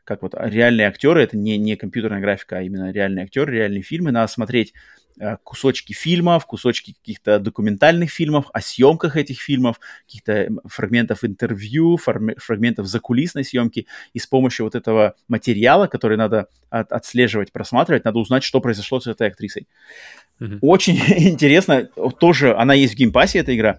как 0.05 0.23
вот 0.23 0.35
реальные 0.35 0.89
актеры, 0.89 1.23
это 1.23 1.37
не, 1.37 1.59
не 1.59 1.77
компьютерная 1.77 2.21
графика, 2.21 2.59
а 2.59 2.63
именно 2.63 2.91
реальные 2.91 3.25
актеры, 3.25 3.55
реальные 3.55 3.83
фильмы. 3.83 4.11
Надо 4.11 4.33
смотреть 4.33 4.73
кусочки 5.43 5.93
фильмов, 5.93 6.47
кусочки 6.47 6.95
каких-то 6.95 7.39
документальных 7.39 8.11
фильмов, 8.11 8.47
о 8.53 8.61
съемках 8.61 9.17
этих 9.17 9.41
фильмов, 9.41 9.81
каких-то 10.07 10.33
м, 10.33 10.61
фрагментов 10.65 11.25
интервью, 11.25 11.97
фрагментов 11.97 12.87
закулисной 12.87 13.45
съемки. 13.45 13.87
И 14.15 14.19
с 14.19 14.27
помощью 14.27 14.65
вот 14.67 14.75
этого 14.75 15.15
материала, 15.29 15.87
который 15.87 16.17
надо 16.17 16.47
от- 16.71 16.93
отслеживать, 16.93 17.53
просматривать, 17.53 18.05
надо 18.05 18.19
узнать, 18.19 18.43
что 18.45 18.61
произошло 18.61 19.01
с 19.01 19.07
этой 19.07 19.29
актрисой. 19.29 19.69
Мгм. 20.39 20.59
Очень 20.63 20.97
интересно. 21.17 21.85
Тоже 22.19 22.55
она 22.55 22.75
есть 22.75 22.95
в 22.95 22.97
Game 22.97 23.13
Pass 23.13 23.30
е, 23.30 23.39
эта 23.41 23.55
игра. 23.55 23.79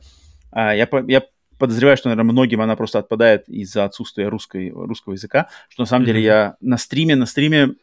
А, 0.52 0.76
Я, 0.76 0.88
я 1.08 1.24
подозреваю, 1.62 1.96
что, 1.96 2.10
наверное, 2.10 2.32
многим 2.32 2.60
она 2.62 2.76
просто 2.76 3.00
отпадает 3.00 3.48
из-за 3.48 3.86
отсутствия 3.86 4.28
русской, 4.28 4.72
русского 4.72 5.14
языка, 5.14 5.48
что 5.70 5.84
на 5.84 5.86
самом 5.86 6.06
деле 6.06 6.20
Мгм. 6.20 6.26
я 6.26 6.56
на 6.60 6.78
стриме, 6.78 7.16
на 7.16 7.28
стриме, 7.28 7.76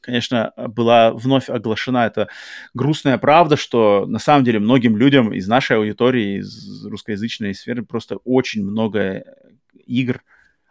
конечно, 0.00 0.52
была 0.56 1.12
вновь 1.12 1.50
оглашена 1.50 2.06
эта 2.06 2.28
грустная 2.74 3.18
правда, 3.18 3.56
что 3.56 4.06
на 4.06 4.18
самом 4.18 4.44
деле 4.44 4.58
многим 4.58 4.96
людям 4.96 5.32
из 5.32 5.46
нашей 5.46 5.76
аудитории, 5.76 6.40
из 6.40 6.86
русскоязычной 6.86 7.54
сферы 7.54 7.82
просто 7.84 8.16
очень 8.24 8.64
много 8.64 9.22
игр 9.86 10.22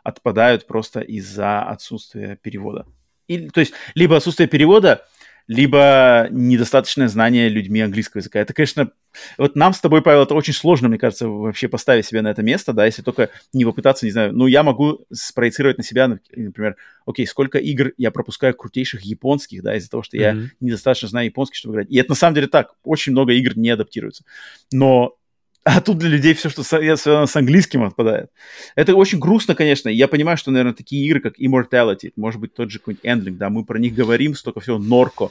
отпадают 0.04 0.66
просто 0.66 1.02
из-за 1.02 1.62
отсутствия 1.62 2.38
перевода. 2.42 2.86
И, 3.28 3.50
то 3.50 3.60
есть 3.60 3.74
либо 3.94 4.18
отсутствие 4.18 4.50
перевода, 4.50 5.06
либо 5.48 6.28
недостаточное 6.32 7.08
знание 7.08 7.50
людьми 7.50 7.82
английского 7.82 8.20
языка. 8.20 8.40
Это, 8.40 8.54
конечно, 8.54 8.92
вот 9.38 9.56
нам 9.56 9.74
с 9.74 9.80
тобой, 9.82 10.02
Павел, 10.02 10.24
это 10.24 10.34
очень 10.34 10.54
сложно, 10.54 10.88
мне 10.88 10.98
кажется, 10.98 11.28
вообще 11.28 11.68
поставить 11.68 12.06
себя 12.06 12.22
на 12.22 12.30
это 12.30 12.42
место, 12.44 12.74
да, 12.74 12.86
если 12.86 13.02
только 13.02 13.30
не 13.54 13.66
попытаться, 13.66 14.06
не 14.06 14.12
знаю, 14.12 14.34
ну, 14.34 14.48
я 14.48 14.64
могу 14.64 15.06
спроецировать 15.12 15.78
на 15.78 15.84
себя, 15.84 16.08
например, 16.08 16.78
окей, 17.06 17.28
сколько 17.28 17.58
игр 17.58 17.92
я 17.98 18.12
пропускаю 18.12 18.56
крутейших 18.56 19.02
японских, 19.02 19.64
да, 19.64 19.76
из-за 19.76 19.90
того, 19.90 20.04
что 20.04 20.18
я 20.18 20.34
Мгм. 20.34 20.52
недостаточно 20.60 21.08
знаю 21.10 21.26
японский, 21.26 21.58
чтобы 21.58 21.76
играть. 21.76 21.90
И 21.90 21.98
это 21.98 22.12
на 22.12 22.16
самом 22.16 22.36
деле 22.36 22.48
так, 22.48 22.74
очень 22.84 23.12
много 23.12 23.34
игр 23.34 23.58
не 23.58 23.70
адаптируется. 23.70 24.24
Но 24.72 25.18
а 25.64 25.80
тут 25.82 26.00
для 26.00 26.10
людей 26.10 26.34
все, 26.34 26.50
что 26.50 26.64
связано 26.64 27.28
с 27.28 27.36
английским, 27.36 27.84
отпадает. 27.84 28.32
Это 28.76 28.96
очень 28.96 29.20
грустно, 29.20 29.54
конечно. 29.54 29.90
Я 29.90 30.08
понимаю, 30.08 30.38
что, 30.38 30.50
наверное, 30.52 30.74
такие 30.74 31.06
игры, 31.06 31.20
как 31.20 31.40
Immortality, 31.40 32.14
может 32.16 32.42
быть, 32.42 32.54
тот 32.54 32.72
же 32.72 32.80
какой-нибудь 32.80 33.06
Endling, 33.06 33.38
да, 33.38 33.50
мы 33.50 33.64
про 33.64 33.78
них 33.78 33.94
говорим, 33.94 34.36
столько 34.36 34.60
всего, 34.60 34.80
Норко. 34.80 35.30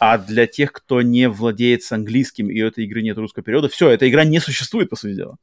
А 0.00 0.18
для 0.18 0.46
тех, 0.46 0.72
кто 0.72 1.02
не 1.02 1.28
владеет 1.28 1.82
с 1.82 1.92
английским, 1.92 2.50
и 2.50 2.62
у 2.62 2.66
этой 2.66 2.84
игры 2.84 3.02
нет 3.02 3.18
русского 3.18 3.44
периода, 3.44 3.68
все, 3.68 3.90
эта 3.90 4.08
игра 4.08 4.24
не 4.24 4.40
существует, 4.40 4.90
по 4.90 4.96
сути 4.96 5.14
дела. 5.14 5.36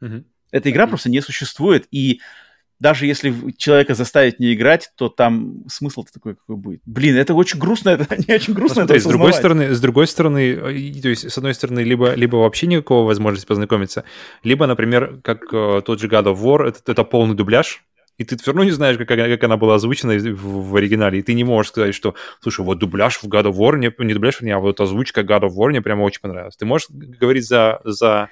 Мгм. 0.00 0.24
Эта 0.50 0.70
игра 0.70 0.86
просто 0.86 1.10
не 1.10 1.20
существует, 1.20 1.86
и 1.90 2.20
даже 2.80 3.06
если 3.06 3.34
человека 3.56 3.94
заставить 3.94 4.40
не 4.40 4.54
играть, 4.54 4.90
то 4.96 5.08
там 5.08 5.64
смысл 5.68 6.04
такой 6.12 6.34
какой 6.34 6.56
будет. 6.56 6.80
Блин, 6.84 7.16
это 7.16 7.34
очень 7.34 7.58
грустно, 7.58 7.90
это 8.00 8.16
не 8.16 8.34
очень 8.34 8.54
грустно 8.54 8.82
Посмотри, 8.82 8.96
это 8.96 9.04
с 9.04 9.08
другой 9.08 9.32
стороны, 9.32 9.74
с 9.74 9.80
другой 9.80 10.06
стороны, 10.06 10.50
э, 10.52 11.00
то 11.00 11.08
есть, 11.08 11.30
с 11.30 11.38
одной 11.38 11.54
стороны, 11.54 11.80
либо, 11.80 12.14
либо 12.14 12.36
вообще 12.36 12.66
никакого 12.66 13.06
возможности 13.06 13.46
познакомиться, 13.46 14.04
либо, 14.42 14.66
например, 14.66 15.20
как 15.22 15.44
э, 15.52 15.82
тот 15.84 16.00
же 16.00 16.08
God 16.08 16.24
of 16.24 16.40
War, 16.40 16.66
это, 16.68 16.80
это 16.90 17.04
полный 17.04 17.34
дубляж, 17.34 17.84
и 18.16 18.24
ты 18.24 18.36
все 18.36 18.52
равно 18.52 18.64
не 18.64 18.70
знаешь, 18.70 18.96
как, 18.96 19.10
она- 19.10 19.28
как 19.28 19.42
она 19.42 19.56
была 19.56 19.74
озвучена 19.74 20.14
в, 20.14 20.70
в 20.70 20.76
оригинале, 20.76 21.18
и 21.18 21.22
ты 21.22 21.34
не 21.34 21.44
можешь 21.44 21.70
сказать, 21.70 21.94
что, 21.94 22.14
слушай, 22.40 22.64
вот 22.64 22.78
дубляж 22.78 23.18
в 23.18 23.24
God 23.24 23.44
of 23.44 23.54
War, 23.54 23.76
не, 23.76 23.92
не 24.04 24.14
дубляж, 24.14 24.40
вернее, 24.40 24.54
а 24.54 24.60
вот 24.60 24.80
озвучка 24.80 25.22
God 25.22 25.42
of 25.42 25.54
War 25.56 25.70
мне 25.70 25.82
прямо 25.82 26.02
очень 26.02 26.20
понравилась. 26.20 26.56
Ты 26.56 26.64
можешь 26.64 26.88
говорить 26.90 27.46
за, 27.46 27.80
за 27.84 28.28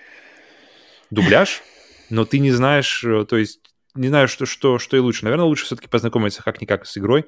дубляж, 1.11 1.63
но 2.11 2.25
ты 2.25 2.39
не 2.39 2.53
знаешь, 2.53 3.03
э, 3.05 3.25
то 3.29 3.37
есть, 3.37 3.61
не 3.95 4.09
знаешь, 4.09 4.31
что, 4.31 4.47
что, 4.47 4.79
что 4.79 4.97
и 4.97 5.01
лучше. 5.01 5.25
Наверное, 5.25 5.47
лучше 5.47 5.65
все-таки 5.67 5.89
познакомиться 5.89 6.43
как-никак 6.43 6.87
с 6.87 6.97
игрой, 6.97 7.27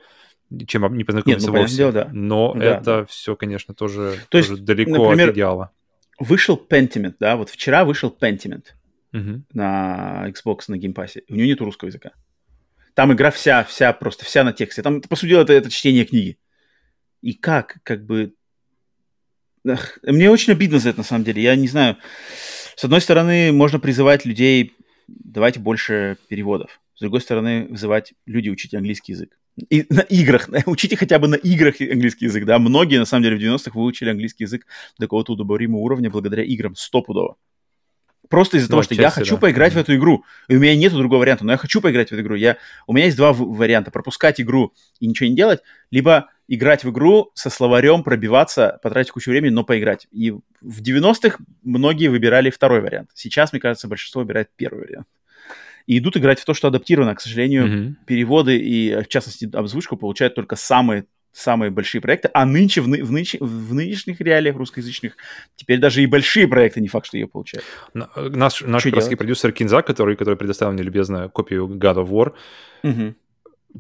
чем 0.66 0.96
не 0.96 1.04
познакомиться 1.04 1.48
ну, 1.48 1.52
понятное 1.52 1.60
вовсе. 1.62 1.76
дело, 1.76 1.92
да. 1.92 2.08
Но 2.12 2.54
Да, 2.54 2.64
это 2.64 3.06
все, 3.06 3.36
конечно, 3.36 3.74
тоже, 3.74 4.18
То 4.28 4.38
есть, 4.38 4.50
тоже 4.50 4.62
далеко 4.62 4.90
например, 4.90 5.30
от 5.30 5.34
идеала. 5.34 5.70
Вышел 6.18 6.60
Pentiment, 6.70 7.14
да, 7.18 7.36
вот 7.36 7.50
вчера 7.50 7.84
вышел 7.84 8.16
Pentiment 8.18 8.64
Мгм. 9.12 9.46
на 9.52 10.26
Xbox, 10.28 10.62
на 10.68 10.76
Game 10.76 10.95
Pass 10.95 11.13
е. 11.13 11.22
У 11.28 11.34
него 11.34 11.46
нет 11.46 11.60
русского 11.60 11.88
языка. 11.88 12.12
Там 12.94 13.12
игра 13.12 13.30
вся, 13.30 13.64
вся, 13.64 13.92
просто 13.92 14.24
вся 14.24 14.44
на 14.44 14.52
тексте. 14.52 14.82
Там, 14.82 15.00
по 15.02 15.16
сути 15.16 15.30
дела, 15.30 15.42
это, 15.42 15.52
это 15.52 15.70
чтение 15.70 16.04
книги. 16.04 16.38
И 17.20 17.32
как, 17.32 17.78
как 17.82 18.04
бы... 18.04 18.34
Эх, 19.66 19.98
мне 20.02 20.30
очень 20.30 20.52
обидно 20.52 20.78
за 20.78 20.90
это, 20.90 20.98
на 20.98 21.04
самом 21.04 21.24
деле. 21.24 21.42
Я 21.42 21.56
не 21.56 21.68
знаю. 21.68 21.96
С 22.76 22.84
одной 22.84 23.00
стороны, 23.00 23.50
можно 23.52 23.80
призывать 23.80 24.24
людей, 24.24 24.74
давайте 25.08 25.60
больше 25.60 26.16
переводов. 26.28 26.80
С 26.94 27.00
другой 27.00 27.20
стороны, 27.20 27.66
вызывать 27.68 28.14
люди 28.26 28.48
учить 28.48 28.74
английский 28.74 29.12
язык. 29.12 29.36
И 29.70 29.86
на 29.88 30.00
играх, 30.00 30.48
учите 30.66 30.96
хотя 30.96 31.18
бы 31.18 31.28
на 31.28 31.36
играх 31.36 31.80
английский 31.80 32.26
язык, 32.26 32.44
да. 32.44 32.58
Многие, 32.58 32.98
на 32.98 33.04
самом 33.04 33.24
деле, 33.24 33.36
в 33.36 33.40
90-х 33.40 33.72
выучили 33.74 34.10
английский 34.10 34.44
язык 34.44 34.66
до 34.98 35.06
какого-то 35.06 35.32
удобоваримого 35.32 35.80
уровня 35.80 36.10
благодаря 36.10 36.42
играм, 36.44 36.74
стопудово. 36.74 37.36
Просто 38.30 38.56
из-за 38.56 38.68
Ну, 38.68 38.70
того, 38.72 38.82
что 38.82 38.94
я 38.94 39.10
хочу 39.10 39.34
да. 39.34 39.40
поиграть 39.42 39.74
в 39.74 39.76
эту 39.78 39.94
игру. 39.96 40.24
И 40.48 40.56
у 40.56 40.60
меня 40.60 40.74
нет 40.76 40.92
другого 40.92 41.20
варианта, 41.20 41.44
но 41.44 41.52
я 41.52 41.58
хочу 41.58 41.80
поиграть 41.80 42.08
в 42.08 42.12
эту 42.12 42.22
игру. 42.22 42.34
Я... 42.34 42.56
У 42.86 42.92
меня 42.92 43.04
есть 43.06 43.16
два 43.16 43.32
варианта. 43.32 43.90
Пропускать 43.90 44.40
игру 44.40 44.72
и 45.00 45.06
ничего 45.06 45.28
не 45.28 45.36
делать, 45.36 45.60
либо 45.90 46.30
играть 46.48 46.84
в 46.84 46.90
игру 46.90 47.30
со 47.34 47.50
словарем, 47.50 48.02
пробиваться, 48.02 48.78
потратить 48.82 49.10
кучу 49.12 49.30
времени, 49.30 49.50
но 49.50 49.64
поиграть. 49.64 50.06
И 50.10 50.30
в 50.60 50.82
90-х 50.82 51.38
многие 51.62 52.08
выбирали 52.08 52.50
второй 52.50 52.80
вариант. 52.80 53.10
Сейчас, 53.14 53.52
мне 53.52 53.60
кажется, 53.60 53.88
большинство 53.88 54.22
выбирает 54.22 54.48
первый 54.56 54.80
вариант. 54.80 55.06
и 55.86 55.98
идут 55.98 56.16
играть 56.16 56.40
в 56.40 56.46
то, 56.46 56.54
что 56.54 56.68
адаптировано. 56.68 57.14
К 57.14 57.20
сожалению, 57.20 57.66
Мгм. 57.66 57.96
переводы 58.06 58.56
и, 58.56 59.02
в 59.02 59.06
частности, 59.08 59.50
озвучку 59.54 59.98
получают 59.98 60.34
только 60.34 60.56
самые 60.56 61.04
самые 61.34 61.70
большие 61.70 62.00
проекты, 62.00 62.30
а 62.32 62.46
нынче, 62.46 62.80
в, 62.80 62.84
в, 62.86 63.12
нынче- 63.12 63.38
в 63.40 63.74
нынешних 63.74 64.20
реалиях 64.20 64.56
русскоязычных, 64.56 65.16
теперь 65.56 65.78
даже 65.80 66.00
и 66.02 66.06
большие 66.06 66.46
проекты 66.46 66.80
не 66.80 66.88
факт, 66.88 67.06
что 67.06 67.16
ее 67.16 67.26
получают. 67.26 67.64
На- 67.92 68.08
Наш, 68.16 68.62
наш 68.62 68.84
делать? 68.84 69.18
продюсер 69.18 69.50
Кинза, 69.52 69.82
который, 69.82 70.16
который 70.16 70.36
предоставил 70.36 70.72
мне 70.72 70.82
любезно 70.84 71.28
копию 71.28 71.66
God 71.66 71.96
of 71.96 72.08
War, 72.08 72.34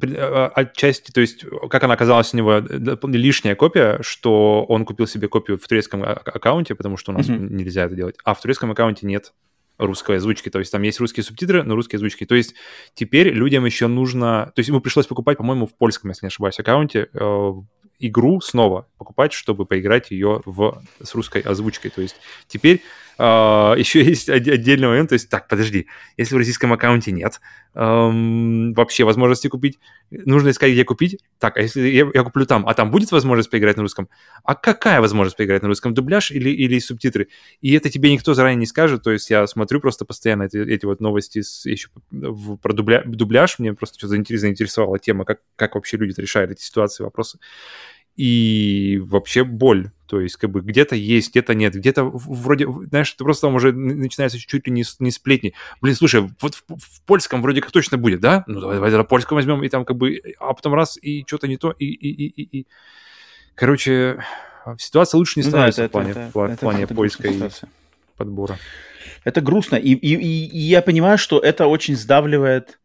а, 0.02 0.50
отчасти, 0.56 1.12
то 1.12 1.20
есть, 1.20 1.44
как 1.70 1.84
она 1.84 1.94
оказалась 1.94 2.34
у 2.34 2.36
него 2.36 2.54
э, 2.54 2.96
лишняя 3.04 3.54
копия, 3.54 3.98
что 4.02 4.64
он 4.68 4.84
купил 4.84 5.06
себе 5.06 5.28
копию 5.28 5.56
в 5.56 5.66
турецком 5.68 6.02
а- 6.02 6.14
аккаунте, 6.14 6.74
потому 6.74 6.96
что 6.96 7.12
у 7.12 7.14
нас 7.14 7.28
Мгм. 7.28 7.56
нельзя 7.56 7.84
это 7.84 7.94
делать, 7.94 8.16
а 8.24 8.34
в 8.34 8.40
турецком 8.40 8.72
аккаунте 8.72 9.06
нет 9.06 9.32
русской 9.78 10.16
озвучки, 10.16 10.50
то 10.50 10.58
есть 10.58 10.70
там 10.72 10.82
есть 10.82 11.00
русские 11.00 11.24
субтитры, 11.24 11.62
но 11.62 11.74
русские 11.74 11.96
озвучки. 11.96 12.24
То 12.26 12.34
есть 12.34 12.54
теперь 12.94 13.30
людям 13.30 13.64
еще 13.64 13.86
нужно... 13.86 14.52
То 14.54 14.60
есть 14.60 14.68
ему 14.68 14.80
пришлось 14.80 15.06
покупать, 15.06 15.38
по-моему, 15.38 15.66
в 15.66 15.74
польском, 15.74 16.10
если 16.10 16.26
не 16.26 16.28
ошибаюсь, 16.28 16.58
аккаунте 16.58 17.08
э, 17.12 17.52
игру 17.98 18.40
снова 18.40 18.88
покупать, 18.98 19.32
чтобы 19.32 19.66
поиграть 19.66 20.10
ее 20.10 20.42
в, 20.44 20.82
с 21.02 21.14
русской 21.14 21.42
озвучкой. 21.42 21.90
То 21.90 22.02
есть 22.02 22.16
теперь 22.46 22.82
еще 23.78 24.04
есть 24.04 24.28
отдельный 24.28 24.88
момент, 24.88 25.10
то 25.10 25.14
есть, 25.14 25.28
так, 25.28 25.48
подожди, 25.48 25.86
если 26.16 26.34
в 26.34 26.38
российском 26.38 26.72
аккаунте 26.72 27.12
нет 27.12 27.40
вообще 27.74 29.04
возможности 29.04 29.48
купить, 29.48 29.80
нужно 30.10 30.50
искать, 30.50 30.72
где 30.72 30.84
купить. 30.84 31.18
Так, 31.38 31.56
а 31.56 31.60
если 31.62 31.80
я, 31.88 32.08
я 32.14 32.22
куплю 32.22 32.46
там, 32.46 32.66
а 32.68 32.74
там 32.74 32.90
будет 32.90 33.10
возможность 33.10 33.50
поиграть 33.50 33.76
на 33.76 33.82
русском? 33.82 34.08
А 34.44 34.54
какая 34.54 35.00
возможность 35.00 35.36
поиграть 35.36 35.62
на 35.62 35.68
русском? 35.68 35.92
Дубляж 35.92 36.30
или, 36.30 36.50
или 36.50 36.78
субтитры? 36.78 37.28
И 37.60 37.72
это 37.72 37.90
тебе 37.90 38.12
никто 38.12 38.32
заранее 38.34 38.60
не 38.60 38.66
скажет, 38.66 39.02
то 39.02 39.10
есть 39.10 39.28
я 39.28 39.46
смотрю 39.48 39.80
просто 39.80 40.04
постоянно 40.04 40.44
эти, 40.44 40.56
эти 40.56 40.86
вот 40.86 41.00
новости 41.00 41.40
с, 41.42 41.66
еще 41.66 41.88
в- 42.12 42.56
про 42.58 42.72
дубля, 42.72 43.02
дубляж, 43.04 43.58
мне 43.58 43.74
просто 43.74 43.98
что-то 43.98 44.14
заинтерес- 44.14 44.38
заинтересовала 44.38 44.98
тема, 45.00 45.24
как, 45.24 45.40
как 45.56 45.74
вообще 45.74 45.96
люди 45.96 46.18
решают 46.20 46.52
эти 46.52 46.62
ситуации, 46.62 47.02
вопросы. 47.02 47.38
И 48.16 49.00
вообще 49.02 49.42
боль. 49.42 49.90
То 50.06 50.20
есть, 50.20 50.36
как 50.36 50.50
бы 50.50 50.60
где-то 50.60 50.94
есть, 50.96 51.30
где-то 51.30 51.54
нет, 51.54 51.74
где-то 51.74 52.04
вроде, 52.04 52.66
знаешь, 52.90 53.10
ты 53.12 53.24
просто 53.24 53.46
там 53.46 53.54
уже 53.54 53.72
начинается 53.72 54.38
чуть 54.38 54.66
ли 54.66 54.72
не, 54.72 54.84
не 54.98 55.10
сплетни. 55.10 55.54
Блин, 55.80 55.94
слушай, 55.96 56.28
вот 56.40 56.54
в, 56.54 56.62
в 56.76 57.02
польском 57.06 57.40
вроде 57.40 57.62
как 57.62 57.70
точно 57.72 57.96
будет, 57.96 58.20
да? 58.20 58.44
Ну, 58.46 58.60
давай, 58.60 58.76
давай 58.76 58.90
тогда 58.90 59.04
польском 59.04 59.36
возьмем, 59.36 59.62
и 59.64 59.68
там 59.70 59.84
как 59.86 59.96
бы, 59.96 60.20
а 60.38 60.52
потом 60.52 60.74
раз, 60.74 60.98
и 61.00 61.24
что-то 61.26 61.48
не 61.48 61.56
то, 61.56 61.70
и, 61.70 61.86
и, 61.86 62.08
и, 62.26 62.42
и, 62.42 62.58
и. 62.60 62.66
Короче, 63.54 64.22
ситуация 64.78 65.18
лучше 65.18 65.38
не 65.40 65.44
Ну 65.46 65.50
да, 65.52 65.70
становится 65.72 65.82
это- 65.84 65.88
в 65.88 65.92
плане, 65.92 66.10
это- 66.10 66.30
в 66.34 66.38
это- 66.42 66.56
в 66.56 66.60
плане 66.60 66.82
это 66.84 66.94
поиска 66.94 67.28
и 67.28 67.40
подбора. 68.16 68.58
Это 69.24 69.40
грустно. 69.40 69.76
И, 69.76 69.92
и, 69.92 70.14
и- 70.16 70.46
и 70.46 70.58
я 70.58 70.82
понимаю, 70.82 71.16
что 71.16 71.38
это 71.38 71.66
очень 71.66 71.96
сдавливает, 71.96 72.78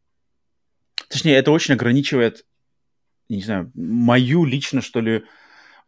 точнее, 1.10 1.36
это 1.36 1.52
очень 1.52 1.74
ограничивает, 1.74 2.46
не 3.28 3.42
знаю, 3.42 3.72
мою 3.76 4.46
лично, 4.46 4.82
что 4.82 5.02
ли, 5.02 5.24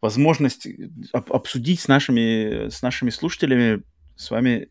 возможность 0.02 0.66
об- 1.12 1.32
обсудить 1.32 1.80
с 1.80 1.88
нашими, 1.88 2.68
с 2.68 2.82
нашими 2.82 3.10
слушателями, 3.10 3.82
с 4.16 4.30
вами 4.30 4.68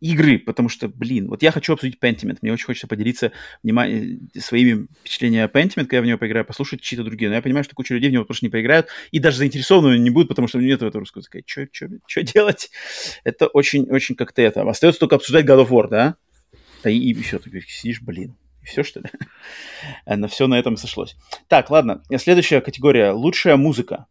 игры, 0.00 0.40
потому 0.40 0.68
что, 0.68 0.88
блин, 0.88 1.28
вот 1.28 1.44
я 1.44 1.52
хочу 1.52 1.72
обсудить 1.74 1.98
Pentiment, 2.02 2.38
мне 2.42 2.52
очень 2.52 2.66
хочется 2.66 2.88
поделиться 2.88 3.30
внима- 3.62 4.18
своими 4.36 4.88
впечатлениями 5.00 5.44
о 5.44 5.48
Pentiment, 5.48 5.84
когда 5.84 5.98
я 5.98 6.02
в 6.02 6.06
него 6.06 6.18
поиграю, 6.18 6.44
послушать 6.44 6.80
чьи-то 6.80 7.04
другие, 7.04 7.28
но 7.28 7.36
я 7.36 7.42
понимаю, 7.42 7.62
что 7.62 7.76
куча 7.76 7.94
людей 7.94 8.10
в 8.10 8.12
него 8.12 8.24
просто 8.24 8.44
не 8.44 8.50
поиграют, 8.50 8.88
и 9.12 9.20
даже 9.20 9.36
заинтересованные 9.38 10.00
не 10.00 10.10
будут, 10.10 10.28
потому 10.28 10.48
что 10.48 10.58
нет 10.58 10.82
этого 10.82 10.98
русского 10.98 11.20
языка. 11.20 11.38
Что 12.06 12.22
делать? 12.24 12.70
Это 13.22 13.46
очень-очень 13.46 14.16
как-то 14.16 14.42
это. 14.42 14.68
Остается 14.68 14.98
только 14.98 15.16
обсуждать 15.16 15.46
God 15.46 15.66
of 15.66 15.68
War, 15.68 15.88
да? 15.88 16.16
Да 16.82 16.90
и, 16.90 16.98
и 16.98 17.14
все, 17.14 17.38
ты 17.38 17.60
сидишь, 17.60 18.00
блин. 18.00 18.34
И 18.62 18.66
все, 18.66 18.82
что 18.82 19.00
ли? 19.00 19.06
На 20.06 20.26
все 20.26 20.48
на 20.48 20.58
этом 20.58 20.76
сошлось. 20.76 21.16
Так, 21.46 21.70
ладно. 21.70 22.02
Следующая 22.16 22.60
категория. 22.60 23.10
Лучшая 23.12 23.56
музыка. 23.56 24.06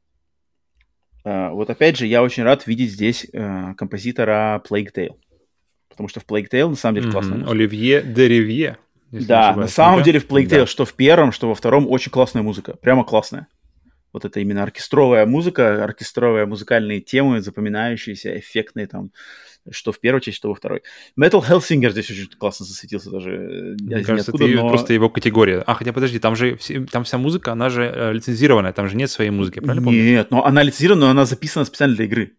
А, 1.24 1.52
Вот 1.52 1.70
опять 1.70 1.98
же, 1.98 2.08
я 2.08 2.24
очень 2.24 2.44
рад 2.44 2.66
видеть 2.68 2.92
здесь 2.92 3.26
э, 3.32 3.74
композитора 3.78 4.62
Plague 4.70 4.90
Tale. 4.96 5.16
Потому 5.90 6.08
что 6.10 6.20
в 6.20 6.26
Plague 6.26 6.48
Tale 6.52 6.70
на 6.70 6.76
самом 6.76 6.96
деле 6.96 7.12
классная 7.12 7.34
музыка. 7.38 7.52
Оливье 7.52 8.02
Деревье. 8.02 8.78
Да, 9.12 9.54
на 9.56 9.68
самом 9.68 10.04
деле 10.04 10.20
в 10.20 10.26
Plague 10.28 10.46
Tale, 10.46 10.60
Да. 10.62 10.66
что 10.66 10.86
в 10.86 10.94
первом, 10.94 11.32
что 11.32 11.48
во 11.50 11.56
втором, 11.56 11.86
очень 11.90 12.12
классная 12.12 12.42
музыка. 12.44 12.76
Прямо 12.78 13.04
классная. 13.04 13.48
Вот 14.14 14.26
это 14.26 14.40
именно 14.40 14.64
оркестровая 14.64 15.26
музыка, 15.26 15.84
оркестровые 15.84 16.46
музыкальные 16.46 17.00
темы, 17.02 17.42
запоминающиеся, 17.42 18.38
эффектные 18.40 18.88
там, 18.88 19.12
что 19.70 19.92
в 19.92 20.00
первой 20.00 20.22
части, 20.22 20.38
что 20.38 20.50
во 20.50 20.56
второй. 20.56 20.82
Metal 21.20 21.42
Hellsinger 21.42 21.92
здесь 21.92 22.10
очень 22.10 22.28
классно 22.28 22.66
засветился 22.66 23.12
даже. 23.12 23.32
э, 23.32 23.76
Мне 23.82 24.04
кажется, 24.04 24.32
ниоткуда, 24.32 24.46
это 24.46 24.56
но- 24.64 24.70
просто 24.70 24.94
его 24.94 25.10
категория. 25.10 25.64
А, 25.66 25.76
хотя 25.76 25.94
подожди, 25.94 26.20
там 26.20 26.36
же 26.36 26.56
все- 26.58 26.82
там 26.86 27.04
вся 27.04 27.18
музыка, 27.18 27.52
она 27.52 27.70
же 27.70 27.84
э, 27.84 28.14
лицензированная, 28.14 28.74
там 28.74 28.88
же 28.90 28.96
нет 28.96 29.10
своей 29.12 29.30
музыки, 29.30 29.60
правильно 29.60 29.84
помню? 29.84 30.02
Нет, 30.04 30.32
но 30.32 30.46
она 30.46 30.64
лицензирована, 30.64 31.06
но 31.06 31.12
она 31.12 31.26
записана 31.26 31.66
специально 31.66 31.96
для 31.96 32.06
игры. 32.06 32.34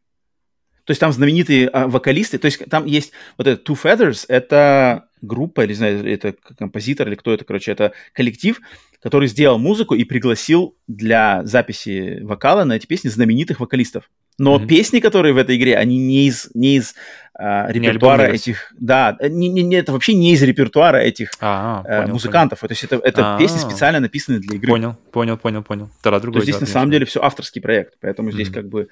То 0.84 0.91
есть 0.91 1.01
там 1.01 1.12
знаменитые 1.12 1.68
а, 1.68 1.86
вокалисты, 1.86 2.39
то 2.39 2.47
есть 2.47 2.68
там 2.68 2.86
есть 2.86 3.12
вот 3.39 3.47
это 3.47 3.62
Two 3.62 3.78
Feathers, 3.81 4.25
это 4.26 5.05
группа, 5.20 5.60
или 5.62 5.68
не 5.70 5.75
знаю, 5.76 6.12
это 6.12 6.34
композитор, 6.59 7.07
или 7.07 7.15
кто 7.15 7.33
это, 7.33 7.44
короче, 7.44 7.70
это 7.70 7.92
коллектив, 8.12 8.60
который 9.01 9.28
сделал 9.28 9.59
музыку 9.59 9.94
и 9.94 10.02
пригласил 10.02 10.76
для 10.89 11.44
записи 11.44 12.18
вокала 12.23 12.65
на 12.65 12.73
эти 12.75 12.86
песни 12.86 13.09
знаменитых 13.09 13.60
вокалистов. 13.60 14.10
Но 14.39 14.59
Мгм. 14.59 14.67
песни, 14.67 15.01
которые 15.01 15.35
в 15.35 15.36
этой 15.36 15.57
игре, 15.57 15.77
они 15.77 15.99
не 15.99 16.27
из, 16.27 16.51
не 16.55 16.77
из 16.77 16.94
а, 17.35 17.70
Не 17.73 17.81
репертуара 17.81 18.27
версия. 18.27 18.52
этих... 18.52 18.73
Да, 18.78 19.17
не, 19.23 19.49
не, 19.49 19.62
не- 19.62 19.77
это 19.77 19.93
вообще 19.93 20.15
не 20.15 20.33
из 20.33 20.43
репертуара 20.43 20.99
этих 20.99 21.31
А, 21.41 21.83
э, 21.86 22.01
понял, 22.02 22.12
музыкантов. 22.15 22.61
То 22.61 22.67
есть 22.70 22.85
это, 22.85 22.97
это 22.97 23.36
А. 23.36 23.39
песни 23.39 23.59
специально 23.59 24.01
написаны 24.01 24.39
для 24.39 24.57
игры. 24.57 24.69
Понял, 24.70 24.97
понял, 25.12 25.36
понял, 25.36 25.62
понял. 25.62 25.91
Тогда 26.02 26.19
То 26.19 26.23
другой 26.25 26.41
есть 26.41 26.44
здесь 26.47 26.57
дело, 26.57 26.61
на 26.61 26.67
самом 26.67 26.85
конечно. 26.86 26.93
деле 26.99 27.07
все 27.07 27.23
авторский 27.23 27.61
проект, 27.62 27.94
поэтому 28.01 28.31
здесь 28.33 28.49
Мгм. 28.49 28.55
как 28.55 28.69
бы 28.69 28.89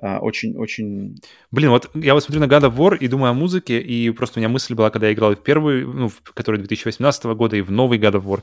а, 0.00 0.18
очень-очень... 0.18 1.16
Блин, 1.50 1.70
вот 1.70 1.90
я 1.94 2.12
вот 2.12 2.22
смотрю 2.22 2.40
на 2.46 2.50
God 2.52 2.64
of 2.70 2.76
War 2.76 2.98
и 2.98 3.08
думаю 3.08 3.30
о 3.30 3.34
музыке, 3.34 3.80
и 3.80 4.10
просто 4.10 4.38
у 4.38 4.40
меня 4.40 4.50
мысль 4.50 4.74
была, 4.74 4.90
когда 4.90 5.06
я 5.06 5.14
играл 5.14 5.32
и 5.32 5.36
в 5.36 5.42
первую, 5.42 5.88
ну, 5.88 6.08
в 6.10 6.20
который 6.34 6.58
2018 6.58 7.24
года, 7.24 7.56
и 7.56 7.62
в 7.62 7.70
новый 7.70 7.98
God 7.98 8.12
of 8.12 8.24
War. 8.24 8.42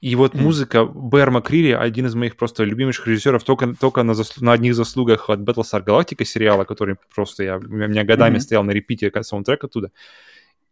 И 0.00 0.14
вот 0.14 0.34
музыка 0.34 0.86
Бэр 0.86 1.30
Макрири, 1.30 1.72
один 1.72 2.06
из 2.06 2.14
моих 2.14 2.36
просто 2.36 2.64
любимейших 2.64 3.06
режиссеров, 3.06 3.44
только, 3.44 3.74
только 3.78 4.02
на, 4.02 4.12
заслу- 4.12 4.42
на 4.42 4.52
одних 4.52 4.74
заслугах 4.74 5.28
от 5.28 5.40
Battlestar 5.40 5.84
Galactica 5.84 6.24
сериала, 6.24 6.64
который 6.64 6.96
просто 7.14 7.44
я, 7.44 7.58
у 7.58 7.60
меня 7.60 8.04
годами 8.04 8.34
Мгм. 8.34 8.40
стоял 8.40 8.64
на 8.64 8.70
репите 8.70 9.12
саундтрек 9.22 9.62
оттуда. 9.62 9.90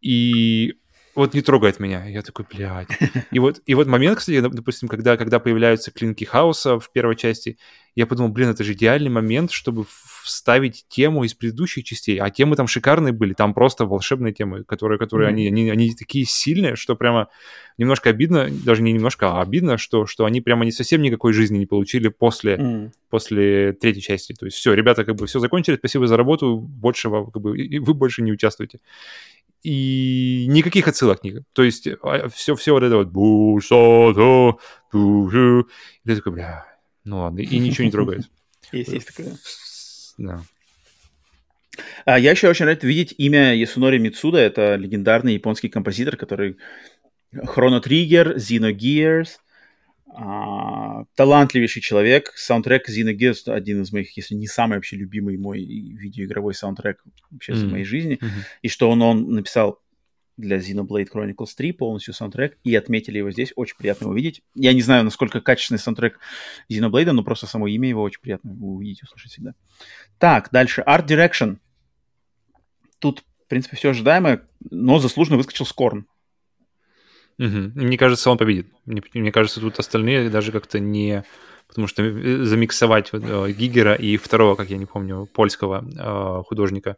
И 0.01 0.75
вот 1.15 1.33
не 1.33 1.41
трогает 1.41 1.79
меня. 1.79 2.05
Я 2.05 2.21
такой, 2.21 2.45
блядь. 2.49 2.87
И 3.31 3.39
вот, 3.39 3.61
и 3.65 3.75
вот 3.75 3.87
момент, 3.87 4.19
кстати, 4.19 4.37
доп- 4.37 4.53
допустим, 4.53 4.87
когда, 4.87 5.17
когда 5.17 5.39
появляются 5.39 5.91
клинки 5.91 6.23
хаоса 6.23 6.79
в 6.79 6.91
первой 6.91 7.15
части, 7.15 7.57
я 7.95 8.05
подумал, 8.07 8.31
блин, 8.31 8.49
это 8.49 8.63
же 8.63 8.73
идеальный 8.73 9.09
момент, 9.09 9.51
чтобы 9.51 9.85
вставить 10.23 10.85
тему 10.87 11.23
из 11.23 11.33
предыдущих 11.33 11.83
частей. 11.83 12.17
А 12.17 12.29
темы 12.29 12.55
там 12.55 12.67
шикарные 12.67 13.11
были, 13.13 13.33
там 13.33 13.53
просто 13.53 13.85
волшебные 13.85 14.33
темы, 14.33 14.63
которые, 14.63 14.97
которые 14.97 15.29
Мгм. 15.29 15.35
они, 15.35 15.47
они, 15.47 15.69
они 15.69 15.95
такие 15.95 16.25
сильные, 16.25 16.75
что 16.75 16.95
прямо 16.95 17.27
немножко 17.77 18.09
обидно, 18.09 18.49
даже 18.49 18.81
не 18.81 18.93
немножко, 18.93 19.31
а 19.31 19.41
обидно, 19.41 19.77
что, 19.77 20.05
что 20.05 20.25
они 20.25 20.41
прямо 20.41 20.65
не 20.65 20.71
совсем 20.71 21.01
никакой 21.01 21.33
жизни 21.33 21.57
не 21.57 21.65
получили 21.65 22.09
после, 22.09 22.53
М. 22.53 22.91
после 23.09 23.73
третьей 23.73 24.01
части. 24.03 24.33
То 24.33 24.45
есть 24.45 24.57
все, 24.57 24.73
ребята 24.73 25.03
как 25.03 25.15
бы 25.15 25.27
все 25.27 25.39
закончили, 25.39 25.75
спасибо 25.75 26.07
за 26.07 26.15
работу, 26.15 26.57
больше 26.57 27.09
вам, 27.09 27.31
как 27.31 27.41
бы, 27.41 27.57
и 27.57 27.79
вы 27.79 27.93
больше 27.93 28.21
не 28.21 28.31
участвуете. 28.31 28.79
И 29.63 30.45
никаких 30.47 30.87
отсылок. 30.87 31.23
ни- 31.23 31.43
То 31.53 31.63
есть 31.63 31.87
все, 32.33 32.55
все 32.55 32.71
вот 32.71 32.83
это 32.83 32.95
вот 32.95 33.07
«бу-са-да, 33.09 34.57
бу-жу». 34.93 35.65
И 36.03 36.07
ты 36.07 36.15
такой, 36.15 36.31
бля, 36.33 36.65
ну 37.03 37.19
ладно, 37.19 37.39
и 37.39 37.59
ничего 37.59 37.85
не 37.85 37.91
трогает. 37.91 38.29
Есть, 38.71 38.91
есть 38.93 39.07
такое. 39.07 39.35
Да. 40.17 40.43
А 42.05 42.19
я 42.19 42.31
еще 42.31 42.49
очень 42.49 42.65
рад 42.65 42.83
видеть 42.83 43.15
имя 43.17 43.55
Ясунори 43.55 43.97
Мицуда. 43.99 44.37
Это 44.37 44.75
легендарный 44.75 45.33
японский 45.33 45.69
композитор, 45.69 46.17
который 46.17 46.57
Chrono 47.33 47.81
Trigger, 47.83 48.35
Xenogears, 48.35 49.37
а, 50.11 51.03
талантливейший 51.15 51.81
человек. 51.81 52.31
Саундтрек 52.35 52.89
Xenogears 52.89 53.51
один 53.51 53.81
из 53.81 53.91
моих, 53.91 54.15
если 54.17 54.35
не 54.35 54.47
самый 54.47 54.75
вообще 54.75 54.95
любимый 54.95 55.37
мой 55.37 55.59
видеоигровой 55.63 56.53
саундтрек 56.53 57.03
вообще 57.31 57.53
за 57.53 57.65
Мгм. 57.65 57.71
моей 57.73 57.85
жизни. 57.85 58.17
Мгм. 58.21 58.31
И 58.61 58.69
что 58.69 58.89
он, 58.89 59.01
он 59.01 59.29
написал 59.31 59.79
для 60.37 60.57
Xenoblade 60.57 61.07
Chronicles 61.13 61.49
3 61.55 61.73
полностью 61.73 62.13
саундтрек, 62.13 62.57
и 62.63 62.73
отметили 62.73 63.17
его 63.17 63.29
здесь. 63.29 63.51
Очень 63.57 63.75
приятно 63.77 64.05
его 64.05 64.13
видеть. 64.15 64.41
Я 64.55 64.71
не 64.73 64.81
знаю, 64.81 65.03
насколько 65.03 65.41
качественный 65.41 65.79
саундтрек 65.79 66.17
Xenoblade, 66.71 67.11
но 67.11 67.23
просто 67.23 67.45
само 67.45 67.67
имя 67.67 67.89
его 67.89 68.01
очень 68.01 68.21
приятно 68.21 68.53
увидеть, 68.53 69.03
услышать 69.03 69.31
всегда. 69.33 69.53
Так, 70.17 70.49
дальше. 70.51 70.81
Art 70.87 71.05
Direction. 71.07 71.57
Тут, 72.99 73.23
в 73.45 73.49
принципе, 73.49 73.75
все 73.77 73.89
ожидаемое, 73.89 74.47
но 74.71 74.99
заслуженно 74.99 75.37
выскочил 75.37 75.65
Скорн. 75.65 76.05
Мгм. 77.39 77.71
Мне 77.73 77.97
кажется, 77.97 78.29
он 78.29 78.37
победит. 78.37 78.67
Мне, 78.85 79.01
мне 79.13 79.31
кажется, 79.31 79.61
тут 79.61 79.79
остальные 79.79 80.29
даже 80.29 80.51
как-то 80.51 80.79
не... 80.79 81.23
Потому 81.67 81.87
что 81.87 82.03
э, 82.03 82.43
замиксовать 82.43 83.09
э, 83.13 83.51
Гигера 83.51 83.95
и 83.95 84.17
второго, 84.17 84.55
как 84.55 84.69
я 84.69 84.77
не 84.77 84.85
помню, 84.85 85.27
польского 85.33 85.85
э, 85.87 86.43
художника, 86.43 86.97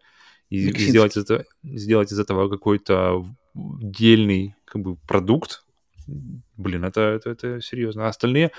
и, 0.49 0.69
и 0.69 0.79
сделать, 0.79 1.15
из 1.15 1.23
этого, 1.23 1.45
сделать 1.63 2.11
из 2.11 2.19
этого 2.19 2.49
какой-то 2.49 3.25
отдельный 3.53 4.55
как 4.65 4.81
бы 4.81 4.95
продукт, 4.95 5.63
блин, 6.57 6.85
это, 6.85 7.01
это, 7.01 7.29
это 7.29 7.61
серьезно. 7.61 8.05
А 8.05 8.09
остальные, 8.09 8.51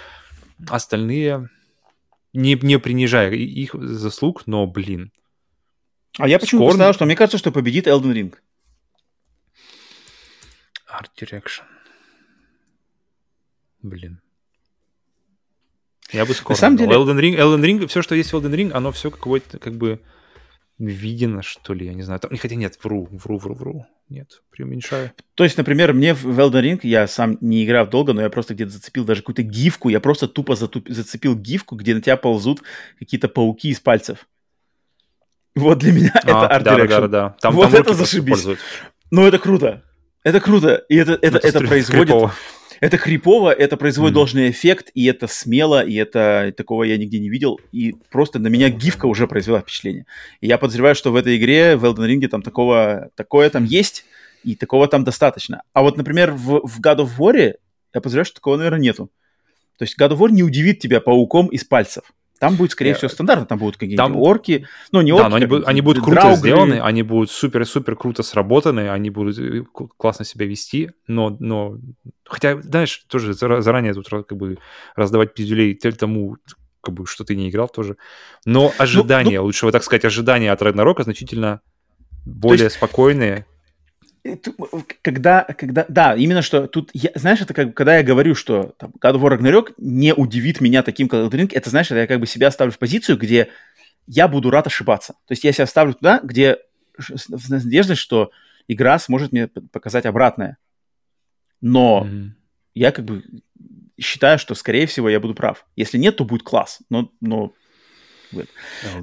остальные 0.68 1.50
не, 2.32 2.54
не 2.62 2.78
принижая 2.78 3.32
их 3.32 3.74
заслуг, 3.74 4.46
но, 4.46 4.66
блин. 4.66 5.10
А 6.18 6.28
я 6.28 6.38
почему-то 6.38 6.68
представил, 6.68 6.92
что 6.92 7.06
мне 7.06 7.16
кажется, 7.16 7.38
что 7.38 7.50
победит 7.50 7.88
Elden 7.88 8.12
Ring. 8.12 8.34
Art 10.92 11.10
Direction. 11.20 11.62
Блин. 13.82 14.20
Я 16.12 16.26
бы 16.26 16.34
скоро. 16.34 16.56
самом 16.56 16.76
деле- 16.76 16.94
Elden 16.94 17.18
Ring, 17.18 17.36
Elden 17.38 17.60
Ring, 17.64 17.86
все, 17.86 18.02
что 18.02 18.14
есть 18.14 18.32
в 18.32 18.36
Elden 18.36 18.54
Ring, 18.54 18.72
оно 18.72 18.92
все 18.92 19.10
какое-то 19.10 19.58
как 19.58 19.74
бы 19.74 20.00
видено, 20.78 21.42
что 21.42 21.74
ли, 21.74 21.86
я 21.86 21.94
не 21.94 22.02
знаю. 22.02 22.20
Там, 22.20 22.36
хотя 22.36 22.54
нет, 22.56 22.78
вру, 22.82 23.08
вру, 23.10 23.38
вру, 23.38 23.54
вру. 23.54 23.86
Нет, 24.08 24.42
преуменьшаю. 24.50 25.12
То 25.34 25.44
есть, 25.44 25.56
например, 25.56 25.92
мне 25.94 26.12
в 26.12 26.26
Elden 26.38 26.60
Ring, 26.62 26.80
я 26.82 27.06
сам 27.06 27.38
не 27.40 27.64
играл 27.64 27.86
долго, 27.86 28.12
но 28.12 28.20
я 28.20 28.30
просто 28.30 28.54
где-то 28.54 28.70
зацепил 28.72 29.04
даже 29.04 29.22
какую-то 29.22 29.42
гифку, 29.42 29.88
я 29.88 30.00
просто 30.00 30.28
тупо 30.28 30.52
затуп- 30.52 30.90
зацепил 30.92 31.34
гифку, 31.36 31.76
где 31.76 31.94
на 31.94 32.00
тебя 32.02 32.16
ползут 32.16 32.62
какие-то 32.98 33.28
пауки 33.28 33.68
из 33.70 33.80
пальцев. 33.80 34.28
Вот 35.54 35.78
для 35.78 35.92
меня 35.92 36.10
это 36.14 36.46
А, 36.48 36.58
Art 36.58 36.62
да, 36.62 36.76
да, 36.76 36.84
Direction. 36.84 37.00
да, 37.00 37.08
да. 37.08 37.36
Там, 37.40 37.54
Вот 37.54 37.70
там 37.70 37.80
это 37.80 37.94
зашибись. 37.94 38.46
Ну, 39.10 39.26
это 39.26 39.38
круто. 39.38 39.82
Это 40.23 40.41
круто. 40.41 40.84
И 40.89 40.97
это, 40.97 41.12
это, 41.20 41.39
это 41.39 41.49
стри- 41.49 41.67
производит... 41.68 42.07
крипово. 42.09 42.34
Это 42.81 42.99
крипово, 42.99 43.52
это 43.52 43.76
производит 43.76 44.10
Мгм. 44.10 44.15
должный 44.17 44.51
эффект, 44.51 44.91
и 44.94 45.05
это 45.07 45.28
смело, 45.28 45.84
и 45.84 45.94
это 45.94 46.52
такого 46.57 46.83
я 46.83 46.97
нигде 46.97 47.20
не 47.20 47.28
видел. 47.28 47.60
И 47.70 47.94
просто 48.10 48.41
на 48.41 48.49
меня 48.49 48.70
гифка 48.70 49.07
уже 49.07 49.28
произвела 49.28 49.60
впечатление. 49.60 50.05
И 50.41 50.49
я 50.49 50.59
подозреваю, 50.59 50.97
что 50.97 51.12
в 51.12 51.17
этой 51.17 51.36
игре, 51.36 51.76
в 51.76 51.84
Elden 51.84 52.09
Ring, 52.09 52.26
там 52.26 52.42
такого, 52.42 53.10
такое 53.15 53.51
там 53.51 53.65
есть, 53.65 54.05
и 54.42 54.57
такого 54.57 54.89
там 54.89 55.05
достаточно. 55.05 55.62
А 55.73 55.83
вот, 55.83 55.97
например, 55.97 56.33
в, 56.33 56.67
в 56.67 56.81
God 56.81 56.99
of 56.99 57.10
War 57.18 57.55
я 57.94 58.01
подозреваю, 58.01 58.25
что 58.25 58.34
такого, 58.36 58.57
наверное, 58.57 58.81
нету. 58.81 59.10
То 59.78 59.84
есть 59.84 59.97
God 59.97 60.10
of 60.10 60.18
War 60.18 60.31
не 60.33 60.42
удивит 60.42 60.81
тебя 60.81 61.01
пауком 61.01 61.47
из 61.49 61.65
пальцев. 61.65 62.05
Там 62.42 62.56
будет, 62.56 62.72
скорее 62.72 62.94
всего, 62.94 63.08
стандартно, 63.08 63.46
там 63.46 63.56
будут 63.60 63.76
какие-нибудь 63.76 63.96
Там- 63.98 64.16
орки. 64.16 64.66
Ну, 64.90 65.00
не 65.00 65.12
орки, 65.12 65.22
Да, 65.22 65.28
но 65.28 65.36
они, 65.36 65.46
будут, 65.46 65.68
они 65.68 65.80
будут 65.80 66.02
круто 66.02 66.20
драугры. 66.22 66.36
сделаны, 66.38 66.80
они 66.80 67.04
будут 67.04 67.30
супер-супер 67.30 67.94
круто 67.94 68.24
сработаны, 68.24 68.90
они 68.90 69.10
будут 69.10 69.38
э, 69.38 69.62
классно 69.96 70.24
себя 70.24 70.44
вести, 70.46 70.90
но, 71.06 71.36
но... 71.38 71.78
Хотя, 72.24 72.60
знаешь, 72.60 73.04
тоже 73.06 73.30
зара- 73.34 73.60
заранее 73.60 73.94
тут 73.94 74.08
как 74.08 74.36
бы 74.36 74.58
раздавать 74.96 75.34
пиздюлей 75.34 75.72
тому, 75.76 76.36
как 76.80 76.94
бы, 76.94 77.06
что 77.06 77.22
ты 77.22 77.36
не 77.36 77.48
играл 77.48 77.68
тоже. 77.68 77.96
Ну, 78.44 78.62
Но 78.62 78.72
ожидания, 78.76 79.38
лучше 79.38 79.66
вот 79.66 79.70
так 79.70 79.84
сказать, 79.84 80.04
ожидания 80.04 80.50
от 80.50 80.60
Рагнарока 80.62 81.04
значительно 81.04 81.60
более 82.26 82.70
спокойные. 82.70 83.46
Когда, 85.02 85.42
когда, 85.42 85.84
да, 85.89 86.15
именно 86.15 86.42
что 86.42 86.68
тут, 86.68 86.91
я- 86.92 87.10
знаешь, 87.17 87.41
это 87.41 87.55
как 87.55 87.68
бы, 87.68 87.73
когда 87.73 87.97
я 87.97 88.02
говорю, 88.05 88.34
что 88.34 88.75
там, 88.78 88.92
God 89.01 89.15
of 89.17 89.20
War 89.20 89.36
Ragnarok 89.39 89.75
не 89.78 90.15
удивит 90.15 90.60
меня 90.60 90.83
таким, 90.84 91.09
Elden 91.09 91.31
Ring, 91.31 91.51
это, 91.52 91.70
знаешь, 91.70 91.86
это 91.91 91.97
я 92.01 92.07
как 92.07 92.20
бы 92.20 92.26
себя 92.26 92.51
ставлю 92.52 92.73
в 92.73 92.78
позицию, 92.78 93.18
где 93.18 93.49
я 94.07 94.28
буду 94.28 94.51
рад 94.51 94.67
ошибаться. 94.67 95.15
То 95.26 95.33
есть 95.33 95.42
я 95.42 95.52
себя 95.52 95.67
ставлю 95.67 95.94
туда, 95.94 96.20
где 96.23 96.59
с 96.99 97.26
с 97.26 97.49
надеждой, 97.49 97.97
что 97.97 98.31
игра 98.68 98.99
сможет 98.99 99.33
мне 99.33 99.49
показать 99.49 100.07
обратное. 100.07 100.59
Но 101.60 102.05
Мгм. 102.05 102.36
я 102.75 102.92
как 102.92 103.05
бы 103.05 103.25
считаю, 104.01 104.39
что, 104.39 104.55
скорее 104.55 104.86
всего, 104.86 105.09
я 105.09 105.20
буду 105.20 105.34
прав. 105.34 105.67
Если 105.76 105.99
нет, 105.99 106.17
то 106.17 106.25
будет 106.25 106.42
класс. 106.42 106.81
Но, 106.91 107.10
но 107.20 107.52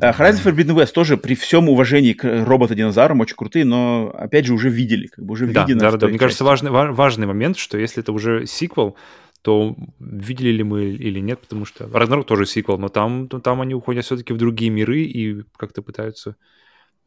А, 0.01 0.11
Horizon 0.11 0.43
Forbidden 0.43 0.75
West 0.75 0.93
тоже 0.93 1.17
при 1.17 1.35
всем 1.35 1.69
уважении 1.69 2.13
к 2.13 2.45
робота-динозаврам 2.45 3.19
очень 3.19 3.35
крутые, 3.35 3.65
но 3.65 4.11
опять 4.13 4.45
же 4.45 4.53
уже 4.53 4.69
видели, 4.69 5.07
как 5.07 5.25
бы 5.25 5.33
уже 5.33 5.47
Да, 5.47 5.61
видено. 5.63 5.79
да, 5.81 5.91
да, 5.91 5.97
той 5.97 6.09
Мне 6.09 6.19
кажется, 6.19 6.43
важный, 6.43 6.71
ва- 6.71 6.91
важный 6.91 7.27
момент, 7.27 7.57
что 7.57 7.77
если 7.77 8.01
это 8.03 8.11
уже 8.11 8.45
сиквел, 8.45 8.95
то 9.41 9.75
видели 9.99 10.49
ли 10.49 10.63
мы 10.63 10.85
или 10.85 11.19
нет, 11.19 11.39
потому 11.39 11.63
что 11.65 11.85
Ragnarok 11.85 12.25
тоже 12.25 12.45
сиквел, 12.45 12.77
но 12.77 12.89
там, 12.89 13.29
ну, 13.31 13.39
там 13.39 13.61
они 13.61 13.73
уходят 13.73 14.03
все-таки 14.05 14.33
в 14.33 14.37
другие 14.37 14.69
миры 14.69 15.01
и 15.03 15.43
как-то 15.57 15.81
пытаются 15.81 16.35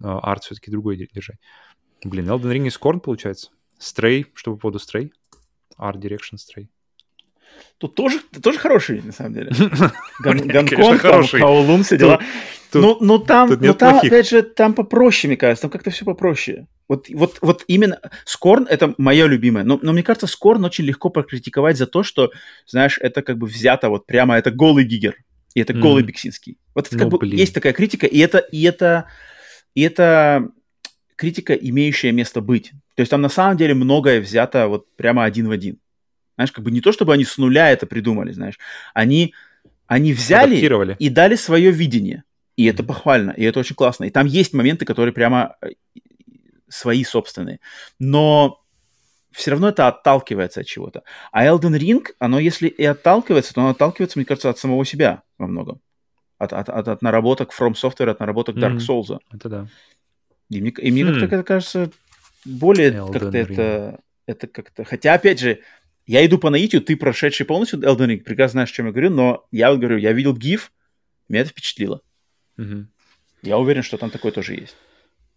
а, 0.02 0.18
арт 0.18 0.44
все-таки 0.44 0.70
другой 0.70 0.97
де- 0.97 1.09
держать. 1.12 1.36
Блин, 2.05 2.28
Elden 2.28 2.51
Ring 2.52 2.67
и 2.67 2.70
Scorn 2.70 3.01
получается. 3.01 3.51
Stray, 3.78 4.26
что 4.34 4.52
по 4.55 4.60
поводу 4.60 4.78
Stray? 4.78 5.10
Art 5.78 5.97
Direction 6.01 6.36
Stray. 6.36 6.68
Тут 7.79 7.95
тоже, 7.95 8.21
тоже 8.43 8.59
хороший, 8.59 9.03
на 9.03 9.13
самом 9.13 9.35
деле. 9.35 9.53
Гонконг. 10.21 11.01
Каолун, 11.01 11.83
все 11.83 11.99
дела. 11.99 12.21
Ну, 12.75 12.97
ну 13.01 13.19
там, 13.19 13.51
ну, 13.61 13.75
там 13.75 13.99
опять 13.99 14.29
же, 14.29 14.43
там 14.43 14.73
попроще, 14.73 15.29
мне 15.29 15.37
кажется, 15.37 15.63
там 15.63 15.71
как-то 15.71 15.91
все 15.91 16.05
попроще. 16.05 16.67
Вот, 16.89 17.07
вот, 17.11 17.39
вот 17.43 17.65
именно 17.69 17.99
Скорн 18.25 18.67
это 18.69 18.95
мое 18.99 19.27
любимое. 19.27 19.65
Но, 19.65 19.79
но 19.83 19.93
мне 19.93 20.03
кажется, 20.03 20.27
Скорн 20.27 20.65
очень 20.65 20.85
легко 20.85 21.11
прокритиковать 21.11 21.77
за 21.77 21.87
то, 21.87 22.03
что, 22.03 22.31
знаешь, 22.67 22.99
это 23.01 23.23
как 23.23 23.39
бы 23.39 23.47
взято 23.47 23.89
вот 23.89 24.07
прямо, 24.07 24.37
это 24.37 24.51
голый 24.51 24.85
Гигер. 24.85 25.17
И 25.55 25.61
это 25.61 25.75
голый 25.75 26.03
Биксинский. 26.03 26.57
Вот 26.75 26.87
это 26.87 26.97
как 26.97 27.05
Ну, 27.07 27.11
бы 27.11 27.19
блин. 27.19 27.39
есть 27.39 27.53
такая 27.55 27.73
критика, 27.75 28.07
и 28.07 28.19
это, 28.19 28.39
и 28.39 28.63
это, 28.63 29.07
и 29.75 29.83
это 29.83 30.49
критика, 31.17 31.53
имеющая 31.53 32.13
место 32.13 32.41
быть. 32.41 32.73
То 32.95 33.01
есть 33.01 33.11
там 33.11 33.21
на 33.21 33.29
самом 33.29 33.57
деле 33.57 33.75
многое 33.75 34.21
взято 34.21 34.69
вот 34.69 34.87
прямо 34.97 35.25
один 35.25 35.49
в 35.49 35.51
один. 35.51 35.79
Знаешь, 36.36 36.52
как 36.52 36.65
бы 36.65 36.70
не 36.70 36.81
то, 36.81 36.93
чтобы 36.93 37.12
они 37.12 37.25
с 37.25 37.39
нуля 37.39 37.70
это 37.70 37.86
придумали, 37.86 38.33
знаешь. 38.33 38.59
Они, 38.94 39.35
они 39.86 40.12
взяли 40.12 40.57
и 40.99 41.09
дали 41.09 41.36
свое 41.36 41.70
видение. 41.70 42.25
И 42.57 42.67
это 42.67 42.83
похвально, 42.83 43.31
и 43.31 43.44
это 43.44 43.61
очень 43.61 43.75
классно. 43.75 44.05
И 44.05 44.11
там 44.11 44.27
есть 44.27 44.52
моменты, 44.52 44.85
которые 44.85 45.12
прямо 45.12 45.57
э, 45.62 45.70
свои 46.69 47.02
собственные. 47.02 47.61
Но 47.99 48.62
все 49.31 49.52
равно 49.52 49.70
это 49.70 49.89
отталкивается 49.89 50.61
от 50.61 50.67
чего-то. 50.67 51.02
А 51.33 51.47
Elden 51.47 51.78
Ring, 51.78 52.07
оно 52.19 52.39
если 52.39 52.69
и 52.69 52.85
отталкивается, 52.85 53.55
то 53.55 53.62
оно 53.62 53.70
отталкивается, 53.70 54.19
мне 54.19 54.27
кажется, 54.27 54.51
от 54.51 54.59
самого 54.59 54.85
себя 54.85 55.23
во 55.39 55.47
многом. 55.47 55.81
От, 56.39 56.52
от, 56.52 56.69
от, 56.69 56.89
от 56.89 57.02
наработок 57.02 57.55
From 57.59 57.73
Software, 57.73 58.11
от 58.11 58.20
наработок 58.20 58.57
Dark. 58.57 58.78
Souls. 58.78 59.19
Это 59.33 59.49
да. 59.49 59.67
И 60.51 60.61
мне, 60.61 60.70
и 60.70 60.91
мне 60.91 61.05
Хм. 61.05 61.20
как-то 61.20 61.36
это 61.36 61.44
кажется 61.44 61.91
более 62.44 62.91
Elden 62.91 63.12
как-то 63.12 63.39
Ring. 63.39 63.52
это, 63.52 64.01
это 64.27 64.47
как-то... 64.47 64.85
Хотя, 64.85 65.15
опять 65.15 65.41
же, 65.41 65.61
я 66.07 66.25
иду 66.27 66.39
по 66.39 66.51
наитию, 66.51 66.83
ты 66.83 66.97
прошедший 66.97 67.47
полностью 67.47 67.81
Elden 67.81 68.09
Ring, 68.09 68.19
прекрасно 68.19 68.53
знаешь, 68.53 68.71
о 68.71 68.75
чем 68.75 68.87
я 68.87 68.93
говорю, 68.93 69.11
но 69.11 69.47
я 69.51 69.71
вот 69.71 69.79
говорю, 69.79 69.99
я 69.99 70.13
видел 70.13 70.37
гиф, 70.37 70.73
меня 71.29 71.43
это 71.43 71.51
впечатлило. 71.51 72.03
Мгм. 72.57 72.91
Я 73.43 73.59
уверен, 73.59 73.83
что 73.83 73.97
там 73.97 74.11
такое 74.11 74.33
тоже 74.33 74.55
есть. 74.55 74.77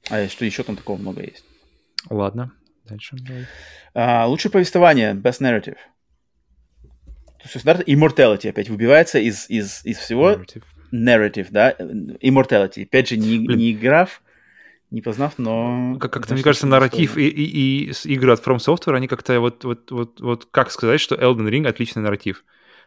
А 0.09 0.27
что 0.27 0.45
еще 0.45 0.63
там 0.63 0.75
такого 0.75 0.97
много 0.97 1.21
есть. 1.21 1.43
Ладно, 2.09 2.51
дальше. 2.85 3.15
давай. 3.19 3.45
А, 3.93 4.27
лучшее 4.27 4.51
повествование, 4.51 5.13
best 5.13 5.41
narrative. 5.41 5.77
То 7.45 7.49
есть 7.49 7.59
стандарт 7.59 7.87
immortality 7.87 8.49
опять 8.49 8.69
выбивается 8.69 9.19
из, 9.19 9.49
из, 9.49 9.85
из 9.85 9.97
всего. 9.97 10.31
Narrative. 10.31 10.63
Narrative, 10.91 11.47
да? 11.51 11.71
Immortality. 11.71 12.83
Опять 12.83 13.09
же, 13.09 13.17
не, 13.17 13.39
Блин. 13.39 13.57
не 13.57 13.71
играв, 13.71 14.21
не 14.91 15.01
познав, 15.01 15.33
но... 15.37 15.97
Как- 15.99 16.13
Как-то, 16.13 16.33
мне 16.33 16.43
кажется, 16.43 16.67
нарратив 16.67 17.17
и, 17.17 17.27
и, 17.27 17.89
и 17.89 17.91
игры 18.13 18.31
от 18.33 18.45
From 18.45 18.57
Software, 18.57 18.95
они 18.95 19.07
как-то 19.07 19.39
вот, 19.39 19.63
вот, 19.63 19.91
вот, 19.91 20.21
вот 20.21 20.47
как 20.51 20.71
сказать, 20.71 21.01
что 21.01 21.15
Elden 21.15 21.49
Ring 21.49 21.67
отличный 21.67 22.01
нарратив. 22.01 22.43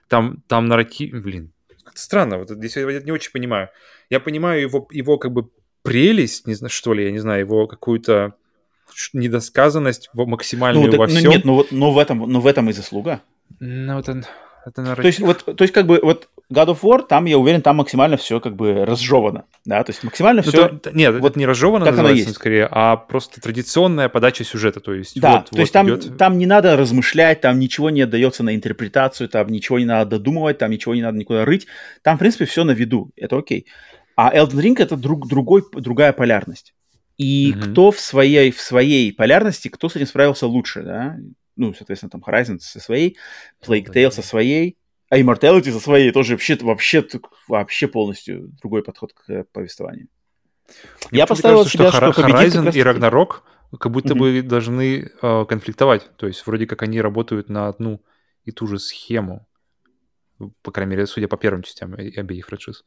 Там, 0.08 0.42
там 0.46 0.66
нарратив, 0.66 1.20
блин, 1.22 1.52
как-то 1.84 2.00
странно, 2.00 2.38
вот 2.38 2.50
здесь 2.50 2.76
я 2.76 3.00
не 3.00 3.10
очень 3.12 3.30
понимаю. 3.32 3.68
Я 4.10 4.20
понимаю 4.20 4.60
его, 4.62 4.86
его 4.90 5.18
как 5.18 5.32
бы 5.32 5.48
прелесть, 5.82 6.46
не 6.46 6.54
знаю, 6.54 6.70
что 6.70 6.94
ли, 6.94 7.04
я 7.04 7.10
не 7.12 7.18
знаю, 7.18 7.40
его 7.40 7.66
какую-то 7.66 8.34
недосказанность 9.12 10.08
в- 10.12 10.26
максимальную 10.26 10.86
Ну, 10.86 10.90
так- 10.92 10.98
во 11.00 11.06
ну, 11.06 11.14
всем. 11.16 11.30
нет, 11.30 11.44
ну, 11.44 11.54
вот, 11.54 11.72
ну, 11.72 11.90
в 11.90 11.98
этом, 11.98 12.18
ну 12.20 12.40
в 12.40 12.46
этом 12.46 12.70
и 12.70 12.72
заслуга. 12.72 13.22
Ну, 13.60 13.98
это, 13.98 14.22
это 14.68 14.82
нарратив. 14.82 15.02
То 15.02 15.06
есть, 15.08 15.20
вот, 15.20 15.56
то 15.56 15.62
есть, 15.64 15.74
как 15.74 15.86
бы, 15.86 16.00
вот 16.02 16.28
God 16.52 16.68
of 16.68 16.80
War, 16.82 17.06
там, 17.06 17.24
я 17.26 17.36
уверен, 17.38 17.60
там 17.62 17.76
максимально 17.76 18.16
все 18.16 18.40
как 18.40 18.56
бы 18.56 18.84
разжевано, 18.86 19.44
да, 19.64 19.82
то 19.84 19.90
есть 19.90 20.02
максимально 20.04 20.42
Ну, 20.44 20.50
все... 20.50 20.68
то- 20.68 20.76
то- 20.78 20.96
нет, 20.96 21.14
вот 21.20 21.30
это 21.32 21.38
не 21.38 21.46
разжевано 21.46 21.84
как 21.84 21.98
оно 21.98 22.10
есть. 22.10 22.34
скорее, 22.34 22.68
а 22.70 22.96
просто 22.96 23.40
традиционная 23.40 24.08
подача 24.08 24.44
сюжета. 24.44 24.80
То 24.80 24.94
есть, 24.94 25.20
Да, 25.20 25.32
вот, 25.38 25.50
то 25.50 25.60
есть 25.60 25.72
вот 25.74 25.80
там, 25.80 25.86
идет- 25.88 26.16
там 26.16 26.38
не 26.38 26.46
надо 26.46 26.76
размышлять, 26.76 27.40
там 27.40 27.58
ничего 27.58 27.90
не 27.90 28.02
отдается 28.02 28.42
на 28.42 28.54
интерпретацию, 28.54 29.28
там 29.28 29.48
ничего 29.48 29.78
не 29.78 29.84
надо 29.84 30.12
додумывать, 30.18 30.58
там 30.58 30.70
ничего 30.70 30.94
не 30.94 31.02
надо 31.02 31.18
никуда 31.18 31.44
рыть. 31.44 31.66
Там, 32.02 32.16
в 32.16 32.18
принципе, 32.20 32.44
все 32.46 32.64
на 32.64 32.70
виду, 32.72 33.10
это 33.16 33.36
окей. 33.36 33.66
А 34.16 34.34
Elden 34.34 34.60
Ring 34.62 34.74
это 34.78 34.96
друг, 34.96 35.28
другой, 35.28 35.62
другая 35.72 36.12
полярность. 36.12 36.74
И 37.18 37.52
Мгм. 37.56 37.62
кто 37.72 37.90
в 37.90 37.98
своей, 38.00 38.50
в 38.52 38.60
своей 38.60 39.12
полярности, 39.12 39.68
кто 39.68 39.88
с 39.88 39.96
этим 39.96 40.06
справился 40.06 40.46
лучше, 40.46 40.82
да? 40.82 41.16
Ну, 41.58 41.74
соответственно, 41.74 42.10
там 42.10 42.22
Horizon 42.26 42.58
со 42.60 42.80
своей, 42.80 43.18
Plague 43.62 43.92
Tale 43.92 44.10
со 44.10 44.22
своей, 44.22 44.78
а 45.10 45.18
Immortality 45.18 45.72
со 45.72 45.80
своей 45.80 46.12
тоже 46.12 46.34
вообще, 46.34 46.56
вообще, 46.60 47.04
вообще 47.48 47.88
полностью 47.88 48.48
другой 48.62 48.82
подход 48.82 49.12
к 49.12 49.44
повествованию. 49.52 50.08
Мне 51.10 51.20
Я 51.20 51.26
поставил 51.26 51.58
кажется, 51.58 51.78
себя, 51.78 51.90
что 51.90 52.12
что 52.12 52.22
победит 52.22 52.54
Horizon 52.54 52.72
и 52.74 52.80
Ragnarok 52.80 53.42
как 53.78 53.92
будто 53.92 54.14
Мгм. 54.14 54.18
бы 54.18 54.42
должны 54.42 55.10
э, 55.20 55.44
конфликтовать. 55.46 56.10
То 56.16 56.26
есть 56.26 56.46
вроде 56.46 56.66
как 56.66 56.82
они 56.82 57.00
работают 57.00 57.48
на 57.48 57.68
одну 57.68 58.02
и 58.44 58.52
ту 58.52 58.66
же 58.66 58.78
схему. 58.78 59.46
По 60.62 60.70
крайней 60.70 60.92
мере, 60.92 61.06
судя 61.06 61.26
по 61.26 61.36
первым 61.36 61.62
частям 61.62 61.94
обеих 61.94 62.46
франшиз. 62.46 62.84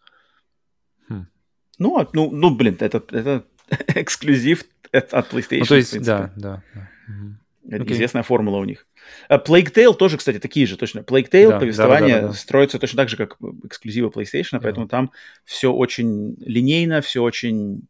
Ну, 1.77 1.97
а- 1.99 2.07
ну, 2.13 2.31
ну, 2.31 2.55
блин, 2.55 2.77
это, 2.79 3.03
это 3.11 3.45
эксклюзив 3.95 4.63
от 4.91 5.33
PlayStation. 5.33 5.59
Ну, 5.59 5.65
то 5.65 5.73
в 5.73 5.77
есть, 5.77 5.91
принципе. 5.91 5.99
да, 5.99 6.33
да. 6.35 6.63
да. 6.73 6.89
Мгм. 7.07 7.40
Okay. 7.67 7.93
известная 7.93 8.23
формула 8.23 8.57
у 8.57 8.65
них. 8.65 8.87
А 9.29 9.37
Plague 9.37 9.71
Tale 9.73 9.93
тоже, 9.93 10.17
кстати, 10.17 10.39
такие 10.39 10.65
же, 10.65 10.77
точно. 10.77 10.99
Plague 10.99 11.29
Tale, 11.29 11.49
да, 11.49 11.59
повествование 11.59 12.15
да, 12.15 12.21
да, 12.21 12.27
да, 12.27 12.33
да. 12.33 12.33
строится 12.33 12.79
точно 12.79 12.97
так 12.97 13.09
же, 13.09 13.17
как 13.17 13.37
эксклюзивы 13.63 14.09
PlayStation, 14.09 14.59
поэтому 14.61 14.87
там 14.87 15.11
все 15.45 15.71
очень 15.71 16.35
линейно, 16.39 17.01
все 17.01 17.21
очень 17.21 17.83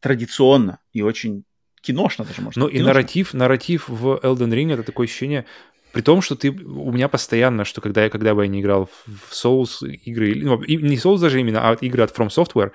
традиционно 0.00 0.80
и 0.92 1.02
очень 1.02 1.44
киношно 1.80 2.24
даже, 2.24 2.42
можно 2.42 2.62
Ну 2.62 2.68
и 2.68 2.80
нарратив, 2.80 3.34
нарратив 3.34 3.88
в 3.88 4.20
Elden 4.22 4.50
Ring 4.50 4.72
это 4.72 4.82
такое 4.82 5.06
ощущение, 5.06 5.46
при 5.92 6.02
том, 6.02 6.22
что 6.22 6.34
ты 6.34 6.50
у 6.50 6.92
меня 6.92 7.08
постоянно, 7.08 7.64
что 7.64 7.80
когда 7.80 8.04
я 8.04 8.10
когда 8.10 8.34
бы 8.34 8.44
я 8.44 8.48
не 8.48 8.60
играл 8.60 8.90
в 9.06 9.32
Souls 9.32 9.86
игры, 9.86 10.34
ну, 10.34 10.62
не 10.62 10.96
Souls 10.96 11.20
даже 11.20 11.40
именно, 11.40 11.70
а 11.70 11.74
игры 11.74 12.02
от 12.02 12.16
From 12.16 12.28
Software, 12.28 12.72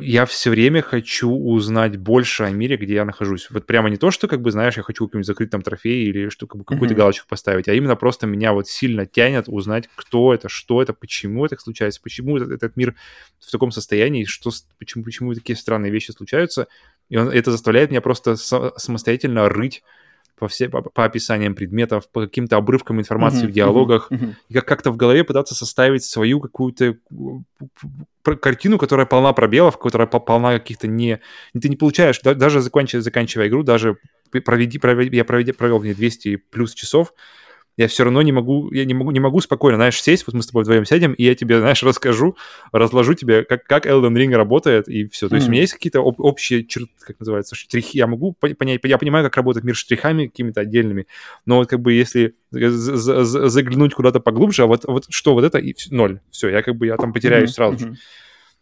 я 0.00 0.26
все 0.26 0.50
время 0.50 0.82
хочу 0.82 1.30
узнать 1.30 1.96
больше 1.96 2.44
о 2.44 2.50
мире, 2.50 2.76
где 2.76 2.94
я 2.94 3.04
нахожусь. 3.04 3.48
Вот 3.50 3.66
прямо 3.66 3.90
не 3.90 3.96
то, 3.96 4.10
что, 4.10 4.28
как 4.28 4.40
бы, 4.40 4.50
знаешь, 4.50 4.76
я 4.76 4.82
хочу 4.82 5.06
какой-нибудь 5.06 5.26
закрыть 5.26 5.50
там 5.50 5.62
трофей 5.62 6.04
или 6.08 6.28
что, 6.28 6.46
как 6.46 6.58
бы, 6.58 6.64
какую-то 6.64 6.94
mm-hmm. 6.94 6.98
галочку 6.98 7.28
поставить, 7.28 7.68
а 7.68 7.74
именно 7.74 7.96
просто 7.96 8.26
меня 8.26 8.52
вот 8.52 8.68
сильно 8.68 9.06
тянет 9.06 9.44
узнать, 9.48 9.88
кто 9.94 10.34
это, 10.34 10.48
что 10.48 10.82
это, 10.82 10.92
почему 10.92 11.46
это 11.46 11.58
случается, 11.60 12.00
почему 12.02 12.36
этот, 12.36 12.50
этот 12.50 12.76
мир 12.76 12.94
в 13.38 13.50
таком 13.50 13.70
состоянии, 13.70 14.24
что, 14.24 14.50
почему, 14.78 15.04
почему 15.04 15.34
такие 15.34 15.56
странные 15.56 15.92
вещи 15.92 16.10
случаются. 16.10 16.66
И 17.08 17.16
он, 17.16 17.28
это 17.28 17.50
заставляет 17.50 17.90
меня 17.90 18.00
просто 18.00 18.36
самостоятельно 18.36 19.48
рыть 19.48 19.82
по, 20.40 20.48
все, 20.48 20.68
по, 20.68 20.82
по 20.82 21.04
описаниям 21.04 21.54
предметов, 21.54 22.10
по 22.10 22.22
каким-то 22.22 22.56
обрывкам 22.56 22.98
информации 22.98 23.44
uh-huh, 23.44 23.50
в 23.50 23.52
диалогах, 23.52 24.10
uh-huh, 24.10 24.18
uh-huh. 24.18 24.34
и 24.48 24.54
как- 24.54 24.66
как-то 24.66 24.90
в 24.90 24.96
голове 24.96 25.22
пытаться 25.22 25.54
составить 25.54 26.02
свою 26.02 26.40
какую-то 26.40 26.96
картину, 28.22 28.78
которая 28.78 29.06
полна 29.06 29.32
пробелов, 29.32 29.78
которая 29.78 30.08
полна 30.08 30.58
каких-то 30.58 30.88
не... 30.88 31.20
Ты 31.52 31.68
не 31.68 31.76
получаешь, 31.76 32.18
да, 32.24 32.34
даже 32.34 32.60
заканчивая, 32.60 33.02
заканчивая 33.02 33.48
игру, 33.48 33.62
даже 33.62 33.98
проведи, 34.30 34.78
проведи, 34.78 35.16
я 35.16 35.24
проведи, 35.24 35.52
провел 35.52 35.78
в 35.78 35.84
ней 35.84 35.94
200 35.94 36.36
плюс 36.50 36.74
часов, 36.74 37.12
я 37.76 37.88
все 37.88 38.04
равно 38.04 38.22
не 38.22 38.32
могу, 38.32 38.70
я 38.72 38.84
не 38.84 38.94
могу, 38.94 39.10
не 39.10 39.20
могу 39.20 39.40
спокойно, 39.40 39.76
знаешь, 39.76 40.00
сесть, 40.02 40.26
вот 40.26 40.34
мы 40.34 40.42
с 40.42 40.46
тобой 40.46 40.64
вдвоем 40.64 40.84
сядем, 40.84 41.12
и 41.12 41.24
я 41.24 41.34
тебе, 41.34 41.60
знаешь, 41.60 41.82
расскажу, 41.82 42.36
разложу 42.72 43.14
тебе, 43.14 43.44
как, 43.44 43.64
как 43.64 43.86
Elden 43.86 44.14
Ring 44.14 44.34
работает, 44.34 44.88
и 44.88 45.06
все. 45.08 45.28
То 45.28 45.34
mm. 45.34 45.38
есть 45.38 45.48
у 45.48 45.50
меня 45.50 45.60
есть 45.62 45.72
какие-то 45.74 46.00
об, 46.00 46.20
общие 46.20 46.64
черты, 46.64 46.92
как 47.00 47.18
называется, 47.20 47.54
штрихи, 47.54 47.98
я 47.98 48.06
могу 48.06 48.32
понять, 48.32 48.80
я 48.84 48.98
понимаю, 48.98 49.24
как 49.24 49.36
работает 49.36 49.64
мир 49.64 49.74
штрихами 49.74 50.26
какими-то 50.26 50.60
отдельными, 50.60 51.06
но 51.46 51.56
вот 51.56 51.68
как 51.68 51.80
бы 51.80 51.92
если 51.92 52.34
заглянуть 52.50 53.94
куда-то 53.94 54.20
поглубже, 54.20 54.64
а 54.64 54.66
вот, 54.66 54.84
вот 54.84 55.06
что 55.08 55.34
вот 55.34 55.44
это, 55.44 55.58
и 55.58 55.74
ноль, 55.90 56.20
все, 56.30 56.48
я 56.48 56.62
как 56.62 56.76
бы, 56.76 56.86
я 56.86 56.96
там 56.96 57.12
потеряюсь 57.12 57.50
mm-hmm. 57.50 57.54
сразу 57.54 57.78
же. 57.78 57.96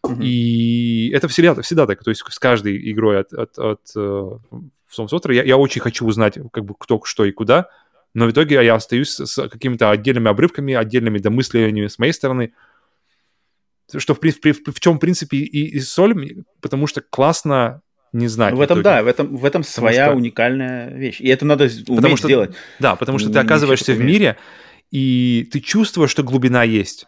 Mm-hmm. 0.05 0.23
И 0.23 1.11
это 1.13 1.27
всегда, 1.27 1.61
всегда 1.61 1.85
так, 1.85 2.03
то 2.03 2.09
есть 2.09 2.23
с 2.25 2.39
каждой 2.39 2.91
игрой 2.91 3.19
от, 3.19 3.33
от, 3.33 3.57
от, 3.57 3.81
от 3.95 5.25
uh, 5.25 5.33
я, 5.33 5.43
я 5.43 5.57
очень 5.57 5.81
хочу 5.81 6.05
узнать, 6.05 6.37
как 6.53 6.63
бы, 6.63 6.73
кто, 6.77 7.01
что 7.03 7.25
и 7.25 7.31
куда, 7.31 7.69
но 8.13 8.25
в 8.25 8.31
итоге 8.31 8.63
я 8.63 8.75
остаюсь 8.75 9.09
с 9.09 9.47
какими-то 9.47 9.91
отдельными 9.91 10.29
обрывками, 10.29 10.73
отдельными 10.73 11.19
домыслениями 11.19 11.87
с 11.87 11.99
моей 11.99 12.13
стороны, 12.13 12.53
что 13.97 14.13
в, 14.13 14.19
в, 14.19 14.23
в, 14.23 14.73
в 14.73 14.79
чем, 14.79 14.97
в 14.97 14.99
принципе, 14.99 15.37
и, 15.37 15.77
и 15.77 15.79
соль, 15.79 16.43
потому 16.61 16.87
что 16.87 17.01
классно 17.01 17.81
не 18.11 18.27
знать. 18.27 18.53
В 18.53 18.61
этом, 18.61 18.81
да, 18.81 19.03
в 19.03 19.07
этом, 19.07 19.37
в 19.37 19.45
этом 19.45 19.63
своя 19.63 20.07
что... 20.07 20.15
уникальная 20.15 20.89
вещь. 20.95 21.21
И 21.21 21.27
это 21.27 21.45
надо 21.45 21.65
уметь 21.65 21.85
потому 21.85 22.17
что, 22.17 22.27
сделать. 22.27 22.55
Да, 22.79 22.95
потому 22.95 23.19
что 23.19 23.31
ты 23.31 23.39
оказываешься 23.39 23.93
в 23.93 23.99
мире, 23.99 24.37
и 24.91 25.47
ты 25.51 25.59
чувствуешь, 25.59 26.09
что 26.09 26.23
глубина 26.23 26.63
есть 26.63 27.05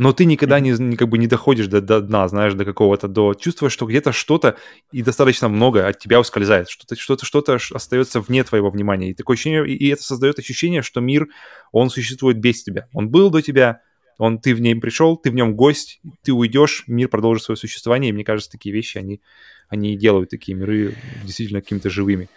но 0.00 0.14
ты 0.14 0.24
никогда 0.24 0.60
не, 0.60 0.70
не 0.70 0.96
как 0.96 1.10
бы 1.10 1.18
не 1.18 1.26
доходишь 1.26 1.66
до, 1.66 1.82
до 1.82 2.00
дна, 2.00 2.26
знаешь, 2.26 2.54
до 2.54 2.64
какого-то, 2.64 3.06
до 3.06 3.34
чувствуешь, 3.34 3.74
что 3.74 3.84
где-то 3.84 4.12
что-то 4.12 4.56
и 4.92 5.02
достаточно 5.02 5.46
много 5.50 5.86
от 5.86 5.98
тебя 5.98 6.18
ускользает, 6.18 6.70
что-то 6.70 6.96
что-то 6.96 7.26
что-то 7.26 7.58
остается 7.74 8.22
вне 8.22 8.42
твоего 8.42 8.70
внимания, 8.70 9.10
и 9.10 9.14
такое 9.14 9.34
ощущение, 9.34 9.68
и, 9.68 9.88
это 9.90 10.02
создает 10.02 10.38
ощущение, 10.38 10.80
что 10.80 11.02
мир, 11.02 11.28
он 11.70 11.90
существует 11.90 12.38
без 12.38 12.62
тебя, 12.62 12.88
он 12.94 13.10
был 13.10 13.28
до 13.28 13.42
тебя, 13.42 13.82
он, 14.16 14.38
ты 14.38 14.54
в 14.54 14.62
нем 14.62 14.80
пришел, 14.80 15.18
ты 15.18 15.30
в 15.30 15.34
нем 15.34 15.54
гость, 15.54 16.00
ты 16.22 16.32
уйдешь, 16.32 16.84
мир 16.86 17.08
продолжит 17.08 17.44
свое 17.44 17.58
существование, 17.58 18.08
и 18.08 18.14
мне 18.14 18.24
кажется, 18.24 18.50
такие 18.50 18.74
вещи, 18.74 18.96
они, 18.96 19.20
они 19.68 19.98
делают 19.98 20.30
такие 20.30 20.56
миры 20.56 20.94
действительно 21.24 21.60
какими-то 21.60 21.90
живыми. 21.90 22.30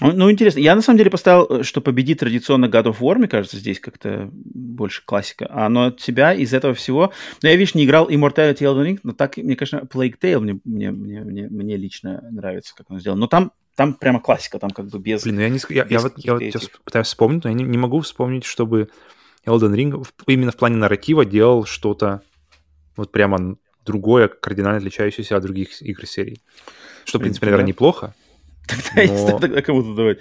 Ну, 0.00 0.30
интересно. 0.30 0.60
Я 0.60 0.76
на 0.76 0.82
самом 0.82 0.98
деле 0.98 1.10
поставил, 1.10 1.46
э, 1.50 1.62
что 1.64 1.80
победит 1.80 2.20
традиционно 2.20 2.66
God 2.66 2.84
of 2.84 2.98
War, 3.00 3.16
мне 3.16 3.26
кажется, 3.26 3.56
здесь 3.56 3.80
как-то 3.80 4.30
больше 4.32 5.04
классика. 5.04 5.46
А 5.50 5.66
оно 5.66 5.86
от 5.86 6.00
себя 6.00 6.32
из 6.32 6.54
этого 6.54 6.74
всего... 6.74 7.12
Ну, 7.42 7.48
я, 7.48 7.56
видишь, 7.56 7.74
не 7.74 7.84
играл 7.84 8.08
Immortality 8.08 8.58
Elden 8.58 8.86
Ring, 8.86 9.00
но 9.02 9.12
так, 9.12 9.36
мне, 9.36 9.56
конечно, 9.56 9.78
Plague 9.78 10.14
Tale 10.20 10.38
мне, 10.38 10.60
мне, 10.64 10.90
мне, 10.92 11.20
мне, 11.22 11.48
мне 11.48 11.76
лично 11.76 12.22
нравится, 12.30 12.74
как 12.76 12.90
он 12.90 13.00
сделан. 13.00 13.18
Но 13.18 13.26
там, 13.26 13.50
там 13.74 13.94
прямо 13.94 14.20
классика, 14.20 14.60
там 14.60 14.70
как 14.70 14.86
бы 14.86 15.00
без... 15.00 15.24
Блин, 15.24 15.36
ну 15.36 15.42
я, 15.42 15.48
не, 15.48 15.58
я, 15.70 15.86
я 15.90 15.98
вот, 15.98 16.12
я 16.16 16.34
вот 16.34 16.42
сейчас 16.42 16.70
пытаюсь 16.84 17.08
вспомнить, 17.08 17.42
но 17.42 17.50
я 17.50 17.56
не, 17.56 17.64
не 17.64 17.78
могу 17.78 18.00
вспомнить, 18.00 18.44
чтобы 18.44 18.90
Elden 19.46 19.74
Ring 19.74 20.06
именно 20.26 20.52
в 20.52 20.56
плане 20.56 20.76
нарратива 20.76 21.24
делал 21.24 21.64
что-то 21.64 22.22
вот 22.96 23.10
прямо 23.10 23.56
другое, 23.84 24.28
кардинально 24.28 24.78
отличающееся 24.78 25.36
от 25.36 25.42
других 25.42 25.82
игр 25.82 26.06
серии. 26.06 26.38
Что, 27.04 27.18
в 27.18 27.22
принципе, 27.22 27.46
наверное, 27.46 27.68
неплохо. 27.68 28.14
Тогда, 28.68 29.12
Но... 29.12 29.38
тогда 29.38 29.62
кому-то 29.62 29.94
давать. 29.94 30.18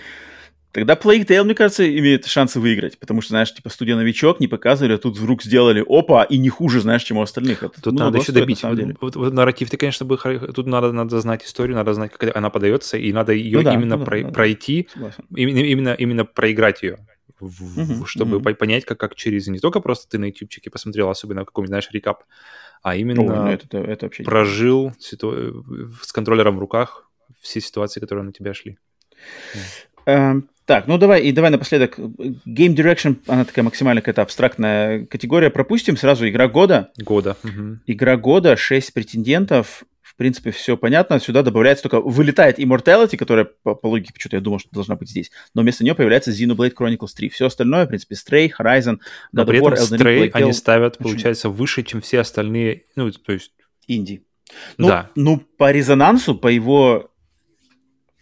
Тогда 0.77 0.93
Plague 0.93 1.25
Tale, 1.25 1.43
мне 1.43 1.55
кажется, 1.55 1.89
имеет 1.97 2.27
шансы 2.27 2.59
выиграть, 2.59 2.99
потому 2.99 3.21
что, 3.21 3.29
знаешь, 3.29 3.51
типа 3.51 3.69
студия 3.69 3.95
новичок 3.95 4.39
не 4.39 4.47
показывали, 4.47 4.93
а 4.93 4.97
тут 4.99 5.17
вдруг 5.17 5.41
сделали 5.41 5.83
опа, 5.87 6.23
и 6.23 6.37
не 6.37 6.49
хуже, 6.49 6.81
знаешь, 6.81 7.03
чем 7.03 7.17
у 7.17 7.21
остальных. 7.23 7.63
Это, 7.63 7.81
тут 7.81 7.93
ну, 7.93 7.99
надо 7.99 8.19
еще 8.19 8.31
добить. 8.31 8.61
На 8.61 8.75
деле. 8.75 8.95
Вот, 9.01 9.15
вот 9.15 9.33
нарратив 9.33 9.71
ты, 9.71 9.77
конечно, 9.77 10.05
бы 10.05 10.17
тут 10.17 10.67
надо, 10.67 10.91
надо 10.91 11.19
знать 11.19 11.43
историю, 11.43 11.77
надо 11.77 11.93
знать, 11.93 12.11
как 12.11 12.35
она 12.35 12.49
подается, 12.49 12.97
и 12.97 13.11
надо 13.11 13.31
ее 13.31 13.57
ну, 13.57 13.63
да, 13.63 13.73
именно 13.73 13.97
ну, 13.97 14.05
про, 14.05 14.21
да, 14.21 14.29
пройти, 14.29 14.87
именно, 15.35 15.59
именно, 15.59 15.93
именно 15.93 16.25
проиграть 16.25 16.83
ее. 16.83 16.99
В, 17.39 17.79
uh 17.79 18.05
чтобы 18.05 18.37
uh 18.37 18.53
понять, 18.53 18.85
как, 18.85 18.99
как 18.99 19.15
через 19.15 19.47
не 19.47 19.59
только 19.59 19.79
просто 19.79 20.09
ты 20.09 20.17
на 20.17 20.25
ютубчике 20.25 20.69
посмотрел, 20.69 21.09
особенно 21.09 21.45
какой-нибудь, 21.45 21.69
знаешь, 21.69 21.89
рекап, 21.91 22.23
а 22.83 22.95
именно 22.95 23.21
О, 23.21 23.25
ну 23.25 23.47
это, 23.47 23.77
это 23.77 24.05
вообще 24.05 24.23
прожил 24.23 24.93
ситу... 24.99 25.63
с 26.01 26.11
контроллером 26.11 26.57
в 26.57 26.59
руках 26.59 27.06
все 27.41 27.61
ситуации, 27.61 27.99
которые 27.99 28.25
на 28.25 28.33
тебя 28.33 28.53
шли. 28.53 28.77
Эм, 30.05 30.49
так, 30.67 30.87
ну 30.87 30.97
давай, 30.97 31.21
и 31.21 31.31
давай 31.31 31.49
напоследок. 31.49 31.97
Game 31.97 32.75
Direction, 32.75 33.17
она 33.27 33.45
такая 33.45 33.63
максимально 33.63 34.01
какая-то 34.01 34.21
абстрактная 34.21 35.05
категория. 35.05 35.49
Пропустим 35.49 35.95
сразу 35.95 36.27
игра 36.27 36.49
года. 36.49 36.91
Года. 36.97 37.37
Угу. 37.43 37.79
Игра 37.87 38.17
года, 38.17 38.57
6 38.57 38.93
претендентов. 38.93 39.85
В 40.01 40.15
принципе, 40.17 40.51
все 40.51 40.75
понятно. 40.75 41.21
Сюда 41.21 41.41
добавляется 41.41 41.83
только... 41.83 42.01
Вылетает 42.01 42.59
Immortality, 42.59 43.15
которая 43.15 43.45
по, 43.45 43.75
по 43.75 43.87
логике 43.87 44.11
почему-то 44.11 44.37
я 44.37 44.41
думал, 44.41 44.59
что 44.59 44.69
должна 44.71 44.95
быть 44.95 45.09
здесь. 45.09 45.31
Но 45.53 45.61
вместо 45.61 45.85
нее 45.85 45.95
появляется 45.95 46.31
Xenoblade 46.31 46.73
Chronicles 46.73 47.13
3. 47.15 47.29
Все 47.29 47.45
остальное, 47.45 47.85
в 47.85 47.87
принципе, 47.87 48.15
Stray, 48.15 48.49
Horizon, 48.59 48.97
Но 49.31 49.43
God 49.43 49.45
при 49.45 49.57
этом 49.59 49.73
War, 49.73 49.77
Elden 49.77 49.99
Stray 49.99 50.29
они 50.33 50.51
ставят, 50.51 50.97
получается, 50.97 51.49
выше, 51.49 51.83
чем 51.83 52.01
все 52.01 52.19
остальные... 52.19 52.83
Ну, 52.97 53.09
то 53.11 53.31
есть... 53.31 53.53
Инди. 53.87 54.25
Ну, 54.77 54.87
да. 54.87 55.11
ну, 55.15 55.37
по 55.39 55.71
резонансу, 55.71 56.35
по 56.35 56.47
его 56.47 57.09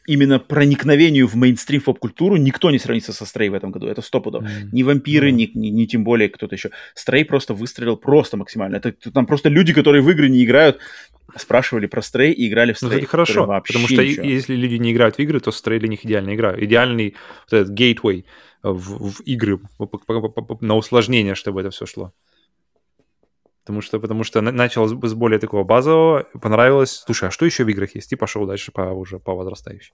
именно 0.08 0.40
проникновению 0.40 1.27
в 1.27 1.35
мейнстрим 1.35 1.82
поп-культуру 1.82 2.38
никто 2.38 2.72
не 2.72 2.80
сравнится 2.80 3.14
со 3.14 3.25
Стрей 3.25 3.50
в 3.50 3.53
этом 3.53 3.72
году. 3.72 3.88
Это 3.88 4.01
стопудов. 4.01 4.43
Mm. 4.43 4.69
Ни 4.72 4.84
вампиры, 4.84 5.30
mm. 5.30 5.32
ни, 5.32 5.51
ни, 5.53 5.67
ни 5.67 5.85
тем 5.85 6.03
более 6.03 6.30
кто-то 6.30 6.56
еще. 6.56 6.72
Стрей 6.93 7.25
просто 7.25 7.53
выстрелил 7.53 7.98
просто 7.98 8.38
максимально. 8.38 8.77
Это 8.77 8.93
там 9.11 9.25
просто 9.25 9.50
люди, 9.50 9.74
которые 9.74 10.01
в 10.01 10.09
игры 10.09 10.30
не 10.30 10.43
играют, 10.43 10.80
спрашивали 11.38 11.88
про 11.88 12.01
Стрей 12.01 12.32
и 12.32 12.48
играли 12.48 12.74
в 12.74 12.77
Стрей. 12.77 12.92
Ну, 12.92 12.98
это 12.98 13.08
хорошо, 13.08 13.45
потому 13.45 13.88
что 13.88 14.03
ничего. 14.03 14.25
если 14.25 14.56
люди 14.56 14.75
не 14.75 14.92
играют 14.92 15.16
в 15.16 15.19
игры, 15.19 15.40
то 15.40 15.51
Стрей 15.51 15.80
для 15.80 15.90
них 15.90 16.06
идеальная 16.06 16.35
игра. 16.35 16.56
Идеальный 16.58 17.16
вот 17.50 17.61
этот 17.61 17.74
гейтвей 17.74 18.25
в, 18.64 19.11
в 19.11 19.22
игры 19.22 19.59
на 20.61 20.75
усложнение, 20.75 21.35
чтобы 21.35 21.61
это 21.61 21.72
все 21.72 21.85
шло. 21.85 22.14
Потому 23.66 23.82
что, 23.82 24.00
потому 24.00 24.24
что 24.24 24.42
начал 24.42 24.88
с 24.88 25.14
более 25.16 25.40
такого 25.40 25.64
базового, 25.64 26.27
понравилось. 26.40 27.02
Слушай, 27.03 27.30
а 27.30 27.32
что 27.32 27.48
еще 27.48 27.64
в 27.64 27.69
играх 27.69 27.95
есть? 27.95 28.14
И 28.14 28.16
пошел 28.16 28.45
дальше 28.45 28.72
по, 28.72 28.82
уже 28.82 29.18
по 29.18 29.34
возрастающей. 29.34 29.92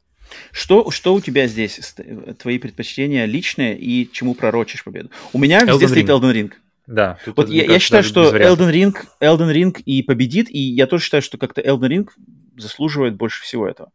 Что, 0.52 0.92
что 0.92 1.14
у 1.14 1.22
тебя 1.22 1.48
здесь? 1.48 1.96
Твои 2.38 2.60
предпочтения 2.60 3.24
личные 3.24 3.78
и 3.78 4.12
чему 4.12 4.36
пророчишь 4.36 4.84
победу? 4.84 5.10
У 5.32 5.40
меня 5.40 5.62
Elden 5.62 5.80
везде 5.80 5.86
Ring. 5.86 5.90
стоит 5.90 6.10
Elden 6.10 6.34
Ring. 6.34 6.52
Да. 6.86 7.18
Вот 7.28 7.48
я, 7.48 7.64
я 7.64 7.80
считаю, 7.80 8.04
что 8.04 8.36
Elden 8.36 8.74
Ring, 8.74 8.94
Elden 9.22 9.54
Ring 9.54 9.82
и 9.86 10.04
победит, 10.04 10.50
и 10.50 10.60
я 10.60 10.86
тоже 10.86 11.06
считаю, 11.06 11.24
что 11.24 11.38
как-то 11.38 11.62
Elden 11.62 11.88
Ring 11.88 12.10
заслуживает 12.58 13.16
больше 13.16 13.42
всего 13.44 13.66
этого. 13.66 13.94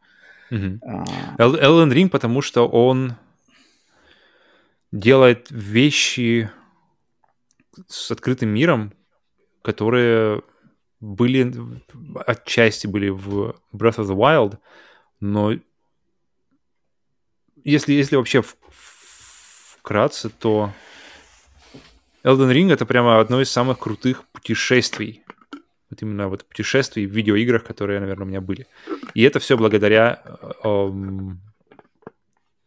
Угу. 0.51 0.81
А... 0.83 1.05
Elden 1.37 1.93
Ring, 1.93 2.09
потому 2.09 2.41
что 2.41 2.67
он 2.67 3.17
делает 4.91 5.49
вещи 5.51 6.51
с 7.89 8.11
открытым 8.11 8.49
миром, 8.49 8.95
которые 9.67 10.43
были 11.01 11.53
отчасти 12.25 12.87
были 12.87 13.09
в 13.09 13.57
Breath 13.73 13.99
of 13.99 14.07
the 14.07 14.17
Wild, 14.17 14.59
но 15.19 15.55
если, 17.65 17.93
если 17.93 18.15
вообще 18.15 18.45
вкратце, 19.81 20.31
то 20.31 20.71
Elden 22.23 22.53
Ring 22.53 22.73
это 22.73 22.87
прямо 22.87 23.19
одно 23.19 23.41
из 23.41 23.51
самых 23.51 23.81
крутых 23.81 24.23
путешествий 24.33 25.25
вот 25.91 26.03
именно 26.03 26.29
вот 26.29 26.45
путешествий 26.45 27.07
в 27.07 27.11
видеоиграх, 27.11 27.65
которые, 27.65 28.01
наверное, 28.01 28.25
у 28.25 28.29
меня 28.29 28.41
были. 28.41 28.67
И 29.15 29.23
это 29.23 29.39
все 29.39 29.57
благодаря 29.57 30.23
эм, 30.65 31.41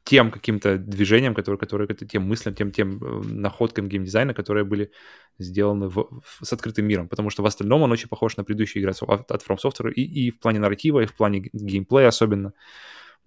тем 0.09 0.31
каким-то 0.31 0.79
движениям, 0.79 1.35
которые, 1.35 1.59
которые 1.59 1.87
тем 1.87 2.23
мыслям, 2.23 2.55
тем, 2.55 2.71
тем 2.71 2.97
э, 2.97 3.21
находкам 3.27 3.87
геймдизайна, 3.87 4.33
которые 4.33 4.63
были 4.63 4.91
сделаны 5.37 5.87
в, 5.87 6.07
в, 6.23 6.45
с 6.45 6.51
открытым 6.51 6.87
миром. 6.87 7.07
Потому 7.07 7.29
что 7.29 7.43
в 7.43 7.45
остальном 7.45 7.83
он 7.83 7.91
очень 7.91 8.09
похож 8.09 8.35
на 8.35 8.43
предыдущие 8.43 8.81
игры 8.81 8.93
от, 8.99 9.31
от 9.31 9.43
From 9.47 9.57
Software 9.63 9.91
и, 9.91 10.01
и 10.01 10.31
в 10.31 10.39
плане 10.39 10.59
нарратива, 10.59 11.01
и 11.01 11.05
в 11.05 11.13
плане 11.15 11.51
геймплея 11.53 12.07
особенно. 12.07 12.53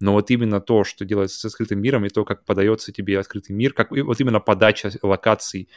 Но 0.01 0.11
вот 0.11 0.29
именно 0.29 0.59
то, 0.59 0.83
что 0.83 1.05
делается 1.05 1.39
с 1.39 1.45
открытым 1.45 1.81
миром, 1.81 2.03
и 2.03 2.09
то, 2.09 2.25
как 2.25 2.43
подается 2.43 2.91
тебе 2.91 3.17
открытый 3.17 3.55
мир, 3.55 3.71
как 3.71 3.91
вот 3.91 4.19
именно 4.19 4.41
подача 4.41 4.91
локаций, 5.01 5.69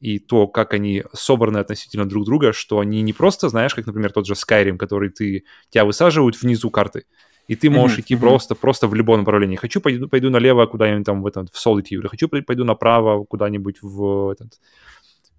и 0.00 0.18
то, 0.18 0.48
как 0.48 0.74
они 0.74 1.04
собраны 1.12 1.58
относительно 1.58 2.04
друг 2.04 2.24
друга, 2.24 2.52
что 2.52 2.80
они 2.80 3.00
не 3.02 3.12
просто, 3.12 3.48
знаешь, 3.48 3.76
как, 3.76 3.86
например, 3.86 4.10
тот 4.10 4.26
же 4.26 4.34
Skyrim, 4.34 4.76
который 4.76 5.10
ты, 5.10 5.44
тебя 5.70 5.84
высаживают 5.84 6.42
внизу 6.42 6.68
карты, 6.70 7.04
и 7.48 7.56
ты 7.56 7.70
можешь 7.70 7.98
mm-hmm. 7.98 8.02
идти 8.02 8.16
просто, 8.16 8.54
просто 8.54 8.88
в 8.88 8.94
любом 8.94 9.18
направлении. 9.18 9.56
Хочу 9.56 9.80
пойду, 9.80 10.08
пойду 10.08 10.30
налево 10.30 10.66
куда-нибудь 10.66 11.06
там 11.06 11.22
в, 11.22 11.26
этом, 11.26 11.46
в 11.46 11.66
Solitude, 11.66 12.08
хочу 12.08 12.28
пойду 12.28 12.64
направо 12.64 13.24
куда-нибудь 13.24 13.82
в, 13.82 14.30
этот, 14.30 14.60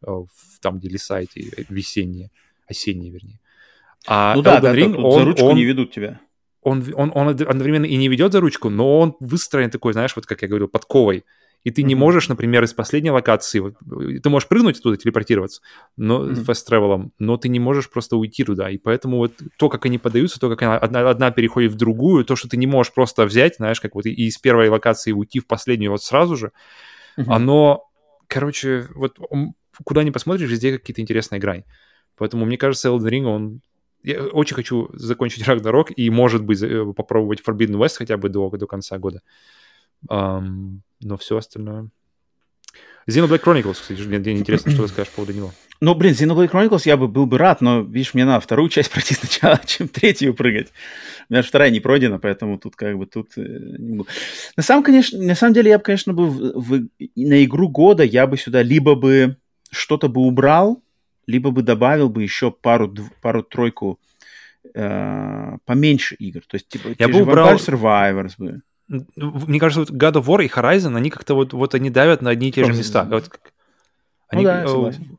э, 0.01 0.11
в 0.11 0.59
там, 0.59 0.79
где 0.79 0.89
леса 0.89 1.19
эти 1.19 1.65
весенние, 1.69 2.31
осенние, 2.67 3.11
вернее. 3.11 3.39
А 4.07 4.33
ну 4.35 4.41
да, 4.41 4.59
да, 4.59 4.75
Ring, 4.75 4.93
да, 4.93 4.97
он, 4.99 5.19
за 5.19 5.25
ручку 5.25 5.45
он, 5.45 5.55
не 5.55 5.65
ведут 5.65 5.91
тебя. 5.91 6.19
Он, 6.61 6.83
он, 6.95 7.11
он 7.13 7.27
одновременно 7.27 7.85
и 7.85 7.95
не 7.95 8.07
ведет 8.07 8.31
за 8.31 8.39
ручку, 8.39 8.69
но 8.69 8.99
он 8.99 9.15
выстроен 9.19 9.69
такой, 9.69 9.93
знаешь, 9.93 10.15
вот 10.15 10.25
как 10.25 10.41
я 10.41 10.47
говорил, 10.47 10.67
подковой 10.67 11.25
и 11.63 11.71
ты 11.71 11.81
mm-hmm. 11.81 11.85
не 11.85 11.95
можешь, 11.95 12.29
например, 12.29 12.63
из 12.63 12.73
последней 12.73 13.11
локации, 13.11 13.75
ты 14.21 14.29
можешь 14.29 14.47
прыгнуть 14.47 14.79
оттуда, 14.79 14.97
телепортироваться, 14.97 15.61
но 15.97 16.25
mm-hmm. 16.25 16.45
fast 16.45 16.67
travel, 16.69 17.11
но 17.19 17.37
ты 17.37 17.49
не 17.49 17.59
можешь 17.59 17.89
просто 17.89 18.15
уйти 18.17 18.43
туда, 18.43 18.69
и 18.69 18.77
поэтому 18.77 19.17
вот 19.17 19.33
то, 19.57 19.69
как 19.69 19.85
они 19.85 19.97
подаются, 19.97 20.39
то, 20.39 20.49
как 20.49 20.61
она, 20.61 20.77
одна, 20.77 21.09
одна 21.09 21.31
переходит 21.31 21.71
в 21.71 21.75
другую, 21.75 22.25
то, 22.25 22.35
что 22.35 22.47
ты 22.47 22.57
не 22.57 22.67
можешь 22.67 22.93
просто 22.93 23.25
взять, 23.25 23.57
знаешь, 23.57 23.81
как 23.81 23.95
вот 23.95 24.05
и 24.05 24.11
из 24.11 24.37
первой 24.37 24.69
локации 24.69 25.11
уйти 25.11 25.39
в 25.39 25.47
последнюю 25.47 25.91
вот 25.91 26.03
сразу 26.03 26.35
же, 26.35 26.51
mm-hmm. 27.17 27.25
оно, 27.27 27.83
короче, 28.27 28.87
вот 28.95 29.17
куда 29.83 30.03
ни 30.03 30.09
посмотришь, 30.11 30.49
везде 30.49 30.77
какие-то 30.77 31.01
интересные 31.01 31.39
грани. 31.39 31.65
Поэтому, 32.17 32.45
мне 32.45 32.57
кажется, 32.57 32.89
Elden 32.89 33.09
Ring, 33.09 33.23
он 33.23 33.61
я 34.03 34.23
очень 34.23 34.55
хочу 34.55 34.89
закончить 34.93 35.43
Ragnarok 35.47 35.93
и, 35.93 36.09
может 36.09 36.43
быть, 36.43 36.61
попробовать 36.95 37.41
Forbidden 37.45 37.77
West 37.77 37.97
хотя 37.97 38.17
бы 38.17 38.29
до, 38.29 38.49
до 38.49 38.67
конца 38.67 38.97
года. 38.97 39.21
Um, 40.07 40.79
но 41.01 41.17
все 41.17 41.37
остальное... 41.37 41.89
Xenoblade 43.07 43.43
Chronicles, 43.43 43.73
кстати, 43.73 44.01
мне, 44.01 44.19
мне 44.19 44.33
интересно, 44.33 44.71
что 44.71 44.83
ты 44.83 44.89
скажешь 44.89 45.11
по 45.11 45.17
поводу 45.17 45.33
него. 45.33 45.51
Ну, 45.81 45.95
блин, 45.95 46.13
Xenoblade 46.13 46.51
Chronicles 46.51 46.83
я 46.85 46.97
бы 46.97 47.07
был 47.07 47.25
бы 47.25 47.37
рад, 47.37 47.61
но, 47.61 47.81
видишь, 47.81 48.13
мне 48.13 48.25
надо 48.25 48.41
вторую 48.41 48.69
часть 48.69 48.91
пройти 48.91 49.15
сначала, 49.15 49.59
чем 49.65 49.87
третью 49.87 50.33
прыгать. 50.33 50.67
У 51.29 51.33
меня 51.33 51.41
же 51.41 51.47
вторая 51.47 51.71
не 51.71 51.79
пройдена, 51.79 52.19
поэтому 52.19 52.59
тут 52.59 52.75
как 52.75 52.97
бы 52.97 53.05
тут... 53.05 53.37
Э, 53.37 53.41
на 53.41 54.63
самом, 54.63 54.83
конечно, 54.83 55.17
на 55.17 55.35
самом 55.35 55.53
деле 55.53 55.71
я 55.71 55.77
бы, 55.77 55.83
конечно, 55.83 56.13
бы 56.13 56.27
в, 56.27 56.59
в, 56.59 56.87
на 57.15 57.43
игру 57.43 57.69
года 57.69 58.03
я 58.03 58.27
бы 58.27 58.37
сюда 58.37 58.61
либо 58.61 58.95
бы 58.95 59.37
что-то 59.71 60.09
бы 60.09 60.21
убрал, 60.21 60.83
либо 61.25 61.51
бы 61.51 61.61
добавил 61.63 62.09
бы 62.09 62.23
еще 62.23 62.51
пару, 62.51 62.93
пару-тройку 63.21 63.99
э, 64.73 65.57
поменьше 65.65 66.15
игр. 66.15 66.41
То 66.45 66.55
есть, 66.55 66.67
типа, 66.67 66.89
я 66.99 67.07
бы 67.07 67.21
убрал... 67.21 67.55
Survivors 67.55 68.33
бы 68.37 68.61
мне 68.89 69.59
кажется, 69.59 69.79
вот 69.81 69.91
God 69.91 70.21
of 70.21 70.25
War 70.25 70.43
и 70.43 70.47
Horizon, 70.47 70.97
они 70.97 71.09
как-то 71.09 71.35
вот, 71.35 71.53
вот 71.53 71.75
они 71.75 71.89
давят 71.89 72.21
на 72.21 72.31
одни 72.31 72.49
и 72.49 72.51
те 72.51 72.65
же 72.65 72.73
места. 72.73 73.03
Вот, 73.09 73.29
они, 74.29 74.43
ну 74.43 74.49
да, 74.49 74.67
согласен. 74.67 75.17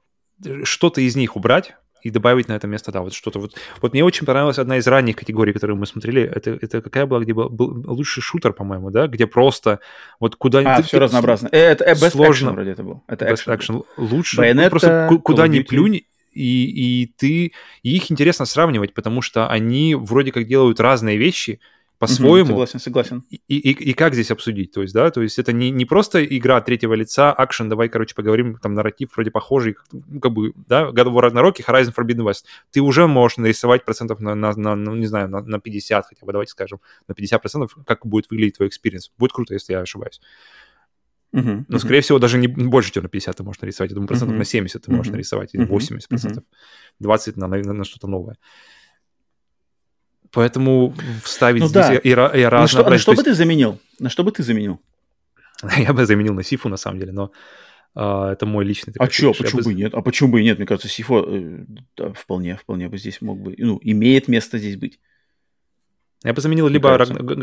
Что-то 0.64 1.00
из 1.00 1.16
них 1.16 1.36
убрать 1.36 1.74
и 2.02 2.10
добавить 2.10 2.48
на 2.48 2.54
это 2.54 2.66
место, 2.66 2.92
да, 2.92 3.02
вот 3.02 3.12
что-то. 3.12 3.38
Вот, 3.38 3.54
вот 3.82 3.92
мне 3.92 4.04
очень 4.04 4.26
понравилась 4.26 4.58
одна 4.58 4.78
из 4.78 4.86
ранних 4.86 5.16
категорий, 5.16 5.52
которую 5.52 5.76
мы 5.76 5.86
смотрели. 5.86 6.22
Это, 6.22 6.58
это 6.60 6.80
какая 6.80 7.06
была, 7.06 7.20
где 7.20 7.34
был, 7.34 7.50
был 7.50 7.84
лучший 7.86 8.22
шутер, 8.22 8.52
по-моему, 8.52 8.90
да, 8.90 9.06
где 9.06 9.26
просто 9.26 9.80
вот 10.18 10.36
куда 10.36 10.60
А, 10.60 10.76
ты, 10.76 10.82
все 10.82 10.96
ты, 10.96 11.04
разнообразно. 11.04 11.48
Э, 11.52 11.58
это 11.58 11.84
э, 11.84 11.92
Best 11.92 12.10
сложно. 12.10 12.48
Action 12.48 12.52
вроде 12.54 12.70
это 12.70 12.82
был. 12.82 13.02
Это 13.06 13.26
Best 13.26 13.46
Action. 13.46 13.58
action. 13.58 13.84
Лучше. 13.96 14.40
Bayonetta, 14.40 14.64
ну, 14.64 14.70
просто 14.70 15.20
куда 15.22 15.46
ни 15.46 15.60
плюнь, 15.60 16.02
и, 16.32 17.02
и 17.02 17.06
ты... 17.16 17.52
И 17.82 17.96
их 17.96 18.10
интересно 18.10 18.46
сравнивать, 18.46 18.94
потому 18.94 19.20
что 19.20 19.48
они 19.48 19.94
вроде 19.94 20.32
как 20.32 20.46
делают 20.46 20.80
разные 20.80 21.18
вещи, 21.18 21.60
по-своему. 22.00 22.48
согласен, 22.48 22.80
согласен. 22.80 23.24
И, 23.28 23.36
и, 23.46 23.72
и 23.72 23.92
как 23.92 24.14
здесь 24.14 24.30
обсудить? 24.30 24.72
То 24.72 24.80
есть, 24.80 24.94
да, 24.94 25.10
то 25.10 25.20
есть 25.20 25.38
это 25.38 25.52
не, 25.52 25.70
не 25.70 25.84
просто 25.84 26.24
игра 26.24 26.58
третьего 26.62 26.94
лица, 26.94 27.30
акшен, 27.30 27.68
давай, 27.68 27.90
короче, 27.90 28.14
поговорим, 28.14 28.56
там 28.56 28.72
нарратив 28.72 29.14
вроде 29.14 29.30
похожий, 29.30 29.76
ну, 29.92 30.18
как 30.18 30.32
бы, 30.32 30.54
да, 30.66 30.88
God 30.88 31.08
of 31.08 31.12
War 31.12 31.30
Ragnarok 31.30 31.56
и 31.58 31.62
Horizon 31.62 31.94
Forbidden 31.94 32.24
West. 32.26 32.44
Ты 32.70 32.80
уже 32.80 33.06
можешь 33.06 33.36
нарисовать 33.36 33.84
процентов 33.84 34.18
на, 34.20 34.34
на, 34.34 34.56
на 34.56 34.76
ну, 34.76 34.94
не 34.94 35.06
знаю, 35.06 35.28
на, 35.28 35.42
на 35.42 35.60
50 35.60 36.06
хотя 36.06 36.24
бы, 36.24 36.32
давайте 36.32 36.52
скажем, 36.52 36.80
на 37.06 37.14
50 37.14 37.42
процентов, 37.42 37.76
как 37.86 38.06
будет 38.06 38.30
выглядеть 38.30 38.56
твой 38.56 38.68
experience. 38.68 39.12
Будет 39.18 39.32
круто, 39.32 39.52
если 39.52 39.74
я 39.74 39.80
ошибаюсь. 39.80 40.22
Uh-huh, 41.34 41.64
Но, 41.68 41.76
uh-huh. 41.76 41.80
скорее 41.80 42.00
всего, 42.00 42.18
даже 42.18 42.38
не 42.38 42.48
больше, 42.48 42.92
чем 42.92 43.02
на 43.02 43.10
50 43.10 43.36
ты 43.36 43.42
можешь 43.42 43.60
нарисовать. 43.60 43.90
Я 43.90 43.94
думаю, 43.94 44.08
процентов 44.08 44.36
uh-huh. 44.36 44.38
на 44.38 44.44
70 44.46 44.82
ты 44.82 44.90
можешь 44.90 45.12
нарисовать, 45.12 45.54
или 45.54 45.64
80 45.64 46.08
процентов. 46.08 46.44
Uh-huh. 46.44 46.94
20 47.00 47.36
на, 47.36 47.46
на, 47.46 47.72
на 47.72 47.84
что-то 47.84 48.06
новое. 48.08 48.38
Поэтому 50.32 50.94
вставить 51.24 51.62
ну, 51.62 51.68
здесь 51.68 51.86
да. 51.86 51.94
и, 51.94 52.08
и, 52.08 52.10
и 52.10 52.14
разнообразие. 52.14 52.60
На 52.60 52.68
что, 52.68 52.90
на 52.90 52.98
что 52.98 53.14
бы 53.14 53.22
ты 53.22 53.34
заменил? 53.34 53.80
На 53.98 54.10
что 54.10 54.24
бы 54.24 54.32
ты 54.32 54.42
заменил? 54.42 54.80
Я 55.76 55.92
бы 55.92 56.06
заменил 56.06 56.34
на 56.34 56.42
Сифу, 56.42 56.68
на 56.68 56.76
самом 56.76 57.00
деле, 57.00 57.12
но 57.12 57.32
а, 57.94 58.32
это 58.32 58.46
мой 58.46 58.64
личный. 58.64 58.94
А 58.98 59.10
что, 59.10 59.32
почему 59.32 59.62
бы 59.62 59.74
нет? 59.74 59.94
А 59.94 60.02
почему 60.02 60.30
бы 60.30 60.40
и 60.40 60.44
нет? 60.44 60.58
Мне 60.58 60.66
кажется, 60.66 60.88
Сифо 60.88 61.24
э, 61.26 61.64
да, 61.96 62.12
вполне, 62.12 62.56
вполне 62.56 62.88
бы 62.88 62.98
здесь 62.98 63.20
мог 63.20 63.40
бы, 63.40 63.54
ну, 63.58 63.80
имеет 63.82 64.28
место 64.28 64.58
здесь 64.58 64.76
быть. 64.76 65.00
Я 66.22 66.32
бы 66.34 66.40
заменил 66.40 66.68
либо, 66.68 66.96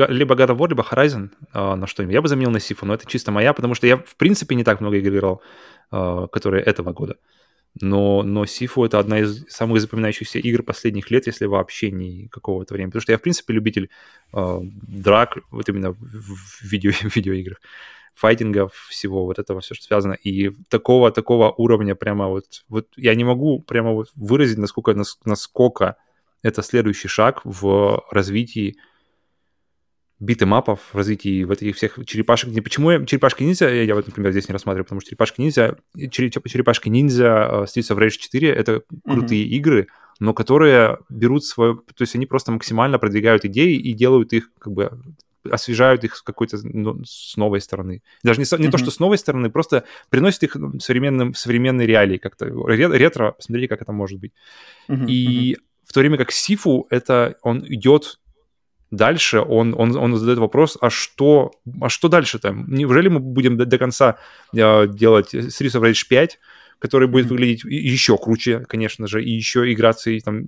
либо 0.09 0.35
God 0.35 0.49
of 0.49 0.57
War, 0.57 0.69
либо 0.69 0.83
Horizon 0.83 1.31
э, 1.53 1.75
на 1.75 1.87
что-нибудь. 1.87 2.13
Я 2.13 2.21
бы 2.21 2.27
заменил 2.29 2.51
на 2.51 2.59
Сифу, 2.59 2.85
но 2.85 2.93
это 2.93 3.05
чисто 3.05 3.31
моя, 3.31 3.53
потому 3.53 3.75
что 3.75 3.87
я, 3.87 3.97
в 3.97 4.15
принципе, 4.15 4.55
не 4.55 4.63
так 4.63 4.79
много 4.79 4.97
игр 4.97 5.09
играл, 5.09 5.41
э, 5.91 6.27
которые 6.31 6.63
этого 6.63 6.93
года. 6.93 7.13
Э, 7.13 7.46
но, 7.81 8.23
но 8.23 8.45
Сифу 8.45 8.83
это 8.85 8.99
одна 8.99 9.19
из 9.19 9.45
самых 9.49 9.81
запоминающихся 9.81 10.39
игр 10.39 10.63
последних 10.63 11.11
лет, 11.11 11.27
если 11.27 11.45
вообще 11.45 11.91
не 11.91 12.27
какого-то 12.27 12.73
времени. 12.73 12.91
Потому 12.91 13.01
что 13.01 13.11
я, 13.11 13.17
в 13.17 13.21
принципе, 13.21 13.53
любитель 13.53 13.89
э, 14.33 14.59
драк, 14.63 15.37
вот 15.51 15.69
именно 15.69 15.91
в, 15.91 16.63
видео, 16.63 16.91
в 17.09 17.15
видеоиграх, 17.15 17.59
файтингов, 18.15 18.73
всего 18.89 19.25
вот 19.25 19.39
этого, 19.39 19.61
все, 19.61 19.75
что 19.75 19.85
связано. 19.85 20.13
И 20.13 20.51
такого, 20.69 21.11
такого 21.11 21.51
уровня 21.51 21.95
прямо 21.95 22.27
вот, 22.27 22.63
вот 22.69 22.87
я 22.95 23.15
не 23.15 23.23
могу 23.23 23.59
прямо 23.61 23.91
вот 23.91 24.09
выразить, 24.15 24.57
насколько, 24.57 24.95
насколько 25.25 25.97
это 26.43 26.63
следующий 26.63 27.07
шаг 27.07 27.41
в 27.43 28.03
развитии 28.11 28.77
битэмапов 30.19 30.79
в 30.91 30.97
развитии 30.97 31.43
вот 31.43 31.61
этих 31.61 31.75
всех 31.75 31.99
черепашек. 32.05 32.51
Почему 32.63 32.91
я, 32.91 33.05
черепашки 33.05 33.43
ниндзя, 33.43 33.69
я, 33.69 33.93
вот, 33.93 34.07
например, 34.07 34.31
здесь 34.31 34.47
не 34.47 34.53
рассматриваю, 34.53 34.85
потому 34.85 35.01
что 35.01 35.09
черепашки 35.09 35.41
ниндзя, 35.41 35.77
черепашки 35.95 36.89
ниндзя, 36.89 37.25
э, 37.25 37.63
Streets 37.65 37.95
of 37.95 37.99
Rage 37.99 38.17
4 38.17 38.49
это 38.49 38.81
крутые 39.05 39.45
mm-hmm. 39.45 39.49
игры, 39.49 39.87
но 40.19 40.33
которые 40.33 40.97
берут 41.09 41.45
свое, 41.45 41.75
то 41.75 42.01
есть 42.01 42.15
они 42.15 42.25
просто 42.25 42.51
максимально 42.51 42.97
продвигают 42.97 43.45
идеи 43.45 43.75
и 43.75 43.93
делают 43.93 44.33
их 44.33 44.49
как 44.57 44.73
бы 44.73 44.91
освежают 45.49 46.03
их 46.03 46.15
с 46.15 46.21
какой-то 46.21 46.57
ну, 46.63 47.03
с 47.05 47.37
новой 47.37 47.61
стороны. 47.61 48.01
Даже 48.23 48.41
не, 48.41 48.45
не 48.59 48.67
mm-hmm. 48.67 48.71
то, 48.71 48.77
что 48.77 48.91
с 48.91 48.99
новой 48.99 49.17
стороны, 49.17 49.49
просто 49.49 49.85
приносят 50.09 50.43
их 50.43 50.55
в, 50.55 50.79
современным, 50.79 51.31
в 51.31 51.37
современные 51.37 51.87
реалии 51.87 52.17
как-то. 52.17 52.47
Ретро, 52.47 53.31
посмотрите, 53.31 53.69
как 53.69 53.81
это 53.81 53.91
может 53.93 54.19
быть. 54.19 54.33
Mm-hmm. 54.89 55.05
И 55.07 55.53
mm-hmm. 55.53 55.61
в 55.85 55.93
то 55.93 55.99
время 56.01 56.17
как 56.17 56.31
Сифу, 56.31 56.87
это 56.89 57.37
он 57.43 57.63
идет 57.65 58.19
дальше 58.91 59.39
он, 59.39 59.73
он, 59.77 59.95
он 59.95 60.15
задает 60.15 60.39
вопрос, 60.39 60.77
а 60.81 60.89
что, 60.89 61.51
а 61.81 61.89
что 61.89 62.07
дальше-то? 62.07 62.51
Неужели 62.67 63.09
мы 63.09 63.19
будем 63.19 63.57
до, 63.57 63.65
до 63.65 63.77
конца 63.77 64.17
э, 64.53 64.87
делать 64.87 65.33
Streets 65.33 65.79
of 65.79 65.81
Rage 65.81 66.07
5, 66.07 66.39
который 66.79 67.07
будет 67.07 67.27
выглядеть 67.27 67.63
еще 67.63 68.17
круче, 68.17 68.59
конечно 68.59 69.07
же, 69.07 69.23
и 69.23 69.31
еще 69.31 69.71
играться, 69.71 70.11
и 70.11 70.19
там, 70.19 70.45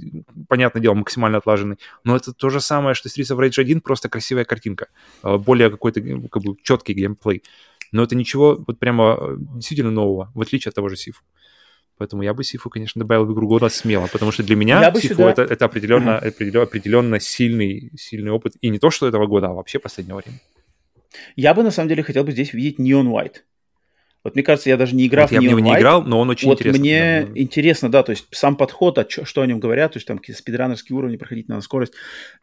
понятное 0.48 0.82
дело, 0.82 0.94
максимально 0.94 1.40
отлаженный. 1.40 1.78
Но 2.04 2.16
это 2.16 2.34
то 2.34 2.50
же 2.50 2.62
самое, 2.62 2.94
что 2.94 3.10
Streets 3.10 3.36
of 3.36 3.40
Rage 3.40 3.60
1, 3.60 3.82
просто 3.82 4.10
красивая 4.10 4.46
картинка, 4.46 4.88
э, 5.24 5.38
более 5.38 5.70
какой-то 5.70 6.02
как 6.02 6.44
бы 6.44 6.56
четкий 6.64 6.94
геймплей. 6.94 7.44
Но 7.92 8.04
это 8.04 8.16
ничего 8.16 8.64
вот 8.68 8.80
прямо 8.80 9.18
э, 9.20 9.36
действительно 9.56 9.92
нового, 9.92 10.32
в 10.34 10.42
отличие 10.42 10.70
от 10.70 10.76
того 10.76 10.90
же 10.90 10.96
Сифу. 10.96 11.24
Поэтому 12.00 12.24
я 12.24 12.34
бы 12.34 12.46
Сифу, 12.46 12.70
конечно, 12.70 12.98
добавил 13.00 13.26
в 13.26 13.34
игру 13.34 13.46
года 13.46 13.68
смело, 13.68 14.08
потому 14.08 14.32
что 14.32 14.42
для 14.42 14.56
меня 14.56 14.82
я 14.82 14.94
Сифу 14.94 15.16
сюда... 15.16 15.32
это, 15.32 15.42
это 15.42 15.66
определенно, 15.66 16.12
mm-hmm. 16.12 16.28
определенно, 16.30 16.64
определенно 16.64 17.20
сильный, 17.20 17.92
сильный 17.98 18.32
опыт. 18.32 18.54
И 18.62 18.70
не 18.70 18.80
то, 18.80 18.90
что 18.90 19.06
этого 19.06 19.28
года, 19.28 19.48
а 19.48 19.54
вообще 19.54 19.80
последнего 19.80 20.18
времени. 20.18 20.40
Я 21.36 21.54
бы, 21.54 21.62
на 21.62 21.72
самом 21.72 21.90
деле, 21.90 22.02
хотел 22.04 22.24
бы 22.24 22.32
здесь 22.32 22.54
видеть 22.54 22.80
Neon 22.80 23.08
White. 23.12 23.42
Вот 24.24 24.36
мне 24.36 24.44
кажется, 24.44 24.70
я 24.70 24.78
даже 24.78 24.96
не 24.96 25.08
играл 25.08 25.26
вот 25.26 25.32
в 25.32 25.34
Я 25.34 25.42
в 25.42 25.44
него 25.44 25.60
не 25.60 25.74
играл, 25.74 26.04
но 26.04 26.22
он 26.22 26.30
очень 26.30 26.48
вот 26.48 26.60
интересный. 26.60 26.80
мне 26.80 27.26
да. 27.26 27.40
интересно, 27.40 27.92
да, 27.92 28.04
то 28.04 28.12
есть 28.12 28.28
сам 28.32 28.56
подход, 28.56 28.98
а 28.98 29.04
чё, 29.04 29.26
что 29.26 29.42
о 29.42 29.46
нем 29.46 29.60
говорят, 29.60 29.92
то 29.92 29.98
есть 29.98 30.08
там 30.08 30.20
какие-то 30.20 30.42
спидранерские 30.42 30.98
уровни, 30.98 31.18
проходить 31.18 31.50
на 31.50 31.60
скорость, 31.60 31.94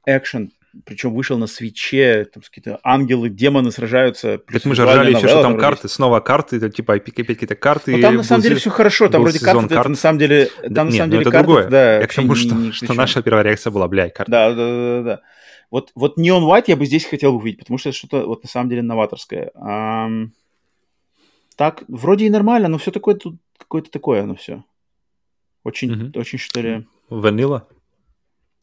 экшен, 0.04 0.52
причем 0.84 1.14
вышел 1.14 1.38
на 1.38 1.46
свече, 1.46 2.26
там 2.32 2.42
какие-то 2.42 2.78
ангелы, 2.82 3.28
демоны 3.28 3.70
сражаются. 3.70 4.38
Так 4.38 4.64
мы 4.64 4.74
же 4.74 4.84
ржали 4.84 5.14
еще, 5.14 5.28
что 5.28 5.42
там 5.42 5.58
карты, 5.58 5.88
снова 5.88 6.20
карты, 6.20 6.56
это, 6.56 6.70
типа 6.70 6.94
опять 6.94 7.14
какие-то 7.14 7.56
карты. 7.56 7.92
Ну, 7.92 8.02
там 8.02 8.16
на 8.16 8.22
самом 8.22 8.42
деле 8.42 8.56
все 8.56 8.70
хорошо, 8.70 9.08
там 9.08 9.22
вроде 9.22 9.38
карты, 9.38 9.74
карт. 9.74 9.88
на 9.88 9.96
самом 9.96 10.18
деле, 10.18 10.50
там 10.62 10.72
да, 10.72 10.84
на 10.84 10.88
нет, 10.88 10.96
самом 10.96 11.08
ну 11.08 11.12
деле 11.12 11.22
это 11.22 11.30
карты, 11.30 11.46
другое. 11.46 11.68
да. 11.68 11.98
Я 12.00 12.06
к 12.06 12.14
тому, 12.14 12.34
что, 12.34 12.54
не, 12.54 12.72
что 12.72 12.94
наша 12.94 13.22
первая 13.22 13.44
реакция 13.44 13.70
была, 13.70 13.88
блядь, 13.88 14.14
карты. 14.14 14.30
Да, 14.30 14.50
да, 14.50 14.56
да, 14.56 14.76
да, 14.76 15.02
да. 15.02 15.20
Вот, 15.70 15.90
вот 15.94 16.18
Neon 16.18 16.42
White 16.42 16.64
я 16.68 16.76
бы 16.76 16.86
здесь 16.86 17.04
хотел 17.04 17.34
увидеть, 17.36 17.60
потому 17.60 17.78
что 17.78 17.88
это 17.88 17.98
что-то 17.98 18.26
вот 18.26 18.42
на 18.42 18.48
самом 18.48 18.70
деле 18.70 18.82
новаторское. 18.82 19.50
А, 19.54 20.08
так, 21.56 21.82
вроде 21.88 22.26
и 22.26 22.30
нормально, 22.30 22.68
но 22.68 22.78
все 22.78 22.90
такое 22.90 23.16
тут 23.16 23.36
какое-то 23.58 23.90
такое, 23.90 24.22
оно 24.22 24.36
все. 24.36 24.64
Очень, 25.64 25.92
mm-hmm. 25.92 26.18
очень 26.18 26.38
что 26.38 26.60
ли... 26.60 26.86
Ванила? 27.08 27.66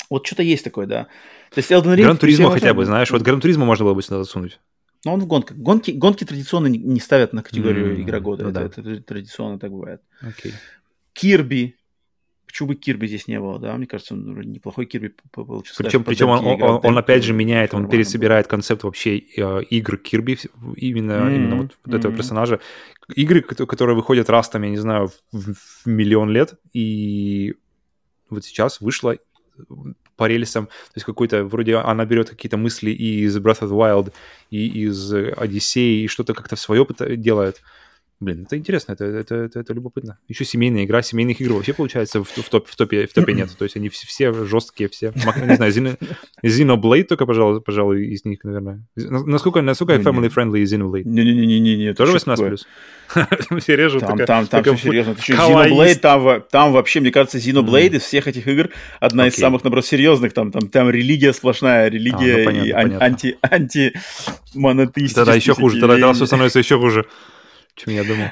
Вот 0.10 0.26
что-то 0.26 0.44
есть 0.44 0.64
такое, 0.64 0.86
да. 0.86 1.08
То 1.52 1.60
есть 1.60 1.72
Elden 1.72 1.96
Ring... 1.96 2.04
Гран 2.04 2.18
Туризма 2.18 2.52
хотя 2.52 2.74
бы, 2.74 2.86
знаешь, 2.86 3.12
вот 3.12 3.22
Гран 3.22 3.40
Туризма 3.42 3.66
можно 3.66 3.86
было 3.86 3.94
бы 3.94 4.02
сюда 4.02 4.18
засунуть. 4.18 4.60
Но 5.06 5.14
он 5.14 5.20
в 5.20 5.28
гонках. 5.28 5.58
Гонки, 5.58 5.92
гонки 5.92 6.24
традиционно 6.24 6.68
не, 6.68 7.00
ставят 7.00 7.34
на 7.34 7.44
категорию 7.44 7.98
mm, 7.98 8.02
игра 8.02 8.20
года. 8.20 8.44
Ну, 8.44 8.50
это, 8.52 8.60
да. 8.60 8.66
это, 8.66 8.82
это 8.82 9.04
традиционно 9.04 9.60
так 9.60 9.72
бывает. 9.72 10.02
Okay. 10.22 10.54
Кирби. 11.14 11.76
Почему 12.46 12.70
бы 12.70 12.76
Кирби 12.76 13.08
здесь 13.08 13.28
не 13.28 13.40
было, 13.40 13.60
да? 13.60 13.76
Мне 13.76 13.88
кажется, 13.88 14.14
он 14.14 14.40
неплохой 14.42 14.86
Кирби 14.86 15.14
получился. 15.32 15.84
Причем, 15.84 16.04
причем 16.04 16.30
он, 16.30 16.46
он, 16.46 16.62
он, 16.62 16.80
он 16.84 16.98
опять 16.98 17.24
же 17.24 17.34
меняет, 17.34 17.74
он 17.74 17.90
пересобирает 17.90 18.48
концепт 18.48 18.84
вообще 18.84 19.18
э, 19.18 19.64
игр 19.64 19.98
Кирби, 19.98 20.38
именно, 20.78 21.14
mm-hmm. 21.14 21.36
именно 21.36 21.56
вот, 21.56 21.78
вот 21.84 21.94
mm-hmm. 21.94 21.98
этого 21.98 22.16
персонажа. 22.16 22.60
Игры, 23.16 23.42
которые 23.42 23.96
выходят 23.96 24.30
раз 24.30 24.50
там, 24.50 24.62
я 24.64 24.70
не 24.70 24.78
знаю, 24.78 25.10
в, 25.32 25.54
в 25.54 25.86
миллион 25.86 26.30
лет, 26.30 26.54
и 26.74 27.56
вот 28.30 28.46
сейчас 28.46 28.80
вышла 28.80 29.18
по 30.16 30.28
рельсам, 30.28 30.68
то 30.68 30.96
есть 30.96 31.06
какой-то, 31.06 31.44
вроде 31.44 31.78
она 31.78 32.06
берет 32.06 32.30
какие-то 32.30 32.58
мысли 32.58 32.92
и 32.92 33.24
из 33.24 33.38
Breath 33.38 33.62
of 33.62 33.70
the 33.70 33.78
Wild, 33.78 34.14
и 34.52 34.86
из 34.86 35.14
Одиссеи, 35.14 36.04
и 36.04 36.08
что-то 36.08 36.34
как-то 36.34 36.56
в 36.56 36.60
свое 36.60 36.86
делает. 37.18 37.62
Блин, 38.24 38.44
это 38.44 38.58
интересно, 38.58 38.94
это, 38.94 39.06
это, 39.06 39.36
это, 39.36 39.60
это 39.60 39.74
любопытно. 39.74 40.18
Еще 40.30 40.46
семейная 40.46 40.86
игра, 40.86 41.02
семейных 41.02 41.42
игр 41.42 41.54
вообще 41.54 41.74
получается 41.74 42.24
в, 42.24 42.30
в, 42.30 42.50
топ, 42.50 42.68
в, 42.68 42.76
топе, 42.76 43.06
в 43.06 43.14
топе 43.14 43.34
нет. 43.34 43.50
То 43.58 43.66
есть 43.66 43.76
они 43.76 43.90
все, 43.90 44.08
все 44.08 44.34
жесткие, 44.46 44.90
все. 44.90 45.12
Не 45.14 45.56
знаю, 45.56 45.72
Xeno, 45.72 46.00
Xenoblade 46.44 47.04
только, 47.04 47.26
пожалуй, 47.26 47.62
пожалуй, 47.62 48.08
из 48.08 48.24
них, 48.24 48.44
наверное. 48.44 48.86
Насколько, 48.96 49.62
насколько 49.62 49.96
family-friendly 49.96 50.64
Xenoblade? 50.64 51.04
Не-не-не-не. 51.04 51.94
Тоже 51.94 52.14
18 52.14 52.46
плюс? 52.48 52.68
Все 53.60 53.76
режут. 53.76 54.02
Там, 54.02 54.18
там, 54.18 54.48
там 54.48 54.64
все 54.64 54.78
серьезно. 54.78 55.12
Xenoblade, 55.12 55.96
там, 55.96 56.44
там 56.50 56.72
вообще, 56.72 57.02
мне 57.02 57.12
кажется, 57.12 57.38
Xenoblade 57.38 57.98
из 57.98 58.04
всех 58.04 58.28
этих 58.28 58.48
игр 58.48 58.70
одна 59.00 59.28
из 59.28 59.36
самых, 59.36 59.64
наоборот, 59.64 59.86
серьезных. 59.86 60.34
Там, 60.34 60.52
там, 60.52 60.70
там 60.70 60.90
религия 60.90 61.34
сплошная, 61.34 61.90
религия 61.90 62.50
и 62.50 62.72
анти, 62.72 63.38
анти 63.42 63.94
монотеистические. 64.56 65.26
Да-да, 65.26 65.36
еще 65.36 65.54
хуже. 65.54 65.80
Тогда 65.82 66.14
все 66.14 66.26
становится 66.26 66.60
еще 66.60 66.80
хуже 66.80 67.06
чем 67.76 67.94
я 67.94 68.04
думал. 68.04 68.28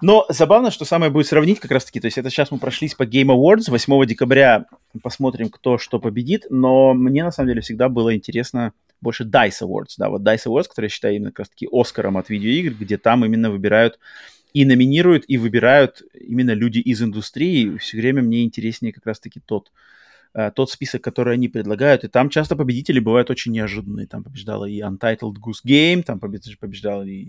Но 0.00 0.26
забавно, 0.28 0.70
что 0.70 0.84
самое 0.84 1.10
будет 1.10 1.26
сравнить 1.26 1.60
как 1.60 1.70
раз-таки, 1.70 2.00
то 2.00 2.06
есть 2.06 2.18
это 2.18 2.30
сейчас 2.30 2.50
мы 2.50 2.58
прошлись 2.58 2.94
по 2.94 3.04
Game 3.04 3.26
Awards, 3.26 3.70
8 3.70 4.06
декабря 4.06 4.66
посмотрим, 5.02 5.48
кто 5.48 5.78
что 5.78 5.98
победит, 5.98 6.46
но 6.50 6.94
мне 6.94 7.24
на 7.24 7.30
самом 7.30 7.48
деле 7.48 7.60
всегда 7.60 7.88
было 7.88 8.14
интересно 8.14 8.72
больше 9.00 9.24
DICE 9.24 9.62
Awards, 9.62 9.94
да, 9.98 10.08
вот 10.08 10.22
DICE 10.22 10.46
Awards, 10.46 10.68
который 10.68 10.86
я 10.86 10.90
считаю 10.90 11.16
именно 11.16 11.30
как 11.30 11.40
раз-таки 11.40 11.68
Оскаром 11.70 12.16
от 12.16 12.28
видеоигр, 12.28 12.74
где 12.74 12.98
там 12.98 13.24
именно 13.24 13.50
выбирают 13.50 13.98
и 14.52 14.64
номинируют, 14.64 15.24
и 15.28 15.38
выбирают 15.38 16.02
именно 16.14 16.52
люди 16.52 16.78
из 16.78 17.02
индустрии, 17.02 17.76
все 17.78 17.96
время 17.96 18.22
мне 18.22 18.44
интереснее 18.44 18.92
как 18.92 19.06
раз-таки 19.06 19.40
тот, 19.40 19.72
э, 20.34 20.50
тот 20.54 20.70
список, 20.70 21.02
который 21.02 21.34
они 21.34 21.48
предлагают, 21.48 22.04
и 22.04 22.08
там 22.08 22.28
часто 22.28 22.54
победители 22.54 23.00
бывают 23.00 23.30
очень 23.30 23.52
неожиданные, 23.52 24.06
там 24.06 24.22
побеждала 24.22 24.66
и 24.66 24.80
Untitled 24.80 25.36
Goose 25.44 25.64
Game, 25.66 26.02
там 26.02 26.20
побеждала 26.20 27.02
и 27.02 27.28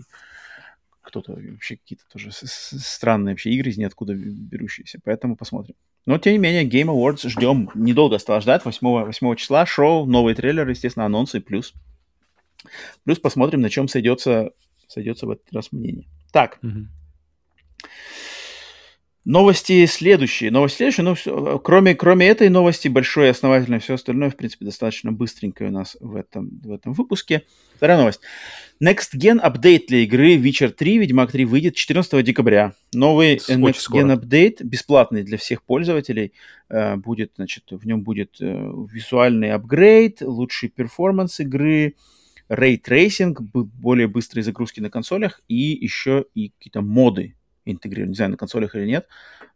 кто-то 1.04 1.32
вообще 1.32 1.76
какие-то 1.76 2.04
тоже 2.12 2.30
странные 2.32 3.34
вообще 3.34 3.50
игры 3.50 3.70
из 3.70 3.76
ниоткуда 3.76 4.14
берущиеся. 4.14 4.98
Поэтому 5.04 5.36
посмотрим. 5.36 5.74
Но, 6.06 6.18
тем 6.18 6.32
не 6.32 6.38
менее, 6.38 6.64
Game 6.64 6.92
Awards 6.92 7.28
ждем. 7.28 7.70
Недолго 7.74 8.16
осталось 8.16 8.42
ждать. 8.42 8.64
8, 8.64 8.80
8 8.80 9.36
числа 9.36 9.66
шоу, 9.66 10.06
новый 10.06 10.34
трейлер, 10.34 10.68
естественно, 10.68 11.06
анонсы 11.06 11.40
плюс. 11.40 11.74
Плюс 13.04 13.18
посмотрим, 13.18 13.60
на 13.60 13.70
чем 13.70 13.88
сойдется, 13.88 14.50
сойдется 14.88 15.26
в 15.26 15.30
этот 15.30 15.52
раз 15.52 15.72
мнение. 15.72 16.06
Так. 16.32 16.58
Mm-hmm. 16.62 16.86
Новости 19.24 19.86
следующие. 19.86 20.50
Новости 20.50 20.76
следующие. 20.76 21.04
Ну, 21.04 21.14
все, 21.14 21.58
кроме, 21.58 21.94
кроме 21.94 22.26
этой 22.26 22.50
новости, 22.50 22.88
большое 22.88 23.30
основательное, 23.30 23.78
все 23.78 23.94
остальное, 23.94 24.28
в 24.28 24.36
принципе, 24.36 24.66
достаточно 24.66 25.12
быстренькое 25.12 25.70
у 25.70 25.72
нас 25.72 25.96
в 25.98 26.14
этом, 26.14 26.50
в 26.62 26.70
этом 26.70 26.92
выпуске. 26.92 27.44
Вторая 27.76 27.96
новость. 27.96 28.20
Next 28.82 29.16
Gen 29.16 29.38
апдейт 29.38 29.86
для 29.86 30.00
игры 30.00 30.36
Witcher 30.36 30.68
3, 30.68 30.98
Ведьмак 30.98 31.32
3 31.32 31.46
выйдет 31.46 31.74
14 31.74 32.22
декабря. 32.22 32.74
Новый 32.92 33.36
Очень 33.36 33.66
Next 33.66 33.78
скоро. 33.78 34.02
Gen 34.02 34.12
апдейт, 34.12 34.62
бесплатный 34.62 35.22
для 35.22 35.38
всех 35.38 35.62
пользователей, 35.62 36.34
э, 36.68 36.96
будет, 36.96 37.32
значит, 37.36 37.64
в 37.70 37.86
нем 37.86 38.02
будет 38.02 38.36
э, 38.40 38.44
визуальный 38.92 39.52
апгрейд, 39.52 40.20
лучший 40.20 40.68
performance 40.68 41.40
игры, 41.40 41.94
ray 42.50 42.75
tracing, 42.75 43.40
более 43.40 44.06
быстрые 44.06 44.44
загрузки 44.44 44.80
на 44.80 44.90
консолях 44.90 45.40
и 45.48 45.54
еще 45.54 46.26
и 46.34 46.50
какие-то 46.50 46.82
моды 46.82 47.36
интегрированы. 47.64 48.10
Не 48.10 48.16
знаю, 48.16 48.30
на 48.32 48.36
консолях 48.36 48.74
или 48.74 48.86
нет, 48.86 49.06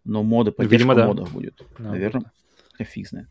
но 0.04 0.22
моды, 0.22 0.52
поддержка 0.52 0.74
Видимо, 0.74 0.94
да. 0.94 1.06
модов 1.06 1.32
будет. 1.32 1.62
Да, 1.78 1.90
Наверное, 1.90 2.32
я 2.78 2.84
фиг 2.84 3.08
знает. 3.08 3.28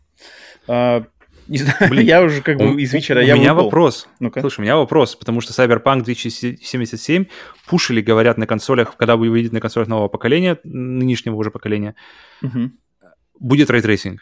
А, 0.67 1.05
не 1.47 1.57
знаю, 1.57 1.89
Блин, 1.89 2.05
я 2.05 2.21
уже 2.21 2.41
как 2.41 2.57
бы 2.57 2.81
из 2.81 2.93
Witcher 2.93 3.11
а... 3.11 3.21
У 3.21 3.23
я 3.23 3.35
меня 3.35 3.53
выпал. 3.53 3.65
вопрос. 3.65 4.07
Ну-ка. 4.19 4.41
Слушай, 4.41 4.59
у 4.59 4.63
меня 4.63 4.77
вопрос, 4.77 5.15
потому 5.15 5.41
что 5.41 5.53
Cyberpunk 5.53 6.03
2077 6.03 7.25
пушили, 7.67 8.01
говорят, 8.01 8.37
на 8.37 8.45
консолях, 8.47 8.95
когда 8.97 9.15
выйдет 9.15 9.53
на 9.53 9.59
консолях 9.59 9.87
нового 9.87 10.07
поколения, 10.07 10.59
нынешнего 10.63 11.35
уже 11.35 11.51
поколения, 11.51 11.95
угу. 12.41 12.71
будет 13.39 13.69
ray 13.69 13.84
tracing. 13.84 14.21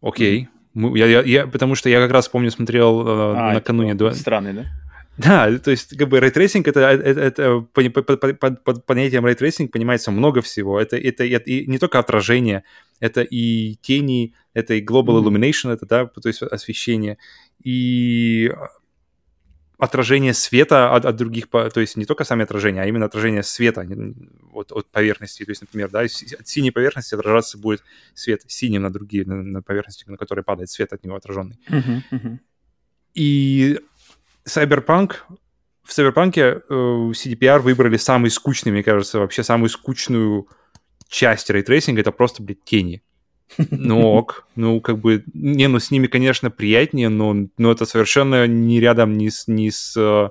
Окей. 0.00 0.48
Я, 0.74 1.06
я, 1.06 1.22
я, 1.22 1.46
потому 1.46 1.74
что 1.74 1.90
я 1.90 2.00
как 2.00 2.10
раз, 2.10 2.28
помню, 2.28 2.50
смотрел 2.50 3.06
э, 3.06 3.34
а, 3.36 3.52
накануне... 3.52 3.94
До... 3.94 4.10
Странный, 4.12 4.54
да? 4.54 4.64
Да, 5.18 5.58
то 5.58 5.70
есть 5.70 5.96
как 5.96 6.08
бы 6.08 6.20
ray 6.20 6.34
tracing 6.34 6.66
это, 6.68 6.80
это, 6.80 7.20
это 7.20 7.60
под, 7.60 8.38
под, 8.38 8.64
под, 8.64 8.86
понятием 8.86 9.26
ray 9.26 9.39
tracing 9.39 9.70
понимается 9.70 10.10
много 10.10 10.40
всего. 10.40 10.80
Это, 10.80 10.96
это, 10.96 11.24
это 11.24 11.50
и 11.50 11.66
не 11.66 11.78
только 11.78 11.98
отражение, 11.98 12.64
это 12.98 13.20
и 13.20 13.74
тени, 13.82 14.34
это 14.54 14.74
и 14.74 14.84
global 14.84 15.22
illumination, 15.22 15.70
это 15.70 15.84
да, 15.86 16.06
то 16.06 16.28
есть 16.28 16.42
освещение, 16.42 17.18
и 17.62 18.50
отражение 19.78 20.32
света 20.32 20.94
от, 20.94 21.04
от 21.04 21.16
других, 21.16 21.50
то 21.50 21.80
есть 21.80 21.96
не 21.96 22.04
только 22.04 22.24
сами 22.24 22.44
отражения, 22.44 22.82
а 22.82 22.86
именно 22.86 23.06
отражение 23.06 23.42
света 23.42 23.86
от, 24.54 24.70
от 24.70 24.86
поверхности. 24.92 25.44
То 25.44 25.50
есть, 25.50 25.60
например, 25.60 25.90
да, 25.90 26.00
от 26.00 26.48
синей 26.48 26.70
поверхности 26.70 27.14
отражаться 27.16 27.58
будет 27.58 27.82
свет 28.14 28.42
синим 28.46 28.82
на 28.82 28.90
другие, 28.90 29.26
на, 29.26 29.42
на 29.42 29.60
поверхности, 29.60 30.04
на 30.08 30.16
которые 30.16 30.44
падает 30.44 30.70
свет 30.70 30.92
от 30.92 31.04
него 31.04 31.16
отраженный. 31.16 31.58
Uh-huh, 31.68 32.02
uh-huh. 32.12 32.38
И 33.14 33.80
Cyberpunk 34.46 35.16
в 35.82 35.90
Cyberpunk 35.98 36.38
э, 36.38 36.60
CDPR 36.68 37.60
выбрали 37.60 37.96
самый 37.96 38.30
скучный, 38.30 38.72
мне 38.72 38.82
кажется, 38.82 39.18
вообще 39.18 39.42
самую 39.42 39.68
скучную 39.68 40.48
часть 41.08 41.50
ray 41.50 41.62
tracing 41.62 41.92
а. 41.92 42.00
Это 42.00 42.12
просто, 42.12 42.42
блядь, 42.42 42.64
тени. 42.64 43.02
Ну 43.70 44.00
ок, 44.06 44.46
ну 44.56 44.80
как 44.80 44.98
бы, 44.98 45.24
не, 45.34 45.68
ну 45.68 45.78
с 45.78 45.90
ними, 45.90 46.06
конечно, 46.06 46.50
приятнее, 46.50 47.10
но, 47.10 47.48
но 47.58 47.70
это 47.70 47.84
совершенно 47.84 48.46
не 48.46 48.80
рядом 48.80 49.12
ни 49.18 49.28
с, 49.28 49.46
ни 49.46 49.68
с 49.68 49.94
э, 49.94 50.30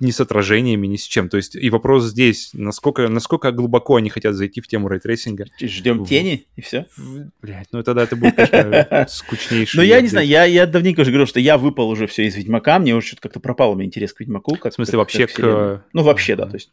ни 0.00 0.10
с 0.10 0.20
отражениями, 0.20 0.86
ни 0.86 0.96
с 0.96 1.04
чем. 1.04 1.28
То 1.28 1.36
есть 1.36 1.54
и 1.54 1.70
вопрос 1.70 2.04
здесь, 2.04 2.50
насколько, 2.52 3.08
насколько 3.08 3.52
глубоко 3.52 3.96
они 3.96 4.08
хотят 4.10 4.34
зайти 4.34 4.60
в 4.60 4.66
тему 4.66 4.88
ray 4.88 5.02
tracing 5.02 5.36
а. 5.36 5.46
Ждем 5.60 6.04
в... 6.04 6.08
тени 6.08 6.46
и 6.56 6.60
все? 6.60 6.86
Блять, 7.40 7.68
ну 7.72 7.82
тогда 7.82 8.04
это 8.04 8.16
будет, 8.16 8.34
конечно, 8.36 9.06
скучнейший. 9.08 9.78
Ну 9.78 9.82
я 9.84 10.00
не 10.00 10.08
знаю, 10.08 10.26
я, 10.26 10.44
я 10.44 10.66
давненько 10.66 11.00
уже 11.00 11.10
говорил, 11.10 11.26
что 11.26 11.40
я 11.40 11.58
выпал 11.58 11.88
уже 11.88 12.06
все 12.06 12.24
из 12.26 12.34
Ведьмака, 12.36 12.78
мне 12.78 12.94
уже 12.94 13.08
что-то 13.08 13.22
как-то 13.22 13.40
пропал 13.40 13.72
у 13.72 13.74
меня 13.74 13.86
интерес 13.86 14.12
к 14.12 14.20
Ведьмаку. 14.20 14.56
Как, 14.56 14.72
в 14.72 14.74
смысле 14.74 14.98
вообще 14.98 15.26
к... 15.26 15.84
Ну 15.92 16.02
вообще, 16.02 16.36
да. 16.36 16.46
То 16.46 16.56
есть, 16.56 16.72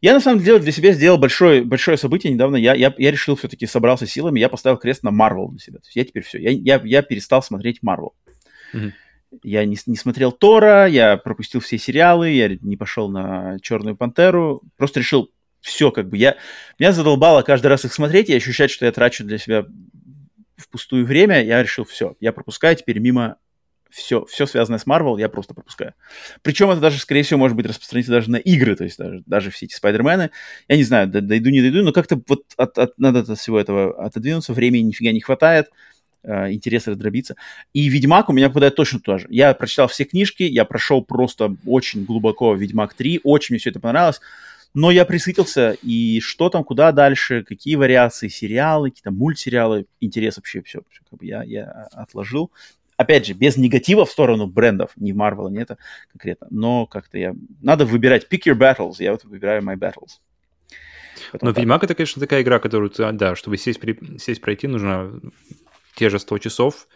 Я 0.00 0.14
на 0.14 0.20
самом 0.20 0.42
деле 0.42 0.58
для 0.58 0.72
себя 0.72 0.92
сделал 0.92 1.18
большое, 1.18 1.62
большое 1.62 1.96
событие 1.96 2.32
недавно. 2.32 2.56
Я, 2.56 2.74
я, 2.74 2.94
я 2.96 3.10
решил 3.10 3.36
все-таки, 3.36 3.66
собрался 3.66 4.06
силами, 4.06 4.40
я 4.40 4.48
поставил 4.48 4.76
крест 4.76 5.02
на 5.02 5.10
Марвел 5.10 5.48
для 5.48 5.58
себя. 5.58 5.78
То 5.78 5.86
есть 5.86 5.96
я 5.96 6.04
теперь 6.04 6.22
все, 6.22 6.38
я, 6.38 6.50
я, 6.50 6.80
я 6.84 7.02
перестал 7.02 7.42
смотреть 7.42 7.82
Марвел. 7.82 8.14
Я 9.42 9.64
не, 9.64 9.76
не 9.86 9.96
смотрел 9.96 10.32
Тора, 10.32 10.86
я 10.86 11.16
пропустил 11.16 11.60
все 11.60 11.78
сериалы, 11.78 12.30
я 12.30 12.48
не 12.60 12.76
пошел 12.76 13.08
на 13.08 13.58
Черную 13.60 13.96
Пантеру. 13.96 14.62
Просто 14.76 15.00
решил 15.00 15.30
все 15.60 15.90
как 15.90 16.08
бы. 16.08 16.16
Я, 16.16 16.36
меня 16.78 16.92
задолбало 16.92 17.42
каждый 17.42 17.68
раз 17.68 17.84
их 17.84 17.92
смотреть 17.92 18.28
и 18.28 18.34
ощущать, 18.34 18.70
что 18.70 18.86
я 18.86 18.92
трачу 18.92 19.24
для 19.24 19.38
себя 19.38 19.66
впустую 20.56 21.06
время. 21.06 21.42
Я 21.44 21.62
решил 21.62 21.84
все, 21.84 22.16
я 22.20 22.32
пропускаю 22.32 22.76
теперь 22.76 22.98
мимо 22.98 23.36
все, 23.90 24.24
все 24.24 24.46
связанное 24.46 24.78
с 24.78 24.86
Marvel 24.86 25.18
я 25.18 25.28
просто 25.28 25.52
пропускаю. 25.52 25.94
Причем 26.42 26.70
это 26.70 26.80
даже, 26.80 26.98
скорее 26.98 27.22
всего, 27.22 27.38
может 27.38 27.56
быть 27.56 27.66
распространиться 27.66 28.12
даже 28.12 28.30
на 28.30 28.36
игры, 28.36 28.76
то 28.76 28.84
есть 28.84 28.98
даже, 28.98 29.22
даже 29.26 29.50
все 29.50 29.66
эти 29.66 29.74
Спайдермены. 29.74 30.30
Я 30.68 30.76
не 30.76 30.84
знаю, 30.84 31.08
дойду, 31.08 31.50
не 31.50 31.60
дойду, 31.60 31.82
но 31.82 31.92
как-то 31.92 32.20
вот 32.26 32.44
от, 32.56 32.78
от, 32.78 32.98
надо 32.98 33.20
от 33.20 33.38
всего 33.38 33.58
этого 33.58 34.04
отодвинуться, 34.04 34.52
времени 34.52 34.82
нифига 34.82 35.12
не 35.12 35.20
хватает, 35.20 35.66
интерес 36.24 36.86
раздробиться. 36.86 37.36
И 37.72 37.88
Ведьмак 37.88 38.28
у 38.28 38.32
меня 38.32 38.48
попадает 38.48 38.76
точно 38.76 39.00
туда 39.00 39.18
же. 39.18 39.26
Я 39.30 39.54
прочитал 39.54 39.88
все 39.88 40.04
книжки, 40.04 40.42
я 40.42 40.64
прошел 40.64 41.02
просто 41.02 41.56
очень 41.66 42.04
глубоко 42.04 42.54
Ведьмак 42.54 42.94
3, 42.94 43.20
очень 43.24 43.54
мне 43.54 43.60
все 43.60 43.70
это 43.70 43.80
понравилось. 43.80 44.20
Но 44.72 44.92
я 44.92 45.04
присытился, 45.04 45.76
и 45.82 46.20
что 46.20 46.48
там, 46.48 46.62
куда 46.62 46.92
дальше, 46.92 47.42
какие 47.42 47.74
вариации, 47.74 48.28
сериалы, 48.28 48.90
какие-то 48.90 49.10
мультсериалы, 49.10 49.86
интерес 49.98 50.36
вообще 50.36 50.62
все, 50.62 50.82
все 50.90 51.02
как 51.10 51.18
бы 51.18 51.26
я, 51.26 51.42
я 51.42 51.88
отложил 51.92 52.52
опять 53.00 53.26
же, 53.26 53.32
без 53.32 53.56
негатива 53.56 54.04
в 54.04 54.10
сторону 54.10 54.46
брендов, 54.46 54.90
не 54.96 55.12
Marvel, 55.12 55.50
не 55.50 55.62
это 55.62 55.78
конкретно, 56.12 56.48
но 56.50 56.84
как-то 56.84 57.16
я... 57.16 57.34
Надо 57.62 57.86
выбирать, 57.86 58.26
pick 58.30 58.42
your 58.44 58.58
battles, 58.58 58.96
я 58.98 59.12
вот 59.12 59.24
выбираю 59.24 59.62
my 59.62 59.74
battles. 59.74 60.20
Потом 61.32 61.48
но 61.48 61.52
так. 61.54 61.58
Ведьмак 61.58 61.84
это, 61.84 61.94
конечно, 61.94 62.20
такая 62.20 62.42
игра, 62.42 62.58
которую, 62.58 62.90
ты, 62.90 63.10
да, 63.12 63.36
чтобы 63.36 63.56
сесть, 63.56 63.80
при, 63.80 64.18
сесть 64.18 64.42
пройти, 64.42 64.66
нужно 64.66 65.18
те 66.00 66.08
же 66.08 66.18
100 66.18 66.38
часов. 66.38 66.88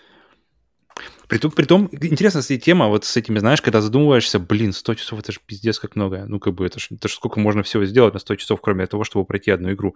Притом, 1.29 1.51
притом, 1.51 1.91
интересная 1.93 2.41
кстати, 2.41 2.59
тема 2.59 2.89
вот 2.89 3.05
с 3.05 3.15
этими, 3.19 3.39
знаешь, 3.39 3.61
когда 3.61 3.83
задумываешься, 3.83 4.39
блин, 4.39 4.73
100 4.73 4.95
часов 4.95 5.19
это 5.19 5.31
же 5.31 5.41
пиздец 5.45 5.79
как 5.79 5.95
много. 5.95 6.25
Ну, 6.27 6.41
как 6.41 6.55
бы, 6.55 6.65
это 6.65 6.81
же 6.81 6.87
это 6.91 7.09
ж 7.09 7.13
сколько 7.13 7.39
можно 7.39 7.63
всего 7.63 7.85
сделать 7.85 8.15
на 8.15 8.21
100 8.21 8.37
часов, 8.37 8.61
кроме 8.63 8.87
того, 8.87 9.05
чтобы 9.05 9.27
пройти 9.27 9.51
одну 9.51 9.73
игру. 9.73 9.95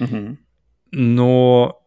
Угу. 0.00 0.38
Но 0.90 1.82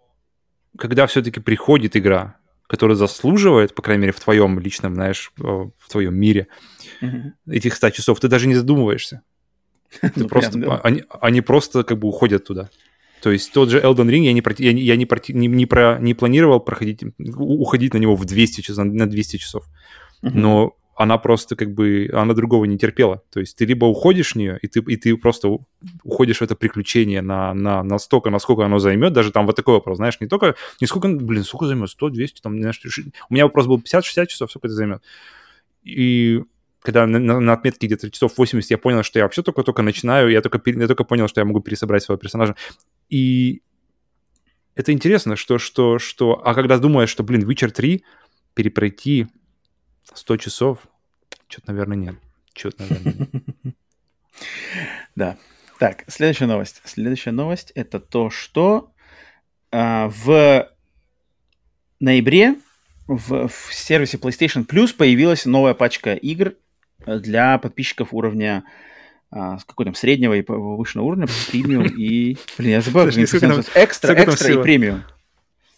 когда 0.77 1.07
все-таки 1.07 1.41
приходит 1.41 1.97
игра, 1.97 2.37
который 2.67 2.95
заслуживает, 2.95 3.75
по 3.75 3.81
крайней 3.81 4.03
мере, 4.03 4.13
в 4.13 4.19
твоем 4.21 4.57
личном, 4.57 4.95
знаешь, 4.95 5.33
в 5.35 5.89
твоем 5.89 6.15
мире 6.15 6.47
mm-hmm. 7.01 7.31
этих 7.49 7.75
100 7.75 7.89
часов, 7.89 8.21
ты 8.21 8.29
даже 8.29 8.47
не 8.47 8.55
задумываешься. 8.55 9.23
Ты 10.01 10.11
ну, 10.15 10.27
просто, 10.29 10.53
прям, 10.53 10.69
да. 10.69 10.77
они, 10.85 11.03
они 11.09 11.41
просто 11.41 11.83
как 11.83 11.99
бы 11.99 12.07
уходят 12.07 12.45
туда. 12.45 12.69
То 13.21 13.31
есть 13.31 13.53
тот 13.53 13.69
же 13.69 13.79
Elden 13.79 14.09
Ring 14.09 14.23
я 14.23 14.33
не, 14.33 14.43
я, 14.57 14.71
я 14.71 14.95
не, 14.95 15.07
не, 15.33 15.47
не, 15.47 15.65
про, 15.65 15.99
не 15.99 16.13
планировал 16.13 16.59
проходить, 16.59 17.03
уходить 17.35 17.93
на 17.93 17.99
него 17.99 18.15
в 18.15 18.25
200 18.25 18.61
часов, 18.61 18.85
на 18.85 19.09
200 19.09 19.37
часов. 19.37 19.65
Mm-hmm. 20.23 20.31
Но 20.33 20.75
она 20.95 21.17
просто 21.17 21.55
как 21.55 21.73
бы, 21.73 22.09
она 22.13 22.33
другого 22.33 22.65
не 22.65 22.77
терпела. 22.77 23.23
То 23.31 23.39
есть 23.39 23.57
ты 23.57 23.65
либо 23.65 23.85
уходишь 23.85 24.33
в 24.33 24.35
нее, 24.37 24.59
и 24.61 24.67
ты, 24.67 24.79
и 24.79 24.97
ты 24.97 25.15
просто 25.17 25.59
уходишь 26.03 26.39
в 26.39 26.41
это 26.41 26.55
приключение 26.55 27.21
на, 27.21 27.53
на, 27.53 27.83
на 27.83 27.97
столько, 27.99 28.29
насколько 28.29 28.65
оно 28.65 28.79
займет, 28.79 29.13
даже 29.13 29.31
там 29.31 29.45
вот 29.45 29.55
такой 29.55 29.75
вопрос, 29.75 29.97
знаешь, 29.97 30.19
не 30.19 30.27
только, 30.27 30.55
не 30.79 30.87
сколько, 30.87 31.07
блин, 31.07 31.43
сколько 31.43 31.65
займет, 31.65 31.89
100, 31.89 32.09
200, 32.09 32.41
там, 32.41 32.59
знаешь, 32.59 32.81
у 33.29 33.33
меня 33.33 33.45
вопрос 33.45 33.67
был 33.67 33.77
50-60 33.79 34.27
часов, 34.27 34.49
сколько 34.51 34.67
это 34.67 34.75
займет. 34.75 35.01
И 35.83 36.41
когда 36.81 37.05
на, 37.05 37.19
на, 37.19 37.39
на 37.39 37.53
отметке 37.53 37.87
где-то 37.87 38.09
часов 38.09 38.37
80 38.37 38.69
я 38.69 38.77
понял, 38.77 39.03
что 39.03 39.19
я 39.19 39.25
вообще 39.25 39.43
только-только 39.43 39.81
начинаю, 39.81 40.29
я 40.29 40.41
только, 40.41 40.61
я 40.65 40.87
только 40.87 41.03
понял, 41.03 41.27
что 41.27 41.41
я 41.41 41.45
могу 41.45 41.61
пересобрать 41.61 42.03
своего 42.03 42.19
персонажа. 42.19 42.55
И 43.11 43.61
это 44.73 44.91
интересно, 44.91 45.35
что, 45.35 45.59
что, 45.59 45.99
что... 45.99 46.41
А 46.43 46.55
когда 46.55 46.79
думаешь, 46.79 47.09
что, 47.09 47.23
блин, 47.23 47.47
Witcher 47.47 47.69
3 47.69 48.03
перепройти 48.55 49.27
100 50.13 50.37
часов, 50.37 50.79
что-то, 51.47 51.71
наверное, 51.71 51.97
нет. 51.97 52.15
Что-то, 52.55 52.83
наверное, 52.83 53.13
нет. 53.13 53.75
Да. 55.15 55.37
Так, 55.77 56.05
следующая 56.07 56.45
новость. 56.45 56.81
Следующая 56.85 57.31
новость 57.31 57.71
это 57.75 57.99
то, 57.99 58.29
что 58.29 58.93
а, 59.71 60.09
в 60.09 60.71
ноябре 61.99 62.55
в, 63.07 63.47
в 63.47 63.73
сервисе 63.73 64.17
PlayStation 64.17 64.65
Plus 64.65 64.95
появилась 64.95 65.45
новая 65.45 65.73
пачка 65.73 66.13
игр 66.13 66.55
для 67.05 67.57
подписчиков 67.57 68.13
уровня 68.13 68.63
а, 69.31 69.57
какой 69.65 69.85
там 69.85 69.95
среднего 69.95 70.33
и 70.33 70.41
повышенного 70.41 71.07
уровня, 71.07 71.27
премиум 71.51 71.85
и... 71.85 72.37
Блин, 72.57 72.71
я 72.71 72.81
забыл, 72.81 73.07
экстра, 73.07 74.23
экстра 74.23 74.53
и 74.53 74.61
премиум. 74.61 75.03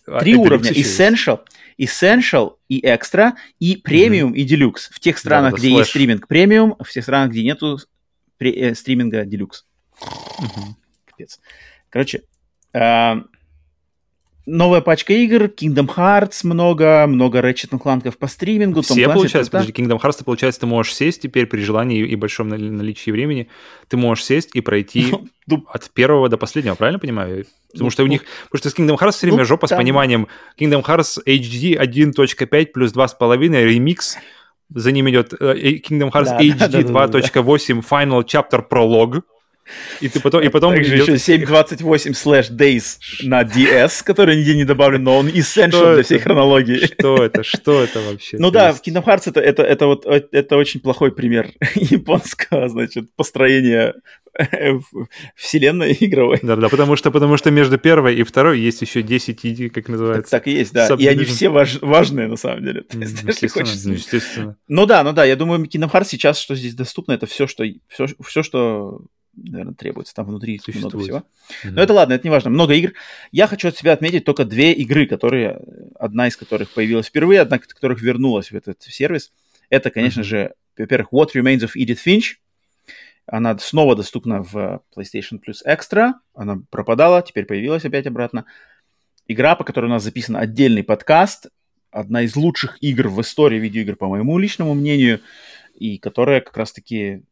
А, 0.08 0.20
Три 0.20 0.36
уровня. 0.36 0.72
Essential, 0.72 1.42
Essential 1.78 2.56
и 2.68 2.82
Extra, 2.82 3.34
и 3.60 3.76
mm-hmm. 3.76 4.34
и 4.34 4.46
Deluxe. 4.46 4.90
В 4.92 5.00
тех 5.00 5.18
странах, 5.18 5.56
где 5.56 5.70
есть 5.70 5.92
стриминг 5.92 6.26
Premium, 6.30 6.76
в 6.84 6.92
тех 6.92 7.04
странах, 7.04 7.32
где 7.32 7.44
нету 7.44 7.80
э, 8.40 8.74
стриминга 8.74 9.24
Deluxe. 9.24 9.64
Капец. 11.06 11.40
Короче, 11.90 12.24
э, 12.74 13.22
новая 14.46 14.82
пачка 14.82 15.14
игр, 15.14 15.44
Kingdom 15.44 15.88
Hearts 15.88 16.40
много, 16.44 17.06
много 17.08 17.40
Ratchet 17.40 17.70
Clank 17.72 18.12
по 18.18 18.28
стримингу. 18.28 18.82
Все, 18.82 19.06
Том 19.06 19.14
получается, 19.14 19.52
подожди, 19.52 19.72
Kingdom 19.72 20.02
Hearts, 20.02 20.18
ты, 20.20 20.24
получается, 20.24 20.62
ты 20.62 20.66
можешь 20.68 20.94
сесть 20.94 21.22
теперь 21.22 21.46
при 21.46 21.62
желании 21.62 22.06
и 22.06 22.16
большом 22.16 22.50
наличии 22.50 23.12
времени, 23.12 23.48
ты 23.88 23.98
можешь 23.98 24.26
сесть 24.26 24.50
и 24.54 24.62
пройти 24.62 25.14
ну, 25.48 25.66
от 25.70 25.90
первого 25.92 26.30
до 26.30 26.38
последнего, 26.38 26.76
правильно 26.76 27.00
понимаю? 27.00 27.46
Потому 27.72 27.86
ну, 27.86 27.90
что 27.90 28.04
у 28.04 28.08
них, 28.08 28.24
потому 28.50 28.60
что 28.60 28.70
с 28.70 28.76
Kingdom 28.76 29.00
Hearts 29.00 29.14
все 29.14 29.28
время 29.28 29.40
ну, 29.40 29.46
жопа 29.46 29.68
с 29.68 29.76
пониманием 29.76 30.28
Kingdom 30.60 30.84
Hearts 30.84 31.20
HD 31.26 31.78
1.5 31.78 32.66
плюс 32.68 32.94
2.5 32.94 33.64
ремикс, 33.66 34.18
за 34.74 34.92
ним 34.92 35.10
идет 35.10 35.34
э, 35.40 35.54
Kingdom 35.78 36.12
Hearts 36.12 36.26
да, 36.26 36.42
HD 36.42 36.84
да, 36.84 37.08
да, 37.08 37.20
2.8 37.20 37.84
Final 37.88 38.24
Chapter 38.24 38.64
Prologue, 38.70 39.22
и 40.02 40.10
ты 40.10 40.20
потом, 40.20 40.42
и 40.42 40.50
потом 40.50 40.74
Также 40.74 40.98
идет... 40.98 41.08
еще 41.08 41.38
7.28 41.38 42.12
slash 42.12 42.52
days 42.52 42.98
на 43.24 43.44
DS, 43.44 44.04
который 44.04 44.38
нигде 44.38 44.56
не 44.56 44.66
добавлен, 44.66 45.04
но 45.04 45.18
он 45.18 45.28
essential 45.28 45.96
для 45.96 46.04
всей 46.04 46.20
хронологии. 46.20 46.86
Что 46.86 47.24
это? 47.24 47.44
Что 47.44 47.84
это 47.84 48.02
вообще? 48.02 48.38
Ну 48.38 48.52
да, 48.52 48.74
в 48.74 48.82
Kingdom 48.82 49.06
Hearts 49.06 49.24
это, 49.28 49.40
это, 49.40 49.64
это, 49.64 49.88
вот, 49.88 50.06
это 50.06 50.58
очень 50.58 50.80
плохой 50.80 51.12
пример 51.12 51.52
японского, 51.76 52.68
значит, 52.70 53.14
построения 53.16 53.94
вселенной 55.36 55.96
игровой. 56.00 56.40
Да, 56.42 56.56
да, 56.56 56.70
потому 56.70 56.96
что, 56.96 57.12
потому 57.12 57.38
что 57.38 57.52
между 57.52 57.78
первой 57.78 58.16
и 58.16 58.24
второй 58.24 58.60
есть 58.60 58.82
еще 58.82 59.02
10, 59.02 59.72
как 59.72 59.88
называется. 59.88 60.32
Так, 60.32 60.44
так 60.44 60.48
и 60.48 60.52
есть, 60.52 60.74
да. 60.74 60.88
И 60.98 61.06
они 61.08 61.24
все 61.24 61.50
важ, 61.50 61.80
важные 61.82 62.28
на 62.28 62.38
самом 62.38 62.64
деле. 62.64 62.84
Mm, 62.94 63.06
естественно, 63.28 63.66
хочется... 63.66 63.88
ну, 63.88 63.94
естественно. 63.96 64.58
Ну 64.68 64.86
да, 64.86 65.04
ну 65.04 65.14
да, 65.14 65.26
я 65.26 65.36
думаю, 65.36 65.64
Kingdom 65.66 65.92
Hearts 65.92 66.06
сейчас, 66.10 66.38
что 66.38 66.56
здесь 66.56 66.76
доступно, 66.76 67.14
это 67.14 67.26
все, 67.26 67.48
что, 67.48 67.66
все, 67.90 68.08
все, 68.24 68.44
что 68.44 69.02
наверное, 69.36 69.74
требуется. 69.74 70.14
Там 70.14 70.26
внутри 70.26 70.60
Существует. 70.60 70.94
много 70.94 71.04
всего. 71.04 71.18
Mm-hmm. 71.18 71.72
Но 71.72 71.82
это 71.82 71.94
ладно, 71.94 72.14
это 72.14 72.28
не 72.28 72.32
важно. 72.32 72.50
Много 72.50 72.74
игр. 72.74 72.94
Я 73.32 73.48
хочу 73.48 73.68
от 73.68 73.78
себя 73.78 73.94
отметить 73.94 74.26
только 74.26 74.46
две 74.46 74.74
игры, 74.74 75.08
которые, 75.08 75.60
одна 75.96 76.28
из 76.28 76.38
которых 76.38 76.70
появилась 76.72 77.08
впервые, 77.08 77.42
одна 77.42 77.58
из 77.58 77.68
которых 77.68 78.02
вернулась 78.02 78.52
в 78.52 78.56
этот 78.56 78.82
сервис. 78.84 79.32
Это, 79.70 79.90
конечно 79.90 80.22
mm-hmm. 80.22 80.24
же, 80.24 80.54
во-первых, 80.78 81.12
What 81.12 81.30
Remains 81.36 81.60
of 81.60 81.72
Edith 81.76 82.00
Finch. 82.06 82.36
Она 83.26 83.58
снова 83.58 83.96
доступна 83.96 84.44
в 84.44 84.82
PlayStation 84.96 85.40
Plus 85.40 85.66
Extra. 85.66 86.14
Она 86.34 86.62
пропадала, 86.70 87.22
теперь 87.22 87.46
появилась 87.46 87.86
опять 87.86 88.06
обратно. 88.06 88.46
Игра, 89.28 89.56
по 89.56 89.64
которой 89.64 89.86
у 89.86 89.90
нас 89.90 90.04
записан 90.04 90.36
отдельный 90.36 90.84
подкаст. 90.84 91.48
Одна 91.90 92.24
из 92.24 92.36
лучших 92.36 92.78
игр 92.82 93.08
в 93.08 93.22
истории 93.22 93.60
видеоигр, 93.60 93.96
по 93.96 94.08
моему 94.08 94.38
личному 94.38 94.74
мнению. 94.74 95.22
И 95.74 95.98
которая 95.98 96.42
как 96.42 96.58
раз-таки 96.58 97.24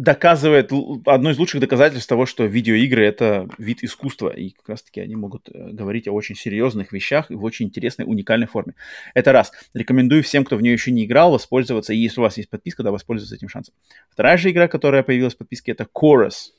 доказывает 0.00 0.72
одно 1.04 1.30
из 1.30 1.38
лучших 1.38 1.60
доказательств 1.60 2.08
того, 2.08 2.24
что 2.24 2.44
видеоигры 2.44 3.04
это 3.04 3.46
вид 3.58 3.84
искусства, 3.84 4.30
и 4.30 4.50
как 4.50 4.70
раз-таки 4.70 5.00
они 5.00 5.14
могут 5.14 5.48
э, 5.52 5.70
говорить 5.72 6.08
о 6.08 6.12
очень 6.12 6.36
серьезных 6.36 6.92
вещах 6.92 7.30
и 7.30 7.34
в 7.34 7.44
очень 7.44 7.66
интересной, 7.66 8.06
уникальной 8.06 8.46
форме. 8.46 8.74
Это 9.12 9.32
раз. 9.32 9.52
Рекомендую 9.74 10.22
всем, 10.22 10.44
кто 10.44 10.56
в 10.56 10.62
нее 10.62 10.72
еще 10.72 10.90
не 10.90 11.04
играл, 11.04 11.32
воспользоваться, 11.32 11.92
и 11.92 11.98
если 11.98 12.20
у 12.20 12.22
вас 12.22 12.38
есть 12.38 12.48
подписка, 12.48 12.82
да, 12.82 12.90
воспользоваться 12.90 13.34
этим 13.34 13.48
шансом. 13.48 13.74
Вторая 14.10 14.38
же 14.38 14.50
игра, 14.50 14.68
которая 14.68 15.02
появилась 15.02 15.34
в 15.34 15.38
подписке, 15.38 15.72
это 15.72 15.86
Chorus. 15.94 16.52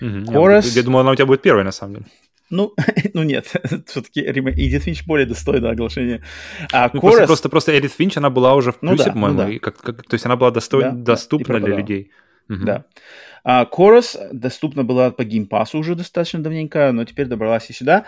Угу. 0.00 0.32
Chorus... 0.32 0.68
Я, 0.68 0.74
я 0.76 0.82
думал, 0.82 1.00
она 1.00 1.10
у 1.10 1.14
тебя 1.16 1.26
будет 1.26 1.42
первая, 1.42 1.64
на 1.64 1.72
самом 1.72 1.94
деле. 1.94 2.06
Ну, 2.50 2.74
ну 3.14 3.24
нет, 3.24 3.46
все-таки 3.86 4.20
Эдит 4.20 4.84
Финч 4.84 5.04
более 5.06 5.26
достойно 5.26 5.70
оглашения. 5.70 6.22
А 6.72 6.88
ну, 6.92 7.00
Chorus... 7.00 7.26
просто, 7.26 7.48
просто, 7.48 7.76
Эдит 7.76 7.92
Финч, 7.92 8.16
она 8.16 8.30
была 8.30 8.54
уже 8.54 8.70
в 8.70 8.78
плюсе, 8.78 8.96
ну, 8.96 9.04
да, 9.04 9.10
по-моему, 9.12 9.42
ну, 9.42 9.52
да. 9.54 9.58
как, 9.58 9.76
как, 9.78 10.02
то 10.04 10.14
есть 10.14 10.24
она 10.24 10.36
была 10.36 10.52
достой... 10.52 10.82
да, 10.82 10.90
доступна 10.92 11.58
да, 11.58 11.66
для 11.66 11.76
людей. 11.76 12.12
Uh-huh. 12.50 12.64
Да. 12.64 12.84
А 13.44 13.64
Chorus 13.64 14.18
доступна 14.32 14.84
была 14.84 15.10
по 15.10 15.24
геймпасу 15.24 15.78
уже 15.78 15.94
достаточно 15.94 16.42
давненько, 16.42 16.92
но 16.92 17.04
теперь 17.04 17.26
добралась 17.26 17.70
и 17.70 17.72
сюда. 17.72 18.04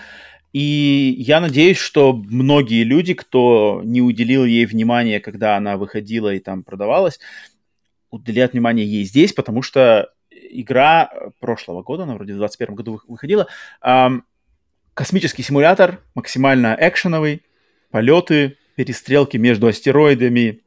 И 0.52 1.14
я 1.18 1.40
надеюсь, 1.40 1.78
что 1.78 2.12
многие 2.12 2.84
люди, 2.84 3.14
кто 3.14 3.80
не 3.84 4.02
уделил 4.02 4.44
ей 4.44 4.66
внимания, 4.66 5.20
когда 5.20 5.56
она 5.56 5.78
выходила 5.78 6.34
и 6.34 6.40
там 6.40 6.62
продавалась, 6.62 7.18
уделят 8.10 8.52
внимание 8.52 8.86
ей 8.86 9.04
здесь, 9.04 9.32
потому 9.32 9.62
что 9.62 10.10
игра 10.30 11.10
прошлого 11.40 11.82
года, 11.82 12.02
она 12.02 12.14
вроде 12.14 12.34
в 12.34 12.36
2021 12.36 12.74
году 12.74 13.00
выходила, 13.08 13.46
эм, 13.82 14.24
космический 14.92 15.42
симулятор, 15.42 16.00
максимально 16.14 16.76
экшеновый, 16.78 17.42
полеты, 17.90 18.58
перестрелки 18.76 19.38
между 19.38 19.68
астероидами, 19.68 20.61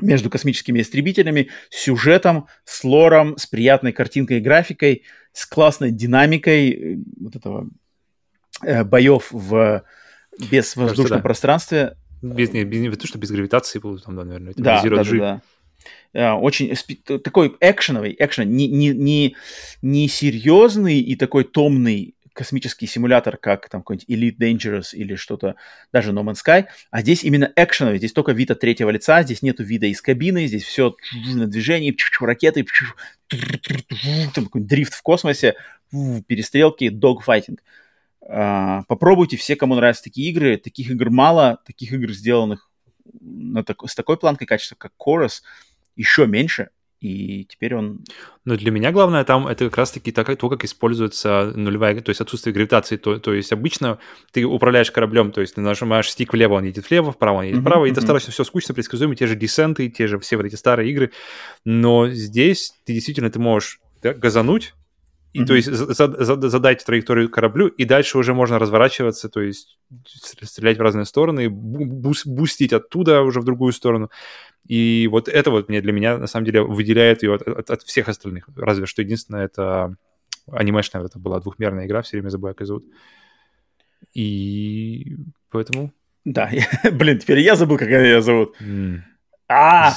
между 0.00 0.30
космическими 0.30 0.80
истребителями, 0.80 1.48
с 1.70 1.82
сюжетом, 1.82 2.46
с 2.64 2.84
лором, 2.84 3.36
с 3.36 3.46
приятной 3.46 3.92
картинкой 3.92 4.38
и 4.38 4.40
графикой, 4.40 5.02
с 5.32 5.46
классной 5.46 5.90
динамикой 5.90 6.70
э, 6.70 6.96
вот 7.20 7.36
этого 7.36 7.68
э, 8.62 8.84
боев 8.84 9.28
в 9.30 9.84
безвоздушном 10.38 10.96
Кажется, 10.96 11.14
да. 11.16 11.22
пространстве. 11.22 11.96
Без, 12.22 12.52
не, 12.52 12.64
без, 12.64 12.80
не 12.80 12.90
то, 12.90 13.06
что 13.06 13.18
без 13.18 13.30
гравитации 13.30 13.80
там, 13.80 14.16
да, 14.16 14.24
наверное, 14.24 14.52
это 14.52 14.62
Да, 14.62 14.82
да, 14.82 15.04
да, 15.04 15.04
да. 15.04 15.42
А, 16.14 16.36
Очень 16.36 16.74
такой 17.04 17.56
экшеновый, 17.60 18.16
экшен, 18.18 18.50
не, 18.50 18.66
не, 18.68 18.88
не, 18.88 19.36
не 19.82 20.08
серьезный 20.08 21.00
и 21.00 21.16
такой 21.16 21.44
томный 21.44 22.14
космический 22.38 22.86
симулятор, 22.86 23.36
как 23.36 23.68
там 23.68 23.82
какой-нибудь 23.82 24.08
Elite 24.08 24.38
Dangerous 24.38 24.92
или 24.92 25.16
что-то, 25.16 25.56
даже 25.92 26.12
No 26.12 26.22
Man's 26.22 26.36
Sky, 26.46 26.66
а 26.92 27.00
здесь 27.00 27.24
именно 27.24 27.52
экшеновый, 27.56 27.98
здесь 27.98 28.12
только 28.12 28.30
вид 28.30 28.52
от 28.52 28.60
третьего 28.60 28.90
лица, 28.90 29.24
здесь 29.24 29.42
нету 29.42 29.64
вида 29.64 29.86
из 29.86 30.00
кабины, 30.00 30.46
здесь 30.46 30.62
все 30.62 30.94
на 31.34 31.48
движении, 31.48 31.96
ракеты, 32.20 32.64
там 34.36 34.48
дрифт 34.54 34.94
в 34.94 35.02
космосе, 35.02 35.56
перестрелки, 35.90 36.90
догфайтинг. 36.90 37.60
А, 38.22 38.84
Попробуйте 38.84 39.36
все, 39.36 39.56
кому 39.56 39.74
нравятся 39.74 40.04
такие 40.04 40.30
игры. 40.30 40.58
Таких 40.58 40.90
игр 40.90 41.10
мало, 41.10 41.58
таких 41.66 41.92
игр, 41.92 42.12
сделанных 42.12 42.70
на 43.20 43.64
так- 43.64 43.82
с 43.88 43.96
такой 43.96 44.16
планкой 44.16 44.46
качества, 44.46 44.76
как 44.76 44.92
Chorus, 44.96 45.42
еще 45.96 46.28
меньше. 46.28 46.70
И 47.00 47.44
теперь 47.44 47.76
он... 47.76 48.04
Но 48.44 48.56
для 48.56 48.70
меня 48.72 48.90
главное 48.90 49.22
там 49.24 49.46
это 49.46 49.66
как 49.66 49.76
раз-таки 49.76 50.10
так, 50.10 50.36
то, 50.36 50.48
как 50.48 50.64
используется 50.64 51.52
нулевая, 51.54 52.00
то 52.00 52.10
есть 52.10 52.20
отсутствие 52.20 52.52
гравитации. 52.52 52.96
То, 52.96 53.18
то 53.18 53.32
есть 53.32 53.52
обычно 53.52 53.98
ты 54.32 54.44
управляешь 54.44 54.90
кораблем, 54.90 55.30
то 55.30 55.40
есть 55.40 55.54
ты 55.54 55.60
нажимаешь 55.60 56.10
стик 56.10 56.32
влево, 56.32 56.54
он 56.54 56.64
едет 56.64 56.88
влево, 56.90 57.12
вправо 57.12 57.38
он 57.38 57.44
едет 57.44 57.60
вправо, 57.60 57.84
и 57.84 57.88
мгм. 57.88 57.94
достаточно 57.94 58.32
все 58.32 58.42
скучно, 58.42 58.74
предсказуемо, 58.74 59.14
те 59.14 59.26
же 59.26 59.36
десенты, 59.36 59.88
те 59.88 60.08
же 60.08 60.18
все 60.18 60.36
вот 60.36 60.46
эти 60.46 60.56
старые 60.56 60.90
игры. 60.90 61.12
Но 61.64 62.08
здесь 62.08 62.72
ты 62.84 62.94
действительно 62.94 63.30
ты 63.30 63.38
можешь 63.38 63.80
да, 64.02 64.12
газануть, 64.12 64.74
и 65.34 65.38
то 65.40 65.52
Мгм. 65.52 65.54
есть 65.56 65.68
за- 65.72 65.92
за- 65.92 66.24
за- 66.24 66.48
задать 66.48 66.84
траекторию 66.84 67.28
кораблю, 67.28 67.68
и 67.68 67.84
дальше 67.84 68.18
уже 68.18 68.32
можно 68.34 68.58
разворачиваться, 68.58 69.28
то 69.28 69.40
есть 69.40 69.78
стр- 70.06 70.46
стрелять 70.46 70.78
в 70.78 70.82
разные 70.82 71.04
стороны, 71.04 71.46
бу- 71.48 71.84
бус- 71.84 72.26
бустить 72.26 72.72
оттуда 72.72 73.22
уже 73.22 73.40
в 73.40 73.44
другую 73.44 73.72
сторону. 73.72 74.10
И 74.66 75.08
вот 75.10 75.28
это 75.28 75.50
вот 75.50 75.68
мне 75.68 75.80
для 75.80 75.92
меня 75.92 76.18
на 76.18 76.26
самом 76.26 76.46
деле 76.46 76.62
выделяет 76.62 77.22
ее 77.22 77.34
от, 77.34 77.42
от- 77.42 77.70
от 77.70 77.82
всех 77.82 78.08
остальных. 78.08 78.48
Разве 78.56 78.86
что 78.86 79.02
единственное 79.02 79.44
это 79.44 79.94
анимешная, 80.50 81.04
это 81.04 81.18
была 81.18 81.40
двухмерная 81.40 81.86
игра, 81.86 82.00
все 82.02 82.16
время 82.16 82.30
забываю, 82.30 82.54
как 82.54 82.66
зовут. 82.66 82.84
И 84.14 85.16
поэтому... 85.50 85.92
Да, 86.24 86.50
блин, 86.92 87.18
теперь 87.18 87.40
я 87.40 87.54
забыл, 87.54 87.78
как 87.78 87.88
ее 87.88 88.20
зовут. 88.22 88.54
м, 88.60 89.04
А, 89.48 89.92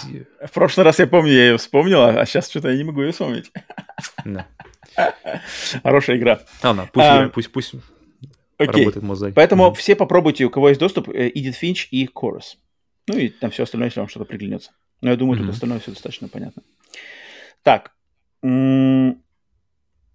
в 0.46 0.52
прошлый 0.54 0.86
раз 0.86 1.00
я 1.00 1.08
помню, 1.08 1.32
я 1.32 1.46
ее 1.52 1.58
вспомнил, 1.58 2.02
а 2.02 2.26
сейчас 2.26 2.50
что-то 2.50 2.70
я 2.70 2.78
не 2.78 2.84
могу 2.84 3.02
ее 3.02 3.12
вспомнить. 3.12 3.52
Хорошая 5.84 6.18
игра. 6.18 6.40
Ладно, 6.64 6.90
пусть, 6.92 7.06
А, 7.08 7.30
пусть, 7.30 7.52
пусть 7.52 7.74
Окей. 8.58 8.86
работает 8.86 9.18
сзади. 9.18 9.34
Поэтому 9.34 9.68
Мгм. 9.68 9.76
все 9.76 9.96
попробуйте, 9.96 10.46
у 10.46 10.50
кого 10.50 10.70
есть 10.70 10.80
доступ, 10.80 11.10
Эдит 11.10 11.56
Финч 11.56 11.88
и 11.92 12.06
Chorus. 12.14 12.56
Ну 13.08 13.18
и 13.18 13.30
там 13.30 13.50
все 13.52 13.64
остальное, 13.64 13.88
если 13.88 14.00
вам 14.00 14.10
что-то 14.10 14.26
приглянется. 14.26 14.72
Но 15.02 15.10
я 15.10 15.16
думаю, 15.16 15.38
тут 15.38 15.46
Мгм. 15.48 15.54
остальное 15.54 15.80
все 15.80 15.92
достаточно 15.92 16.28
понятно. 16.28 16.62
Так. 17.64 17.92
м, 18.44 19.22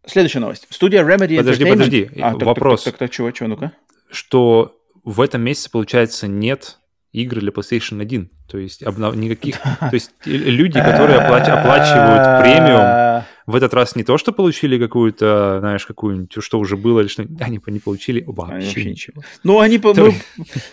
Следующая 0.04 0.38
новость. 0.38 0.66
Студия 0.70 1.02
Remedy 1.04 1.36
Подожди, 1.36 1.64
Entertainment- 1.64 1.70
подожди, 1.72 2.10
А, 2.16 2.30
так, 2.30 2.38
так, 2.38 2.42
вопрос. 2.46 2.84
Так, 2.84 2.92
так, 2.94 2.98
так, 2.98 3.10
чего, 3.10 3.30
чего, 3.32 3.48
ну-ка. 3.48 3.72
Что 4.10 4.76
в 5.02 5.20
этом 5.20 5.42
месяце, 5.42 5.68
получается, 5.70 6.28
нет 6.28 6.78
игр 7.12 7.40
для 7.40 7.50
PlayStation 7.50 8.00
1. 8.00 8.30
То 8.48 8.58
есть 8.58 8.82
обнов- 8.84 9.16
никаких... 9.16 9.60
То 9.60 9.90
есть 9.92 10.12
э, 10.24 10.30
люди, 10.30 10.80
которые 10.80 11.18
оплач- 11.18 11.48
оплачивают 11.48 12.40
премиум, 12.42 13.24
в 13.46 13.54
этот 13.54 13.72
раз 13.74 13.94
не 13.96 14.02
то, 14.04 14.18
что 14.18 14.32
получили 14.32 14.78
какую-то, 14.78 15.58
знаешь, 15.60 15.86
какую-нибудь, 15.86 16.42
что 16.42 16.58
уже 16.58 16.76
было, 16.76 17.00
или 17.00 17.08
что 17.08 17.24
они 17.40 17.60
не 17.66 17.78
получили 17.78 18.20
Они 18.20 18.32
вообще 18.32 18.54
вообще 18.66 18.84
ничего. 18.84 19.22
Ну, 19.44 19.60
они 19.60 19.78
по- 19.78 19.94
То- 19.94 20.06
мы 20.06 20.14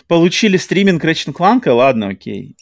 получили 0.08 0.56
стриминг 0.56 1.04
Ratchet 1.04 1.32
Clank, 1.32 1.68
ладно, 1.72 2.08
окей. 2.08 2.56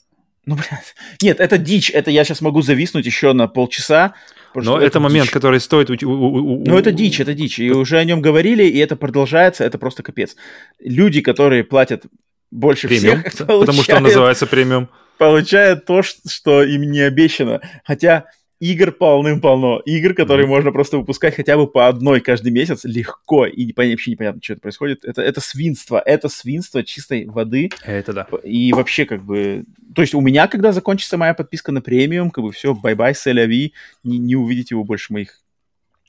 Ну, 0.45 0.57
блядь. 0.57 0.95
Нет, 1.23 1.39
это 1.41 1.57
дичь. 1.57 1.91
Это 1.91 2.11
я 2.11 2.25
сейчас 2.25 2.41
могу 2.41 2.63
зависнуть 2.63 3.07
еще 3.07 3.33
на 3.33 3.47
полчаса. 3.47 4.15
Но 4.55 4.63
что 4.63 4.81
это 4.81 4.99
момент, 5.01 5.27
дичь. 5.27 5.33
который 5.33 5.61
стоит... 5.61 5.89
у- 5.91 6.09
у- 6.11 6.57
у- 6.61 6.65
Ну, 6.67 6.77
это 6.77 6.91
дичь, 6.93 7.21
это 7.21 7.33
дичь. 7.33 7.59
И 7.61 7.71
уже 7.71 7.97
о 7.99 8.05
нем 8.05 8.21
говорили, 8.21 8.65
и 8.65 8.77
это 8.79 8.97
продолжается, 8.97 9.65
это 9.65 9.79
просто 9.79 10.03
капец. 10.03 10.37
Люди, 10.81 11.21
которые 11.23 11.63
платят 11.65 12.05
больше 12.51 12.89
премиум, 12.89 13.21
всех, 13.23 13.33
потому 13.39 13.47
что 13.47 13.57
он 13.61 13.67
получают- 13.67 14.03
называется 14.03 14.47
премиум. 14.47 14.89
получают 15.17 15.87
то, 15.87 16.03
что 16.03 16.63
им 16.65 16.91
не 16.91 17.01
обещано. 17.01 17.61
Хотя 17.85 18.25
игр 18.63 18.93
полным-полно. 18.93 19.83
Игр, 19.85 20.15
которые 20.15 20.47
можно 20.47 20.71
просто 20.71 20.97
выпускать 20.97 21.35
хотя 21.35 21.57
бы 21.57 21.67
по 21.67 21.89
одной 21.89 22.21
каждый 22.21 22.53
месяц 22.53 22.85
легко. 22.85 23.45
И 23.45 23.73
вообще 23.75 24.13
непонятно, 24.13 24.41
что 24.41 24.53
это 24.53 24.63
происходит. 24.63 25.05
Это, 25.05 25.21
это 25.21 25.41
свинство. 25.41 26.01
Это 26.05 26.29
свинство 26.29 26.85
чистой 26.85 27.27
воды. 27.27 27.71
Это 27.85 28.13
да. 28.13 28.29
И 28.45 28.73
вообще, 28.73 29.05
как 29.05 29.25
бы... 29.25 29.65
То 29.97 30.03
есть 30.03 30.15
у 30.15 30.21
меня, 30.21 30.47
когда 30.47 30.71
закончится 30.71 31.17
моя 31.17 31.35
подписка 31.35 31.73
на 31.73 31.83
премиум, 31.83 32.31
как 32.31 32.45
бы 32.45 32.53
все, 32.53 32.73
бай-бай, 32.73 33.17
c'est 33.17 33.42
la 33.42 33.52
vie, 33.52 33.73
не, 34.05 34.19
не 34.19 34.37
увидите 34.37 34.77
вы 34.77 34.85
больше 34.85 35.13
моих 35.13 35.41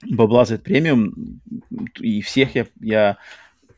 бабла 0.07 0.45
за 0.45 0.59
премиум. 0.59 1.41
И 1.99 2.21
всех 2.21 2.53
я, 2.53 2.67
я 2.79 3.17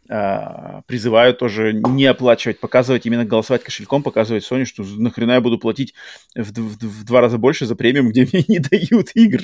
призываю 0.07 1.33
тоже 1.33 1.73
не 1.73 2.05
оплачивать, 2.05 2.59
показывать, 2.59 3.05
именно 3.05 3.25
голосовать 3.25 3.63
кошельком, 3.63 4.03
показывать 4.03 4.43
Sony, 4.49 4.65
что 4.65 4.83
нахрена 4.83 5.33
я 5.33 5.41
буду 5.41 5.57
платить 5.57 5.93
в, 6.35 6.51
в 6.51 6.77
в 6.77 7.03
два 7.05 7.21
раза 7.21 7.37
больше 7.37 7.65
за 7.65 7.75
премиум, 7.75 8.09
где 8.09 8.21
мне 8.31 8.43
не 8.47 8.59
дают 8.59 9.09
игр. 9.15 9.41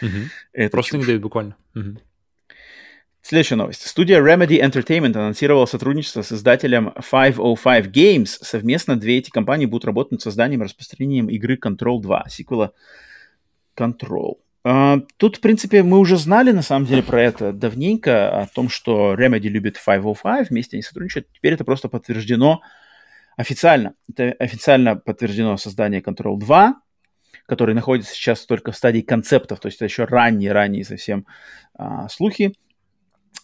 Мгм. 0.00 0.30
Это 0.52 0.70
Просто 0.72 0.96
не 0.96 1.02
чушь. 1.02 1.06
дают 1.08 1.22
буквально. 1.22 1.56
Мгм. 1.74 1.98
Следующая 3.22 3.56
новость. 3.56 3.84
Студия 3.86 4.20
Remedy 4.20 4.60
Entertainment 4.62 5.16
анонсировала 5.16 5.66
сотрудничество 5.66 6.22
с 6.22 6.30
издателем 6.30 6.92
505 6.92 7.86
Games. 7.86 8.26
Совместно 8.40 8.94
две 8.94 9.18
эти 9.18 9.30
компании 9.30 9.66
будут 9.66 9.84
работать 9.84 10.12
над 10.12 10.22
созданием 10.22 10.62
и 10.62 10.64
распространением 10.64 11.28
игры 11.28 11.58
Control 11.60 12.00
2, 12.00 12.26
сиквела 12.28 12.72
Control. 13.76 14.34
А, 14.68 14.98
Тут, 15.16 15.36
в 15.36 15.40
принципе, 15.40 15.84
мы 15.84 16.00
уже 16.00 16.16
знали, 16.16 16.50
на 16.50 16.62
самом 16.62 16.86
деле, 16.86 17.00
про 17.00 17.22
это 17.22 17.52
давненько, 17.52 18.40
о 18.42 18.48
том, 18.48 18.68
что 18.68 19.14
Remedy 19.14 19.48
любит 19.48 19.74
505, 19.74 20.50
вместе 20.50 20.76
они 20.76 20.82
сотрудничают. 20.82 21.28
Теперь 21.32 21.52
это 21.52 21.64
просто 21.64 21.88
подтверждено 21.88 22.62
официально. 23.36 23.94
Это 24.08 24.32
официально 24.40 24.96
подтверждено 24.96 25.56
создание 25.56 26.00
Control 26.00 26.36
2, 26.36 26.80
который 27.46 27.76
находится 27.76 28.12
сейчас 28.12 28.44
только 28.44 28.72
в 28.72 28.76
стадии 28.76 29.02
концептов, 29.02 29.60
то 29.60 29.66
есть 29.66 29.78
это 29.78 29.84
еще 29.84 30.02
ранние-ранние 30.04 30.84
совсем 30.84 31.26
а, 31.74 32.08
слухи. 32.08 32.52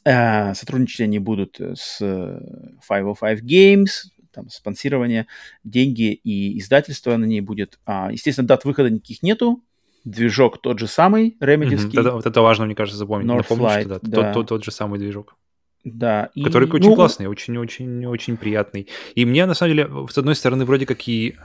Э, 0.05 0.55
Сотрудничать 0.55 1.03
они 1.03 1.21
будут 1.21 1.61
с 1.61 1.99
э, 2.01 2.41
505 2.89 3.43
Games, 3.45 3.87
там 4.33 4.49
спонсирование, 4.49 5.29
деньги 5.63 6.13
и 6.15 6.59
издательство 6.59 7.17
на 7.17 7.27
ней 7.27 7.43
будет. 7.43 7.79
А, 7.87 8.11
естественно, 8.11 8.49
дат 8.49 8.65
выхода 8.65 8.91
никаких 8.91 9.23
нету. 9.23 9.63
Движок 10.05 10.61
тот 10.61 10.79
же 10.79 10.89
самый, 10.89 11.37
ремедиский. 11.41 11.99
Это, 11.99 12.13
вот 12.13 12.27
это 12.27 12.41
важно, 12.41 12.67
мне 12.67 12.75
кажется, 12.75 12.99
запомнить. 12.99 13.45
Что 13.45 13.57
да, 13.57 13.99
да. 14.03 14.23
Тот, 14.23 14.33
тот, 14.35 14.49
тот 14.49 14.65
же 14.65 14.71
самый 14.73 14.99
движок. 14.99 15.37
Да, 15.85 16.31
и, 16.35 16.45
Который 16.45 16.69
очень 16.69 16.91
ну, 16.91 16.95
классный, 16.95 17.27
очень-очень-очень 17.27 18.37
приятный. 18.37 18.89
И 19.17 19.25
мне, 19.25 19.47
на 19.47 19.55
самом 19.55 19.75
деле, 19.75 19.91
с 20.09 20.17
одной 20.17 20.37
стороны, 20.37 20.65
вроде 20.65 20.87
как 20.87 21.09
и, 21.09 21.37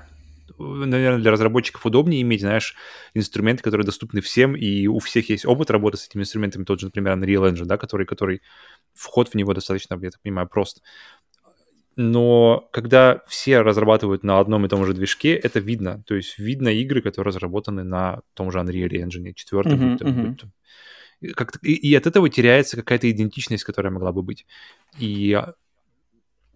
наверное, 0.60 1.20
для 1.20 1.32
разработчиков 1.32 1.84
удобнее 1.86 2.22
иметь, 2.22 2.42
знаешь, 2.42 2.76
инструменты, 3.16 3.64
которые 3.64 3.86
доступны 3.86 4.22
всем, 4.22 4.56
и 4.56 4.86
у 4.86 5.00
всех 5.00 5.30
есть 5.30 5.46
опыт 5.46 5.72
работы 5.72 5.98
с 5.98 6.08
этими 6.08 6.22
инструментами, 6.22 6.66
тот 6.66 6.80
же, 6.80 6.88
например, 6.88 7.18
Unreal 7.18 7.52
Engine, 7.52 7.66
да, 7.66 7.78
который, 7.78 8.06
который 8.06 8.42
вход 8.94 9.30
в 9.30 9.36
него 9.36 9.54
достаточно, 9.54 9.98
я 10.02 10.12
так 10.12 10.22
понимаю, 10.22 10.48
прост. 10.48 10.84
Но 11.98 12.70
когда 12.72 13.24
все 13.28 13.62
разрабатывают 13.62 14.24
на 14.24 14.40
одном 14.40 14.66
и 14.66 14.70
том 14.70 14.86
же 14.86 14.94
движке, 14.94 15.34
это 15.34 15.60
видно. 15.60 16.04
То 16.06 16.14
есть 16.14 16.38
видно 16.38 16.70
игры, 16.70 17.02
которые 17.02 17.32
разработаны 17.32 17.84
на 17.84 18.22
том 18.36 18.52
же 18.52 18.60
Unreal 18.60 18.90
Engine 18.90 19.34
4. 19.34 19.76
Мгм, 19.76 19.90
будь 19.90 20.00
то- 20.00 20.08
мгм. 20.08 20.28
будь 20.28 20.38
то. 20.40 20.48
И 21.22 21.30
как-то- 21.30 21.58
и, 21.64 21.74
и 21.74 21.96
от 21.96 22.06
этого 22.06 22.30
теряется 22.30 22.78
какая-то 22.78 23.10
идентичность, 23.10 23.64
которая 23.64 23.92
могла 23.92 24.12
бы 24.12 24.22
быть. 24.22 24.46
И 25.00 25.34
а, 25.34 25.56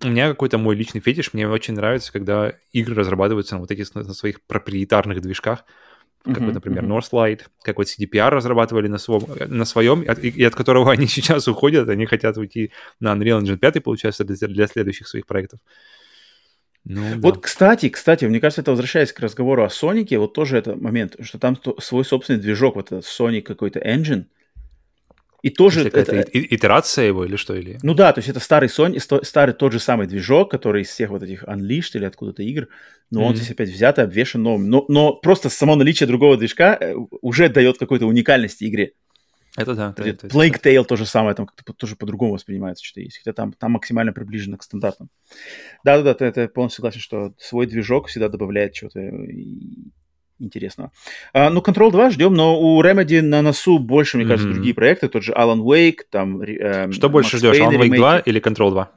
у 0.03 0.07
меня 0.09 0.29
какой-то 0.29 0.59
мой 0.59 0.75
личный 0.75 1.01
фетиш, 1.01 1.33
мне 1.33 1.49
очень 1.49 1.73
нравится, 1.73 2.13
когда 2.13 2.53
игры 2.71 2.93
разрабатываются 2.93 3.55
на 3.55 3.61
вот 3.61 3.71
этих 3.71 3.95
на 3.95 4.13
своих 4.13 4.43
проприетарных 4.43 5.21
движках, 5.21 5.65
как 6.23 6.39
вот, 6.39 6.53
например. 6.53 6.83
Northlight, 6.83 7.41
как 7.63 7.77
вот 7.77 7.87
CDPR 7.87 8.29
разрабатывали 8.29 8.87
на 8.87 8.97
своем, 8.97 9.25
на 9.47 9.65
своем 9.65 10.01
и, 10.01 10.07
от, 10.07 10.23
и 10.23 10.43
от 10.43 10.55
которого 10.55 10.91
они 10.91 11.07
сейчас 11.07 11.47
уходят, 11.47 11.89
они 11.89 12.05
хотят 12.05 12.37
уйти 12.37 12.71
на 12.99 13.13
Unreal 13.13 13.41
Engine 13.41 13.57
5, 13.57 13.83
получается, 13.83 14.23
для, 14.23 14.47
для 14.47 14.67
следующих 14.67 15.07
своих 15.07 15.25
проектов. 15.25 15.59
Ну, 16.83 17.01
да. 17.11 17.17
Вот, 17.17 17.41
кстати, 17.41 17.89
кстати, 17.89 18.25
мне 18.25 18.39
кажется, 18.39 18.61
это 18.61 18.71
возвращаясь 18.71 19.13
к 19.13 19.19
разговору 19.19 19.63
о 19.63 19.69
Сонике, 19.69 20.17
вот 20.17 20.33
тоже 20.33 20.57
это 20.57 20.75
момент, 20.75 21.15
что 21.21 21.37
там 21.37 21.57
свой 21.79 22.03
собственный 22.03 22.39
движок, 22.39 22.75
вот 22.75 22.91
этот 22.91 23.05
Sonic 23.05 23.41
какой-то 23.41 23.79
engine, 23.79 24.25
и 25.41 25.49
тоже 25.49 25.87
Это 25.87 25.99
это, 25.99 26.21
итерация 26.33 27.05
его 27.05 27.25
или 27.25 27.35
что? 27.35 27.55
Или... 27.55 27.79
Ну 27.81 27.93
да, 27.93 28.13
то 28.13 28.19
есть 28.19 28.29
это 28.29 28.39
старый 28.39 28.69
Sony, 28.69 28.99
старый 29.23 29.55
тот 29.55 29.71
же 29.71 29.79
самый 29.79 30.05
движок, 30.07 30.51
который 30.51 30.83
из 30.83 30.89
всех 30.89 31.09
вот 31.09 31.23
этих 31.23 31.43
Unleashed 31.43 31.91
или 31.95 32.05
откуда-то 32.05 32.43
игр, 32.43 32.67
но 33.09 33.23
он 33.23 33.29
Мгм. 33.29 33.35
здесь 33.37 33.51
опять 33.51 33.69
взят 33.69 33.97
и 33.97 34.01
обвешен 34.01 34.43
новым. 34.43 34.69
Но, 34.69 34.85
но 34.87 35.13
просто 35.13 35.49
само 35.49 35.75
наличие 35.75 36.07
другого 36.07 36.37
движка 36.37 36.77
э, 36.79 36.95
уже 37.21 37.49
дает 37.49 37.79
какой-то 37.79 38.05
уникальности 38.05 38.65
игре. 38.65 38.93
Это 39.57 39.75
да. 39.75 39.93
Это, 39.97 40.07
это, 40.07 40.27
Plague 40.27 40.61
Tale 40.61 40.85
то 40.85 40.95
же 40.95 41.05
самое, 41.05 41.35
там 41.35 41.45
как-то 41.45 41.73
тоже 41.73 41.95
по-другому 41.95 42.33
воспринимается, 42.33 42.85
что 42.85 43.01
есть. 43.01 43.17
Хотя 43.17 43.33
там, 43.33 43.51
там 43.51 43.71
максимально 43.71 44.13
приближено 44.13 44.57
к 44.57 44.63
стандартам. 44.63 45.09
Да-да-да, 45.83 46.13
ты, 46.13 46.31
ты 46.31 46.47
полностью 46.47 46.77
согласен, 46.77 47.01
что 47.01 47.33
свой 47.37 47.65
движок 47.65 48.07
всегда 48.07 48.29
добавляет 48.29 48.73
чего-то 48.73 48.99
интересного. 50.41 50.91
А, 51.33 51.49
ну, 51.49 51.61
Control 51.61 51.91
2 51.91 52.11
ждем, 52.11 52.33
но 52.33 52.59
у 52.59 52.81
Remedy 52.83 53.21
на 53.21 53.41
носу 53.41 53.79
больше, 53.79 54.17
мне 54.17 54.25
кажется, 54.25 54.49
mm-hmm. 54.49 54.53
другие 54.53 54.73
проекты. 54.73 55.07
Тот 55.07 55.23
же 55.23 55.33
Alan 55.33 55.59
Wake, 55.59 55.99
там... 56.09 56.41
Э, 56.41 56.91
что 56.91 57.09
больше 57.09 57.37
ждешь, 57.37 57.59
Alan 57.59 57.77
Wake 57.77 57.95
2 57.95 58.19
или 58.19 58.41
Control 58.41 58.71
2? 58.71 58.91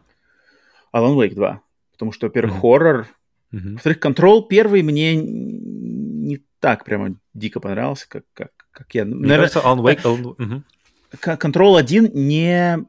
Alan 0.95 1.17
Wake 1.17 1.35
2. 1.35 1.61
Потому 1.93 2.13
что, 2.13 2.27
во-первых, 2.27 2.57
mm-hmm. 2.57 2.61
хоррор. 2.61 3.07
Mm-hmm. 3.53 3.73
Во-вторых, 3.75 3.99
Control 3.99 4.47
1 4.49 4.85
мне 4.85 5.17
не 5.17 6.43
так 6.61 6.85
прямо 6.85 7.15
дико 7.35 7.61
понравился, 7.61 8.07
как, 8.09 8.25
как, 8.33 8.51
как 8.71 8.95
я... 8.95 9.05
Мне 9.05 9.15
Наверное, 9.15 9.49
кажется, 9.49 9.61
Alan 9.61 9.81
Wake... 9.81 10.03
Alan... 10.03 10.37
Mm-hmm. 10.37 10.63
Control 11.39 11.79
1 11.79 12.11
не 12.15 12.85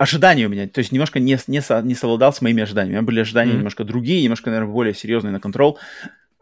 ожидания 0.00 0.46
у 0.46 0.48
меня, 0.48 0.66
то 0.66 0.78
есть 0.78 0.92
немножко 0.92 1.20
не, 1.20 1.38
не, 1.46 1.60
со, 1.60 1.82
не 1.82 1.94
совладал 1.94 2.32
с 2.32 2.40
моими 2.40 2.62
ожиданиями. 2.62 2.96
У 2.96 3.00
меня 3.00 3.06
были 3.06 3.20
ожидания 3.20 3.52
mm-hmm. 3.52 3.56
немножко 3.56 3.84
другие, 3.84 4.22
немножко, 4.22 4.48
наверное, 4.48 4.72
более 4.72 4.94
серьезные 4.94 5.30
на 5.30 5.36
Control 5.36 5.76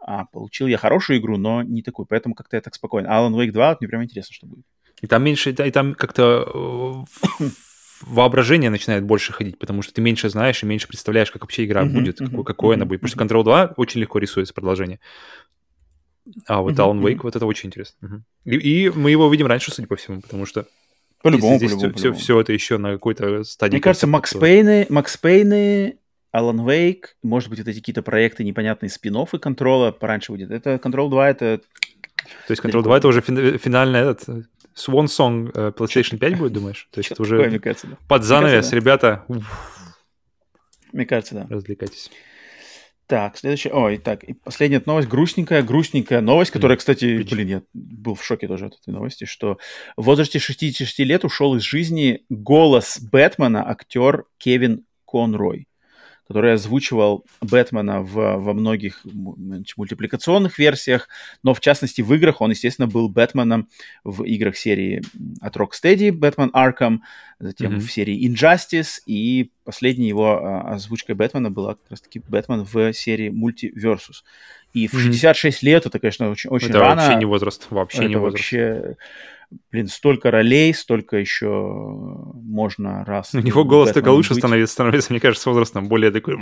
а 0.01 0.25
получил 0.27 0.67
я 0.67 0.79
хорошую 0.79 1.19
игру, 1.19 1.37
но 1.37 1.63
не 1.63 1.83
такую, 1.83 2.07
поэтому 2.07 2.35
как-то 2.35 2.57
я 2.57 2.63
так 2.63 2.75
спокойно. 2.75 3.09
Alan 3.09 3.33
Wake 3.33 3.53
2, 3.53 3.69
вот 3.69 3.81
мне 3.81 3.89
прям 3.89 4.05
интересно, 4.05 4.35
что 4.35 4.47
будет. 4.47 4.65
И 5.01 5.07
там 5.07 5.23
меньше, 5.23 5.51
и 5.51 5.71
там 5.71 5.95
как-то 5.95 7.07
э, 7.41 7.45
воображение 8.03 8.71
начинает 8.71 9.05
больше 9.05 9.33
ходить, 9.33 9.59
потому 9.59 9.83
что 9.83 9.93
ты 9.93 10.01
меньше 10.01 10.29
знаешь 10.29 10.63
и 10.63 10.67
меньше 10.67 10.89
представляешь, 10.89 11.31
как 11.31 11.43
вообще 11.43 11.65
игра 11.65 11.85
будет, 11.85 12.19
какой, 12.19 12.45
какой 12.45 12.77
она 12.77 12.85
будет. 12.85 13.01
Потому 13.01 13.27
что 13.27 13.37
Control 13.37 13.45
2 13.45 13.75
очень 13.77 14.01
легко 14.01 14.19
рисуется 14.19 14.55
продолжение. 14.55 15.01
А 16.47 16.61
вот 16.61 16.75
Alan 16.75 17.01
Wake, 17.01 17.21
вот 17.23 17.37
это 17.37 17.47
очень 17.47 17.69
интересно. 17.69 18.25
И, 18.45 18.57
и 18.57 18.91
мы 18.91 19.11
его 19.11 19.27
увидим 19.27 19.47
раньше, 19.47 19.73
судя 19.73 19.89
по 19.89 19.97
всему, 19.97 20.21
потому 20.21 20.47
что 20.47 20.67
по-любому, 21.23 21.59
здесь 21.59 21.73
по-любому, 21.73 21.93
все, 21.95 22.03
по-любому. 22.03 22.21
все 22.21 22.41
это 22.41 22.53
еще 22.53 22.79
на 22.79 22.93
какой-то 22.93 23.45
стадии. 23.45 23.75
Мне 23.75 23.81
кажется, 23.81 24.07
Макс 24.07 24.35
Пейны, 24.35 24.87
Макс 24.89 25.17
Пейны 25.17 25.99
Alan 26.39 26.65
Wake, 26.65 27.05
может 27.23 27.51
быть, 27.51 27.59
вот 27.59 27.69
эти 27.69 27.79
какие-то 27.79 28.03
проекты 28.03 28.45
непонятные 28.45 28.91
спин 28.91 29.17
и 29.17 29.39
контрола 29.39 29.91
пораньше 29.91 30.33
будет. 30.33 30.51
Это 30.51 30.75
Control 30.75 31.11
2, 31.11 31.31
это... 31.31 31.61
То 32.47 32.51
есть 32.51 32.63
Control 32.63 32.83
2 32.83 32.99
это 32.99 33.09
уже 33.09 33.21
финальный 33.21 34.01
этот 34.01 34.29
Swan 34.79 35.07
Song 35.07 35.51
э, 35.55 35.73
PlayStation 35.77 36.19
5 36.19 36.39
будет, 36.39 36.53
думаешь? 36.53 36.89
То 36.93 37.01
есть 37.01 37.11
это 37.11 37.23
уже 37.23 37.43
такое, 37.43 37.59
кажется, 37.59 37.87
да. 37.89 37.97
под 38.09 38.25
занавес, 38.25 38.53
кажется, 38.53 38.71
да. 38.71 38.77
ребята. 38.77 39.25
Мне 40.93 41.07
кажется, 41.07 41.35
да. 41.35 41.47
Развлекайтесь. 41.51 42.11
Так, 43.09 43.39
следующая. 43.39 43.71
Ой, 43.71 43.97
так, 43.97 44.23
и 44.23 44.35
последняя 44.35 44.83
новость, 44.85 45.09
грустненькая, 45.09 45.63
грустненькая 45.63 46.21
новость, 46.21 46.51
которая, 46.51 46.77
кстати, 46.77 47.23
блин, 47.23 47.49
я 47.49 47.63
был 47.73 48.15
в 48.15 48.23
шоке 48.23 48.47
тоже 48.47 48.67
от 48.67 48.75
этой 48.75 48.91
новости, 48.91 49.25
что 49.25 49.57
в 49.97 50.05
возрасте 50.05 50.39
66 50.39 50.99
лет 51.01 51.25
ушел 51.25 51.57
из 51.57 51.63
жизни 51.63 52.25
голос 52.29 52.99
Бэтмена 53.01 53.67
актер 53.67 54.25
Кевин 54.37 54.85
Конрой 55.07 55.69
который 56.29 56.53
озвучивал 56.53 57.25
Бэтмена 57.41 58.03
в, 58.03 58.15
во 58.15 58.53
многих 58.53 59.01
мультипликационных 59.05 60.59
версиях, 60.59 61.09
но 61.43 61.55
в 61.55 61.61
частности 61.61 62.03
в 62.03 62.13
играх 62.15 62.43
он, 62.43 62.51
естественно, 62.51 62.87
был 62.87 63.09
Бэтменом 63.09 63.69
в 64.05 64.23
играх 64.25 64.57
серии 64.57 65.03
от 65.41 65.57
Rocksteady, 65.57 66.13
Бэтмен 66.13 66.51
Arkham, 66.51 66.99
затем 67.41 67.73
mm-hmm. 67.73 67.81
в 67.81 67.91
серии 67.91 68.29
Injustice, 68.29 69.01
и 69.07 69.51
последней 69.65 70.09
его 70.09 70.37
а, 70.37 70.75
озвучкой 70.75 71.15
Бэтмена 71.15 71.51
была 71.51 71.75
как 71.77 71.91
раз-таки 71.91 72.21
Бэтмен 72.21 72.63
в 72.63 72.93
серии 72.93 73.31
Multiversus. 73.31 74.23
И 74.75 74.87
в 74.87 74.95
mm-hmm. 74.95 75.13
66 75.13 75.63
лет 75.63 75.87
это, 75.87 75.99
конечно, 75.99 76.29
очень, 76.31 76.51
очень 76.51 76.69
это 76.69 76.81
рано. 76.81 77.03
вообще 77.03 77.17
не 77.17 77.25
возраст, 77.25 77.67
вообще 77.71 77.99
это 78.01 78.09
не 78.09 78.17
возраст. 78.17 78.53
Вообще 78.53 78.97
блин, 79.71 79.89
столько 79.89 80.31
ролей, 80.31 80.75
столько 80.75 81.17
еще 81.17 81.47
можно 81.47 83.05
раз. 83.05 83.31
У 83.35 83.39
него 83.39 83.65
голос 83.65 83.93
только 83.93 84.11
лучше 84.11 84.35
становится, 84.35 84.73
становится, 84.73 85.13
мне 85.13 85.21
кажется, 85.21 85.43
с 85.43 85.47
возрастом 85.47 85.89
более 85.89 86.11
такой... 86.11 86.37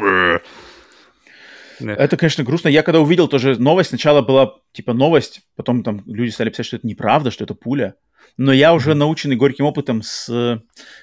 Это, 1.78 2.16
конечно, 2.16 2.42
грустно. 2.42 2.68
Я 2.68 2.82
когда 2.82 3.00
увидел 3.00 3.28
тоже 3.28 3.60
новость, 3.60 3.90
сначала 3.90 4.22
была 4.22 4.54
типа 4.72 4.94
новость, 4.94 5.42
потом 5.56 5.82
там 5.82 6.02
люди 6.06 6.30
стали 6.30 6.48
писать, 6.48 6.66
что 6.66 6.76
это 6.76 6.86
неправда, 6.86 7.30
что 7.30 7.44
это 7.44 7.54
пуля. 7.54 7.96
Но 8.38 8.52
я 8.52 8.74
уже 8.74 8.94
наученный 8.94 9.36
горьким 9.36 9.64
опытом 9.66 10.02
с 10.02 10.62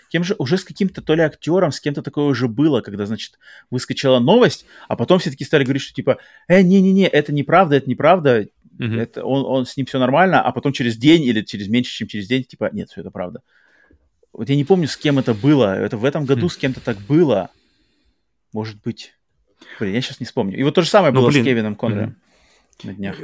кем 0.10 0.24
же, 0.24 0.36
уже 0.38 0.58
с 0.58 0.64
каким-то 0.64 1.02
то 1.02 1.16
ли 1.16 1.22
актером, 1.22 1.72
с 1.72 1.80
кем-то 1.80 2.02
такое 2.02 2.26
уже 2.26 2.48
было, 2.48 2.82
когда, 2.82 3.06
значит, 3.06 3.40
выскочила 3.72 4.20
новость, 4.20 4.66
а 4.88 4.96
потом 4.96 5.20
все-таки 5.20 5.44
стали 5.44 5.64
говорить, 5.64 5.84
что 5.84 5.94
типа, 5.94 6.18
э, 6.48 6.62
не-не-не, 6.62 7.08
это 7.08 7.34
неправда, 7.34 7.76
это 7.76 7.90
неправда, 7.90 8.48
Mm-hmm. 8.78 9.00
Это, 9.00 9.26
он, 9.26 9.46
он 9.46 9.66
с 9.66 9.78
ним 9.78 9.86
все 9.86 10.00
нормально, 10.00 10.42
а 10.42 10.52
потом 10.52 10.74
через 10.74 10.98
день 10.98 11.24
или 11.24 11.42
через 11.42 11.68
меньше, 11.68 11.92
чем 11.92 12.08
через 12.08 12.28
день, 12.28 12.44
типа, 12.44 12.70
нет, 12.74 12.90
все 12.90 13.02
это 13.02 13.12
правда. 13.12 13.42
Вот 14.32 14.50
я 14.50 14.56
не 14.56 14.64
помню, 14.64 14.88
с 14.88 14.98
кем 14.98 15.20
это 15.20 15.34
было. 15.34 15.76
Это 15.76 15.98
в 15.98 16.06
этом 16.06 16.26
году 16.26 16.48
mm-hmm. 16.48 16.52
с 16.52 16.58
кем-то 16.58 16.80
так 16.82 16.98
было. 17.00 17.50
Может 18.52 18.82
быть. 18.82 19.14
Блин, 19.80 19.94
я 19.94 20.02
сейчас 20.02 20.20
не 20.20 20.26
вспомню. 20.26 20.58
И 20.58 20.64
вот 20.64 20.74
то 20.74 20.82
же 20.82 20.90
самое 20.90 21.14
ну, 21.14 21.22
было 21.22 21.30
блин. 21.30 21.44
с 21.44 21.46
Кевином 21.46 21.76
Коннором. 21.76 22.10
Mm-hmm 22.10 22.24
на 22.84 22.94
днях. 22.94 23.18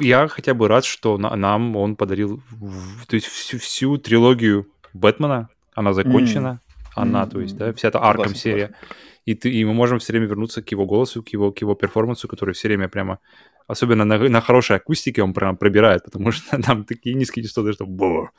Я 0.00 0.28
хотя 0.28 0.54
бы 0.54 0.68
рад, 0.68 0.84
что 0.84 1.18
нам 1.18 1.76
он 1.76 1.96
подарил 1.96 2.42
то 3.06 3.14
есть 3.14 3.26
всю, 3.26 3.58
всю 3.58 3.98
трилогию 3.98 4.66
Бэтмена, 4.94 5.48
она 5.74 5.92
закончена, 5.92 6.60
mm. 6.64 6.82
она, 6.96 7.24
mm. 7.24 7.30
то 7.30 7.40
есть, 7.40 7.56
да, 7.56 7.72
вся 7.72 7.88
эта 7.88 8.02
Арком 8.02 8.34
серия. 8.34 8.74
И, 9.26 9.34
ты, 9.34 9.50
и 9.50 9.64
мы 9.64 9.74
можем 9.74 9.98
все 9.98 10.12
время 10.12 10.26
вернуться 10.26 10.62
к 10.62 10.70
его 10.70 10.86
голосу, 10.86 11.22
к 11.22 11.28
его, 11.28 11.52
к 11.52 11.60
его 11.60 11.74
перформансу, 11.74 12.28
который 12.28 12.54
все 12.54 12.68
время 12.68 12.88
прямо 12.88 13.18
особенно 13.68 14.04
на, 14.04 14.18
на 14.18 14.40
хорошей 14.40 14.76
акустике 14.76 15.22
он 15.22 15.32
прям 15.32 15.56
пробирает, 15.56 16.02
потому 16.04 16.32
что 16.32 16.60
там 16.62 16.84
такие 16.84 17.14
низкие 17.14 17.44
частоты, 17.44 17.72
что... 17.72 17.86
Бо! 17.86 18.30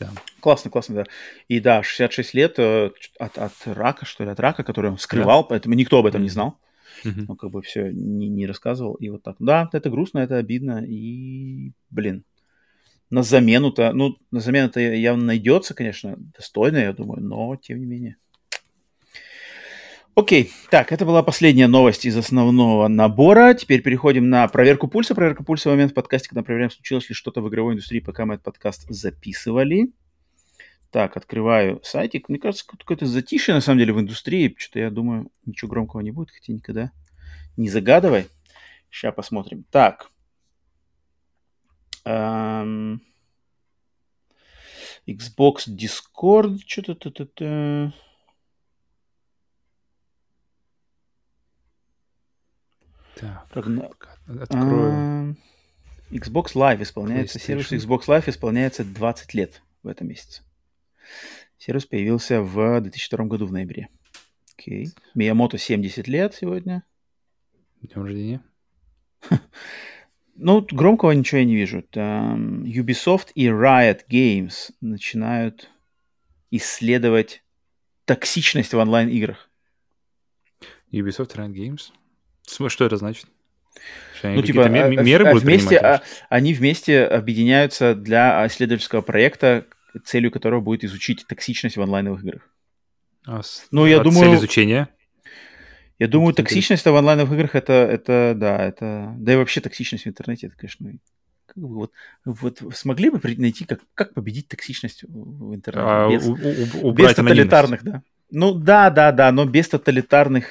Да. 0.00 0.10
Классно, 0.40 0.70
классно, 0.70 0.96
да. 0.96 1.04
И 1.48 1.60
да, 1.60 1.82
66 1.82 2.34
лет 2.34 2.58
э, 2.58 2.90
от, 3.18 3.38
от 3.38 3.52
рака, 3.64 4.04
что 4.04 4.24
ли, 4.24 4.30
от 4.30 4.40
рака, 4.40 4.64
который 4.64 4.90
он 4.90 4.98
скрывал, 4.98 5.42
да. 5.42 5.48
поэтому 5.50 5.76
никто 5.76 6.00
об 6.00 6.06
этом 6.06 6.22
не 6.22 6.28
знал. 6.28 6.58
Mm-hmm. 7.04 7.24
Он 7.28 7.36
как 7.36 7.50
бы 7.50 7.62
все 7.62 7.92
не, 7.92 8.28
не 8.28 8.46
рассказывал. 8.46 8.94
И 8.94 9.08
вот 9.08 9.22
так. 9.22 9.36
Да, 9.38 9.70
это 9.72 9.90
грустно, 9.90 10.18
это 10.18 10.36
обидно. 10.36 10.84
И, 10.84 11.72
блин, 11.90 12.24
на 13.10 13.22
замену-то, 13.22 13.92
ну, 13.92 14.16
на 14.32 14.40
замену-то 14.40 14.80
явно 14.80 15.24
найдется, 15.24 15.74
конечно, 15.74 16.16
достойно, 16.36 16.78
я 16.78 16.92
думаю, 16.92 17.22
но 17.22 17.54
тем 17.56 17.78
не 17.78 17.86
менее. 17.86 18.16
Окей, 20.16 20.52
так, 20.70 20.92
это 20.92 21.04
была 21.04 21.24
последняя 21.24 21.66
новость 21.66 22.04
из 22.06 22.16
основного 22.16 22.86
набора. 22.86 23.52
Теперь 23.54 23.82
переходим 23.82 24.28
на 24.30 24.46
проверку 24.46 24.86
пульса. 24.86 25.12
Проверка 25.12 25.42
пульса 25.42 25.68
в 25.68 25.72
момент 25.72 25.90
в 25.90 25.94
подкасте, 25.94 26.28
когда 26.28 26.44
проверяем, 26.44 26.70
случилось 26.70 27.08
ли 27.08 27.16
что-то 27.16 27.40
в 27.40 27.48
игровой 27.48 27.72
индустрии, 27.72 27.98
пока 27.98 28.24
мы 28.24 28.34
этот 28.34 28.44
подкаст 28.44 28.86
записывали. 28.88 29.92
Так, 30.92 31.16
открываю 31.16 31.80
сайтик. 31.82 32.28
Мне 32.28 32.38
кажется, 32.38 32.64
какое-то 32.64 33.06
затишье, 33.06 33.54
на 33.54 33.60
самом 33.60 33.80
деле, 33.80 33.92
в 33.92 33.98
индустрии. 33.98 34.54
Что-то 34.56 34.78
я 34.78 34.90
думаю, 34.90 35.32
ничего 35.46 35.68
громкого 35.68 36.00
не 36.00 36.12
будет, 36.12 36.30
хотя 36.30 36.52
никогда 36.52 36.92
не 37.56 37.68
загадывай. 37.68 38.28
Сейчас 38.90 39.12
посмотрим. 39.16 39.64
Так. 39.72 40.10
Эм... 42.04 43.02
Xbox 45.08 45.66
Discord. 45.66 46.60
Что-то... 46.64 47.92
Так, 53.16 53.48
Прогно... 53.50 53.90
открою. 54.26 54.92
А, 54.92 55.34
Xbox 56.10 56.54
Live 56.54 56.82
исполняется, 56.82 57.38
сервис 57.38 57.72
Xbox 57.72 58.06
Live 58.06 58.28
исполняется 58.28 58.84
20 58.84 59.34
лет 59.34 59.62
в 59.82 59.88
этом 59.88 60.08
месяце. 60.08 60.42
Сервис 61.58 61.86
появился 61.86 62.42
в 62.42 62.80
2002 62.80 63.24
году 63.26 63.46
в 63.46 63.52
ноябре. 63.52 63.88
Окей. 64.56 64.90
Миямото 65.14 65.58
70 65.58 66.08
лет 66.08 66.34
сегодня. 66.34 66.84
Днем 67.80 68.04
рождения. 68.04 68.42
Ну, 70.36 70.66
громкого 70.68 71.12
ничего 71.12 71.38
я 71.38 71.44
не 71.44 71.54
вижу. 71.54 71.82
Там 71.82 72.64
Ubisoft 72.64 73.28
и 73.34 73.46
Riot 73.46 74.00
Games 74.10 74.72
начинают 74.80 75.70
исследовать 76.50 77.44
токсичность 78.04 78.74
в 78.74 78.78
онлайн-играх. 78.78 79.48
Ubisoft 80.90 81.36
Riot 81.36 81.52
Games? 81.52 81.92
Что 82.46 82.84
это 82.84 82.96
значит? 82.96 83.26
Что 84.16 84.30
ну, 84.30 84.42
типа, 84.42 84.68
меры 84.68 85.26
а, 85.26 85.30
будут 85.30 85.44
вместе, 85.44 85.76
а, 85.78 86.02
они 86.28 86.54
вместе 86.54 87.04
объединяются 87.04 87.94
для 87.94 88.46
исследовательского 88.46 89.02
проекта, 89.02 89.66
целью 90.04 90.30
которого 90.30 90.60
будет 90.60 90.84
изучить 90.84 91.26
токсичность 91.26 91.76
в 91.76 91.82
онлайновых 91.82 92.24
играх. 92.24 92.42
А, 93.26 93.40
ну, 93.70 93.86
я 93.86 94.00
а 94.00 94.04
думаю... 94.04 94.30
Цель 94.30 94.38
изучения? 94.38 94.88
Я 95.98 96.08
думаю, 96.08 96.32
это 96.32 96.42
токсичность 96.42 96.84
в 96.84 96.94
онлайновых 96.94 97.32
играх 97.32 97.54
это, 97.54 97.72
это, 97.72 98.34
да, 98.36 98.64
это... 98.64 99.14
Да 99.16 99.32
и 99.32 99.36
вообще 99.36 99.60
токсичность 99.60 100.04
в 100.04 100.08
интернете, 100.08 100.48
это, 100.48 100.56
конечно, 100.56 100.90
как 101.46 101.56
бы 101.56 101.74
вот, 101.74 101.92
вот 102.24 102.60
смогли 102.74 103.10
бы 103.10 103.20
найти, 103.36 103.64
как, 103.64 103.80
как 103.94 104.14
победить 104.14 104.48
токсичность 104.48 105.04
в 105.04 105.54
интернете 105.54 105.88
а, 105.88 106.10
без, 106.10 106.26
у, 106.26 106.88
у, 106.88 106.92
без 106.92 107.14
тоталитарных, 107.14 107.82
да. 107.84 108.02
Ну 108.30 108.54
да, 108.54 108.90
да, 108.90 109.12
да, 109.12 109.30
но 109.30 109.44
без 109.44 109.68
тоталитарных 109.68 110.46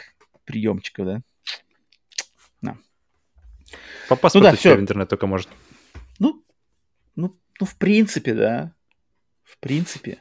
приемчиков, 0.46 1.06
да. 1.06 1.22
По 4.10 4.16
паспорту 4.16 4.48
ну, 4.48 4.52
да, 4.52 4.58
все. 4.58 4.76
в 4.76 4.80
интернет 4.80 5.10
только 5.10 5.28
может. 5.28 5.50
Ну, 6.20 6.44
ну, 7.16 7.38
Ну, 7.60 7.66
в 7.66 7.78
принципе, 7.78 8.34
да. 8.34 8.74
В 9.44 9.58
принципе. 9.60 10.20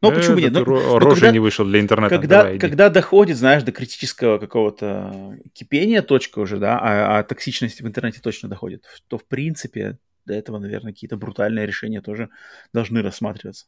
Ну, 0.00 0.10
Э, 0.10 0.14
почему 0.14 0.34
бы 0.34 0.42
нет? 0.42 0.52
Ну, 0.52 0.64
ну, 0.64 0.98
рожей 0.98 1.20
когда- 1.20 1.32
не 1.32 1.38
вышел 1.38 1.64
для 1.64 1.80
интернета. 1.80 2.16
когда, 2.18 2.38
Давай, 2.38 2.52
иди. 2.52 2.60
когда 2.60 2.90
доходит, 2.90 3.36
знаешь, 3.38 3.62
до 3.62 3.72
критического 3.72 4.38
какого-то 4.38 5.38
кипения 5.54 6.02
точка 6.02 6.40
уже, 6.40 6.58
да, 6.58 6.78
а, 6.78 7.18
а 7.18 7.22
токсичность 7.24 7.80
в 7.80 7.86
интернете 7.86 8.20
точно 8.20 8.48
доходит, 8.50 8.84
то, 9.08 9.16
в 9.16 9.24
принципе, 9.26 9.98
до 10.26 10.34
этого, 10.34 10.58
наверное, 10.58 10.92
какие-то 10.92 11.16
брутальные 11.16 11.66
решения 11.66 12.02
тоже 12.02 12.28
должны 12.72 13.00
рассматриваться. 13.02 13.66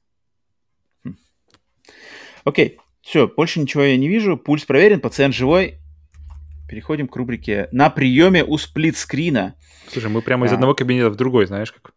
Хм. 1.05 1.17
Окей, 2.45 2.79
все, 3.01 3.29
больше 3.29 3.61
ничего 3.61 3.83
я 3.85 3.97
не 3.97 4.09
вижу. 4.09 4.37
Пульс 4.37 4.65
проверен, 4.65 5.01
пациент 5.01 5.35
живой. 5.35 5.79
Переходим 6.69 7.07
к 7.09 7.15
рубрике 7.17 7.69
«На 7.73 7.91
приеме 7.91 8.45
у 8.45 8.59
сплитскрина». 8.59 9.55
Слушай, 9.93 10.11
мы 10.11 10.21
прямо 10.23 10.47
из 10.47 10.53
А. 10.53 10.55
одного 10.55 10.75
кабинета 10.75 11.11
в 11.11 11.17
другой, 11.17 11.47
знаешь, 11.47 11.73
как. 11.73 11.93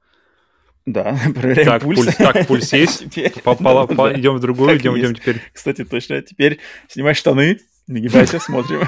Да, 0.86 1.18
проверяем 1.36 1.68
Так, 1.68 1.82
пульс. 1.84 2.00
пульс, 2.04 2.16
так, 2.16 2.48
пульс 2.48 2.74
есть. 2.74 3.06
Да-да-да. 3.46 4.14
Идем 4.14 4.36
в 4.36 4.40
другую, 4.40 4.78
идем, 4.78 4.98
идем 4.98 5.16
теперь. 5.16 5.42
Кстати, 5.54 5.84
точно. 5.86 6.22
Теперь 6.22 6.60
снимай 6.88 7.14
штаны, 7.16 7.60
нагибайся, 7.88 8.40
смотрим. 8.40 8.82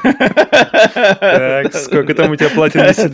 Так, 1.19 1.73
сколько 1.75 2.13
там 2.13 2.31
у 2.31 2.35
тебя 2.35 2.49
висит? 2.49 3.11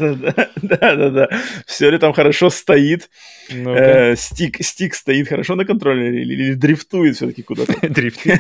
Да-да-да. 0.62 1.30
Все 1.66 1.90
ли 1.90 1.98
там 1.98 2.14
хорошо 2.14 2.50
стоит? 2.50 3.10
Э, 3.50 4.16
Стик 4.16 4.58
стик 4.64 4.94
стоит 4.94 5.28
хорошо 5.30 5.56
на 5.56 5.66
контроллере 5.66 6.22
или 6.22 6.54
дрифтует 6.54 7.16
все-таки 7.16 7.44
куда-то? 7.44 7.74
Дрифтит. 7.90 8.40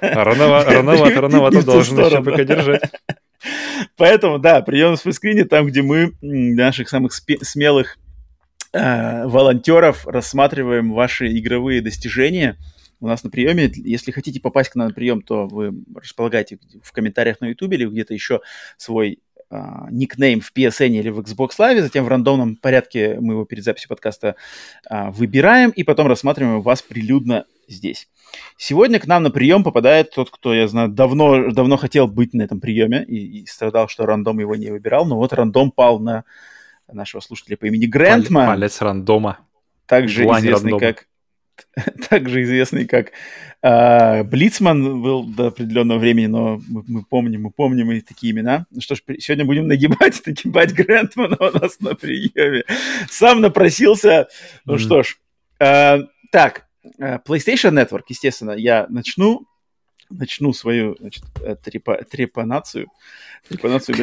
Рановато, 0.00 1.20
рановато, 1.20 1.62
должен 1.64 1.98
еще 1.98 2.22
пока 2.22 2.44
держать. 2.44 2.82
Поэтому, 3.96 4.38
да, 4.38 4.60
прием 4.62 4.96
в 4.96 5.02
фуллскрине, 5.02 5.44
там, 5.44 5.66
где 5.66 5.82
мы 5.82 6.12
наших 6.20 6.88
самых 6.88 7.12
смелых 7.12 7.98
э, 8.72 9.26
волонтеров 9.26 10.06
рассматриваем 10.06 10.92
ваши 10.92 11.28
игровые 11.38 11.80
достижения 11.80 12.56
у 13.00 13.06
нас 13.06 13.22
на 13.22 13.30
приеме. 13.30 13.70
Если 13.74 14.10
хотите 14.10 14.40
попасть 14.40 14.70
к 14.70 14.74
нам 14.74 14.88
на 14.88 14.94
прием, 14.94 15.22
то 15.22 15.46
вы 15.46 15.72
располагаете 15.94 16.58
в 16.82 16.92
комментариях 16.92 17.40
на 17.40 17.46
YouTube 17.46 17.72
или 17.72 17.86
где-то 17.86 18.12
еще 18.12 18.40
свой 18.76 19.20
а, 19.50 19.88
никнейм 19.90 20.40
в 20.40 20.52
PSN 20.54 20.88
или 20.88 21.08
в 21.08 21.20
Xbox 21.20 21.52
Live, 21.58 21.80
затем 21.80 22.04
в 22.04 22.08
рандомном 22.08 22.56
порядке 22.56 23.16
мы 23.18 23.32
его 23.34 23.44
перед 23.46 23.64
записью 23.64 23.88
подкаста 23.88 24.36
а, 24.86 25.10
выбираем 25.10 25.70
и 25.70 25.84
потом 25.84 26.06
рассматриваем 26.06 26.60
вас 26.60 26.82
прилюдно 26.82 27.46
здесь. 27.66 28.08
Сегодня 28.58 29.00
к 29.00 29.06
нам 29.06 29.22
на 29.22 29.30
прием 29.30 29.64
попадает 29.64 30.10
тот, 30.10 30.30
кто, 30.30 30.52
я 30.52 30.68
знаю, 30.68 30.90
давно, 30.90 31.50
давно 31.50 31.78
хотел 31.78 32.08
быть 32.08 32.34
на 32.34 32.42
этом 32.42 32.60
приеме 32.60 33.04
и, 33.04 33.40
и 33.40 33.46
страдал, 33.46 33.88
что 33.88 34.04
рандом 34.04 34.38
его 34.38 34.54
не 34.54 34.70
выбирал, 34.70 35.06
но 35.06 35.16
вот 35.16 35.32
рандом 35.32 35.70
пал 35.70 35.98
на 35.98 36.24
нашего 36.86 37.22
слушателя 37.22 37.56
по 37.56 37.66
имени 37.66 37.86
Грантма, 37.86 38.46
Палец 38.46 38.82
рандома. 38.82 39.38
также 39.86 40.24
длань 40.24 40.42
известный 40.42 40.72
рандома. 40.72 40.92
как 40.92 41.06
также 42.10 42.42
известный 42.42 42.86
как 42.86 43.12
а, 43.60 44.22
Блицман 44.22 45.02
был 45.02 45.24
до 45.24 45.48
определенного 45.48 45.98
времени, 45.98 46.26
но 46.26 46.60
мы, 46.68 46.84
мы 46.86 47.04
помним, 47.04 47.42
мы 47.42 47.50
помним 47.50 47.90
и 47.90 48.00
такие 48.00 48.32
имена. 48.32 48.66
Ну 48.70 48.80
что 48.80 48.94
ж, 48.94 49.02
сегодня 49.18 49.44
будем 49.44 49.66
нагибать, 49.66 50.22
нагибать 50.26 50.72
Грантмана 50.74 51.36
у 51.40 51.58
нас 51.58 51.80
на 51.80 51.94
приеме. 51.94 52.64
Сам 53.10 53.40
напросился. 53.40 54.28
Ну 54.64 54.74
Мгм. 54.74 54.80
что 54.80 55.02
ж, 55.02 55.16
а, 55.58 56.00
так, 56.30 56.66
а, 57.00 57.18
PlayStation 57.26 57.72
Network, 57.72 58.04
естественно, 58.08 58.52
я 58.52 58.86
начну 58.88 59.46
начну 60.10 60.52
свою 60.52 60.96
значит, 61.00 61.22
э, 61.42 61.54
трепа- 61.64 62.04
трепанацию, 62.04 62.86
трепанацию 63.48 63.96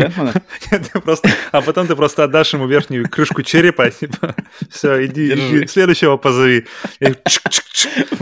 просто- 1.03 1.29
А 1.51 1.61
потом 1.61 1.87
ты 1.87 1.95
просто 1.95 2.23
отдашь 2.23 2.53
ему 2.53 2.67
верхнюю 2.67 3.09
крышку 3.09 3.41
черепа, 3.43 3.89
типа, 3.89 4.35
все, 4.69 5.05
иди, 5.05 5.33
следующего 5.67 6.17
позови. 6.17 6.65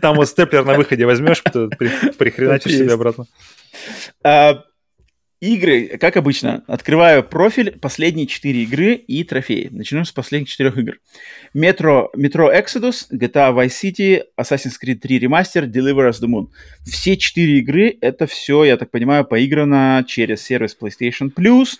Там 0.00 0.16
вот, 0.16 0.28
степлер 0.28 0.64
на 0.64 0.74
выходе 0.74 1.06
возьмешь, 1.06 1.42
прихреначишь 2.18 2.72
себе 2.72 2.92
обратно. 2.94 3.26
Игры, 5.46 5.98
как 5.98 6.16
обычно, 6.16 6.62
открываю 6.68 7.24
профиль, 7.24 7.72
последние 7.72 8.28
четыре 8.28 8.62
игры 8.62 8.94
и 8.94 9.24
трофеи. 9.24 9.66
Начнем 9.72 10.04
с 10.04 10.12
последних 10.12 10.48
четырех 10.48 10.78
игр. 10.78 10.98
Metro, 11.52 12.06
Metro 12.16 12.48
Exodus, 12.48 13.06
GTA 13.12 13.52
Vice 13.52 13.72
City, 13.82 14.22
Assassin's 14.40 14.74
Creed 14.80 15.00
3 15.00 15.18
Remaster, 15.18 15.66
Deliver 15.66 16.08
Us 16.08 16.22
the 16.22 16.28
Moon. 16.28 16.46
Все 16.86 17.16
четыре 17.16 17.58
игры, 17.58 17.98
это 18.00 18.28
все, 18.28 18.62
я 18.62 18.76
так 18.76 18.92
понимаю, 18.92 19.24
поиграно 19.24 20.04
через 20.06 20.42
сервис 20.44 20.76
PlayStation 20.80 21.34
Plus, 21.34 21.70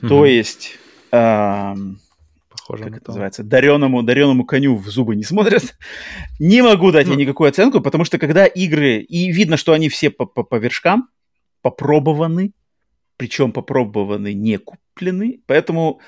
то 0.00 0.18
Мгм. 0.18 0.24
есть... 0.26 0.78
ам, 1.10 1.98
Похоже 2.50 2.84
как 2.84 2.92
это 2.98 3.04
то. 3.06 3.10
называется, 3.10 3.42
дареному, 3.42 4.04
дареному 4.04 4.44
коню 4.44 4.76
в 4.76 4.86
зубы 4.88 5.16
не 5.16 5.24
смотрят. 5.24 5.74
Не 6.38 6.62
могу 6.62 6.92
дать 6.92 7.08
Ну. 7.08 7.14
никакую 7.14 7.48
оценку, 7.48 7.80
потому 7.80 8.04
что 8.04 8.18
когда 8.18 8.46
игры, 8.46 8.98
и 9.00 9.32
видно, 9.32 9.56
что 9.56 9.72
они 9.72 9.88
все 9.88 10.08
по, 10.10 10.24
по, 10.24 10.44
по 10.44 10.54
вершкам, 10.54 11.08
попробованы, 11.62 12.52
причем 13.16 13.52
попробованы, 13.52 14.32
не 14.32 14.58
куплены, 14.58 15.40
поэтому 15.46 16.00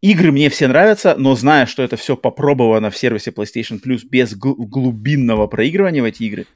игры 0.00 0.32
мне 0.32 0.48
все 0.48 0.68
нравятся, 0.68 1.14
но 1.16 1.34
зная, 1.34 1.66
что 1.66 1.82
это 1.82 1.96
все 1.96 2.16
попробовано 2.16 2.90
в 2.90 2.96
сервисе 2.96 3.30
PlayStation 3.30 3.80
Plus 3.82 4.00
без 4.08 4.34
гл- 4.34 4.54
глубинного 4.54 5.46
проигрывания 5.46 6.02
в 6.02 6.06
эти 6.06 6.24
игры, 6.24 6.46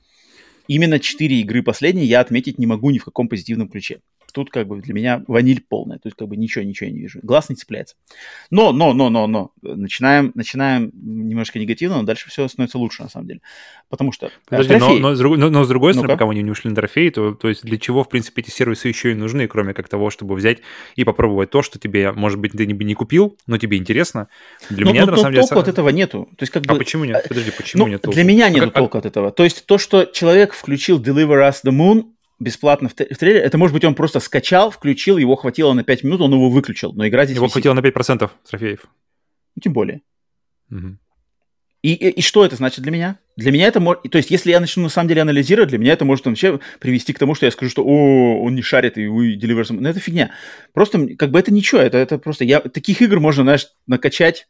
именно 0.69 0.99
4 0.99 1.41
игры 1.41 1.63
последние 1.63 2.07
я 2.07 2.21
отметить 2.21 2.59
не 2.59 2.67
могу 2.67 2.91
ни 2.91 2.99
в 2.99 3.05
каком 3.05 3.29
позитивном 3.29 3.69
ключе. 3.69 4.01
Тут 4.35 4.51
как 4.51 4.67
бы 4.67 4.81
для 4.81 4.93
меня 4.93 5.23
ваниль 5.29 5.65
полная, 5.67 5.99
тут 5.99 6.15
как 6.15 6.27
бы 6.27 6.37
ничего, 6.37 6.65
ничего 6.65 6.91
не 6.91 6.99
вижу. 6.99 7.21
Глаз 7.23 7.49
не 7.51 7.55
цепляется. 7.55 7.95
Но, 8.51 8.73
но, 8.73 8.93
но, 8.93 9.09
но, 9.09 9.27
но, 9.29 9.53
начинаем, 9.63 10.33
начинаем 10.35 10.91
немножко 10.93 11.59
негативно, 11.61 11.99
но 11.99 12.03
дальше 12.03 12.29
все 12.29 12.49
становится 12.49 12.79
лучше, 12.79 13.05
на 13.05 13.09
самом 13.09 13.29
деле. 13.29 13.41
Потому 13.89 14.11
что... 14.11 14.27
э, 14.27 14.31
Подожди, 14.49 14.75
но, 14.75 14.79
трофей- 14.91 15.01
но 15.01 15.15
с 15.15 15.19
друг- 15.19 15.39
но- 15.39 15.51
но 15.51 15.63
с 15.65 15.69
другой 15.69 15.93
стороны, 15.95 16.09
Ну-ка. 16.13 16.17
пока 16.19 16.27
мы 16.27 16.35
не 16.35 16.51
ушли 16.51 16.69
на 16.69 16.75
трофей, 16.77 17.11
то, 17.11 17.33
то 17.35 17.49
есть 17.49 17.65
для 17.65 17.79
чего, 17.79 18.03
в 18.03 18.09
принципе, 18.09 18.43
эти 18.43 18.51
сервисы 18.51 18.89
еще 18.89 19.13
и 19.13 19.15
нужны, 19.15 19.47
кроме 19.47 19.73
как 19.73 19.89
того, 19.89 20.11
чтобы 20.11 20.35
взять 20.35 20.59
и 20.97 21.05
попробовать 21.05 21.51
то, 21.51 21.63
что 21.63 21.79
тебе, 21.79 22.11
может 22.11 22.41
быть, 22.41 22.53
ты 22.53 22.67
не, 22.67 22.73
не 22.75 22.95
купил, 22.95 23.39
но 23.47 23.57
тебе 23.57 23.77
интересно. 23.79 24.27
Для 24.69 24.85
но- 24.85 24.91
меня 24.91 25.01
но- 25.03 25.05
это, 25.05 25.11
на 25.13 25.17
но 25.17 25.23
самом 25.23 25.35
деле... 25.35 25.47
толку 25.47 25.61
от 25.61 25.69
этого 25.69 25.89
нету. 25.91 26.29
То 26.37 26.43
есть 26.43 26.53
как 26.53 26.65
А 26.67 26.73
бы... 26.73 26.79
почему 26.79 27.05
нет? 27.05 27.25
Подожди, 27.29 27.53
почему 27.57 27.85
Ну, 27.85 27.91
нет 27.93 28.03
толку? 28.03 28.15
для 28.17 28.25
меня 28.25 28.47
А 28.47 28.51
нет 28.51 28.65
как- 28.65 28.77
а- 28.77 28.79
толка 28.81 28.99
от 28.99 29.07
этого. 29.07 29.31
То 29.31 29.45
есть 29.45 29.65
то, 29.67 29.79
что 29.79 30.05
человек 30.07 30.55
включил 30.55 31.01
Deliver 31.01 31.49
Us 31.49 31.59
the 31.65 31.71
Moon 31.71 32.07
бесплатно 32.39 32.89
в, 32.89 32.93
в 32.93 32.97
трейлер, 33.17 33.43
это 33.43 33.59
может 33.59 33.75
быть 33.75 33.85
он 33.85 33.95
просто 33.95 34.21
скачал, 34.21 34.71
включил, 34.71 35.19
его 35.19 35.37
хватило 35.37 35.73
на 35.73 35.85
5 35.85 36.05
минут, 36.05 36.21
он 36.21 36.33
его 36.33 36.51
выключил, 36.51 36.93
но 36.93 37.07
игра 37.07 37.25
здесь 37.25 37.37
Его 37.37 37.47
висит. 37.47 37.55
хватило 37.55 37.75
на 37.75 37.81
5% 37.81 38.31
трофеев. 38.49 38.87
Ну, 39.57 39.61
тем 39.61 39.73
более. 39.73 40.03
Мгм. 40.69 40.99
И, 41.83 41.93
и, 41.93 42.09
и 42.09 42.23
что 42.23 42.47
это 42.47 42.57
значит 42.57 42.81
для 42.81 42.91
меня? 42.91 43.19
Для 43.37 43.53
меня 43.53 43.67
это 43.67 43.79
может... 43.79 44.05
То 44.05 44.17
есть, 44.17 44.31
если 44.31 44.51
я 44.51 44.59
начну 44.59 44.85
на 44.85 44.89
самом 44.89 45.09
деле 45.09 45.21
анализировать, 45.21 45.69
для 45.69 45.77
меня 45.79 45.93
это 45.93 46.07
может 46.07 46.25
вообще 46.25 46.59
привести 46.81 47.13
к 47.13 47.19
тому, 47.19 47.35
что 47.35 47.45
я 47.45 47.53
скажу, 47.53 47.71
что 47.71 47.85
«О, 47.85 48.43
он 48.43 48.55
не 48.55 48.63
шарит, 48.63 48.97
и 48.97 49.07
вы 49.07 49.35
Moon». 49.37 49.65
Ну, 49.81 49.89
это 49.89 50.01
фигня. 50.01 50.31
Просто, 50.73 51.15
как 51.17 51.31
бы, 51.31 51.39
это 51.39 51.53
ничего, 51.53 51.83
это, 51.83 51.99
это 51.99 52.17
просто... 52.17 52.45
Я... 52.45 52.61
Таких 52.61 53.03
игр 53.03 53.21
можно, 53.21 53.43
знаешь, 53.43 53.69
накачать 53.87 54.49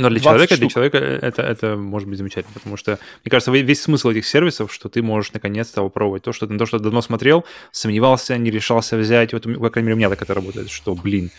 Но 0.00 0.08
для 0.08 0.20
20 0.20 0.22
человека, 0.22 0.56
для 0.56 0.68
человека 0.68 0.98
это, 0.98 1.42
это 1.42 1.76
может 1.76 2.08
быть 2.08 2.18
замечательно, 2.18 2.54
потому 2.54 2.76
что, 2.76 2.98
мне 3.24 3.30
кажется, 3.30 3.50
ве- 3.50 3.62
весь 3.62 3.82
смысл 3.82 4.10
этих 4.10 4.26
сервисов, 4.26 4.72
что 4.72 4.88
ты 4.88 5.02
можешь 5.02 5.32
наконец-то 5.32 5.82
попробовать 5.82 6.22
то, 6.22 6.32
что 6.32 6.46
ты 6.46 6.52
на 6.52 6.58
то, 6.58 6.66
что 6.66 6.78
давно 6.78 7.02
смотрел, 7.02 7.44
сомневался, 7.72 8.36
не 8.38 8.50
решался 8.50 8.96
взять. 8.96 9.32
Вот, 9.32 9.42
по 9.42 9.70
крайней 9.70 9.86
мере, 9.86 9.94
у 9.94 9.98
меня 9.98 10.08
так 10.08 10.22
это 10.22 10.34
работает, 10.34 10.70
что, 10.70 10.94
блин, 10.94 11.30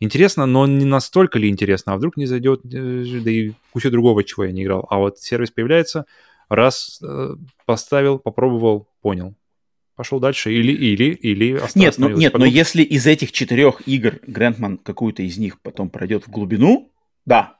интересно, 0.00 0.46
но 0.46 0.66
не 0.66 0.84
настолько 0.84 1.38
ли 1.38 1.48
интересно, 1.48 1.92
а 1.92 1.96
вдруг 1.96 2.16
не 2.16 2.26
зайдет, 2.26 2.60
э, 2.64 3.04
да 3.24 3.30
и 3.30 3.52
куча 3.72 3.90
другого, 3.90 4.24
чего 4.24 4.44
я 4.44 4.52
не 4.52 4.62
играл. 4.64 4.86
А 4.90 4.98
вот 4.98 5.18
сервис 5.18 5.50
появляется, 5.50 6.04
раз 6.48 7.00
э, 7.02 7.34
поставил, 7.64 8.18
попробовал, 8.18 8.88
понял. 9.02 9.34
Пошел 9.96 10.20
дальше 10.20 10.52
или, 10.52 10.72
или, 10.72 11.04
или 11.14 11.52
Нет, 11.52 11.60
ну, 11.74 11.86
остановился. 11.86 12.20
нет, 12.20 12.34
но 12.34 12.44
если 12.44 12.82
из 12.82 13.06
этих 13.06 13.32
четырех 13.32 13.80
игр 13.88 14.20
Грандман 14.26 14.76
какую-то 14.76 15.22
из 15.22 15.38
них 15.38 15.58
потом 15.62 15.88
пройдет 15.88 16.26
в 16.26 16.30
глубину, 16.30 16.92
да, 17.24 17.56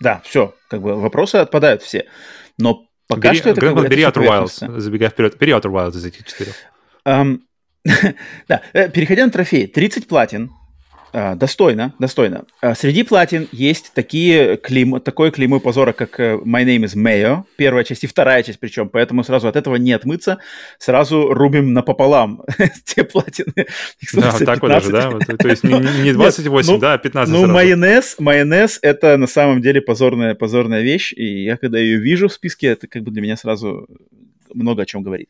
да, 0.00 0.22
все, 0.24 0.54
как 0.68 0.80
бы 0.80 0.98
вопросы 0.98 1.36
отпадают 1.36 1.82
все. 1.82 2.06
Но 2.58 2.86
пока 3.06 3.28
бери, 3.28 3.38
что 3.38 3.50
это, 3.50 3.60
как 3.60 3.76
это 3.76 3.88
бери 3.88 4.02
Outer. 4.02 4.26
Wilds, 4.26 4.80
забегая 4.80 5.10
вперед, 5.10 5.36
бери 5.38 5.52
Outer 5.52 5.70
Wilds 5.70 5.96
из 5.96 6.04
этих 6.04 6.26
четырех. 6.26 6.54
Ам, 7.04 7.42
да, 8.48 8.62
э, 8.72 8.88
переходя 8.90 9.24
на 9.24 9.30
трофеи. 9.30 9.66
30 9.66 10.08
платин. 10.08 10.50
А, 11.12 11.34
достойно, 11.34 11.92
достойно. 11.98 12.44
А, 12.60 12.74
среди 12.74 13.02
платин 13.02 13.48
есть 13.52 13.92
такие 13.94 14.56
клеймо, 14.56 15.00
такое 15.00 15.30
клеймо 15.30 15.58
позора, 15.58 15.92
как 15.92 16.20
э, 16.20 16.34
My 16.36 16.64
Name 16.64 16.84
is 16.84 16.96
Mayo, 16.96 17.42
первая 17.56 17.82
часть 17.84 18.04
и 18.04 18.06
вторая 18.06 18.42
часть 18.44 18.60
причем, 18.60 18.88
поэтому 18.88 19.24
сразу 19.24 19.48
от 19.48 19.56
этого 19.56 19.76
не 19.76 19.92
отмыться, 19.92 20.38
сразу 20.78 21.32
рубим 21.32 21.72
напополам 21.72 22.42
те 22.84 23.02
платины. 23.04 23.66
Да, 24.12 24.32
так 24.38 24.62
вот 24.62 24.68
даже, 24.68 24.86
15. 24.92 25.26
да? 25.28 25.36
То 25.36 25.48
есть 25.48 25.64
не, 25.64 25.72
не- 25.74 26.02
не 26.04 26.12
28, 26.12 26.72
ну, 26.74 26.78
да, 26.78 26.94
а 26.94 26.98
15 26.98 27.32
Ну, 27.32 27.38
сразу. 27.40 27.52
майонез, 27.54 28.16
майонез 28.18 28.78
это 28.82 29.16
на 29.16 29.26
самом 29.26 29.60
деле 29.62 29.80
позорная, 29.80 30.34
позорная 30.34 30.82
вещь, 30.82 31.12
и 31.12 31.42
я 31.44 31.56
когда 31.56 31.78
ее 31.78 31.98
вижу 31.98 32.28
в 32.28 32.32
списке, 32.32 32.68
это 32.68 32.86
как 32.86 33.02
бы 33.02 33.10
для 33.10 33.22
меня 33.22 33.36
сразу 33.36 33.88
много 34.54 34.82
о 34.82 34.86
чем 34.86 35.02
говорит. 35.02 35.28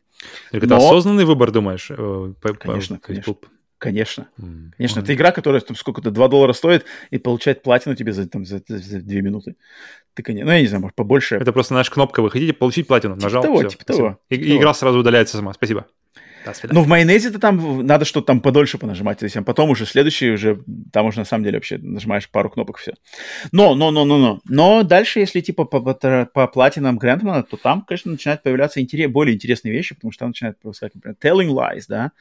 Это 0.51 0.67
но- 0.67 0.77
осознанный 0.77 1.25
выбор, 1.25 1.51
думаешь? 1.51 1.87
э, 1.89 2.33
Конечно, 2.59 2.99
конечно. 2.99 3.35
Конечно. 3.81 4.27
Mm. 4.37 4.73
Конечно, 4.77 4.99
mm. 4.99 5.03
это 5.03 5.13
игра, 5.15 5.31
которая 5.31 5.59
там 5.59 5.75
сколько-то 5.75 6.11
2 6.11 6.27
доллара 6.27 6.53
стоит 6.53 6.85
и 7.09 7.17
получает 7.17 7.63
платину 7.63 7.95
тебе 7.95 8.13
за, 8.13 8.29
там, 8.29 8.45
за, 8.45 8.61
за 8.67 9.01
2 9.01 9.21
минуты. 9.21 9.55
Ты, 10.13 10.21
конечно, 10.21 10.45
ну, 10.45 10.51
я 10.51 10.61
не 10.61 10.67
знаю, 10.67 10.81
может, 10.83 10.95
побольше. 10.95 11.37
Это 11.37 11.51
просто 11.51 11.73
наша 11.73 11.91
кнопка, 11.91 12.21
вы 12.21 12.29
хотите 12.29 12.53
получить 12.53 12.85
платину, 12.85 13.15
типа 13.15 13.23
нажал, 13.23 13.41
того, 13.41 13.57
все, 13.57 13.69
типа 13.69 13.85
того, 13.85 14.19
И, 14.29 14.37
типа 14.37 14.57
игра 14.57 14.73
сразу 14.75 14.99
удаляется 14.99 15.37
сама, 15.37 15.53
спасибо. 15.53 15.87
Но 16.69 16.81
в 16.81 16.87
майонезе-то 16.87 17.39
там 17.39 17.85
надо 17.85 18.05
что-то 18.05 18.27
там 18.27 18.41
подольше 18.41 18.77
понажимать, 18.77 19.19
то 19.19 19.25
есть 19.25 19.37
а 19.37 19.43
потом 19.43 19.69
уже 19.69 19.85
следующий 19.85 20.31
уже, 20.31 20.63
там 20.91 21.05
уже 21.05 21.19
на 21.19 21.25
самом 21.25 21.43
деле 21.43 21.57
вообще 21.57 21.77
нажимаешь 21.77 22.29
пару 22.29 22.49
кнопок, 22.49 22.77
все. 22.77 22.93
Но, 23.51 23.75
но, 23.75 23.91
но, 23.91 24.05
но, 24.05 24.17
но. 24.17 24.41
Но 24.45 24.83
дальше, 24.83 25.19
если 25.19 25.41
типа 25.41 25.65
по, 25.65 25.79
по, 25.79 26.25
по 26.25 26.47
платинам 26.47 26.97
Грандмана, 26.97 27.43
то 27.43 27.57
там, 27.57 27.83
конечно, 27.83 28.11
начинают 28.11 28.43
появляться 28.43 28.81
интерес, 28.81 29.11
более 29.11 29.35
интересные 29.35 29.71
вещи, 29.71 29.95
потому 29.95 30.11
что 30.11 30.19
там 30.19 30.29
начинают 30.29 30.59
пропускать, 30.59 30.95
например, 30.95 31.17
Telling 31.21 31.49
Lies, 31.49 31.83
да. 31.87 32.11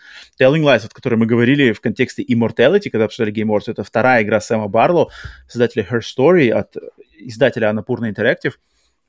Telling 0.40 0.62
Lies, 0.62 0.86
о 0.86 0.88
которой 0.88 1.16
мы 1.16 1.26
говорили 1.26 1.72
в 1.72 1.80
контексте 1.80 2.22
Immortality, 2.22 2.90
когда 2.90 3.06
обсуждали 3.06 3.34
Game 3.34 3.48
Awards, 3.48 3.70
это 3.70 3.84
вторая 3.84 4.22
игра 4.22 4.40
Сэма 4.40 4.68
Барло, 4.68 5.10
создателя 5.48 5.86
Her 5.90 6.00
Story 6.00 6.50
от 6.50 6.76
издателя 7.18 7.70
Annapurna 7.70 8.12
Interactive, 8.12 8.54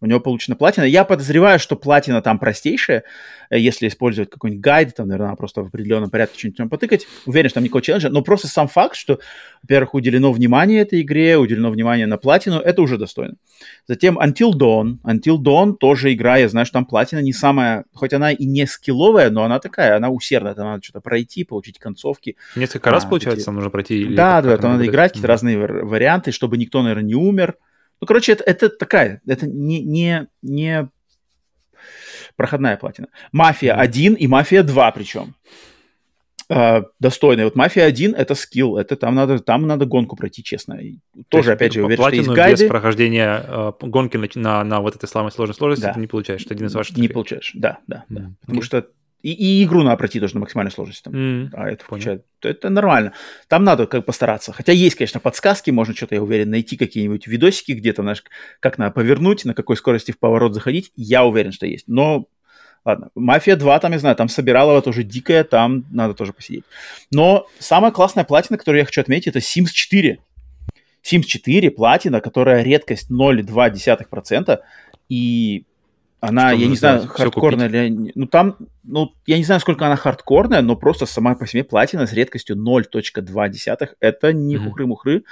у 0.02 0.08
него 0.08 0.20
получена 0.20 0.56
платина. 0.56 0.84
Я 0.84 1.06
подозреваю, 1.06 1.60
что 1.60 1.76
платина 1.76 2.22
там 2.22 2.40
простейшая, 2.40 3.04
э, 3.50 3.60
если 3.60 3.88
использовать 3.88 4.32
какой-нибудь 4.32 4.62
гайд, 4.62 4.96
там, 4.96 5.08
наверное, 5.08 5.36
просто 5.36 5.62
в 5.62 5.68
определенном 5.68 6.10
порядке 6.10 6.40
что-нибудь 6.40 6.58
там 6.58 6.70
потыкать. 6.70 7.08
Уверен, 7.28 7.50
что 7.50 7.56
там 7.56 7.64
никакого 7.64 7.84
челленджа, 7.84 8.10
но 8.10 8.24
просто 8.24 8.48
сам 8.48 8.68
факт, 8.68 8.96
что, 8.96 9.20
во-первых, 9.62 9.94
уделено 9.94 10.32
внимание 10.32 10.82
этой 10.82 11.02
игре, 11.02 11.38
уделено 11.38 11.70
внимание 11.70 12.08
на 12.08 12.18
платину, 12.18 12.60
это 12.60 12.82
уже 12.82 12.98
достойно. 12.98 13.36
Затем 13.88 14.18
Until 14.18 14.54
Dawn. 14.54 14.98
Until 15.04 15.38
Dawn 15.38 15.76
тоже 15.76 16.14
игра, 16.14 16.38
я 16.38 16.50
знаю, 16.50 16.66
что 16.66 16.74
там 16.74 16.86
платина 16.86 17.20
не 17.20 17.34
самая, 17.34 17.86
хоть 17.94 18.14
она 18.14 18.32
и 18.32 18.46
не 18.46 18.66
скилловая, 18.66 19.30
но 19.30 19.44
она 19.44 19.60
такая, 19.60 19.96
она 19.96 20.10
усердная, 20.10 20.56
там 20.56 20.66
надо 20.66 20.84
что-то 20.84 21.02
пройти, 21.02 21.44
получить 21.44 21.78
концовки. 21.78 22.38
Несколько 22.56 22.90
а, 22.90 22.94
раз, 22.94 23.06
получается, 23.06 23.38
такие... 23.38 23.46
там 23.46 23.56
нужно 23.56 23.70
пройти? 23.70 24.06
Да, 24.06 24.42
да, 24.42 24.58
там 24.58 24.72
надо 24.72 24.88
играть, 24.88 25.12
какие-то 25.12 25.28
mm-hmm. 25.28 25.32
разные 25.32 25.58
варианты, 25.58 26.32
чтобы 26.32 26.58
никто, 26.58 26.82
наверное, 26.82 27.04
не 27.04 27.16
умер. 27.16 27.56
Ну, 28.02 28.08
короче, 28.08 28.32
это, 28.32 28.44
это 28.44 28.70
такая, 28.70 29.22
это 29.28 29.48
не, 29.48 29.82
не, 29.82 30.28
не 30.42 30.90
проходная 32.36 32.78
платина. 32.78 33.08
Мафия 33.32 33.76
1 33.76 34.16
и 34.16 34.28
Мафия 34.28 34.64
2 34.64 34.92
причем. 34.92 35.36
Э, 36.50 36.82
достойная. 37.00 37.46
Вот 37.46 37.56
Мафия 37.56 37.86
1 37.86 38.16
это 38.16 38.36
скилл, 38.36 38.78
это 38.78 38.96
там 38.96 39.16
надо, 39.16 39.40
там 39.40 39.68
надо 39.68 39.86
гонку 39.86 40.16
пройти, 40.16 40.44
честно. 40.44 40.74
И 40.74 40.98
тоже, 41.30 41.54
опять 41.54 41.74
же, 41.74 41.86
уверен, 41.86 42.04
что 42.04 42.16
есть 42.16 42.30
гайды. 42.30 42.64
без 42.64 42.70
прохождения 42.70 43.46
э, 43.48 43.72
гонки 43.82 44.18
на, 44.18 44.28
на, 44.36 44.64
на 44.64 44.82
вот 44.82 44.96
этой 44.96 45.08
самой 45.08 45.32
сложной 45.32 45.56
сложности 45.56 45.86
да. 45.86 45.94
ты 45.94 46.00
не 46.00 46.08
получаешь. 46.08 46.44
Это 46.44 46.56
один 46.56 46.68
из 46.68 46.76
ваших 46.76 46.98
Не 46.98 47.08
получаешь, 47.08 47.52
да, 47.54 47.78
да, 47.88 48.04
mm-hmm. 48.10 48.16
да. 48.16 48.32
Потому 48.42 48.62
okay. 48.62 48.66
что 48.66 48.88
и, 49.24 49.32
и 49.32 49.64
игру 49.64 49.84
надо 49.84 49.98
пройти 49.98 50.20
тоже 50.20 50.36
на 50.36 50.42
максимальной 50.42 50.72
сложности. 50.72 51.04
Там. 51.04 51.14
Mm, 51.14 51.50
а 51.54 51.70
это 51.70 51.84
включает. 51.84 52.26
Это 52.42 52.70
нормально. 52.70 53.14
Там 53.48 53.64
надо 53.64 53.88
как 53.88 54.06
постараться. 54.06 54.52
Хотя 54.52 54.72
есть, 54.72 54.96
конечно, 54.96 55.20
подсказки, 55.20 55.72
можно 55.72 55.96
что-то, 55.96 56.16
я 56.16 56.24
уверен, 56.24 56.50
найти 56.50 56.78
какие-нибудь 56.78 57.28
видосики 57.28 57.74
где-то, 57.74 58.02
знаешь, 58.02 58.24
как 58.60 58.78
надо 58.78 58.92
повернуть, 58.92 59.46
на 59.46 59.54
какой 59.54 59.78
скорости 59.78 60.12
в 60.12 60.20
поворот 60.20 60.54
заходить. 60.54 60.92
Я 60.96 61.24
уверен, 61.26 61.52
что 61.52 61.66
есть. 61.66 61.88
Но 61.88 62.28
Ладно, 62.84 63.10
Мафия 63.14 63.56
2, 63.56 63.80
там, 63.80 63.92
я 63.92 64.00
знаю, 64.00 64.16
там 64.16 64.28
Собиралова 64.28 64.82
тоже 64.82 65.04
дикая, 65.04 65.44
там 65.44 65.86
надо 65.92 66.16
тоже 66.16 66.34
посидеть. 66.34 66.64
Но 67.12 67.46
самая 67.60 67.92
классная 67.92 68.24
платина, 68.24 68.58
которую 68.58 68.80
я 68.80 68.86
хочу 68.86 69.02
отметить, 69.02 69.28
это 69.28 69.38
Sims 69.38 69.70
4. 69.72 70.18
Sims 71.04 71.24
4 71.24 71.72
платина, 71.72 72.22
которая 72.22 72.64
редкость 72.64 73.12
0,2%, 73.12 74.60
и 75.10 75.66
она, 76.22 76.50
что 76.50 76.58
я 76.58 76.68
не 76.68 76.76
знаю, 76.76 77.08
хардкорная 77.08 77.68
или... 77.68 78.12
Ну, 78.16 78.28
там, 78.28 78.58
ну, 78.84 79.14
я 79.28 79.38
не 79.38 79.44
знаю, 79.44 79.62
сколько 79.62 79.86
она 79.86 79.96
хардкорная, 79.96 80.62
но 80.62 80.76
просто 80.76 81.06
сама 81.06 81.36
по 81.36 81.46
себе 81.46 81.64
платина 81.64 82.08
с 82.08 82.14
редкостью 82.14 82.56
0.2. 82.56 83.90
Это 84.00 84.34
не 84.34 84.56
mm-hmm. 84.56 84.60
хухры-мухры, 84.60 85.24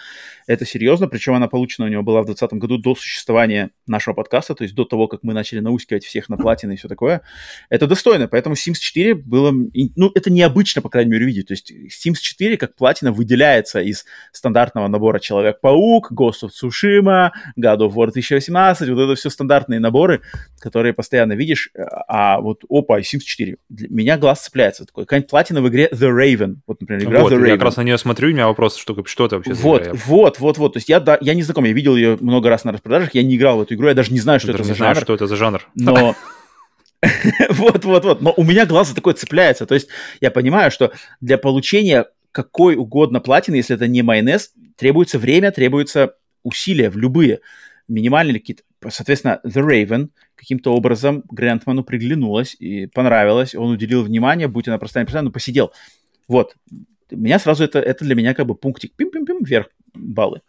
это 0.48 0.66
серьезно. 0.66 1.08
Причем 1.08 1.34
она 1.34 1.48
получена 1.48 1.88
у 1.88 1.90
него 1.90 2.04
была 2.04 2.22
в 2.22 2.26
2020 2.26 2.60
году 2.60 2.78
до 2.78 2.96
существования 2.96 3.72
нашего 3.88 4.14
подкаста, 4.14 4.54
то 4.54 4.64
есть 4.64 4.76
до 4.76 4.86
того, 4.86 5.08
как 5.08 5.24
мы 5.24 5.34
начали 5.34 5.60
наускивать 5.60 6.06
всех 6.06 6.30
на 6.30 6.38
платины 6.38 6.74
и 6.74 6.76
все 6.76 6.88
такое. 6.88 7.22
Это 7.70 7.88
достойно, 7.88 8.28
поэтому 8.28 8.56
Sims 8.56 8.76
4 8.76 9.16
было... 9.16 9.52
Ну, 9.52 10.12
это 10.14 10.30
необычно, 10.30 10.82
по 10.82 10.90
крайней 10.90 11.12
мере, 11.12 11.26
видеть. 11.26 11.48
То 11.48 11.54
есть 11.54 11.72
Sims 11.72 12.20
4 12.22 12.58
как 12.58 12.76
платина 12.76 13.12
выделяется 13.12 13.82
из 13.82 14.06
стандартного 14.32 14.88
набора 14.88 15.20
Человек-паук, 15.20 16.12
Ghost 16.12 16.44
of 16.44 16.50
Tsushima, 16.50 17.32
God 17.60 17.80
of 17.80 17.94
War 17.94 18.12
2018, 18.12 18.90
вот 18.90 19.00
это 19.00 19.16
все 19.16 19.30
стандартные 19.30 19.80
наборы, 19.80 20.22
которые 20.60 20.94
постоянно 20.94 21.34
видишь, 21.34 21.72
а 22.08 22.40
вот, 22.42 22.64
опа, 22.70 23.00
Sims 23.00 23.22
4. 23.22 23.39
Для 23.70 23.88
меня 23.90 24.18
глаз 24.18 24.44
цепляется. 24.44 24.86
Такой, 24.86 25.06
какая-нибудь 25.06 25.30
платина 25.30 25.62
в 25.62 25.70
игре 25.70 25.90
The 25.92 26.10
Raven. 26.10 26.58
Вот, 26.68 26.82
например, 26.82 27.04
игра 27.04 27.22
вот, 27.22 27.32
The 27.32 27.38
Raven. 27.38 27.48
Я 27.48 27.54
как 27.54 27.64
раз 27.64 27.78
на 27.78 27.84
нее 27.84 27.98
смотрю, 27.98 28.30
у 28.30 28.32
меня 28.32 28.48
вопрос, 28.48 28.76
что, 28.78 29.04
что 29.06 29.26
это 29.26 29.38
вообще 29.38 29.54
вот, 29.54 29.82
игра? 29.84 29.94
Вот, 30.06 30.40
вот, 30.40 30.58
вот. 30.58 30.74
То 30.74 30.78
есть 30.78 30.90
я, 30.90 31.00
да, 31.00 31.18
я 31.22 31.34
не 31.34 31.44
знаком, 31.44 31.66
я 31.66 31.74
видел 31.74 31.96
ее 31.96 32.18
много 32.20 32.50
раз 32.50 32.64
на 32.64 32.72
распродажах, 32.72 33.16
я 33.16 33.24
не 33.24 33.36
играл 33.36 33.58
в 33.58 33.62
эту 33.62 33.76
игру, 33.76 33.88
я 33.88 33.94
даже 33.94 34.12
не 34.12 34.20
знаю, 34.20 34.40
что 34.40 34.52
это 34.52 34.64
за 34.64 34.74
знаю, 34.74 34.96
жанр. 34.96 35.06
что 35.06 35.14
это 35.14 35.28
за 35.28 35.36
жанр. 35.36 35.68
Но... 35.76 36.16
Вот, 37.50 37.86
вот, 37.86 38.04
вот. 38.04 38.22
Но 38.22 38.34
у 38.36 38.44
меня 38.44 38.66
глаз 38.66 38.90
такой 38.90 39.14
цепляется. 39.14 39.66
То 39.66 39.74
есть 39.74 39.88
я 40.20 40.32
понимаю, 40.32 40.70
что 40.70 40.92
для 41.22 41.38
получения 41.38 42.08
какой 42.34 42.76
угодно 42.76 43.22
платины, 43.22 43.56
если 43.56 43.76
это 43.76 43.88
не 43.88 44.02
майонез, 44.02 44.52
требуется 44.76 45.18
время, 45.18 45.52
требуется 45.52 46.16
усилия 46.44 46.90
в 46.90 46.98
любые 46.98 47.40
минимальные 47.88 48.40
какие-то. 48.40 48.64
Соответственно, 48.90 49.42
The 49.46 49.62
Raven 49.66 50.10
каким-то 50.40 50.74
образом 50.74 51.24
Грентману 51.30 51.84
приглянулась 51.84 52.56
и 52.60 52.88
понравилась, 52.88 53.56
он 53.56 53.72
уделил 53.72 54.04
внимание, 54.04 54.48
будь 54.48 54.68
она 54.68 54.78
простая, 54.78 55.06
не 55.06 55.22
но 55.22 55.32
посидел. 55.32 55.74
Вот. 56.28 56.56
У 57.12 57.18
меня 57.18 57.40
сразу 57.40 57.64
это, 57.64 57.80
это 57.80 58.06
для 58.06 58.16
меня 58.16 58.34
как 58.34 58.46
бы 58.46 58.56
пунктик 58.56 58.94
пим-пим-пим 58.96 59.44
вверх 59.44 59.68
баллы. 59.94 60.42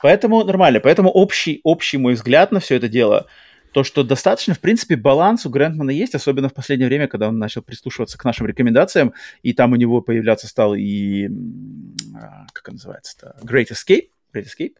Поэтому 0.00 0.44
нормально. 0.44 0.80
Поэтому 0.80 1.10
общий, 1.10 1.60
общий 1.64 1.98
мой 1.98 2.14
взгляд 2.14 2.52
на 2.52 2.60
все 2.60 2.76
это 2.76 2.88
дело, 2.88 3.26
то, 3.72 3.82
что 3.84 4.04
достаточно, 4.04 4.54
в 4.54 4.60
принципе, 4.60 4.96
баланс 4.96 5.44
у 5.46 5.50
Грантмана 5.50 5.90
есть, 5.90 6.14
особенно 6.14 6.48
в 6.48 6.54
последнее 6.54 6.88
время, 6.88 7.08
когда 7.08 7.28
он 7.28 7.38
начал 7.38 7.62
прислушиваться 7.62 8.16
к 8.16 8.24
нашим 8.24 8.46
рекомендациям, 8.46 9.12
и 9.42 9.52
там 9.52 9.72
у 9.72 9.76
него 9.76 10.00
появляться 10.00 10.46
стал 10.46 10.74
и, 10.74 11.28
а, 12.14 12.46
как 12.52 12.68
он 12.68 12.74
называется-то, 12.74 13.36
Great 13.42 13.70
Escape, 13.70 14.08
Great 14.32 14.46
Escape, 14.46 14.74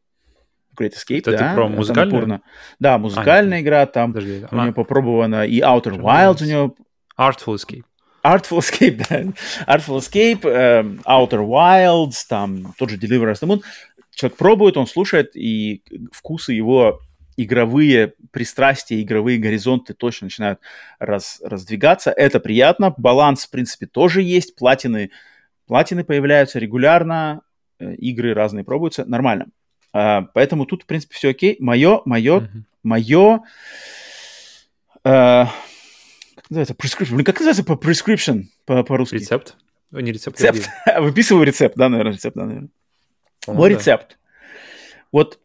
Great 0.79 0.95
Escape, 0.95 1.21
это 1.21 1.33
да. 1.33 1.51
Ты 1.51 1.55
про 1.55 1.69
музыкальную? 1.69 2.15
Напорно. 2.15 2.43
Да, 2.79 2.99
музыкальная 2.99 3.59
а, 3.59 3.61
игра, 3.61 3.87
там 3.87 4.13
подожди, 4.13 4.45
у 4.45 4.55
она... 4.55 4.65
него 4.65 4.75
попробована 4.75 5.47
и 5.47 5.61
Outer 5.61 5.99
Wilds 5.99 6.43
у 6.43 6.47
него. 6.47 6.75
Artful 7.19 7.57
Escape. 7.57 7.85
Artful 8.25 8.59
Escape, 8.59 9.05
да. 9.09 9.77
Artful 9.77 9.99
Escape, 9.99 10.43
uh, 10.43 11.03
Outer 11.05 11.45
Wilds, 11.47 12.25
там 12.29 12.75
тот 12.79 12.91
же 12.91 12.97
Deliver 12.97 13.33
Us 13.33 13.43
the 13.43 13.49
Moon. 13.49 13.63
Человек 14.15 14.37
пробует, 14.37 14.77
он 14.77 14.87
слушает, 14.87 15.37
и 15.37 15.83
вкусы 16.13 16.53
его 16.53 17.01
игровые 17.39 18.15
пристрастия, 18.33 19.01
игровые 19.01 19.39
горизонты 19.39 19.95
точно 19.95 20.27
начинают 20.27 20.61
раз, 20.99 21.41
раздвигаться. 21.45 22.11
Это 22.11 22.41
приятно. 22.41 22.93
Баланс, 22.97 23.47
в 23.47 23.51
принципе, 23.51 23.87
тоже 23.87 24.23
есть. 24.23 24.57
Платины, 24.57 25.13
платины 25.67 26.03
появляются 26.03 26.59
регулярно, 26.59 27.43
э, 27.79 27.95
игры 27.95 28.35
разные 28.35 28.65
пробуются. 28.65 29.05
Нормально. 29.05 29.47
А, 29.93 30.23
поэтому 30.35 30.67
тут, 30.67 30.83
в 30.83 30.87
принципе, 30.87 31.15
все 31.15 31.31
окей. 31.31 31.57
Мое, 31.61 32.03
мое, 32.05 32.41
mm-hmm. 32.41 32.63
мое... 32.83 33.41
А, 35.05 35.47
как 36.35 36.51
называется? 36.51 36.75
Prescription. 36.75 37.15
Блин, 37.15 37.25
как 37.25 37.37
называется 37.37 37.65
по 37.65 37.73
prescription 37.73 38.45
по- 38.65 38.83
по-русски? 38.83 39.15
Рецепт? 39.15 39.57
О, 39.93 40.01
не 40.01 40.13
рецепт. 40.13 40.41
Рецепт. 40.41 40.69
Выписываю 40.99 41.47
рецепт, 41.47 41.77
да, 41.77 41.89
наверное, 41.89 42.15
рецепт, 42.15 42.37
да, 42.37 42.45
наверное. 42.45 42.71
Мой 43.47 43.71
да. 43.71 43.77
рецепт. 43.77 44.19
Вот 45.11 45.41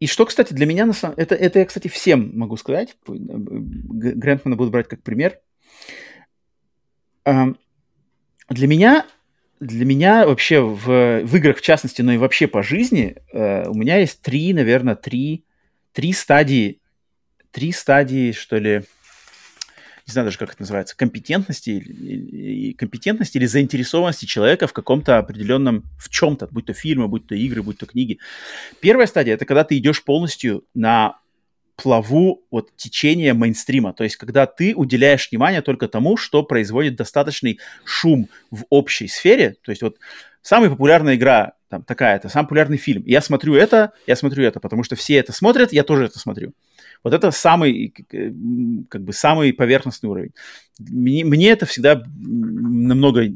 и 0.00 0.06
что, 0.06 0.26
кстати, 0.26 0.52
для 0.52 0.66
меня, 0.66 0.86
на 0.86 0.92
самом... 0.92 1.14
это, 1.16 1.34
это 1.34 1.58
я, 1.58 1.64
кстати, 1.64 1.88
всем 1.88 2.30
могу 2.38 2.56
сказать, 2.56 2.96
Грентмана 3.06 4.56
буду 4.56 4.70
брать 4.70 4.88
как 4.88 5.02
пример. 5.02 5.40
Для 7.24 8.66
меня 8.66 9.06
для 9.60 9.84
меня 9.84 10.26
вообще 10.26 10.60
в, 10.60 11.22
в 11.22 11.36
играх 11.36 11.58
в 11.58 11.62
частности, 11.62 12.02
но 12.02 12.12
и 12.12 12.16
вообще 12.16 12.46
по 12.46 12.62
жизни, 12.62 13.16
э, 13.32 13.68
у 13.68 13.74
меня 13.74 13.98
есть 13.98 14.22
три, 14.22 14.52
наверное, 14.52 14.94
три, 14.94 15.44
три 15.92 16.12
стадии, 16.12 16.80
три 17.50 17.72
стадии, 17.72 18.32
что 18.32 18.56
ли, 18.58 18.84
не 20.06 20.12
знаю 20.12 20.26
даже, 20.26 20.38
как 20.38 20.50
это 20.50 20.62
называется, 20.62 20.96
компетентности, 20.96 21.70
или, 21.70 22.72
компетентности 22.72 23.38
или 23.38 23.46
заинтересованности 23.46 24.26
человека 24.26 24.66
в 24.66 24.72
каком-то 24.72 25.18
определенном, 25.18 25.84
в 25.98 26.08
чем-то, 26.08 26.48
будь 26.50 26.66
то 26.66 26.72
фильмы, 26.72 27.08
будь 27.08 27.26
то 27.26 27.34
игры, 27.34 27.62
будь 27.62 27.78
то 27.78 27.86
книги. 27.86 28.18
Первая 28.80 29.06
стадия– 29.06 29.34
это 29.34 29.44
когда 29.44 29.64
ты 29.64 29.76
идешь 29.78 30.04
полностью 30.04 30.64
на 30.74 31.18
плаву 31.80 32.44
вот 32.50 32.74
течения 32.76 33.32
мейнстрима. 33.34 33.92
То 33.92 34.04
есть, 34.04 34.16
когда 34.16 34.46
ты 34.46 34.74
уделяешь 34.74 35.30
внимание 35.30 35.62
только 35.62 35.88
тому, 35.88 36.16
что 36.16 36.42
производит 36.42 36.96
достаточный 36.96 37.60
шум 37.84 38.28
в 38.50 38.64
общей 38.68 39.06
сфере. 39.06 39.56
То 39.62 39.70
есть, 39.70 39.82
вот 39.82 39.96
самая 40.42 40.70
популярная 40.70 41.14
игра 41.14 41.52
там 41.68 41.82
такая, 41.84 42.16
это 42.16 42.28
самый 42.28 42.46
популярный 42.46 42.78
фильм. 42.78 43.02
Я 43.06 43.20
смотрю 43.20 43.54
это, 43.54 43.92
я 44.06 44.16
смотрю 44.16 44.44
это, 44.44 44.58
потому 44.58 44.82
что 44.82 44.96
все 44.96 45.16
это 45.16 45.32
смотрят, 45.32 45.72
я 45.72 45.84
тоже 45.84 46.06
это 46.06 46.18
смотрю. 46.18 46.52
Вот 47.04 47.14
это 47.14 47.30
самый, 47.30 47.94
как 48.88 49.02
бы, 49.04 49.12
самый 49.12 49.52
поверхностный 49.52 50.08
уровень. 50.08 50.32
Мне, 50.78 51.24
мне 51.24 51.50
это 51.50 51.66
всегда 51.66 52.02
намного 52.16 53.26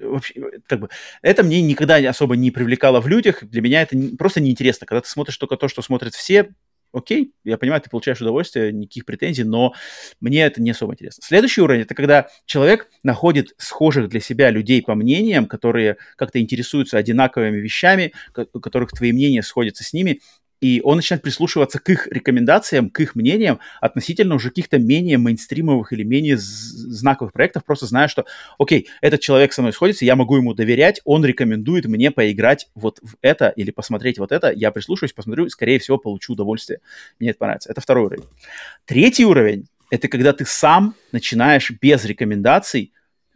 вообще, 0.00 0.34
как 0.66 0.80
бы, 0.80 0.88
это 1.20 1.42
мне 1.42 1.60
никогда 1.60 1.96
особо 1.96 2.36
не 2.36 2.50
привлекало 2.50 3.00
в 3.00 3.08
людях. 3.08 3.44
Для 3.44 3.60
меня 3.60 3.82
это 3.82 3.96
не, 3.96 4.16
просто 4.16 4.40
неинтересно. 4.40 4.86
Когда 4.86 5.00
ты 5.00 5.08
смотришь 5.08 5.36
только 5.36 5.56
то, 5.56 5.68
что 5.68 5.82
смотрят 5.82 6.14
все, 6.14 6.54
окей, 6.92 7.32
я 7.44 7.58
понимаю, 7.58 7.80
ты 7.80 7.90
получаешь 7.90 8.20
удовольствие, 8.20 8.72
никаких 8.72 9.04
претензий, 9.04 9.44
но 9.44 9.74
мне 10.20 10.44
это 10.44 10.60
не 10.62 10.70
особо 10.70 10.92
интересно. 10.92 11.22
Следующий 11.24 11.60
уровень– 11.60 11.80
это 11.82 11.94
когда 11.94 12.28
человек 12.46 12.88
находит 13.02 13.54
схожих 13.56 14.08
для 14.08 14.20
себя 14.20 14.50
людей 14.50 14.82
по 14.82 14.94
мнениям, 14.94 15.46
которые 15.46 15.96
как-то 16.16 16.40
интересуются 16.40 16.98
одинаковыми 16.98 17.58
вещами, 17.58 18.12
у 18.52 18.60
которых 18.60 18.90
твои 18.92 19.12
мнения 19.12 19.42
сходятся 19.42 19.84
с 19.84 19.92
ними, 19.92 20.20
и 20.62 20.80
он 20.84 20.96
начинает 20.96 21.22
прислушиваться 21.22 21.80
к 21.80 21.88
их 21.90 22.06
рекомендациям, 22.06 22.88
к 22.88 23.00
их 23.00 23.16
мнениям 23.16 23.58
относительно 23.80 24.36
уже 24.36 24.50
каких-то 24.50 24.78
менее 24.78 25.18
мейнстримовых 25.18 25.92
или 25.92 26.04
менее 26.04 26.36
знаковых 26.38 27.32
проектов, 27.32 27.64
просто 27.64 27.86
зная, 27.86 28.06
что, 28.06 28.26
окей, 28.60 28.88
этот 29.00 29.20
человек 29.20 29.52
со 29.52 29.60
мной 29.60 29.72
сходится, 29.72 30.04
я 30.04 30.14
могу 30.14 30.36
ему 30.36 30.54
доверять, 30.54 31.00
он 31.04 31.24
рекомендует 31.24 31.86
мне 31.86 32.12
поиграть 32.12 32.68
вот 32.76 33.00
в 33.02 33.16
это 33.22 33.48
или 33.48 33.72
посмотреть 33.72 34.20
вот 34.20 34.30
это, 34.30 34.52
я 34.52 34.70
прислушаюсь, 34.70 35.12
посмотрю, 35.12 35.48
скорее 35.48 35.80
всего, 35.80 35.98
получу 35.98 36.34
удовольствие. 36.34 36.78
Мне 37.18 37.30
это 37.30 37.40
понравится. 37.40 37.68
Это 37.68 37.80
второй 37.80 38.04
уровень. 38.04 38.24
Третий 38.84 39.24
уровень– 39.24 39.66
это 39.90 40.06
когда 40.06 40.32
ты 40.32 40.44
сам 40.44 40.94
начинаешь 41.10 41.72
без 41.80 42.04
рекомендаций 42.04 42.92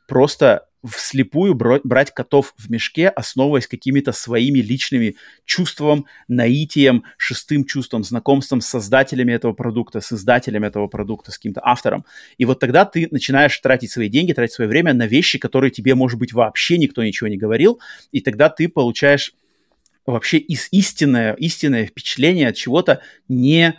просто 0.06 0.68
вслепую 0.88 1.54
брать 1.54 2.14
котов 2.14 2.54
в 2.56 2.70
мешке, 2.70 3.08
основываясь 3.08 3.66
какими-то 3.66 4.12
своими 4.12 4.60
личными 4.60 5.16
чувством, 5.44 6.06
наитием, 6.28 7.04
шестым 7.16 7.64
чувством, 7.64 8.04
знакомством 8.04 8.60
с 8.60 8.66
создателями 8.66 9.32
этого 9.32 9.52
продукта, 9.52 10.00
с 10.00 10.12
издателем 10.12 10.64
этого 10.64 10.86
продукта, 10.86 11.32
с 11.32 11.38
каким-то 11.38 11.60
автором. 11.64 12.04
И 12.38 12.44
вот 12.44 12.60
тогда 12.60 12.84
ты 12.84 13.08
начинаешь 13.10 13.58
тратить 13.58 13.90
свои 13.90 14.08
деньги, 14.08 14.32
тратить 14.32 14.54
свое 14.54 14.68
время 14.68 14.94
на 14.94 15.06
вещи, 15.06 15.38
которые 15.38 15.70
тебе, 15.70 15.94
может 15.94 16.18
быть, 16.18 16.32
вообще 16.32 16.78
никто 16.78 17.02
ничего 17.02 17.28
не 17.28 17.36
говорил, 17.36 17.80
и 18.12 18.20
тогда 18.20 18.48
ты 18.48 18.68
получаешь 18.68 19.34
вообще 20.06 20.38
из 20.38 20.68
истинное, 20.70 21.34
истинное 21.34 21.86
впечатление 21.86 22.48
от 22.48 22.56
чего-то 22.56 23.00
не 23.28 23.74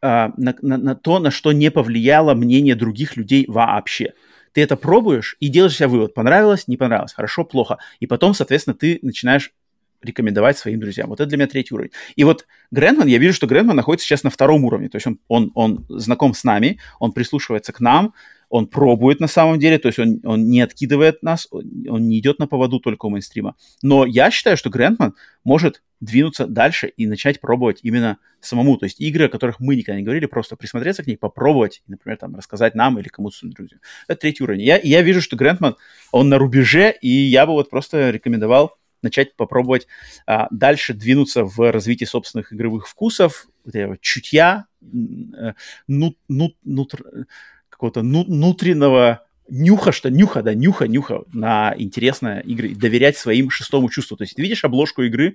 а, 0.00 0.32
на, 0.36 0.54
на, 0.60 0.76
на 0.76 0.94
то, 0.94 1.18
на 1.18 1.30
что 1.30 1.52
не 1.52 1.70
повлияло 1.70 2.34
мнение 2.34 2.74
других 2.74 3.16
людей 3.16 3.46
вообще 3.48 4.12
ты 4.54 4.62
это 4.62 4.76
пробуешь 4.76 5.36
и 5.40 5.48
делаешь 5.48 5.76
себе 5.76 5.88
вывод, 5.88 6.14
понравилось, 6.14 6.68
не 6.68 6.76
понравилось, 6.76 7.12
хорошо, 7.12 7.44
плохо. 7.44 7.78
И 8.00 8.06
потом, 8.06 8.34
соответственно, 8.34 8.74
ты 8.74 9.00
начинаешь 9.02 9.52
рекомендовать 10.00 10.56
своим 10.56 10.80
друзьям. 10.80 11.08
Вот 11.08 11.20
это 11.20 11.28
для 11.28 11.38
меня 11.38 11.48
третий 11.48 11.74
уровень. 11.74 11.90
И 12.14 12.24
вот 12.24 12.46
Грэнман, 12.70 13.08
я 13.08 13.18
вижу, 13.18 13.34
что 13.34 13.46
Грэнман 13.46 13.74
находится 13.74 14.06
сейчас 14.06 14.22
на 14.22 14.30
втором 14.30 14.64
уровне. 14.64 14.88
То 14.88 14.96
есть 14.96 15.06
он, 15.06 15.18
он, 15.28 15.50
он 15.54 15.86
знаком 15.88 16.34
с 16.34 16.44
нами, 16.44 16.78
он 17.00 17.12
прислушивается 17.12 17.72
к 17.72 17.80
нам, 17.80 18.14
он 18.54 18.68
пробует 18.68 19.18
на 19.18 19.26
самом 19.26 19.58
деле, 19.58 19.80
то 19.80 19.88
есть 19.88 19.98
он, 19.98 20.20
он 20.22 20.48
не 20.48 20.60
откидывает 20.60 21.24
нас, 21.24 21.48
он 21.50 22.06
не 22.06 22.20
идет 22.20 22.38
на 22.38 22.46
поводу 22.46 22.78
только 22.78 23.06
у 23.06 23.10
мейнстрима. 23.10 23.56
Но 23.82 24.06
я 24.06 24.30
считаю, 24.30 24.56
что 24.56 24.70
Грэнман 24.70 25.16
может 25.42 25.82
двинуться 25.98 26.46
дальше 26.46 26.86
и 26.86 27.08
начать 27.08 27.40
пробовать 27.40 27.80
именно 27.82 28.18
самому. 28.38 28.76
То 28.76 28.84
есть 28.84 29.00
игры, 29.00 29.24
о 29.24 29.28
которых 29.28 29.58
мы 29.58 29.74
никогда 29.74 29.98
не 29.98 30.04
говорили, 30.04 30.26
просто 30.26 30.54
присмотреться 30.54 31.02
к 31.02 31.08
ней, 31.08 31.16
попробовать, 31.16 31.82
например, 31.88 32.16
там, 32.16 32.36
рассказать 32.36 32.76
нам 32.76 32.96
или 33.00 33.08
кому-то 33.08 33.36
друзьям. 33.42 33.80
Это 34.06 34.20
третий 34.20 34.44
уровень. 34.44 34.62
Я, 34.62 34.78
я 34.80 35.02
вижу, 35.02 35.20
что 35.20 35.34
Грэнтман, 35.34 35.74
он 36.12 36.28
на 36.28 36.38
рубеже, 36.38 36.94
и 37.00 37.08
я 37.08 37.46
бы 37.46 37.54
вот 37.54 37.70
просто 37.70 38.10
рекомендовал 38.10 38.76
начать 39.02 39.34
попробовать 39.34 39.88
а, 40.26 40.46
дальше 40.52 40.94
двинуться 40.94 41.44
в 41.44 41.72
развитии 41.72 42.04
собственных 42.04 42.52
игровых 42.52 42.86
вкусов, 42.86 43.48
вот 43.64 43.74
этого 43.74 43.98
чутья, 44.00 44.66
э, 44.82 45.52
ну, 45.86 46.16
ну, 46.28 46.54
нутр, 46.64 47.26
какого-то 47.74 48.02
ну, 48.02 48.24
внутреннего 48.24 49.20
нюха, 49.48 49.92
что 49.92 50.10
нюха, 50.10 50.42
да, 50.42 50.54
нюха, 50.54 50.86
нюха 50.86 51.24
на 51.32 51.74
интересные 51.76 52.42
игры, 52.42 52.74
доверять 52.74 53.16
своим 53.16 53.50
шестому 53.50 53.90
чувству. 53.90 54.16
То 54.16 54.24
есть 54.24 54.36
ты 54.36 54.42
видишь 54.42 54.64
обложку 54.64 55.02
игры, 55.02 55.34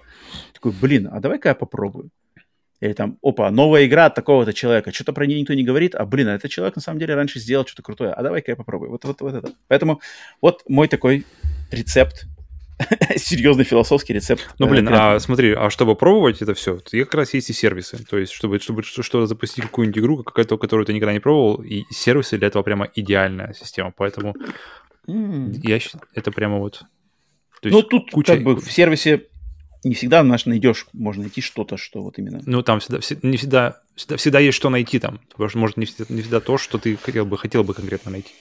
такой, 0.54 0.72
блин, 0.72 1.10
а 1.12 1.20
давай-ка 1.20 1.50
я 1.50 1.56
попробую. 1.56 2.10
Или 2.80 2.94
там, 2.94 3.18
опа, 3.22 3.52
новая 3.52 3.86
игра 3.86 4.06
от 4.06 4.16
такого-то 4.16 4.54
человека, 4.54 4.94
что-то 4.94 5.12
про 5.12 5.26
нее 5.26 5.42
никто 5.42 5.54
не 5.54 5.66
говорит, 5.66 5.96
а, 5.96 6.06
блин, 6.06 6.30
а 6.30 6.36
этот 6.36 6.50
человек 6.50 6.78
на 6.78 6.82
самом 6.82 7.00
деле 7.00 7.14
раньше 7.14 7.40
сделал 7.40 7.66
что-то 7.66 7.84
крутое, 7.84 8.14
а 8.14 8.24
давай-ка 8.24 8.52
я 8.52 8.56
попробую. 8.56 8.92
Вот, 8.92 9.04
вот, 9.04 9.20
вот 9.20 9.34
это. 9.34 9.52
Поэтому 9.68 10.00
вот 10.42 10.64
мой 10.70 10.88
такой 10.88 11.26
рецепт 11.72 12.26
серьезный 13.18 13.66
философский 13.66 14.14
рецепт. 14.14 14.50
Ну, 14.58 14.68
блин, 14.68 14.88
э, 14.88 14.92
а 14.94 15.20
смотри, 15.20 15.54
а 15.54 15.70
чтобы 15.70 15.96
пробовать 15.96 16.42
это 16.42 16.54
все, 16.54 16.78
то 16.78 16.98
как 16.98 17.14
раз 17.14 17.34
есть 17.34 17.50
и 17.50 17.54
сервисы. 17.54 18.04
То 18.10 18.18
есть, 18.18 18.32
чтобы, 18.32 18.60
чтобы 18.60 18.84
что-то 18.84 19.26
запустить, 19.26 19.66
какую-нибудь 19.66 20.00
игру, 20.00 20.24
какую-то, 20.24 20.58
которую 20.58 20.86
ты 20.86 20.94
никогда 20.94 21.14
не 21.14 21.20
пробовал, 21.20 21.62
и 21.62 21.84
сервисы 21.92 22.38
для 22.38 22.48
этого 22.48 22.64
прямо 22.64 22.88
идеальная 22.96 23.54
система. 23.54 23.92
Поэтому 23.96 24.36
mm. 25.08 25.60
я 25.64 25.80
считаю, 25.80 26.04
это 26.14 26.32
прямо 26.32 26.60
вот... 26.60 26.84
То 27.62 27.70
ну, 27.70 27.82
тут 27.82 28.12
куча... 28.12 28.36
как 28.36 28.44
бы 28.44 28.56
в 28.56 28.72
сервисе 28.72 29.28
не 29.84 29.96
всегда 29.96 30.24
наш 30.24 30.46
найдешь, 30.46 30.88
можно 30.94 31.24
найти 31.24 31.42
что-то, 31.42 31.78
что 31.78 32.02
вот 32.02 32.18
именно... 32.18 32.42
Ну, 32.46 32.62
там 32.64 32.80
всегда, 32.80 33.00
не 33.22 33.38
всегда, 33.38 33.82
всегда, 33.96 34.18
всегда 34.18 34.40
есть 34.40 34.58
что 34.58 34.70
найти 34.70 35.00
там, 35.00 35.20
потому 35.32 35.50
что, 35.50 35.58
может, 35.58 35.78
не 35.78 35.86
всегда, 35.86 36.06
не 36.14 36.22
всегда 36.22 36.40
то, 36.40 36.58
что 36.58 36.78
ты 36.78 36.96
хотел 36.98 37.26
бы, 37.26 37.38
хотел 37.38 37.64
бы 37.64 37.74
конкретно 37.74 38.12
найти. 38.12 38.32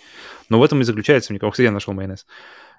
Но 0.49 0.59
в 0.59 0.63
этом 0.63 0.81
и 0.81 0.85
заключается, 0.85 1.33
мне 1.33 1.41
кажется, 1.41 1.63
я 1.63 1.71
нашел 1.71 1.93
майонез. 1.93 2.27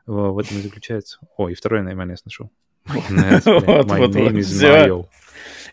В 0.06 0.40
этом 0.40 0.58
и 0.58 0.62
заключается. 0.62 1.20
О, 1.38 1.50
и 1.50 1.54
второй 1.54 1.82
майонез 1.82 2.26
нашел. 2.26 2.50
Майонез, 2.86 3.46
My 3.46 4.08
name 4.08 4.38
is 4.38 4.62
Mayo. 4.62 5.06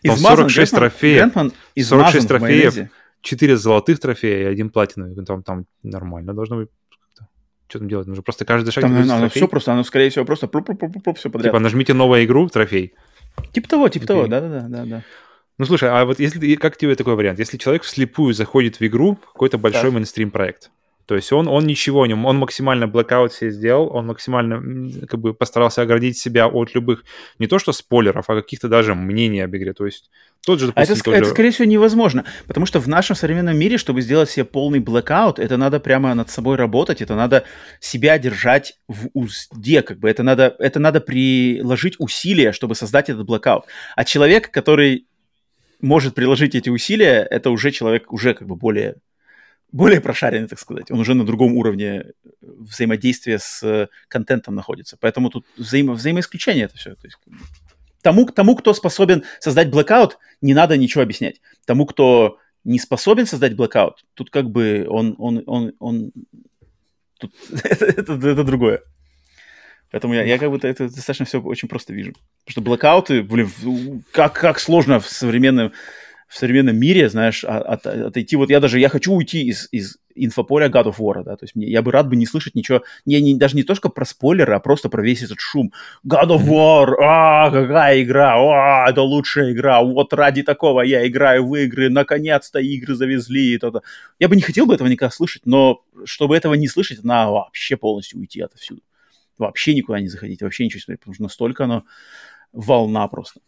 46 0.03 0.71
трофеев. 0.71 1.33
46 1.75 2.27
трофеев, 2.27 2.89
4 3.21 3.57
золотых 3.57 3.99
трофея 3.99 4.43
и 4.43 4.51
один 4.51 4.69
платиновый. 4.69 5.25
Там, 5.25 5.43
там 5.43 5.65
нормально 5.83 6.33
должно 6.33 6.57
быть 6.57 6.69
что 7.67 7.79
там 7.79 7.89
делать? 7.89 8.07
Нужно 8.07 8.23
просто 8.23 8.45
каждый 8.45 8.71
шаг... 8.71 8.81
Там, 8.81 8.95
оно 8.95 9.27
все 9.27 9.47
просто, 9.47 9.73
оно, 9.73 9.83
скорее 9.83 10.09
всего, 10.09 10.23
просто 10.23 10.47
все 10.47 11.29
подряд. 11.29 11.51
Типа 11.51 11.59
нажмите 11.59 11.93
новую 11.93 12.23
игру, 12.23 12.47
трофей. 12.47 12.93
Типа 13.51 13.67
того, 13.67 13.89
типа 13.89 14.07
того, 14.07 14.27
да-да-да. 14.27 15.03
Ну, 15.57 15.65
слушай, 15.65 15.89
а 15.89 16.05
вот 16.05 16.19
если 16.19 16.55
как 16.55 16.77
тебе 16.77 16.95
такой 16.95 17.15
вариант? 17.15 17.39
Если 17.39 17.57
человек 17.57 17.83
вслепую 17.83 18.33
заходит 18.33 18.79
в 18.79 18.85
игру, 18.85 19.15
какой-то 19.15 19.57
большой 19.57 19.91
мейнстрим 19.91 20.31
проект, 20.31 20.71
то 21.07 21.15
есть 21.15 21.31
он, 21.31 21.47
он 21.47 21.65
ничего 21.65 22.05
не... 22.05 22.13
Он 22.13 22.37
максимально 22.37 22.83
blackout 22.83 23.31
себе 23.31 23.51
сделал, 23.51 23.89
он 23.95 24.07
максимально 24.07 25.07
как 25.07 25.21
бы 25.21 25.33
постарался 25.33 25.81
оградить 25.81 26.17
себя 26.17 26.47
от 26.47 26.75
любых, 26.75 27.05
не 27.39 27.47
то 27.47 27.59
что 27.59 27.71
спойлеров, 27.71 28.29
а 28.29 28.35
каких-то 28.35 28.67
даже 28.67 28.93
мнений 28.93 29.39
об 29.39 29.55
игре. 29.55 29.71
То 29.71 29.85
есть 29.85 30.11
тот 30.45 30.59
же, 30.59 30.67
допустим, 30.67 30.91
а 30.91 30.95
это, 30.95 31.03
тот 31.03 31.13
это, 31.13 31.23
же... 31.23 31.31
скорее 31.31 31.51
всего, 31.51 31.65
невозможно, 31.65 32.25
потому 32.45 32.65
что 32.65 32.81
в 32.81 32.89
нашем 32.89 33.15
современном 33.15 33.57
мире, 33.57 33.77
чтобы 33.77 34.01
сделать 34.01 34.29
себе 34.29 34.43
полный 34.43 34.79
blackout, 34.79 35.39
это 35.39 35.55
надо 35.55 35.79
прямо 35.79 36.13
над 36.13 36.29
собой 36.29 36.57
работать, 36.57 37.01
это 37.01 37.15
надо 37.15 37.45
себя 37.79 38.19
держать 38.19 38.73
в 38.89 39.07
узде, 39.13 39.83
как 39.83 39.99
бы 39.99 40.09
это 40.09 40.23
надо, 40.23 40.57
это 40.59 40.81
надо 40.81 40.99
приложить 40.99 41.95
усилия, 41.99 42.51
чтобы 42.51 42.75
создать 42.75 43.09
этот 43.09 43.25
blackout. 43.25 43.61
А 43.95 44.03
человек, 44.03 44.51
который 44.51 45.07
может 45.79 46.15
приложить 46.15 46.53
эти 46.53 46.69
усилия, 46.69 47.25
это 47.29 47.49
уже 47.49 47.71
человек 47.71 48.11
уже 48.11 48.33
как 48.33 48.45
бы 48.45 48.57
более 48.57 48.95
более 49.71 50.01
прошаренный, 50.01 50.47
так 50.47 50.59
сказать. 50.59 50.91
Он 50.91 50.99
уже 50.99 51.13
на 51.13 51.25
другом 51.25 51.53
уровне 51.55 52.05
взаимодействия 52.41 53.39
с 53.39 53.61
э, 53.63 53.87
контентом 54.07 54.55
находится. 54.55 54.97
Поэтому 54.99 55.29
тут 55.29 55.45
взаимо 55.57 55.93
взаимоисключение 55.93 56.65
это 56.65 56.77
все. 56.77 56.95
То 56.95 57.07
есть, 57.07 57.17
тому, 58.01 58.25
тому, 58.25 58.55
кто 58.55 58.73
способен 58.73 59.23
создать 59.39 59.67
blackout, 59.67 60.13
не 60.41 60.53
надо 60.53 60.77
ничего 60.77 61.03
объяснять. 61.03 61.41
Тому, 61.65 61.85
кто 61.85 62.37
не 62.63 62.79
способен 62.79 63.25
создать 63.25 63.53
blackout, 63.53 63.95
тут 64.13 64.29
как 64.29 64.49
бы 64.49 64.85
он, 64.89 65.15
он, 65.17 65.43
он, 65.45 65.73
он 65.79 66.11
тут 67.19 67.33
это, 67.63 67.85
это, 67.85 68.13
это 68.13 68.43
другое. 68.43 68.83
Поэтому 69.91 70.13
я, 70.13 70.23
я 70.23 70.37
как 70.37 70.51
бы 70.51 70.57
это 70.61 70.89
достаточно 70.89 71.25
все 71.25 71.41
очень 71.41 71.69
просто 71.69 71.93
вижу. 71.93 72.13
Потому 72.13 72.51
что 72.51 72.61
блокауты, 72.61 73.23
блин, 73.23 74.03
как, 74.11 74.33
как 74.33 74.59
сложно 74.59 74.99
в 74.99 75.07
современном 75.07 75.71
в 76.27 76.37
современном 76.37 76.77
мире, 76.77 77.09
знаешь, 77.09 77.43
от, 77.45 77.85
от, 77.85 77.85
отойти. 77.87 78.35
Вот 78.35 78.49
я 78.49 78.59
даже, 78.59 78.79
я 78.79 78.89
хочу 78.89 79.13
уйти 79.13 79.43
из, 79.45 79.69
из 79.71 79.97
инфополя 80.13 80.67
God 80.67 80.87
of 80.87 80.97
War, 80.97 81.23
да, 81.23 81.37
то 81.37 81.45
есть 81.45 81.55
мне, 81.55 81.67
я 81.67 81.81
бы 81.81 81.91
рад 81.91 82.09
бы 82.09 82.15
не 82.15 82.25
слышать 82.25 82.55
ничего, 82.55 82.83
не, 83.05 83.21
не, 83.21 83.35
даже 83.35 83.55
не 83.55 83.63
только 83.63 83.87
про 83.89 84.03
спойлеры, 84.03 84.53
а 84.53 84.59
просто 84.59 84.89
про 84.89 85.01
весь 85.01 85.21
этот 85.23 85.39
шум. 85.39 85.71
God 86.05 86.29
of 86.29 86.45
War, 86.45 86.95
а, 87.01 87.49
какая 87.49 88.03
игра, 88.03 88.35
а, 88.35 88.89
это 88.89 89.01
лучшая 89.03 89.53
игра, 89.53 89.81
вот 89.81 90.13
ради 90.13 90.43
такого 90.43 90.81
я 90.81 91.07
играю 91.07 91.47
в 91.47 91.55
игры, 91.55 91.89
наконец-то 91.89 92.59
игры 92.59 92.95
завезли 92.95 93.53
и 93.53 93.57
то-то. 93.57 93.83
Я 94.19 94.27
бы 94.27 94.35
не 94.35 94.41
хотел 94.41 94.65
бы 94.65 94.73
этого 94.73 94.87
никогда 94.87 95.11
слышать, 95.11 95.45
но 95.45 95.83
чтобы 96.03 96.35
этого 96.35 96.55
не 96.55 96.67
слышать, 96.67 97.03
надо 97.03 97.31
вообще 97.31 97.77
полностью 97.77 98.19
уйти 98.19 98.41
отовсюду. 98.41 98.81
Вообще 99.37 99.75
никуда 99.75 99.99
не 100.01 100.07
заходить, 100.07 100.41
вообще 100.41 100.65
ничего 100.65 100.81
смотреть, 100.81 101.01
потому 101.01 101.13
что 101.13 101.23
настолько 101.23 101.63
оно 101.65 101.83
волна 102.51 103.07
просто. 103.07 103.39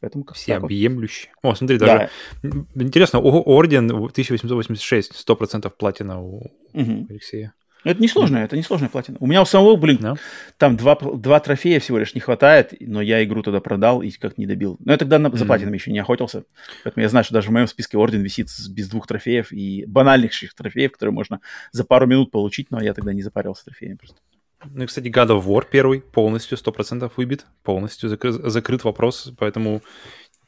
Поэтому 0.00 0.24
как 0.24 0.36
Всеобъемлющий. 0.36 1.30
О, 1.42 1.54
смотри, 1.54 1.78
даже 1.78 2.10
да. 2.42 2.50
интересно, 2.74 3.20
Орден 3.20 3.90
1886, 3.90 5.24
100% 5.28 5.70
платина 5.76 6.20
у 6.20 6.52
угу. 6.72 7.06
Алексея. 7.08 7.54
Это 7.84 8.02
несложная, 8.02 8.44
это 8.44 8.56
несложная 8.56 8.88
платина. 8.88 9.18
У 9.20 9.26
меня 9.26 9.40
у 9.40 9.44
самого, 9.44 9.76
блин, 9.76 9.98
no. 9.98 10.18
там 10.56 10.76
два, 10.76 10.96
два 10.96 11.38
трофея 11.38 11.78
всего 11.78 11.98
лишь 11.98 12.14
не 12.14 12.20
хватает, 12.20 12.74
но 12.80 13.00
я 13.00 13.22
игру 13.22 13.42
тогда 13.42 13.60
продал 13.60 14.02
и 14.02 14.10
как 14.10 14.36
не 14.36 14.46
добил. 14.46 14.76
Но 14.80 14.92
я 14.92 14.98
тогда 14.98 15.18
на, 15.18 15.30
за 15.30 15.46
платином 15.46 15.72
mm-hmm. 15.72 15.76
еще 15.76 15.92
не 15.92 16.00
охотился, 16.00 16.44
поэтому 16.82 17.02
я 17.02 17.08
знаю, 17.08 17.24
что 17.24 17.34
даже 17.34 17.48
в 17.48 17.52
моем 17.52 17.68
списке 17.68 17.96
Орден 17.96 18.22
висит 18.22 18.48
без 18.70 18.88
двух 18.88 19.06
трофеев 19.06 19.52
и 19.52 19.84
банальнейших 19.86 20.54
трофеев, 20.54 20.92
которые 20.92 21.12
можно 21.12 21.40
за 21.70 21.84
пару 21.84 22.06
минут 22.06 22.32
получить, 22.32 22.70
но 22.70 22.82
я 22.82 22.94
тогда 22.94 23.12
не 23.12 23.22
запарился 23.22 23.64
трофеями 23.64 23.94
просто. 23.94 24.18
Ну 24.64 24.84
и, 24.84 24.86
кстати, 24.86 25.06
God 25.08 25.28
of 25.28 25.44
War 25.44 25.64
первый 25.70 26.00
полностью, 26.00 26.58
100% 26.58 27.10
выбит, 27.16 27.46
полностью 27.62 28.10
закры- 28.10 28.32
закрыт 28.50 28.84
вопрос, 28.84 29.32
поэтому 29.38 29.82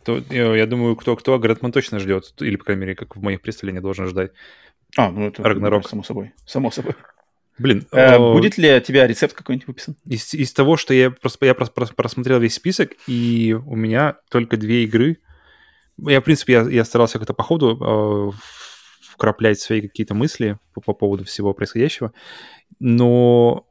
то, 0.05 0.19
я, 0.31 0.67
думаю, 0.67 0.97
кто-кто, 0.97 1.39
Гретман 1.39 1.73
точно 1.73 1.99
ждет, 2.01 2.33
или, 2.41 2.57
по 2.57 2.65
крайней 2.65 2.81
мере, 2.81 2.95
как 2.95 3.17
в 3.17 3.23
моих 3.23 3.41
представлениях 3.41 3.83
должен 3.83 4.07
ждать. 4.09 4.33
А, 4.97 5.11
ну 5.11 5.29
это 5.29 5.43
Рагнарок. 5.43 5.87
само 5.89 6.03
собой. 6.03 6.33
Само 6.47 6.71
собой. 6.71 6.95
Блин, 7.59 7.87
Э, 7.93 8.15
э, 8.15 8.19
Будет 8.19 8.57
ли 8.59 8.75
у 8.75 8.81
тебя 8.81 9.07
рецепт 9.07 9.35
какой-нибудь 9.35 9.69
выписан? 9.69 9.95
из, 10.07 10.33
из 10.35 10.53
того, 10.53 10.77
что 10.79 10.95
я 10.95 11.11
просто 11.11 11.45
я 11.47 11.53
прос- 11.53 11.73
прос- 11.73 11.95
просмотрел 11.95 12.41
весь 12.41 12.55
список, 12.55 12.93
и 13.07 13.55
у 13.67 13.77
меня 13.77 14.17
только 14.31 14.57
две 14.57 14.85
игры. 14.85 15.19
Я, 15.99 16.21
в 16.23 16.25
принципе, 16.25 16.55
я, 16.55 16.63
я 16.63 16.85
старался 16.87 17.19
как-то 17.19 17.35
по 17.35 17.43
ходу 17.43 18.33
э, 18.33 18.37
вкраплять 19.13 19.61
свои 19.61 19.83
какие-то 19.83 20.15
мысли 20.15 20.57
по, 20.73 20.81
по 20.81 20.95
поводу 20.95 21.25
всего 21.27 21.53
происходящего, 21.53 22.13
но 22.79 23.67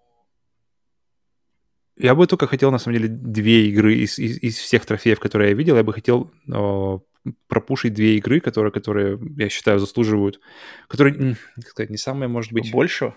я 2.00 2.16
бы 2.16 2.26
только 2.28 2.48
хотел, 2.48 2.72
на 2.72 2.80
самом 2.80 2.98
деле, 2.98 3.10
две 3.10 3.68
игры 3.68 3.96
из, 3.96 4.18
из, 4.18 4.38
из 4.42 4.58
всех 4.58 4.86
трофеев, 4.86 5.20
которые 5.20 5.50
я 5.50 5.56
видел, 5.56 5.76
я 5.76 5.84
бы 5.84 5.94
хотел 5.94 6.32
э, 6.48 7.00
пропушить 7.48 7.94
две 7.94 8.18
игры, 8.18 8.40
которые, 8.40 8.72
которые, 8.72 9.20
я 9.38 9.50
считаю, 9.50 9.80
заслуживают, 9.80 10.40
которые, 10.88 11.36
как 11.56 11.68
сказать, 11.68 11.90
не 11.90 11.98
самые, 11.98 12.30
может 12.30 12.54
быть, 12.54 12.72
Большего? 12.72 13.16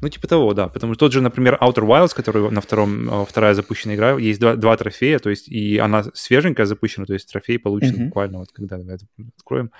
ну, 0.00 0.08
типа 0.08 0.28
того, 0.28 0.54
да. 0.54 0.68
Потому 0.68 0.94
что 0.94 1.00
тот 1.00 1.12
же, 1.12 1.20
например, 1.20 1.58
Outer 1.60 1.86
Wilds, 1.86 2.14
который 2.14 2.50
на 2.50 2.60
втором, 2.60 3.08
э, 3.10 3.24
вторая 3.26 3.54
запущенная 3.54 3.96
игра, 3.96 4.16
есть 4.18 4.40
два, 4.40 4.54
два 4.54 4.76
трофея, 4.76 5.18
то 5.18 5.30
есть 5.30 5.48
и 5.48 5.78
она 5.78 6.04
свеженькая 6.14 6.66
запущена, 6.66 7.06
то 7.06 7.12
есть 7.12 7.30
трофей 7.30 7.58
получен 7.58 7.94
Мгм. 7.96 8.04
буквально, 8.06 8.38
вот 8.38 8.52
когда 8.52 8.78
давай 8.78 8.94
это 8.94 9.06
откроем, 9.36 9.70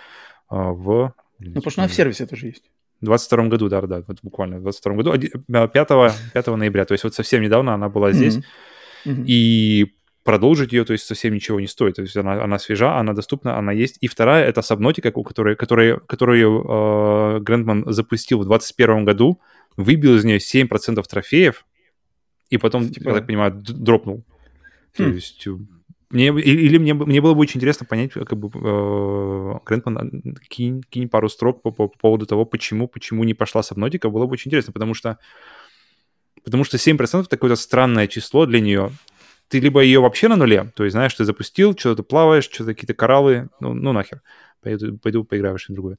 а, 0.49 0.73
в... 0.73 1.15
Ну, 1.39 1.55
потому 1.55 1.71
что 1.71 1.81
она 1.83 1.89
в 1.89 1.95
сервисе 1.95 2.27
тоже 2.27 2.49
есть. 2.49 2.65
В 3.01 3.05
22 3.07 3.45
году, 3.49 3.69
да, 3.69 3.81
да, 3.83 4.03
вот 4.07 4.19
буквально 4.23 4.59
в 4.59 4.63
22 4.63 4.95
году, 4.95 5.13
оди- 5.13 5.33
э, 5.49 5.69
5, 5.69 6.13
5 6.35 6.57
ноября, 6.57 6.85
то 6.85 6.93
есть 6.93 7.05
вот 7.05 7.15
совсем 7.15 7.43
недавно 7.43 7.75
она 7.75 7.89
была 7.89 8.13
здесь, 8.13 8.37
Мгм. 8.37 9.15
Мгм. 9.15 9.25
и 9.27 9.93
продолжить 10.25 10.73
ее, 10.75 10.85
то 10.85 10.93
есть 10.93 11.07
совсем 11.07 11.33
ничего 11.35 11.61
не 11.61 11.67
стоит. 11.67 11.95
То 11.97 12.03
есть 12.03 12.15
она, 12.17 12.45
она 12.45 12.59
свежа, 12.59 12.99
она 12.99 13.15
доступна, 13.15 13.57
она 13.59 13.73
есть. 13.73 13.97
И 14.03 14.07
вторая— 14.07 14.45
это 14.49 14.61
Subnautica, 14.61 15.11
у 15.15 15.23
которой, 15.25 15.57
которой, 15.57 15.99
которую 16.07 16.65
э, 16.69 17.41
Грэндман 17.41 17.85
запустил 17.93 18.39
в 18.41 18.45
2021 18.45 19.05
году, 19.07 19.41
выбил 19.79 20.17
из 20.17 20.25
нее 20.25 20.39
7% 20.39 21.03
трофеев, 21.09 21.65
и 22.51 22.59
потом, 22.59 22.91
Типа- 22.91 23.09
я 23.09 23.15
так 23.15 23.27
понимаю, 23.27 23.53
дропнул. 23.55 24.23
То 24.97 25.05
Хм. 25.05 25.13
есть... 25.15 25.47
Мне, 26.11 26.29
или 26.29 26.79
мне, 26.79 26.93
мне 26.95 27.21
было 27.21 27.35
бы 27.35 27.41
очень 27.41 27.59
интересно 27.59 27.87
понять, 27.87 28.13
как 28.13 28.37
бы 28.37 28.49
э, 28.49 29.59
Грэндман, 29.65 30.23
э, 30.25 30.33
кинь, 30.49 30.83
кинь 30.91 31.09
пару 31.09 31.29
строк 31.29 31.63
по, 31.63 31.71
по 31.71 31.87
поводу 31.89 32.27
того, 32.27 32.45
почему, 32.45 32.89
почему 32.89 33.23
не 33.23 33.35
пошла 33.35 33.61
Subnautica, 33.61 34.09
было 34.09 34.27
бы 34.27 34.33
очень 34.33 34.49
интересно, 34.49 34.73
потому 34.73 34.95
что 34.95 35.19
Потому 36.45 36.65
что 36.65 36.79
7% 36.79 37.21
это 37.21 37.29
какое-то 37.29 37.57
странное 37.57 38.07
число 38.07 38.47
для 38.47 38.61
нее. 38.61 38.93
Ты 39.49 39.61
либо 39.61 39.83
ее 39.83 40.01
вообще 40.01 40.29
на 40.29 40.37
нуле, 40.37 40.73
то 40.77 40.85
есть, 40.85 40.93
знаешь, 40.93 41.15
ты 41.15 41.25
запустил, 41.25 41.77
что-то 41.77 42.03
плаваешь, 42.03 42.45
что-то 42.45 42.73
какие-то 42.73 42.95
кораллы, 42.95 43.49
ну, 43.59 43.75
ну 43.75 43.93
нахер, 43.93 44.23
пойду, 44.63 44.97
пойду 44.99 45.25
поиграю 45.25 45.57
в 45.57 45.61
что-нибудь 45.61 45.77
другое. 45.77 45.99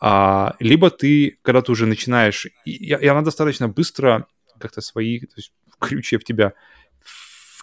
А, 0.00 0.56
либо 0.60 0.90
ты, 0.90 1.38
когда 1.42 1.60
ты 1.60 1.72
уже 1.72 1.86
начинаешь, 1.86 2.46
и, 2.64 2.70
и 2.70 3.06
она 3.06 3.20
достаточно 3.20 3.68
быстро 3.68 4.26
как-то 4.58 4.80
свои 4.80 5.20
крючья 5.78 6.18
в 6.18 6.24
тебя 6.24 6.54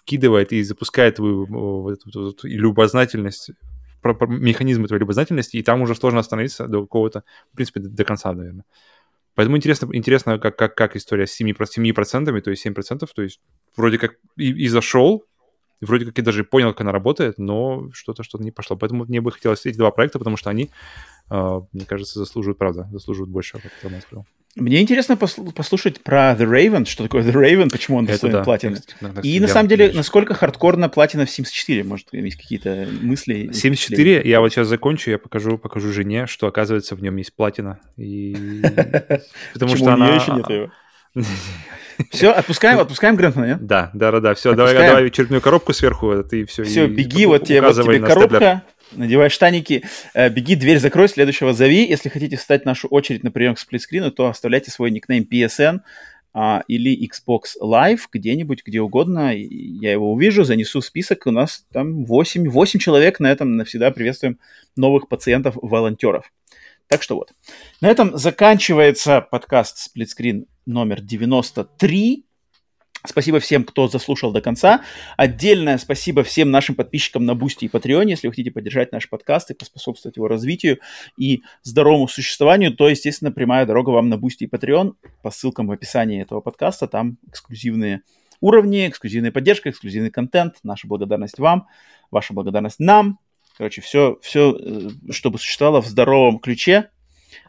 вкидывает 0.04 0.52
и 0.52 0.62
запускает 0.62 1.16
твою 1.16 1.46
вот 1.46 2.06
эту 2.06 2.24
вот 2.24 2.44
любознательность, 2.44 3.50
про- 4.02 4.14
про- 4.14 4.26
механизмы 4.26 4.86
твоей 4.86 5.00
любознательности, 5.00 5.56
и 5.56 5.62
там 5.62 5.82
уже 5.82 5.94
сложно 5.94 6.20
остановиться 6.20 6.68
до 6.68 6.82
какого-то, 6.82 7.24
в 7.52 7.56
принципе, 7.56 7.80
до, 7.80 7.88
до 7.88 8.04
конца, 8.04 8.32
наверное. 8.32 8.64
Поэтому 9.34 9.56
интересно, 9.56 9.88
интересно 9.92 10.38
как, 10.38 10.56
как, 10.56 10.76
как 10.76 10.96
история 10.96 11.26
с 11.26 11.40
7%, 11.40 11.54
7%, 11.54 12.40
то 12.40 12.50
есть 12.50 12.66
7%, 12.66 13.08
то 13.14 13.22
есть 13.22 13.40
вроде 13.76 13.98
как 13.98 14.16
и, 14.36 14.52
и 14.52 14.68
зашел, 14.68 15.24
и 15.80 15.86
вроде 15.86 16.04
как 16.04 16.18
я 16.18 16.24
даже 16.24 16.44
понял, 16.44 16.68
как 16.68 16.82
она 16.82 16.92
работает, 16.92 17.38
но 17.38 17.88
что-то 17.92 18.22
что-то 18.22 18.44
не 18.44 18.52
пошло. 18.52 18.76
Поэтому 18.76 19.06
мне 19.06 19.20
бы 19.20 19.32
хотелось 19.32 19.66
эти 19.66 19.76
два 19.76 19.90
проекта, 19.90 20.18
потому 20.18 20.36
что 20.36 20.50
они, 20.50 20.70
э, 21.30 21.60
мне 21.72 21.84
кажется, 21.86 22.18
заслуживают, 22.18 22.58
правда, 22.58 22.88
заслуживают 22.92 23.30
больше, 23.30 23.58
как 23.58 23.72
Роман 23.82 24.02
сказал. 24.02 24.26
Мне 24.56 24.80
интересно 24.80 25.14
посл- 25.14 25.52
послушать 25.52 26.00
про 26.00 26.32
The 26.32 26.48
Raven, 26.48 26.84
что 26.84 27.02
такое 27.02 27.24
The 27.24 27.32
Raven, 27.32 27.70
почему 27.70 27.96
он 27.96 28.06
достоин 28.06 28.34
да. 28.34 28.44
платины. 28.44 28.74
Я, 28.74 28.76
кстати, 28.76 28.94
И 28.94 29.08
кстати, 29.08 29.38
на 29.38 29.46
я 29.46 29.48
самом 29.48 29.68
деле, 29.68 29.86
вижу. 29.86 29.96
насколько 29.96 30.34
хардкорно 30.34 30.88
платина 30.88 31.26
в 31.26 31.28
Sims 31.28 31.50
4? 31.50 31.82
Может, 31.82 32.12
есть 32.12 32.36
какие-то 32.36 32.86
мысли? 33.02 33.50
74, 33.52 34.22
я 34.24 34.40
вот 34.40 34.52
сейчас 34.52 34.68
закончу, 34.68 35.10
я 35.10 35.18
покажу, 35.18 35.58
покажу 35.58 35.92
жене, 35.92 36.26
что, 36.26 36.46
оказывается, 36.46 36.94
в 36.94 37.02
нем 37.02 37.16
есть 37.16 37.34
платина. 37.34 37.80
И... 37.96 38.62
Потому 39.54 39.76
что 39.76 39.92
она... 39.92 40.14
еще 40.14 40.32
нет 40.32 40.48
его? 40.48 40.70
Все, 42.10 42.30
отпускаем, 42.30 42.78
отпускаем 42.78 43.16
Грэнтона, 43.16 43.44
нет? 43.44 43.66
Да, 43.66 43.90
да, 43.94 44.10
да, 44.12 44.20
да. 44.20 44.34
Все, 44.34 44.54
давай, 44.54 44.74
давай 44.74 45.10
черепную 45.10 45.40
коробку 45.40 45.72
сверху, 45.72 46.22
ты 46.24 46.44
все. 46.44 46.64
Все, 46.64 46.86
беги, 46.86 47.26
вот 47.26 47.44
тебе, 47.44 47.60
вот 47.60 47.74
тебе 47.74 48.00
коробка, 48.00 48.62
надевай 48.96 49.30
штаники, 49.30 49.84
э, 50.14 50.28
беги, 50.28 50.54
дверь 50.54 50.78
закрой, 50.78 51.08
следующего 51.08 51.52
зови. 51.52 51.86
Если 51.86 52.08
хотите 52.08 52.36
встать 52.36 52.62
в 52.62 52.66
нашу 52.66 52.88
очередь 52.88 53.22
на 53.22 53.30
прием 53.30 53.54
к 53.54 53.58
сплитскрину, 53.58 54.10
то 54.10 54.26
оставляйте 54.28 54.70
свой 54.70 54.90
никнейм 54.90 55.26
PSN 55.30 55.80
а, 56.32 56.64
или 56.66 57.08
Xbox 57.08 57.60
Live 57.62 58.00
где-нибудь, 58.12 58.62
где 58.64 58.80
угодно. 58.80 59.32
Я 59.34 59.92
его 59.92 60.12
увижу, 60.12 60.44
занесу 60.44 60.80
в 60.80 60.84
список. 60.84 61.26
У 61.26 61.30
нас 61.30 61.64
там 61.72 62.04
8, 62.04 62.48
8 62.48 62.80
человек 62.80 63.20
на 63.20 63.30
этом 63.30 63.56
навсегда 63.56 63.90
приветствуем 63.90 64.38
новых 64.76 65.08
пациентов-волонтеров. 65.08 66.32
Так 66.88 67.02
что 67.02 67.14
вот. 67.14 67.32
На 67.80 67.88
этом 67.88 68.16
заканчивается 68.16 69.20
подкаст 69.20 69.78
«Сплитскрин» 69.78 70.46
номер 70.66 71.00
93. 71.00 72.26
Спасибо 73.06 73.38
всем, 73.38 73.64
кто 73.64 73.86
заслушал 73.86 74.32
до 74.32 74.40
конца. 74.40 74.82
Отдельное 75.18 75.76
спасибо 75.76 76.22
всем 76.22 76.50
нашим 76.50 76.74
подписчикам 76.74 77.26
на 77.26 77.34
Бусти 77.34 77.66
и 77.66 77.68
Патреоне. 77.68 78.12
Если 78.12 78.26
вы 78.26 78.32
хотите 78.32 78.50
поддержать 78.50 78.92
наш 78.92 79.10
подкаст 79.10 79.50
и 79.50 79.54
поспособствовать 79.54 80.16
его 80.16 80.26
развитию 80.26 80.78
и 81.18 81.42
здоровому 81.62 82.08
существованию, 82.08 82.74
то, 82.74 82.88
естественно, 82.88 83.30
прямая 83.30 83.66
дорога 83.66 83.90
вам 83.90 84.08
на 84.08 84.16
Бусти 84.16 84.44
и 84.44 84.46
Patreon 84.46 84.94
по 85.20 85.30
ссылкам 85.30 85.66
в 85.66 85.72
описании 85.72 86.22
этого 86.22 86.40
подкаста. 86.40 86.88
Там 86.88 87.18
эксклюзивные 87.28 88.00
уровни, 88.40 88.88
эксклюзивная 88.88 89.32
поддержка, 89.32 89.68
эксклюзивный 89.68 90.10
контент. 90.10 90.56
Наша 90.62 90.88
благодарность 90.88 91.38
вам, 91.38 91.68
ваша 92.10 92.32
благодарность 92.32 92.80
нам. 92.80 93.18
Короче, 93.58 93.82
все, 93.82 94.18
все, 94.22 94.58
чтобы 95.10 95.38
существовало 95.38 95.82
в 95.82 95.86
здоровом 95.86 96.38
ключе. 96.38 96.88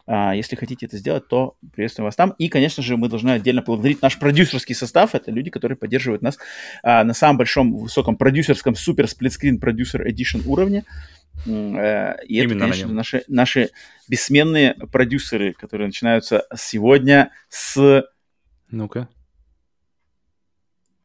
А, 0.07 0.35
Если 0.35 0.55
хотите 0.55 0.85
это 0.85 0.97
сделать, 0.97 1.27
то 1.27 1.57
приветствуем 1.73 2.05
вас 2.05 2.15
там. 2.15 2.31
И, 2.37 2.47
конечно 2.49 2.83
же, 2.83 2.97
мы 2.97 3.09
должны 3.09 3.31
отдельно 3.31 3.61
поблагодарить 3.61 4.01
наш 4.01 4.17
продюсерский 4.19 4.75
состав. 4.75 5.15
Это 5.15 5.31
люди, 5.31 5.49
которые 5.49 5.77
поддерживают 5.77 6.21
нас 6.21 6.37
а, 6.83 7.03
на 7.03 7.13
самом 7.13 7.37
большом, 7.37 7.75
высоком 7.75 8.15
продюсерском 8.17 8.75
супер 8.75 9.07
сплитскрин 9.07 9.59
продюсер 9.59 10.07
Edition 10.07 10.43
уровне. 10.45 10.83
Э, 11.45 12.15
И 12.27 12.37
это, 12.37 12.45
Именно 12.53 12.59
конечно, 12.61 12.87
наши, 12.93 13.23
наши 13.27 13.69
бессменные 14.07 14.73
продюсеры, 14.91 15.53
которые 15.53 15.87
начинаются 15.87 16.45
сегодня 16.55 17.31
с 17.49 18.05
Ну-ка. 18.71 19.09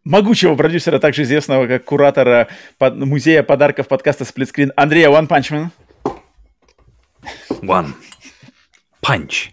могучего 0.05 0.55
продюсера, 0.55 0.99
также 0.99 1.23
известного 1.25 1.67
как 1.67 1.85
куратора 1.85 2.49
под- 2.79 2.97
музея 2.97 3.43
подарков 3.43 3.89
подкаста 3.89 4.25
Сплитскрин 4.25 4.73
Андрея 4.77 5.09
One 5.11 5.27
Punch 5.29 5.51
Man. 5.51 5.71
One. 7.63 7.93
Punch. 9.03 9.51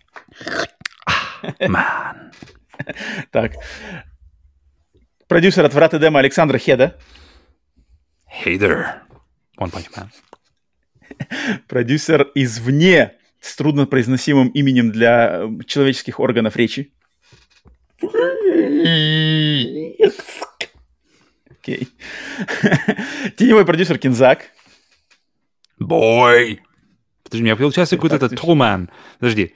Man. 1.60 2.32
Так. 3.32 3.54
Продюсер 5.28 5.66
от 5.66 5.74
Врат 5.74 5.94
и 5.94 6.00
Дема 6.00 6.20
Александра 6.20 6.58
Хеда. 6.58 6.98
There. 8.46 9.02
One 9.58 9.72
Punch 9.72 9.90
Man. 9.96 10.10
Продюсер 11.68 12.32
извне 12.36 13.14
с 13.40 13.56
труднопроизносимым 13.56 14.50
именем 14.50 14.92
для 14.92 15.44
э, 15.44 15.64
человеческих 15.66 16.20
органов 16.20 16.56
речи. 16.56 16.94
Окей. 21.50 21.90
Теневой 23.38 23.66
продюсер 23.66 23.98
Кинзак. 23.98 24.52
Boy. 25.82 26.60
Подожди, 27.28 27.44
у 27.44 27.46
меня 27.46 27.56
получается 27.58 27.98
какой-то 27.98 28.16
этот 28.16 28.34
man. 28.34 28.90
Подожди. 29.20 29.54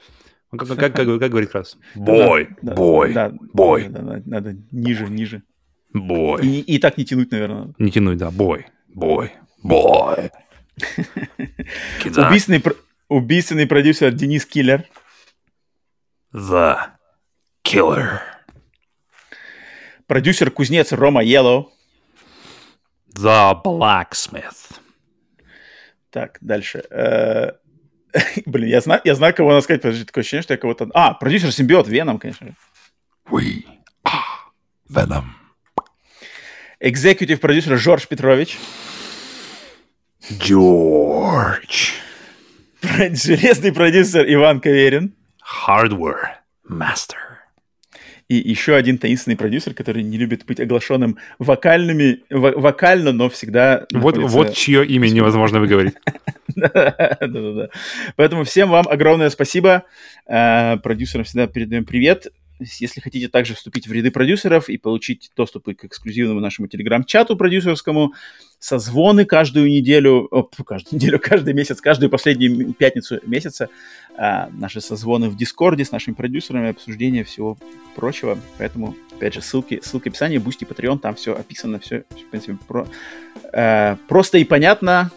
Как, 0.51 0.67
как, 0.67 0.77
как, 0.77 0.93
как 0.93 1.29
говорит? 1.31 1.51
Да, 1.53 1.63
да, 1.95 2.49
да, 2.61 2.73
Boy. 2.73 3.13
да, 3.13 4.01
да, 4.01 4.21
надо 4.25 4.57
ниже, 4.71 5.07
ниже. 5.07 5.43
Boy. 5.95 6.41
И, 6.45 6.59
и 6.59 6.77
так 6.79 6.97
не 6.97 7.05
тянуть, 7.05 7.31
наверное. 7.31 7.73
Не 7.77 7.91
тянуть, 7.91 8.17
да. 8.17 8.29
Boy. 8.29 8.65
Boy. 8.93 9.31
Кидзак. 12.03 12.29
Убийственный, 12.29 12.63
убийственный 13.07 13.67
продюсер 13.67 14.11
Денис 14.11 14.45
Киллер. 14.45 14.85
The 16.33 16.77
Killer. 17.65 18.19
Продюсер-кузнец 20.07 20.91
Рома 20.91 21.23
Йеллоу. 21.23 21.71
The 23.15 23.61
Blacksmith. 23.63 24.79
Так, 26.09 26.37
дальше. 26.41 26.83
Блин, 28.45 28.69
я 28.69 28.81
знаю, 28.81 29.01
я 29.03 29.15
знаю, 29.15 29.33
кого 29.33 29.49
надо 29.49 29.61
сказать. 29.61 29.81
Подожди, 29.81 30.05
такое 30.05 30.21
ощущение, 30.21 30.43
что 30.43 30.53
я 30.53 30.57
кого-то... 30.57 30.89
А, 30.93 31.13
продюсер 31.13 31.51
Симбиот, 31.51 31.87
Веном, 31.87 32.19
конечно. 32.19 32.47
же. 32.47 32.55
We 33.29 33.63
are 34.05 34.41
Venom. 34.89 35.23
Экзекутив 36.79 37.39
продюсер 37.39 37.77
Жорж 37.77 38.07
Петрович. 38.07 38.57
George. 40.29 41.91
Железный 42.81 43.71
продюсер 43.71 44.25
Иван 44.27 44.59
Каверин. 44.59 45.13
Hardware 45.67 46.39
Master. 46.69 47.31
И 48.27 48.35
еще 48.35 48.75
один 48.75 48.97
таинственный 48.97 49.35
продюсер, 49.35 49.73
который 49.73 50.03
не 50.03 50.17
любит 50.17 50.45
быть 50.45 50.59
оглашенным 50.61 51.17
вокальными, 51.37 52.21
вокально, 52.29 53.11
но 53.11 53.29
всегда... 53.29 53.85
Вот, 53.91 54.15
находится... 54.15 54.37
вот 54.37 54.53
чье 54.53 54.85
имя 54.85 55.09
невозможно 55.09 55.59
выговорить. 55.59 55.95
Да-да-да. 56.55 57.69
Поэтому 58.15 58.43
всем 58.43 58.69
вам 58.69 58.87
огромное 58.87 59.29
спасибо. 59.29 59.83
Э, 60.27 60.77
продюсерам 60.77 61.25
всегда 61.25 61.47
передаем 61.47 61.85
привет. 61.85 62.27
Если 62.79 63.01
хотите 63.01 63.27
также 63.27 63.55
вступить 63.55 63.87
в 63.87 63.91
ряды 63.91 64.11
продюсеров 64.11 64.69
и 64.69 64.77
получить 64.77 65.31
доступы 65.35 65.73
к 65.73 65.85
эксклюзивному 65.85 66.39
нашему 66.39 66.67
телеграм-чату 66.67 67.35
продюсерскому, 67.35 68.13
созвоны 68.59 69.25
каждую 69.25 69.69
неделю, 69.69 70.27
о, 70.29 70.43
каждую 70.43 70.99
неделю, 70.99 71.19
каждый 71.19 71.53
месяц, 71.55 71.81
каждую 71.81 72.11
последнюю 72.11 72.73
пятницу 72.73 73.19
месяца, 73.25 73.69
а, 74.15 74.49
наши 74.51 74.79
созвоны 74.79 75.29
в 75.29 75.35
Дискорде 75.35 75.83
с 75.83 75.91
нашими 75.91 76.13
продюсерами, 76.13 76.69
обсуждение 76.69 77.23
всего 77.23 77.57
прочего. 77.95 78.37
Поэтому, 78.59 78.95
опять 79.13 79.33
же, 79.33 79.41
ссылки, 79.41 79.81
ссылки 79.83 80.09
в 80.09 80.11
описании, 80.11 80.37
Бусти, 80.37 80.63
Patreon, 80.63 80.99
там 80.99 81.15
все 81.15 81.33
описано, 81.35 81.79
все, 81.79 82.03
в 82.11 82.29
принципе, 82.29 82.57
про, 82.67 82.87
э, 83.51 83.95
просто 84.07 84.37
и 84.37 84.43
понятно. 84.43 85.09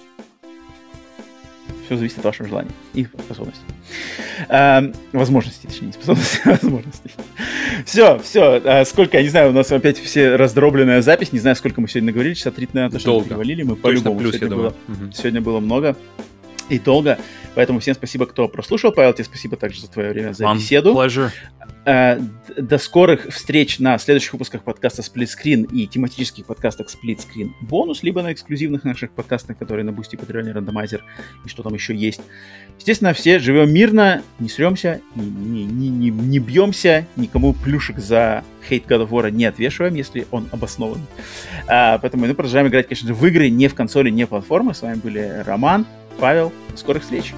Все 1.84 1.96
зависит 1.96 2.18
от 2.18 2.24
вашего 2.24 2.48
желания 2.48 2.70
и 2.94 3.04
способностей. 3.04 3.64
Э, 4.48 4.92
возможностей, 5.12 5.68
точнее, 5.68 5.88
не 5.88 5.92
способностей, 5.92 6.40
а 6.44 6.50
возможностей. 6.50 7.10
Все, 7.84 8.18
все. 8.20 8.60
А 8.64 8.84
сколько, 8.84 9.18
я 9.18 9.22
не 9.22 9.28
знаю, 9.28 9.50
у 9.50 9.52
нас 9.52 9.70
опять 9.70 9.98
все 9.98 10.36
раздробленная 10.36 11.02
запись. 11.02 11.32
Не 11.32 11.40
знаю, 11.40 11.56
сколько 11.56 11.80
мы 11.80 11.88
сегодня 11.88 12.06
наговорили. 12.06 12.34
Часа 12.34 12.50
три, 12.50 12.68
наверное, 12.72 12.98
точно 12.98 13.20
привалили. 13.20 13.62
Мы 13.62 13.76
по-любому. 13.76 14.20
Сегодня, 14.20 14.56
было. 14.56 14.74
Мгм. 14.88 15.12
сегодня 15.12 15.40
было 15.40 15.60
много 15.60 15.96
и 16.68 16.78
долго. 16.78 17.18
Поэтому 17.54 17.80
всем 17.80 17.94
спасибо, 17.94 18.26
кто 18.26 18.48
прослушал. 18.48 18.92
Павел, 18.92 19.12
тебе 19.12 19.24
спасибо 19.24 19.56
также 19.56 19.80
за 19.80 19.90
твое 19.90 20.10
время, 20.10 20.32
за 20.32 20.52
беседу. 20.54 20.94
Pleasure. 20.94 21.30
Э, 21.86 22.18
До 22.56 22.78
скорых 22.78 23.26
встреч 23.30 23.78
на 23.78 23.98
следующих 23.98 24.32
выпусках 24.32 24.62
подкаста 24.62 25.02
Split 25.02 25.28
Screen 25.28 25.68
и 25.70 25.86
тематических 25.86 26.46
подкастах 26.46 26.88
Split 26.88 27.18
Screen 27.18 27.50
Bonus, 27.60 28.02
либо 28.02 28.22
на 28.22 28.32
эксклюзивных 28.32 28.84
наших 28.84 29.12
подкастах, 29.12 29.58
которые 29.58 29.84
на 29.84 29.92
Бусти, 29.92 30.16
Патреоне, 30.16 30.52
Рандомайзер 30.52 31.04
и 31.44 31.48
что 31.48 31.62
там 31.62 31.74
еще 31.74 31.94
есть. 31.94 32.22
Естественно, 32.78 33.12
все 33.12 33.38
живем 33.38 33.72
мирно, 33.72 34.22
не 34.38 34.48
сремся, 34.48 35.00
не, 35.14 35.24
не, 35.26 35.64
не, 35.64 35.88
не, 35.88 36.10
не 36.10 36.38
бьемся, 36.38 37.06
никому 37.16 37.52
плюшек 37.52 37.98
за 37.98 38.44
хейт 38.68 38.86
God 38.86 39.06
of 39.06 39.10
War 39.10 39.30
не 39.30 39.44
отвешиваем, 39.44 39.94
если 39.94 40.26
он 40.30 40.48
обоснован. 40.50 41.00
А, 41.68 41.98
поэтому 41.98 42.26
мы 42.26 42.34
продолжаем 42.34 42.68
играть, 42.68 42.86
конечно 42.86 43.08
же, 43.08 43.14
в 43.14 43.26
игры 43.26 43.48
не 43.50 43.68
в 43.68 43.74
консоли, 43.74 44.10
не 44.10 44.24
в 44.24 44.30
платформы. 44.30 44.74
С 44.74 44.82
вами 44.82 44.96
были 44.96 45.42
Роман, 45.44 45.86
Павел, 46.18 46.52
скорых 46.76 47.02
встреч! 47.02 47.34